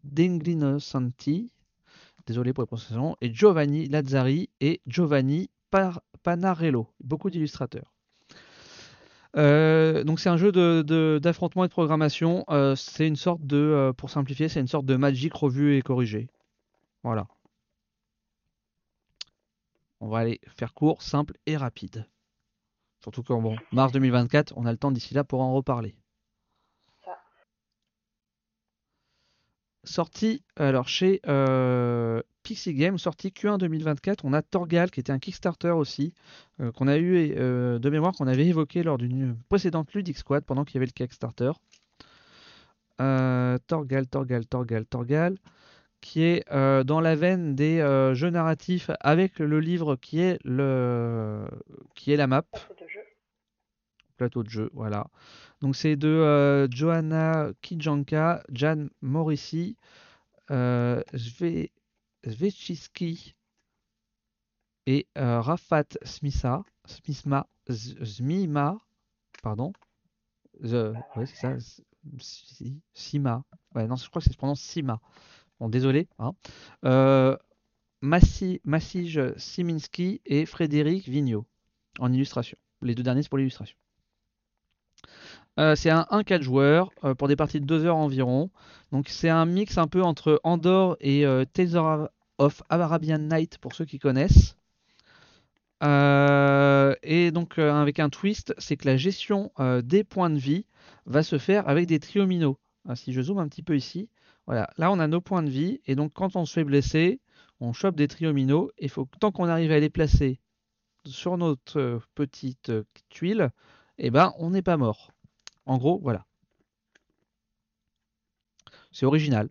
Denglino 0.04 0.80
Santi, 0.80 1.54
désolé 2.26 2.54
pour 2.54 2.64
la 2.64 2.68
prononciation, 2.68 3.16
et 3.22 3.34
Giovanni 3.34 3.88
Lazzari 3.88 4.50
et 4.60 4.82
Giovanni 4.88 5.50
Panarello, 6.24 6.88
beaucoup 7.00 7.30
d'illustrateurs. 7.30 7.94
Euh, 9.38 10.04
donc 10.04 10.20
c'est 10.20 10.30
un 10.30 10.38
jeu 10.38 10.52
de, 10.52 11.20
d'affrontement 11.22 11.64
et 11.64 11.68
de 11.68 11.72
programmation. 11.72 12.44
Euh, 12.50 12.76
c'est 12.76 13.08
une 13.08 13.16
sorte 13.16 13.46
de, 13.46 13.58
euh, 13.58 13.94
pour 13.94 14.10
simplifier, 14.10 14.50
c'est 14.50 14.60
une 14.60 14.68
sorte 14.68 14.86
de 14.86 14.96
Magic 14.96 15.34
revu 15.34 15.78
et 15.78 15.82
corrigé. 15.82 16.30
Voilà. 17.04 17.28
On 20.00 20.08
va 20.08 20.20
aller 20.20 20.42
faire 20.48 20.74
court, 20.74 21.02
simple 21.02 21.38
et 21.46 21.56
rapide. 21.56 22.08
Surtout 23.02 23.24
qu'en 23.24 23.42
bon, 23.42 23.56
mars 23.72 23.92
2024, 23.92 24.54
on 24.56 24.66
a 24.66 24.72
le 24.72 24.78
temps 24.78 24.92
d'ici 24.92 25.14
là 25.14 25.24
pour 25.24 25.42
en 25.42 25.54
reparler. 25.54 25.96
Sorti 29.84 30.44
alors 30.58 30.88
chez 30.88 31.22
euh, 31.28 32.22
Pixie 32.44 32.76
Game, 32.76 33.00
sorti 33.00 33.30
Q1 33.30 33.58
2024, 33.58 34.26
on 34.26 34.34
a 34.34 34.44
Torgal 34.44 34.92
qui 34.92 35.00
était 35.00 35.12
un 35.12 35.18
Kickstarter 35.18 35.72
aussi, 35.72 36.14
euh, 36.60 36.72
qu'on 36.72 36.88
a 36.88 36.98
eu 36.98 37.34
euh, 37.36 37.80
de 37.80 37.90
mémoire 37.90 38.14
qu'on 38.14 38.28
avait 38.28 38.46
évoqué 38.46 38.84
lors 38.84 39.00
d'une 39.00 39.36
précédente 39.50 39.92
Ludic 39.94 40.18
Squad 40.18 40.44
pendant 40.46 40.66
qu'il 40.66 40.76
y 40.76 40.78
avait 40.78 40.86
le 40.86 40.92
Kickstarter. 40.92 41.52
Torgal, 43.00 44.06
Torgal, 44.06 44.46
Torgal, 44.46 44.86
Torgal, 44.86 45.38
qui 46.02 46.22
est 46.22 46.46
dans 46.52 47.00
la 47.02 47.16
veine 47.16 47.56
des 47.56 47.80
jeux 48.14 48.30
narratifs 48.30 48.92
avec 49.00 49.40
le 49.40 49.60
livre 49.60 49.96
qui 49.96 50.20
est 50.20 50.38
le 50.46 51.48
qui 51.96 52.14
est 52.14 52.18
la 52.18 52.28
map. 52.28 52.44
Plateau 54.22 54.44
de 54.44 54.50
jeu, 54.50 54.70
voilà. 54.74 55.08
Donc 55.62 55.76
c'est 55.76 55.96
de 55.96 56.08
euh, 56.08 56.68
Johanna 56.70 57.50
Kijanka, 57.64 58.44
Jan 58.54 58.86
Morrissey, 59.02 59.76
euh, 60.52 61.02
et 64.86 65.08
euh, 65.18 65.42
Rafat 65.42 65.86
Smisa, 66.04 66.64
Smisma, 66.86 67.48
Zmima, 67.68 68.78
pardon. 69.42 69.74
The, 70.62 70.94
ouais, 71.16 71.26
c'est 71.26 71.36
ça. 71.36 71.56
Sima. 72.94 73.44
Ouais, 73.74 73.88
non, 73.88 73.96
je 73.96 74.08
crois 74.08 74.20
que 74.20 74.28
ça 74.28 74.34
se 74.34 74.38
prononce 74.38 74.62
Sima. 74.62 75.02
Bon, 75.60 75.68
désolé. 75.68 76.08
Hein. 76.20 76.34
Euh, 76.86 77.36
Siminski 79.38 80.22
et 80.28 80.46
Frédéric 80.46 81.08
Vigneault 81.08 81.48
en 81.98 82.14
illustration. 82.14 82.60
Les 82.82 82.96
deux 82.96 83.04
derniers, 83.04 83.22
c'est 83.22 83.30
pour 83.30 83.38
l'illustration. 83.38 83.78
Euh, 85.62 85.76
c'est 85.76 85.92
un 85.92 86.08
1-4 86.10 86.42
joueurs 86.42 86.90
euh, 87.04 87.14
pour 87.14 87.28
des 87.28 87.36
parties 87.36 87.60
de 87.60 87.66
2 87.66 87.86
heures 87.86 87.98
environ. 87.98 88.50
Donc 88.92 89.10
c'est 89.10 89.30
un 89.30 89.46
mix 89.46 89.78
un 89.78 89.88
peu 89.88 90.02
entre 90.02 90.42
Andorre 90.44 90.98
et 91.00 91.26
euh, 91.26 91.46
Tales 91.46 92.10
of 92.40 92.64
Arabian 92.70 93.20
Night 93.20 93.60
pour 93.60 93.76
ceux 93.76 93.86
qui 93.86 94.00
connaissent. 94.00 94.56
et 95.84 97.32
donc 97.32 97.60
avec 97.60 98.00
un 98.00 98.10
twist, 98.10 98.56
c'est 98.58 98.76
que 98.78 98.88
la 98.88 98.98
gestion 98.98 99.52
des 99.84 100.04
points 100.04 100.30
de 100.32 100.40
vie 100.40 100.66
va 101.06 101.24
se 101.24 101.38
faire 101.38 101.68
avec 101.70 101.88
des 101.88 102.00
triominos. 102.00 102.56
Ah, 102.88 102.96
si 102.96 103.14
je 103.14 103.22
zoome 103.22 103.40
un 103.40 103.48
petit 103.48 103.62
peu 103.64 103.76
ici, 103.76 104.10
voilà, 104.48 104.68
là 104.78 104.92
on 104.92 105.00
a 105.00 105.08
nos 105.08 105.22
points 105.22 105.44
de 105.44 105.50
vie 105.50 105.80
et 105.86 105.96
donc 105.96 106.14
quand 106.14 106.36
on 106.36 106.46
se 106.46 106.54
fait 106.54 106.64
blesser, 106.64 107.20
on 107.60 107.74
chope 107.74 107.96
des 107.96 108.08
triominos 108.08 108.72
et 108.80 108.90
tant 109.20 109.32
qu'on 109.32 109.48
arrive 109.48 109.72
à 109.72 109.80
les 109.80 109.90
placer 109.92 110.40
sur 111.06 111.38
notre 111.38 112.02
petite 112.16 112.72
tuile, 113.10 113.52
eh 114.00 114.10
ben 114.10 114.34
on 114.38 114.52
n'est 114.52 114.64
pas 114.64 114.78
mort. 114.78 115.11
En 115.66 115.78
gros, 115.78 116.00
voilà. 116.02 116.26
C'est 118.92 119.06
original. 119.06 119.50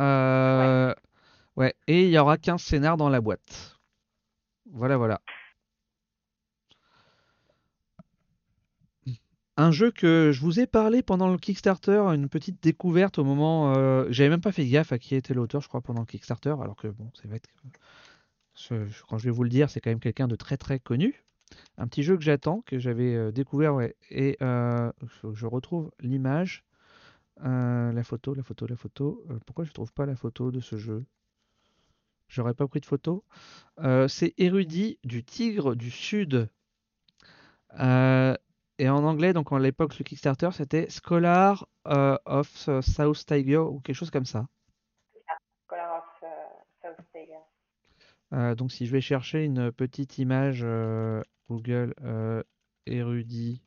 Euh. 0.00 0.94
Et 1.86 2.04
il 2.04 2.10
y 2.10 2.18
aura 2.18 2.36
15 2.36 2.60
scénars 2.60 2.96
dans 2.96 3.08
la 3.08 3.20
boîte. 3.20 3.78
Voilà, 4.70 4.96
voilà. 4.96 5.20
Un 9.58 9.70
jeu 9.70 9.90
que 9.90 10.32
je 10.32 10.40
vous 10.42 10.60
ai 10.60 10.66
parlé 10.66 11.02
pendant 11.02 11.30
le 11.30 11.38
Kickstarter, 11.38 11.98
une 12.12 12.28
petite 12.28 12.62
découverte 12.62 13.18
au 13.18 13.24
moment. 13.24 13.74
Euh, 13.74 14.06
J'avais 14.10 14.28
même 14.28 14.42
pas 14.42 14.52
fait 14.52 14.66
gaffe 14.66 14.92
à 14.92 14.98
qui 14.98 15.14
était 15.14 15.32
l'auteur, 15.32 15.62
je 15.62 15.68
crois, 15.68 15.80
pendant 15.80 16.00
le 16.00 16.06
Kickstarter, 16.06 16.54
alors 16.60 16.76
que 16.76 16.88
bon, 16.88 17.10
c'est 17.14 17.26
vrai 17.26 17.40
que. 17.40 17.48
quand 19.08 19.16
je 19.16 19.24
vais 19.24 19.30
vous 19.30 19.44
le 19.44 19.48
dire, 19.48 19.70
c'est 19.70 19.80
quand 19.80 19.88
même 19.90 20.00
quelqu'un 20.00 20.28
de 20.28 20.36
très 20.36 20.58
très 20.58 20.78
connu. 20.78 21.24
Un 21.78 21.86
petit 21.86 22.02
jeu 22.02 22.16
que 22.16 22.22
j'attends, 22.22 22.62
que 22.62 22.78
j'avais 22.78 23.14
euh, 23.14 23.30
découvert, 23.30 23.74
ouais, 23.74 23.96
et 24.10 24.36
euh, 24.42 24.90
je 25.32 25.46
retrouve 25.46 25.90
l'image, 26.00 26.64
euh, 27.44 27.92
la 27.92 28.02
photo, 28.02 28.34
la 28.34 28.42
photo, 28.42 28.66
la 28.66 28.76
photo. 28.76 29.24
pourquoi 29.46 29.64
je 29.64 29.70
ne 29.70 29.74
trouve 29.74 29.92
pas 29.92 30.06
la 30.06 30.16
photo 30.16 30.50
de 30.50 30.60
ce 30.60 30.76
jeu? 30.76 31.04
J'aurais 32.28 32.54
pas 32.54 32.66
pris 32.66 32.80
de 32.80 32.86
photo. 32.86 33.24
c'est 34.08 34.34
Érudit 34.38 34.98
du 35.04 35.22
Tigre 35.22 35.76
du 35.76 35.90
Sud. 35.90 36.48
et 37.78 38.88
en 38.88 39.04
anglais, 39.04 39.32
donc 39.32 39.52
à 39.52 39.58
l'époque, 39.60 39.96
le 39.98 40.04
Kickstarter, 40.04 40.50
c'était 40.52 40.88
Scholar 40.90 41.68
of 41.84 42.48
South 42.80 43.26
Tiger 43.26 43.58
ou 43.58 43.78
quelque 43.80 43.94
chose 43.94 44.10
comme 44.10 44.26
ça. 44.26 44.48
Scholar 45.68 45.98
of 45.98 46.28
South 46.82 47.06
Tiger. 47.12 47.38
Donc 48.32 48.72
si 48.72 48.86
je 48.86 48.92
vais 48.92 49.00
chercher 49.00 49.44
une 49.44 49.72
petite 49.72 50.18
image 50.18 50.64
Google 51.48 51.94
euh, 52.02 52.42
érudit 52.86 53.62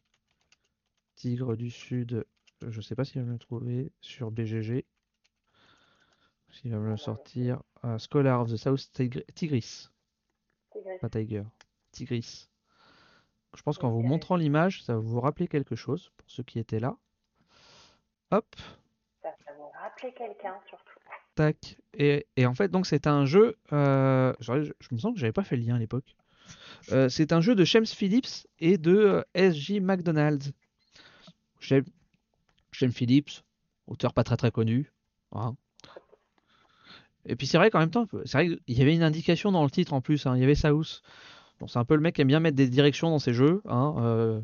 tigre 1.15 1.55
du 1.55 1.69
sud. 1.69 2.25
Je 2.61 2.77
ne 2.77 2.81
sais 2.81 2.95
pas 2.95 3.05
s'il 3.05 3.21
va 3.21 3.27
me 3.27 3.33
le 3.33 3.39
trouver 3.39 3.91
sur 4.01 4.31
BGG. 4.31 4.85
S'il 6.51 6.71
va 6.71 6.77
me 6.77 6.89
le 6.89 6.97
sortir. 6.97 7.61
Euh, 7.85 7.97
Scholar 7.97 8.41
of 8.41 8.51
the 8.51 8.57
South 8.57 8.91
Tigris. 9.35 9.89
Pas 11.01 11.09
Tiger. 11.09 11.43
Tigris. 11.91 12.49
Je 13.55 13.61
pense 13.61 13.77
qu'en 13.77 13.89
vous 13.89 14.01
montrant 14.01 14.35
l'image, 14.35 14.83
ça 14.83 14.93
va 14.93 14.99
vous 14.99 15.21
rappeler 15.21 15.47
quelque 15.47 15.75
chose 15.75 16.11
pour 16.17 16.29
ceux 16.29 16.43
qui 16.43 16.59
étaient 16.59 16.79
là. 16.79 16.97
Hop. 18.31 18.55
Ça 19.21 19.33
va 19.45 19.53
vous 19.53 19.69
rappeler 19.69 20.13
quelqu'un 20.13 20.59
surtout. 20.67 20.99
Et, 21.97 22.25
en 22.45 22.53
fait, 22.53 22.69
donc 22.69 22.85
c'est 22.85 23.07
un 23.07 23.25
jeu. 23.25 23.57
Euh, 23.73 24.33
je, 24.39 24.71
me 24.91 24.97
sens 24.97 25.13
que 25.13 25.19
j'avais 25.19 25.33
pas 25.33 25.43
fait 25.43 25.57
le 25.57 25.63
lien 25.63 25.75
à 25.75 25.79
l'époque. 25.79 26.15
Euh, 26.91 27.09
c'est 27.09 27.33
un 27.33 27.41
jeu 27.41 27.55
de 27.55 27.65
James 27.65 27.85
Phillips 27.85 28.47
et 28.59 28.77
de 28.77 28.95
euh, 28.95 29.21
S.J. 29.33 29.81
McDonald's. 29.81 30.51
James, 31.59 31.83
Phillips, 32.91 33.43
auteur 33.87 34.13
pas 34.13 34.23
très 34.23 34.37
très 34.37 34.51
connu. 34.51 34.91
Hein. 35.33 35.55
Et 37.25 37.35
puis 37.35 37.47
c'est 37.47 37.57
vrai 37.57 37.69
qu'en 37.69 37.79
même 37.79 37.91
temps, 37.91 38.07
c'est 38.23 38.31
vrai 38.31 38.47
qu'il 38.47 38.77
y 38.77 38.81
avait 38.81 38.95
une 38.95 39.03
indication 39.03 39.51
dans 39.51 39.63
le 39.63 39.69
titre 39.69 39.93
en 39.93 39.99
plus. 39.99 40.25
Hein. 40.25 40.37
il 40.37 40.39
y 40.39 40.43
avait 40.43 40.55
South. 40.55 41.01
Bon, 41.59 41.67
c'est 41.67 41.79
un 41.79 41.85
peu 41.85 41.95
le 41.95 42.01
mec 42.01 42.15
qui 42.15 42.21
aime 42.21 42.29
bien 42.29 42.39
mettre 42.39 42.55
des 42.55 42.69
directions 42.69 43.09
dans 43.09 43.19
ses 43.19 43.33
jeux. 43.33 43.61
Hein, 43.67 43.95
euh, 43.99 44.41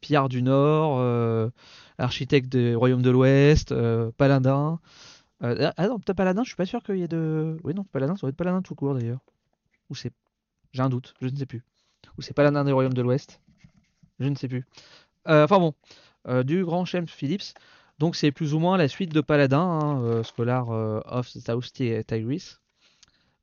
Pierre 0.00 0.30
du 0.30 0.42
Nord, 0.42 1.52
architecte 1.98 2.48
des 2.48 2.74
Royaumes 2.74 3.02
de 3.02 3.10
l'Ouest, 3.10 3.74
Paladin. 4.16 4.80
Ah 5.40 5.88
non, 5.88 5.98
peut-être 5.98 6.16
Paladin, 6.16 6.42
je 6.42 6.48
suis 6.48 6.56
pas 6.56 6.66
sûr 6.66 6.82
qu'il 6.82 6.96
y 6.96 7.02
ait 7.02 7.08
de. 7.08 7.58
Oui, 7.64 7.74
non, 7.74 7.84
Paladin, 7.84 8.16
ça 8.16 8.20
doit 8.22 8.30
être 8.30 8.36
Paladin 8.36 8.62
tout 8.62 8.74
court 8.74 8.94
d'ailleurs. 8.94 9.20
Ou 9.90 9.94
c'est 9.94 10.12
j'ai 10.76 10.82
un 10.82 10.90
doute, 10.90 11.14
je 11.22 11.28
ne 11.28 11.36
sais 11.36 11.46
plus. 11.46 11.64
Ou 12.18 12.22
c'est 12.22 12.36
l'un 12.38 12.64
des 12.64 12.72
royaumes 12.72 12.92
de 12.92 13.00
l'Ouest 13.00 13.40
Je 14.20 14.28
ne 14.28 14.34
sais 14.34 14.46
plus. 14.46 14.66
Euh, 15.26 15.44
enfin 15.44 15.58
bon, 15.58 15.74
euh, 16.28 16.42
du 16.42 16.64
grand 16.64 16.84
James 16.84 17.08
Phillips. 17.08 17.54
Donc 17.98 18.14
c'est 18.14 18.30
plus 18.30 18.52
ou 18.52 18.58
moins 18.58 18.76
la 18.76 18.88
suite 18.88 19.12
de 19.12 19.22
Paladin, 19.22 19.58
hein, 19.58 20.02
euh, 20.02 20.22
Scholar 20.22 20.68
of 21.06 21.28
South 21.28 21.72
Tigris. 21.72 22.56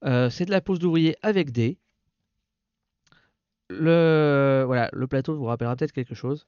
c'est 0.03 0.45
de 0.45 0.51
la 0.51 0.61
pose 0.61 0.77
d'ouvrier 0.77 1.15
avec 1.23 1.51
D. 1.51 1.79
Le, 3.69 4.63
voilà, 4.67 4.89
le 4.93 5.07
plateau 5.07 5.35
vous 5.35 5.45
rappellera 5.45 5.75
peut-être 5.75 5.91
quelque 5.91 6.13
chose. 6.13 6.45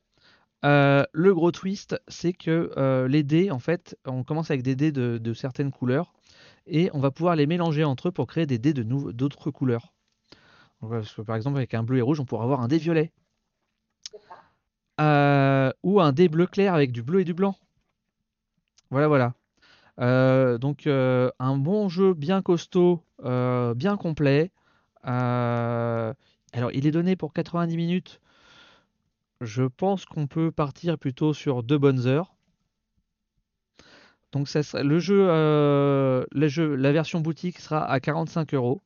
Le 0.66 1.32
gros 1.34 1.52
twist, 1.52 2.00
c'est 2.08 2.34
que 2.34 3.06
les 3.08 3.24
dés, 3.24 3.52
en 3.52 3.60
fait, 3.60 3.98
on 4.06 4.24
commence 4.24 4.52
avec 4.52 4.64
des 4.64 4.76
dés 4.76 4.92
de, 4.92 5.34
certaines 5.34 5.72
couleurs 5.72 6.14
et 6.68 6.90
on 6.94 7.00
va 7.00 7.12
pouvoir 7.12 7.36
les 7.36 7.46
mélanger 7.46 7.84
entre 7.84 8.08
eux 8.08 8.12
pour 8.12 8.28
créer 8.28 8.46
des 8.46 8.58
dés 8.58 8.74
de 8.74 8.84
d'autres 8.84 9.52
couleurs 9.52 9.94
par 11.26 11.36
exemple, 11.36 11.58
avec 11.58 11.74
un 11.74 11.84
bleu 11.84 11.98
et 11.98 12.02
rouge, 12.02 12.20
on 12.20 12.26
pourrait 12.26 12.44
avoir 12.44 12.62
un 12.62 12.68
dé 12.68 12.78
violet. 12.78 13.12
Euh, 15.02 15.72
ou 15.84 16.00
un 16.00 16.14
dé 16.14 16.30
bleu 16.30 16.48
clair 16.48 16.74
avec 16.74 16.92
du 16.92 17.04
bleu 17.04 17.22
et 17.22 17.26
du 17.26 17.34
blanc. 17.34 17.56
Voilà, 18.92 19.08
voilà. 19.08 19.34
Euh, 20.00 20.58
donc 20.58 20.88
euh, 20.88 21.30
un 21.40 21.58
bon 21.58 21.90
jeu 21.90 22.14
bien 22.14 22.42
costaud, 22.42 23.04
bien 23.24 23.98
complet. 23.98 24.52
alors 25.04 26.72
il 26.74 26.88
est 26.88 26.92
donné 26.92 27.16
pour 27.16 27.34
90 27.34 27.76
minutes. 27.76 28.22
Je 29.42 29.64
pense 29.64 30.06
qu'on 30.06 30.28
peut 30.28 30.52
partir 30.52 30.98
plutôt 30.98 31.34
sur 31.34 31.64
deux 31.64 31.78
bonnes 31.78 32.08
heures. 32.08 32.36
Donc 34.32 34.48
ça 34.50 34.62
jeu, 34.62 34.78
le 35.28 36.48
jeu, 36.48 36.76
la 36.76 36.92
version 36.92 37.22
boutique 37.22 37.60
sera 37.60 37.86
à 37.90 38.00
45 38.00 38.54
euros. 38.54 38.82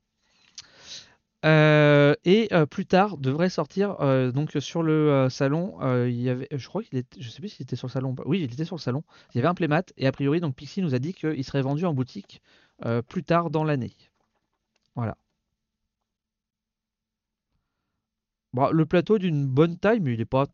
Euh, 1.45 2.15
et 2.25 2.49
euh, 2.51 2.65
plus 2.65 2.85
tard 2.85 3.17
devrait 3.17 3.49
sortir 3.49 3.95
euh, 4.01 4.31
donc 4.33 4.51
sur 4.59 4.83
le 4.83 5.27
salon. 5.29 5.77
il 6.05 6.21
y 6.21 6.29
avait, 6.29 6.47
je 6.51 6.67
crois 6.67 6.81
je 6.91 7.29
sais 7.29 7.39
plus 7.39 7.49
s'il 7.49 7.63
était 7.63 7.75
sur 7.75 7.87
le 7.87 7.91
salon. 7.91 8.15
Oui, 8.25 8.41
il 8.41 8.53
était 8.53 8.65
sur 8.65 8.75
le 8.75 8.81
salon. 8.81 9.03
Il 9.33 9.37
y 9.37 9.39
avait 9.39 9.47
un 9.47 9.53
playmat 9.53 9.83
et 9.97 10.07
a 10.07 10.11
priori 10.11 10.41
donc 10.41 10.55
Pixie 10.55 10.81
nous 10.81 10.95
a 10.95 10.99
dit 10.99 11.13
qu'il 11.13 11.43
serait 11.43 11.61
vendu 11.61 11.85
en 11.85 11.93
boutique 11.93 12.41
plus 13.07 13.23
tard 13.23 13.49
dans 13.49 13.63
l'année. 13.63 13.93
Voilà. 14.95 15.15
Bon, 18.53 18.69
le 18.71 18.85
plateau 18.85 19.17
d'une 19.17 19.45
bonne 19.47 19.77
taille, 19.77 19.99
mais 19.99 20.13
il 20.13 20.19
n'est 20.19 20.25
pas 20.25 20.45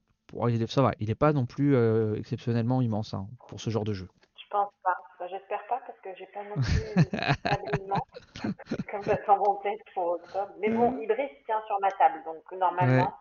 il 0.50 0.62
est- 0.62 0.68
ça 0.72 0.82
va, 0.82 0.92
il 1.00 1.08
n'est 1.08 1.16
pas 1.16 1.34
non 1.34 1.46
plus 1.46 1.76
euh, 1.76 2.16
exceptionnellement 2.16 2.82
immense 2.82 3.14
hein, 3.14 3.28
pour 3.48 3.62
ce 3.62 3.70
genre 3.70 3.84
de 3.86 3.94
jeu. 3.94 4.08
Je 4.38 4.44
pense 4.50 4.72
pas. 4.84 4.98
Bah, 5.20 5.28
j'espère 5.30 5.66
pas 5.68 5.80
parce 5.86 6.00
que 6.02 6.10
j'ai 6.18 6.26
pas 6.28 6.44
non 6.44 6.56
plus 6.56 7.80
immense, 7.86 8.08
comme 8.92 9.04
j'attends 9.04 9.38
mon 9.38 9.56
test 9.58 9.82
pour 9.94 10.08
octobre. 10.14 10.52
Mais 10.60 10.70
bon, 10.70 11.00
Ibris 11.02 11.30
tient 11.46 11.62
sur 11.68 11.80
ma 11.82 11.92
table, 11.92 12.22
donc 12.26 12.44
Ouais. 12.52 12.58
normalement, 12.58 13.14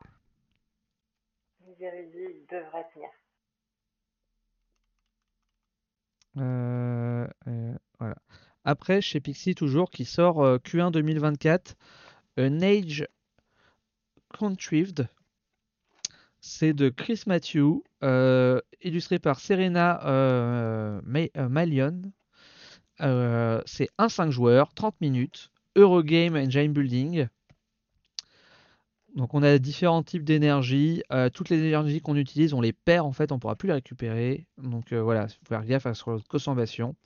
érudits 1.81 2.47
devraient 2.51 2.87
tenir. 2.95 3.11
Euh, 6.39 7.27
euh, 7.49 7.75
voilà. 7.99 8.17
Après, 8.65 9.01
chez 9.01 9.21
Pixie, 9.21 9.55
toujours, 9.55 9.91
qui 9.91 10.05
sort 10.05 10.43
euh, 10.43 10.59
Q1 10.59 10.91
2024, 10.91 11.77
An 12.39 12.61
Age 12.63 13.07
Contrived. 14.39 15.09
C'est 16.41 16.75
de 16.75 16.91
Chris 16.91 17.23
Matthew, 17.27 17.83
euh, 18.03 18.61
illustré 18.83 19.19
par 19.19 19.41
Serena 19.41 20.05
euh, 20.07 21.01
euh, 21.37 21.49
Malion. 21.49 22.03
Euh, 23.01 23.63
c'est 23.65 23.89
un 23.97 24.09
5 24.09 24.31
joueurs, 24.31 24.75
30 24.75 25.01
minutes, 25.01 25.51
Eurogame 25.77 26.37
Engine 26.37 26.73
Building. 26.73 27.29
Donc 29.17 29.33
on 29.33 29.43
a 29.43 29.59
différents 29.59 30.03
types 30.03 30.25
d'énergie. 30.25 31.03
Toutes 31.33 31.49
les 31.49 31.59
énergies 31.61 32.01
qu'on 32.01 32.17
utilise, 32.17 32.53
on 32.53 32.61
les 32.61 32.73
perd 32.73 33.07
en 33.07 33.13
fait, 33.13 33.31
on 33.33 33.37
ne 33.37 33.41
pourra 33.41 33.57
plus 33.57 33.69
les 33.69 33.75
récupérer. 33.75 34.47
Donc 34.59 34.93
voilà, 34.93 35.27
il 35.29 35.31
faut 35.31 35.47
faire 35.49 35.65
gaffe 35.65 35.87
à 35.87 35.95
ce 35.95 36.03
consommation. 36.29 36.97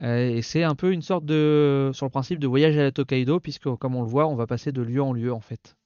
Et 0.00 0.42
c'est 0.42 0.64
un 0.64 0.74
peu 0.74 0.92
une 0.92 1.02
sorte 1.02 1.26
de, 1.26 1.90
sur 1.92 2.06
le 2.06 2.10
principe 2.10 2.40
de 2.40 2.46
voyage 2.46 2.76
à 2.78 2.82
la 2.82 2.92
Tokaido, 2.92 3.40
puisque 3.40 3.72
comme 3.76 3.94
on 3.94 4.02
le 4.02 4.08
voit, 4.08 4.26
on 4.26 4.34
va 4.34 4.46
passer 4.46 4.72
de 4.72 4.82
lieu 4.82 5.02
en 5.02 5.12
lieu 5.12 5.32
en 5.32 5.40
fait. 5.40 5.76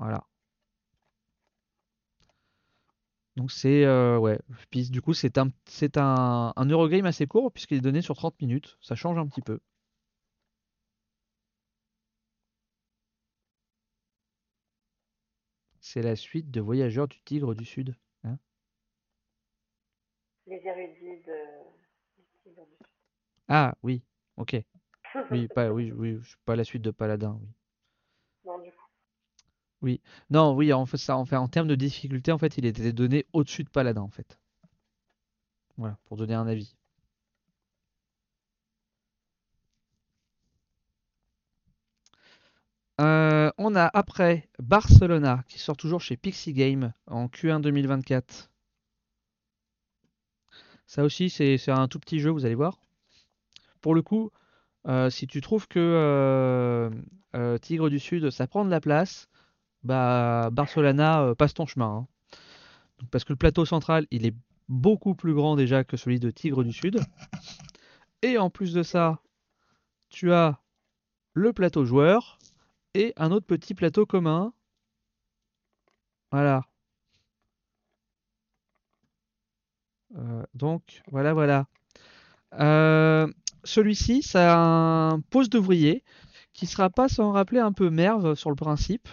Voilà. 0.00 0.26
Donc 3.36 3.50
c'est 3.52 3.84
euh, 3.84 4.18
ouais. 4.18 4.38
Puis 4.70 4.88
du 4.90 5.02
coup 5.02 5.14
c'est 5.14 5.38
un 5.38 5.50
c'est 5.66 5.96
un, 5.98 6.52
un 6.56 6.66
Eurogame 6.68 7.06
assez 7.06 7.26
court 7.26 7.52
puisqu'il 7.52 7.78
est 7.78 7.80
donné 7.80 8.02
sur 8.02 8.16
30 8.16 8.40
minutes. 8.40 8.78
Ça 8.80 8.94
change 8.94 9.18
un 9.18 9.26
petit 9.26 9.42
peu. 9.42 9.60
C'est 15.82 16.00
la 16.00 16.16
suite 16.16 16.50
de 16.50 16.62
Voyageurs 16.62 17.08
du 17.08 17.20
Tigre 17.22 17.54
du 17.54 17.66
Sud. 17.66 17.94
hein. 18.24 18.38
Les 20.46 20.60
érudits 20.66 21.22
de... 21.26 21.38
du 22.18 22.24
Tigre 22.42 22.66
du 22.66 22.76
ah 23.48 23.74
oui, 23.82 24.02
ok. 24.38 24.56
Oui, 25.30 25.48
pas 25.54 25.72
oui, 25.72 25.92
oui, 25.92 26.18
pas 26.46 26.56
la 26.56 26.64
suite 26.64 26.82
de 26.82 26.90
Paladin, 26.92 27.38
oui. 27.42 27.48
Bon, 28.44 28.58
du 28.58 28.70
coup. 28.72 28.79
Oui. 29.82 30.00
Non, 30.30 30.54
oui, 30.54 30.72
en 30.72 30.86
fait 30.86 30.96
ça 30.98 31.16
en 31.16 31.26
termes 31.48 31.68
de 31.68 31.74
difficulté, 31.74 32.32
en 32.32 32.38
fait, 32.38 32.56
il 32.58 32.66
était 32.66 32.92
donné 32.92 33.26
au-dessus 33.32 33.64
de 33.64 33.70
Paladin 33.70 34.02
en 34.02 34.08
fait. 34.10 34.38
Voilà, 35.76 35.98
pour 36.04 36.16
donner 36.16 36.34
un 36.34 36.46
avis. 36.46 36.76
Euh, 43.00 43.50
on 43.56 43.74
a 43.76 43.90
après 43.94 44.48
Barcelona 44.58 45.42
qui 45.48 45.58
sort 45.58 45.76
toujours 45.76 46.02
chez 46.02 46.16
Pixie 46.18 46.52
Game 46.52 46.92
en 47.06 47.28
Q1 47.28 47.60
2024. 47.62 48.50
Ça 50.86 51.04
aussi, 51.04 51.30
c'est 51.30 51.68
un 51.70 51.88
tout 51.88 51.98
petit 51.98 52.18
jeu, 52.20 52.30
vous 52.30 52.44
allez 52.44 52.54
voir. 52.54 52.78
Pour 53.80 53.94
le 53.94 54.02
coup, 54.02 54.30
euh, 54.86 55.10
si 55.10 55.26
tu 55.26 55.40
trouves 55.40 55.68
que 55.68 55.78
euh, 57.34 57.58
Tigre 57.58 57.88
du 57.88 57.98
Sud, 57.98 58.30
ça 58.30 58.46
prend 58.46 58.64
de 58.66 58.70
la 58.70 58.80
place, 58.80 59.29
bah 59.82 60.50
Barcelona, 60.52 61.22
euh, 61.22 61.34
passe 61.34 61.54
ton 61.54 61.66
chemin. 61.66 61.86
hein. 61.86 62.06
Parce 63.10 63.24
que 63.24 63.32
le 63.32 63.36
plateau 63.36 63.64
central, 63.64 64.06
il 64.10 64.26
est 64.26 64.34
beaucoup 64.68 65.14
plus 65.14 65.34
grand 65.34 65.56
déjà 65.56 65.84
que 65.84 65.96
celui 65.96 66.20
de 66.20 66.30
Tigre 66.30 66.64
du 66.64 66.72
Sud. 66.72 67.00
Et 68.22 68.38
en 68.38 68.50
plus 68.50 68.72
de 68.74 68.82
ça, 68.82 69.20
tu 70.10 70.32
as 70.32 70.60
le 71.34 71.52
plateau 71.52 71.84
joueur 71.84 72.38
et 72.94 73.12
un 73.16 73.30
autre 73.32 73.46
petit 73.46 73.74
plateau 73.74 74.06
commun. 74.06 74.52
Voilà. 76.32 76.62
Euh, 80.16 80.42
donc, 80.54 81.02
voilà, 81.10 81.32
voilà. 81.32 81.66
Euh, 82.54 83.32
celui-ci, 83.64 84.22
ça 84.22 84.54
a 84.54 84.58
un 85.12 85.20
poste 85.20 85.52
d'ouvrier 85.52 86.04
qui 86.52 86.66
sera 86.66 86.90
pas 86.90 87.08
sans 87.08 87.32
rappeler 87.32 87.60
un 87.60 87.72
peu 87.72 87.90
Merve 87.90 88.34
sur 88.34 88.50
le 88.50 88.56
principe, 88.56 89.08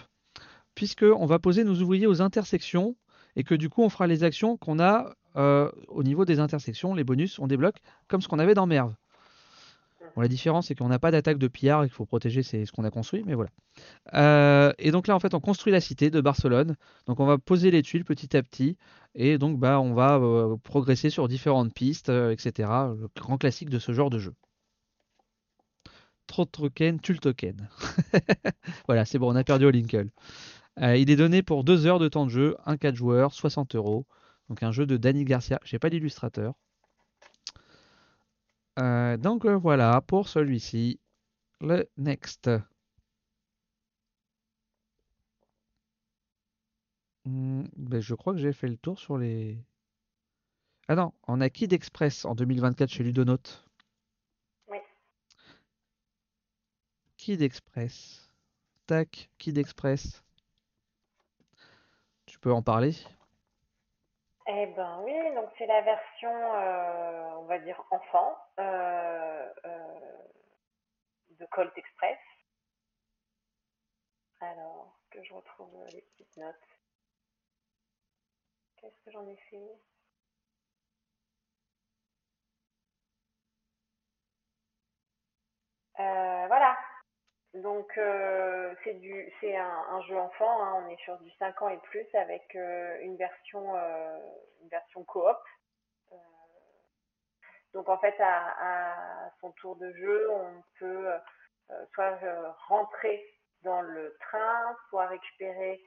puisque 0.78 1.02
on 1.02 1.26
va 1.26 1.40
poser 1.40 1.64
nos 1.64 1.74
ouvriers 1.82 2.06
aux 2.06 2.22
intersections 2.22 2.94
et 3.34 3.42
que 3.42 3.56
du 3.56 3.68
coup 3.68 3.82
on 3.82 3.88
fera 3.88 4.06
les 4.06 4.22
actions 4.22 4.56
qu'on 4.56 4.78
a 4.78 5.12
euh, 5.34 5.72
au 5.88 6.04
niveau 6.04 6.24
des 6.24 6.38
intersections, 6.38 6.94
les 6.94 7.02
bonus, 7.02 7.40
on 7.40 7.48
débloque 7.48 7.78
comme 8.06 8.20
ce 8.20 8.28
qu'on 8.28 8.38
avait 8.38 8.54
dans 8.54 8.68
Merve. 8.68 8.94
La 10.16 10.28
différence, 10.28 10.68
c'est 10.68 10.76
qu'on 10.76 10.86
n'a 10.86 11.00
pas 11.00 11.10
d'attaque 11.10 11.38
de 11.38 11.48
pillard 11.48 11.82
et 11.82 11.88
qu'il 11.88 11.94
faut 11.94 12.06
protéger 12.06 12.44
ce 12.44 12.70
qu'on 12.70 12.84
a 12.84 12.90
construit, 12.90 13.24
mais 13.26 13.34
voilà. 13.34 13.50
Euh, 14.14 14.72
et 14.78 14.92
donc 14.92 15.08
là, 15.08 15.16
en 15.16 15.20
fait, 15.20 15.34
on 15.34 15.40
construit 15.40 15.72
la 15.72 15.80
cité 15.80 16.10
de 16.10 16.20
Barcelone. 16.20 16.76
Donc 17.06 17.18
on 17.18 17.26
va 17.26 17.38
poser 17.38 17.72
les 17.72 17.82
tuiles 17.82 18.04
petit 18.04 18.36
à 18.36 18.42
petit, 18.42 18.76
et 19.16 19.36
donc 19.36 19.58
bah, 19.58 19.80
on 19.80 19.94
va 19.94 20.16
euh, 20.16 20.56
progresser 20.62 21.10
sur 21.10 21.26
différentes 21.26 21.74
pistes, 21.74 22.08
etc. 22.08 22.68
Le 23.00 23.08
grand 23.16 23.36
classique 23.36 23.70
de 23.70 23.80
ce 23.80 23.90
genre 23.90 24.10
de 24.10 24.18
jeu. 24.20 24.34
Trop 26.28 26.44
token, 26.44 27.00
token. 27.00 27.68
voilà, 28.86 29.04
c'est 29.04 29.18
bon, 29.18 29.32
on 29.32 29.36
a 29.36 29.44
perdu 29.44 29.64
au 29.64 29.70
Lincoln. 29.70 30.08
Euh, 30.82 30.96
il 30.96 31.10
est 31.10 31.16
donné 31.16 31.42
pour 31.42 31.64
2 31.64 31.86
heures 31.86 31.98
de 31.98 32.08
temps 32.08 32.24
de 32.24 32.30
jeu, 32.30 32.56
un 32.64 32.76
4 32.76 32.94
joueurs, 32.94 33.32
60 33.34 33.74
euros. 33.74 34.06
Donc 34.48 34.62
un 34.62 34.72
jeu 34.72 34.86
de 34.86 34.96
Danny 34.96 35.24
Garcia. 35.24 35.58
J'ai 35.64 35.78
pas 35.78 35.90
d'illustrateur. 35.90 36.54
Euh, 38.78 39.16
donc 39.16 39.44
euh, 39.44 39.56
voilà 39.56 40.00
pour 40.02 40.28
celui-ci. 40.28 41.00
Le 41.60 41.88
next. 41.96 42.50
Hmm, 47.24 47.64
ben, 47.76 48.00
je 48.00 48.14
crois 48.14 48.32
que 48.32 48.38
j'ai 48.40 48.52
fait 48.52 48.68
le 48.68 48.76
tour 48.76 48.98
sur 48.98 49.18
les. 49.18 49.58
Ah 50.88 50.94
non, 50.94 51.12
on 51.26 51.40
a 51.40 51.50
Kid 51.50 51.72
Express 51.72 52.24
en 52.24 52.34
2024 52.34 52.90
chez 52.90 53.04
Ludonote. 53.04 53.64
Oui. 54.68 54.78
Kid 57.16 57.42
Express. 57.42 58.30
Tac, 58.86 59.28
Kid 59.38 59.58
Express. 59.58 60.22
Tu 62.28 62.38
peux 62.38 62.52
en 62.52 62.62
parler? 62.62 62.92
Eh 64.46 64.66
ben 64.76 65.00
oui, 65.02 65.34
donc 65.34 65.48
c'est 65.56 65.66
la 65.66 65.80
version, 65.80 66.30
euh, 66.30 67.36
on 67.38 67.44
va 67.44 67.58
dire 67.58 67.82
enfant, 67.90 68.36
euh, 68.60 69.52
euh, 69.64 70.22
de 71.30 71.46
Colt 71.46 71.72
Express. 71.76 72.18
Alors, 74.40 74.94
que 75.10 75.22
je 75.22 75.32
retrouve 75.32 75.84
les 75.92 76.02
petites 76.02 76.36
notes? 76.36 76.54
Qu'est-ce 78.76 79.04
que 79.04 79.10
j'en 79.10 79.26
ai 79.26 79.36
fait? 79.50 79.80
Voilà. 85.96 86.76
Donc 87.62 87.96
euh, 87.98 88.74
c'est 89.40 89.56
un, 89.56 90.00
jeu 90.02 90.16
enfant, 90.16 90.62
hein, 90.62 90.84
on 90.84 90.88
est 90.90 91.00
sur 91.02 91.18
du 91.18 91.30
5 91.38 91.62
ans 91.62 91.68
et 91.68 91.78
plus 91.78 92.06
avec 92.14 92.54
euh, 92.54 92.98
une 93.00 93.16
version 93.16 93.74
euh, 93.74 94.18
version 94.70 95.02
coop. 95.04 95.36
Donc 97.74 97.88
en 97.88 97.98
fait 97.98 98.14
à, 98.20 99.30
son 99.40 99.50
tour 99.52 99.76
de 99.76 99.92
jeu, 99.92 100.30
on 100.30 100.62
peut 100.78 101.08
soit 101.92 102.18
rentrer 102.66 103.22
dans 103.62 103.82
le 103.82 104.16
train, 104.20 104.76
soit 104.88 105.06
récupérer 105.06 105.80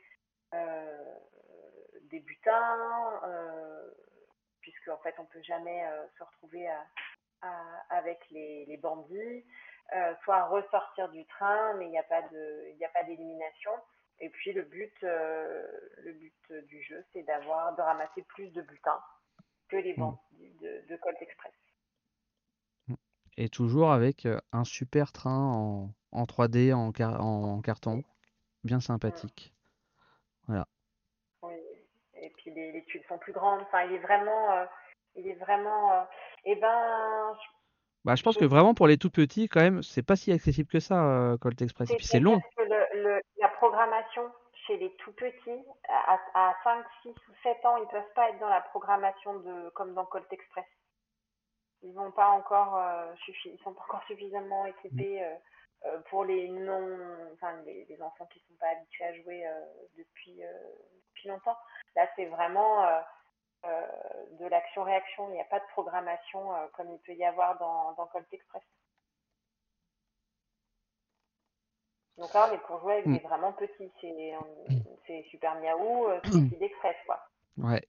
des 0.51 2.19
butins, 2.19 3.21
puisque 4.61 4.89
en 4.89 4.97
fait 4.99 5.15
on 5.17 5.25
peut 5.25 5.41
jamais 5.41 5.83
se 6.17 6.23
retrouver 6.23 6.69
avec 7.89 8.19
les 8.29 8.77
bandits 8.77 9.43
euh, 9.93 10.15
soit 10.23 10.45
ressortir 10.47 11.09
du 11.09 11.25
train, 11.27 11.73
mais 11.75 11.85
il 11.85 11.91
n'y 11.91 11.99
a 11.99 12.03
pas 12.03 12.21
de, 12.23 12.65
il 12.71 12.77
n'y 12.77 12.85
a 12.85 12.89
pas 12.89 13.03
d'élimination. 13.03 13.71
Et 14.19 14.29
puis 14.29 14.53
le 14.53 14.63
but, 14.63 14.93
euh, 15.03 15.67
le 15.97 16.13
but 16.13 16.53
du 16.67 16.81
jeu, 16.83 17.03
c'est 17.13 17.23
d'avoir, 17.23 17.75
de 17.75 17.81
ramasser 17.81 18.23
plus 18.23 18.49
de 18.53 18.61
butins 18.61 19.01
que 19.69 19.77
les 19.77 19.93
Hmm. 19.95 19.95
bandits 19.95 20.53
de, 20.61 20.85
de 20.89 20.95
Colt 20.97 21.17
Express. 21.21 21.53
Et 23.35 23.49
toujours 23.49 23.91
avec 23.91 24.25
euh, 24.25 24.39
un 24.53 24.63
super 24.63 25.11
train 25.11 25.37
en, 25.37 25.93
en 26.13 26.25
3D, 26.25 26.73
en, 26.73 26.93
car- 26.93 27.19
en 27.21 27.61
carton. 27.61 28.03
Bien 28.63 28.79
sympathique. 28.81 29.53
Voilà. 30.47 30.67
Oui. 31.43 31.55
Et 32.15 32.29
puis 32.37 32.51
les, 32.51 32.71
les 32.71 32.83
tuiles 32.85 33.03
sont 33.07 33.17
plus 33.19 33.33
grandes. 33.33 33.61
Enfin, 33.61 33.83
il 33.83 33.93
est 33.93 33.99
vraiment, 33.99 34.51
euh, 34.53 34.65
il 35.15 35.27
est 35.27 35.35
vraiment. 35.35 35.93
euh, 35.93 36.03
eh 36.45 36.55
ben, 36.55 37.33
je- 37.35 37.60
Bah, 38.03 38.15
je 38.15 38.23
pense 38.23 38.37
que 38.37 38.45
vraiment 38.45 38.73
pour 38.73 38.87
les 38.87 38.97
tout 38.97 39.11
petits, 39.11 39.47
quand 39.47 39.61
même, 39.61 39.83
c'est 39.83 40.01
pas 40.01 40.15
si 40.15 40.31
accessible 40.31 40.69
que 40.69 40.79
ça, 40.79 41.03
euh, 41.05 41.37
Colt 41.37 41.61
Express. 41.61 41.91
Et 41.91 41.95
puis 41.97 42.05
c'est 42.05 42.19
long. 42.19 42.41
C'est-à-dire 42.57 42.89
que 42.89 42.95
le, 42.95 43.03
le- 43.03 43.21
la 43.39 43.49
programmation 43.49 44.23
chez 44.65 44.77
les 44.77 44.95
tout 44.97 45.11
petits, 45.13 45.63
à, 45.87 46.19
à 46.33 46.55
5, 46.63 46.85
6 47.03 47.09
ou 47.09 47.33
7 47.43 47.65
ans, 47.65 47.77
ils 47.77 47.87
peuvent 47.87 48.13
pas 48.15 48.29
être 48.29 48.39
dans 48.39 48.49
la 48.49 48.61
programmation 48.61 49.39
de, 49.39 49.69
comme 49.71 49.93
dans 49.93 50.05
Colt 50.05 50.31
Express. 50.31 50.65
Ils 51.83 51.93
vont 51.93 52.11
pas 52.11 52.29
encore, 52.29 52.75
euh, 52.77 53.13
ils 53.45 53.59
sont 53.63 53.73
pas 53.73 53.81
encore 53.81 54.03
suffisamment 54.07 54.65
équipés 54.65 55.23
euh, 55.23 55.33
euh, 55.85 55.99
pour 56.09 56.25
les 56.25 56.47
non, 56.47 56.87
enfin 57.33 57.53
les, 57.65 57.85
les, 57.89 58.01
enfants 58.01 58.27
qui 58.31 58.39
sont 58.39 58.53
pas 58.59 58.67
habitués 58.67 59.05
à 59.05 59.13
jouer 59.15 59.43
depuis, 59.97 60.41
depuis 61.09 61.27
longtemps. 61.27 61.57
Là, 61.95 62.07
c'est 62.15 62.25
vraiment 62.25 62.85
de 63.63 64.45
l'action-réaction. 64.47 65.29
Il 65.29 65.33
n'y 65.33 65.41
a 65.41 65.45
pas 65.45 65.59
de 65.59 65.65
programmation 65.71 66.49
comme 66.75 66.89
il 66.91 66.99
peut 66.99 67.13
y 67.13 67.23
avoir 67.23 67.57
dans, 67.59 67.93
dans 67.93 68.07
Colt 68.07 68.25
Express. 68.31 68.63
Donc 72.17 72.33
là, 72.33 72.47
on 72.49 72.53
est 72.53 72.57
pour 72.59 72.79
jouer 72.81 72.93
avec 72.93 73.05
mm. 73.07 73.13
des 73.13 73.19
vraiment 73.19 73.53
petits. 73.53 73.91
C'est 75.07 75.23
Super 75.29 75.55
Miaou, 75.55 76.07
c'est 76.23 76.59
d'Express, 76.59 76.95
quoi. 77.05 77.19
Ouais. 77.57 77.83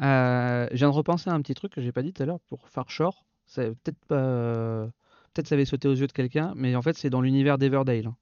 Euh, 0.00 0.68
je 0.70 0.76
viens 0.76 0.90
de 0.90 0.94
repenser 0.94 1.30
à 1.30 1.34
un 1.34 1.42
petit 1.42 1.54
truc 1.54 1.72
que 1.72 1.80
j'ai 1.80 1.92
pas 1.92 2.02
dit 2.02 2.12
tout 2.12 2.22
à 2.22 2.26
l'heure 2.26 2.40
pour 2.48 2.68
Far 2.68 2.90
Shore. 2.90 3.24
Peut-être 3.54 4.04
pas 4.06 4.88
Peut-être 5.32 5.46
ça 5.46 5.54
avait 5.54 5.64
sauté 5.64 5.86
aux 5.86 5.94
yeux 5.94 6.08
de 6.08 6.12
quelqu'un, 6.12 6.52
mais 6.56 6.74
en 6.74 6.82
fait, 6.82 6.96
c'est 6.96 7.10
dans 7.10 7.20
l'univers 7.20 7.56
d'Everdale. 7.56 8.08
Hein. 8.08 8.16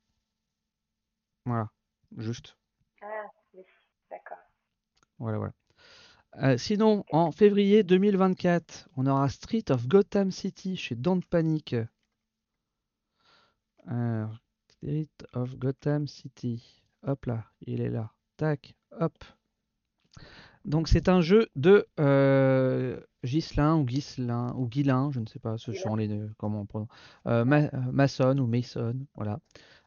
Voilà, 1.47 1.71
juste. 2.19 2.57
Ah, 3.01 3.07
oui, 3.55 3.65
d'accord. 4.11 4.37
Voilà, 5.19 5.39
voilà. 5.39 5.53
Euh, 6.37 6.59
sinon, 6.59 7.05
en 7.11 7.33
février 7.33 7.83
2024, 7.83 8.89
on 8.97 9.07
aura 9.07 9.29
Street 9.29 9.65
of 9.71 9.89
Gotham 9.89 10.31
City 10.31 10.77
chez 10.77 10.95
Don't 10.95 11.23
Panic. 11.29 11.75
Street 14.69 15.09
of 15.33 15.57
Gotham 15.57 16.07
City. 16.07 16.83
Hop 17.07 17.27
là, 17.27 17.45
il 17.67 17.81
est 17.81 17.91
là. 17.91 18.13
Tac, 18.37 18.75
hop. 18.93 19.25
Donc 20.65 20.89
c'est 20.89 21.09
un 21.09 21.21
jeu 21.21 21.49
de 21.57 21.87
euh, 21.99 23.01
Ghislain 23.25 23.77
ou 23.77 23.85
Ghislain 23.85 24.55
ou 24.57 24.67
Guilin, 24.67 25.11
je 25.13 25.21
ne 25.21 25.27
sais 25.27 25.39
pas 25.39 25.57
ce 25.57 25.73
sont 25.73 25.97
les 25.97 26.21
comment 26.37 26.61
on 26.61 26.67
prononce. 26.67 26.89
Euh, 27.27 27.45
euh, 27.47 27.69
Mason 27.93 28.37
ou 28.39 28.47
Mason, 28.47 28.95
voilà. 29.15 29.39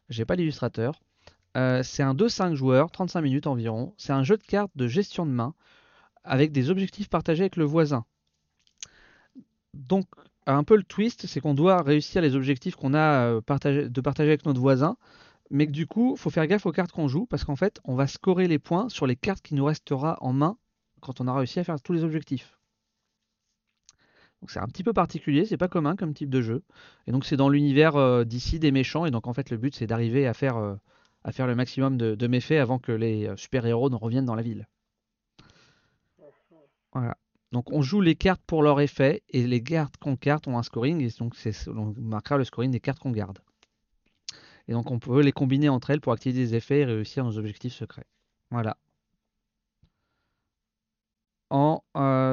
J'ai 0.08 0.24
pas 0.24 0.34
l'illustrateur. 0.34 1.00
c'est 1.54 2.02
un 2.02 2.14
2-5 2.14 2.54
joueurs, 2.54 2.90
35 2.90 3.20
minutes 3.20 3.46
environ. 3.46 3.94
C'est 3.96 4.12
un 4.12 4.24
jeu 4.24 4.36
de 4.36 4.42
cartes 4.42 4.72
de 4.74 4.88
gestion 4.88 5.24
de 5.24 5.30
main 5.30 5.54
avec 6.24 6.52
des 6.52 6.70
objectifs 6.70 7.08
partagés 7.08 7.42
avec 7.42 7.56
le 7.56 7.64
voisin. 7.64 8.04
Donc 9.74 10.06
un 10.46 10.64
peu 10.64 10.76
le 10.76 10.82
twist, 10.82 11.26
c'est 11.26 11.40
qu'on 11.40 11.54
doit 11.54 11.82
réussir 11.82 12.20
les 12.20 12.34
objectifs 12.34 12.76
qu'on 12.76 12.94
a 12.94 13.34
de 13.34 14.00
partager 14.00 14.28
avec 14.28 14.44
notre 14.44 14.60
voisin 14.60 14.96
mais 15.52 15.66
que 15.66 15.72
du 15.72 15.86
coup, 15.86 16.16
faut 16.16 16.30
faire 16.30 16.46
gaffe 16.46 16.64
aux 16.64 16.72
cartes 16.72 16.92
qu'on 16.92 17.08
joue 17.08 17.26
parce 17.26 17.44
qu'en 17.44 17.56
fait, 17.56 17.78
on 17.84 17.94
va 17.94 18.06
scorer 18.06 18.48
les 18.48 18.58
points 18.58 18.88
sur 18.88 19.06
les 19.06 19.16
cartes 19.16 19.42
qui 19.42 19.54
nous 19.54 19.66
restera 19.66 20.16
en 20.22 20.32
main 20.32 20.56
quand 21.00 21.20
on 21.20 21.28
a 21.28 21.34
réussi 21.34 21.60
à 21.60 21.64
faire 21.64 21.80
tous 21.80 21.92
les 21.92 22.04
objectifs. 22.04 22.58
C'est 24.48 24.58
un 24.58 24.66
petit 24.66 24.82
peu 24.82 24.94
particulier, 24.94 25.44
c'est 25.44 25.58
pas 25.58 25.68
commun 25.68 25.94
comme 25.94 26.14
type 26.14 26.30
de 26.30 26.40
jeu. 26.40 26.64
Et 27.06 27.12
donc 27.12 27.24
c'est 27.26 27.36
dans 27.36 27.50
l'univers 27.50 27.96
euh, 27.96 28.24
d'ici 28.24 28.58
des 28.58 28.72
méchants, 28.72 29.04
et 29.04 29.10
donc 29.12 29.28
en 29.28 29.34
fait 29.34 29.50
le 29.50 29.56
but 29.56 29.74
c'est 29.74 29.86
d'arriver 29.86 30.26
à 30.26 30.34
faire, 30.34 30.56
euh, 30.56 30.74
le 31.24 31.54
maximum 31.54 31.96
de, 31.96 32.26
méfaits 32.26 32.52
avant 32.52 32.78
que 32.78 32.90
les 32.90 33.28
euh, 33.28 33.36
super-héros 33.36 33.90
ne 33.90 33.94
reviennent 33.94 34.24
dans 34.24 34.34
la 34.34 34.42
ville. 34.42 34.66
Voilà. 36.92 37.16
Donc 37.52 37.70
on 37.70 37.82
joue 37.82 38.00
les 38.00 38.14
cartes 38.14 38.42
pour 38.46 38.62
leur 38.62 38.80
effet, 38.80 39.22
et 39.28 39.46
les 39.46 39.62
cartes 39.62 39.96
qu'on 39.98 40.16
carte 40.16 40.48
ont 40.48 40.58
un 40.58 40.62
scoring, 40.62 41.00
et 41.02 41.10
donc 41.18 41.34
on 41.68 41.94
marquera 41.98 42.38
le 42.38 42.44
scoring 42.44 42.70
des 42.70 42.80
cartes 42.80 42.98
qu'on 42.98 43.10
garde. 43.10 43.38
Et 44.68 44.72
donc 44.72 44.90
on 44.90 44.98
peut 44.98 45.20
les 45.20 45.32
combiner 45.32 45.68
entre 45.68 45.90
elles 45.90 46.00
pour 46.00 46.12
activer 46.12 46.34
des 46.34 46.54
effets 46.54 46.80
et 46.80 46.84
réussir 46.84 47.24
nos 47.24 47.36
objectifs 47.38 47.74
secrets. 47.74 48.06
Voilà. 48.50 48.76
En 51.50 51.82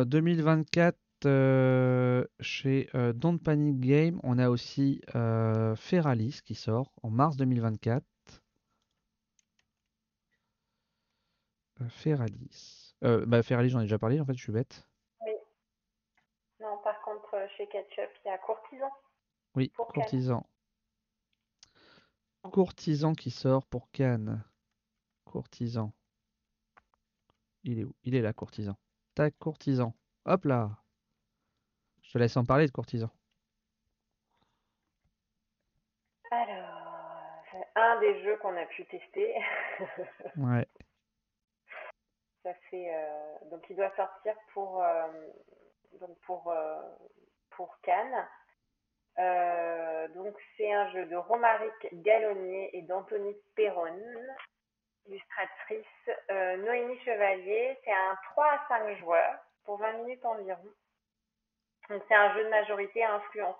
2024, 0.06 0.96
euh, 1.26 2.22
euh, 2.22 2.26
chez 2.40 2.90
euh, 2.96 3.12
Don't 3.12 3.38
Panic 3.40 3.82
Game, 3.82 4.20
on 4.24 4.38
a 4.40 4.50
aussi 4.50 5.02
Feralis 5.14 6.40
qui 6.46 6.56
sort 6.56 6.94
en 7.04 7.10
mars 7.10 7.36
2024. 7.36 8.06
Feralis. 11.90 12.79
Bah, 13.02 13.44
Feralis, 13.44 13.70
j'en 13.70 13.80
ai 13.80 13.84
déjà 13.84 14.00
parlé, 14.00 14.20
en 14.20 14.26
fait, 14.26 14.34
je 14.34 14.44
suis 14.44 14.52
bête. 14.52 14.88
Oui. 15.22 15.34
Non, 16.60 16.78
par 16.84 17.02
contre, 17.02 17.36
chez 17.58 17.68
Ketchup, 17.68 18.10
il 18.26 18.28
y 18.28 18.32
a 18.32 18.38
Courtisan. 18.38 18.92
Oui, 19.56 19.70
Courtisan. 19.70 20.46
Courtisan 22.52 23.14
qui 23.14 23.32
sort 23.32 23.66
pour 23.66 23.92
Cannes. 23.92 24.44
Courtisan. 25.26 25.92
Il 27.64 27.80
est 27.80 27.84
où? 27.84 27.94
Il 28.04 28.16
est 28.16 28.22
là, 28.22 28.34
Courtisan 28.34 28.76
courtisan. 29.40 29.94
Hop 30.26 30.46
là. 30.46 30.70
Je 32.02 32.14
te 32.14 32.18
laisse 32.18 32.38
en 32.38 32.46
parler 32.46 32.66
de 32.66 32.72
courtisan. 32.72 33.10
Alors, 36.32 37.44
un 37.76 38.00
des 38.00 38.24
jeux 38.24 38.38
qu'on 38.38 38.56
a 38.56 38.66
pu 38.66 38.86
tester. 38.86 39.36
ouais. 40.38 40.68
Ça 42.44 42.52
euh, 42.74 43.36
donc 43.52 43.66
il 43.70 43.76
doit 43.76 43.94
sortir 43.96 44.34
pour 44.54 44.82
euh, 44.82 45.08
donc 46.00 46.18
pour 46.22 46.50
euh, 46.50 46.82
pour 47.50 47.78
Cannes. 47.82 48.28
donc 50.16 50.36
c'est 50.56 50.72
un 50.72 50.90
jeu 50.92 51.06
de 51.08 51.18
Romaric 51.18 52.02
Gallonnier 52.02 52.70
et 52.78 52.82
d'Anthony 52.84 53.36
Perron 53.56 54.02
illustratrice 55.06 56.10
Noémie 56.30 57.00
Chevalier. 57.00 57.78
C'est 57.84 57.92
un 57.92 58.18
3 58.32 58.46
à 58.46 58.68
5 58.70 58.98
joueurs 59.00 59.40
pour 59.66 59.78
20 59.78 59.94
minutes 60.04 60.24
environ. 60.24 60.72
Donc 61.90 62.02
c'est 62.08 62.16
un 62.16 62.34
jeu 62.36 62.46
de 62.46 62.50
majorité 62.50 63.04
à 63.04 63.16
influence. 63.16 63.58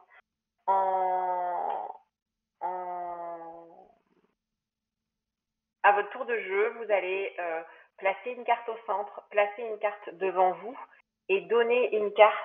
En, 0.68 1.96
À 5.82 5.94
votre 5.94 6.10
tour 6.12 6.26
de 6.26 6.38
jeu, 6.38 6.70
vous 6.78 6.92
allez 6.92 7.36
placer 8.00 8.32
une 8.32 8.44
carte 8.44 8.68
au 8.70 8.78
centre, 8.86 9.24
placer 9.30 9.62
une 9.62 9.78
carte 9.80 10.10
devant 10.14 10.52
vous 10.52 10.78
et 11.30 11.42
donner 11.42 11.96
une 11.96 12.12
carte 12.14 12.36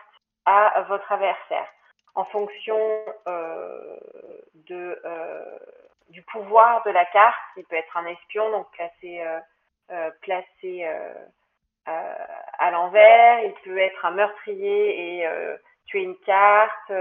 à 0.44 0.82
votre 0.88 1.10
adversaire 1.10 1.68
en 2.14 2.24
fonction 2.26 2.78
euh, 3.26 3.96
euh, 4.70 5.58
du 6.10 6.22
pouvoir 6.22 6.82
de 6.84 6.90
la 6.90 7.04
carte. 7.06 7.36
Il 7.56 7.64
peut 7.64 7.76
être 7.76 7.96
un 7.96 8.06
espion, 8.06 8.50
donc 8.50 8.70
placé, 8.72 9.22
euh, 9.90 10.10
placé 10.22 10.86
à 11.86 12.70
l'envers. 12.70 13.40
Il 13.44 13.52
peut 13.64 13.78
être 13.78 14.04
un 14.04 14.12
meurtrier 14.12 15.20
et 15.20 15.28
tuer 15.86 16.02
une 16.02 16.18
carte. 16.18 16.92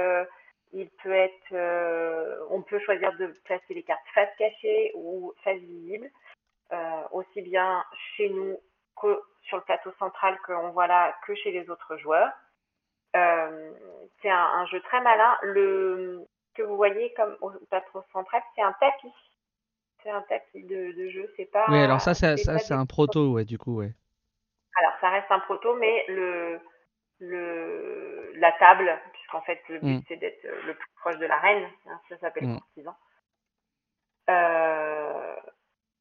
il 0.74 0.90
peut 1.04 1.14
être, 1.14 2.48
on 2.50 2.62
peut 2.62 2.80
choisir 2.80 3.14
de 3.14 3.28
placer 3.46 3.74
les 3.74 3.84
cartes 3.84 4.02
face 4.14 4.36
cachée 4.38 4.92
ou 4.96 5.34
face 5.44 5.60
visible, 5.60 6.10
aussi 7.12 7.42
bien 7.42 7.84
chez 8.16 8.30
nous 8.30 8.60
que 9.02 9.22
sur 9.44 9.58
le 9.58 9.64
plateau 9.64 9.92
central 10.00 10.38
qu'on 10.46 10.70
voit 10.72 10.88
là 10.88 11.16
que 11.26 11.36
chez 11.36 11.52
les 11.52 11.70
autres 11.70 11.98
joueurs. 11.98 12.32
Euh, 13.16 13.72
c'est 14.22 14.30
un, 14.30 14.38
un, 14.38 14.66
jeu 14.68 14.82
très 14.82 15.02
malin. 15.02 15.38
Le, 15.44 16.26
que 16.56 16.64
vous 16.64 16.76
voyez 16.76 17.14
comme 17.14 17.36
au 17.42 17.52
plateau 17.70 18.04
central, 18.12 18.42
c'est 18.56 18.62
un 18.62 18.74
tapis. 18.80 19.14
C'est 20.02 20.10
un 20.10 20.22
tapis 20.24 20.64
de, 20.64 20.92
de 20.94 21.10
jeu, 21.10 21.32
c'est 21.38 21.46
pas. 21.46 21.66
Oui, 21.70 21.80
alors 21.80 22.02
ça, 22.02 22.14
c'est, 22.14 22.38
ça, 22.38 22.58
c'est 22.58 22.74
un 22.74 22.86
proto, 22.86 23.34
ouais, 23.34 23.46
du 23.46 23.58
coup, 23.58 23.78
ouais. 23.78 23.94
Alors, 24.80 24.94
ça 25.00 25.10
reste 25.10 25.32
un 25.32 25.40
proto, 25.40 25.76
mais 25.76 26.06
le, 26.10 26.60
le, 27.20 28.34
la 28.36 28.52
table, 28.54 29.00
puisqu'en 29.14 29.42
fait, 29.42 29.62
le 29.70 29.80
but, 29.80 29.98
mm. 29.98 30.02
c'est 30.08 30.18
d'être 30.18 30.44
le 30.66 30.74
plus 30.74 30.90
proche 30.98 31.18
de 31.18 31.26
la 31.26 31.38
reine, 31.38 31.70
hein, 31.88 32.00
ça 32.10 32.18
s'appelle 32.18 32.48
mm. 32.48 32.60
courtisan. 32.60 32.96
Euh, 34.30 35.03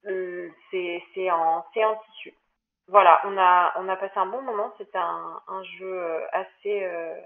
c'est, 0.05 1.03
c'est 1.15 1.31
en, 1.31 1.65
c'est 1.73 1.85
en 1.85 1.97
tissu. 1.97 2.35
Voilà, 2.89 3.21
on 3.25 3.39
a, 3.39 3.73
on 3.77 3.89
a 3.89 3.97
passé 3.97 4.15
un 4.17 4.27
bon 4.27 4.43
moment. 4.43 4.75
C'était 4.79 4.99
un, 4.99 5.41
un 5.47 5.63
jeu 5.79 6.23
assez, 6.33 6.85
euh, 6.85 7.21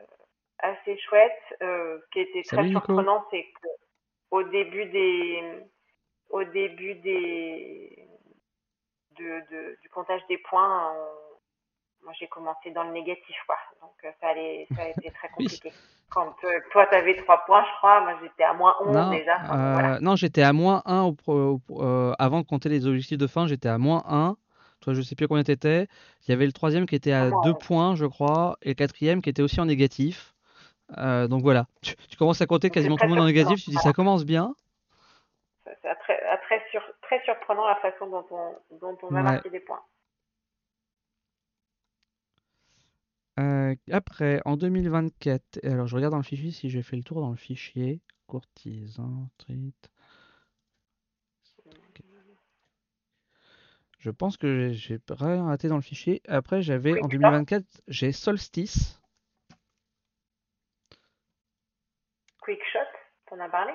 assez 0.58 0.98
chouette. 0.98 1.56
Euh, 1.62 1.98
ce 1.98 2.10
qui 2.10 2.20
était 2.20 2.42
très 2.42 2.68
surprenant, 2.68 3.24
c'est 3.30 3.46
qu'au 4.30 4.42
début 4.42 4.86
des, 4.86 5.42
au 6.30 6.44
début 6.44 6.94
des, 6.96 8.08
de, 9.18 9.40
de, 9.50 9.78
du 9.80 9.88
comptage 9.88 10.24
des 10.28 10.38
points, 10.38 10.94
moi 12.07 12.15
j'ai 12.18 12.28
commencé 12.28 12.70
dans 12.70 12.85
le 12.85 12.93
négatif, 12.93 13.36
quoi. 13.47 13.57
Donc 13.83 13.93
euh, 14.05 14.10
ça, 14.20 14.28
allait, 14.28 14.67
ça 14.75 14.83
a 14.83 14.89
été 14.89 15.10
très 15.10 15.28
compliqué. 15.36 15.73
Quand 16.09 16.35
euh, 16.44 16.60
toi, 16.70 16.86
tu 16.86 16.97
avais 16.97 17.17
3 17.17 17.44
points, 17.44 17.65
je 17.65 17.76
crois, 17.78 18.01
moi 18.01 18.15
j'étais 18.23 18.44
à 18.44 18.55
moins 18.55 18.75
11 18.81 19.10
déjà. 19.10 19.41
Euh, 19.52 19.99
non, 20.01 20.15
j'étais 20.17 20.43
à 20.43 20.52
moins 20.52 20.83
1 20.86 21.12
au, 21.26 21.60
avant 22.18 22.41
de 22.41 22.47
compter 22.47 22.68
les 22.68 22.86
objectifs 22.86 23.18
de 23.18 23.26
fin, 23.26 23.47
j'étais 23.47 23.68
à 23.68 23.76
moins 23.76 24.05
1. 24.09 24.36
Toi, 24.81 24.94
je 24.94 25.02
sais 25.02 25.17
plus 25.17 25.26
combien 25.26 25.43
tu 25.43 25.51
étais. 25.51 25.89
Il 26.23 26.31
y 26.31 26.33
avait 26.33 26.47
le 26.47 26.52
troisième 26.52 26.86
qui 26.86 26.94
était 26.94 27.12
à 27.12 27.31
2 27.43 27.55
points, 27.55 27.97
je 27.97 28.07
crois, 28.07 28.57
et 28.62 28.68
le 28.68 28.75
quatrième 28.75 29.20
qui 29.20 29.28
était 29.28 29.43
aussi 29.43 29.60
en 29.60 29.67
négatif. 29.67 30.33
Donc 30.97 31.43
voilà, 31.43 31.67
tu, 31.83 32.17
commences 32.17 32.41
à 32.41 32.47
compter 32.47 32.70
quasiment 32.70 32.97
tout 32.97 33.07
le 33.07 33.10
monde 33.10 33.20
en 33.20 33.26
négatif, 33.26 33.65
tu 33.65 33.70
dis 33.70 33.76
ça 33.76 33.93
commence 33.93 34.25
bien. 34.25 34.55
C'est 35.65 35.94
très, 35.99 36.17
très, 36.39 36.62
très 37.02 37.20
surprenant 37.25 37.67
la 37.67 37.75
façon 37.76 38.07
dont 38.07 38.25
on, 38.31 38.76
dont 38.81 38.97
on 39.02 39.09
va 39.09 39.23
marquer 39.23 39.51
des 39.51 39.59
points. 39.59 39.83
Euh, 43.39 43.74
après, 43.90 44.40
en 44.44 44.56
2024, 44.56 45.60
alors 45.65 45.86
je 45.86 45.97
regarde 45.97 46.12
dans 46.12 46.18
le 46.18 46.23
fichier 46.23 46.50
si 46.50 46.70
j'ai 46.70 46.82
fait 46.82 46.97
le 46.97 47.02
tour 47.02 47.20
dans 47.20 47.31
le 47.31 47.36
fichier. 47.36 48.00
Courtisan, 48.26 49.28
treat. 49.39 49.90
Je 53.98 54.10
pense 54.10 54.36
que 54.36 54.70
j'ai 54.73 55.00
rien 55.08 55.44
raté 55.44 55.68
dans 55.68 55.76
le 55.76 55.82
fichier. 55.82 56.23
Après, 56.28 56.62
j'avais 56.62 57.00
en 57.02 57.08
2024, 57.08 57.65
j'ai 57.89 58.12
Solstice. 58.12 59.00
Quickshot, 62.40 62.78
t'en 63.26 63.40
as 63.40 63.48
parlé? 63.48 63.73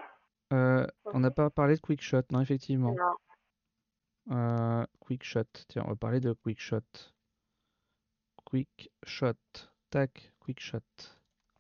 Euh, 0.53 0.87
On 1.05 1.19
n'a 1.19 1.31
pas 1.31 1.49
parlé 1.49 1.75
de 1.75 1.81
Quickshot, 1.81 2.23
non, 2.31 2.39
effectivement. 2.39 2.93
Non. 2.93 4.35
Euh, 4.35 4.85
quickshot, 4.99 5.43
tiens, 5.67 5.83
on 5.85 5.89
va 5.89 5.95
parler 5.95 6.19
de 6.19 6.33
Quickshot. 6.33 6.79
Quick 8.51 8.91
shot. 9.05 9.69
Tac, 9.91 10.33
quick 10.41 10.59
shot. 10.59 10.83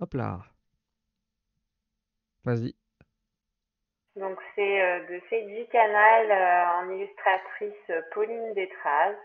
Hop 0.01 0.13
là. 0.13 0.41
Vas-y. 2.43 2.75
Donc 4.17 4.37
c'est 4.55 4.81
euh, 4.81 4.99
de 5.07 5.21
Seiji 5.29 5.69
Canal 5.69 6.29
euh, 6.29 6.81
en 6.81 6.89
illustratrice 6.89 7.89
euh, 7.91 8.01
Pauline 8.13 8.53
Détraz. 8.55 9.15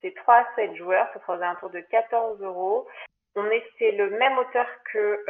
C'est 0.00 0.14
3 0.14 0.34
à 0.34 0.46
7 0.56 0.76
joueurs, 0.76 1.08
ça 1.12 1.20
sera 1.20 1.46
un 1.46 1.56
tour 1.56 1.68
de 1.68 1.80
14 1.80 2.40
euros. 2.40 2.88
On 3.36 3.44
est, 3.50 3.64
c'est 3.78 3.92
le 3.92 4.08
même 4.16 4.38
auteur 4.38 4.66
que 4.90 5.22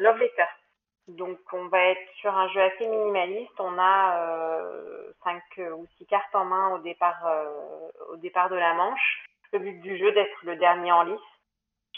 Love 0.00 0.18
Letter. 0.18 0.48
Donc 1.06 1.38
on 1.52 1.68
va 1.68 1.90
être 1.90 2.10
sur 2.16 2.36
un 2.36 2.48
jeu 2.48 2.60
assez 2.60 2.88
minimaliste. 2.88 3.60
On 3.60 3.78
a 3.78 4.64
5 5.22 5.42
ou 5.76 5.86
6 5.98 6.06
cartes 6.06 6.34
en 6.34 6.44
main 6.44 6.74
au 6.74 6.78
départ, 6.78 7.24
au 8.10 8.16
départ 8.16 8.50
de 8.50 8.56
la 8.56 8.74
manche 8.74 9.26
le 9.56 9.62
but 9.62 9.80
du 9.80 9.96
jeu 9.96 10.12
d'être 10.12 10.44
le 10.44 10.56
dernier 10.56 10.92
en 10.92 11.02
lice. 11.02 11.18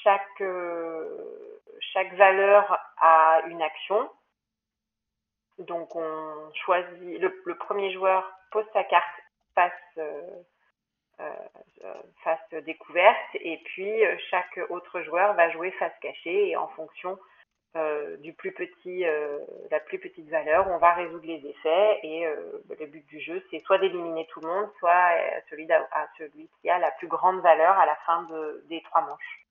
Chaque, 0.03 0.41
euh, 0.41 1.51
chaque 1.93 2.15
valeur 2.15 2.79
a 2.99 3.43
une 3.49 3.63
action. 3.63 4.09
Donc 5.59 5.97
on 5.97 6.53
choisit, 6.65 7.21
le, 7.21 7.55
premier 7.57 7.93
joueur 7.93 8.31
pose 8.53 8.65
sa 8.73 8.85
carte 8.85 9.21
face, 9.57 9.73
euh, 9.99 10.23
euh, 11.21 11.95
face 12.23 12.63
découverte 12.65 13.35
et 13.35 13.59
puis 13.65 13.93
chaque 14.31 14.61
autre 14.69 15.03
joueur 15.03 15.35
va 15.35 15.51
jouer 15.51 15.73
face 15.73 15.99
cachée 16.01 16.51
et 16.51 16.57
en 16.57 16.69
fonction 16.69 17.19
du 18.19 18.33
plus 18.33 18.53
petit, 18.53 19.05
euh, 19.05 19.39
la 19.71 19.81
plus 19.81 19.99
petite 19.99 20.29
valeur, 20.29 20.69
on 20.69 20.79
va 20.79 20.95
résoudre 20.95 21.27
les 21.27 21.45
effets 21.47 22.01
et 22.03 22.27
euh, 22.27 22.63
le 22.79 22.87
but 22.87 23.07
du 23.07 23.21
jeu 23.21 23.43
c'est 23.51 23.61
soit 23.61 23.79
d'éliminer 23.79 24.27
tout 24.27 24.41
le 24.41 24.49
monde, 24.49 24.71
soit 24.79 25.11
celui, 25.51 25.71
à 25.73 26.09
celui 26.17 26.49
qui 26.61 26.71
a 26.71 26.79
la 26.79 26.91
plus 26.93 27.09
grande 27.09 27.41
valeur 27.41 27.79
à 27.79 27.87
la 27.87 27.97
fin 28.07 28.23
de, 28.25 28.65
des 28.69 28.83
trois 28.83 29.03
manches. 29.03 29.47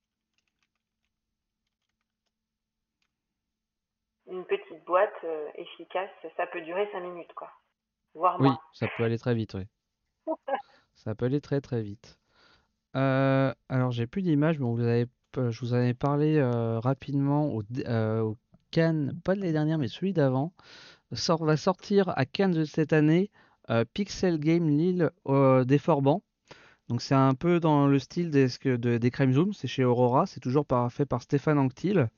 Une 4.27 4.45
petite 4.45 4.83
boîte 4.85 5.25
efficace, 5.55 6.09
ça 6.35 6.47
peut 6.47 6.61
durer 6.61 6.89
cinq 6.91 7.01
minutes 7.01 7.33
quoi, 7.33 7.49
voire 8.13 8.39
Oui, 8.41 8.49
ça 8.73 8.87
peut 8.97 9.03
aller 9.03 9.17
très 9.17 9.35
vite, 9.35 9.53
oui. 9.53 9.67
ça 10.95 11.15
peut 11.15 11.25
aller 11.25 11.41
très 11.41 11.61
très 11.61 11.81
vite. 11.81 12.19
alors 12.93 13.91
j'ai 13.91 14.07
plus 14.07 14.21
d'image, 14.21 14.59
mais 14.59 14.65
vous 14.65 14.81
avez 14.81 15.07
euh, 15.37 15.51
je 15.51 15.61
vous 15.61 15.73
en 15.73 15.77
avais 15.77 15.93
parlé 15.93 16.37
euh, 16.37 16.79
rapidement 16.79 17.53
au, 17.53 17.63
euh, 17.85 18.33
Cannes, 18.71 19.19
pas 19.23 19.35
de 19.35 19.39
l'année 19.39 19.53
dernière, 19.53 19.77
mais 19.77 19.87
celui 19.87 20.13
d'avant, 20.13 20.51
sort, 21.13 21.45
va 21.45 21.55
sortir 21.55 22.09
à 22.17 22.25
Cannes 22.25 22.51
de 22.51 22.65
cette 22.65 22.91
année 22.91 23.31
Pixel 23.93 24.39
Game 24.39 24.69
Lille 24.69 25.09
des 25.65 25.77
Forbans. 25.77 26.21
Donc 26.89 27.01
c'est 27.01 27.15
un 27.15 27.33
peu 27.33 27.59
dans 27.59 27.87
le 27.87 27.99
style 27.99 28.29
des, 28.29 28.47
des 28.75 29.11
Crime 29.11 29.33
Zoom, 29.33 29.53
c'est 29.53 29.67
chez 29.67 29.85
Aurora, 29.85 30.25
c'est 30.25 30.39
toujours 30.41 30.65
fait 30.89 31.05
par 31.05 31.21
Stéphane 31.21 31.59
Anctil. 31.59 32.09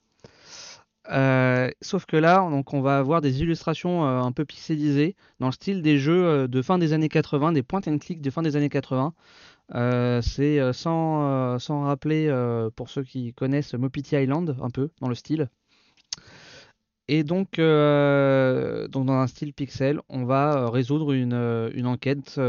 sauf 1.81 2.05
que 2.05 2.17
là, 2.17 2.49
donc, 2.49 2.73
on 2.73 2.81
va 2.81 2.97
avoir 2.97 3.21
des 3.21 3.41
illustrations 3.41 4.05
un 4.05 4.31
peu 4.31 4.45
pixelisées 4.45 5.15
dans 5.39 5.47
le 5.47 5.53
style 5.53 5.83
des 5.83 5.99
jeux 5.99 6.47
de 6.47 6.61
fin 6.63 6.79
des 6.79 6.93
années 6.93 7.09
80, 7.09 7.51
des 7.51 7.63
point 7.63 7.81
and 7.85 7.99
click 7.99 8.21
de 8.21 8.29
fin 8.31 8.41
des 8.41 8.55
années 8.55 8.69
80. 8.69 9.13
Euh, 9.75 10.21
c'est 10.21 10.59
euh, 10.59 10.73
sans, 10.73 11.23
euh, 11.23 11.59
sans 11.59 11.83
rappeler, 11.83 12.29
pour 12.75 12.89
ceux 12.89 13.03
qui 13.03 13.33
connaissent 13.33 13.73
Mopiti 13.73 14.15
Island, 14.15 14.55
un 14.61 14.69
peu 14.69 14.89
dans 14.99 15.09
le 15.09 15.15
style. 15.15 15.49
Et 17.07 17.23
donc, 17.23 17.57
donc 17.57 19.05
dans 19.05 19.13
un 19.13 19.27
style 19.27 19.53
pixel, 19.53 19.99
on 20.09 20.25
va 20.25 20.69
résoudre 20.69 21.11
une, 21.13 21.71
une 21.73 21.87
enquête 21.87 22.39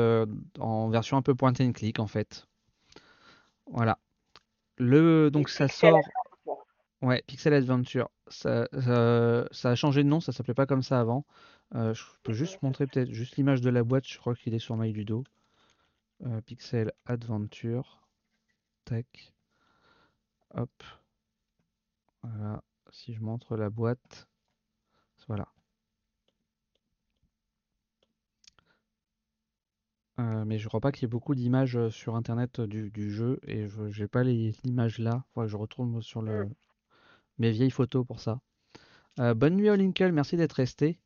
en 0.58 0.89
version 0.90 1.16
un 1.16 1.23
peu 1.23 1.34
point 1.34 1.55
and 1.60 1.73
click 1.73 1.99
en 1.99 2.07
fait. 2.07 2.47
Voilà. 3.66 3.99
Le, 4.76 5.31
donc 5.31 5.49
ça 5.49 5.68
sort. 5.68 6.00
Ouais, 7.00 7.23
Pixel 7.26 7.55
Adventure. 7.55 8.10
Ça, 8.28 8.68
ça, 9.50 9.70
a 9.70 9.74
changé 9.74 10.02
de 10.02 10.08
nom, 10.08 10.20
ça 10.20 10.32
s'appelait 10.32 10.52
pas 10.52 10.66
comme 10.66 10.82
ça 10.82 11.00
avant. 11.00 11.24
je 11.73 12.02
peux 12.23 12.34
juste 12.34 12.62
montrer 12.62 12.86
peut-être 12.86 13.10
juste 13.10 13.36
l'image 13.36 13.62
de 13.62 13.70
la 13.70 13.82
boîte, 13.82 14.07
je 14.07 14.18
crois 14.18 14.34
qu'il 14.34 14.52
est 14.52 14.58
sur 14.58 14.76
MyLudo. 14.76 15.24
Euh, 16.26 16.40
Pixel 16.42 16.92
Adventure. 17.07 18.07
Tac. 18.84 19.32
Hop. 20.55 20.70
Voilà. 22.23 22.62
Si 22.90 23.15
je 23.15 23.20
montre 23.23 23.57
la 23.57 23.70
boîte. 23.70 24.28
Voilà. 25.28 25.49
Euh, 30.18 30.44
mais 30.44 30.58
je 30.58 30.68
crois 30.68 30.81
pas 30.81 30.92
qu'il 30.92 31.02
y 31.02 31.07
ait 31.07 31.08
beaucoup 31.08 31.34
d'images 31.34 31.76
euh, 31.76 31.89
sur 31.89 32.16
internet 32.16 32.60
du, 32.60 33.10
jeu 33.10 33.39
et 33.47 33.66
je 33.68 34.02
n'ai 34.02 34.08
pas 34.08 34.23
l'image 34.23 34.99
là. 34.99 35.24
Faut 35.32 35.42
que 35.42 35.47
je 35.47 35.57
retourne 35.57 36.02
sur 36.02 36.20
le, 36.20 36.49
mes 37.39 37.50
vieilles 37.50 37.70
photos 37.70 38.07
pour 38.07 38.20
ça. 38.20 38.40
bonne 39.16 39.57
nuit 39.57 39.70
Olinkel, 39.70 40.12
merci 40.12 40.36
d'être 40.36 40.55
resté. 40.55 40.99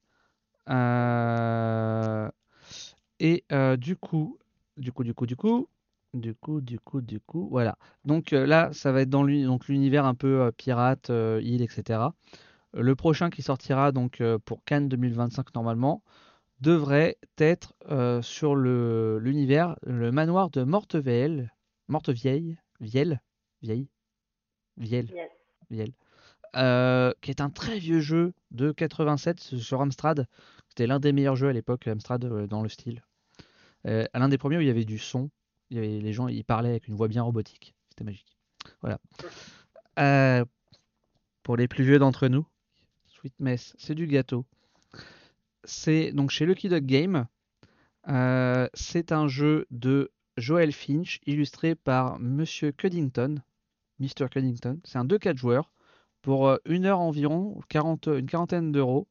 et 3.20 3.44
du 3.76 3.96
coup, 3.96 4.38
du 4.76 4.92
coup, 4.92 5.04
du 5.04 5.14
coup, 5.14 5.26
du 5.26 5.36
coup, 5.36 5.68
du 6.14 6.34
coup, 6.34 6.60
du 6.60 6.78
coup, 6.78 7.00
du 7.00 7.20
coup, 7.20 7.48
voilà. 7.50 7.76
Donc 8.04 8.32
euh, 8.32 8.46
là, 8.46 8.70
ça 8.72 8.92
va 8.92 9.02
être 9.02 9.10
dans 9.10 9.22
l'univers 9.22 10.04
un 10.04 10.14
peu 10.14 10.42
euh, 10.42 10.50
pirate, 10.52 11.10
euh, 11.10 11.40
île, 11.42 11.62
etc. 11.62 12.00
Le 12.72 12.94
prochain 12.96 13.30
qui 13.30 13.42
sortira 13.42 13.92
donc 13.92 14.20
pour 14.44 14.64
Cannes 14.64 14.88
2025 14.88 15.54
normalement 15.54 16.02
devrait 16.60 17.18
être 17.38 17.72
sur 18.22 18.56
l'univers, 18.56 19.76
le, 19.86 20.10
manoir 20.10 20.50
de 20.50 20.64
Mortevielle, 20.64 21.52
Mortevieille, 21.86 22.58
Vielle, 22.80 23.22
Vieille, 23.62 23.88
Vielle, 24.76 25.08
Vielle, 25.70 25.92
qui 27.20 27.30
est 27.30 27.40
un 27.40 27.50
très 27.50 27.78
vieux 27.78 28.00
jeu 28.00 28.34
de 28.50 28.72
87 28.72 29.38
sur 29.38 29.80
Amstrad. 29.80 30.26
C'était 30.68 30.88
l'un 30.88 30.98
des 30.98 31.12
meilleurs 31.12 31.36
jeux 31.36 31.48
à 31.48 31.52
l'époque, 31.52 31.86
Amstrad, 31.86 32.26
dans 32.48 32.62
le 32.62 32.68
style. 32.68 33.04
Euh, 33.86 34.06
l'un 34.14 34.28
des 34.28 34.38
premiers 34.38 34.56
où 34.56 34.60
il 34.60 34.66
y 34.66 34.70
avait 34.70 34.84
du 34.84 34.98
son, 34.98 35.30
les 35.70 36.12
gens 36.12 36.28
ils 36.28 36.44
parlaient 36.44 36.70
avec 36.70 36.88
une 36.88 36.94
voix 36.94 37.08
bien 37.08 37.22
robotique. 37.22 37.74
C'était 37.90 38.04
magique. 38.04 38.38
Voilà. 38.80 38.98
Euh, 39.98 40.44
pour 41.42 41.56
les 41.56 41.68
plus 41.68 41.84
vieux 41.84 41.98
d'entre 41.98 42.28
nous, 42.28 42.46
Sweet 43.06 43.34
Mess, 43.38 43.74
c'est 43.78 43.94
du 43.94 44.06
gâteau. 44.06 44.46
C'est 45.64 46.12
donc 46.12 46.30
chez 46.30 46.46
Lucky 46.46 46.68
Dog 46.68 46.84
Game. 46.84 47.26
Euh, 48.08 48.68
c'est 48.74 49.12
un 49.12 49.28
jeu 49.28 49.66
de 49.70 50.12
Joel 50.36 50.72
Finch 50.72 51.20
illustré 51.26 51.74
par 51.74 52.18
Monsieur 52.18 52.72
Cuddington. 52.72 53.42
Mr. 54.00 54.28
Cuddington. 54.30 54.80
C'est 54.84 54.98
un 54.98 55.04
2-4 55.04 55.36
joueurs 55.36 55.70
pour 56.20 56.58
une 56.64 56.86
heure 56.86 57.00
environ, 57.00 57.60
40, 57.68 58.08
une 58.08 58.26
quarantaine 58.26 58.72
d'euros 58.72 59.06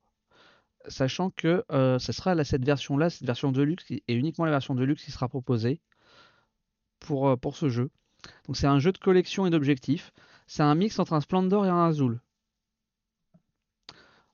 sachant 0.88 1.30
que 1.32 1.64
euh, 1.72 2.00
ce 2.00 2.12
sera 2.12 2.42
cette 2.44 2.66
version-là, 2.66 3.10
cette 3.10 3.26
version 3.26 3.52
de 3.52 3.62
luxe, 3.62 3.86
et 3.90 4.04
uniquement 4.14 4.46
la 4.46 4.52
version 4.52 4.76
de 4.76 4.84
luxe 4.84 5.04
qui 5.04 5.12
sera 5.12 5.28
proposée 5.28 5.80
pour, 7.00 7.28
euh, 7.28 7.36
ce 7.54 7.70
jeu. 7.70 7.90
C'est 8.54 8.68
un 8.68 8.80
jeu 8.80 8.92
de 8.92 8.98
collection 8.98 9.46
et 9.46 9.50
d'objectifs. 9.50 10.12
C'est 10.48 10.64
un 10.64 10.76
mix 10.76 11.00
entre 11.00 11.14
un 11.14 11.22
Splendor 11.22 11.66
et 11.66 11.70
un 11.70 11.86
Azul. 11.86 12.20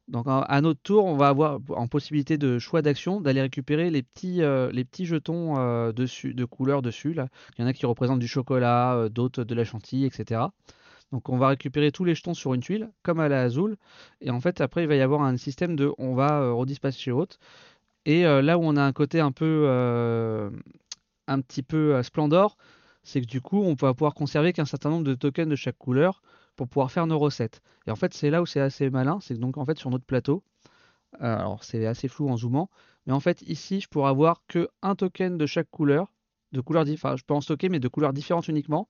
Donc 0.08 0.26
à 0.28 0.62
notre 0.62 0.82
tour, 0.82 1.06
on 1.06 1.16
va 1.16 1.28
avoir 1.28 1.60
en 1.70 1.88
possibilité 1.88 2.40
de 2.40 2.58
choix 2.58 2.82
d'action 2.82 3.22
d'aller 3.22 3.42
récupérer 3.42 3.92
les 3.92 4.02
petits, 4.02 4.42
euh, 4.42 4.72
jetons 4.98 5.54
de 5.94 6.46
couleurs 6.46 6.82
dessus. 6.82 7.14
Là. 7.14 7.28
Il 7.58 7.62
y 7.62 7.64
en 7.64 7.68
a 7.68 7.74
qui 7.74 7.86
représentent 7.86 8.20
du 8.20 8.28
chocolat, 8.28 9.08
d'autres 9.10 9.44
de 9.44 9.54
la 9.54 9.66
chantilly, 9.66 10.06
etc. 10.06 10.42
Donc 11.12 11.30
on 11.30 11.38
va 11.38 11.50
récupérer 11.50 11.92
tous 11.92 12.04
les 12.04 12.16
jetons 12.16 12.34
sur 12.34 12.54
une 12.54 12.62
tuile, 12.62 12.92
comme 13.04 13.20
à 13.20 13.28
la 13.30 13.42
Azul. 13.42 13.78
Et 14.22 14.30
en 14.30 14.40
fait, 14.40 14.62
après, 14.62 14.84
il 14.84 14.88
va 14.88 14.96
y 14.96 15.02
avoir 15.02 15.22
un 15.22 15.38
système 15.38 15.76
de 15.76 15.92
on 15.98 16.14
va 16.14 16.42
euh, 16.42 16.54
redispatcher 16.54 17.12
haute. 17.12 17.40
Et 18.06 18.26
euh, 18.26 18.42
là 18.42 18.58
où 18.58 18.62
on 18.64 18.76
a 18.76 18.84
un 18.84 18.94
côté 18.94 19.20
un 19.20 19.32
peu 19.32 19.66
euh, 19.68 20.50
un 21.28 21.42
petit 21.42 21.64
peu 21.64 22.02
splendor, 22.04 22.58
c'est 23.04 23.22
que 23.22 23.26
du 23.28 23.42
coup, 23.42 23.62
on 23.62 23.74
va 23.74 23.94
pouvoir 23.94 24.14
conserver 24.14 24.54
qu'un 24.54 24.66
certain 24.66 24.90
nombre 24.90 25.04
de 25.06 25.16
tokens 25.16 25.50
de 25.50 25.56
chaque 25.56 25.78
couleur 25.78 26.22
pour 26.56 26.68
pouvoir 26.68 26.92
faire 26.92 27.08
nos 27.08 27.20
recettes. 27.20 27.62
Et 27.88 27.92
en 27.92 27.96
fait, 27.96 28.14
c'est 28.14 28.30
là 28.30 28.42
où 28.42 28.46
c'est 28.46 28.60
assez 28.60 28.90
malin, 28.90 29.20
c'est 29.22 29.36
que 29.36 29.40
donc 29.40 29.58
en 29.58 29.66
fait 29.66 29.78
sur 29.78 29.90
notre 29.90 30.06
plateau, 30.06 30.44
alors 31.20 31.64
c'est 31.64 31.86
assez 31.86 32.08
flou 32.08 32.30
en 32.30 32.38
zoomant, 32.38 32.70
mais 33.06 33.14
en 33.14 33.20
fait 33.20 33.42
ici 33.44 33.80
je 33.82 33.88
pourrais 33.88 34.10
avoir 34.10 34.44
que 34.48 34.70
un 34.82 34.96
token 34.96 35.38
de 35.38 35.46
chaque 35.46 35.70
couleur, 35.72 36.14
de 36.52 36.62
couleur 36.62 36.86
enfin 36.92 37.16
je 37.16 37.24
peux 37.24 37.34
en 37.34 37.42
stocker 37.42 37.70
mais 37.70 37.80
de 37.80 37.88
couleurs 37.88 38.14
différentes 38.14 38.48
uniquement. 38.48 38.90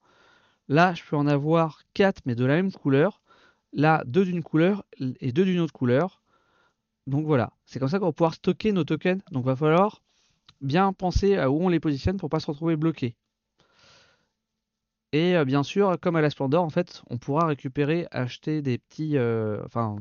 Là 0.70 0.94
je 0.94 1.04
peux 1.04 1.18
en 1.18 1.28
avoir 1.28 1.82
4 1.94 2.22
mais 2.26 2.36
de 2.36 2.46
la 2.46 2.56
même 2.56 2.72
couleur. 2.72 3.22
Là 3.74 4.04
deux 4.08 4.24
d'une 4.24 4.44
couleur 4.44 4.86
et 5.20 5.34
deux 5.34 5.44
d'une 5.44 5.60
autre 5.60 5.74
couleur. 5.74 6.22
Donc 7.08 7.26
voilà, 7.26 7.52
c'est 7.66 7.80
comme 7.80 7.90
ça 7.90 8.00
qu'on 8.00 8.06
va 8.06 8.14
pouvoir 8.14 8.36
stocker 8.36 8.72
nos 8.72 8.86
tokens. 8.86 9.22
Donc 9.32 9.44
va 9.44 9.56
falloir 9.56 10.02
bien 10.62 10.94
penser 10.94 11.36
à 11.38 11.50
où 11.52 11.62
on 11.62 11.70
les 11.70 11.80
positionne 11.80 12.18
pour 12.18 12.30
pas 12.30 12.40
se 12.40 12.48
retrouver 12.48 12.76
bloqué. 12.76 13.16
Et 15.12 15.36
euh, 15.36 15.46
bien 15.46 15.64
sûr, 15.64 16.00
comme 16.00 16.16
à 16.16 16.22
la 16.22 16.30
Splendor, 16.30 16.64
en 16.64 16.70
fait, 16.70 17.02
on 17.10 17.18
pourra 17.18 17.48
récupérer, 17.48 18.08
acheter 18.12 18.62
des 18.62 18.78
petits, 18.78 19.18
euh, 19.18 19.60
enfin, 19.66 19.96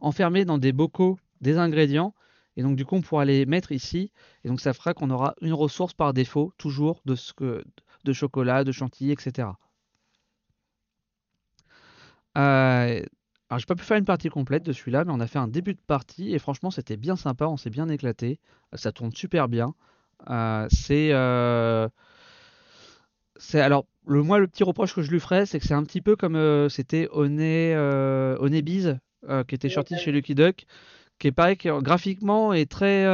enfermer 0.00 0.44
dans 0.44 0.58
des 0.58 0.72
bocaux 0.72 1.18
des 1.40 1.56
ingrédients. 1.56 2.14
Et 2.56 2.62
donc 2.62 2.76
du 2.76 2.84
coup, 2.84 2.96
on 2.96 3.00
pourra 3.00 3.24
les 3.24 3.46
mettre 3.46 3.72
ici. 3.72 4.12
Et 4.44 4.48
donc 4.48 4.60
ça 4.60 4.74
fera 4.74 4.92
qu'on 4.92 5.10
aura 5.10 5.34
une 5.40 5.54
ressource 5.54 5.94
par 5.94 6.12
défaut, 6.12 6.52
toujours 6.58 7.00
de, 7.06 7.14
ce 7.14 7.32
que, 7.32 7.64
de 8.04 8.12
chocolat, 8.12 8.64
de 8.64 8.72
chantilly, 8.72 9.12
etc. 9.12 9.48
Euh, 12.38 13.02
alors 13.48 13.58
j'ai 13.58 13.66
pas 13.66 13.74
pu 13.74 13.84
faire 13.84 13.96
une 13.96 14.04
partie 14.04 14.28
complète 14.28 14.62
de 14.62 14.72
celui-là, 14.72 15.04
mais 15.04 15.12
on 15.12 15.20
a 15.20 15.26
fait 15.26 15.38
un 15.38 15.48
début 15.48 15.74
de 15.74 15.80
partie 15.86 16.32
et 16.34 16.38
franchement 16.38 16.70
c'était 16.70 16.96
bien 16.96 17.16
sympa, 17.16 17.46
on 17.46 17.56
s'est 17.56 17.70
bien 17.70 17.88
éclaté, 17.88 18.38
ça 18.74 18.92
tourne 18.92 19.12
super 19.12 19.48
bien. 19.48 19.74
c'est 20.70 21.12
c'est 23.40 23.60
alors 23.60 23.86
le 24.06 24.22
moi 24.22 24.38
le 24.38 24.46
petit 24.46 24.62
reproche 24.62 24.94
que 24.94 25.02
je 25.02 25.10
lui 25.10 25.18
ferais, 25.18 25.46
c'est 25.46 25.58
que 25.58 25.66
c'est 25.66 25.74
un 25.74 25.82
petit 25.82 26.00
peu 26.00 26.14
comme 26.14 26.36
euh, 26.36 26.68
c'était 26.68 27.08
Oné 27.10 27.74
euh, 27.74 28.36
Onebiz 28.38 28.98
euh, 29.28 29.44
qui 29.44 29.54
était 29.54 29.68
sorti 29.68 29.96
chez 29.96 30.12
Lucky 30.12 30.34
Duck, 30.34 30.66
qui 31.18 31.28
est 31.28 31.32
pareil, 31.32 31.56
graphiquement 31.56 32.52
est 32.52 32.70
très 32.70 33.04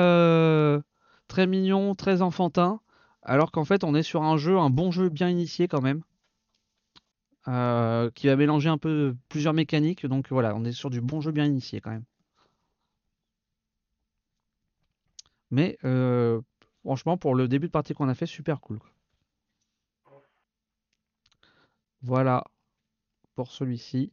très 1.28 1.46
mignon, 1.46 1.94
très 1.94 2.22
enfantin, 2.22 2.80
alors 3.22 3.50
qu'en 3.52 3.64
fait 3.64 3.84
on 3.84 3.94
est 3.94 4.02
sur 4.02 4.22
un 4.22 4.36
jeu, 4.36 4.58
un 4.58 4.70
bon 4.70 4.90
jeu 4.90 5.08
bien 5.08 5.28
initié 5.28 5.68
quand 5.68 5.80
même, 5.80 6.02
qui 7.46 8.26
va 8.26 8.36
mélanger 8.36 8.68
un 8.68 8.78
peu 8.78 9.16
plusieurs 9.28 9.54
mécaniques. 9.54 10.06
Donc 10.06 10.28
voilà, 10.30 10.54
on 10.54 10.64
est 10.64 10.72
sur 10.72 10.90
du 10.90 11.00
bon 11.00 11.20
jeu 11.20 11.32
bien 11.32 11.44
initié 11.44 11.80
quand 11.80 11.90
même. 11.90 12.04
Mais 15.50 15.78
franchement, 16.84 17.16
pour 17.16 17.34
le 17.34 17.48
début 17.48 17.66
de 17.66 17.72
partie 17.72 17.94
qu'on 17.94 18.08
a 18.08 18.14
fait, 18.14 18.26
super 18.26 18.60
cool. 18.60 18.80
Voilà 22.02 22.44
pour 23.34 23.52
celui-ci. 23.52 24.12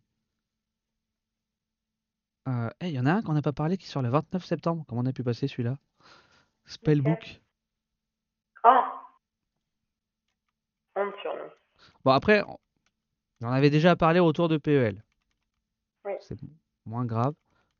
Euh, 2.47 2.69
il 2.81 2.89
y 2.89 2.99
en 2.99 3.05
a 3.05 3.13
un 3.13 3.21
qu'on 3.21 3.33
n'a 3.33 3.41
pas 3.41 3.53
parlé 3.53 3.77
qui 3.77 3.87
sort 3.87 4.01
le 4.01 4.09
29 4.09 4.43
septembre. 4.43 4.83
Comment 4.87 5.01
on 5.01 5.05
a 5.05 5.13
pu 5.13 5.23
passer 5.23 5.47
celui-là? 5.47 5.77
Spellbook. 6.65 7.41
Oh 8.65 8.81
Honte 10.95 11.13
sur 11.21 11.33
nous. 11.35 11.51
Bon, 12.03 12.11
après, 12.11 12.43
on 13.43 13.47
en 13.47 13.51
avait 13.51 13.69
déjà 13.69 13.95
parlé 13.95 14.19
autour 14.19 14.47
de 14.47 14.57
PEL. 14.57 15.03
Oui. 16.05 16.13
C'est 16.21 16.37
moins 16.85 17.05
grave. 17.05 17.33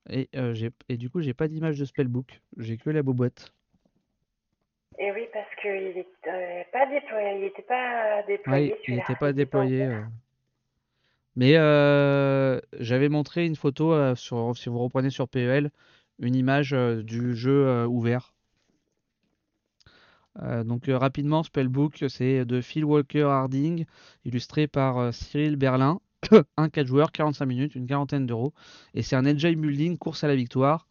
Et, 0.09 0.29
euh, 0.35 0.53
et 0.89 0.97
du 0.97 1.09
coup, 1.09 1.21
j'ai 1.21 1.33
pas 1.33 1.47
d'image 1.47 1.79
de 1.79 1.85
Spellbook. 1.85 2.41
J'ai 2.57 2.77
que 2.77 2.89
la 2.89 3.03
boboite. 3.03 3.53
Et 4.99 5.11
oui, 5.11 5.27
parce 5.33 5.49
qu'il 5.61 5.95
n'était 5.95 6.67
pas 6.71 6.85
déployé. 6.85 7.35
Il 7.35 7.41
n'était 7.41 7.61
pas 7.63 8.23
déployé. 8.23 8.75
il 8.87 8.95
n'était 8.95 9.15
pas 9.15 9.33
déployé. 9.33 9.83
Euh. 9.83 10.01
Mais 11.35 11.55
euh, 11.55 12.59
j'avais 12.79 13.09
montré 13.09 13.45
une 13.45 13.55
photo, 13.55 13.91
euh, 13.93 14.15
sur, 14.15 14.55
si 14.55 14.69
vous 14.69 14.79
reprenez 14.79 15.09
sur 15.09 15.27
PEL, 15.27 15.71
une 16.19 16.35
image 16.35 16.71
du 16.71 17.35
jeu 17.35 17.85
ouvert. 17.87 18.33
Donc 20.65 20.85
rapidement, 20.87 21.43
Spellbook, 21.43 22.05
c'est 22.09 22.45
de 22.45 22.61
Phil 22.61 22.85
Walker 22.85 23.23
Harding, 23.23 23.85
illustré 24.25 24.67
par 24.67 25.13
Cyril 25.13 25.55
Berlin. 25.55 25.99
un 26.57 26.69
4 26.69 26.87
joueurs, 26.87 27.11
45 27.11 27.45
minutes, 27.45 27.75
une 27.75 27.85
quarantaine 27.85 28.25
d'euros. 28.25 28.53
Et 28.93 29.01
c'est 29.01 29.15
un 29.15 29.25
Agile 29.25 29.55
Building, 29.55 29.97
course 29.97 30.23
à 30.23 30.27
la 30.27 30.35
victoire. 30.35 30.87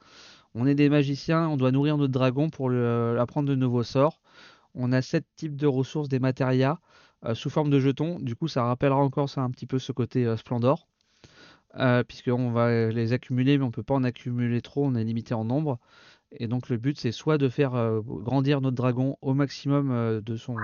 On 0.54 0.66
est 0.66 0.74
des 0.74 0.88
magiciens, 0.88 1.48
on 1.48 1.56
doit 1.56 1.72
nourrir 1.72 1.96
notre 1.96 2.12
dragon 2.12 2.50
pour 2.50 2.70
apprendre 2.70 3.48
de 3.48 3.54
nouveaux 3.54 3.82
sorts. 3.82 4.20
On 4.74 4.92
a 4.92 5.02
sept 5.02 5.24
types 5.36 5.56
de 5.56 5.66
ressources, 5.66 6.08
des 6.08 6.18
matérias 6.18 6.78
euh, 7.24 7.34
sous 7.34 7.50
forme 7.50 7.70
de 7.70 7.78
jetons. 7.78 8.18
Du 8.18 8.36
coup, 8.36 8.48
ça 8.48 8.64
rappellera 8.64 8.98
encore 8.98 9.28
ça 9.28 9.42
un 9.42 9.50
petit 9.50 9.66
peu 9.66 9.78
ce 9.78 9.92
côté 9.92 10.26
euh, 10.26 10.36
Splendor. 10.36 10.86
Euh, 11.78 12.04
puisqu'on 12.04 12.50
va 12.50 12.90
les 12.90 13.14
accumuler, 13.14 13.56
mais 13.56 13.64
on 13.64 13.68
ne 13.68 13.72
peut 13.72 13.82
pas 13.82 13.94
en 13.94 14.04
accumuler 14.04 14.60
trop, 14.60 14.84
on 14.84 14.94
est 14.94 15.04
limité 15.04 15.32
en 15.32 15.44
nombre. 15.44 15.78
Et 16.36 16.48
donc 16.48 16.68
le 16.68 16.76
but, 16.76 16.98
c'est 16.98 17.12
soit 17.12 17.38
de 17.38 17.48
faire 17.48 17.72
grandir 18.02 18.60
notre 18.60 18.76
dragon 18.76 19.16
au 19.20 19.34
maximum 19.34 20.20
de 20.20 20.36
son, 20.36 20.56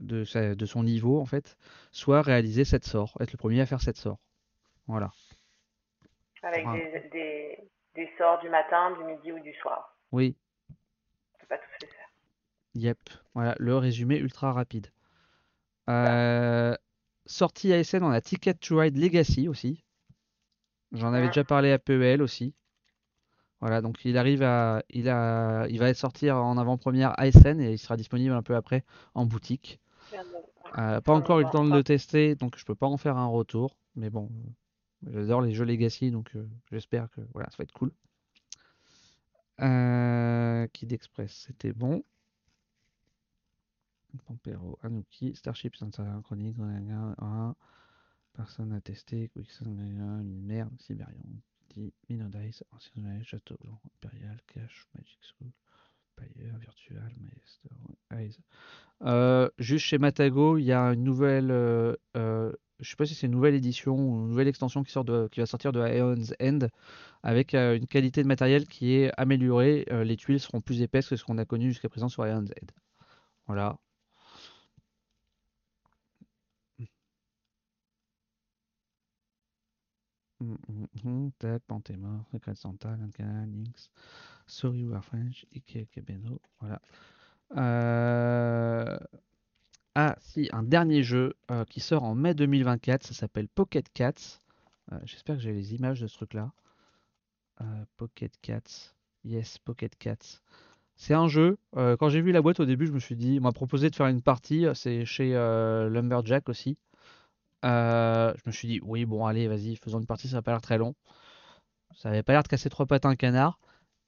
de, 0.00 0.24
son 0.66 0.82
niveau, 0.82 1.20
en 1.20 1.26
fait, 1.26 1.56
soit 1.92 2.22
réaliser 2.22 2.64
7 2.64 2.84
sorts, 2.84 3.16
être 3.20 3.32
le 3.32 3.38
premier 3.38 3.60
à 3.60 3.66
faire 3.66 3.80
7 3.80 3.96
sorts. 3.96 4.18
Voilà. 4.86 5.10
Avec 6.42 6.64
des, 7.12 7.58
des 7.94 8.08
sorts 8.18 8.38
du 8.40 8.48
matin, 8.48 8.96
du 8.96 9.04
midi 9.04 9.32
ou 9.32 9.40
du 9.40 9.52
soir. 9.54 9.96
Oui. 10.12 10.36
On 10.70 11.38
peut 11.40 11.46
pas 11.48 11.58
tous 11.58 11.70
les 11.82 11.88
faire. 11.88 12.08
Yep. 12.74 12.98
Voilà, 13.34 13.56
le 13.58 13.76
résumé 13.76 14.18
ultra 14.18 14.52
rapide. 14.52 14.88
Euh, 15.88 16.74
sortie 17.24 17.72
ASN, 17.72 18.02
on 18.02 18.10
a 18.10 18.20
Ticket 18.20 18.54
to 18.54 18.78
Ride 18.78 18.96
Legacy 18.96 19.48
aussi. 19.48 19.84
J'en 20.92 21.12
avais 21.12 21.26
déjà 21.28 21.44
parlé 21.44 21.72
à 21.72 21.78
PEL 21.78 22.22
aussi. 22.22 22.54
Voilà, 23.60 23.80
donc 23.80 24.04
il 24.04 24.18
arrive 24.18 24.42
à. 24.42 24.82
Il, 24.90 25.08
a, 25.08 25.66
il 25.68 25.78
va 25.78 25.92
sortir 25.94 26.36
en 26.36 26.58
avant-première 26.58 27.18
ASN 27.18 27.60
et 27.60 27.72
il 27.72 27.78
sera 27.78 27.96
disponible 27.96 28.34
un 28.34 28.42
peu 28.42 28.54
après 28.54 28.84
en 29.14 29.24
boutique. 29.24 29.80
Euh, 30.78 31.00
pas 31.00 31.14
encore 31.14 31.40
eu 31.40 31.44
le 31.44 31.50
temps 31.50 31.64
de 31.64 31.72
le 31.72 31.82
tester, 31.82 32.34
donc 32.34 32.58
je 32.58 32.64
peux 32.64 32.74
pas 32.74 32.86
en 32.86 32.96
faire 32.96 33.16
un 33.16 33.26
retour. 33.26 33.76
Mais 33.94 34.10
bon, 34.10 34.28
J'adore 35.06 35.42
les 35.42 35.52
jeux 35.52 35.64
Legacy, 35.64 36.10
donc 36.10 36.34
euh, 36.34 36.48
j'espère 36.72 37.10
que 37.10 37.20
voilà, 37.32 37.48
ça 37.50 37.56
va 37.58 37.64
être 37.64 37.72
cool. 37.72 37.92
Euh, 39.60 40.66
Kid 40.72 40.92
Express, 40.92 41.32
c'était 41.46 41.72
bon. 41.72 42.02
Pampero, 44.26 44.78
Anuki, 44.82 45.34
Starship 45.36 45.76
Synchronique, 45.76 46.56
personne 48.32 48.70
n'a 48.70 48.80
testé, 48.80 49.28
Quicksand, 49.28 49.78
une 49.78 50.42
merde, 50.42 50.72
Siberian, 50.78 51.20
Minodice, 52.08 52.64
Ancien 52.72 53.22
Château 53.22 53.56
Blanc, 53.62 53.80
Imperial, 53.96 54.38
Cash, 54.46 54.86
Magic 54.94 55.18
School, 55.22 55.50
Payer, 56.16 56.52
Virtual, 56.58 57.12
Maestro, 57.20 57.68
Eyes. 58.12 58.38
Euh, 59.02 59.48
juste 59.58 59.84
chez 59.84 59.98
Matago, 59.98 60.58
il 60.58 60.64
y 60.64 60.72
a 60.72 60.92
une 60.92 61.04
nouvelle 61.04 61.50
euh, 61.50 61.94
euh, 62.16 62.52
sais 62.84 62.96
pas 62.96 63.06
si 63.06 63.14
c'est 63.14 63.26
une 63.26 63.32
nouvelle 63.32 63.54
édition 63.54 63.94
ou 63.94 64.22
une 64.22 64.28
nouvelle 64.28 64.48
extension 64.48 64.82
qui, 64.82 64.92
sort 64.92 65.04
de, 65.04 65.28
qui 65.30 65.40
va 65.40 65.46
sortir 65.46 65.72
de 65.72 65.80
Aeon's 65.80 66.34
End 66.40 66.58
avec 67.22 67.54
euh, 67.54 67.76
une 67.76 67.86
qualité 67.86 68.22
de 68.22 68.28
matériel 68.28 68.66
qui 68.66 68.94
est 68.94 69.10
améliorée. 69.16 69.86
Euh, 69.90 70.04
les 70.04 70.16
tuiles 70.16 70.40
seront 70.40 70.60
plus 70.60 70.82
épaisses 70.82 71.08
que 71.08 71.16
ce 71.16 71.24
qu'on 71.24 71.38
a 71.38 71.44
connu 71.44 71.68
jusqu'à 71.68 71.88
présent 71.88 72.08
sur 72.08 72.24
Aeon's 72.24 72.50
End. 72.50 72.66
Voilà. 73.46 73.78
Hum, 80.40 80.58
hum, 81.04 81.30
Tac, 81.38 81.62
Pantémor, 81.66 82.24
Santa, 82.54 82.96
Lynx, 82.96 83.90
Sorry 84.46 84.84
Warfrench, 84.84 85.46
Ike 85.54 85.88
Kebeno. 85.90 86.40
Voilà. 86.60 86.80
Euh, 87.56 88.98
ah, 89.94 90.16
si, 90.20 90.48
un 90.52 90.62
dernier 90.62 91.02
jeu 91.02 91.34
euh, 91.50 91.64
qui 91.64 91.80
sort 91.80 92.04
en 92.04 92.14
mai 92.14 92.34
2024, 92.34 93.04
ça 93.06 93.14
s'appelle 93.14 93.48
Pocket 93.48 93.86
Cats. 93.92 94.40
Euh, 94.92 94.98
j'espère 95.04 95.36
que 95.36 95.42
j'ai 95.42 95.52
les 95.52 95.74
images 95.74 96.00
de 96.00 96.06
ce 96.06 96.14
truc-là. 96.14 96.52
Pocket 97.96 98.32
Cats. 98.42 98.94
Yes, 99.24 99.56
Pocket 99.58 99.96
Cats. 99.96 100.42
C'est 100.96 101.14
un 101.14 101.28
jeu. 101.28 101.56
quand 101.72 102.10
j'ai 102.10 102.20
vu 102.20 102.32
la 102.32 102.42
boîte 102.42 102.60
au 102.60 102.66
début, 102.66 102.86
je 102.86 102.92
me 102.92 102.98
suis 102.98 103.16
dit, 103.16 103.38
on 103.40 103.44
m'a 103.44 103.52
proposé 103.52 103.88
de 103.88 103.96
faire 103.96 104.06
une 104.06 104.20
partie. 104.20 104.66
C'est 104.74 105.06
chez 105.06 105.32
Lumberjack 105.32 106.50
aussi. 106.50 106.76
Je 107.62 108.40
me 108.46 108.52
suis 108.52 108.68
dit, 108.68 108.80
oui, 108.82 109.04
bon, 109.04 109.26
allez, 109.26 109.48
vas-y, 109.48 109.76
faisons 109.76 110.00
une 110.00 110.06
partie, 110.06 110.28
ça 110.28 110.36
va 110.36 110.42
pas 110.42 110.52
l'air 110.52 110.60
très 110.60 110.78
long. 110.78 110.94
Ça 111.96 112.10
avait 112.10 112.22
pas 112.22 112.32
l'air 112.32 112.42
de 112.42 112.48
casser 112.48 112.68
trois 112.68 112.86
pattes 112.86 113.06
à 113.06 113.08
un 113.08 113.16
canard. 113.16 113.58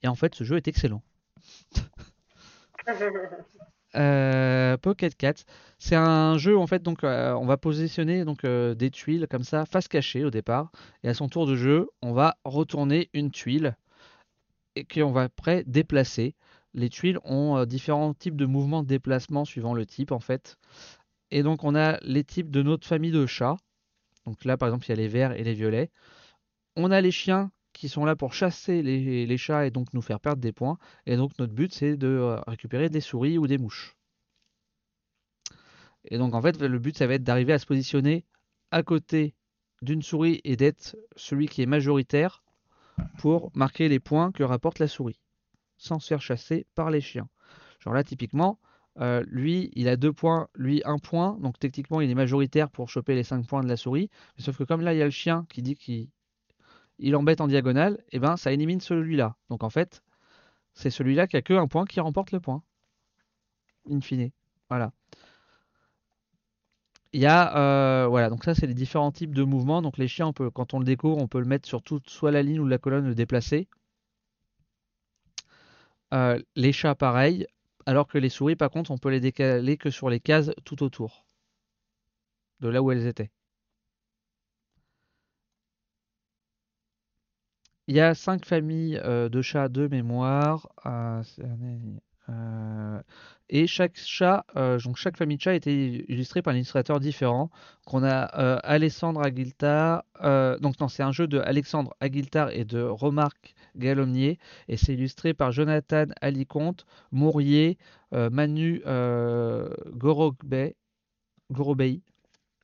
Et 0.03 0.07
en 0.07 0.15
fait, 0.15 0.35
ce 0.35 0.43
jeu 0.43 0.57
est 0.57 0.67
excellent. 0.67 1.03
Euh, 3.95 4.77
Pocket 4.77 5.15
Cat, 5.15 5.33
c'est 5.79 5.95
un 5.95 6.37
jeu 6.37 6.55
en 6.55 6.67
fait 6.67 6.83
donc 6.83 7.03
euh, 7.03 7.33
on 7.33 7.47
va 7.47 7.57
positionner 7.57 8.23
donc 8.23 8.43
euh, 8.43 8.75
des 8.75 8.91
tuiles 8.91 9.25
comme 9.27 9.43
ça 9.43 9.65
face 9.65 9.87
cachée 9.87 10.23
au 10.23 10.29
départ 10.29 10.71
et 11.03 11.09
à 11.09 11.15
son 11.15 11.27
tour 11.27 11.47
de 11.47 11.55
jeu 11.55 11.87
on 12.03 12.13
va 12.13 12.37
retourner 12.43 13.09
une 13.13 13.31
tuile 13.31 13.75
et 14.75 14.85
qu'on 14.85 15.11
va 15.11 15.23
après 15.23 15.63
déplacer. 15.65 16.35
Les 16.75 16.89
tuiles 16.89 17.17
ont 17.23 17.65
différents 17.65 18.13
types 18.13 18.35
de 18.35 18.45
mouvements 18.45 18.83
de 18.83 18.87
déplacement 18.87 19.43
suivant 19.43 19.73
le 19.73 19.87
type 19.87 20.11
en 20.11 20.19
fait 20.19 20.57
et 21.31 21.43
donc 21.43 21.63
on 21.63 21.75
a 21.75 21.99
les 22.01 22.23
types 22.23 22.49
de 22.49 22.61
notre 22.61 22.87
famille 22.87 23.11
de 23.11 23.25
chats. 23.25 23.57
Donc 24.25 24.45
là 24.45 24.57
par 24.57 24.67
exemple 24.69 24.85
il 24.85 24.89
y 24.89 24.93
a 24.93 24.95
les 24.95 25.07
verts 25.07 25.33
et 25.33 25.43
les 25.43 25.53
violets. 25.53 25.91
On 26.75 26.91
a 26.91 27.01
les 27.01 27.11
chiens 27.11 27.51
qui 27.73 27.89
sont 27.89 28.05
là 28.05 28.15
pour 28.15 28.33
chasser 28.33 28.81
les, 28.81 29.37
chats 29.37 29.65
et 29.65 29.71
donc 29.71 29.93
nous 29.93 30.01
faire 30.01 30.19
perdre 30.19 30.41
des 30.41 30.51
points. 30.51 30.77
Et 31.05 31.15
donc 31.15 31.37
notre 31.39 31.53
but 31.53 31.73
c'est 31.73 31.97
de 31.97 32.07
euh, 32.07 32.39
récupérer 32.47 32.89
des 32.89 33.01
souris 33.01 33.37
ou 33.37 33.47
des 33.47 33.57
mouches. 33.57 33.95
Et 36.05 36.17
donc 36.17 36.33
en 36.33 36.41
fait 36.41 36.59
le 36.61 36.79
but 36.79 36.97
ça 36.97 37.07
va 37.07 37.15
être 37.15 37.23
d'arriver 37.23 37.53
à 37.53 37.59
se 37.59 37.65
positionner 37.65 38.25
à 38.71 38.83
côté 38.83 39.35
d'une 39.81 40.01
souris 40.01 40.41
et 40.43 40.55
d'être 40.55 40.97
celui 41.15 41.47
qui 41.47 41.61
est 41.61 41.65
majoritaire 41.65 42.43
pour 43.17 43.51
marquer 43.55 43.87
les 43.87 43.99
points 43.99 44.31
que 44.31 44.43
rapporte 44.43 44.79
la 44.79 44.87
souris, 44.87 45.19
sans 45.77 45.99
se 45.99 46.07
faire 46.07 46.21
chasser 46.21 46.65
par 46.75 46.89
les 46.89 47.01
chiens. 47.01 47.29
Genre 47.79 47.93
là 47.93 48.03
typiquement, 48.03 48.59
euh, 48.99 49.23
lui, 49.27 49.71
il 49.75 49.87
a 49.87 49.95
deux 49.95 50.11
points, 50.11 50.49
lui 50.55 50.81
un 50.85 50.97
point, 50.99 51.37
donc 51.41 51.57
techniquement 51.57 52.01
il 52.01 52.09
est 52.09 52.15
majoritaire 52.15 52.69
pour 52.69 52.89
choper 52.89 53.15
les 53.15 53.23
5 53.23 53.47
points 53.47 53.63
de 53.63 53.69
la 53.69 53.77
souris. 53.77 54.09
sauf 54.37 54.57
que 54.57 54.63
comme 54.63 54.81
là 54.81 54.93
il 54.93 54.97
y 54.97 55.01
a 55.01 55.05
le 55.05 55.11
chien 55.11 55.45
qui 55.49 55.61
dit 55.61 55.75
qu'il 55.75 56.09
il 56.99 57.15
embête 57.15 57.41
en 57.41 57.47
diagonale, 57.47 57.97
et 58.11 58.17
eh 58.17 58.19
ben 58.19 58.35
ça 58.37 58.51
élimine 58.51 58.81
celui-là. 58.81 59.35
Donc 59.49 59.63
en 59.63 59.69
fait, 59.69 60.03
c'est 60.73 60.89
celui-là 60.89 61.27
qui 61.27 61.37
a 61.37 61.41
que 61.41 61.53
un 61.53 61.67
point 61.67 61.85
qui 61.85 61.99
remporte 62.01 62.31
le 62.31 62.39
point. 62.41 62.63
In 63.89 64.01
fine. 64.01 64.31
Voilà. 64.69 64.91
Il 67.13 67.21
y 67.21 67.25
a 67.25 67.57
euh, 68.03 68.07
voilà, 68.07 68.29
donc 68.29 68.43
ça 68.43 68.53
c'est 68.53 68.67
les 68.67 68.73
différents 68.73 69.11
types 69.11 69.33
de 69.33 69.43
mouvements. 69.43 69.81
Donc 69.81 69.97
les 69.97 70.07
chiens, 70.07 70.31
quand 70.33 70.73
on 70.73 70.79
le 70.79 70.85
découvre, 70.85 71.17
on 71.17 71.27
peut 71.27 71.39
le 71.39 71.45
mettre 71.45 71.67
sur 71.67 71.81
toute 71.81 72.09
soit 72.09 72.31
la 72.31 72.43
ligne 72.43 72.59
ou 72.59 72.67
la 72.67 72.77
colonne 72.77 73.13
déplacée. 73.13 73.67
Euh, 76.13 76.41
les 76.55 76.71
chats 76.73 76.95
pareil, 76.95 77.45
alors 77.89 78.07
que 78.07 78.19
les 78.19 78.29
souris 78.29 78.55
par 78.55 78.69
contre 78.69 78.91
on 78.91 78.99
peut 78.99 79.09
les 79.09 79.19
décaler 79.19 79.75
que 79.75 79.89
sur 79.89 80.09
les 80.11 80.19
cases 80.19 80.51
tout 80.63 80.83
autour 80.83 81.25
de 82.59 82.69
là 82.69 82.83
où 82.83 82.91
elles 82.91 83.07
étaient. 83.07 83.31
Il 87.87 87.95
y 87.95 87.99
a 87.99 88.13
cinq 88.13 88.45
familles 88.45 89.01
euh, 89.03 89.29
de 89.29 89.41
chats 89.41 89.69
de 89.69 89.87
mémoire. 89.87 90.69
Euh, 90.85 91.23
euh, 92.29 93.01
et 93.49 93.65
chaque 93.65 93.97
chat, 93.97 94.45
donc 94.83 94.97
chaque 94.97 95.17
famille 95.17 95.37
de 95.37 95.41
chats 95.41 95.55
été 95.55 96.05
illustrée 96.11 96.43
par 96.43 96.53
un 96.53 96.57
illustrateur 96.57 96.99
différent. 96.99 97.49
Qu'on 97.87 98.03
a 98.03 98.21
Alexandre 98.57 99.23
Aguiltar. 99.23 100.03
donc 100.61 100.79
non, 100.79 100.87
c'est 100.89 101.01
un 101.01 101.11
jeu 101.11 101.25
de 101.25 101.39
Alexandre 101.39 101.95
Aguiltar 101.99 102.51
et 102.51 102.65
de 102.65 102.83
Remarque 102.83 103.55
Galomnier. 103.75 104.39
Et 104.67 104.77
c'est 104.77 104.93
illustré 104.93 105.33
par 105.33 105.51
Jonathan 105.51 106.05
Alicomte, 106.21 106.85
Mourier, 107.11 107.77
Manu 108.11 108.81
Gorobei. 109.91 110.75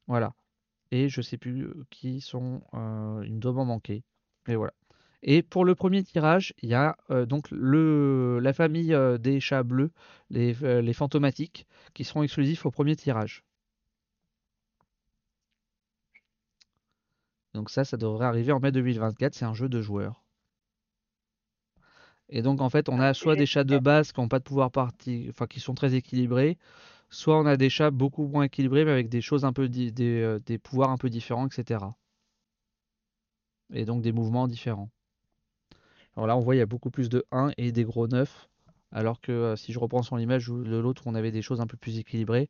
Voilà. 0.07 0.33
Et 0.91 1.09
je 1.09 1.21
sais 1.21 1.37
plus 1.37 1.69
qui 1.89 2.21
sont. 2.21 2.61
une 2.73 3.39
demande 3.39 3.67
manquée. 3.67 4.03
Mais 4.47 4.55
voilà. 4.55 4.73
Et 5.27 5.41
pour 5.41 5.65
le 5.65 5.73
premier 5.73 6.03
tirage, 6.03 6.53
il 6.61 6.69
y 6.69 6.75
a 6.75 6.97
euh, 7.09 7.25
donc 7.25 7.47
la 7.51 8.53
famille 8.53 8.93
euh, 8.93 9.17
des 9.17 9.39
chats 9.39 9.63
bleus, 9.63 9.91
euh, 10.35 10.81
les, 10.81 10.93
fantomatiques, 10.93 11.65
qui 11.95 12.03
seront 12.03 12.21
exclusifs 12.21 12.65
au 12.65 12.71
premier 12.71 12.95
tirage. 12.95 13.43
Donc 17.55 17.71
ça, 17.71 17.83
ça 17.85 17.97
devrait 17.97 18.27
arriver 18.27 18.51
en 18.51 18.59
mai 18.59 18.71
2024. 18.71 19.33
C'est 19.33 19.45
un 19.45 19.55
jeu 19.55 19.67
de 19.67 19.81
joueurs. 19.81 20.24
Et 22.29 22.41
donc 22.41 22.61
en 22.61 22.69
fait, 22.69 22.89
on 22.89 22.99
a 22.99 23.13
soit 23.13 23.35
des 23.35 23.45
chats 23.45 23.63
de 23.63 23.77
base 23.77 24.11
qui 24.11 24.19
n'ont 24.19 24.27
pas 24.27 24.39
de 24.39 24.43
pouvoir 24.43 24.71
parti, 24.71 25.27
enfin 25.29 25.47
qui 25.47 25.59
sont 25.59 25.75
très 25.75 25.93
équilibrés, 25.95 26.57
soit 27.09 27.39
on 27.39 27.45
a 27.45 27.57
des 27.57 27.69
chats 27.69 27.91
beaucoup 27.91 28.27
moins 28.27 28.43
équilibrés 28.43 28.85
mais 28.85 28.91
avec 28.91 29.09
des 29.09 29.21
choses 29.21 29.45
un 29.45 29.53
peu 29.53 29.69
des, 29.69 29.91
des 29.91 30.57
pouvoirs 30.57 30.89
un 30.89 30.97
peu 30.97 31.09
différents, 31.09 31.47
etc. 31.47 31.85
Et 33.73 33.85
donc 33.85 34.01
des 34.01 34.11
mouvements 34.11 34.47
différents. 34.47 34.89
Alors 36.15 36.27
là, 36.27 36.37
on 36.37 36.39
voit 36.39 36.55
il 36.55 36.59
y 36.59 36.61
a 36.61 36.65
beaucoup 36.65 36.91
plus 36.91 37.09
de 37.09 37.25
1 37.31 37.51
et 37.57 37.71
des 37.71 37.83
gros 37.83 38.07
9. 38.07 38.49
Alors 38.91 39.19
que 39.19 39.31
euh, 39.31 39.55
si 39.55 39.73
je 39.73 39.79
reprends 39.79 40.03
sur 40.03 40.17
l'image 40.17 40.47
de 40.47 40.77
l'autre 40.77 41.05
où 41.05 41.09
on 41.09 41.15
avait 41.15 41.31
des 41.31 41.41
choses 41.41 41.59
un 41.59 41.67
peu 41.67 41.77
plus 41.77 41.99
équilibrées, 41.99 42.49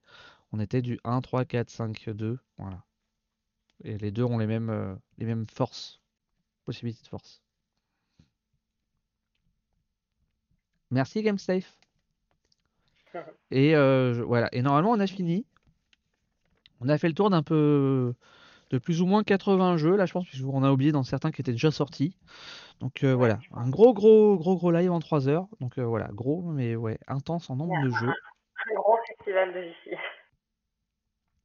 on 0.52 0.60
était 0.60 0.82
du 0.82 1.00
1, 1.04 1.22
3, 1.22 1.46
4, 1.46 1.70
5, 1.70 2.10
2. 2.10 2.38
Voilà. 2.58 2.84
Et 3.84 3.98
les 3.98 4.12
deux 4.12 4.24
ont 4.24 4.38
les 4.38 4.48
mêmes, 4.48 4.70
euh, 4.70 4.96
les 5.18 5.26
mêmes 5.26 5.48
forces, 5.48 6.02
possibilités 6.66 7.04
de 7.04 7.08
force. 7.08 7.42
Merci 10.92 11.24
GameSafe. 11.24 11.78
Et 13.52 13.76
euh, 13.76 14.24
voilà. 14.26 14.50
Et 14.52 14.62
normalement, 14.62 14.92
on 14.92 15.00
a 15.00 15.08
fini. 15.08 15.46
On 16.82 16.90
a 16.90 16.98
fait 16.98 17.08
le 17.08 17.14
tour 17.14 17.30
d'un 17.30 17.44
peu 17.44 18.14
de 18.70 18.78
plus 18.78 19.02
ou 19.02 19.06
moins 19.06 19.24
80 19.24 19.78
jeux. 19.78 19.96
Là, 19.96 20.06
je 20.06 20.14
pense 20.14 20.26
qu'on 20.30 20.64
a 20.64 20.72
oublié 20.72 20.92
dans 20.92 21.04
certains 21.04 21.32
qui 21.32 21.42
étaient 21.42 21.52
déjà 21.52 21.72
sortis. 21.72 22.18
Donc 22.82 23.04
euh, 23.04 23.16
voilà, 23.16 23.40
un 23.54 23.70
gros, 23.70 23.94
gros, 23.94 24.38
gros, 24.38 24.58
gros 24.58 24.72
live 24.72 24.92
en 24.92 25.00
3 25.00 25.30
heures. 25.30 25.48
Donc 25.62 25.78
euh, 25.78 25.86
voilà, 25.86 26.10
gros, 26.12 26.42
mais 26.42 26.76
ouais, 26.76 27.00
intense 27.08 27.50
en 27.50 27.56
nombre 27.56 27.82
de 27.84 27.90
jeux. 27.90 28.14
Un 28.68 28.74
gros 28.76 28.98
festival 29.08 29.54
de 29.54 29.62
JC. 29.62 29.98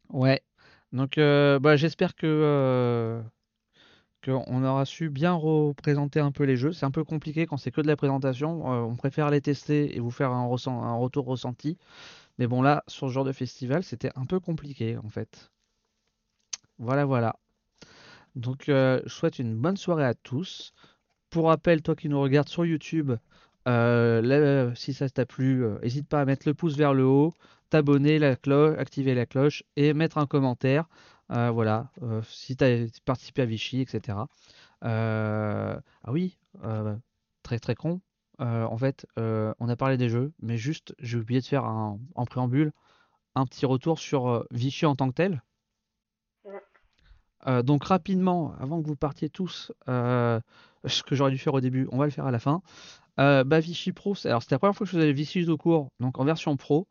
Ouais. 0.08 0.42
Donc 0.92 1.16
bah, 1.16 1.76
j'espère 1.76 2.16
que 2.16 3.22
qu'on 4.24 4.64
aura 4.64 4.84
su 4.84 5.10
bien 5.10 5.32
représenter 5.32 6.20
un 6.20 6.32
peu 6.32 6.44
les 6.44 6.56
jeux. 6.56 6.72
C'est 6.72 6.86
un 6.86 6.90
peu 6.90 7.04
compliqué 7.04 7.46
quand 7.46 7.56
c'est 7.56 7.70
que 7.70 7.80
de 7.80 7.86
la 7.86 7.96
présentation. 7.96 8.66
on 8.66 8.96
préfère 8.96 9.30
les 9.30 9.40
tester 9.40 9.96
et 9.96 10.00
vous 10.00 10.10
faire 10.10 10.30
un, 10.32 10.46
retour 10.46 11.26
ressenti. 11.26 11.78
Mais 12.38 12.46
bon 12.46 12.62
là, 12.62 12.84
sur 12.86 13.08
ce 13.08 13.12
genre 13.12 13.24
de 13.24 13.32
festival, 13.32 13.82
c'était 13.84 14.10
un 14.16 14.26
peu 14.26 14.40
compliqué 14.40 14.96
en 14.98 15.08
fait. 15.08 15.50
Voilà, 16.78 17.04
voilà. 17.04 17.36
Donc, 18.36 18.68
euh, 18.68 19.00
je 19.04 19.10
souhaite 19.10 19.38
une 19.38 19.56
bonne 19.56 19.76
soirée 19.76 20.04
à 20.04 20.14
tous. 20.14 20.72
Pour 21.30 21.46
rappel, 21.46 21.82
toi 21.82 21.94
qui 21.96 22.08
nous 22.08 22.20
regardes 22.20 22.48
sur 22.48 22.64
YouTube, 22.64 23.12
euh, 23.68 24.74
si 24.74 24.94
ça 24.94 25.08
t'a 25.08 25.26
plu, 25.26 25.64
n'hésite 25.82 26.04
euh, 26.06 26.08
pas 26.08 26.20
à 26.22 26.24
mettre 26.24 26.48
le 26.48 26.54
pouce 26.54 26.76
vers 26.76 26.94
le 26.94 27.04
haut, 27.04 27.34
t'abonner, 27.70 28.22
activer 28.24 29.14
la 29.14 29.26
cloche 29.26 29.62
et 29.76 29.94
mettre 29.94 30.18
un 30.18 30.26
commentaire. 30.26 30.88
Voilà, 31.30 31.90
si 32.24 32.56
tu 32.56 32.64
as 32.64 32.86
participé 33.04 33.42
à 33.42 33.46
Vichy, 33.46 33.80
etc. 33.80 34.18
ah 34.82 35.80
oui, 36.08 36.38
très 37.42 37.58
très 37.58 37.74
con. 37.74 38.00
en 38.38 38.76
fait, 38.78 39.06
on 39.16 39.68
a 39.68 39.76
parlé 39.76 39.96
des 39.96 40.08
jeux, 40.08 40.32
mais 40.40 40.56
juste, 40.56 40.94
j'ai 40.98 41.18
oublié 41.18 41.40
de 41.40 41.46
faire 41.46 41.64
en 41.64 42.24
préambule 42.26 42.72
un 43.34 43.46
petit 43.46 43.66
retour 43.66 43.98
sur 43.98 44.46
Vichy 44.50 44.86
en 44.86 44.96
tant 44.96 45.08
que 45.08 45.14
tel. 45.14 45.42
Euh, 47.46 47.62
donc 47.62 47.84
rapidement, 47.84 48.54
avant 48.60 48.82
que 48.82 48.86
vous 48.86 48.96
partiez 48.96 49.30
tous, 49.30 49.72
euh, 49.88 50.40
ce 50.84 51.02
que 51.02 51.14
j'aurais 51.14 51.30
dû 51.30 51.38
faire 51.38 51.54
au 51.54 51.60
début, 51.60 51.88
on 51.92 51.98
va 51.98 52.04
le 52.04 52.10
faire 52.10 52.26
à 52.26 52.30
la 52.30 52.38
fin. 52.38 52.62
Euh, 53.18 53.44
bah, 53.44 53.60
Vichy 53.60 53.92
Pro, 53.92 54.14
alors 54.24 54.42
c'était 54.42 54.54
la 54.54 54.58
première 54.58 54.74
fois 54.74 54.86
que 54.86 54.92
je 54.92 54.96
faisais 54.98 55.12
Vichy 55.12 55.48
au 55.48 55.56
cours, 55.56 55.90
donc 56.00 56.18
en 56.18 56.24
version 56.24 56.56
pro. 56.56 56.86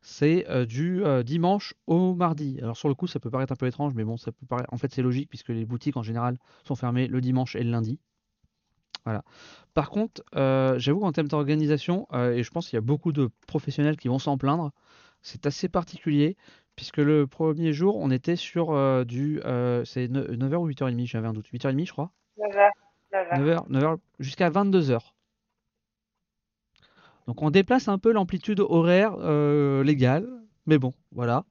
C'est 0.00 0.46
du 0.66 1.02
dimanche 1.24 1.74
au 1.86 2.14
mardi. 2.14 2.58
Alors 2.62 2.76
sur 2.76 2.88
le 2.88 2.94
coup, 2.94 3.06
ça 3.06 3.20
peut 3.20 3.30
paraître 3.30 3.52
un 3.52 3.56
peu 3.56 3.66
étrange, 3.66 3.94
mais 3.94 4.04
bon, 4.04 4.16
ça 4.16 4.32
peut 4.32 4.46
paraître. 4.46 4.72
En 4.72 4.76
fait, 4.76 4.92
c'est 4.92 5.02
logique 5.02 5.28
puisque 5.28 5.48
les 5.48 5.64
boutiques 5.64 5.96
en 5.96 6.02
général 6.02 6.38
sont 6.64 6.76
fermées 6.76 7.06
le 7.08 7.20
dimanche 7.20 7.56
et 7.56 7.62
le 7.62 7.70
lundi. 7.70 7.98
Voilà. 9.04 9.22
Par 9.74 9.90
contre, 9.90 10.22
j'avoue 10.78 11.00
qu'en 11.00 11.12
termes 11.12 11.28
d'organisation, 11.28 12.06
et 12.12 12.42
je 12.42 12.50
pense 12.50 12.68
qu'il 12.68 12.76
y 12.76 12.78
a 12.78 12.82
beaucoup 12.82 13.12
de 13.12 13.30
professionnels 13.46 13.96
qui 13.96 14.08
vont 14.08 14.18
s'en 14.18 14.38
plaindre, 14.38 14.72
c'est 15.22 15.46
assez 15.46 15.68
particulier 15.68 16.36
puisque 16.76 16.98
le 16.98 17.26
premier 17.26 17.72
jour, 17.72 17.96
on 17.96 18.10
était 18.10 18.36
sur 18.36 18.68
du. 19.04 19.40
C'est 19.84 20.06
9h 20.06 20.54
ou 20.56 20.68
8h30, 20.68 21.06
j'avais 21.06 21.26
un 21.26 21.32
doute. 21.32 21.48
8h30, 21.52 21.86
je 21.86 21.92
crois 21.92 22.12
9h. 22.38 22.70
9h, 23.12 23.68
9h, 23.68 23.98
jusqu'à 24.20 24.50
22h. 24.50 25.00
Donc 27.28 27.42
on 27.42 27.50
déplace 27.50 27.86
un 27.86 27.98
peu 27.98 28.10
l'amplitude 28.10 28.58
horaire 28.58 29.14
euh, 29.20 29.84
légale, 29.84 30.28
mais 30.66 30.78
bon, 30.78 30.92
voilà. 31.12 31.44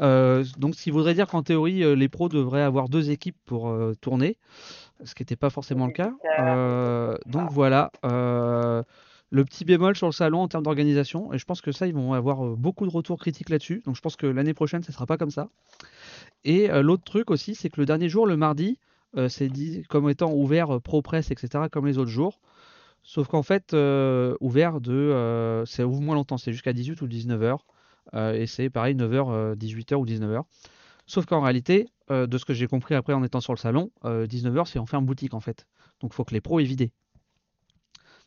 donc 0.00 0.74
ce 0.74 0.82
qui 0.82 0.90
voudrait 0.90 1.14
dire 1.14 1.28
qu'en 1.28 1.44
théorie, 1.44 1.94
les 1.94 2.08
pros 2.08 2.28
devraient 2.28 2.62
avoir 2.62 2.88
deux 2.88 3.12
équipes 3.12 3.36
pour 3.44 3.72
tourner, 4.00 4.36
ce 5.04 5.14
qui 5.14 5.22
n'était 5.22 5.36
pas 5.36 5.50
forcément 5.50 5.86
le 5.86 5.92
cas. 5.92 6.12
donc 7.26 7.52
voilà 7.52 7.92
le 9.32 9.44
petit 9.46 9.64
bémol 9.64 9.96
sur 9.96 10.06
le 10.06 10.12
salon 10.12 10.40
en 10.40 10.48
termes 10.48 10.62
d'organisation. 10.62 11.32
Et 11.32 11.38
je 11.38 11.44
pense 11.46 11.62
que 11.62 11.72
ça, 11.72 11.86
ils 11.86 11.94
vont 11.94 12.12
avoir 12.12 12.46
euh, 12.46 12.54
beaucoup 12.54 12.86
de 12.86 12.92
retours 12.92 13.18
critiques 13.18 13.48
là-dessus. 13.48 13.82
Donc 13.86 13.96
je 13.96 14.02
pense 14.02 14.14
que 14.14 14.26
l'année 14.26 14.52
prochaine, 14.52 14.82
ça 14.82 14.90
ne 14.90 14.94
sera 14.94 15.06
pas 15.06 15.16
comme 15.16 15.30
ça. 15.30 15.48
Et 16.44 16.70
euh, 16.70 16.82
l'autre 16.82 17.02
truc 17.04 17.30
aussi, 17.30 17.54
c'est 17.54 17.70
que 17.70 17.80
le 17.80 17.86
dernier 17.86 18.10
jour, 18.10 18.26
le 18.26 18.36
mardi, 18.36 18.78
euh, 19.16 19.30
c'est 19.30 19.48
dit 19.48 19.84
comme 19.88 20.08
étant 20.10 20.32
ouvert 20.32 20.80
pro 20.82 21.00
presse, 21.00 21.30
etc., 21.30 21.64
comme 21.72 21.86
les 21.86 21.96
autres 21.96 22.10
jours. 22.10 22.40
Sauf 23.02 23.28
qu'en 23.28 23.42
fait, 23.42 23.74
ouvert 24.40 24.80
de. 24.80 25.62
ça 25.66 25.86
ouvre 25.86 26.00
moins 26.00 26.14
longtemps, 26.14 26.38
c'est 26.38 26.52
jusqu'à 26.52 26.72
18 26.72 27.00
ou 27.02 27.06
19h. 27.06 27.58
et 28.34 28.46
c'est 28.46 28.70
pareil, 28.70 28.94
9h, 28.94 29.56
18h 29.56 29.94
ou 29.94 30.06
19h. 30.06 30.42
Sauf 31.06 31.26
qu'en 31.26 31.40
réalité, 31.40 31.88
de 32.10 32.38
ce 32.38 32.44
que 32.44 32.54
j'ai 32.54 32.66
compris 32.66 32.94
après 32.94 33.12
en 33.12 33.24
étant 33.24 33.40
sur 33.40 33.52
le 33.52 33.58
salon, 33.58 33.90
19h, 34.04 34.66
c'est 34.66 34.78
en 34.78 34.86
ferme 34.86 35.04
boutique 35.04 35.34
en 35.34 35.40
fait. 35.40 35.66
Donc 36.00 36.12
il 36.12 36.14
faut 36.14 36.24
que 36.24 36.34
les 36.34 36.40
pros 36.40 36.60
aient 36.60 36.64
vidé. 36.64 36.92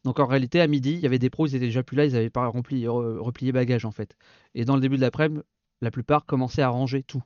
Donc 0.03 0.19
en 0.19 0.27
réalité, 0.27 0.61
à 0.61 0.67
midi, 0.67 0.93
il 0.93 0.99
y 0.99 1.05
avait 1.05 1.19
des 1.19 1.29
pros, 1.29 1.47
ils 1.47 1.55
étaient 1.55 1.65
déjà 1.65 1.81
plus 1.81 1.95
là, 1.97 2.05
ils 2.05 2.13
n'avaient 2.13 2.29
pas 2.29 2.45
rempli, 2.47 2.87
replié 2.87 3.51
bagages 3.51 3.85
en 3.85 3.91
fait. 3.91 4.15
Et 4.53 4.65
dans 4.65 4.75
le 4.75 4.81
début 4.81 4.97
de 4.97 5.01
l'après-midi, 5.01 5.41
la 5.81 5.89
plupart 5.89 6.25
commençaient 6.25 6.61
à 6.61 6.69
ranger 6.69 7.01
tout. 7.01 7.23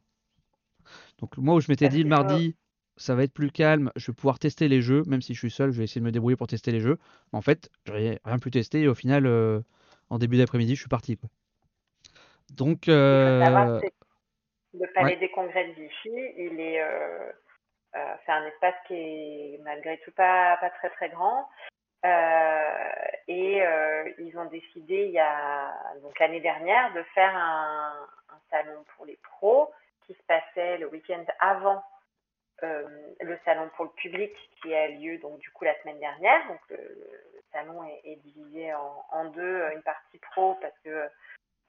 Donc 1.20 1.38
moi 1.38 1.56
où 1.56 1.60
je 1.60 1.68
m'étais 1.70 1.90
dit 1.90 2.04
le 2.04 2.10
mardi, 2.10 2.56
ça 3.00 3.16
va 3.16 3.24
être 3.24 3.34
plus 3.34 3.50
calme, 3.50 3.92
je 3.96 4.12
vais 4.12 4.16
pouvoir 4.16 4.40
tester 4.40 4.68
les 4.68 4.82
jeux, 4.82 5.04
même 5.08 5.22
si 5.22 5.34
je 5.34 5.40
suis 5.40 5.50
seul, 5.50 5.72
je 5.72 5.78
vais 5.78 5.86
essayer 5.86 6.02
de 6.02 6.06
me 6.06 6.12
débrouiller 6.12 6.36
pour 6.36 6.48
tester 6.48 6.72
les 6.72 6.82
jeux. 6.82 7.00
Mais 7.32 7.40
en 7.40 7.42
fait, 7.42 7.72
j'aurais 7.86 8.20
rien 8.26 8.40
pu 8.40 8.52
tester 8.52 8.82
et 8.82 8.88
au 8.90 8.94
final, 8.94 9.26
euh, 9.26 9.62
en 10.10 10.18
début 10.18 10.38
d'après-midi, 10.38 10.76
je 10.76 10.82
suis 10.82 10.90
parti. 10.90 11.16
Quoi. 11.18 11.30
Donc, 12.54 12.90
euh... 12.90 13.80
le 14.74 14.94
Palais 14.94 15.16
des 15.16 15.32
Congrès 15.32 15.70
de 15.70 15.74
Vichy, 15.74 16.34
il 16.38 16.60
est, 16.60 16.82
euh, 16.82 17.32
c'est 18.26 18.32
un 18.34 18.46
espace 18.48 18.76
qui 18.88 18.96
est 18.96 19.62
malgré 19.64 19.98
tout 20.04 20.12
pas, 20.12 20.58
pas 20.58 20.70
très 20.70 20.90
très 20.90 21.10
grand. 21.10 21.48
Et 23.30 23.62
ils 24.18 24.34
ont 24.38 24.50
décidé 24.50 25.06
il 25.06 25.12
y 25.12 25.20
a 25.20 25.74
donc 26.02 26.20
l'année 26.20 26.42
dernière 26.42 26.94
de 26.94 27.04
faire 27.16 27.36
un, 27.36 27.94
un, 28.30 28.40
salon 28.50 28.84
pour 28.96 29.06
les 29.06 29.18
pros 29.24 29.72
qui 30.06 30.14
se 30.14 30.24
passait 30.28 30.78
le 30.80 30.90
week-end 30.90 31.24
avant 31.40 31.84
le 32.62 33.38
salon 33.46 33.70
pour 33.76 33.86
le 33.86 33.92
public 33.92 34.32
qui 34.62 34.74
a 34.74 34.88
lieu 34.90 35.18
donc 35.20 35.40
du 35.40 35.50
coup 35.52 35.66
la 35.66 35.80
semaine 35.82 36.00
dernière. 36.00 36.48
Donc 36.48 36.60
le, 36.70 36.78
salon 37.52 37.84
est, 38.04 38.16
divisé 38.18 38.74
en, 38.74 39.26
deux, 39.26 39.64
une 39.74 39.82
partie 39.82 40.20
pro 40.20 40.56
parce 40.62 40.78
que 40.84 41.10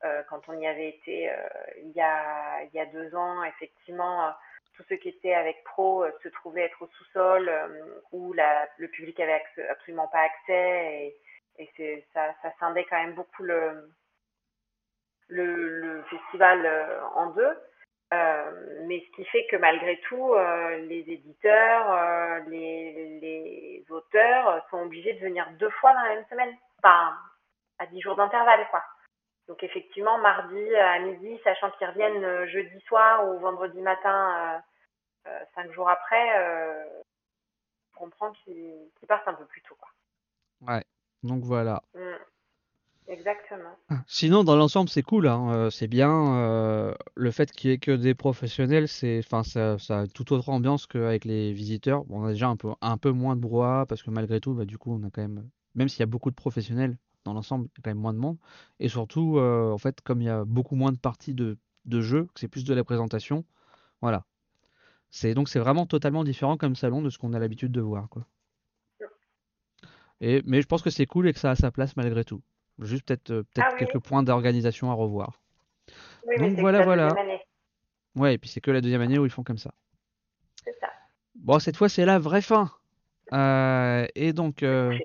euh, 0.05 0.23
quand 0.29 0.49
on 0.49 0.59
y 0.59 0.67
avait 0.67 0.91
été 0.91 1.31
euh, 1.31 1.37
il, 1.83 1.93
y 1.93 2.01
a, 2.01 2.63
il 2.65 2.71
y 2.75 2.81
a 2.81 2.87
deux 2.87 3.15
ans, 3.15 3.43
effectivement 3.45 4.33
tous 4.81 4.85
ceux 4.89 4.97
qui 4.97 5.09
étaient 5.11 5.35
avec 5.35 5.63
pro 5.65 6.05
euh, 6.05 6.11
se 6.23 6.29
trouvaient 6.29 6.63
être 6.63 6.83
au 6.83 6.87
sous-sol 6.87 7.49
euh, 7.49 8.01
où 8.13 8.33
la, 8.33 8.69
le 8.79 8.89
public 8.89 9.19
avait 9.21 9.43
absolument 9.69 10.09
pas 10.09 10.21
accès 10.21 11.15
et, 11.59 11.71
et 11.79 12.07
ça, 12.15 12.35
ça 12.43 12.53
scindait 12.59 12.87
quand 12.89 13.03
même 13.03 13.15
beaucoup 13.15 13.43
le, 13.43 13.91
le, 15.29 16.03
festival 16.05 16.65
euh, 16.65 17.05
en 17.15 17.31
deux. 17.31 17.59
Euh, 18.13 18.87
mais 18.87 19.05
ce 19.07 19.17
qui 19.17 19.25
fait 19.27 19.47
que 19.47 19.57
malgré 19.57 20.01
tout, 20.09 20.35
euh, 20.35 20.79
les 20.79 21.05
éditeurs, 21.09 21.93
euh, 21.93 22.41
les, 22.49 23.21
les, 23.21 23.85
auteurs 23.89 24.67
sont 24.69 24.79
obligés 24.79 25.13
de 25.15 25.21
venir 25.21 25.49
deux 25.61 25.71
fois 25.71 25.95
dans 25.95 26.03
la 26.03 26.15
même 26.17 26.27
semaine, 26.29 26.53
enfin 26.79 27.17
à 27.79 27.87
dix 27.87 28.01
jours 28.01 28.17
d'intervalle, 28.17 28.67
quoi. 28.71 28.83
Donc 29.47 29.63
effectivement, 29.63 30.19
mardi 30.19 30.77
à 30.77 30.99
midi, 30.99 31.41
sachant 31.45 31.71
qu'ils 31.73 31.87
reviennent 31.87 32.47
jeudi 32.47 32.81
soir 32.83 33.27
ou 33.29 33.39
vendredi 33.39 33.81
matin 33.81 34.63
cinq 35.55 35.71
jours 35.73 35.89
après, 35.89 36.29
je 37.93 37.97
comprends 37.97 38.33
qu'ils 38.33 38.91
qu 39.01 39.07
partent 39.07 39.27
un 39.29 39.35
peu 39.35 39.47
plus 39.47 39.63
tôt. 39.63 39.77
Quoi. 39.77 40.75
Ouais, 40.75 40.85
donc 41.23 41.43
voilà. 41.43 41.83
Mmh. 41.95 42.17
Exactement. 43.11 43.75
Sinon, 44.07 44.45
dans 44.45 44.55
l'ensemble, 44.55 44.89
c'est 44.89 45.03
cool, 45.03 45.27
hein. 45.27 45.53
euh, 45.53 45.71
c'est 45.71 45.89
bien. 45.89 46.37
Euh, 46.37 46.95
le 47.17 47.31
fait 47.33 47.51
qu'il 47.51 47.71
y 47.71 47.73
ait 47.73 47.79
que 47.79 47.91
des 47.91 48.15
professionnels, 48.15 48.87
c'est, 48.87 49.19
enfin, 49.19 49.43
ça, 49.43 49.79
ça 49.79 50.01
a 50.01 50.07
toute 50.07 50.31
autre 50.31 50.49
ambiance 50.49 50.87
qu'avec 50.87 51.25
les 51.25 51.53
visiteurs. 51.53 52.05
Bon, 52.05 52.23
on 52.23 52.27
a 52.27 52.31
déjà 52.31 52.49
un 52.49 52.57
peu, 52.57 52.69
un 52.81 52.97
peu 52.99 53.11
moins 53.11 53.35
de 53.35 53.41
brouhaha 53.41 53.85
parce 53.87 54.05
que 54.05 54.11
malgré 54.11 54.41
tout, 54.41 54.55
bah, 54.55 54.65
du 54.65 54.79
coup, 54.79 54.93
on 54.93 55.03
a 55.03 55.11
quand 55.11 55.23
même, 55.23 55.51
même 55.75 55.89
s'il 55.89 56.01
y 56.01 56.03
a 56.05 56.07
beaucoup 56.07 56.31
de 56.31 56.37
professionnels 56.37 56.99
dans 57.25 57.33
l'ensemble, 57.33 57.67
il 57.67 57.79
y 57.79 57.81
a 57.81 57.83
quand 57.83 57.91
même 57.91 57.99
moins 57.99 58.15
de 58.15 58.19
monde. 58.19 58.39
Et 58.79 58.89
surtout, 58.89 59.39
euh, 59.39 59.73
en 59.73 59.79
fait, 59.79 60.01
comme 60.03 60.23
il 60.23 60.27
y 60.27 60.31
a 60.31 60.45
beaucoup 60.45 60.77
moins 60.77 60.93
de 60.93 60.99
parties 60.99 61.35
de, 61.35 61.59
de 61.87 62.01
jeu, 62.01 62.29
que 62.33 62.39
c'est 62.39 62.49
plus 62.49 62.65
de 62.65 62.75
la 62.75 62.85
présentation, 62.85 63.45
voilà, 64.03 64.25
c'est 65.11 65.35
donc 65.35 65.49
c'est 65.49 65.59
vraiment 65.59 65.87
totalement 65.87 66.25
différent 66.25 66.57
comme 66.57 66.77
salon 66.77 67.03
de 67.03 67.11
ce 67.11 67.19
qu'on 67.19 67.33
a 67.33 67.39
l'habitude 67.41 67.73
de 67.73 67.81
voir, 67.81 68.09
quoi. 68.09 68.27
Et, 70.21 70.43
mais 70.47 70.63
je 70.63 70.67
pense 70.67 70.83
que 70.83 70.91
c'est 70.91 71.07
cool 71.07 71.29
et 71.29 71.33
que 71.33 71.39
ça 71.39 71.51
a 71.51 71.57
sa 71.57 71.71
place 71.71 71.97
malgré 71.97 72.25
tout. 72.25 72.43
Juste 72.81 73.07
peut-être 73.07 73.31
euh, 73.31 73.43
peut-être 73.43 73.69
ah, 73.71 73.75
oui, 73.75 73.79
quelques 73.79 74.03
points 74.03 74.23
d'organisation 74.23 74.91
à 74.91 74.95
revoir. 74.95 75.41
Oui, 76.27 76.39
donc 76.39 76.59
voilà, 76.59 76.83
voilà. 76.83 77.15
Ouais, 78.17 78.35
et 78.35 78.39
puis 78.39 78.49
c'est 78.49 78.61
que 78.61 78.71
la 78.71 78.81
deuxième 78.81 79.01
année 79.03 79.19
où 79.19 79.25
ils 79.25 79.31
font 79.31 79.43
comme 79.43 79.59
ça. 79.59 79.73
C'est 80.65 80.77
ça. 80.81 80.89
Bon, 81.35 81.59
cette 81.59 81.77
fois 81.77 81.89
c'est 81.89 82.05
la 82.05 82.19
vraie 82.19 82.43
fin. 82.43 82.71
Euh, 83.33 84.07
et 84.15 84.33
donc, 84.33 84.63
euh, 84.63 84.97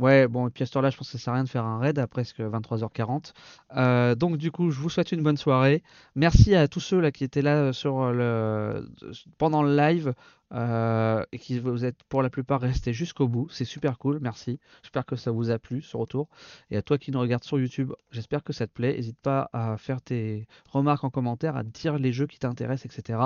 Ouais, 0.00 0.26
bon, 0.28 0.48
et 0.48 0.50
puis 0.50 0.62
à 0.62 0.66
ce 0.66 0.78
là 0.78 0.88
je 0.88 0.96
pense 0.96 1.12
que 1.12 1.18
ça 1.18 1.22
sert 1.22 1.32
à 1.34 1.36
rien 1.36 1.44
de 1.44 1.48
faire 1.48 1.66
un 1.66 1.78
raid 1.78 1.98
à 1.98 2.06
presque 2.06 2.40
23h40. 2.40 3.34
Euh, 3.76 4.14
donc 4.14 4.38
du 4.38 4.50
coup, 4.50 4.70
je 4.70 4.80
vous 4.80 4.88
souhaite 4.88 5.12
une 5.12 5.22
bonne 5.22 5.36
soirée. 5.36 5.82
Merci 6.14 6.54
à 6.54 6.68
tous 6.68 6.80
ceux 6.80 7.00
là 7.00 7.12
qui 7.12 7.22
étaient 7.22 7.42
là 7.42 7.56
euh, 7.56 7.72
sur 7.74 8.10
le 8.10 8.88
pendant 9.36 9.62
le 9.62 9.76
live 9.76 10.14
euh, 10.54 11.22
et 11.32 11.38
qui 11.38 11.58
vous 11.58 11.84
êtes 11.84 12.02
pour 12.04 12.22
la 12.22 12.30
plupart 12.30 12.62
restés 12.62 12.94
jusqu'au 12.94 13.28
bout. 13.28 13.50
C'est 13.50 13.66
super 13.66 13.98
cool, 13.98 14.20
merci. 14.22 14.58
J'espère 14.82 15.04
que 15.04 15.16
ça 15.16 15.32
vous 15.32 15.50
a 15.50 15.58
plu 15.58 15.82
ce 15.82 15.98
retour. 15.98 16.30
Et 16.70 16.78
à 16.78 16.82
toi 16.82 16.96
qui 16.96 17.10
nous 17.10 17.20
regarde 17.20 17.44
sur 17.44 17.58
YouTube, 17.58 17.92
j'espère 18.10 18.42
que 18.42 18.54
ça 18.54 18.66
te 18.66 18.72
plaît. 18.72 18.94
N'hésite 18.96 19.20
pas 19.20 19.50
à 19.52 19.76
faire 19.76 20.00
tes 20.00 20.46
remarques 20.70 21.04
en 21.04 21.10
commentaire, 21.10 21.56
à 21.56 21.62
dire 21.62 21.98
les 21.98 22.12
jeux 22.12 22.26
qui 22.26 22.38
t'intéressent, 22.38 22.86
etc. 22.86 23.18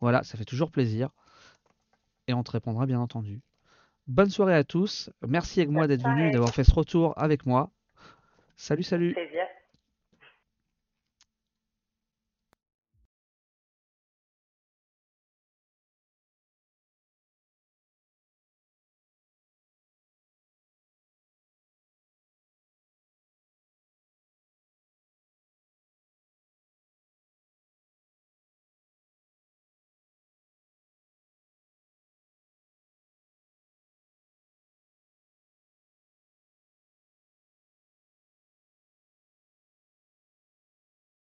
Voilà, 0.00 0.22
ça 0.22 0.38
fait 0.38 0.46
toujours 0.46 0.70
plaisir. 0.70 1.10
Et 2.28 2.34
on 2.34 2.42
te 2.42 2.50
répondra 2.52 2.86
bien 2.86 3.00
entendu. 3.00 3.42
Bonne 4.06 4.28
soirée 4.28 4.54
à 4.54 4.64
tous. 4.64 5.10
Merci 5.26 5.60
avec 5.60 5.70
moi 5.70 5.86
d'être 5.86 6.02
venu 6.02 6.28
et 6.28 6.30
d'avoir 6.30 6.54
fait 6.54 6.64
ce 6.64 6.74
retour 6.74 7.14
avec 7.16 7.46
moi. 7.46 7.70
Salut, 8.56 8.82
salut. 8.82 9.16